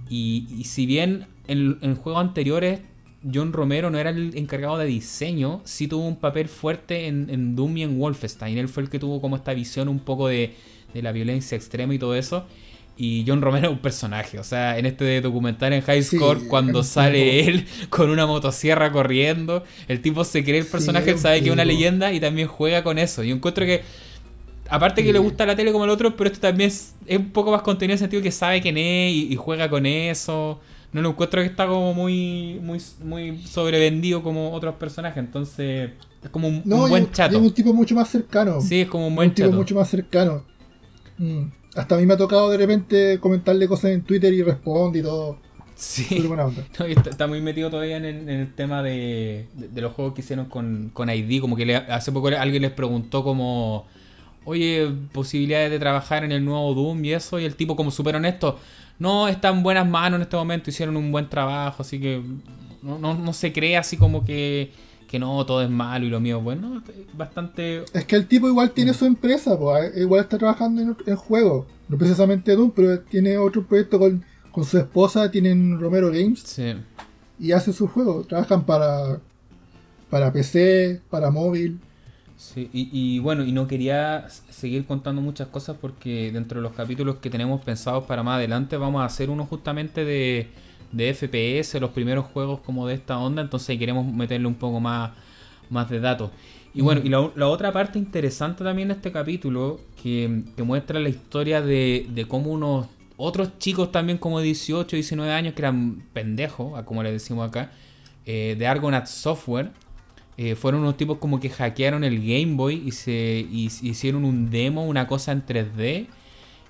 Y, 0.10 0.64
si 0.66 0.86
bien 0.86 1.28
en, 1.48 1.78
en 1.82 1.96
juegos 1.96 2.22
anteriores 2.22 2.82
John 3.32 3.54
Romero 3.54 3.90
no 3.92 4.00
era 4.00 4.10
el 4.10 4.36
encargado 4.36 4.78
de 4.78 4.86
diseño, 4.86 5.62
sí 5.64 5.88
tuvo 5.88 6.08
un 6.08 6.16
papel 6.16 6.48
fuerte 6.48 7.08
en, 7.08 7.56
Doom 7.56 7.78
y 7.78 7.84
en 7.84 8.00
Wolfenstein. 8.00 8.58
Él 8.58 8.68
fue 8.68 8.84
el 8.84 8.90
que 8.90 9.00
tuvo 9.00 9.22
como 9.22 9.36
esta 9.36 9.54
visión 9.54 9.90
un 9.90 10.00
poco 10.00 10.28
de, 10.28 10.56
la 10.94 11.12
violencia 11.12 11.56
extrema 11.56 11.94
y 11.94 12.00
todo 12.00 12.16
eso. 12.16 12.46
Y 12.98 13.24
John 13.26 13.42
Romero 13.42 13.68
es 13.68 13.74
un 13.74 13.80
personaje, 13.80 14.38
o 14.38 14.44
sea, 14.44 14.78
en 14.78 14.86
este 14.86 15.22
documental 15.22 15.74
en 15.74 15.82
High 15.82 16.04
Score, 16.04 16.48
cuando 16.48 16.84
sale 16.84 17.48
él 17.48 17.66
con 17.90 18.10
una 18.10 18.28
motosierra 18.28 18.92
corriendo, 18.92 19.64
el 19.88 20.02
tipo 20.02 20.24
se 20.24 20.44
cree 20.44 20.60
el 20.60 20.66
personaje, 20.66 21.18
sabe 21.18 21.40
que 21.40 21.48
es 21.48 21.54
una 21.54 21.66
leyenda 21.66 22.12
y 22.12 22.20
también 22.20 22.48
juega 22.48 22.84
con 22.84 22.98
eso. 23.00 23.24
Yo 23.24 23.34
encuentro 23.34 23.66
que, 23.66 23.82
aparte 24.70 25.04
que 25.04 25.14
le 25.14 25.20
gusta 25.20 25.46
la 25.46 25.56
tele 25.56 25.72
como 25.72 25.86
el 25.86 25.90
otro, 25.90 26.16
pero 26.16 26.30
esto 26.30 26.42
también 26.42 26.70
es, 26.70 26.94
un 27.10 27.32
poco 27.32 27.52
más 27.52 27.62
contenido 27.62 27.94
en 27.94 27.98
el 27.98 28.00
sentido 28.00 28.22
que 28.22 28.32
sabe 28.32 28.62
quién 28.62 28.78
es 28.78 29.14
y 29.14 29.36
juega 29.36 29.70
con 29.70 29.86
eso 29.86 30.60
no 30.94 31.02
lo 31.02 31.10
encuentro 31.10 31.42
que 31.42 31.48
está 31.48 31.68
como 31.68 31.94
muy, 31.94 32.60
muy, 32.62 32.80
muy 33.04 33.38
sobrevendido 33.40 34.22
como 34.24 34.52
otros 34.52 34.76
personajes. 34.76 35.18
Entonces, 35.18 35.92
es 36.24 36.30
como 36.30 36.48
un, 36.48 36.64
buen 36.64 37.12
chato. 37.12 37.38
Es 37.38 37.42
un 37.42 37.54
tipo 37.54 37.74
mucho 37.74 37.96
más 37.96 38.10
cercano. 38.10 38.60
Sí, 38.62 38.82
es 38.82 38.88
como 38.88 39.08
un 39.08 39.16
buen 39.16 39.30
un 39.30 39.36
tipo 39.36 39.52
mucho 39.52 39.76
más 39.76 39.90
cercano. 39.90 40.44
Mm. 41.18 41.44
Hasta 41.76 41.96
a 41.96 41.98
mí 41.98 42.06
me 42.06 42.14
ha 42.14 42.18
tocado 42.18 42.50
de 42.50 42.58
repente 42.58 43.20
comentarle 43.20 43.68
cosas 43.68 43.92
en 43.92 44.02
Twitter 44.02 44.34
y 44.34 44.44
responde 44.44 45.00
y 45.00 45.02
todo. 45.02 45.38
Sí. 45.76 46.30
está, 47.10 47.26
muy 47.26 47.42
metido 47.42 47.72
todavía 47.72 47.98
en 47.98 48.06
el, 48.06 48.54
tema 48.54 48.84
de, 48.84 49.48
los 49.74 49.94
juegos 49.94 50.14
que 50.14 50.22
hicieron 50.22 50.46
con, 50.46 50.92
con 50.94 51.10
ID. 51.10 51.42
Como 51.42 51.56
que 51.56 51.76
hace 51.76 52.12
poco 52.12 52.28
alguien 52.28 52.62
les 52.62 52.72
preguntó 52.72 53.24
como, 53.24 53.88
oye, 54.46 54.92
posibilidades 55.12 55.72
de 55.72 55.80
trabajar 55.80 56.24
en 56.24 56.34
el 56.34 56.44
nuevo 56.46 56.74
Doom 56.76 57.04
y 57.06 57.14
eso. 57.14 57.40
Y 57.40 57.46
el 57.46 57.56
tipo 57.56 57.76
como 57.76 57.90
súper 57.90 58.16
honesto, 58.16 58.60
no 59.02 59.28
está 59.28 59.50
en 59.50 59.64
buenas 59.64 59.90
manos 59.90 60.18
en 60.18 60.22
este 60.22 60.38
momento, 60.38 60.70
hicieron 60.70 60.96
un 60.96 61.12
buen 61.12 61.28
trabajo, 61.28 61.82
así 61.82 62.00
que 62.00 62.22
no, 62.84 63.34
se 63.34 63.52
cree 63.52 63.76
así 63.76 63.98
como 63.98 64.24
que, 64.24 64.72
que, 65.08 65.18
no, 65.18 65.44
todo 65.44 65.64
es 65.64 65.72
malo 65.72 66.06
y 66.06 66.10
lo 66.12 66.20
mío 66.20 66.38
es 66.38 66.44
bueno, 66.44 66.84
bastante... 67.14 67.84
Es 67.94 68.06
que 68.06 68.16
el 68.16 68.28
tipo 68.28 68.48
igual 68.48 68.70
tiene 68.70 68.94
su 68.94 69.06
empresa, 69.06 69.58
pues, 69.58 69.98
igual 69.98 70.22
está 70.22 70.38
trabajando 70.38 70.84
en, 70.84 70.96
el 71.08 71.16
juego, 71.16 71.66
no 71.90 71.98
precisamente 71.98 72.56
Doom, 72.56 72.74
pero 72.76 73.00
tiene 73.00 73.40
otro 73.40 73.66
proyecto 73.66 73.98
con, 73.98 74.24
con 74.52 74.66
su 74.66 74.78
esposa, 74.78 75.32
tienen 75.32 75.80
Romero 75.80 76.12
Games, 76.12 76.44
sí. 76.46 76.76
y 77.40 77.54
hace 77.54 77.74
su 77.74 77.88
juego, 77.88 78.24
trabajan 78.24 78.68
para, 78.68 79.20
para 80.12 80.32
PC, 80.32 81.02
para 81.10 81.32
móvil. 81.32 81.80
Sí, 82.42 82.70
y, 82.74 83.20
bueno, 83.20 83.46
y 83.46 83.52
no 83.52 83.68
quería 83.68 84.28
seguir 84.50 84.86
contando 84.86 85.22
muchas 85.22 85.48
cosas 85.50 85.78
porque 85.80 86.32
dentro 86.32 86.60
de 86.60 86.64
los 86.64 86.74
capítulos 86.74 87.18
que 87.18 87.30
tenemos 87.30 87.64
pensados 87.64 88.06
para 88.06 88.24
más 88.24 88.38
adelante 88.38 88.78
vamos 88.78 89.04
a 89.04 89.06
hacer 89.06 89.30
uno 89.30 89.46
justamente 89.46 90.04
de, 90.04 90.48
de 90.92 91.14
FPS, 91.14 91.80
los 91.80 91.92
primeros 91.92 92.26
juegos 92.26 92.60
como 92.62 92.88
de 92.88 92.96
esta 92.96 93.20
onda, 93.20 93.44
entonces 93.44 93.78
queremos 93.78 94.12
meterle 94.12 94.48
un 94.48 94.56
poco 94.56 94.80
más, 94.80 95.12
más 95.70 95.88
de 95.92 96.00
datos. 96.00 96.32
Y 96.74 96.82
bueno, 96.82 97.02
y 97.04 97.10
la, 97.10 97.48
otra 97.48 97.72
parte 97.72 98.00
interesante 98.00 98.64
también 98.64 98.88
de 98.88 98.96
este 98.96 99.12
capítulo, 99.12 99.80
que, 100.02 100.44
muestra 100.58 101.00
la 101.00 101.10
historia 101.10 101.62
de, 101.62 102.08
de 102.10 102.26
cómo 102.28 102.52
unos 102.52 102.88
otros 103.18 103.60
chicos 103.60 103.92
también 103.92 104.18
como 104.18 104.42
18, 104.42 104.96
19 104.96 105.32
años, 105.32 105.54
que 105.54 105.62
eran 105.62 106.04
pendejos, 106.12 106.82
como 106.86 107.04
le 107.04 107.12
decimos 107.12 107.48
acá, 107.48 107.72
eh, 108.26 108.56
de 108.58 108.66
Argonaut 108.66 109.06
Software, 109.06 109.72
eh, 110.38 110.56
fueron 110.56 110.82
unos 110.82 110.98
tipos 110.98 111.18
como 111.18 111.40
que 111.40 111.50
hackearon 111.50 112.04
el 112.04 112.20
Game 112.20 112.56
Boy 112.56 112.82
y 112.86 112.92
se 112.92 113.46
hicieron 113.50 114.26
un 114.26 114.50
demo, 114.50 114.86
una 114.86 115.08
cosa 115.08 115.32
en 115.32 115.46
3D. 115.46 116.08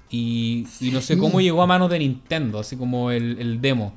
Y, 0.10 0.68
no 0.92 1.00
sé 1.00 1.18
cómo 1.18 1.40
llegó 1.40 1.62
a 1.62 1.68
manos 1.68 1.90
de 1.90 2.00
Nintendo, 2.00 2.60
así 2.60 2.76
como 2.76 3.12
el, 3.12 3.62
demo. 3.62 3.94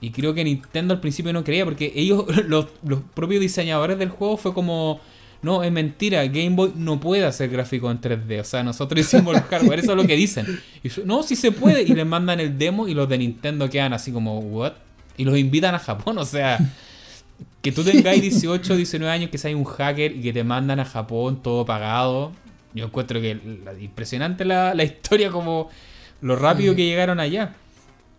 Y 0.00 0.10
creo 0.10 0.32
que 0.32 0.44
Nintendo 0.44 0.94
al 0.94 1.00
principio 1.00 1.32
no 1.32 1.44
creía, 1.44 1.64
porque 1.64 1.92
ellos, 1.94 2.24
los, 2.46 2.66
propios 3.14 3.40
diseñadores 3.40 3.98
del 3.98 4.10
juego, 4.10 4.36
fue 4.36 4.54
como. 4.54 5.00
No, 5.40 5.62
es 5.62 5.70
mentira, 5.70 6.26
Game 6.26 6.50
Boy 6.50 6.72
no 6.74 6.98
puede 6.98 7.24
hacer 7.24 7.48
gráficos 7.50 7.92
en 7.92 8.00
3D. 8.00 8.40
O 8.40 8.44
sea, 8.44 8.64
nosotros 8.64 9.00
hicimos 9.00 9.36
el 9.36 9.42
hardware, 9.50 9.78
eso 9.78 9.92
es 9.92 9.96
lo 9.96 10.04
que 10.04 10.16
dicen. 10.16 10.46
Y 10.82 10.88
no, 11.04 11.22
sí 11.22 11.36
se 11.36 11.52
puede. 11.52 11.82
Y 11.82 11.88
les 11.88 12.06
mandan 12.06 12.40
el 12.40 12.58
demo 12.58 12.88
y 12.88 12.94
los 12.94 13.08
de 13.08 13.18
Nintendo 13.18 13.68
quedan 13.70 13.92
así 13.92 14.10
como, 14.10 14.40
¿what? 14.40 14.72
Y 15.16 15.24
los 15.24 15.38
invitan 15.38 15.74
a 15.74 15.78
Japón, 15.78 16.18
o 16.18 16.24
sea, 16.24 16.58
que 17.62 17.72
tú 17.72 17.82
tengáis 17.82 18.22
18, 18.22 18.76
19 18.76 19.12
años, 19.12 19.30
que 19.30 19.38
seas 19.38 19.54
un 19.54 19.64
hacker 19.64 20.16
y 20.16 20.20
que 20.20 20.32
te 20.32 20.44
mandan 20.44 20.80
a 20.80 20.84
Japón 20.84 21.42
todo 21.42 21.64
pagado. 21.66 22.32
Yo 22.74 22.86
encuentro 22.86 23.20
que 23.20 23.38
impresionante 23.80 24.44
la, 24.44 24.82
historia, 24.82 25.30
como 25.30 25.68
lo 26.20 26.36
rápido 26.36 26.74
que 26.74 26.84
llegaron 26.84 27.18
allá. 27.20 27.56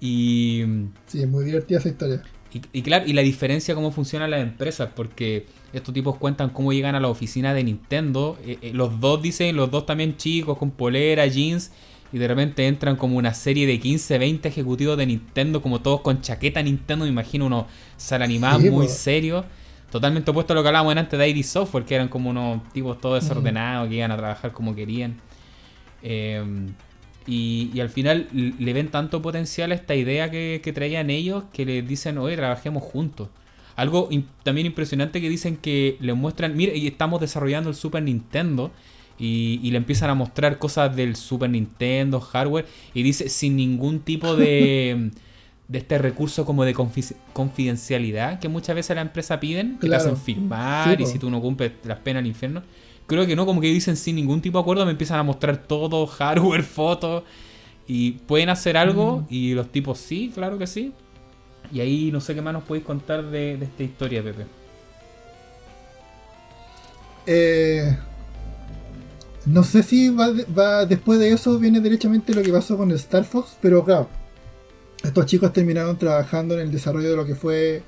Y. 0.02 0.64
Sí, 1.08 1.22
es 1.22 1.28
muy 1.28 1.46
divertida 1.46 1.80
esa 1.80 1.90
historia. 1.90 2.22
Y, 2.52 2.82
claro, 2.82 3.06
y 3.06 3.14
la 3.14 3.22
diferencia 3.22 3.76
cómo 3.76 3.92
funcionan 3.92 4.32
las 4.32 4.42
empresas, 4.42 4.90
porque 4.96 5.46
estos 5.72 5.94
tipos 5.94 6.18
cuentan 6.18 6.50
cómo 6.50 6.74
llegan 6.74 6.96
a 6.96 7.00
la 7.00 7.08
oficina 7.08 7.54
de 7.54 7.64
Nintendo. 7.64 8.40
Eh, 8.44 8.58
eh, 8.62 8.72
los 8.74 9.00
dos 9.00 9.22
dicen, 9.22 9.56
los 9.56 9.70
dos 9.70 9.86
también 9.86 10.18
chicos, 10.18 10.58
con 10.58 10.72
polera, 10.72 11.28
jeans, 11.28 11.72
y 12.12 12.18
de 12.18 12.28
repente 12.28 12.68
entran 12.68 12.96
como 12.96 13.18
una 13.18 13.34
serie 13.34 13.68
de 13.68 13.80
15, 13.80 14.18
20 14.18 14.48
ejecutivos 14.48 14.98
de 14.98 15.06
Nintendo, 15.06 15.62
como 15.62 15.82
todos 15.82 16.02
con 16.02 16.22
chaqueta 16.22 16.62
Nintendo, 16.62 17.06
me 17.06 17.12
imagino 17.12 17.46
unos 17.46 17.66
sal 17.98 18.22
animados 18.22 18.64
muy 18.64 18.88
serios. 18.88 19.46
Totalmente 19.92 20.30
opuesto 20.32 20.54
a 20.54 20.56
lo 20.56 20.62
que 20.62 20.68
hablábamos 20.68 20.96
antes 20.96 21.18
de 21.18 21.30
ID 21.30 21.44
Software, 21.44 21.84
que 21.84 21.96
eran 21.96 22.10
como 22.10 22.30
unos 22.30 22.68
tipos 22.74 23.00
todos 23.00 23.24
desordenados, 23.24 23.90
que 23.90 23.96
iban 23.96 24.12
a 24.12 24.18
trabajar 24.18 24.52
como 24.52 24.76
querían. 24.76 25.18
Eh, 26.04 26.44
y, 27.30 27.80
al 27.80 27.90
final 27.90 28.28
le 28.34 28.74
ven 28.74 28.90
tanto 28.90 29.22
potencial 29.22 29.72
a 29.72 29.76
esta 29.76 29.94
idea 29.94 30.32
que, 30.32 30.72
traían 30.74 31.12
ellos 31.12 31.44
que 31.54 31.66
les 31.66 31.88
dicen, 31.88 32.18
oye, 32.18 32.36
trabajemos 32.36 32.82
juntos. 32.82 33.30
Algo 33.76 34.10
también 34.44 34.68
impresionante 34.68 35.22
que 35.22 35.30
dicen 35.30 35.56
que 35.56 35.98
les 36.00 36.16
muestran, 36.16 36.58
mire, 36.58 36.76
y 36.76 36.88
estamos 36.88 37.22
desarrollando 37.22 37.70
el 37.70 37.76
Super 37.76 38.02
Nintendo. 38.02 38.72
Y, 39.20 39.70
le 39.70 39.78
empiezan 39.78 40.10
a 40.10 40.16
mostrar 40.16 40.58
cosas 40.60 40.96
del 40.96 41.16
Super 41.16 41.50
Nintendo, 41.50 42.22
hardware. 42.22 42.66
Y 42.94 43.04
dice, 43.04 43.28
sin 43.30 43.58
ningún 43.58 44.00
tipo 44.00 44.36
de, 44.36 45.12
de 45.68 45.78
este 45.78 45.98
recurso 45.98 46.46
como 46.46 46.64
de 46.64 46.74
confidencialidad 47.34 48.40
que 48.40 48.48
muchas 48.48 48.76
veces 48.76 48.96
la 48.96 49.02
empresa 49.02 49.40
piden, 49.40 49.78
que 49.80 49.90
te 49.90 49.96
hacen 49.96 50.16
firmar 50.16 51.00
y 51.02 51.06
si 51.06 51.20
tú 51.20 51.30
no 51.30 51.42
cumples 51.42 51.74
las 51.84 52.00
penas 52.00 52.22
al 52.22 52.28
infierno 52.28 52.64
creo 53.10 53.26
que 53.26 53.36
no, 53.36 53.46
como 53.46 53.60
que 53.60 53.68
dicen 53.68 53.98
sin 53.98 54.16
ningún 54.16 54.40
tipo 54.40 54.60
de 54.60 54.62
acuerdo, 54.62 54.86
me 54.86 54.92
empiezan 54.92 55.20
a 55.20 55.24
mostrar 55.24 55.58
todo, 55.58 56.08
hardware, 56.08 56.64
fotos, 56.64 57.24
y 57.88 58.12
pueden 58.12 58.50
hacer 58.50 58.78
algo, 58.78 59.22
mm. 59.22 59.26
y 59.30 59.54
los 59.54 59.70
tipos 59.70 59.98
sí, 59.98 60.32
claro 60.34 60.58
que 60.58 60.68
sí. 60.68 60.94
Y 61.74 61.82
ahí 61.82 62.12
no 62.12 62.22
sé 62.22 62.34
qué 62.34 62.42
más 62.42 62.54
nos 62.54 62.64
podéis 62.64 62.86
contar 62.86 63.26
de, 63.26 63.56
esta 63.56 63.84
historia, 63.84 64.24
Pepe. 64.24 64.46
Eh, 67.26 67.98
no 69.50 69.64
sé 69.64 69.82
si 69.82 70.10
va, 70.10 70.86
después 70.86 71.20
de 71.20 71.32
eso 71.32 71.58
viene 71.58 71.80
derechamente 71.80 72.36
lo 72.36 72.44
que 72.44 72.52
pasó 72.52 72.78
con 72.78 72.92
Star 72.92 73.24
Fox, 73.24 73.58
pero 73.60 73.84
claro, 73.84 74.08
estos 75.04 75.26
chicos 75.26 75.52
terminaron 75.52 75.98
trabajando 75.98 76.54
en 76.54 76.62
el 76.62 76.72
desarrollo 76.72 77.10
de 77.10 77.16
lo 77.16 77.26
que 77.26 77.34
fue 77.34 77.82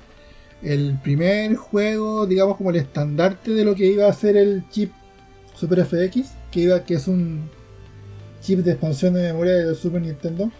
el 0.62 0.98
primer 1.02 1.54
juego, 1.54 2.26
digamos 2.26 2.56
como 2.56 2.70
el 2.70 2.76
estandarte 2.76 3.52
de 3.52 3.64
lo 3.64 3.76
que 3.76 3.86
iba 3.86 4.08
a 4.08 4.12
ser 4.12 4.36
el 4.36 4.68
chip 4.70 4.92
Super 5.54 5.86
FX, 5.86 6.32
que, 6.50 6.60
iba, 6.60 6.84
que 6.84 6.94
es 6.94 7.06
un 7.06 7.48
chip 8.40 8.60
de 8.60 8.72
expansión 8.72 9.14
de 9.14 9.22
memoria 9.22 9.52
del 9.52 9.76
Super 9.76 10.02
Nintendo, 10.02 10.50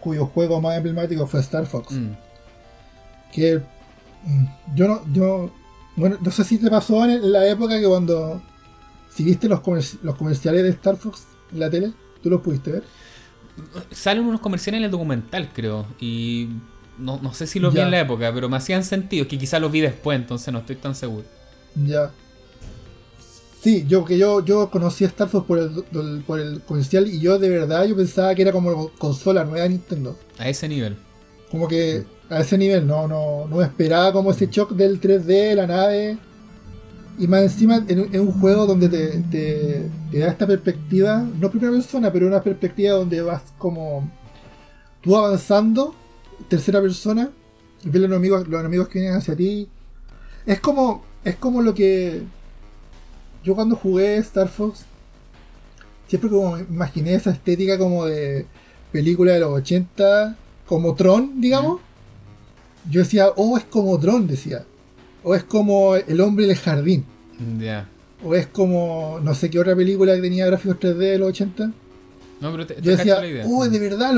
cuyo 0.00 0.26
juego 0.26 0.60
más 0.60 0.76
emblemático 0.76 1.28
fue 1.28 1.40
Star 1.40 1.66
Fox. 1.66 1.92
Mm. 1.92 2.12
Que 3.32 3.58
mm, 4.24 4.46
yo 4.74 4.88
no, 4.88 5.12
yo, 5.12 5.52
bueno, 5.94 6.18
no 6.20 6.30
sé 6.32 6.42
si 6.42 6.58
te 6.58 6.68
pasó 6.70 7.04
en 7.04 7.30
la 7.30 7.46
época 7.46 7.78
que 7.78 7.86
cuando 7.86 8.42
si 9.14 9.22
viste 9.22 9.48
los, 9.48 9.60
los 10.02 10.14
comerciales 10.16 10.62
de 10.62 10.70
Star 10.70 10.96
Fox 10.96 11.26
en 11.52 11.60
la 11.60 11.70
tele, 11.70 11.92
¿tú 12.22 12.30
los 12.30 12.40
pudiste 12.40 12.72
ver? 12.72 12.84
Salen 13.92 14.24
unos 14.24 14.40
comerciales 14.40 14.78
en 14.78 14.84
el 14.84 14.90
documental, 14.90 15.50
creo, 15.54 15.86
y 16.00 16.48
no, 16.98 17.32
sé 17.32 17.46
si 17.46 17.60
los 17.60 17.72
vi 17.72 17.80
en 17.80 17.90
la 17.90 18.00
época, 18.00 18.32
pero 18.34 18.48
me 18.48 18.56
hacían 18.56 18.82
sentido, 18.82 19.28
que 19.28 19.38
quizá 19.38 19.60
los 19.60 19.70
vi 19.70 19.80
después, 19.80 20.18
entonces 20.18 20.52
no 20.52 20.60
estoy 20.60 20.76
tan 20.76 20.94
seguro. 20.94 21.24
Ya. 21.76 22.10
Sí, 23.62 23.84
yo 23.88 24.04
que 24.04 24.18
yo, 24.18 24.44
yo 24.44 24.68
conocí 24.70 25.04
a 25.04 25.06
Star 25.08 25.28
Fox 25.28 25.46
por 25.46 25.58
el, 25.58 26.22
por 26.26 26.40
el 26.40 26.60
comercial 26.62 27.06
y 27.06 27.18
yo 27.20 27.38
de 27.38 27.48
verdad 27.48 27.86
yo 27.86 27.96
pensaba 27.96 28.34
que 28.34 28.42
era 28.42 28.52
como 28.52 28.90
consola 28.98 29.44
nueva 29.44 29.62
de 29.62 29.70
Nintendo. 29.70 30.18
A 30.38 30.48
ese 30.48 30.68
nivel. 30.68 30.96
Como 31.50 31.66
que 31.66 32.04
a 32.28 32.40
ese 32.40 32.58
nivel, 32.58 32.86
no, 32.86 33.08
no, 33.08 33.46
no 33.48 33.62
esperaba 33.62 34.12
como 34.12 34.32
ese 34.32 34.48
shock 34.48 34.72
del 34.72 35.00
3D, 35.00 35.54
la 35.54 35.66
nave. 35.66 36.18
Y 37.18 37.28
más 37.28 37.42
encima 37.42 37.84
en, 37.86 38.20
un 38.20 38.32
juego 38.32 38.66
donde 38.66 38.88
te, 38.88 39.88
da 40.18 40.28
esta 40.28 40.46
perspectiva, 40.46 41.24
no 41.38 41.50
primera 41.50 41.72
persona, 41.72 42.12
pero 42.12 42.26
una 42.26 42.42
perspectiva 42.42 42.94
donde 42.94 43.22
vas 43.22 43.42
como 43.58 44.10
tú 45.00 45.16
avanzando, 45.16 45.94
tercera 46.48 46.80
persona, 46.80 47.30
y 47.84 47.88
ves 47.88 48.02
los 48.02 48.10
enemigos, 48.10 48.48
los 48.48 48.60
enemigos 48.60 48.88
que 48.88 48.98
vienen 49.00 49.18
hacia 49.18 49.36
ti. 49.36 49.68
Es 50.46 50.60
como, 50.60 51.04
es 51.24 51.36
como 51.36 51.62
lo 51.62 51.74
que 51.74 52.22
yo 53.44 53.54
cuando 53.54 53.76
jugué 53.76 54.16
Star 54.16 54.48
Fox, 54.48 54.84
siempre 56.08 56.30
como 56.30 56.58
imaginé 56.58 57.14
esa 57.14 57.30
estética 57.30 57.78
como 57.78 58.06
de 58.06 58.46
película 58.90 59.32
de 59.32 59.40
los 59.40 59.52
80, 59.52 60.36
como 60.66 60.94
Tron, 60.94 61.40
digamos. 61.40 61.80
Yo 62.90 63.00
decía, 63.00 63.28
oh, 63.36 63.56
es 63.56 63.64
como 63.64 63.98
Tron, 63.98 64.26
decía. 64.26 64.64
O 65.24 65.34
es 65.34 65.42
como 65.42 65.96
El 65.96 66.20
hombre 66.20 66.46
del 66.46 66.56
jardín. 66.56 67.04
Ya. 67.58 67.88
O 68.22 68.34
es 68.34 68.46
como, 68.46 69.18
no 69.22 69.34
sé 69.34 69.50
qué 69.50 69.58
otra 69.58 69.74
película 69.74 70.14
que 70.14 70.22
tenía 70.22 70.46
gráficos 70.46 70.78
3D 70.78 70.96
de 70.96 71.18
los 71.18 71.28
80. 71.30 71.72
No, 72.40 72.52
pero 72.52 72.66
te, 72.66 72.80
yo 72.80 72.96
decía, 72.96 73.20
oh, 73.46 73.68
de 73.68 73.78
verdad, 73.78 74.14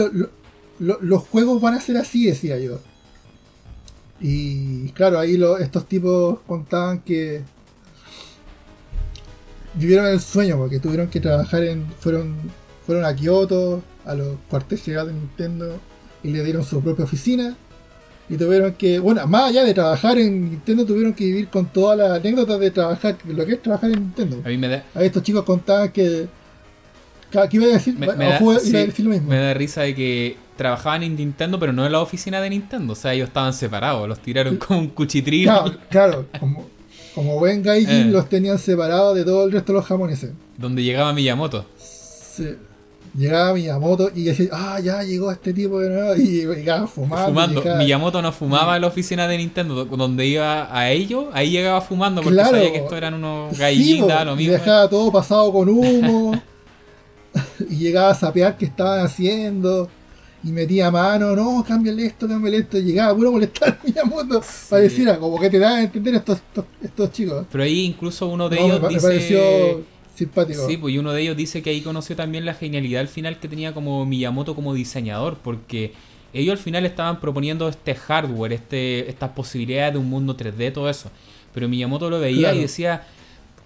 los 0.79 1.23
juegos 1.25 1.61
van 1.61 1.75
a 1.75 1.81
ser 1.81 1.97
así, 1.97 2.27
decía 2.27 2.59
yo. 2.59 2.81
Y 4.21 4.91
claro, 4.91 5.19
ahí 5.19 5.39
estos 5.61 5.87
tipos 5.87 6.41
contaban 6.47 7.01
que 7.01 7.43
vivieron 9.75 10.07
el 10.07 10.21
sueño 10.21 10.57
porque 10.57 10.81
tuvieron 10.81 11.09
que 11.09 11.21
trabajar 11.21 11.65
en. 11.65 11.87
fueron 11.99 12.35
fueron 12.87 13.05
a 13.05 13.15
Kioto, 13.15 13.83
a 14.05 14.15
los 14.15 14.37
cuarteles 14.49 14.87
de 14.87 15.13
Nintendo, 15.13 15.79
y 16.23 16.29
le 16.29 16.45
dieron 16.45 16.65
su 16.65 16.81
propia 16.81 17.05
oficina. 17.05 17.57
Y 18.29 18.37
tuvieron 18.37 18.75
que, 18.75 18.99
bueno, 18.99 19.27
más 19.27 19.51
allá 19.51 19.65
de 19.65 19.73
trabajar 19.73 20.19
en 20.19 20.51
Nintendo, 20.51 20.85
tuvieron 20.85 21.15
que 21.15 21.25
vivir 21.25 21.49
con 21.49 21.67
todas 21.67 21.97
las 21.97 22.11
anécdotas 22.11 22.59
de 22.59 22.71
trabajar, 22.71 23.17
lo 23.25 23.47
que 23.47 23.53
es 23.53 23.63
trabajar 23.63 23.91
en 23.91 24.01
Nintendo. 24.01 24.43
A 24.45 24.49
mí 24.49 24.59
me 24.59 24.69
da... 24.69 24.85
A 24.95 25.05
estos 25.05 25.23
chicos 25.23 25.45
contaban 25.45 25.91
que. 25.93 26.27
¿Qué 27.31 27.57
iba 27.57 27.67
a 27.67 27.69
decir? 27.69 27.95
Me, 27.99 28.07
da, 28.07 28.41
lo 28.41 29.11
mismo. 29.11 29.29
me 29.29 29.39
da 29.39 29.55
risa 29.55 29.83
de 29.83 29.95
que 29.95 30.37
trabajaban 30.57 31.03
en 31.03 31.17
Nintendo, 31.17 31.59
pero 31.59 31.73
no 31.73 31.85
en 31.85 31.93
la 31.93 32.01
oficina 32.01 32.41
de 32.41 32.51
Nintendo. 32.51 32.95
O 32.95 32.97
sea, 32.97 33.13
ellos 33.13 33.29
estaban 33.29 33.53
separados, 33.53 34.09
los 34.09 34.19
tiraron 34.21 34.57
con 34.57 34.79
un 34.79 34.89
cuchitril. 34.89 35.45
Claro, 35.45 35.77
claro 35.91 36.27
como, 36.41 36.67
como 37.15 37.39
buen 37.39 37.63
gaijin, 37.63 38.09
eh. 38.09 38.11
los 38.11 38.29
tenían 38.29 38.59
separados 38.59 39.15
de 39.17 39.25
todo 39.25 39.47
el 39.47 39.53
resto 39.53 39.73
de 39.73 39.79
los 39.79 39.87
japoneses. 39.87 40.33
Donde 40.57 40.83
llegaba 40.83 41.13
Miyamoto. 41.13 41.67
Sí. 41.79 42.57
Llegaba 43.17 43.55
Miyamoto 43.55 44.11
y 44.15 44.25
decía, 44.25 44.49
ah, 44.53 44.79
ya 44.79 45.03
llegó 45.03 45.33
este 45.33 45.55
tipo 45.55 45.81
de 45.81 45.89
nuevo. 45.89 46.17
Y 46.17 46.45
llegaba 46.45 46.87
fumando. 46.87 47.27
Fumando. 47.29 47.77
Miyamoto 47.79 48.21
no 48.21 48.31
fumaba 48.31 48.77
en 48.77 48.83
la 48.83 48.89
oficina 48.89 49.27
de 49.27 49.39
Nintendo. 49.39 49.87
Donde 49.87 50.27
iba 50.27 50.77
a 50.77 50.91
ellos, 50.91 51.27
ahí 51.33 51.51
llegaba 51.51 51.81
fumando 51.81 52.21
porque 52.21 52.45
sabía 52.45 52.73
que 52.73 52.79
esto 52.79 52.97
eran 52.97 53.15
unos 53.15 53.57
gaijin, 53.57 54.07
lo 54.07 54.37
mismo. 54.37 54.53
Y 54.53 54.59
dejaba 54.59 54.89
todo 54.89 55.11
pasado 55.11 55.51
con 55.51 55.69
humo. 55.69 56.41
y 57.71 57.77
llegaba 57.77 58.11
a 58.11 58.15
sapear 58.15 58.57
qué 58.59 58.67
estaban 58.67 59.05
haciendo 59.05 59.89
y 60.45 60.53
metía 60.53 60.91
mano, 60.91 61.35
no, 61.35 61.65
cámbiale 61.67 62.07
esto, 62.07 62.29
cámbiale 62.29 62.59
esto, 62.59 62.79
y 62.79 62.83
llegaba 62.83 63.17
puro 63.17 63.33
molestar 63.33 63.71
a 63.71 63.79
Miyamoto 63.85 64.41
sí. 64.43 64.67
para 64.71 64.83
decir, 64.83 65.09
ah, 65.09 65.19
como 65.19 65.41
que 65.41 65.51
te 65.51 65.59
dan 65.59 65.73
a 65.73 65.83
entender 65.83 66.15
estos, 66.15 66.39
estos, 66.83 67.11
chicos. 67.11 67.47
Pero 67.51 67.65
ahí 67.65 67.81
incluso 67.81 68.29
uno 68.29 68.49
de 68.49 68.61
ellos 68.61 68.81
me, 68.81 68.89
dice... 68.91 69.01
pareció 69.01 69.96
simpático. 70.17 70.67
Sí, 70.67 70.77
pues 70.77 70.95
y 70.95 70.99
uno 70.99 71.13
de 71.13 71.23
ellos 71.23 71.37
dice 71.37 71.63
que 71.63 71.71
ahí 71.71 71.81
conoció 71.83 72.17
también 72.17 72.45
la 72.45 72.55
genialidad 72.55 73.01
al 73.01 73.09
final 73.09 73.39
que 73.39 73.49
tenía 73.49 73.73
como 73.75 74.05
Miyamoto 74.05 74.55
como 74.55 74.75
diseñador, 74.75 75.39
porque 75.39 75.93
ellos 76.33 76.53
al 76.53 76.59
final 76.59 76.85
estaban 76.87 77.21
proponiendo 77.21 77.69
este 77.69 77.95
hardware, 77.95 78.53
este, 78.53 79.09
estas 79.09 79.31
posibilidades 79.31 79.95
de 79.95 79.99
un 79.99 80.09
mundo 80.09 80.37
3D, 80.37 80.73
todo 80.73 80.91
eso. 80.91 81.11
Pero 81.55 81.69
Miyamoto 81.69 82.11
lo 82.11 82.21
veía 82.21 82.55
y 82.55 82.61
decía, 82.61 83.07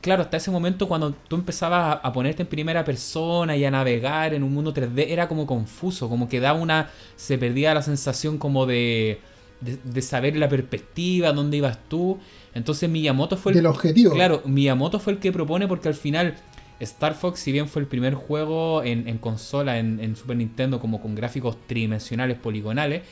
claro, 0.00 0.22
hasta 0.22 0.36
ese 0.36 0.50
momento 0.50 0.88
cuando 0.88 1.12
tú 1.12 1.36
empezabas 1.36 1.98
a, 2.02 2.12
ponerte 2.12 2.42
en 2.42 2.48
primera 2.48 2.84
persona 2.84 3.56
y 3.56 3.64
a 3.64 3.70
navegar 3.70 4.34
en 4.34 4.42
un 4.42 4.52
mundo 4.52 4.72
3D, 4.72 5.06
era 5.08 5.28
como 5.28 5.46
confuso, 5.46 6.08
como 6.08 6.28
que 6.28 6.40
daba 6.40 6.58
una. 6.58 6.90
se 7.16 7.38
perdía 7.38 7.74
la 7.74 7.82
sensación 7.82 8.38
como 8.38 8.66
de. 8.66 9.20
de, 9.60 10.02
saber 10.02 10.36
la 10.36 10.48
perspectiva, 10.48 11.32
dónde 11.32 11.58
ibas 11.58 11.78
tú. 11.88 12.18
Entonces 12.54 12.88
Miyamoto 12.88 13.36
fue 13.36 13.52
el. 13.52 13.56
Del 13.56 13.66
objetivo. 13.66 14.12
Claro, 14.12 14.42
Miyamoto 14.44 14.98
fue 14.98 15.14
el 15.14 15.18
que 15.18 15.32
propone 15.32 15.68
porque 15.68 15.88
al 15.88 15.94
final. 15.94 16.36
Star 16.80 17.12
Fox, 17.14 17.40
si 17.40 17.52
bien 17.52 17.68
fue 17.68 17.82
el 17.82 17.88
primer 17.88 18.14
juego 18.14 18.82
en, 18.82 19.18
consola, 19.18 19.78
en, 19.78 20.16
Super 20.16 20.38
Nintendo, 20.38 20.80
como 20.80 21.02
con 21.02 21.14
gráficos 21.14 21.58
tridimensionales, 21.66 22.38
poligonales, 22.38 23.02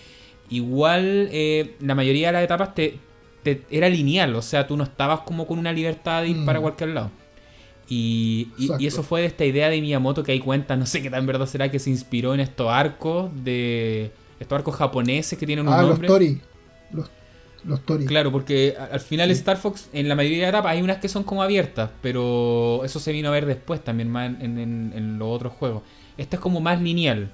igual 0.48 1.28
eh, 1.30 1.76
la 1.80 1.94
mayoría 1.94 2.28
de 2.28 2.32
las 2.32 2.44
etapas 2.44 2.74
te, 2.74 2.98
era 3.70 3.90
lineal, 3.90 4.34
o 4.34 4.40
sea, 4.40 4.66
tú 4.66 4.76
no 4.78 4.84
estabas 4.84 5.20
como 5.20 5.46
con 5.46 5.58
una 5.58 5.70
libertad 5.70 6.22
de 6.22 6.28
ir 6.28 6.44
para 6.46 6.60
mm. 6.60 6.62
cualquier 6.62 6.90
lado. 6.90 7.10
Y, 7.90 8.48
eso 8.80 9.02
fue 9.02 9.22
de 9.22 9.26
esta 9.26 9.44
idea 9.44 9.70
de 9.70 9.80
Miyamoto 9.80 10.22
que 10.22 10.32
hay 10.32 10.40
cuenta, 10.40 10.76
no 10.76 10.84
sé 10.84 11.00
qué 11.00 11.10
tan 11.10 11.26
verdad 11.26 11.46
será, 11.46 11.70
que 11.70 11.78
se 11.78 11.90
inspiró 11.90 12.34
en 12.34 12.40
estos 12.40 12.70
arcos 12.70 13.30
de. 13.44 14.12
estos 14.38 14.56
arcos 14.56 14.76
japoneses 14.76 15.38
que 15.38 15.46
tienen 15.46 15.66
un 15.66 15.72
ah, 15.72 15.82
nombre. 15.82 16.06
Los 16.06 16.18
Tori. 16.18 16.40
Los, 16.92 17.10
Tori. 17.84 18.06
Claro, 18.06 18.32
porque 18.32 18.74
al 18.78 19.00
final 19.00 19.30
Star 19.32 19.56
Fox, 19.56 19.88
en 19.92 20.08
la 20.08 20.14
mayoría 20.14 20.44
de 20.44 20.48
etapas, 20.48 20.72
hay 20.72 20.82
unas 20.82 20.98
que 20.98 21.08
son 21.08 21.24
como 21.24 21.42
abiertas, 21.42 21.90
pero 22.00 22.82
eso 22.84 23.00
se 23.00 23.12
vino 23.12 23.28
a 23.28 23.32
ver 23.32 23.46
después 23.46 23.82
también, 23.82 24.10
más 24.10 24.30
en, 24.40 24.58
en 24.58 25.18
los 25.18 25.28
otros 25.28 25.52
juegos. 25.54 25.82
Este 26.16 26.36
es 26.36 26.40
como 26.40 26.60
más 26.60 26.80
lineal. 26.80 27.30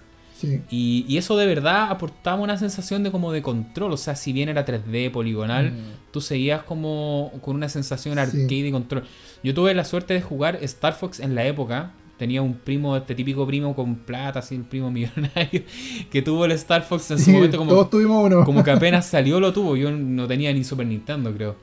Y, 0.71 1.05
y, 1.09 1.17
eso 1.17 1.37
de 1.37 1.47
verdad 1.47 1.91
aportaba 1.91 2.43
una 2.43 2.59
sensación 2.59 3.03
de 3.03 3.11
como 3.11 3.33
de 3.33 3.43
control. 3.43 3.93
O 3.93 3.97
sea, 3.97 4.17
si 4.17 4.33
bien 4.33 4.49
era 4.49 4.67
3D, 4.67 5.11
poligonal, 5.11 5.73
mm. 5.73 6.13
tú 6.13 6.21
seguías 6.21 6.63
como 6.63 7.33
con 7.41 7.57
una 7.57 7.69
sensación 7.69 8.19
arcade 8.19 8.69
y 8.69 8.73
control. 8.73 9.05
Yo 9.43 9.55
tuve 9.55 9.75
la 9.75 9.85
suerte 9.85 10.15
de 10.15 10.23
jugar 10.23 10.59
Star 10.63 10.95
Fox 10.95 11.21
en 11.21 11.35
la 11.35 11.47
época. 11.47 11.93
Tenía 12.25 12.41
un 12.41 12.55
primo, 12.55 12.97
este 12.97 13.15
típico 13.15 13.47
primo 13.47 13.77
con 13.77 13.97
plata, 13.97 14.39
así, 14.39 14.55
el 14.55 14.63
primo 14.63 14.91
millonario, 14.93 15.63
que 16.11 16.23
tuvo 16.23 16.47
el 16.47 16.53
Star 16.53 16.83
Fox 16.83 17.11
en 17.11 17.19
su 17.19 17.31
momento 17.31 17.59
como, 17.59 17.71
todos 17.71 17.91
tuvimos 17.91 18.25
uno. 18.25 18.45
como 18.45 18.65
que 18.65 18.71
apenas 18.73 19.05
salió 19.05 19.41
lo 19.41 19.53
tuvo. 19.53 19.77
Yo 19.77 19.91
no 19.91 20.27
tenía 20.27 20.51
ni 20.55 20.65
Super 20.65 20.87
Nintendo, 20.87 21.35
creo. 21.35 21.57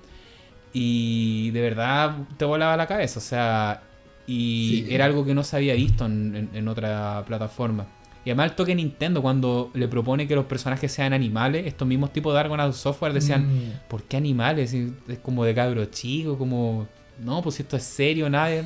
Y 0.71 1.49
de 1.49 1.61
verdad 1.61 2.15
te 2.37 2.45
volaba 2.45 2.77
la 2.77 2.85
cabeza. 2.85 3.19
O 3.19 3.23
sea, 3.23 3.81
y 4.27 4.85
era 4.89 5.05
algo 5.05 5.25
que 5.25 5.33
no 5.33 5.43
se 5.43 5.55
había 5.55 5.73
visto 5.73 6.05
en 6.05 6.67
otra 6.67 7.23
plataforma. 7.25 7.87
Y 8.23 8.29
además 8.29 8.51
el 8.51 8.55
toque 8.55 8.75
Nintendo, 8.75 9.21
cuando 9.21 9.71
le 9.73 9.87
propone 9.87 10.27
que 10.27 10.35
los 10.35 10.45
personajes 10.45 10.91
sean 10.91 11.11
animales, 11.11 11.65
estos 11.65 11.87
mismos 11.87 12.13
tipos 12.13 12.33
de 12.33 12.39
Argonaut 12.39 12.73
Software 12.73 13.13
decían, 13.13 13.47
mm. 13.47 13.71
¿por 13.87 14.03
qué 14.03 14.17
animales? 14.17 14.73
Es 14.73 15.17
como 15.23 15.43
de 15.43 15.55
cabro 15.55 15.85
chico, 15.85 16.37
como, 16.37 16.87
no, 17.19 17.41
pues 17.41 17.59
esto 17.59 17.77
es 17.77 17.83
serio, 17.83 18.29
nada. 18.29 18.63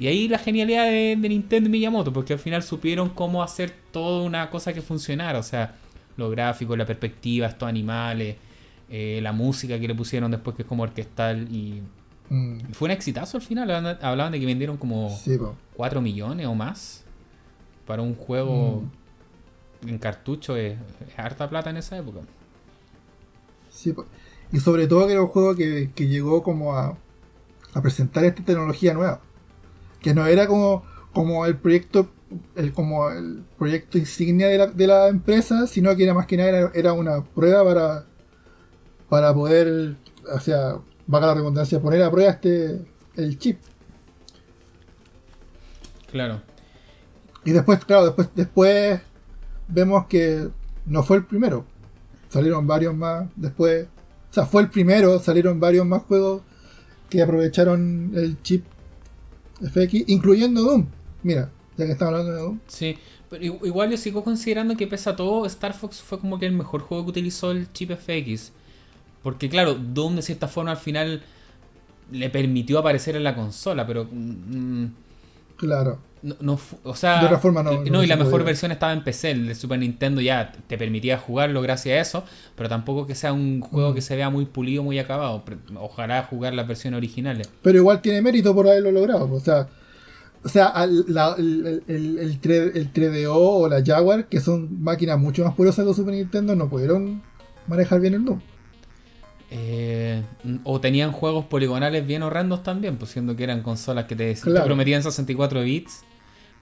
Y 0.00 0.06
ahí 0.06 0.28
la 0.28 0.38
genialidad 0.38 0.86
de, 0.86 1.14
Nintendo 1.14 1.68
y 1.68 1.72
Miyamoto, 1.72 2.10
porque 2.10 2.32
al 2.32 2.38
final 2.38 2.62
supieron 2.62 3.10
cómo 3.10 3.42
hacer 3.42 3.70
toda 3.92 4.22
una 4.22 4.48
cosa 4.48 4.72
que 4.72 4.80
funcionara. 4.80 5.38
O 5.38 5.42
sea, 5.42 5.74
los 6.16 6.30
gráficos, 6.30 6.78
la 6.78 6.86
perspectiva, 6.86 7.46
estos 7.46 7.68
animales, 7.68 8.36
eh, 8.88 9.20
la 9.22 9.32
música 9.32 9.78
que 9.78 9.86
le 9.86 9.94
pusieron 9.94 10.30
después, 10.30 10.56
que 10.56 10.62
es 10.62 10.68
como 10.68 10.84
orquestal. 10.84 11.46
Y 11.54 11.82
mm. 12.30 12.72
fue 12.72 12.86
un 12.86 12.92
exitazo 12.92 13.36
al 13.36 13.42
final. 13.42 13.98
Hablaban 14.00 14.32
de 14.32 14.40
que 14.40 14.46
vendieron 14.46 14.78
como 14.78 15.14
4 15.76 16.00
millones 16.00 16.46
o 16.46 16.54
más 16.54 17.04
para 17.86 18.00
un 18.00 18.14
juego 18.14 18.82
mm. 19.82 19.88
en 19.90 19.98
cartucho 19.98 20.56
es, 20.56 20.78
harta 21.18 21.50
plata 21.50 21.68
en 21.68 21.76
esa 21.76 21.98
época. 21.98 22.20
Sí, 23.68 23.94
y 24.50 24.60
sobre 24.60 24.86
todo 24.86 25.06
que 25.06 25.12
era 25.12 25.20
un 25.20 25.28
juego 25.28 25.54
que, 25.54 25.90
llegó 25.94 26.42
como 26.42 26.74
a, 26.74 26.96
presentar 27.82 28.24
esta 28.24 28.42
tecnología 28.42 28.94
nueva. 28.94 29.20
Que 30.00 30.14
no 30.14 30.26
era 30.26 30.46
como, 30.46 30.84
como 31.12 31.46
el 31.46 31.56
proyecto 31.56 32.10
el, 32.54 32.72
como 32.72 33.10
el 33.10 33.44
proyecto 33.58 33.98
insignia 33.98 34.48
de 34.48 34.58
la, 34.58 34.66
de 34.66 34.86
la 34.86 35.08
empresa, 35.08 35.66
sino 35.66 35.94
que 35.96 36.04
era 36.04 36.14
más 36.14 36.26
que 36.26 36.36
nada 36.36 36.70
era, 36.74 36.92
una 36.92 37.24
prueba 37.24 37.64
para, 37.64 38.04
para 39.08 39.34
poder, 39.34 39.96
o 40.32 40.40
sea, 40.40 40.76
vaga 41.06 41.28
la 41.28 41.34
redundancia, 41.34 41.80
poner 41.80 42.02
a 42.02 42.10
prueba 42.10 42.30
este 42.30 42.80
el 43.16 43.38
chip. 43.38 43.58
Claro. 46.10 46.42
Y 47.44 47.52
después, 47.52 47.84
claro, 47.84 48.06
después, 48.06 48.28
después 48.34 49.00
vemos 49.68 50.06
que 50.06 50.48
no 50.86 51.02
fue 51.02 51.18
el 51.18 51.24
primero. 51.24 51.64
Salieron 52.28 52.66
varios 52.66 52.94
más 52.94 53.28
después. 53.36 53.88
O 54.30 54.32
sea, 54.32 54.46
fue 54.46 54.62
el 54.62 54.70
primero, 54.70 55.18
salieron 55.18 55.58
varios 55.58 55.84
más 55.86 56.02
juegos 56.02 56.42
que 57.08 57.22
aprovecharon 57.22 58.12
el 58.14 58.40
chip 58.42 58.64
FX, 59.60 60.08
incluyendo 60.08 60.62
Doom. 60.62 60.86
Mira, 61.22 61.50
ya 61.76 61.86
que 61.86 61.92
estamos 61.92 62.12
hablando 62.14 62.32
de 62.32 62.40
Doom. 62.40 62.58
Sí, 62.66 62.96
pero 63.28 63.44
igual 63.44 63.90
yo 63.90 63.96
sigo 63.96 64.24
considerando 64.24 64.76
que 64.76 64.86
pese 64.86 65.10
a 65.10 65.16
todo, 65.16 65.46
Star 65.46 65.74
Fox 65.74 66.00
fue 66.00 66.18
como 66.18 66.38
que 66.38 66.46
el 66.46 66.52
mejor 66.52 66.82
juego 66.82 67.04
que 67.04 67.10
utilizó 67.10 67.50
el 67.50 67.72
chip 67.72 67.92
FX. 67.92 68.52
Porque 69.22 69.48
claro, 69.48 69.74
Doom 69.74 70.16
de 70.16 70.22
cierta 70.22 70.48
forma 70.48 70.72
al 70.72 70.76
final 70.76 71.22
le 72.10 72.30
permitió 72.30 72.78
aparecer 72.78 73.16
en 73.16 73.24
la 73.24 73.34
consola, 73.34 73.86
pero... 73.86 74.08
Mm, 74.10 74.86
claro. 75.56 75.98
No, 76.22 76.58
o 76.84 76.94
sea, 76.94 77.20
de 77.20 77.26
otra 77.26 77.38
forma 77.38 77.62
no. 77.62 77.82
No, 77.84 78.04
y 78.04 78.06
la 78.06 78.16
mejor 78.16 78.44
versión 78.44 78.70
estaba 78.72 78.92
en 78.92 79.02
PC. 79.02 79.30
El 79.30 79.48
de 79.48 79.54
Super 79.54 79.78
Nintendo 79.78 80.20
ya 80.20 80.52
te 80.52 80.76
permitía 80.76 81.16
jugarlo 81.16 81.62
gracias 81.62 81.96
a 81.96 82.00
eso, 82.00 82.24
pero 82.56 82.68
tampoco 82.68 83.06
que 83.06 83.14
sea 83.14 83.32
un 83.32 83.60
juego 83.60 83.92
mm. 83.92 83.94
que 83.94 84.02
se 84.02 84.16
vea 84.16 84.28
muy 84.28 84.44
pulido, 84.44 84.82
muy 84.82 84.98
acabado. 84.98 85.42
Ojalá 85.76 86.22
jugar 86.24 86.52
las 86.52 86.68
versiones 86.68 86.98
originales. 86.98 87.48
Pero 87.62 87.78
igual 87.78 88.02
tiene 88.02 88.20
mérito 88.20 88.54
por 88.54 88.68
haberlo 88.68 88.92
logrado. 88.92 89.32
O 89.32 89.40
sea, 89.40 89.68
o 90.44 90.48
sea 90.48 90.72
el, 90.84 91.82
el, 91.88 92.38
3, 92.40 93.24
do 93.24 93.34
o 93.34 93.68
la 93.68 93.82
Jaguar, 93.82 94.26
que 94.26 94.40
son 94.40 94.82
máquinas 94.82 95.18
mucho 95.18 95.42
más 95.42 95.54
poderosas 95.54 95.86
que 95.86 95.94
Super 95.94 96.14
Nintendo, 96.14 96.54
no 96.54 96.68
pudieron 96.68 97.22
manejar 97.66 98.00
bien 98.00 98.14
el 98.14 98.24
Doom. 98.26 98.40
Eh, 99.52 100.22
o 100.64 100.80
tenían 100.80 101.12
juegos 101.12 101.46
poligonales 101.46 102.06
bien 102.06 102.22
horrendos 102.22 102.62
también, 102.62 102.98
pues 102.98 103.10
siendo 103.10 103.34
que 103.34 103.44
eran 103.44 103.62
consolas 103.62 104.04
que 104.04 104.14
te, 104.14 104.34
te 104.34 104.60
prometían 104.60 105.02
64 105.02 105.62
bits 105.62 106.04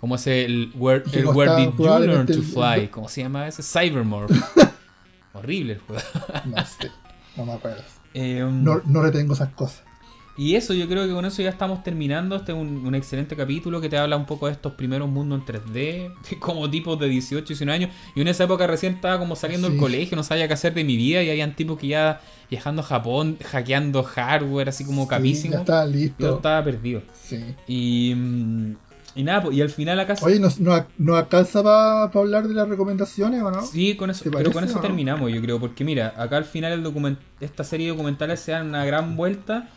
como 0.01 0.15
ese 0.15 0.45
el 0.45 0.73
Where, 0.75 1.05
el 1.13 1.27
Where 1.27 1.57
Did 1.57 1.73
You 1.77 1.99
Learn 1.99 2.27
to 2.27 2.43
Fly? 2.43 2.89
¿Cómo 2.89 3.09
se 3.09 3.23
llama 3.23 3.49
ese? 3.49 3.63
Cybermorph. 3.63 4.31
Horrible 5.33 5.75
el 5.75 5.79
juego. 5.81 6.03
no 6.47 6.65
sé, 6.65 6.91
no 7.37 7.47
me 7.47 7.53
acuerdo. 7.53 7.83
Eh, 8.15 8.43
um, 8.43 8.65
no, 8.65 8.81
no 8.87 9.03
retengo 9.03 9.35
esas 9.35 9.51
cosas. 9.51 9.83
Y 10.39 10.55
eso, 10.55 10.73
yo 10.73 10.87
creo 10.87 11.05
que 11.05 11.13
con 11.13 11.25
eso 11.25 11.43
ya 11.43 11.51
estamos 11.51 11.83
terminando. 11.83 12.37
Este 12.37 12.53
es 12.53 12.59
un, 12.59 12.95
excelente 12.95 13.35
capítulo 13.35 13.81
que 13.81 13.89
te 13.89 13.99
habla 13.99 14.17
un 14.17 14.25
poco 14.25 14.47
de 14.47 14.53
estos 14.53 14.75
primeros 14.75 15.09
mundos 15.09 15.41
en 15.41 15.45
3D, 15.45 16.39
como 16.39 16.71
tipos 16.71 16.97
de 17.01 17.09
18 17.09 17.45
y 17.45 17.49
19 17.49 17.75
años. 17.75 17.91
Y 18.15 18.21
en 18.21 18.29
esa 18.29 18.45
época 18.45 18.69
recién 18.69 18.95
estaba 18.95 19.19
como 19.19 19.35
saliendo 19.35 19.69
del 19.69 19.77
colegio, 19.77 20.17
no 20.17 20.23
sabía 20.23 20.47
qué 20.47 20.55
hacer 20.55 20.75
de 20.75 20.85
mi 20.85 20.97
vida. 20.97 21.25
Y 21.25 21.31
habían 21.31 21.57
tipos 21.57 21.77
que 21.77 21.89
ya 21.89 22.21
viajando 22.49 22.83
a 22.83 22.85
Japón, 22.85 23.37
hackeando 23.45 24.05
hardware, 24.05 24.69
así 24.69 24.85
como 24.85 25.09
capísimo. 25.09 25.55
Ya 25.55 25.61
estaba 25.61 25.87
listo. 25.87 26.25
Yo 26.25 26.37
estaba 26.37 26.63
perdido. 26.63 27.03
Sí. 27.21 27.45
Y. 27.67 28.15
Y 29.19 29.25
nada, 29.25 29.53
y 29.53 29.61
al 29.63 29.69
final 29.69 29.99
acá... 29.99 30.15
Oye, 30.23 30.39
¿no, 30.39 30.49
no, 30.97 31.17
alcanza 31.17 31.61
para 31.61 32.05
hablar 32.05 32.47
de 32.47 32.55
las 32.55 32.69
recomendaciones 32.69 33.43
o 33.43 33.51
no? 33.51 33.67
Sí, 33.67 33.97
con 33.97 34.11
eso, 34.11 34.31
pero 34.31 34.53
con 34.53 34.63
eso 34.63 34.79
terminamos, 34.79 35.33
yo 35.33 35.43
creo, 35.43 35.59
porque 35.59 35.83
mira, 35.83 36.15
acá 36.17 36.37
al 36.37 36.45
final 36.45 36.71
el 36.71 36.85
document 36.85 37.19
esta 37.41 37.65
serie 37.65 37.87
de 37.87 37.93
documentales 37.95 38.39
se 38.39 38.53
dan 38.53 38.69
una 38.69 38.85
gran 38.85 39.17
vuelta 39.17 39.71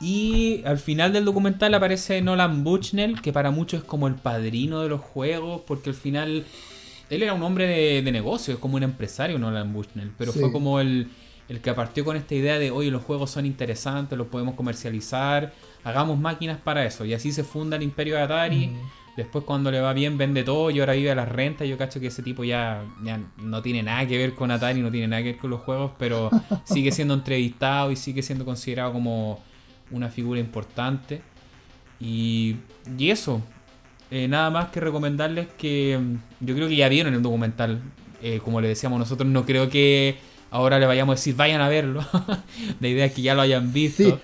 y 0.00 0.62
al 0.64 0.78
final 0.78 1.12
del 1.12 1.24
documental 1.24 1.72
aparece 1.74 2.20
Nolan 2.22 2.64
Bushnell, 2.64 3.22
que 3.22 3.32
para 3.32 3.52
muchos 3.52 3.82
es 3.82 3.86
como 3.86 4.08
el 4.08 4.16
padrino 4.16 4.80
de 4.80 4.88
los 4.88 5.00
juegos, 5.00 5.62
porque 5.64 5.90
al 5.90 5.96
final 5.96 6.44
él 7.08 7.22
era 7.22 7.34
un 7.34 7.42
hombre 7.44 7.68
de, 7.68 8.02
de 8.02 8.10
negocio, 8.10 8.54
es 8.54 8.58
como 8.58 8.78
un 8.78 8.82
empresario 8.82 9.38
Nolan 9.38 9.72
Bushnell, 9.72 10.10
pero 10.18 10.32
fue 10.32 10.50
como 10.50 10.80
el, 10.80 11.08
el 11.48 11.60
que 11.60 11.72
partió 11.72 12.04
con 12.04 12.16
esta 12.16 12.34
idea 12.34 12.58
de, 12.58 12.72
oye, 12.72 12.90
los 12.90 13.04
juegos 13.04 13.30
son 13.30 13.46
interesantes, 13.46 14.18
los 14.18 14.26
podemos 14.26 14.56
comercializar 14.56 15.52
hagamos 15.84 16.18
máquinas 16.18 16.58
para 16.58 16.84
eso. 16.84 17.04
Y 17.04 17.14
así 17.14 17.32
se 17.32 17.44
funda 17.44 17.76
el 17.76 17.82
imperio 17.82 18.16
de 18.16 18.22
Atari. 18.22 18.68
Mm. 18.68 18.76
Después 19.16 19.44
cuando 19.44 19.70
le 19.70 19.80
va 19.80 19.92
bien 19.92 20.16
vende 20.16 20.42
todo 20.42 20.70
y 20.70 20.80
ahora 20.80 20.94
vive 20.94 21.10
a 21.10 21.14
las 21.14 21.28
rentas. 21.28 21.68
Yo 21.68 21.76
cacho 21.76 22.00
que 22.00 22.06
ese 22.06 22.22
tipo 22.22 22.44
ya, 22.44 22.82
no 23.36 23.62
tiene 23.62 23.82
nada 23.82 24.06
que 24.06 24.16
ver 24.16 24.34
con 24.34 24.50
Atari, 24.50 24.80
no 24.80 24.90
tiene 24.90 25.08
nada 25.08 25.22
que 25.22 25.32
ver 25.32 25.38
con 25.38 25.50
los 25.50 25.60
juegos, 25.60 25.92
pero 25.98 26.30
sigue 26.64 26.92
siendo 26.92 27.14
entrevistado 27.14 27.90
y 27.90 27.96
sigue 27.96 28.22
siendo 28.22 28.44
considerado 28.44 28.92
como 28.92 29.40
una 29.90 30.08
figura 30.08 30.40
importante. 30.40 31.20
Y, 32.00 32.56
y 32.98 33.10
eso, 33.10 33.42
eh, 34.10 34.26
nada 34.28 34.50
más 34.50 34.70
que 34.70 34.80
recomendarles 34.80 35.46
que 35.58 35.98
mm, 36.00 36.46
yo 36.46 36.54
creo 36.54 36.68
que 36.68 36.76
ya 36.76 36.88
vieron 36.88 37.14
el 37.14 37.22
documental. 37.22 37.82
Eh, 38.22 38.40
como 38.42 38.60
le 38.60 38.68
decíamos 38.68 38.98
nosotros, 38.98 39.28
no 39.28 39.44
creo 39.44 39.68
que 39.68 40.16
ahora 40.50 40.78
le 40.78 40.86
vayamos 40.86 41.14
a 41.14 41.16
decir 41.16 41.36
vayan 41.36 41.60
a 41.60 41.68
verlo. 41.68 42.02
La 42.80 42.88
idea 42.88 43.04
es 43.04 43.12
que 43.12 43.20
ya 43.20 43.34
lo 43.34 43.42
hayan 43.42 43.72
visto 43.72 44.20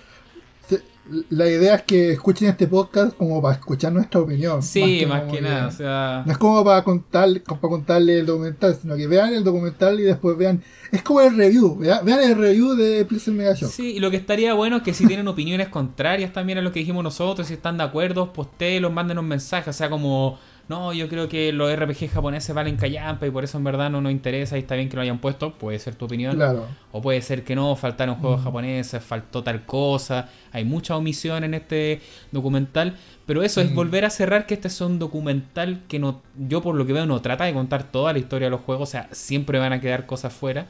la 1.29 1.47
idea 1.47 1.75
es 1.75 1.83
que 1.83 2.11
escuchen 2.11 2.49
este 2.49 2.67
podcast 2.67 3.15
como 3.15 3.41
para 3.41 3.55
escuchar 3.55 3.91
nuestra 3.91 4.19
opinión. 4.19 4.61
Sí, 4.61 5.05
más 5.07 5.23
que, 5.23 5.41
nada, 5.41 5.67
o 5.67 5.71
sea... 5.71 6.23
No 6.25 6.31
es 6.31 6.37
como 6.37 6.63
para, 6.63 6.83
contar, 6.83 7.29
para 7.43 7.59
contarle 7.59 8.19
el 8.19 8.25
documental, 8.25 8.77
sino 8.79 8.95
que 8.95 9.07
vean 9.07 9.33
el 9.33 9.43
documental 9.43 9.99
y 9.99 10.03
después 10.03 10.37
vean... 10.37 10.63
Es 10.91 11.03
como 11.03 11.21
el 11.21 11.35
review, 11.35 11.77
vean, 11.77 12.07
el 12.07 12.35
review 12.35 12.75
de 12.75 13.05
Pixel 13.05 13.35
Mega 13.35 13.55
Show. 13.55 13.69
Sí, 13.69 13.93
y 13.95 13.99
lo 13.99 14.09
que 14.09 14.17
estaría 14.17 14.53
bueno 14.53 14.77
es 14.77 14.83
que 14.83 14.93
si 14.93 15.05
tienen 15.05 15.27
opiniones 15.29 15.69
contrarias 15.69 16.33
también 16.33 16.57
a 16.57 16.61
lo 16.61 16.71
que 16.71 16.79
dijimos 16.79 17.03
nosotros, 17.03 17.47
si 17.47 17.53
están 17.53 17.77
de 17.77 17.83
acuerdo, 17.83 18.31
los 18.59 18.91
manden 18.91 19.19
un 19.19 19.27
mensaje, 19.27 19.69
o 19.69 19.73
sea, 19.73 19.89
como 19.89 20.39
no, 20.69 20.93
yo 20.93 21.09
creo 21.09 21.27
que 21.27 21.51
los 21.51 21.75
RPG 21.75 22.11
japoneses 22.11 22.53
valen 22.53 22.77
callampa 22.77 23.25
y 23.25 23.31
por 23.31 23.43
eso 23.43 23.57
en 23.57 23.63
verdad 23.63 23.89
no 23.89 24.01
nos 24.01 24.11
interesa 24.11 24.55
y 24.55 24.61
está 24.61 24.75
bien 24.75 24.87
que 24.87 24.95
lo 24.95 25.01
hayan 25.01 25.17
puesto, 25.17 25.55
puede 25.55 25.79
ser 25.79 25.95
tu 25.95 26.05
opinión. 26.05 26.35
Claro. 26.35 26.67
O 26.91 27.01
puede 27.01 27.23
ser 27.23 27.43
que 27.43 27.55
no, 27.55 27.75
faltaron 27.75 28.15
juegos 28.17 28.43
japoneses, 28.43 29.03
faltó 29.03 29.43
tal 29.43 29.65
cosa, 29.65 30.29
hay 30.51 30.65
mucha 30.65 30.95
omisión 30.95 31.43
en 31.43 31.55
este 31.55 32.01
documental, 32.31 32.95
pero 33.25 33.41
eso 33.41 33.61
es 33.61 33.73
volver 33.73 34.05
a 34.05 34.11
cerrar 34.11 34.45
que 34.45 34.53
este 34.53 34.67
es 34.67 34.79
un 34.79 34.99
documental 34.99 35.81
que 35.87 35.97
no, 35.97 36.21
yo 36.37 36.61
por 36.61 36.75
lo 36.75 36.85
que 36.85 36.93
veo 36.93 37.07
no 37.07 37.19
trata 37.19 37.45
de 37.45 37.53
contar 37.53 37.83
toda 37.91 38.13
la 38.13 38.19
historia 38.19 38.45
de 38.45 38.51
los 38.51 38.61
juegos, 38.61 38.89
o 38.89 38.91
sea, 38.91 39.09
siempre 39.11 39.57
van 39.57 39.73
a 39.73 39.81
quedar 39.81 40.05
cosas 40.05 40.31
fuera, 40.31 40.67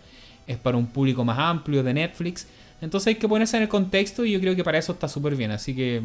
es 0.48 0.56
para 0.56 0.78
un 0.78 0.88
público 0.88 1.26
más 1.26 1.38
amplio 1.40 1.84
de 1.84 1.94
Netflix, 1.94 2.48
entonces 2.80 3.08
hay 3.08 3.16
que 3.16 3.28
ponerse 3.28 3.58
en 3.58 3.64
el 3.64 3.69
contexto 3.69 4.24
y 4.24 4.32
yo 4.32 4.40
creo 4.40 4.56
que 4.56 4.64
para 4.64 4.78
eso 4.78 4.94
está 4.94 5.10
súper 5.10 5.36
bien, 5.36 5.52
así 5.52 5.76
que 5.76 6.02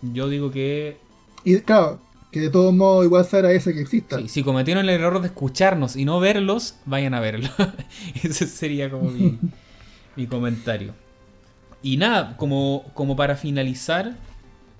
yo 0.00 0.28
digo 0.28 0.52
que... 0.52 0.96
Y 1.44 1.58
claro, 1.60 1.98
que 2.32 2.40
de 2.40 2.50
todos 2.50 2.74
modos 2.74 3.04
igual 3.04 3.24
se 3.26 3.36
agradece 3.36 3.74
que 3.74 3.82
exista. 3.82 4.18
si 4.26 4.42
cometieron 4.42 4.88
el 4.88 4.90
error 4.90 5.20
de 5.20 5.26
escucharnos 5.26 5.96
y 5.96 6.06
no 6.06 6.18
verlos, 6.18 6.76
vayan 6.86 7.12
a 7.12 7.20
verlo. 7.20 7.48
Ese 8.22 8.46
sería 8.46 8.90
como 8.90 9.10
mi, 10.16 10.26
comentario. 10.26 10.94
Y 11.82 11.98
nada, 11.98 12.36
como, 12.38 12.84
como 12.94 13.16
para 13.16 13.36
finalizar, 13.36 14.16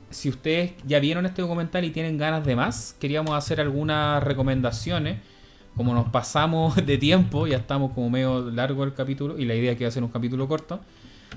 si 0.08 0.30
ustedes 0.30 0.72
ya 0.86 0.98
vieron 0.98 1.26
este 1.26 1.42
documental 1.42 1.84
y 1.84 1.90
tienen 1.90 2.16
ganas 2.16 2.46
de 2.46 2.56
más, 2.56 2.96
queríamos 2.98 3.34
hacer 3.34 3.60
algunas 3.60 4.22
recomendaciones 4.22 5.18
como 5.76 5.94
nos 5.94 6.08
pasamos 6.08 6.74
de 6.86 6.96
tiempo, 6.96 7.46
ya 7.46 7.58
estamos 7.58 7.92
como 7.92 8.08
medio 8.08 8.50
largo 8.50 8.84
el 8.84 8.94
capítulo 8.94 9.38
y 9.38 9.44
la 9.44 9.54
idea 9.54 9.72
es 9.72 9.78
que 9.78 9.84
va 9.84 9.88
a 9.88 9.92
ser 9.92 10.02
un 10.02 10.10
capítulo 10.10 10.48
corto, 10.48 10.80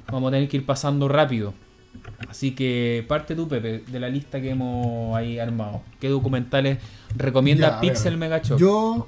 vamos 0.08 0.30
a 0.30 0.32
tener 0.32 0.48
que 0.48 0.58
ir 0.58 0.66
pasando 0.66 1.10
rápido. 1.10 1.53
Así 2.30 2.51
que 2.51 3.06
parte 3.07 3.35
tú, 3.35 3.48
Pepe, 3.48 3.83
de 3.88 3.99
la 3.99 4.09
lista 4.09 4.41
que 4.41 4.51
hemos 4.51 5.15
ahí 5.15 5.40
armado. 5.40 5.82
¿Qué 5.99 6.09
documentales 6.09 6.80
recomienda 7.15 7.80
Pixel 7.80 8.17
Mega 8.17 8.41
Yo. 8.41 9.06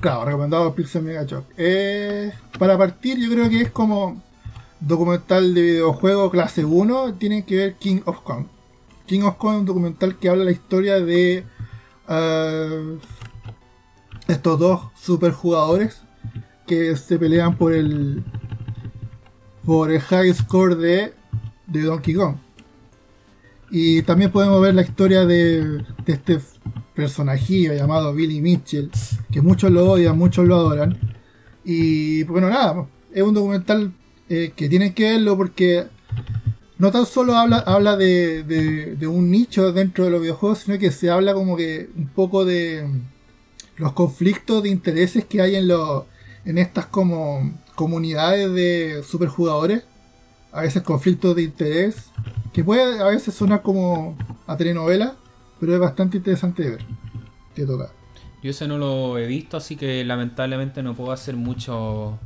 Claro, 0.00 0.24
recomendado 0.24 0.74
Pixel 0.74 1.02
Mega 1.02 1.26
Eh, 1.56 2.32
para 2.58 2.78
partir, 2.78 3.18
yo 3.18 3.30
creo 3.30 3.48
que 3.48 3.62
es 3.62 3.70
como 3.70 4.22
documental 4.80 5.54
de 5.54 5.62
videojuego 5.62 6.30
clase 6.30 6.64
1. 6.64 7.14
Tienen 7.14 7.42
que 7.42 7.56
ver 7.56 7.74
King 7.74 8.00
of 8.04 8.20
Kong. 8.20 8.46
King 9.06 9.22
of 9.22 9.36
Kong 9.36 9.54
es 9.54 9.60
un 9.60 9.66
documental 9.66 10.16
que 10.16 10.28
habla 10.28 10.44
la 10.44 10.50
historia 10.50 11.00
de 11.00 11.44
uh, 12.08 12.98
estos 14.28 14.58
dos 14.58 14.80
super 15.00 15.32
jugadores 15.32 16.02
que 16.66 16.96
se 16.96 17.18
pelean 17.18 17.56
por 17.56 17.72
el 17.72 18.24
por 19.66 19.90
el 19.90 20.00
high 20.00 20.32
score 20.32 20.76
de, 20.76 21.12
de 21.66 21.82
Donkey 21.82 22.14
Kong. 22.14 22.36
Y 23.70 24.02
también 24.02 24.30
podemos 24.30 24.62
ver 24.62 24.74
la 24.74 24.82
historia 24.82 25.26
de, 25.26 25.82
de 26.04 26.12
este 26.12 26.38
personajillo 26.94 27.74
llamado 27.74 28.14
Billy 28.14 28.40
Mitchell, 28.40 28.90
que 29.30 29.42
muchos 29.42 29.72
lo 29.72 29.90
odian, 29.90 30.16
muchos 30.16 30.46
lo 30.46 30.54
adoran. 30.54 30.96
Y 31.64 32.22
bueno, 32.22 32.48
nada, 32.48 32.86
es 33.12 33.22
un 33.22 33.34
documental 33.34 33.92
eh, 34.28 34.52
que 34.54 34.68
tienen 34.68 34.94
que 34.94 35.10
verlo 35.10 35.36
porque 35.36 35.86
no 36.78 36.92
tan 36.92 37.06
solo 37.06 37.36
habla, 37.36 37.58
habla 37.58 37.96
de, 37.96 38.44
de, 38.44 39.06
un 39.06 39.30
nicho 39.30 39.72
dentro 39.72 40.04
de 40.04 40.10
los 40.10 40.20
videojuegos, 40.20 40.60
sino 40.60 40.78
que 40.78 40.92
se 40.92 41.10
habla 41.10 41.34
como 41.34 41.56
que 41.56 41.88
un 41.96 42.08
poco 42.08 42.44
de 42.44 42.88
los 43.76 43.92
conflictos 43.92 44.62
de 44.62 44.68
intereses 44.68 45.24
que 45.24 45.40
hay 45.40 45.56
en, 45.56 45.68
los 45.68 46.04
en 46.44 46.58
estas 46.58 46.86
como 46.86 47.52
comunidades 47.76 48.52
de 48.52 49.04
superjugadores, 49.04 49.84
a 50.50 50.62
veces 50.62 50.82
conflictos 50.82 51.36
de 51.36 51.42
interés, 51.42 52.10
que 52.52 52.64
puede 52.64 53.00
a 53.00 53.04
veces 53.04 53.34
sonar 53.34 53.62
como 53.62 54.16
a 54.46 54.56
telenovela, 54.56 55.14
pero 55.60 55.74
es 55.74 55.78
bastante 55.78 56.16
interesante 56.16 56.64
de 56.64 56.70
ver. 56.70 56.84
Te 57.54 57.64
toca. 57.64 57.92
Yo 58.42 58.50
ese 58.50 58.66
no 58.66 58.78
lo 58.78 59.18
he 59.18 59.26
visto, 59.26 59.56
así 59.56 59.76
que 59.76 60.04
lamentablemente 60.04 60.82
no 60.82 60.94
puedo 60.94 61.12
hacer 61.12 61.36
mucho, 61.36 62.18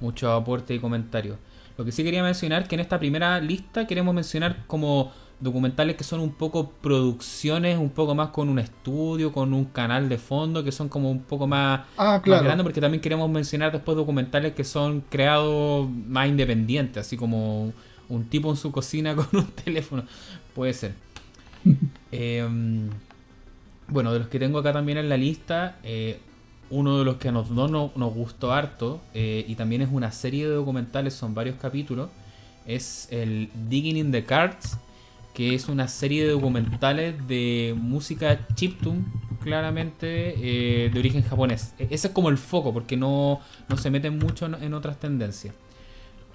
mucho 0.00 0.32
aporte 0.32 0.74
y 0.74 0.78
comentario. 0.78 1.36
Lo 1.76 1.84
que 1.84 1.92
sí 1.92 2.04
quería 2.04 2.22
mencionar 2.22 2.68
que 2.68 2.76
en 2.76 2.80
esta 2.80 2.98
primera 2.98 3.40
lista 3.40 3.86
queremos 3.86 4.14
mencionar 4.14 4.64
como 4.66 5.12
documentales 5.44 5.94
que 5.94 6.02
son 6.02 6.20
un 6.20 6.32
poco 6.32 6.70
producciones, 6.80 7.78
un 7.78 7.90
poco 7.90 8.14
más 8.14 8.30
con 8.30 8.48
un 8.48 8.58
estudio, 8.58 9.30
con 9.30 9.52
un 9.52 9.66
canal 9.66 10.08
de 10.08 10.18
fondo, 10.18 10.64
que 10.64 10.72
son 10.72 10.88
como 10.88 11.10
un 11.10 11.22
poco 11.22 11.46
más, 11.46 11.82
ah, 11.98 12.20
claro. 12.24 12.44
grandes, 12.44 12.64
porque 12.64 12.80
también 12.80 13.00
queremos 13.00 13.30
mencionar 13.30 13.70
después 13.70 13.96
documentales 13.96 14.54
que 14.54 14.64
son 14.64 15.02
creados 15.08 15.88
más 15.88 16.28
independientes, 16.28 17.06
así 17.06 17.16
como 17.16 17.72
un 18.08 18.24
tipo 18.24 18.50
en 18.50 18.56
su 18.56 18.72
cocina 18.72 19.14
con 19.16 19.28
un 19.32 19.46
teléfono, 19.46 20.04
puede 20.54 20.72
ser. 20.72 20.94
Em, 22.16 22.90
bueno, 23.88 24.12
de 24.12 24.20
los 24.20 24.28
que 24.28 24.38
tengo 24.38 24.60
acá 24.60 24.72
también 24.72 24.98
en 24.98 25.08
la 25.08 25.16
lista, 25.16 25.78
eh, 25.82 26.20
uno 26.70 26.98
de 26.98 27.04
los 27.04 27.16
que 27.16 27.28
a 27.28 27.32
nos 27.32 27.50
nos 27.50 28.14
gustó 28.14 28.52
harto, 28.52 29.00
eh, 29.14 29.44
y 29.48 29.56
también 29.56 29.82
es 29.82 29.88
una 29.90 30.12
serie 30.12 30.48
de 30.48 30.54
documentales, 30.54 31.14
son 31.14 31.34
varios 31.34 31.56
capítulos, 31.56 32.10
es 32.66 33.08
el 33.10 33.50
Digging 33.68 33.96
in 33.96 34.12
the 34.12 34.24
Cards, 34.24 34.78
que 35.34 35.54
es 35.54 35.68
una 35.68 35.88
serie 35.88 36.24
de 36.24 36.30
documentales 36.30 37.14
de 37.26 37.74
música 37.76 38.46
chiptune, 38.54 39.04
claramente 39.42 40.34
eh, 40.38 40.90
de 40.90 40.98
origen 40.98 41.22
japonés. 41.22 41.74
E-, 41.78 41.88
ese 41.90 42.06
es 42.06 42.12
como 42.12 42.30
el 42.30 42.38
foco, 42.38 42.72
porque 42.72 42.96
no, 42.96 43.40
se 43.76 43.90
meten 43.90 44.18
mucho 44.18 44.46
en, 44.46 44.72
otras 44.72 44.98
tendencias. 44.98 45.54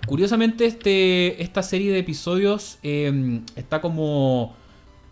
Curiosamente, 0.05 0.65
este, 0.65 1.41
esta 1.41 1.63
serie 1.63 1.91
de 1.91 1.99
episodios 1.99 2.77
em, 2.83 3.43
está 3.55 3.81
como 3.81 4.55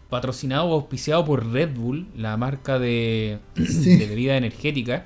patrocinado 0.10 0.66
o 0.68 0.74
auspiciado 0.74 1.26
por 1.26 1.52
Red 1.52 1.74
Bull, 1.76 2.08
la 2.16 2.38
marca 2.38 2.80
de, 2.80 3.40
de, 3.56 4.06
bebida 4.06 4.38
energética. 4.38 5.06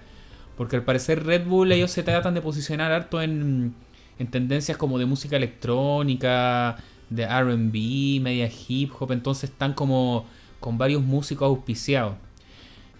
Porque 0.57 0.75
al 0.75 0.83
parecer 0.83 1.23
Red 1.23 1.45
Bull 1.45 1.71
ellos 1.71 1.91
se 1.91 2.03
tratan 2.03 2.33
de 2.33 2.41
posicionar 2.41 2.91
harto 2.91 3.21
en, 3.21 3.73
en 4.19 4.27
tendencias 4.27 4.77
como 4.77 4.99
de 4.99 5.05
música 5.05 5.37
electrónica, 5.37 6.77
de 7.11 7.25
RB, 7.25 8.21
media 8.21 8.49
hip 8.67 8.91
hop, 8.97 9.11
entonces 9.11 9.51
están 9.51 9.73
como 9.73 10.25
con 10.59 10.77
varios 10.77 11.03
músicos 11.03 11.45
auspiciados. 11.45 12.13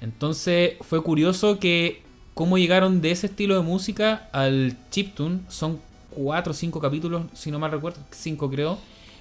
Entonces 0.01 0.73
fue 0.81 1.01
curioso 1.01 1.59
que 1.59 2.03
cómo 2.33 2.57
llegaron 2.57 3.01
de 3.01 3.11
ese 3.11 3.27
estilo 3.27 3.55
de 3.55 3.61
música 3.61 4.29
al 4.33 4.75
chiptune, 4.89 5.39
son 5.47 5.79
cuatro 6.11 6.51
o 6.51 6.53
cinco 6.53 6.79
capítulos, 6.79 7.23
si 7.33 7.51
no 7.51 7.59
mal 7.59 7.71
recuerdo, 7.71 8.01
cinco 8.11 8.49
creo. 8.49 8.77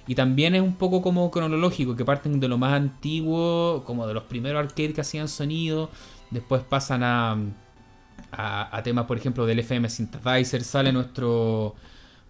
Y 0.07 0.15
también 0.17 0.57
es 0.57 0.63
un 0.63 0.75
poco 0.75 1.03
como 1.03 1.31
cronológico, 1.31 1.95
que 1.95 2.05
parten 2.05 2.41
de 2.41 2.49
lo 2.49 2.59
más 2.59 2.73
antiguo, 2.73 3.85
como 3.87 4.07
de 4.09 4.15
los 4.15 4.25
primeros 4.25 4.65
arcades 4.65 4.93
que 4.95 5.03
hacían 5.03 5.29
sonido, 5.29 5.89
después 6.31 6.63
pasan 6.63 7.05
a, 7.05 7.37
a, 8.33 8.77
a 8.77 8.83
temas, 8.83 9.07
por 9.07 9.19
ejemplo, 9.19 9.47
del 9.47 9.61
FM 9.61 9.89
Synthesizer, 9.89 10.65
sale 10.65 10.93
nuestro 10.93 11.77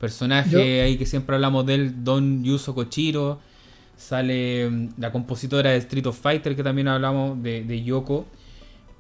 personaje 0.00 0.80
ahí 0.80 0.96
que 0.96 1.06
siempre 1.06 1.36
hablamos 1.36 1.66
de 1.66 1.74
él, 1.74 2.02
Don 2.02 2.42
Yuso 2.42 2.74
Kochiro. 2.74 3.38
Sale 3.96 4.68
mm, 4.68 4.88
la 4.96 5.12
compositora 5.12 5.70
de 5.70 5.76
Street 5.76 6.06
of 6.06 6.18
Fighter, 6.18 6.56
que 6.56 6.64
también 6.64 6.88
hablamos 6.88 7.40
de, 7.42 7.82
Yoko. 7.84 8.26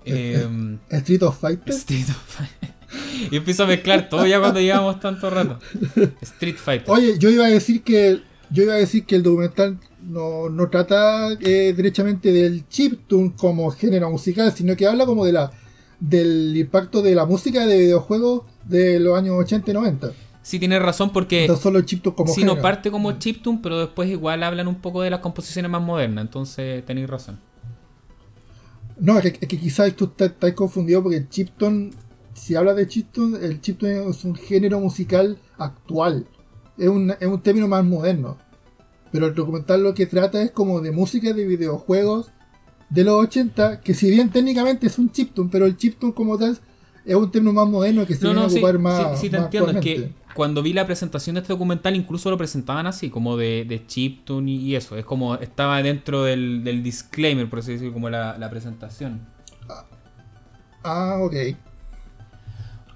Em, 0.04 0.78
¿Street 0.90 1.22
of 1.22 1.40
Fighter? 1.40 1.74
Street 1.74 2.08
of 2.10 2.22
Fighter. 2.22 2.74
y 3.32 3.36
empiezo 3.36 3.64
a 3.64 3.66
mezclar 3.66 4.08
todo 4.08 4.26
ya 4.26 4.38
cuando 4.38 4.60
llevamos 4.60 5.00
tanto 5.00 5.30
rato. 5.30 5.58
Street 6.20 6.56
Fighter. 6.56 6.90
Oye, 6.90 7.18
yo 7.18 7.30
iba 7.30 7.46
a 7.46 7.50
decir 7.50 7.82
que 7.82 8.20
yo 8.50 8.64
iba 8.64 8.74
a 8.74 8.78
decir 8.78 9.06
que 9.06 9.16
el 9.16 9.22
documental 9.22 9.78
no, 10.02 10.50
no 10.50 10.68
trata 10.68 11.32
eh, 11.40 11.72
derechamente 11.74 12.30
del 12.30 12.68
chiptune 12.68 13.32
como 13.36 13.70
género 13.70 14.10
musical, 14.10 14.52
sino 14.52 14.76
que 14.76 14.86
habla 14.86 15.06
como 15.06 15.24
de 15.24 15.32
la 15.32 15.50
del 15.98 16.56
impacto 16.56 17.00
de 17.00 17.14
la 17.14 17.26
música 17.26 17.66
de 17.66 17.78
videojuegos 17.78 18.42
de 18.64 18.98
los 19.00 19.18
años 19.18 19.36
80 19.38 19.70
y 19.70 19.74
90 19.74 20.12
sí 20.42 20.58
tienes 20.58 20.82
razón 20.82 21.10
porque 21.10 21.46
no 21.46 21.56
solo 21.56 21.80
como 22.14 22.32
sí 22.32 22.44
no 22.44 22.60
parte 22.60 22.90
como 22.90 23.12
chiptune, 23.12 23.60
pero 23.62 23.78
después 23.78 24.08
igual 24.08 24.42
hablan 24.42 24.68
un 24.68 24.76
poco 24.76 25.02
de 25.02 25.10
las 25.10 25.20
composiciones 25.20 25.70
más 25.70 25.82
modernas, 25.82 26.24
entonces 26.24 26.84
tenéis 26.84 27.08
razón. 27.08 27.38
No, 28.98 29.18
es 29.18 29.32
que, 29.32 29.48
quizás 29.48 29.94
tú 29.94 30.12
estás, 30.18 30.52
confundido 30.52 31.02
porque 31.02 31.16
el 31.16 31.28
chiptune, 31.28 31.90
si 32.34 32.54
hablas 32.54 32.76
de 32.76 32.86
chiptune, 32.86 33.38
el 33.44 33.60
chiptune 33.60 34.08
es 34.10 34.24
un 34.24 34.34
género 34.34 34.78
musical 34.78 35.38
actual, 35.56 36.26
es 36.76 36.88
un, 36.88 37.10
es 37.10 37.26
un 37.26 37.40
término 37.40 37.66
más 37.66 37.84
moderno. 37.84 38.36
Pero 39.10 39.26
el 39.26 39.34
documental 39.34 39.82
lo 39.82 39.94
que 39.94 40.06
trata 40.06 40.40
es 40.42 40.50
como 40.50 40.80
de 40.80 40.92
música 40.92 41.32
de 41.32 41.46
videojuegos 41.46 42.30
de 42.90 43.04
los 43.04 43.14
80, 43.24 43.80
que 43.80 43.94
si 43.94 44.10
bien 44.10 44.30
técnicamente 44.30 44.86
es 44.86 44.98
un 44.98 45.10
chiptune, 45.10 45.48
pero 45.50 45.64
el 45.64 45.76
chiptune 45.76 46.12
como 46.12 46.36
tal 46.36 46.58
es 47.04 47.14
un 47.14 47.30
término 47.30 47.54
más 47.54 47.68
moderno 47.68 48.06
que 48.06 48.14
se 48.14 48.24
no, 48.24 48.32
viene 48.32 48.44
a 48.44 48.48
ocupar 48.48 48.78
más. 48.78 49.18
Sí, 49.18 49.26
sí 49.26 49.30
te 49.30 49.38
entiendo, 49.38 49.70
es 49.70 49.80
que 49.80 50.12
cuando 50.40 50.62
vi 50.62 50.72
la 50.72 50.86
presentación 50.86 51.34
de 51.34 51.42
este 51.42 51.52
documental, 51.52 51.94
incluso 51.94 52.30
lo 52.30 52.38
presentaban 52.38 52.86
así, 52.86 53.10
como 53.10 53.36
de, 53.36 53.66
de 53.68 53.86
chiptune 53.86 54.50
y 54.50 54.74
eso. 54.74 54.96
Es 54.96 55.04
como 55.04 55.34
estaba 55.34 55.82
dentro 55.82 56.24
del, 56.24 56.82
disclaimer, 56.82 57.46
por 57.46 57.58
así 57.58 57.72
decirlo, 57.72 57.92
como 57.92 58.08
la, 58.08 58.48
presentación. 58.48 59.20
Ah, 60.82 61.18
ok. 61.20 61.34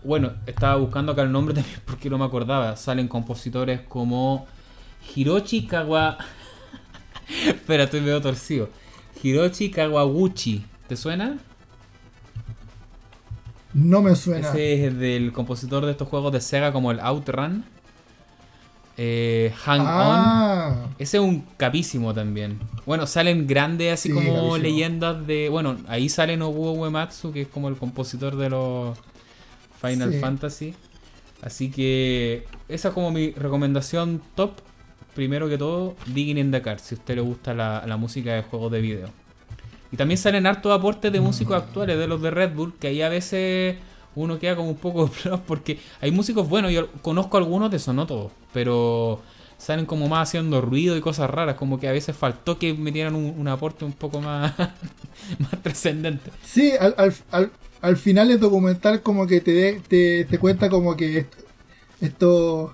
Bueno, 0.04 0.32
estaba 0.46 0.76
buscando 0.76 1.12
acá 1.12 1.20
el 1.20 1.32
nombre 1.32 1.54
también 1.56 1.82
porque 1.84 2.08
no 2.08 2.16
me 2.16 2.24
acordaba. 2.24 2.76
Salen 2.76 3.08
compositores 3.08 3.82
como 3.82 4.46
Hiroshi 5.14 5.66
Kawa. 5.66 6.16
Espera, 7.46 7.84
estoy 7.84 8.00
medio 8.00 8.22
torcido. 8.22 8.70
Hiroshi 9.22 9.70
Kawaguchi. 9.70 10.64
¿Te 10.88 10.96
suena? 10.96 11.36
No 13.74 14.02
me 14.02 14.14
suena. 14.14 14.48
Ese 14.48 14.86
es 14.86 14.98
del 14.98 15.32
compositor 15.32 15.84
de 15.84 15.92
estos 15.92 16.08
juegos 16.08 16.32
de 16.32 16.40
Sega 16.40 16.72
como 16.72 16.92
el 16.92 17.00
Outrun. 17.00 17.64
Eh, 18.96 19.52
Hang 19.64 19.82
ah. 19.84 20.76
On. 20.84 20.94
Ese 20.98 21.16
es 21.16 21.22
un 21.22 21.44
capísimo 21.56 22.14
también. 22.14 22.60
Bueno, 22.86 23.08
salen 23.08 23.48
grandes 23.48 23.92
así 23.92 24.10
como 24.10 24.56
leyendas 24.56 25.26
de. 25.26 25.48
Bueno, 25.48 25.76
ahí 25.88 26.08
sale 26.08 26.36
Nobuo 26.36 26.72
Uematsu, 26.72 27.32
que 27.32 27.42
es 27.42 27.48
como 27.48 27.68
el 27.68 27.76
compositor 27.76 28.36
de 28.36 28.50
los 28.50 28.96
Final 29.80 30.14
Fantasy. 30.20 30.74
Así 31.42 31.70
que 31.70 32.46
esa 32.68 32.88
es 32.88 32.94
como 32.94 33.10
mi 33.10 33.32
recomendación 33.32 34.22
top. 34.36 34.52
Primero 35.14 35.48
que 35.48 35.58
todo, 35.58 35.94
Digging 36.06 36.38
in 36.38 36.50
the 36.50 36.60
Car, 36.60 36.80
si 36.80 36.94
a 36.94 36.98
usted 36.98 37.14
le 37.14 37.20
gusta 37.20 37.54
la, 37.54 37.84
la 37.86 37.96
música 37.96 38.34
de 38.34 38.42
juegos 38.42 38.72
de 38.72 38.80
video. 38.80 39.23
Y 39.94 39.96
también 39.96 40.18
salen 40.18 40.44
hartos 40.44 40.76
aportes 40.76 41.12
de 41.12 41.20
músicos 41.20 41.54
actuales, 41.54 41.96
de 41.96 42.08
los 42.08 42.20
de 42.20 42.32
Red 42.32 42.52
Bull, 42.52 42.74
que 42.80 42.88
ahí 42.88 43.00
a 43.00 43.08
veces 43.08 43.76
uno 44.16 44.40
queda 44.40 44.56
como 44.56 44.70
un 44.70 44.74
poco 44.74 45.08
porque 45.46 45.78
hay 46.00 46.10
músicos 46.10 46.48
buenos, 46.48 46.72
yo 46.72 46.90
conozco 47.00 47.36
algunos 47.36 47.70
de 47.70 47.76
esos, 47.76 47.94
no 47.94 48.04
todos, 48.04 48.32
pero 48.52 49.20
salen 49.56 49.86
como 49.86 50.08
más 50.08 50.28
haciendo 50.28 50.60
ruido 50.60 50.96
y 50.96 51.00
cosas 51.00 51.30
raras, 51.30 51.54
como 51.54 51.78
que 51.78 51.86
a 51.86 51.92
veces 51.92 52.16
faltó 52.16 52.58
que 52.58 52.74
metieran 52.74 53.14
un, 53.14 53.46
aporte 53.46 53.84
un 53.84 53.92
poco 53.92 54.20
más, 54.20 54.52
más 55.38 55.62
trascendente. 55.62 56.32
Sí, 56.44 56.72
al, 56.72 56.96
al, 57.30 57.52
al, 57.80 57.96
final 57.96 58.32
el 58.32 58.40
documental 58.40 59.00
como 59.00 59.28
que 59.28 59.40
te, 59.40 59.80
te, 59.86 60.24
te 60.24 60.38
cuenta 60.40 60.68
como 60.68 60.96
que 60.96 61.26
estos 62.00 62.72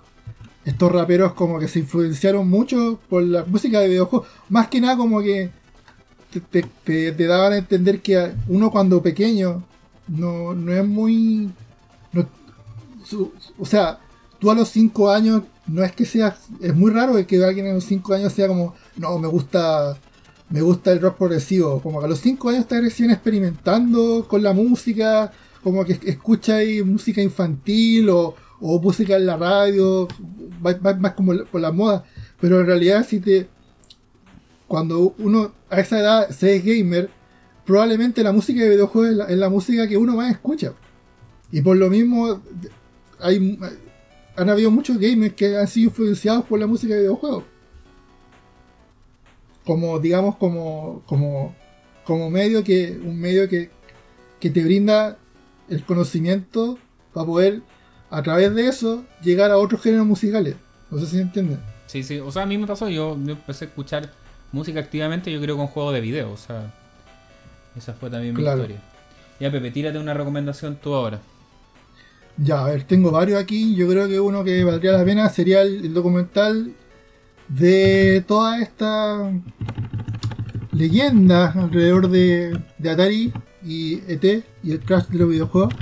estos 0.65 0.91
raperos 0.91 1.35
como 1.35 1.59
que 1.59 1.69
se 1.69 1.81
influenciaron 1.81 2.49
mucho 2.49 2.99
por 3.11 3.23
la 3.23 3.45
música 3.45 3.81
de 3.81 3.89
videojuegos, 3.89 4.27
más 4.49 4.69
que 4.69 4.81
nada 4.81 4.97
como 4.97 5.21
que 5.21 5.51
te, 6.31 6.63
te, 7.13 7.27
daban 7.27 7.53
a 7.53 7.59
entender 7.59 8.01
que 8.01 8.33
uno 8.49 8.71
cuando 8.71 9.03
pequeño 9.03 9.65
no, 10.07 10.55
no 10.55 10.73
es 10.73 10.87
muy... 10.87 11.51
o 13.59 13.67
sea, 13.67 13.99
tú 14.39 14.51
a 14.51 14.55
los 14.55 14.69
5 14.69 15.11
años 15.11 15.43
no 15.67 15.83
es 15.85 15.93
que 15.93 16.05
sea... 16.05 16.37
Es 16.61 16.75
muy 16.75 16.91
raro 16.91 17.15
que 17.27 17.45
alguien 17.45 17.67
a 17.67 17.75
los 17.75 17.85
5 17.85 18.15
años 18.15 18.33
sea 18.33 18.49
como, 18.49 18.75
no, 18.97 19.19
me 19.19 19.29
gusta... 19.29 19.97
Me 20.49 20.63
gusta 20.63 20.91
el 20.91 21.01
rock 21.01 21.17
progresivo. 21.17 21.81
Como 21.81 22.01
que 22.01 22.07
a 22.07 22.09
los 22.09 22.21
5 22.21 22.49
años 22.49 22.63
estás 22.63 22.83
recién 22.83 23.11
experimentando 23.11 24.27
con 24.27 24.43
la 24.43 24.53
música, 24.53 25.33
como 25.63 25.85
que 25.85 25.99
escucha 26.07 26.57
ahí 26.57 26.83
música 26.83 27.23
infantil 27.23 28.11
o, 28.11 28.35
o 28.61 28.81
música 28.81 29.17
en 29.17 29.27
la 29.27 29.37
radio, 29.37 30.09
más, 30.61 31.15
como 31.15 31.35
por 31.45 31.61
la 31.61 31.71
moda. 31.71 32.05
Pero 32.41 32.61
en 32.61 32.67
realidad 32.67 33.07
si 33.09 33.21
te 33.21 33.49
cuando 34.71 35.17
uno 35.19 35.51
a 35.69 35.81
esa 35.81 35.99
edad 35.99 36.31
se 36.31 36.55
es 36.55 36.65
gamer, 36.65 37.11
probablemente 37.67 38.23
la 38.23 38.31
música 38.31 38.63
de 38.63 38.69
videojuegos 38.69 39.29
es 39.29 39.37
la, 39.37 39.49
música 39.49 39.89
que 39.89 39.97
uno 39.97 40.15
más 40.15 40.31
escucha. 40.31 40.75
Y 41.51 41.61
por 41.61 41.77
lo 41.77 41.91
mismo, 41.91 42.41
hay, 43.19 43.59
han 44.37 44.49
habido 44.49 44.71
muchos 44.71 44.97
gamers 44.97 45.35
que 45.35 45.57
han 45.57 45.67
sido 45.67 45.89
influenciados 45.89 46.45
por 46.45 46.61
la 46.61 46.69
música 46.69 46.95
de 46.95 47.01
videojuegos. 47.01 47.43
Como, 49.65 49.99
digamos, 49.99 50.37
como, 50.37 51.03
como, 51.05 51.53
como 52.05 52.31
medio 52.31 52.63
que, 52.63 52.97
un 53.03 53.19
medio 53.21 53.49
que, 53.49 53.71
que 54.39 54.51
te 54.51 54.63
brinda 54.63 55.19
el 55.69 55.85
conocimiento 55.85 56.79
para 57.13 57.27
poder, 57.27 57.63
a 58.09 58.23
través 58.23 58.55
de 58.55 58.69
eso, 58.69 59.05
llegar 59.21 59.51
a 59.51 59.59
otros 59.59 59.83
géneros 59.83 60.07
musicales. 60.07 60.55
No 60.93 60.99
sé 61.01 61.07
si 61.07 61.19
entienden. 61.19 61.59
Sí, 61.87 62.05
sí, 62.05 62.21
o 62.21 62.31
sea, 62.31 62.43
a 62.43 62.47
mí 62.47 62.57
me 62.57 62.69
pasó, 62.69 62.89
yo 62.89 63.15
empecé 63.15 63.65
a 63.65 63.69
escuchar 63.69 64.20
música 64.53 64.81
activamente, 64.81 65.33
yo 65.33 65.41
creo 65.41 65.57
con 65.57 65.67
juego 65.67 65.93
de 65.93 66.01
video, 66.01 66.33
o 66.33 66.37
sea, 66.37 66.73
esa 67.77 67.93
fue 67.95 68.11
también 68.11 68.35
mi 68.35 68.43
historia. 68.43 68.81
Ya, 69.39 69.51
Pepe, 69.51 69.71
tírate 69.71 69.99
una 69.99 70.13
recomendación 70.13 70.77
tú 70.77 70.95
ahora. 70.95 71.21
Ya, 72.37 72.65
a 72.65 72.67
ver, 72.67 72.85
tengo 72.85 73.11
varios 73.11 73.41
aquí. 73.41 73.75
Yo 73.75 73.89
creo 73.89 74.09
que 74.09 74.21
uno 74.21 74.45
que 74.45 74.65
valdría 74.65 74.93
la 74.93 75.05
pena 75.05 75.29
sería 75.29 75.63
el, 75.63 75.93
documental 75.93 76.73
de 77.49 78.25
toda 78.27 78.61
esta 78.61 79.31
leyenda 80.73 81.53
alrededor 81.53 82.09
de, 82.09 82.59
de, 82.79 82.91
Atari 82.91 83.33
y 83.65 84.01
ET 84.09 84.45
y 84.63 84.73
el 84.73 84.81
crash 84.81 85.07
de 85.07 85.19
los 85.19 85.29
videojuegos. 85.29 85.75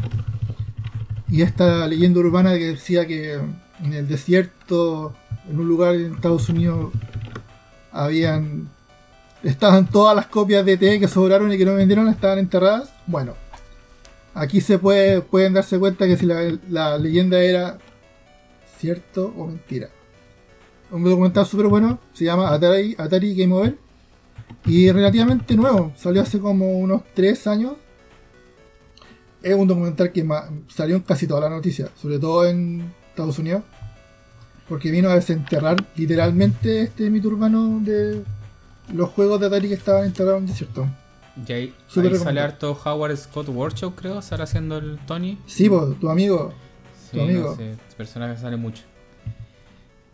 Y 1.29 1.43
esta 1.43 1.87
leyenda 1.87 2.21
urbana 2.21 2.55
que 2.55 2.69
decía 2.69 3.07
que 3.07 3.35
en 3.35 3.93
el 3.93 4.09
desierto, 4.09 5.15
en 5.49 5.61
un 5.61 5.69
lugar 5.69 5.95
en 5.95 6.15
Estados 6.15 6.49
Unidos, 6.49 6.93
habían 7.93 8.69
estaban 9.43 9.89
todas 9.89 10.17
las 10.17 10.27
copias 10.27 10.65
de 10.65 10.77
T 10.77 11.01
que 11.01 11.09
sobraron 11.09 11.53
y 11.53 11.59
que 11.59 11.65
no 11.65 11.75
vendieron 11.75 12.09
estaban 12.09 12.39
enterradas. 12.39 12.93
Bueno, 13.07 13.35
aquí 14.35 14.61
se 14.61 14.79
puede, 14.79 15.21
pueden 15.21 15.55
darse 15.55 15.79
cuenta 15.79 16.07
que 16.07 16.17
si 16.17 16.27
la, 16.27 16.99
leyenda 16.99 17.41
era 17.41 17.79
cierto 18.79 19.33
o 19.37 19.47
mentira. 19.47 19.89
Un 20.91 21.05
documental 21.05 21.47
súper 21.47 21.67
bueno, 21.67 21.99
se 22.15 22.25
llama 22.25 22.53
Atari, 22.53 22.97
Atari 22.99 23.35
Game 23.35 23.55
Over 23.55 23.79
y 24.65 24.91
relativamente 24.91 25.55
nuevo, 25.55 25.93
salió 25.97 26.23
hace 26.23 26.39
como 26.39 26.79
unos 26.79 27.03
3 27.15 27.47
años. 27.47 27.75
Es 29.43 29.55
un 29.55 29.69
documental 29.69 30.11
que 30.11 30.27
salió 30.69 30.97
en 30.97 31.03
casi 31.03 31.27
toda 31.27 31.43
la 31.43 31.51
noticia, 31.51 31.91
sobre 31.97 32.19
todo 32.19 32.47
en 32.47 32.93
Estados 33.11 33.39
Unidos. 33.39 33.63
Porque 34.69 34.91
vino 34.91 35.09
a 35.09 35.15
desenterrar 35.15 35.83
literalmente 35.97 36.83
este 36.83 37.09
mito 37.11 37.29
urbano 37.29 37.81
de 37.83 38.23
los 38.93 39.11
juegos 39.11 39.41
de 39.41 39.47
Atari 39.47 39.69
que 39.69 39.75
estaban 39.75 40.05
enterrados 40.05 40.39
en 40.39 40.45
el 40.45 40.51
desierto. 40.51 40.89
Y 41.47 41.53
ahí, 41.53 41.75
sale 41.89 42.41
harto 42.41 42.79
Howard 42.85 43.17
Scott 43.17 43.49
Workshop, 43.49 43.95
creo, 43.95 44.19
estará 44.19 44.45
haciendo 44.45 44.79
el 44.79 44.99
Tony. 45.07 45.39
Sí, 45.47 45.71
tu 46.01 46.09
amigo. 46.09 46.53
tu 47.13 47.21
amigo. 47.21 47.57
Sí, 47.57 47.65
personaje 47.97 48.37
sale 48.41 48.57
mucho. 48.57 48.83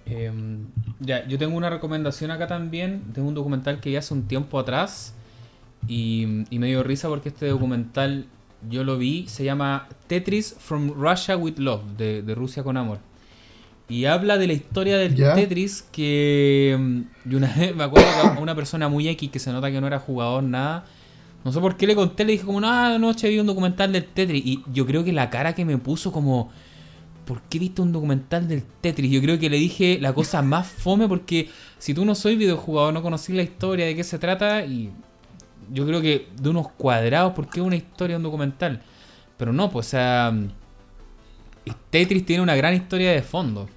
Em, 0.07 0.67
ya, 1.01 1.27
yo 1.27 1.39
tengo 1.39 1.57
una 1.57 1.71
recomendación 1.71 2.31
acá 2.31 2.47
también 2.47 3.03
de 3.15 3.23
un 3.23 3.35
documental 3.35 3.81
que 3.81 3.91
ya 3.91 4.01
hace 4.01 4.13
un 4.13 4.25
tiempo 4.29 4.59
atrás 4.59 5.15
y, 5.89 6.45
me 6.51 6.67
dio 6.67 6.83
risa 6.83 7.09
porque 7.09 7.31
este 7.31 7.47
documental 7.47 8.27
yo 8.69 8.85
lo 8.85 8.99
vi, 8.99 9.27
se 9.29 9.45
llama 9.45 9.89
Tetris 10.07 10.57
from 10.59 10.91
Russia 10.91 11.37
with 11.37 11.59
Love, 11.59 11.83
de, 11.97 12.23
de 12.23 12.35
Rusia 12.35 12.63
con 12.63 12.77
Amor. 12.77 12.99
Y 13.89 14.07
habla 14.07 14.39
de 14.39 14.47
la 14.47 14.55
historia 14.55 14.97
del 14.97 15.15
Tetris 15.15 15.83
que... 15.93 16.77
Mm, 16.79 17.31
y 17.31 17.35
una 17.35 17.53
vez 17.55 17.77
me 17.77 17.85
acuerdo 17.85 18.09
que 18.35 18.43
una 18.43 18.55
persona 18.55 18.89
muy 18.89 19.09
X 19.09 19.31
que 19.31 19.39
se 19.39 19.53
nota 19.53 19.71
que 19.71 19.81
no 19.81 19.87
era 19.87 19.99
jugador, 19.99 20.43
nada. 20.43 20.87
No 21.45 21.53
sé 21.53 21.61
por 21.61 21.77
qué 21.77 21.87
le 21.87 21.95
conté, 21.95 22.25
le 22.25 22.33
dije 22.33 22.45
como, 22.45 22.61
no, 22.61 22.69
anoche 22.71 23.29
vi 23.29 23.39
un 23.39 23.47
documental 23.47 23.93
del 23.93 24.05
Tetris. 24.05 24.45
Y 24.45 24.65
yo 24.73 24.87
creo 24.87 25.05
que 25.05 25.13
la 25.13 25.31
cara 25.31 25.55
que 25.55 25.65
me 25.65 25.79
puso 25.79 26.13
como... 26.13 26.51
¿Por 27.27 27.41
qué 27.43 27.59
viste 27.59 27.81
un 27.81 27.93
documental 27.93 28.47
del 28.49 28.63
Tetris? 28.83 29.11
Yo 29.11 29.23
creo 29.23 29.39
que 29.39 29.49
le 29.49 29.57
dije 29.57 29.99
la 29.99 30.13
cosa 30.13 30.43
más 30.43 30.67
fome 30.67 31.09
porque 31.09 31.49
si 31.79 31.95
tú 31.95 32.05
no 32.05 32.15
soy 32.15 32.37
videojugador, 32.37 32.93
no 32.93 33.03
conocí 33.03 33.33
la 33.33 33.43
historia 33.43 33.87
de 33.87 33.97
qué 33.97 34.05
se 34.05 34.19
trata 34.19 34.65
y 34.67 34.91
yo 35.73 35.87
creo 35.87 36.03
que 36.03 36.29
de 36.39 36.49
unos 36.51 36.69
cuadrados, 36.73 37.33
¿por 37.33 37.49
qué 37.49 37.61
una 37.61 37.77
historia, 37.77 38.19
un 38.19 38.23
documental? 38.23 38.83
Pero 39.39 39.53
no, 39.53 39.71
pues 39.71 39.87
o 39.87 39.91
sea, 39.91 40.35
Tetris 41.91 42.27
tiene 42.27 42.43
una 42.43 42.57
gran 42.57 42.75
historia 42.75 43.13
de 43.13 43.23
fondo. 43.23 43.69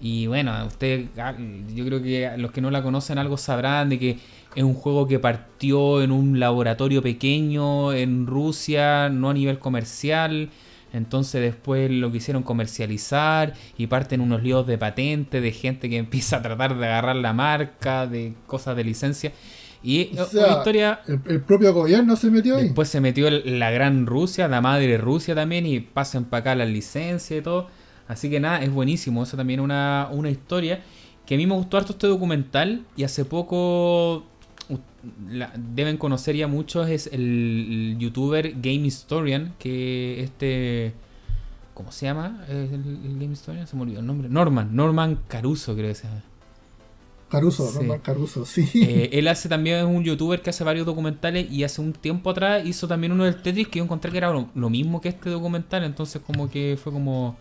Y 0.00 0.26
bueno, 0.28 0.54
usted, 0.66 1.06
ah, 1.18 1.34
yo 1.74 1.84
creo 1.84 2.02
que 2.02 2.30
los 2.36 2.52
que 2.52 2.60
no 2.60 2.70
la 2.70 2.82
conocen 2.82 3.18
algo 3.18 3.36
sabrán 3.36 3.88
de 3.88 3.98
que 3.98 4.18
es 4.54 4.62
un 4.62 4.74
juego 4.74 5.06
que 5.08 5.18
partió 5.18 6.02
en 6.02 6.12
un 6.12 6.38
laboratorio 6.38 7.02
pequeño 7.02 7.92
en 7.92 8.26
Rusia, 8.26 9.08
no 9.08 9.30
a 9.30 9.34
nivel 9.34 9.58
comercial. 9.58 10.50
Entonces 10.92 11.42
después 11.42 11.90
lo 11.90 12.10
quisieron 12.10 12.42
comercializar 12.42 13.54
y 13.76 13.88
parten 13.88 14.20
unos 14.20 14.42
líos 14.42 14.66
de 14.66 14.78
patente, 14.78 15.40
de 15.40 15.52
gente 15.52 15.90
que 15.90 15.96
empieza 15.98 16.36
a 16.36 16.42
tratar 16.42 16.78
de 16.78 16.86
agarrar 16.86 17.16
la 17.16 17.32
marca, 17.32 18.06
de 18.06 18.34
cosas 18.46 18.76
de 18.76 18.84
licencia. 18.84 19.32
Y 19.82 20.10
una 20.12 20.58
historia. 20.58 21.00
El, 21.06 21.40
propio 21.42 21.72
gobierno 21.72 22.16
se 22.16 22.30
metió 22.30 22.56
ahí. 22.56 22.64
Después 22.64 22.88
se 22.88 23.00
metió 23.00 23.30
la 23.30 23.70
gran 23.70 24.06
Rusia, 24.06 24.48
la 24.48 24.60
madre 24.60 24.98
Rusia 24.98 25.34
también, 25.34 25.66
y 25.66 25.80
pasan 25.80 26.24
para 26.24 26.40
acá 26.40 26.54
las 26.54 26.68
licencias 26.68 27.38
y 27.38 27.42
todo. 27.42 27.68
Así 28.08 28.30
que 28.30 28.40
nada, 28.40 28.62
es 28.62 28.70
buenísimo. 28.70 29.22
Eso 29.22 29.36
también 29.36 29.60
es 29.60 29.64
una, 29.64 30.08
una 30.10 30.30
historia. 30.30 30.82
Que 31.26 31.34
a 31.34 31.38
mí 31.38 31.46
me 31.46 31.54
gustó 31.54 31.76
harto 31.76 31.92
este 31.92 32.06
documental. 32.06 32.84
Y 32.96 33.04
hace 33.04 33.24
poco. 33.24 34.24
deben 35.74 35.96
conocer 35.96 36.34
ya 36.34 36.48
muchos. 36.48 36.88
Es 36.88 37.08
el, 37.12 37.96
youtuber 37.98 38.54
Game 38.60 38.86
Historian. 38.86 39.54
Que 39.58 40.22
este. 40.22 40.94
¿Cómo 41.74 41.92
se 41.92 42.06
llama? 42.06 42.44
¿El, 42.48 42.56
el 42.56 43.18
Game 43.20 43.32
Historian? 43.32 43.66
Se 43.68 43.76
me 43.76 43.82
olvidó 43.82 44.00
el 44.00 44.06
nombre. 44.06 44.28
Norman. 44.28 44.74
Norman 44.74 45.20
Caruso, 45.28 45.74
creo 45.74 45.88
que 45.88 45.94
se 45.94 46.08
llama. 46.08 46.22
Caruso, 47.28 47.70
Norman 47.74 47.98
Caruso, 47.98 48.46
sí. 48.46 48.68
Eh, 48.74 49.10
él 49.12 49.28
hace 49.28 49.48
también, 49.48 49.78
es 49.78 49.84
un 49.84 50.02
youtuber 50.02 50.40
que 50.40 50.50
hace 50.50 50.64
varios 50.64 50.86
documentales 50.86 51.50
y 51.50 51.64
hace 51.64 51.80
un 51.80 51.92
tiempo 51.92 52.30
atrás 52.30 52.66
hizo 52.66 52.88
también 52.88 53.12
uno 53.12 53.24
del 53.24 53.36
Tetris 53.36 53.68
que 53.68 53.78
yo 53.78 53.84
encontré 53.84 54.10
que 54.10 54.18
era 54.18 54.32
lo 54.32 54.70
mismo 54.70 55.00
que 55.00 55.10
este 55.10 55.30
documental, 55.30 55.84
entonces 55.84 56.22
como 56.26 56.50
que 56.50 56.78
fue 56.82 56.92
como 56.92 57.36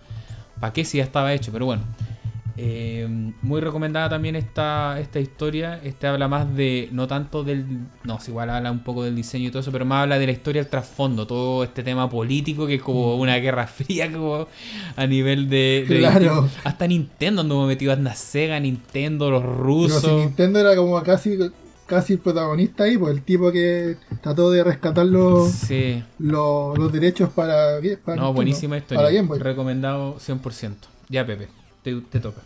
¿Para 0.60 0.74
qué 0.74 0.84
si 0.84 0.98
ya 0.98 1.04
estaba 1.04 1.34
hecho? 1.34 1.52
Pero 1.52 1.66
bueno. 1.66 1.84
Eh, 2.60 3.08
muy 3.44 3.62
recomendada 3.62 4.10
también 4.10 4.36
esta, 4.36 5.00
esta 5.00 5.20
historia. 5.20 5.80
Este 5.84 6.08
habla 6.08 6.28
más 6.28 6.56
de, 6.56 6.90
no 6.92 7.08
tanto 7.08 7.44
del, 7.44 7.66
no, 8.04 8.18
igual 8.28 8.50
habla 8.50 8.72
un 8.72 8.84
poco 8.84 9.04
del 9.04 9.16
diseño 9.16 9.48
y 9.48 9.52
todo 9.52 9.62
eso, 9.62 9.72
pero 9.72 9.86
más 9.86 10.04
habla 10.04 10.18
de 10.18 10.26
la 10.26 10.32
historia 10.32 10.64
del 10.64 10.70
trasfondo, 10.70 11.28
todo 11.28 11.64
este 11.64 11.84
tema 11.84 12.10
político 12.10 12.66
que 12.66 12.76
es 12.76 12.82
como 12.82 13.16
mm. 13.16 13.20
una 13.20 13.36
guerra 13.36 13.68
fría 13.68 14.12
como 14.12 14.48
a 14.96 15.06
nivel 15.06 15.50
de... 15.50 15.86
claro. 15.88 16.50
hasta 16.64 16.88
Nintendo 16.88 17.42
anduvo 17.42 17.68
metido, 17.68 17.94
anda 17.94 18.16
Sega, 18.16 18.60
Nintendo, 18.60 19.30
los 19.30 19.44
rusos. 19.44 20.02
Pero 20.02 20.18
si 20.18 20.26
Nintendo 20.26 20.60
era 20.60 20.76
como 20.76 21.02
casi 21.04 21.38
casi 21.86 22.14
el 22.14 22.20
protagonista 22.20 22.84
ahí, 22.84 22.98
pues 22.98 23.16
el 23.16 23.24
tipo 23.24 23.52
que 23.52 23.96
trató 24.22 24.52
de 24.52 24.64
rescatar 24.64 25.06
los, 25.06 25.70
los, 26.20 26.92
derechos 26.92 27.30
para, 27.30 27.80
No, 28.16 28.34
buenísima 28.34 28.78
historia. 28.78 29.24
Recomendado 29.40 30.18
100%. 30.18 30.76
Ya, 31.10 31.26
Pepe, 31.26 31.48
te, 31.84 32.20
toca. 32.20 32.42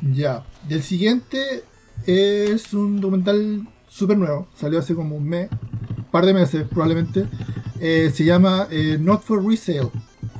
Ya. 0.00 0.44
Del 0.68 0.82
siguiente 0.82 1.64
es 2.06 2.72
un 2.72 3.00
documental 3.00 3.66
súper 3.88 4.18
nuevo. 4.18 4.48
Salió 4.56 4.78
hace 4.78 4.94
como 4.94 5.16
un 5.16 5.28
mes, 5.28 5.50
un 5.96 6.04
par 6.04 6.26
de 6.26 6.34
meses 6.34 6.66
probablemente. 6.68 7.26
Eh, 7.80 8.12
se 8.14 8.24
llama 8.24 8.68
eh, 8.70 8.96
Not 9.00 9.22
for 9.22 9.44
Resale. 9.44 9.90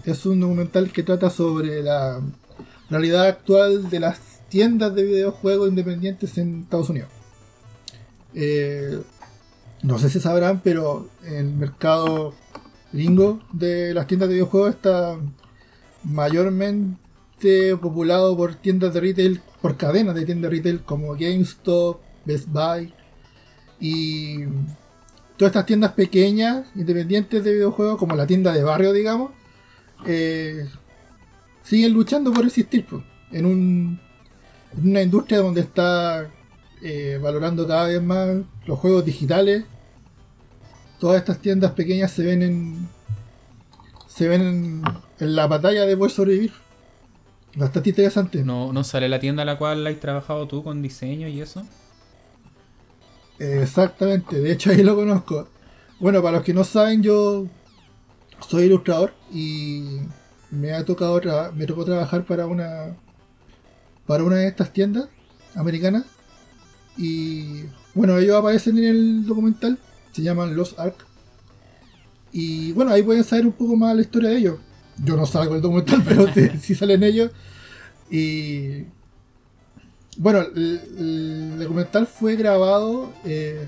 Es 0.05 0.27
un 0.27 0.41
documental 0.41 0.91
que 0.93 1.03
trata 1.03 1.31
sobre 1.31 1.83
la 1.83 2.21
realidad 2.91 3.27
actual 3.27 3.89
de 3.89 4.01
las 4.01 4.21
tiendas 4.49 4.95
de 4.95 5.05
videojuegos 5.05 5.69
independientes 5.69 6.37
en 6.39 6.63
Estados 6.63 6.91
Unidos. 6.91 7.09
Eh, 8.35 9.01
no 9.83 9.99
sé 9.99 10.11
si 10.11 10.21
sabrán, 10.21 10.61
pero 10.63 11.09
el 11.25 11.53
mercado 11.55 12.35
gringo 12.93 13.41
de 13.53 13.95
las 13.95 14.07
tiendas 14.07 14.29
de 14.29 14.35
videojuegos 14.35 14.75
está 14.75 15.17
mayormente 16.05 17.02
populado 17.81 18.37
por 18.37 18.55
tiendas 18.55 18.95
de 18.95 19.01
retail, 19.01 19.41
por 19.61 19.77
cadenas 19.77 20.15
de 20.15 20.25
tiendas 20.25 20.51
de 20.51 20.57
retail 20.57 20.83
como 20.83 21.13
GameStop, 21.13 22.01
Best 22.25 22.49
Buy 22.49 22.93
y 23.81 24.45
todas 25.37 25.51
estas 25.51 25.67
tiendas 25.67 25.93
pequeñas, 25.93 26.67
independientes 26.75 27.43
de 27.43 27.53
videojuegos, 27.53 27.99
como 27.99 28.15
la 28.15 28.27
tienda 28.27 28.53
de 28.53 28.63
barrio, 28.63 28.93
digamos, 28.93 29.33
eh, 30.07 30.67
siguen 31.65 31.93
luchando 31.93 32.33
por 32.33 32.45
existir 32.47 32.87
en 33.33 33.99
una 34.85 35.03
industria 35.03 35.39
donde 35.39 35.63
está 35.63 36.31
eh, 36.83 37.19
valorando 37.23 37.67
cada 37.67 37.87
vez 37.87 38.03
más 38.03 38.39
los 38.67 38.79
juegos 38.79 39.05
digitales. 39.05 39.65
Todas 40.99 41.19
estas 41.19 41.39
tiendas 41.39 41.73
pequeñas 41.73 42.13
se 42.13 42.25
ven 42.25 42.43
en 42.43 42.89
se 44.09 44.29
ven 44.29 44.83
en, 45.19 45.35
la 45.37 45.47
batalla 45.47 45.87
de 45.87 45.97
poder 45.97 46.13
sobrevivir. 46.13 46.53
Bastante 47.55 47.91
interesante. 47.91 48.45
¿No, 48.45 48.73
¿No 48.73 48.85
sale 48.85 49.09
la 49.09 49.21
tienda 49.21 49.43
a 49.43 49.47
la 49.47 49.59
cual 49.59 49.87
has 49.87 50.01
trabajado 50.01 50.49
tú 50.49 50.63
con 50.63 50.83
diseño 50.83 51.29
y 51.29 51.41
eso? 51.41 51.65
Exactamente, 53.39 54.41
de 54.41 54.53
hecho 54.53 54.71
ahí 54.71 54.83
lo 54.83 54.95
conozco. 54.95 55.49
Bueno, 55.99 56.23
para 56.23 56.37
los 56.37 56.45
que 56.45 56.55
no 56.55 56.65
saben, 56.65 57.03
yo 57.03 57.47
soy 58.49 58.65
ilustrador 58.65 59.13
y 59.33 59.99
me 60.51 60.73
ha 60.73 60.85
tocado 60.85 61.21
me 61.55 61.67
tocó 61.67 61.85
trabajar 61.85 62.25
para 62.25 62.47
una 62.47 62.97
para 64.07 64.25
una 64.25 64.37
de 64.37 64.49
estas 64.49 64.73
tiendas 64.73 65.09
americanas 65.55 66.05
y 66.97 67.65
bueno, 67.95 68.19
ellos 68.19 68.37
aparecen 68.37 68.79
en 68.79 68.85
el 68.85 69.27
documental, 69.27 69.79
se 70.13 70.23
llaman 70.23 70.57
Los 70.57 70.79
Ark. 70.79 71.07
Y 72.33 72.73
bueno, 72.73 72.93
ahí 72.93 73.03
pueden 73.03 73.25
saber 73.25 73.47
un 73.47 73.53
poco 73.53 73.77
más 73.77 73.95
la 73.95 74.03
historia 74.03 74.31
de 74.31 74.37
ellos. 74.39 74.59
Yo 75.05 75.17
no 75.17 75.27
salgo 75.27 75.57
el 75.57 75.61
documental, 75.61 76.03
pero 76.07 76.27
sí, 76.61 76.75
salen 76.75 77.03
ellos. 77.03 77.31
Y 78.11 78.85
bueno, 80.17 80.41
el, 80.41 81.59
documental 81.59 82.07
fue 82.07 82.37
grabado 82.37 83.13
eh, 83.25 83.67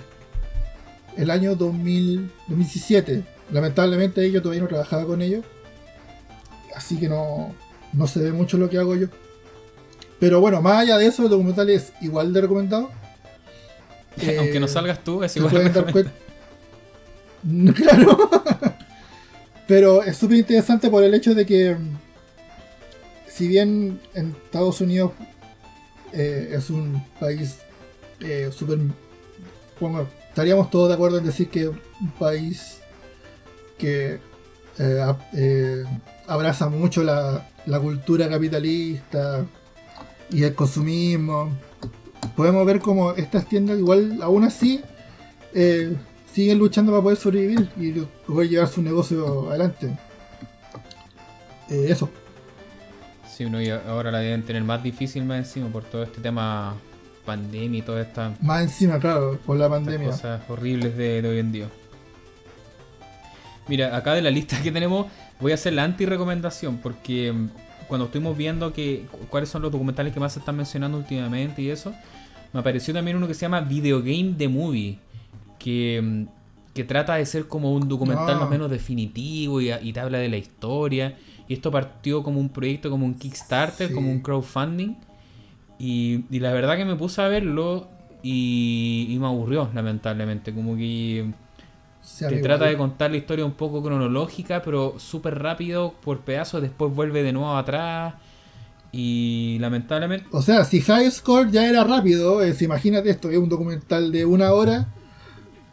el 1.17 1.31
año 1.31 1.57
2017. 1.57 3.25
Lamentablemente 3.53 4.31
yo 4.31 4.41
todavía 4.43 4.63
no 4.63 4.69
trabajaba 4.69 5.05
con 5.07 5.23
ellos. 5.23 5.45
Así 6.75 6.99
que 6.99 7.09
no, 7.09 7.55
no 7.93 8.07
se 8.07 8.21
ve 8.21 8.33
mucho 8.33 8.57
lo 8.57 8.71
que 8.71 8.79
hago 8.79 8.95
yo. 8.95 9.09
Pero 10.21 10.41
bueno, 10.41 10.63
más 10.63 10.83
allá 10.83 10.99
de 10.99 11.07
eso, 11.07 11.25
el 11.25 11.31
documental 11.31 11.69
es 11.71 11.93
igual 12.01 12.33
de 12.33 12.41
recomendado. 12.43 12.91
Aunque 14.39 14.61
no 14.61 14.67
eh, 14.67 14.69
salgas 14.69 15.03
tú, 15.03 15.23
es 15.25 15.37
igual. 15.37 15.73
Claro. 17.75 18.31
Pero 19.67 20.03
es 20.03 20.17
súper 20.17 20.39
interesante 20.39 20.91
por 20.91 21.03
el 21.05 21.15
hecho 21.15 21.35
de 21.35 21.47
que, 21.47 21.77
si 23.27 23.49
bien 23.49 24.01
en 24.15 24.31
Estados 24.45 24.81
Unidos 24.81 25.13
eh, 26.13 26.51
es 26.53 26.71
un 26.71 27.03
país 27.19 27.59
eh, 28.21 28.51
súper. 28.53 28.79
Bueno, 29.81 30.07
estaríamos 30.29 30.71
todos 30.71 30.89
de 30.89 30.95
acuerdo 30.95 31.19
en 31.19 31.25
decir 31.25 31.49
que 31.49 31.69
un 31.69 32.11
país 32.19 32.79
que 33.79 34.21
abraza 36.27 36.69
mucho 36.69 37.03
la, 37.03 37.47
cultura 37.81 38.29
capitalista 38.29 39.45
y 40.31 40.43
el 40.43 40.55
consumismo 40.55 41.51
podemos 42.37 42.67
ver 42.67 42.81
como 42.81 43.13
estas 43.13 43.47
tiendas 43.49 43.79
igual 43.79 44.19
aún 44.23 44.45
así 44.45 44.83
eh, 45.55 45.95
siguen 46.35 46.59
luchando 46.59 46.91
para 46.91 47.03
poder 47.03 47.19
sobrevivir 47.19 47.69
y 47.77 47.93
poder 48.27 48.49
llevar 48.49 48.69
su 48.69 48.83
negocio 48.83 49.49
adelante. 49.49 49.97
Eh, 51.71 51.87
eso. 51.89 52.11
Sí, 53.29 53.45
uno 53.45 53.59
ahora 53.87 54.11
la 54.11 54.19
deben 54.19 54.43
tener 54.43 54.65
más 54.65 54.83
difícil 54.83 55.25
más 55.25 55.39
encima 55.39 55.69
por 55.69 55.85
todo 55.85 56.03
este 56.03 56.21
tema 56.21 56.75
pandemia 57.25 57.79
y 57.79 57.83
toda 57.83 58.03
esta... 58.03 58.35
Más 58.41 58.63
encima, 58.63 58.99
claro, 58.99 59.39
por 59.47 59.57
la 59.57 59.69
pandemia. 59.69 60.11
Cosas 60.11 60.43
horribles 60.49 60.97
de, 60.97 61.23
de 61.23 61.29
hoy 61.29 61.39
en 61.39 61.53
día. 61.53 61.69
Mira, 63.69 63.97
acá 63.97 64.13
de 64.15 64.21
la 64.21 64.31
lista 64.31 64.61
que 64.61 64.73
tenemos 64.73 65.07
voy 65.41 65.53
a 65.53 65.55
hacer 65.55 65.73
la 65.73 65.85
anti-recomendación 65.85 66.79
porque 66.79 67.33
mm, 67.33 67.49
cuando 67.87 68.07
estuvimos 68.07 68.37
viendo 68.37 68.73
que 68.73 69.07
cuáles 69.31 69.49
son 69.49 69.63
los 69.63 69.71
documentales 69.73 70.13
que 70.13 70.21
más 70.21 70.33
se 70.33 70.41
están 70.41 70.57
mencionando 70.57 70.99
últimamente 70.99 71.63
y 71.63 71.71
eso, 71.71 71.95
me 72.53 72.61
apareció 72.61 72.93
también 72.93 73.17
uno 73.17 73.27
que 73.27 73.35
se 73.35 73.43
llama 73.43 73.61
Video 73.61 74.01
Game 74.01 74.35
The 74.37 74.49
Movie, 74.49 74.99
que, 75.65 76.27
que 76.75 76.85
trata 76.85 77.15
de 77.15 77.25
ser 77.25 77.49
como 77.49 77.73
un 77.73 77.89
documental 77.89 78.35
más 78.35 78.43
o 78.43 78.47
ah. 78.49 78.51
menos 78.51 78.71
definitivo 78.71 79.63
y, 79.63 79.93
te 79.93 79.99
habla 79.99 80.19
de 80.19 80.29
la 80.29 80.37
historia. 80.37 81.17
Y 81.49 81.55
esto 81.55 81.71
partió 81.71 82.23
como 82.23 82.39
un 82.39 82.51
proyecto, 82.51 82.91
como 82.91 83.07
un 83.07 83.15
Kickstarter, 83.15 83.91
como 83.91 84.11
un 84.11 84.21
crowdfunding. 84.21 84.95
Y, 85.79 86.27
y, 86.31 86.41
la 86.41 86.53
verdad 86.53 86.77
que 86.77 86.85
me 86.85 86.97
puse 86.97 87.23
a 87.23 87.29
verlo 87.29 87.89
y, 88.23 89.07
y 89.09 89.19
me 89.19 89.27
aburrió, 89.27 89.71
lamentablemente. 89.73 90.53
Como 90.53 90.77
que 90.77 91.33
te 92.19 92.37
trata 92.43 92.67
de 92.67 92.77
contar 92.77 93.11
la 93.11 93.17
historia 93.17 93.47
un 93.47 93.55
poco 93.55 93.83
cronológica, 93.83 94.61
pero 94.61 94.99
súper 94.99 95.39
rápido 95.39 95.95
por 96.05 96.21
pedazos, 96.21 96.61
después 96.61 96.95
vuelve 96.95 97.23
de 97.23 97.33
nuevo 97.33 97.57
atrás. 97.57 98.15
Y 98.93 99.57
lamentablemente. 99.61 100.27
O 100.31 100.43
sea, 100.43 100.63
si 100.65 100.83
High 100.83 101.11
Score 101.11 101.51
ya 101.51 101.67
era 101.67 101.85
rápido, 101.85 102.43
es, 102.43 102.61
imagínate 102.61 103.09
esto, 103.09 103.31
es 103.31 103.39
un 103.39 103.49
documental 103.49 104.13
de 104.13 104.27
una 104.27 104.53
hora. 104.53 104.89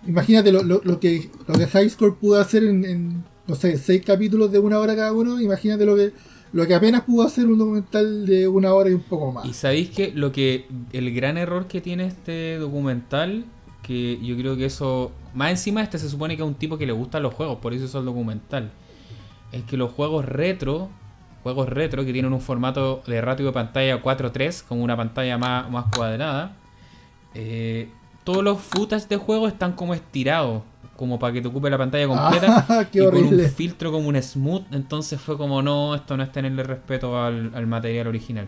Imagínate 0.07 0.51
lo, 0.51 0.63
lo, 0.63 0.99
que, 0.99 1.30
lo 1.47 1.53
que 1.53 1.67
High 1.67 1.89
Score 1.89 2.15
pudo 2.15 2.39
hacer 2.39 2.63
en, 2.63 3.23
no 3.47 3.55
sé, 3.55 3.77
seis 3.77 4.03
capítulos 4.05 4.51
de 4.51 4.59
una 4.59 4.80
hora 4.80 4.95
cada 4.95 5.13
uno. 5.13 5.39
Imagínate 5.39 5.85
lo 5.85 5.95
que, 5.95 6.11
lo 6.53 6.65
que 6.65 6.73
apenas 6.73 7.03
pudo 7.03 7.25
hacer 7.25 7.47
un 7.47 7.57
documental 7.57 8.25
de 8.25 8.47
una 8.47 8.73
hora 8.73 8.89
y 8.89 8.93
un 8.93 9.03
poco 9.03 9.31
más. 9.31 9.45
Y 9.45 9.53
sabéis 9.53 9.89
que 9.89 10.11
lo 10.13 10.31
que. 10.31 10.67
El 10.91 11.13
gran 11.13 11.38
error 11.38 11.67
que 11.67 11.81
tiene 11.81 12.07
este 12.07 12.57
documental, 12.57 13.45
que 13.83 14.19
yo 14.21 14.35
creo 14.38 14.57
que 14.57 14.65
eso. 14.65 15.11
Más 15.33 15.51
encima, 15.51 15.81
este 15.81 15.97
se 15.97 16.09
supone 16.09 16.35
que 16.35 16.43
es 16.43 16.47
un 16.47 16.55
tipo 16.55 16.77
que 16.77 16.85
le 16.85 16.93
gustan 16.93 17.23
los 17.23 17.33
juegos, 17.33 17.59
por 17.59 17.73
eso 17.73 17.85
es 17.85 17.95
el 17.95 18.05
documental. 18.05 18.71
Es 19.51 19.63
que 19.63 19.77
los 19.77 19.91
juegos 19.91 20.25
retro 20.25 20.89
juegos 21.43 21.69
retro 21.69 22.05
que 22.05 22.13
tienen 22.13 22.33
un 22.33 22.41
formato 22.41 23.01
de 23.07 23.21
ratio 23.21 23.47
de 23.47 23.51
pantalla 23.51 24.01
4.3, 24.01 24.63
como 24.67 24.83
una 24.83 24.95
pantalla 24.95 25.38
más, 25.38 25.69
más 25.69 25.85
cuadrada. 25.95 26.55
Eh, 27.33 27.89
todos 28.24 28.43
los 28.43 28.59
footage 28.59 29.08
de 29.08 29.17
juego 29.17 29.48
están 29.48 29.74
como 29.74 29.93
estirados, 29.93 30.64
como 30.95 31.17
para 31.17 31.33
que 31.33 31.41
te 31.41 31.48
ocupe 31.48 31.69
la 31.69 31.77
pantalla 31.77 32.08
completa. 32.08 32.66
Ah, 32.69 32.85
y 32.91 33.00
con 33.00 33.16
un 33.16 33.40
filtro 33.40 33.91
como 33.91 34.08
un 34.09 34.22
smooth, 34.22 34.64
entonces 34.72 35.19
fue 35.19 35.38
como 35.38 35.61
no, 35.61 35.95
esto 35.95 36.16
no 36.17 36.24
es 36.24 36.32
tenerle 36.32 36.64
respeto 36.64 37.22
al, 37.22 37.51
al 37.53 37.67
material 37.67 38.08
original 38.08 38.48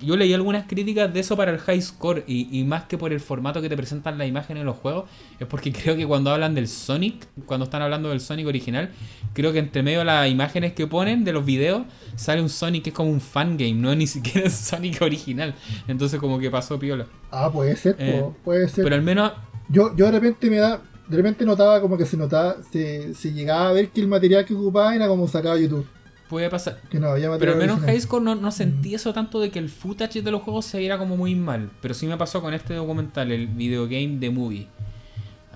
yo 0.00 0.16
leí 0.16 0.32
algunas 0.32 0.66
críticas 0.66 1.12
de 1.12 1.20
eso 1.20 1.36
para 1.36 1.52
el 1.52 1.58
high 1.58 1.80
score 1.80 2.24
y, 2.26 2.64
más 2.64 2.84
que 2.84 2.98
por 2.98 3.12
el 3.12 3.20
formato 3.20 3.62
que 3.62 3.68
te 3.68 3.76
presentan 3.76 4.18
las 4.18 4.28
imágenes 4.28 4.62
en 4.62 4.66
los 4.66 4.76
juegos, 4.76 5.08
es 5.38 5.46
porque 5.46 5.72
creo 5.82 5.96
que 5.96 6.06
cuando 6.06 6.30
hablan 6.30 6.54
del 6.54 6.68
Sonic, 6.68 7.26
cuando 7.46 7.64
están 7.64 7.82
hablando 7.82 8.08
del 8.10 8.20
Sonic 8.20 8.46
original, 8.46 8.90
creo 9.32 9.52
que 9.52 9.58
entre 9.60 9.82
medio 9.82 10.00
de 10.00 10.04
las 10.06 10.28
imágenes 10.28 10.72
que 10.72 10.86
ponen 10.86 11.24
de 11.24 11.32
los 11.32 11.44
videos 11.44 11.82
sale 12.16 12.42
un 12.42 12.48
Sonic 12.48 12.84
que 12.84 12.90
es 12.90 12.96
como 12.96 13.10
un 13.10 13.20
fan 13.20 13.56
game, 13.56 13.74
no 13.74 13.94
ni 13.94 14.06
siquiera 14.08 14.48
es 14.48 14.54
Sonic 14.54 15.00
original. 15.02 15.54
Entonces 15.88 16.20
como 16.20 16.38
que 16.38 16.50
pasó 16.50 16.78
piola. 16.78 17.06
Ah, 17.30 17.50
puede 17.52 17.76
ser, 17.76 17.96
eh, 17.98 18.24
puede 18.44 18.68
ser. 18.68 18.84
Pero 18.84 18.96
al 18.96 19.02
menos... 19.02 19.32
Yo, 19.68 19.96
yo 19.96 20.06
de 20.06 20.12
repente 20.12 20.50
me 20.50 20.56
da... 20.56 20.82
De 21.08 21.18
repente 21.18 21.44
notaba 21.44 21.82
como 21.82 21.98
que 21.98 22.06
se 22.06 22.16
notaba, 22.16 22.56
se, 22.72 23.12
se 23.12 23.32
llegaba 23.32 23.68
a 23.68 23.72
ver 23.72 23.90
que 23.90 24.00
el 24.00 24.08
material 24.08 24.46
que 24.46 24.54
ocupaba 24.54 24.94
era 24.94 25.06
como 25.06 25.28
sacado 25.28 25.54
de 25.56 25.62
YouTube 25.64 25.86
puede 26.28 26.50
pasar. 26.50 26.80
pero 26.90 27.52
al 27.52 27.58
menos 27.58 27.78
en 27.80 27.86
High 27.86 28.00
Score 28.00 28.22
no, 28.22 28.50
sentí 28.50 28.92
mm. 28.92 28.94
eso 28.94 29.12
tanto 29.12 29.40
de 29.40 29.50
que 29.50 29.58
el 29.58 29.68
footage 29.68 30.22
de 30.22 30.30
los 30.30 30.42
juegos 30.42 30.66
se 30.66 30.78
viera 30.78 30.98
como 30.98 31.16
muy 31.16 31.34
mal. 31.34 31.70
Pero 31.80 31.94
sí 31.94 32.06
me 32.06 32.16
pasó 32.16 32.40
con 32.40 32.54
este 32.54 32.74
documental, 32.74 33.30
el 33.30 33.46
videogame 33.46 34.18
de 34.18 34.30
movie. 34.30 34.68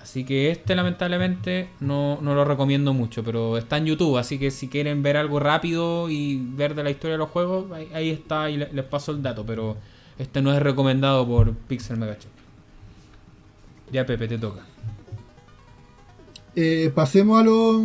Así 0.01 0.23
que 0.23 0.49
este 0.49 0.75
lamentablemente 0.75 1.69
no, 1.81 2.17
lo 2.21 2.45
recomiendo 2.45 2.93
mucho, 2.93 3.23
pero 3.23 3.57
está 3.57 3.77
en 3.77 3.85
YouTube, 3.85 4.17
así 4.17 4.39
que 4.39 4.49
si 4.49 4.67
quieren 4.67 5.03
ver 5.03 5.17
algo 5.17 5.39
rápido 5.39 6.09
y 6.09 6.37
ver 6.37 6.73
de 6.73 6.83
la 6.83 6.89
historia 6.89 7.13
de 7.13 7.19
los 7.19 7.29
juegos, 7.29 7.65
ahí, 7.93 8.09
está 8.09 8.49
y 8.49 8.57
les, 8.57 8.85
paso 8.85 9.11
el 9.11 9.21
dato, 9.21 9.45
pero 9.45 9.77
este 10.17 10.41
no 10.41 10.51
es 10.53 10.63
recomendado 10.63 11.27
por 11.27 11.53
Pixel 11.53 11.97
Megachop. 11.97 12.31
Ya 13.91 14.05
Pepe, 14.05 14.27
te 14.27 14.37
toca. 14.37 14.61
Eh, 16.55 16.91
pasemos 16.95 17.39
a 17.39 17.43
los, 17.43 17.81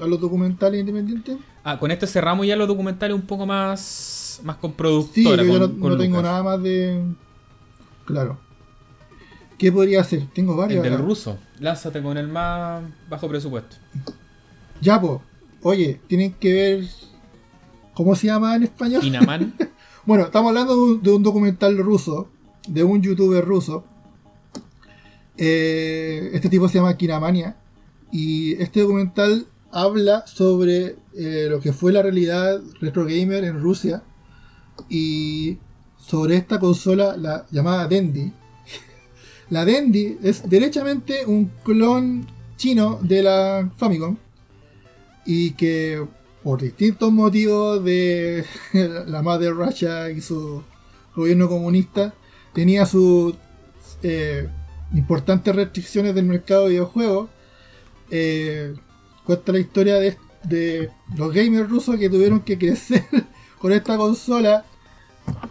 a 0.00 0.06
los 0.06 0.20
documentales 0.20 0.80
independientes. 0.80 1.36
Ah, 1.70 1.78
con 1.78 1.90
este 1.90 2.06
cerramos 2.06 2.46
ya 2.46 2.56
los 2.56 2.66
documentales 2.66 3.14
un 3.14 3.26
poco 3.26 3.44
más, 3.44 4.40
más 4.42 4.56
con 4.56 4.72
productora. 4.72 5.42
Sí, 5.42 5.52
yo 5.52 5.58
no, 5.58 5.98
tengo 5.98 6.22
nada 6.22 6.42
más 6.42 6.62
de. 6.62 6.98
Claro. 8.06 8.38
¿Qué 9.58 9.70
podría 9.70 10.00
hacer? 10.00 10.28
Tengo 10.32 10.56
varios. 10.56 10.82
El 10.82 10.92
del 10.92 10.98
ruso. 10.98 11.36
Lánzate 11.60 12.00
con 12.00 12.16
el 12.16 12.26
más 12.26 12.82
bajo 13.10 13.28
presupuesto. 13.28 13.76
Ya, 14.80 14.98
pues. 14.98 15.20
Oye, 15.60 16.00
tienen 16.06 16.32
que 16.32 16.54
ver. 16.54 16.84
¿Cómo 17.92 18.16
se 18.16 18.28
llama 18.28 18.56
en 18.56 18.62
español? 18.62 19.04
Inaman. 19.04 19.54
Bueno, 20.06 20.24
estamos 20.24 20.48
hablando 20.48 20.96
de 20.96 21.12
un, 21.12 21.22
documental 21.22 21.76
ruso, 21.76 22.30
de 22.66 22.82
un 22.82 23.02
youtuber 23.02 23.44
ruso. 23.44 23.84
Eh, 25.36 26.30
este 26.32 26.48
tipo 26.48 26.66
se 26.66 26.78
llama 26.78 26.96
Kinamania. 26.96 27.56
Y 28.10 28.54
este 28.54 28.80
documental 28.80 29.46
habla 29.70 30.26
sobre 30.26 30.96
eh, 31.14 31.46
lo 31.48 31.60
que 31.60 31.72
fue 31.72 31.92
la 31.92 32.02
realidad 32.02 32.60
retro 32.80 33.04
gamer 33.04 33.44
en 33.44 33.60
Rusia 33.60 34.02
y 34.88 35.58
sobre 35.98 36.36
esta 36.36 36.58
consola 36.58 37.16
la 37.16 37.46
llamada 37.50 37.86
Dendy. 37.86 38.32
la 39.50 39.64
Dendy 39.64 40.18
es 40.22 40.48
derechamente 40.48 41.26
un 41.26 41.50
clon 41.64 42.26
chino 42.56 42.98
de 43.02 43.22
la 43.22 43.70
Famicom 43.76 44.16
y 45.26 45.52
que 45.52 46.04
por 46.42 46.62
distintos 46.62 47.12
motivos 47.12 47.84
de 47.84 48.44
la 49.06 49.22
madre 49.22 49.50
Russia 49.50 50.10
y 50.10 50.20
su 50.20 50.62
gobierno 51.14 51.48
comunista 51.48 52.14
tenía 52.54 52.86
sus 52.86 53.34
eh, 54.02 54.48
importantes 54.94 55.54
restricciones 55.54 56.14
del 56.14 56.24
mercado 56.24 56.64
de 56.64 56.70
videojuegos. 56.70 57.28
Eh, 58.10 58.74
cuenta 59.28 59.52
la 59.52 59.58
historia 59.58 59.96
de, 59.96 60.16
de, 60.44 60.88
los 61.14 61.34
gamers 61.34 61.68
rusos 61.68 61.96
que 61.96 62.08
tuvieron 62.08 62.40
que 62.40 62.56
crecer 62.56 63.04
con 63.58 63.72
esta 63.72 63.98
consola 63.98 64.64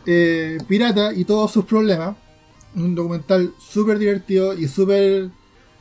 eh, 0.03 0.57
pirata 0.67 1.13
y 1.13 1.23
todos 1.25 1.51
sus 1.51 1.63
problemas. 1.63 2.15
Un 2.75 2.95
documental 2.95 3.53
súper 3.59 3.99
divertido 3.99 4.57
y 4.57 4.67
súper 4.67 5.29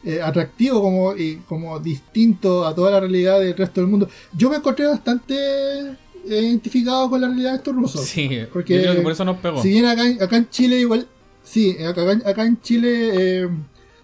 eh, 0.05 0.21
atractivo 0.23 0.83
como, 0.83 1.17
y 1.17 1.37
como 1.49 1.81
distinto 1.81 2.67
a 2.67 2.75
toda 2.75 2.91
la 2.91 3.01
realidad 3.01 3.41
del 3.41 3.57
resto 3.57 3.81
del 3.81 3.89
mundo. 3.89 4.11
Yo 4.35 4.51
me 4.51 4.57
encontré 4.57 4.87
bastante 4.87 5.35
eh, 5.35 5.97
identificado 6.29 7.09
con 7.09 7.23
la 7.23 7.29
realidad 7.29 7.53
de 7.53 7.57
estos 7.57 7.75
rusos. 7.75 8.03
Sí, 8.03 8.29
porque 8.53 9.01
por 9.03 9.13
eso 9.13 9.25
nos 9.25 9.39
pegó. 9.39 9.63
Si 9.63 9.71
bien 9.71 9.87
acá, 9.87 10.37
en 10.37 10.51
Chile 10.51 10.81
igual, 10.81 11.09
sí, 11.43 11.77
acá, 11.83 12.45
en 12.45 12.61
Chile 12.61 13.11
eh, 13.15 13.49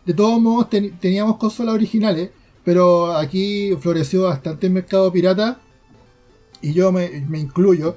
de 0.06 0.14
todos 0.14 0.40
modos 0.40 0.70
teníamos 0.70 1.36
consolas 1.36 1.74
originales, 1.74 2.30
pero 2.64 3.16
aquí 3.16 3.76
floreció 3.80 4.24
bastante 4.24 4.66
el 4.66 4.72
mercado 4.72 5.12
pirata 5.12 5.60
y 6.60 6.72
yo 6.72 6.92
me, 6.92 7.06
incluyo 7.34 7.96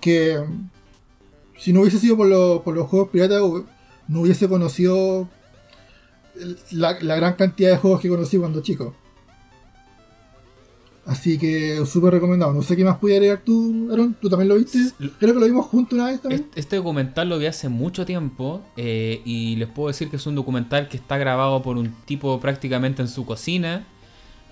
que 0.00 0.38
si 1.58 1.72
no 1.72 1.80
hubiese 1.80 1.98
sido 1.98 2.16
por, 2.16 2.62
por 2.62 2.74
los 2.74 2.88
juegos 2.88 3.08
piratas 3.10 3.40
no 4.08 4.20
hubiese 4.20 4.48
conocido 4.48 5.28
la, 6.70 6.94
gran 6.94 7.34
cantidad 7.34 7.70
de 7.70 7.76
juegos 7.76 8.00
que 8.00 8.08
conocí 8.08 8.38
cuando 8.38 8.60
chico. 8.60 8.94
Así 11.06 11.36
que 11.36 11.84
súper 11.84 12.14
recomendado. 12.14 12.54
No 12.54 12.62
sé 12.62 12.76
qué 12.76 12.84
más 12.84 12.96
pudiera 12.96 13.18
agregar 13.18 13.44
tú, 13.44 13.88
Aaron. 13.92 14.14
¿Tú 14.14 14.30
también 14.30 14.48
lo 14.48 14.56
viste? 14.56 14.78
Creo 15.18 15.34
que 15.34 15.40
lo 15.40 15.46
vimos 15.46 15.66
juntos 15.66 15.98
una 15.98 16.06
vez 16.06 16.20
también. 16.20 16.46
Este 16.54 16.76
documental 16.76 17.28
lo 17.28 17.38
vi 17.38 17.44
hace 17.44 17.68
mucho 17.68 18.06
tiempo 18.06 18.62
eh, 18.78 19.20
y 19.24 19.56
les 19.56 19.68
puedo 19.68 19.88
decir 19.88 20.08
que 20.08 20.16
es 20.16 20.26
un 20.26 20.34
documental 20.34 20.88
que 20.88 20.96
está 20.96 21.18
grabado 21.18 21.62
por 21.62 21.76
un 21.76 21.94
tipo 22.06 22.40
prácticamente 22.40 23.02
en 23.02 23.08
su 23.08 23.26
cocina. 23.26 23.86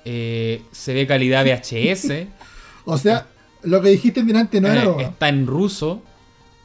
Eh, 0.04 0.62
se 0.72 0.94
ve 0.94 1.06
calidad 1.06 1.44
VHS. 1.44 2.26
o 2.84 2.98
sea, 2.98 3.26
lo 3.62 3.80
que 3.80 3.90
dijiste 3.90 4.20
antes 4.20 4.60
no 4.60 4.68
era... 4.68 4.84
Eh, 4.84 5.02
está 5.02 5.28
en 5.28 5.46
ruso. 5.46 6.02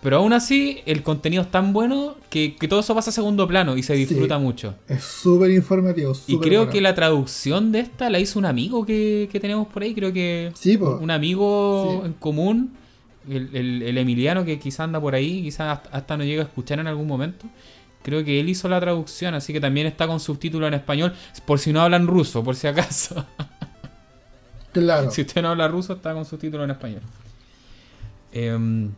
Pero 0.02 0.18
aún 0.18 0.32
así, 0.32 0.80
el 0.86 1.02
contenido 1.02 1.42
es 1.42 1.50
tan 1.50 1.74
bueno 1.74 2.16
que, 2.30 2.56
todo 2.70 2.82
eso 2.82 2.94
pasa 2.94 3.10
a 3.10 3.14
segundo 3.14 3.48
plano 3.48 3.76
y 3.78 3.84
se 3.84 3.96
disfruta 3.96 4.38
mucho. 4.38 4.76
Es 4.88 5.04
súper 5.04 5.52
informativo. 5.52 6.14
y 6.28 6.38
creo 6.38 6.70
que 6.70 6.82
la 6.82 6.94
traducción 6.94 7.72
de 7.72 7.80
esta 7.80 8.10
la 8.10 8.20
hizo 8.20 8.38
un 8.38 8.46
amigo 8.46 8.86
que, 8.86 9.28
tenemos 9.42 9.68
por 9.68 9.82
ahí. 9.82 9.96
Creo 9.96 10.14
que 10.14 10.52
sí, 10.56 10.78
un 10.78 11.10
amigo 11.10 12.04
en 12.06 12.14
común, 12.14 12.74
el, 13.28 13.98
Emiliano 13.98 14.46
que 14.46 14.60
quizá 14.60 14.84
anda 14.84 15.02
por 15.02 15.16
ahí, 15.16 15.42
quizás 15.42 15.80
hasta, 15.92 16.16
no 16.16 16.24
llega 16.24 16.44
a 16.44 16.46
escuchar 16.46 16.80
en 16.80 16.88
algún 16.88 17.08
momento. 17.08 17.48
Creo 18.08 18.24
que 18.24 18.40
él 18.40 18.48
hizo 18.48 18.70
la 18.70 18.80
traducción, 18.80 19.36
así 19.36 19.52
que 19.52 19.60
también 19.60 19.86
está 19.86 20.08
con 20.08 20.20
subtítulo 20.20 20.66
en 20.66 20.74
español, 20.74 21.14
por 21.46 21.60
si 21.60 21.74
no 21.74 21.82
hablan 21.82 22.08
ruso, 22.08 22.44
por 22.44 22.56
si 22.56 22.68
acaso. 22.68 23.26
Claro. 24.74 25.10
si 25.10 25.22
usted 25.22 25.42
no 25.42 25.50
habla 25.50 25.68
ruso, 25.68 25.94
está 25.94 26.14
con 26.14 26.24
subtítulo 26.24 26.64
en 26.64 26.70
español. 26.70 27.02
Eh, 28.32 28.90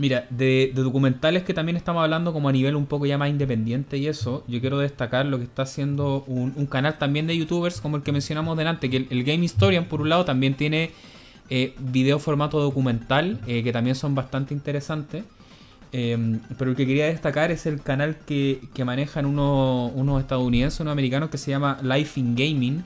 Mira, 0.00 0.26
de, 0.30 0.72
documentales 0.74 1.42
que 1.42 1.52
también 1.52 1.76
estamos 1.76 2.02
hablando 2.02 2.32
como 2.32 2.48
a 2.48 2.52
nivel 2.52 2.74
un 2.74 2.86
poco 2.86 3.04
ya 3.04 3.18
más 3.18 3.28
independiente 3.28 3.98
y 3.98 4.06
eso, 4.06 4.44
yo 4.48 4.58
quiero 4.58 4.78
destacar 4.78 5.26
lo 5.26 5.36
que 5.36 5.44
está 5.44 5.64
haciendo 5.64 6.24
un, 6.26 6.52
canal 6.68 6.96
también 6.96 7.26
de 7.26 7.36
youtubers 7.36 7.82
como 7.82 7.98
el 7.98 8.02
que 8.02 8.10
mencionamos 8.10 8.56
delante, 8.56 8.88
que 8.88 9.06
el, 9.10 9.24
Game 9.24 9.44
Historian 9.44 9.84
por 9.84 10.00
un 10.00 10.08
lado 10.08 10.24
también 10.24 10.54
tiene 10.54 10.92
eh, 11.50 11.74
video 11.78 12.18
formato 12.18 12.58
documental, 12.60 13.40
eh, 13.46 13.62
que 13.62 13.74
también 13.74 13.94
son 13.94 14.14
bastante 14.14 14.54
interesantes. 14.54 15.24
Em, 15.92 16.40
pero 16.56 16.70
el 16.70 16.76
que 16.76 16.86
quería 16.86 17.06
destacar 17.06 17.50
es 17.50 17.66
el 17.66 17.82
canal 17.82 18.16
que, 18.26 18.60
manejan 18.84 19.26
unos, 19.26 19.92
unos 19.94 20.20
estadounidenses, 20.20 20.80
unos 20.80 20.92
americanos 20.92 21.30
que 21.30 21.38
se 21.38 21.50
llama 21.50 21.78
Life 21.82 22.18
in 22.20 22.34
Gaming, 22.36 22.84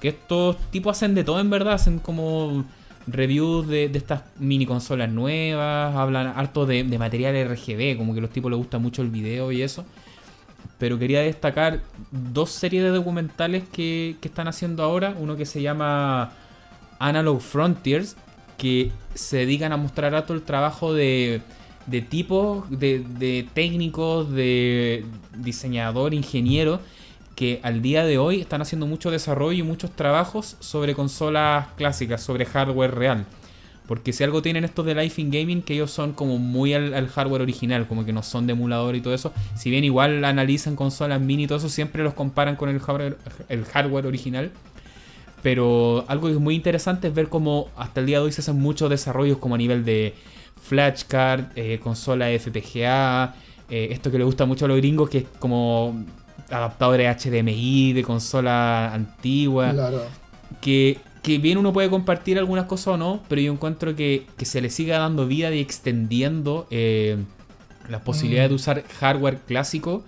que 0.00 0.08
estos 0.08 0.56
tipos 0.70 0.96
hacen 0.96 1.14
de 1.14 1.24
todo 1.24 1.40
en 1.40 1.50
verdad, 1.50 1.74
hacen 1.74 1.98
como 1.98 2.64
reviews 3.06 3.68
de, 3.68 3.84
estas 3.94 4.22
mini 4.38 4.66
consolas 4.66 5.10
nuevas, 5.10 5.94
hablan 5.94 6.28
harto 6.28 6.66
de, 6.66 6.84
material 6.98 7.34
RGB, 7.48 7.96
como 7.96 8.12
que 8.12 8.18
a 8.18 8.22
los 8.22 8.30
tipos 8.30 8.50
les 8.50 8.58
gusta 8.58 8.78
mucho 8.78 9.02
el 9.02 9.10
video 9.10 9.52
y 9.52 9.62
eso. 9.62 9.84
Pero 10.78 10.98
quería 10.98 11.20
destacar 11.20 11.80
dos 12.10 12.50
series 12.50 12.82
de 12.82 12.90
documentales 12.90 13.64
que, 13.70 14.16
están 14.22 14.48
haciendo 14.48 14.82
ahora. 14.82 15.14
Uno 15.18 15.36
que 15.36 15.46
se 15.46 15.62
llama 15.62 16.32
Analog 16.98 17.40
Frontiers, 17.40 18.16
que 18.56 18.90
se 19.14 19.38
dedican 19.38 19.72
a 19.72 19.76
mostrar 19.76 20.14
harto 20.14 20.32
el 20.32 20.42
trabajo 20.42 20.94
de, 20.94 21.42
de 21.86 22.02
tipos, 22.02 22.68
de, 22.70 23.46
técnicos, 23.54 24.30
de 24.32 25.04
diseñador, 25.36 26.14
ingeniero 26.14 26.80
que 27.36 27.60
al 27.62 27.80
día 27.80 28.04
de 28.04 28.18
hoy 28.18 28.40
están 28.40 28.60
haciendo 28.60 28.86
mucho 28.86 29.10
desarrollo 29.10 29.58
y 29.58 29.62
muchos 29.62 29.90
trabajos 29.92 30.56
sobre 30.60 30.94
consolas 30.94 31.68
clásicas, 31.76 32.22
sobre 32.22 32.44
hardware 32.44 32.94
real. 32.94 33.24
Porque 33.86 34.12
si 34.12 34.22
algo 34.22 34.42
tienen 34.42 34.62
estos 34.64 34.86
de 34.86 34.94
Life 34.94 35.20
in 35.20 35.30
Gaming, 35.30 35.62
que 35.62 35.72
ellos 35.74 35.90
son 35.90 36.12
como 36.12 36.38
muy 36.38 36.74
al, 36.74 37.08
hardware 37.08 37.42
original, 37.42 37.88
como 37.88 38.04
que 38.04 38.12
no 38.12 38.22
son 38.22 38.46
de 38.46 38.52
emulador 38.52 38.94
y 38.94 39.00
todo 39.00 39.14
eso. 39.14 39.32
Si 39.56 39.70
bien 39.70 39.84
igual 39.84 40.24
analizan 40.24 40.76
consolas 40.76 41.20
mini 41.20 41.44
y 41.44 41.46
todo 41.46 41.58
eso, 41.58 41.68
siempre 41.68 42.04
los 42.04 42.14
comparan 42.14 42.56
con 42.56 42.68
el 42.68 42.78
hardware, 42.78 43.16
el 43.48 43.64
hardware 43.64 44.06
original. 44.06 44.52
Pero 45.42 46.04
algo 46.08 46.28
que 46.28 46.34
es 46.34 46.40
muy 46.40 46.54
interesante 46.54 47.08
es 47.08 47.14
ver 47.14 47.28
cómo 47.28 47.68
hasta 47.76 48.00
el 48.00 48.06
día 48.06 48.18
de 48.18 48.26
hoy 48.26 48.32
se 48.32 48.42
hacen 48.42 48.60
muchos 48.60 48.90
desarrollos 48.90 49.38
como 49.38 49.54
a 49.54 49.58
nivel 49.58 49.84
de 49.84 50.14
flashcard, 50.60 51.46
eh, 51.56 51.78
consola 51.82 52.30
FPGA, 52.30 53.34
eh, 53.68 53.88
esto 53.90 54.10
que 54.10 54.18
le 54.18 54.24
gusta 54.24 54.46
mucho 54.46 54.64
a 54.64 54.68
los 54.68 54.76
gringos, 54.76 55.08
que 55.08 55.18
es 55.18 55.24
como 55.38 56.04
adaptadores 56.50 57.16
HDMI 57.24 57.92
de 57.92 58.02
consola 58.02 58.92
antigua. 58.92 59.72
Claro. 59.72 60.02
Que, 60.60 60.98
que, 61.22 61.38
bien 61.38 61.58
uno 61.58 61.72
puede 61.72 61.88
compartir 61.88 62.38
algunas 62.38 62.66
cosas 62.66 62.88
o 62.88 62.96
no, 62.96 63.22
pero 63.28 63.40
yo 63.40 63.52
encuentro 63.52 63.94
que, 63.94 64.26
se 64.42 64.60
le 64.60 64.70
siga 64.70 64.98
dando 64.98 65.26
vida 65.26 65.54
y 65.54 65.60
extendiendo 65.60 66.66
eh, 66.70 67.18
las 67.88 68.02
posibilidades 68.02 68.50
de 68.50 68.54
mm. 68.54 68.56
usar 68.56 68.84
hardware 69.00 69.38
clásico. 69.46 70.04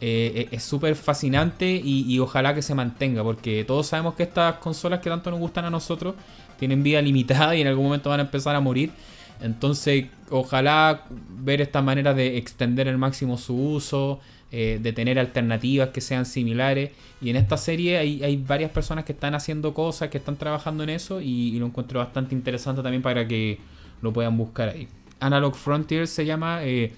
Eh, 0.00 0.48
es 0.50 0.62
súper 0.64 0.96
fascinante 0.96 1.80
y, 1.82 2.18
ojalá 2.18 2.54
que 2.54 2.62
se 2.62 2.74
mantenga, 2.74 3.22
porque 3.22 3.64
todos 3.64 3.86
sabemos 3.86 4.14
que 4.14 4.24
estas 4.24 4.56
consolas 4.56 5.00
que 5.00 5.08
tanto 5.08 5.30
nos 5.30 5.40
gustan 5.40 5.64
a 5.64 5.70
nosotros 5.70 6.14
tienen 6.58 6.82
vida 6.82 7.00
limitada 7.00 7.54
y 7.54 7.62
en 7.62 7.68
algún 7.68 7.84
momento 7.84 8.10
van 8.10 8.20
a 8.20 8.24
empezar 8.24 8.54
a 8.54 8.60
morir. 8.60 8.90
Entonces, 9.40 10.06
ojalá 10.30 11.04
ver 11.38 11.60
esta 11.60 11.82
manera 11.82 12.14
de 12.14 12.38
extender 12.38 12.88
al 12.88 12.98
máximo 12.98 13.36
su 13.36 13.54
uso, 13.54 14.20
eh, 14.56 14.78
de 14.80 14.92
tener 14.92 15.18
alternativas 15.18 15.88
que 15.88 16.00
sean 16.00 16.26
similares. 16.26 16.92
Y 17.20 17.30
en 17.30 17.36
esta 17.36 17.56
serie 17.56 17.98
hay, 17.98 18.36
varias 18.36 18.70
personas 18.70 19.04
que 19.04 19.12
están 19.12 19.34
haciendo 19.34 19.74
cosas, 19.74 20.10
que 20.10 20.18
están 20.18 20.36
trabajando 20.36 20.84
en 20.84 20.90
eso 20.90 21.20
y, 21.20 21.58
lo 21.58 21.66
encuentro 21.66 21.98
bastante 21.98 22.34
interesante 22.34 22.80
también 22.80 23.02
para 23.02 23.26
que 23.26 23.58
lo 24.00 24.12
puedan 24.12 24.36
buscar 24.36 24.68
ahí. 24.68 24.86
Analog 25.18 25.56
Frontiers 25.56 26.10
se 26.10 26.24
llama 26.24 26.60
eh, 26.62 26.92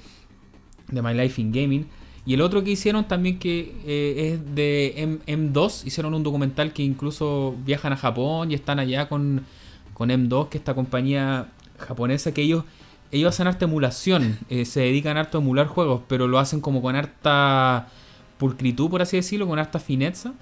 The 0.92 1.00
My 1.00 1.14
Life 1.14 1.40
in 1.40 1.50
Gaming. 1.50 1.86
Y 2.26 2.34
el 2.34 2.42
otro 2.42 2.62
que 2.62 2.72
hicieron 2.72 3.08
también 3.08 3.38
que 3.38 3.72
eh, 3.86 4.34
es 4.34 4.54
de 4.54 4.94
M 4.96 5.18
M2, 5.26 5.86
hicieron 5.86 6.12
un 6.12 6.24
documental 6.24 6.72
que 6.72 6.82
incluso 6.82 7.56
viajan 7.64 7.92
a 7.94 7.96
Japón 7.96 8.50
y 8.50 8.54
están 8.54 8.80
allá 8.80 9.08
con, 9.08 9.46
con 9.94 10.10
M2, 10.10 10.50
que 10.50 10.58
es 10.58 10.60
esta 10.60 10.74
compañía 10.74 11.52
japonesa 11.78 12.32
que 12.32 12.42
ellos 12.42 12.64
ellos 13.12 13.34
hacen 13.34 13.46
harta 13.46 13.64
emulación, 13.64 14.38
eh, 14.48 14.64
se 14.64 14.80
dedican 14.80 15.16
harto 15.16 15.38
a 15.38 15.40
emular 15.40 15.66
juegos, 15.66 16.02
pero 16.08 16.26
lo 16.26 16.38
hacen 16.38 16.60
como 16.60 16.82
con 16.82 16.96
harta 16.96 17.88
pulcritud, 18.38 18.90
por 18.90 19.02
así 19.02 19.16
decirlo, 19.16 19.46
con 19.46 19.58
harta 19.58 19.78
fineza. 19.78 20.34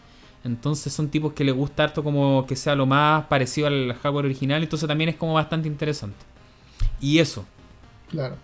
Entonces 0.44 0.92
son 0.92 1.08
tipos 1.08 1.32
que 1.32 1.44
les 1.44 1.54
gusta 1.54 1.84
harto 1.84 2.04
como 2.04 2.46
que 2.46 2.56
sea 2.56 2.74
lo 2.74 2.86
más 2.86 3.24
parecido 3.26 3.66
al 3.66 3.94
hardware 3.94 4.26
original, 4.26 4.62
entonces 4.62 4.86
también 4.86 5.10
es 5.10 5.16
como 5.16 5.34
bastante 5.34 5.68
interesante. 5.68 6.18
Y 7.00 7.18
eso. 7.18 7.44
Claro. 8.10 8.36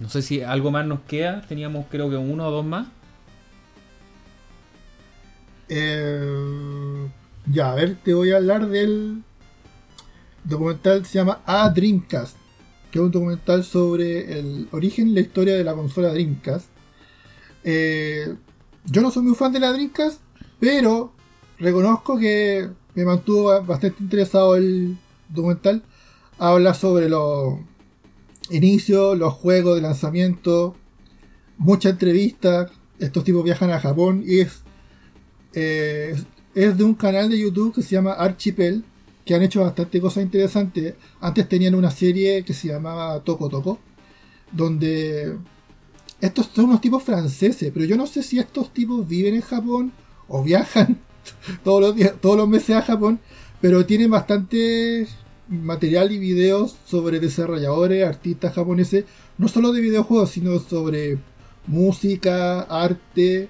No 0.00 0.08
sé 0.08 0.22
si 0.22 0.42
algo 0.42 0.70
más 0.70 0.86
nos 0.86 1.00
queda, 1.00 1.42
teníamos 1.42 1.86
creo 1.90 2.10
que 2.10 2.16
uno 2.16 2.46
o 2.46 2.50
dos 2.50 2.64
más. 2.64 2.86
Eh, 5.68 7.08
ya, 7.46 7.72
a 7.72 7.74
ver, 7.74 7.96
te 8.02 8.14
voy 8.14 8.32
a 8.32 8.36
hablar 8.36 8.68
del 8.68 9.22
documental, 10.44 11.04
se 11.06 11.14
llama 11.18 11.40
A 11.46 11.68
Dreamcast 11.70 12.36
que 12.92 12.98
es 12.98 13.04
un 13.04 13.10
documental 13.10 13.64
sobre 13.64 14.38
el 14.38 14.68
origen 14.70 15.08
y 15.08 15.14
la 15.14 15.20
historia 15.20 15.54
de 15.56 15.64
la 15.64 15.74
consola 15.74 16.12
Dreamcast. 16.12 16.66
Eh, 17.64 18.36
yo 18.84 19.00
no 19.00 19.10
soy 19.10 19.22
muy 19.22 19.34
fan 19.34 19.50
de 19.50 19.60
la 19.60 19.72
Dreamcast, 19.72 20.20
pero 20.60 21.14
reconozco 21.58 22.18
que 22.18 22.68
me 22.94 23.04
mantuvo 23.06 23.62
bastante 23.62 24.02
interesado 24.02 24.56
el 24.56 24.98
documental. 25.30 25.82
Habla 26.38 26.74
sobre 26.74 27.08
los 27.08 27.60
inicios, 28.50 29.16
los 29.16 29.32
juegos 29.32 29.76
de 29.76 29.80
lanzamiento, 29.80 30.76
muchas 31.56 31.92
entrevistas. 31.92 32.70
Estos 32.98 33.24
tipos 33.24 33.42
viajan 33.42 33.70
a 33.70 33.80
Japón 33.80 34.22
y 34.26 34.40
es, 34.40 34.60
eh, 35.54 36.14
es 36.54 36.76
de 36.76 36.84
un 36.84 36.94
canal 36.94 37.30
de 37.30 37.40
YouTube 37.40 37.74
que 37.74 37.82
se 37.82 37.94
llama 37.94 38.12
Archipel, 38.12 38.84
que 39.24 39.34
han 39.34 39.42
hecho 39.42 39.62
bastante 39.62 40.00
cosas 40.00 40.24
interesantes. 40.24 40.94
Antes 41.20 41.48
tenían 41.48 41.74
una 41.74 41.90
serie 41.90 42.44
que 42.44 42.54
se 42.54 42.68
llamaba 42.68 43.20
Toco 43.20 43.48
Toco, 43.48 43.78
donde 44.50 45.36
estos 46.20 46.50
son 46.54 46.66
unos 46.66 46.80
tipos 46.80 47.02
franceses, 47.02 47.70
pero 47.72 47.84
yo 47.84 47.96
no 47.96 48.06
sé 48.06 48.22
si 48.22 48.38
estos 48.38 48.72
tipos 48.72 49.06
viven 49.06 49.34
en 49.34 49.40
Japón 49.40 49.92
o 50.28 50.42
viajan 50.42 50.98
todos 51.64 51.80
los 51.80 51.96
días, 51.96 52.14
todos 52.20 52.36
los 52.36 52.48
meses 52.48 52.76
a 52.76 52.82
Japón, 52.82 53.20
pero 53.60 53.86
tienen 53.86 54.10
bastante 54.10 55.06
material 55.48 56.12
y 56.12 56.18
videos 56.18 56.76
sobre 56.86 57.20
desarrolladores, 57.20 58.06
artistas 58.06 58.54
japoneses, 58.54 59.04
no 59.38 59.48
solo 59.48 59.72
de 59.72 59.80
videojuegos, 59.80 60.30
sino 60.30 60.58
sobre 60.58 61.18
música, 61.66 62.62
arte, 62.62 63.48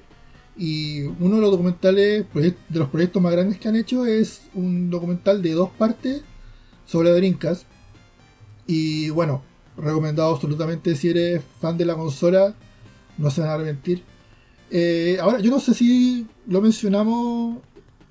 y 0.65 1.03
uno 1.19 1.35
de 1.35 1.43
los 1.43 1.51
documentales, 1.51 2.25
de 2.33 2.79
los 2.79 2.89
proyectos 2.89 3.21
más 3.21 3.33
grandes 3.33 3.59
que 3.59 3.67
han 3.67 3.75
hecho 3.75 4.07
es 4.07 4.43
un 4.55 4.91
documental 4.91 5.43
de 5.43 5.55
dos 5.55 5.71
partes 5.71 6.23
sobre 6.87 7.11
Dreamcast. 7.11 7.65
Y 8.69 9.11
bueno, 9.11 9.43
recomendado 9.77 10.33
absolutamente 10.33 10.95
si 10.95 11.09
eres 11.09 11.43
fan 11.61 11.77
de 11.77 11.85
la 11.85 11.97
consola, 11.97 12.55
no 13.19 13.29
se 13.29 13.41
van 13.41 13.51
a 13.51 13.55
arrepentir. 13.55 14.05
Eh, 14.71 15.19
ahora, 15.21 15.41
yo 15.41 15.51
no 15.51 15.59
sé 15.59 15.75
si 15.75 16.29
lo 16.47 16.61
mencionamos, 16.61 17.59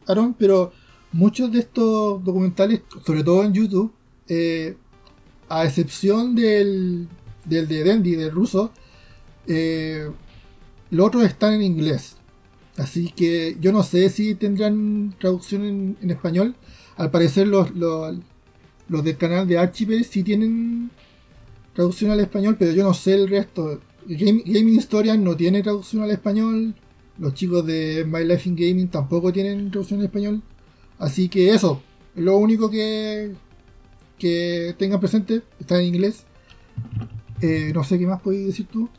Aaron, 0.05 0.33
pero 0.33 0.73
muchos 1.13 1.53
de 1.53 1.59
estos 1.59 2.21
documentales, 2.21 2.81
sobre 3.05 3.23
todo 3.23 3.45
en 3.45 3.53
YouTube, 3.53 3.93
eh, 4.27 4.75
a 5.47 5.63
excepción 5.63 6.35
del, 6.35 7.07
del 7.45 7.69
de 7.69 7.83
Dendy, 7.85 8.15
del 8.15 8.31
ruso, 8.31 8.73
eh, 9.47 10.11
los 10.89 11.07
otros 11.07 11.23
están 11.23 11.53
en 11.53 11.61
inglés. 11.61 12.17
Así 12.81 13.11
que 13.15 13.57
yo 13.61 13.71
no 13.71 13.83
sé 13.83 14.09
si 14.09 14.33
tendrán 14.33 15.13
traducción 15.19 15.95
en, 16.01 16.09
español. 16.09 16.55
Al 16.97 17.11
parecer 17.11 17.47
los, 17.47 17.69
los, 17.75 19.03
del 19.03 19.17
canal 19.17 19.47
de 19.47 19.59
Archipel 19.59 20.03
sí 20.03 20.23
tienen 20.23 20.89
traducción 21.75 22.09
al 22.09 22.19
español, 22.21 22.55
pero 22.57 22.71
yo 22.71 22.83
no 22.83 22.95
sé 22.95 23.13
el 23.13 23.29
resto. 23.29 23.79
Gaming 24.07 24.69
Historia 24.69 25.15
no 25.15 25.35
tiene 25.37 25.61
traducción 25.61 26.01
al 26.01 26.09
español. 26.09 26.73
Los 27.19 27.35
chicos 27.35 27.63
de 27.67 28.03
My 28.03 28.25
Life 28.25 28.49
in 28.49 28.55
Gaming 28.55 28.87
tampoco 28.87 29.31
tienen 29.31 29.69
traducción 29.69 29.99
al 29.99 30.07
español. 30.07 30.41
Así 30.97 31.29
que 31.29 31.53
eso, 31.53 31.83
lo 32.15 32.37
único 32.37 32.71
que, 32.71 33.31
que 34.17 34.73
tengan 34.79 34.99
presente 34.99 35.43
está 35.59 35.79
en 35.79 35.85
inglés. 35.85 36.23
Eh, 37.41 37.71
no 37.75 37.83
sé 37.83 37.99
qué 37.99 38.07
más 38.07 38.21
podéis 38.21 38.47
decir 38.47 38.65
tú. 38.65 38.89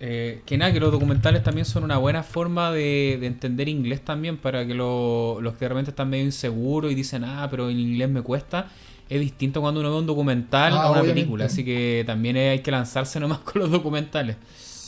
Eh, 0.00 0.42
que 0.44 0.58
nada, 0.58 0.72
que 0.72 0.80
los 0.80 0.90
documentales 0.90 1.42
también 1.42 1.64
son 1.64 1.84
una 1.84 1.98
buena 1.98 2.22
forma 2.22 2.72
de, 2.72 3.14
entender 3.24 3.68
inglés 3.68 4.04
también 4.04 4.36
para 4.36 4.66
que 4.66 4.74
los 4.74 5.54
que 5.54 5.68
realmente 5.68 5.90
están 5.90 6.10
medio 6.10 6.24
inseguros 6.24 6.90
y 6.90 6.94
dicen, 6.94 7.24
ah, 7.24 7.46
pero 7.50 7.70
en 7.70 7.78
inglés 7.78 8.08
me 8.08 8.22
cuesta. 8.22 8.68
Es 9.08 9.20
distinto 9.20 9.60
cuando 9.60 9.80
uno 9.80 9.90
ve 9.90 9.98
un 9.98 10.06
documental 10.06 10.72
ah, 10.72 10.84
a 10.84 10.90
una 10.90 11.02
película, 11.02 11.44
así 11.44 11.64
que 11.64 12.04
también 12.06 12.36
hay 12.36 12.60
que 12.60 12.70
lanzarse 12.70 13.20
nomás 13.20 13.38
con 13.40 13.62
los 13.62 13.70
documentales. 13.70 14.36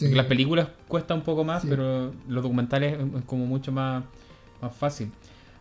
Las 0.01 0.27
películas 0.27 0.69
cuesta 0.89 1.15
un 1.15 1.23
poco 1.23 1.45
más, 1.45 1.65
pero 1.67 2.13
los 2.29 2.43
documentales 2.43 2.99
es 3.01 3.25
como 3.25 3.47
mucho 3.47 3.73
más, 3.73 4.05
más 4.61 4.75
fácil. 4.75 5.11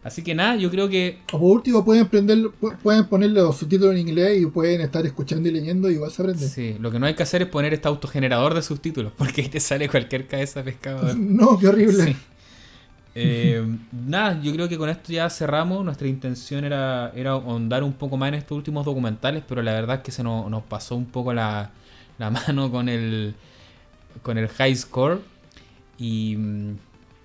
Así 0.06 0.22
que 0.22 0.36
nada, 0.36 0.56
yo 0.56 0.70
creo 0.70 0.88
que. 0.88 1.18
O 1.34 1.40
por 1.40 1.52
último, 1.52 1.84
pueden, 1.84 2.06
prender, 2.06 2.52
pueden 2.84 3.06
ponerle 3.06 3.42
los 3.42 3.58
subtítulos 3.58 3.96
en 3.96 4.08
inglés 4.08 4.40
y 4.40 4.46
pueden 4.46 4.82
estar 4.82 5.04
escuchando 5.04 5.50
y 5.50 5.52
leyendo 5.52 5.90
y 5.90 5.98
vas 5.98 6.20
a 6.20 6.22
aprender. 6.22 6.48
Sí, 6.48 6.76
lo 6.80 6.92
que 6.92 7.00
no 7.00 7.08
hay 7.08 7.16
que 7.16 7.24
hacer 7.24 7.42
es 7.42 7.48
poner 7.48 7.74
este 7.74 7.88
autogenerador 7.88 8.54
de 8.54 8.62
subtítulos, 8.62 9.14
porque 9.18 9.42
ahí 9.42 9.50
te 9.50 9.60
sale 9.60 9.90
cualquier 9.90 10.28
cabeza 10.28 10.60
de 10.60 10.72
pescado. 10.72 11.12
no, 11.18 11.58
qué 11.58 11.70
horrible. 11.70 12.16
Eh, 13.16 13.66
nada, 13.92 14.40
yo 14.44 14.54
creo 14.54 14.70
que 14.70 14.78
con 14.78 14.90
esto 14.90 15.12
ya 15.12 15.28
cerramos. 15.28 15.84
Nuestra 15.84 16.08
intención 16.08 16.66
era, 16.66 17.12
era 17.16 17.32
ahondar 17.32 17.82
un 17.82 17.94
poco 17.94 18.16
más 18.16 18.28
en 18.28 18.36
estos 18.36 18.56
últimos 18.56 18.86
documentales, 18.86 19.44
pero 19.50 19.64
la 19.64 19.74
verdad 19.74 19.96
es 19.96 20.02
que 20.04 20.12
se 20.12 20.22
nos, 20.22 20.48
nos 20.52 20.62
pasó 20.66 20.96
un 20.96 21.08
poco 21.08 21.34
la, 21.34 21.72
la 22.20 22.30
mano 22.30 22.70
con 22.70 22.90
el, 22.90 23.34
con 24.22 24.38
el 24.38 24.50
high 24.50 24.76
score. 24.76 25.20
Y 25.98 26.38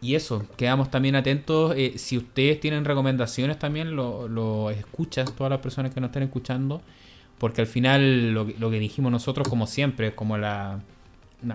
y 0.02 0.14
eso, 0.14 0.46
quedamos 0.56 0.90
también 0.90 1.14
atentos. 1.14 1.74
Eh, 1.76 1.94
si 1.96 2.16
ustedes 2.16 2.60
tienen 2.60 2.84
recomendaciones 2.84 3.58
también, 3.58 3.94
lo, 3.94 4.28
lo 4.28 4.70
escuchas, 4.70 5.32
todas 5.34 5.50
las 5.50 5.60
personas 5.60 5.92
que 5.92 6.00
nos 6.00 6.08
estén 6.08 6.22
escuchando. 6.22 6.80
Porque 7.38 7.62
al 7.62 7.66
final 7.66 8.32
lo, 8.32 8.46
lo 8.58 8.70
que 8.70 8.78
dijimos 8.78 9.12
nosotros, 9.12 9.48
como 9.48 9.66
siempre, 9.66 10.08
es 10.08 10.14
como 10.14 10.36
la, 10.36 10.80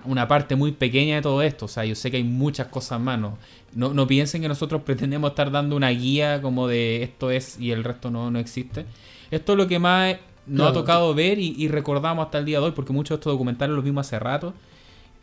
una, 0.06 0.28
parte 0.28 0.56
muy 0.56 0.72
pequeña 0.72 1.16
de 1.16 1.22
todo 1.22 1.42
esto. 1.42 1.66
O 1.66 1.68
sea, 1.68 1.86
yo 1.86 1.96
sé 1.96 2.12
que 2.12 2.18
hay 2.18 2.24
muchas 2.24 2.68
cosas 2.68 3.00
más. 3.00 3.20
No, 3.20 3.38
no, 3.74 4.08
piensen 4.08 4.42
que 4.42 4.48
nosotros 4.48 4.82
pretendemos 4.84 5.32
estar 5.32 5.52
dando 5.52 5.76
una 5.76 5.90
guía 5.90 6.42
como 6.42 6.68
de 6.68 7.04
esto 7.04 7.32
es 7.32 7.60
y 7.60 7.72
el 7.72 7.84
resto 7.84 8.12
no, 8.12 8.32
no 8.32 8.40
existe. 8.40 8.86
Esto 9.32 9.54
es 9.54 9.58
lo 9.58 9.68
que 9.68 9.80
más 9.80 10.18
nos 10.46 10.70
ha 10.70 10.74
tocado 10.74 11.14
ver 11.16 11.40
y, 11.40 11.56
y, 11.58 11.68
recordamos 11.68 12.26
hasta 12.26 12.38
el 12.38 12.46
día 12.46 12.60
de 12.60 12.66
hoy, 12.66 12.72
porque 12.72 12.94
muchos 12.94 13.18
de 13.18 13.20
estos 13.20 13.34
documentales 13.34 13.76
los 13.76 13.84
vimos 13.84 14.06
hace 14.06 14.20
rato. 14.20 14.54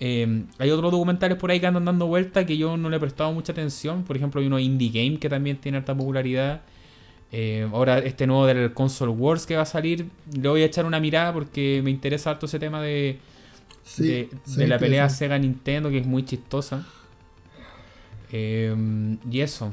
Em, 0.05 0.49
hay 0.59 0.69
otros 0.73 0.91
documentales 0.91 1.39
por 1.39 1.53
ahí 1.53 1.61
que 1.61 1.67
andan 1.69 1.85
dando 1.85 2.09
vuelta 2.09 2.45
que 2.45 2.57
yo 2.57 2.77
no 2.77 2.91
le 2.91 2.97
he 2.97 2.99
prestado 2.99 3.33
mucha 3.33 3.53
atención. 3.53 4.03
Por 4.03 4.17
ejemplo, 4.17 4.41
hay 4.41 4.49
uno 4.49 4.59
Indie 4.59 4.91
Game 4.91 5.21
que 5.21 5.29
también 5.29 5.59
tiene 5.59 5.79
alta 5.79 5.97
popularidad. 5.97 6.63
Em, 7.31 7.73
ahora 7.73 8.01
este 8.01 8.27
nuevo 8.27 8.45
del 8.47 8.73
Console 8.75 9.13
Wars 9.13 9.47
que 9.47 9.55
va 9.55 9.63
a 9.63 9.65
salir, 9.65 10.09
le 10.33 10.49
voy 10.49 10.63
a 10.63 10.65
echar 10.65 10.87
una 10.87 10.99
mirada 10.99 11.33
porque 11.33 11.83
me 11.85 11.91
interesa 11.93 12.31
harto 12.31 12.47
ese 12.47 12.59
tema 12.59 12.83
de, 12.83 13.21
de, 13.97 14.29
la 14.67 14.77
pelea 14.77 15.09
Sega 15.09 15.39
Nintendo 15.39 15.89
que 15.89 15.99
es 15.99 16.07
muy 16.07 16.25
chistosa. 16.25 16.85
Em, 18.33 19.19
y 19.31 19.39
eso. 19.39 19.73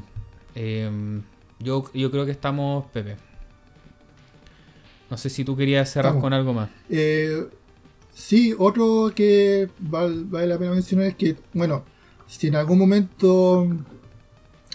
yo, 1.58 1.90
yo 1.92 2.10
creo 2.12 2.24
que 2.24 2.30
estamos, 2.30 2.86
Pepe. 2.92 3.16
No 5.10 5.16
sé 5.16 5.28
si 5.28 5.44
tú 5.44 5.56
querías 5.56 5.90
cerrar 5.90 6.20
con 6.20 6.32
algo 6.32 6.54
más. 6.54 6.70
Eh, 6.88 7.48
Sí, 8.14 8.54
otro 8.58 9.12
que 9.14 9.68
vale, 9.78 10.46
la 10.46 10.58
pena 10.58 10.72
mencionar 10.72 11.06
es 11.06 11.14
que, 11.16 11.36
bueno, 11.54 11.84
si 12.26 12.48
en 12.48 12.56
algún 12.56 12.78
momento 12.78 13.68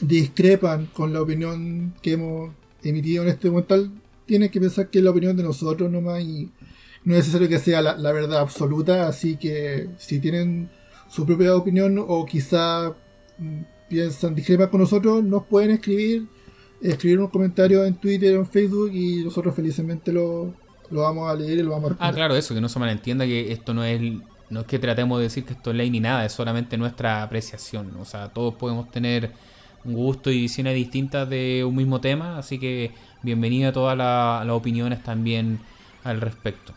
discrepan 0.02 0.88
con 0.88 1.14
la 1.14 1.22
opinión 1.22 1.94
que 2.02 2.14
hemos 2.14 2.52
emitido 2.84 3.24
en 3.24 3.30
este 3.30 3.50
momento, 3.50 3.90
tienen 4.26 4.50
que 4.50 4.60
pensar 4.60 4.90
que 4.90 5.00
es 5.00 5.04
la 5.04 5.12
opinión 5.12 5.38
de 5.38 5.44
nosotros 5.44 5.92
nomás 5.92 6.22
y 6.22 6.50
no 7.04 7.14
es 7.14 7.20
necesario 7.20 7.48
que 7.48 7.60
sea 7.60 7.82
la, 7.82 8.12
verdad 8.12 8.40
absoluta, 8.40 9.08
así 9.08 9.38
que 9.38 9.90
si 9.98 10.20
tienen 10.20 10.70
su 11.08 11.26
propia 11.26 11.56
opinión 11.56 11.98
o 12.00 12.26
quizá 12.26 12.96
mm, 13.38 13.62
piensan 13.88 14.36
discrepan 14.36 14.70
con 14.70 14.82
nosotros, 14.82 15.24
nos 15.24 15.46
pueden 15.46 15.72
escribir, 15.72 16.28
escribir 16.82 17.20
un 17.20 17.28
comentario 17.28 17.86
en 17.86 17.96
Twitter 17.96 18.36
o 18.36 18.40
en 18.40 18.48
Facebook 18.48 18.92
y 18.94 19.24
nosotros 19.24 19.56
felizmente 19.56 20.12
lo, 20.12 20.54
lo 20.92 21.02
vamos 21.02 21.30
a 21.30 21.36
leer 21.36 21.60
y 21.60 21.64
lo 21.64 21.72
vamos 21.72 21.86
a 21.86 21.90
responder. 21.90 22.14
Ah, 22.14 22.16
claro, 22.16 22.36
eso, 22.36 22.54
que 22.54 22.62
no 22.62 22.70
se 22.70 22.80
malentienda 22.80 23.26
que 23.26 23.52
esto 23.52 23.74
no 23.74 23.84
es 23.84 24.02
no 24.50 24.62
es 24.62 24.68
que 24.68 24.80
tratemos 24.80 25.18
de 25.18 25.24
decir 25.24 25.46
que 25.46 25.54
esto 25.54 25.72
es 25.72 25.76
ley 25.76 25.90
ni 25.90 26.00
nada, 26.00 26.26
es 26.26 26.32
solamente 26.32 26.78
nuestra 26.78 27.24
apreciación. 27.24 27.96
O 28.00 28.06
sea, 28.06 28.30
todos 28.30 28.54
podemos 28.56 28.92
tener 28.92 29.32
un 29.84 29.94
gusto 29.94 30.32
y 30.32 30.42
visiones 30.42 30.76
distintas 30.76 31.30
de 31.30 31.64
un 31.68 31.76
mismo 31.76 32.02
tema, 32.02 32.38
así 32.38 32.60
que 32.60 32.92
bienvenida 33.22 33.70
a 33.70 33.74
todas 33.74 33.98
las 33.98 34.48
opiniones 34.50 35.04
también 35.04 35.60
al 36.04 36.22
respecto. 36.22 36.74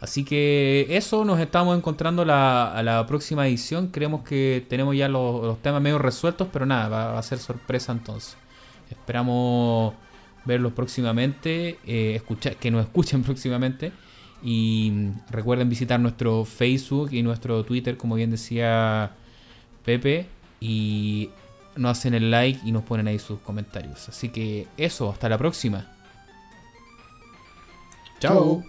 Así 0.00 0.24
que 0.24 0.86
eso, 0.90 1.24
nos 1.24 1.38
estamos 1.38 1.76
encontrando 1.76 2.24
la, 2.24 2.72
a 2.72 2.82
la 2.82 3.06
próxima 3.06 3.46
edición. 3.46 3.88
Creemos 3.88 4.22
que 4.22 4.66
tenemos 4.68 4.96
ya 4.96 5.08
los, 5.08 5.58
temas 5.62 5.80
medio 5.80 5.98
resueltos, 5.98 6.48
pero 6.52 6.66
nada, 6.66 6.88
va, 6.88 7.12
va, 7.12 7.18
a 7.20 7.22
ser 7.22 7.38
sorpresa 7.38 7.92
entonces. 7.92 8.36
Esperamos 8.90 9.94
verlos 10.44 10.72
próximamente, 10.72 11.78
eh, 11.86 12.14
escuchar, 12.16 12.56
que 12.56 12.70
nos 12.70 12.82
escuchen 12.86 13.22
próximamente. 13.22 13.92
Y 14.44 14.92
recuerden 15.30 15.68
visitar 15.68 16.00
nuestro 16.00 16.44
Facebook 16.44 17.12
y 17.12 17.22
nuestro 17.22 17.64
Twitter, 17.64 17.96
como 17.96 18.16
bien 18.16 18.30
decía 18.30 19.12
Pepe. 19.84 20.26
Y 20.60 21.30
nos 21.76 21.98
hacen 21.98 22.14
el 22.14 22.30
like 22.30 22.60
y 22.64 22.72
nos 22.72 22.82
ponen 22.82 23.08
ahí 23.08 23.18
sus 23.18 23.40
comentarios. 23.40 24.08
Así 24.08 24.28
que 24.28 24.66
eso, 24.76 25.10
hasta 25.10 25.28
la 25.28 25.38
próxima. 25.38 25.86
Chao. 28.20 28.62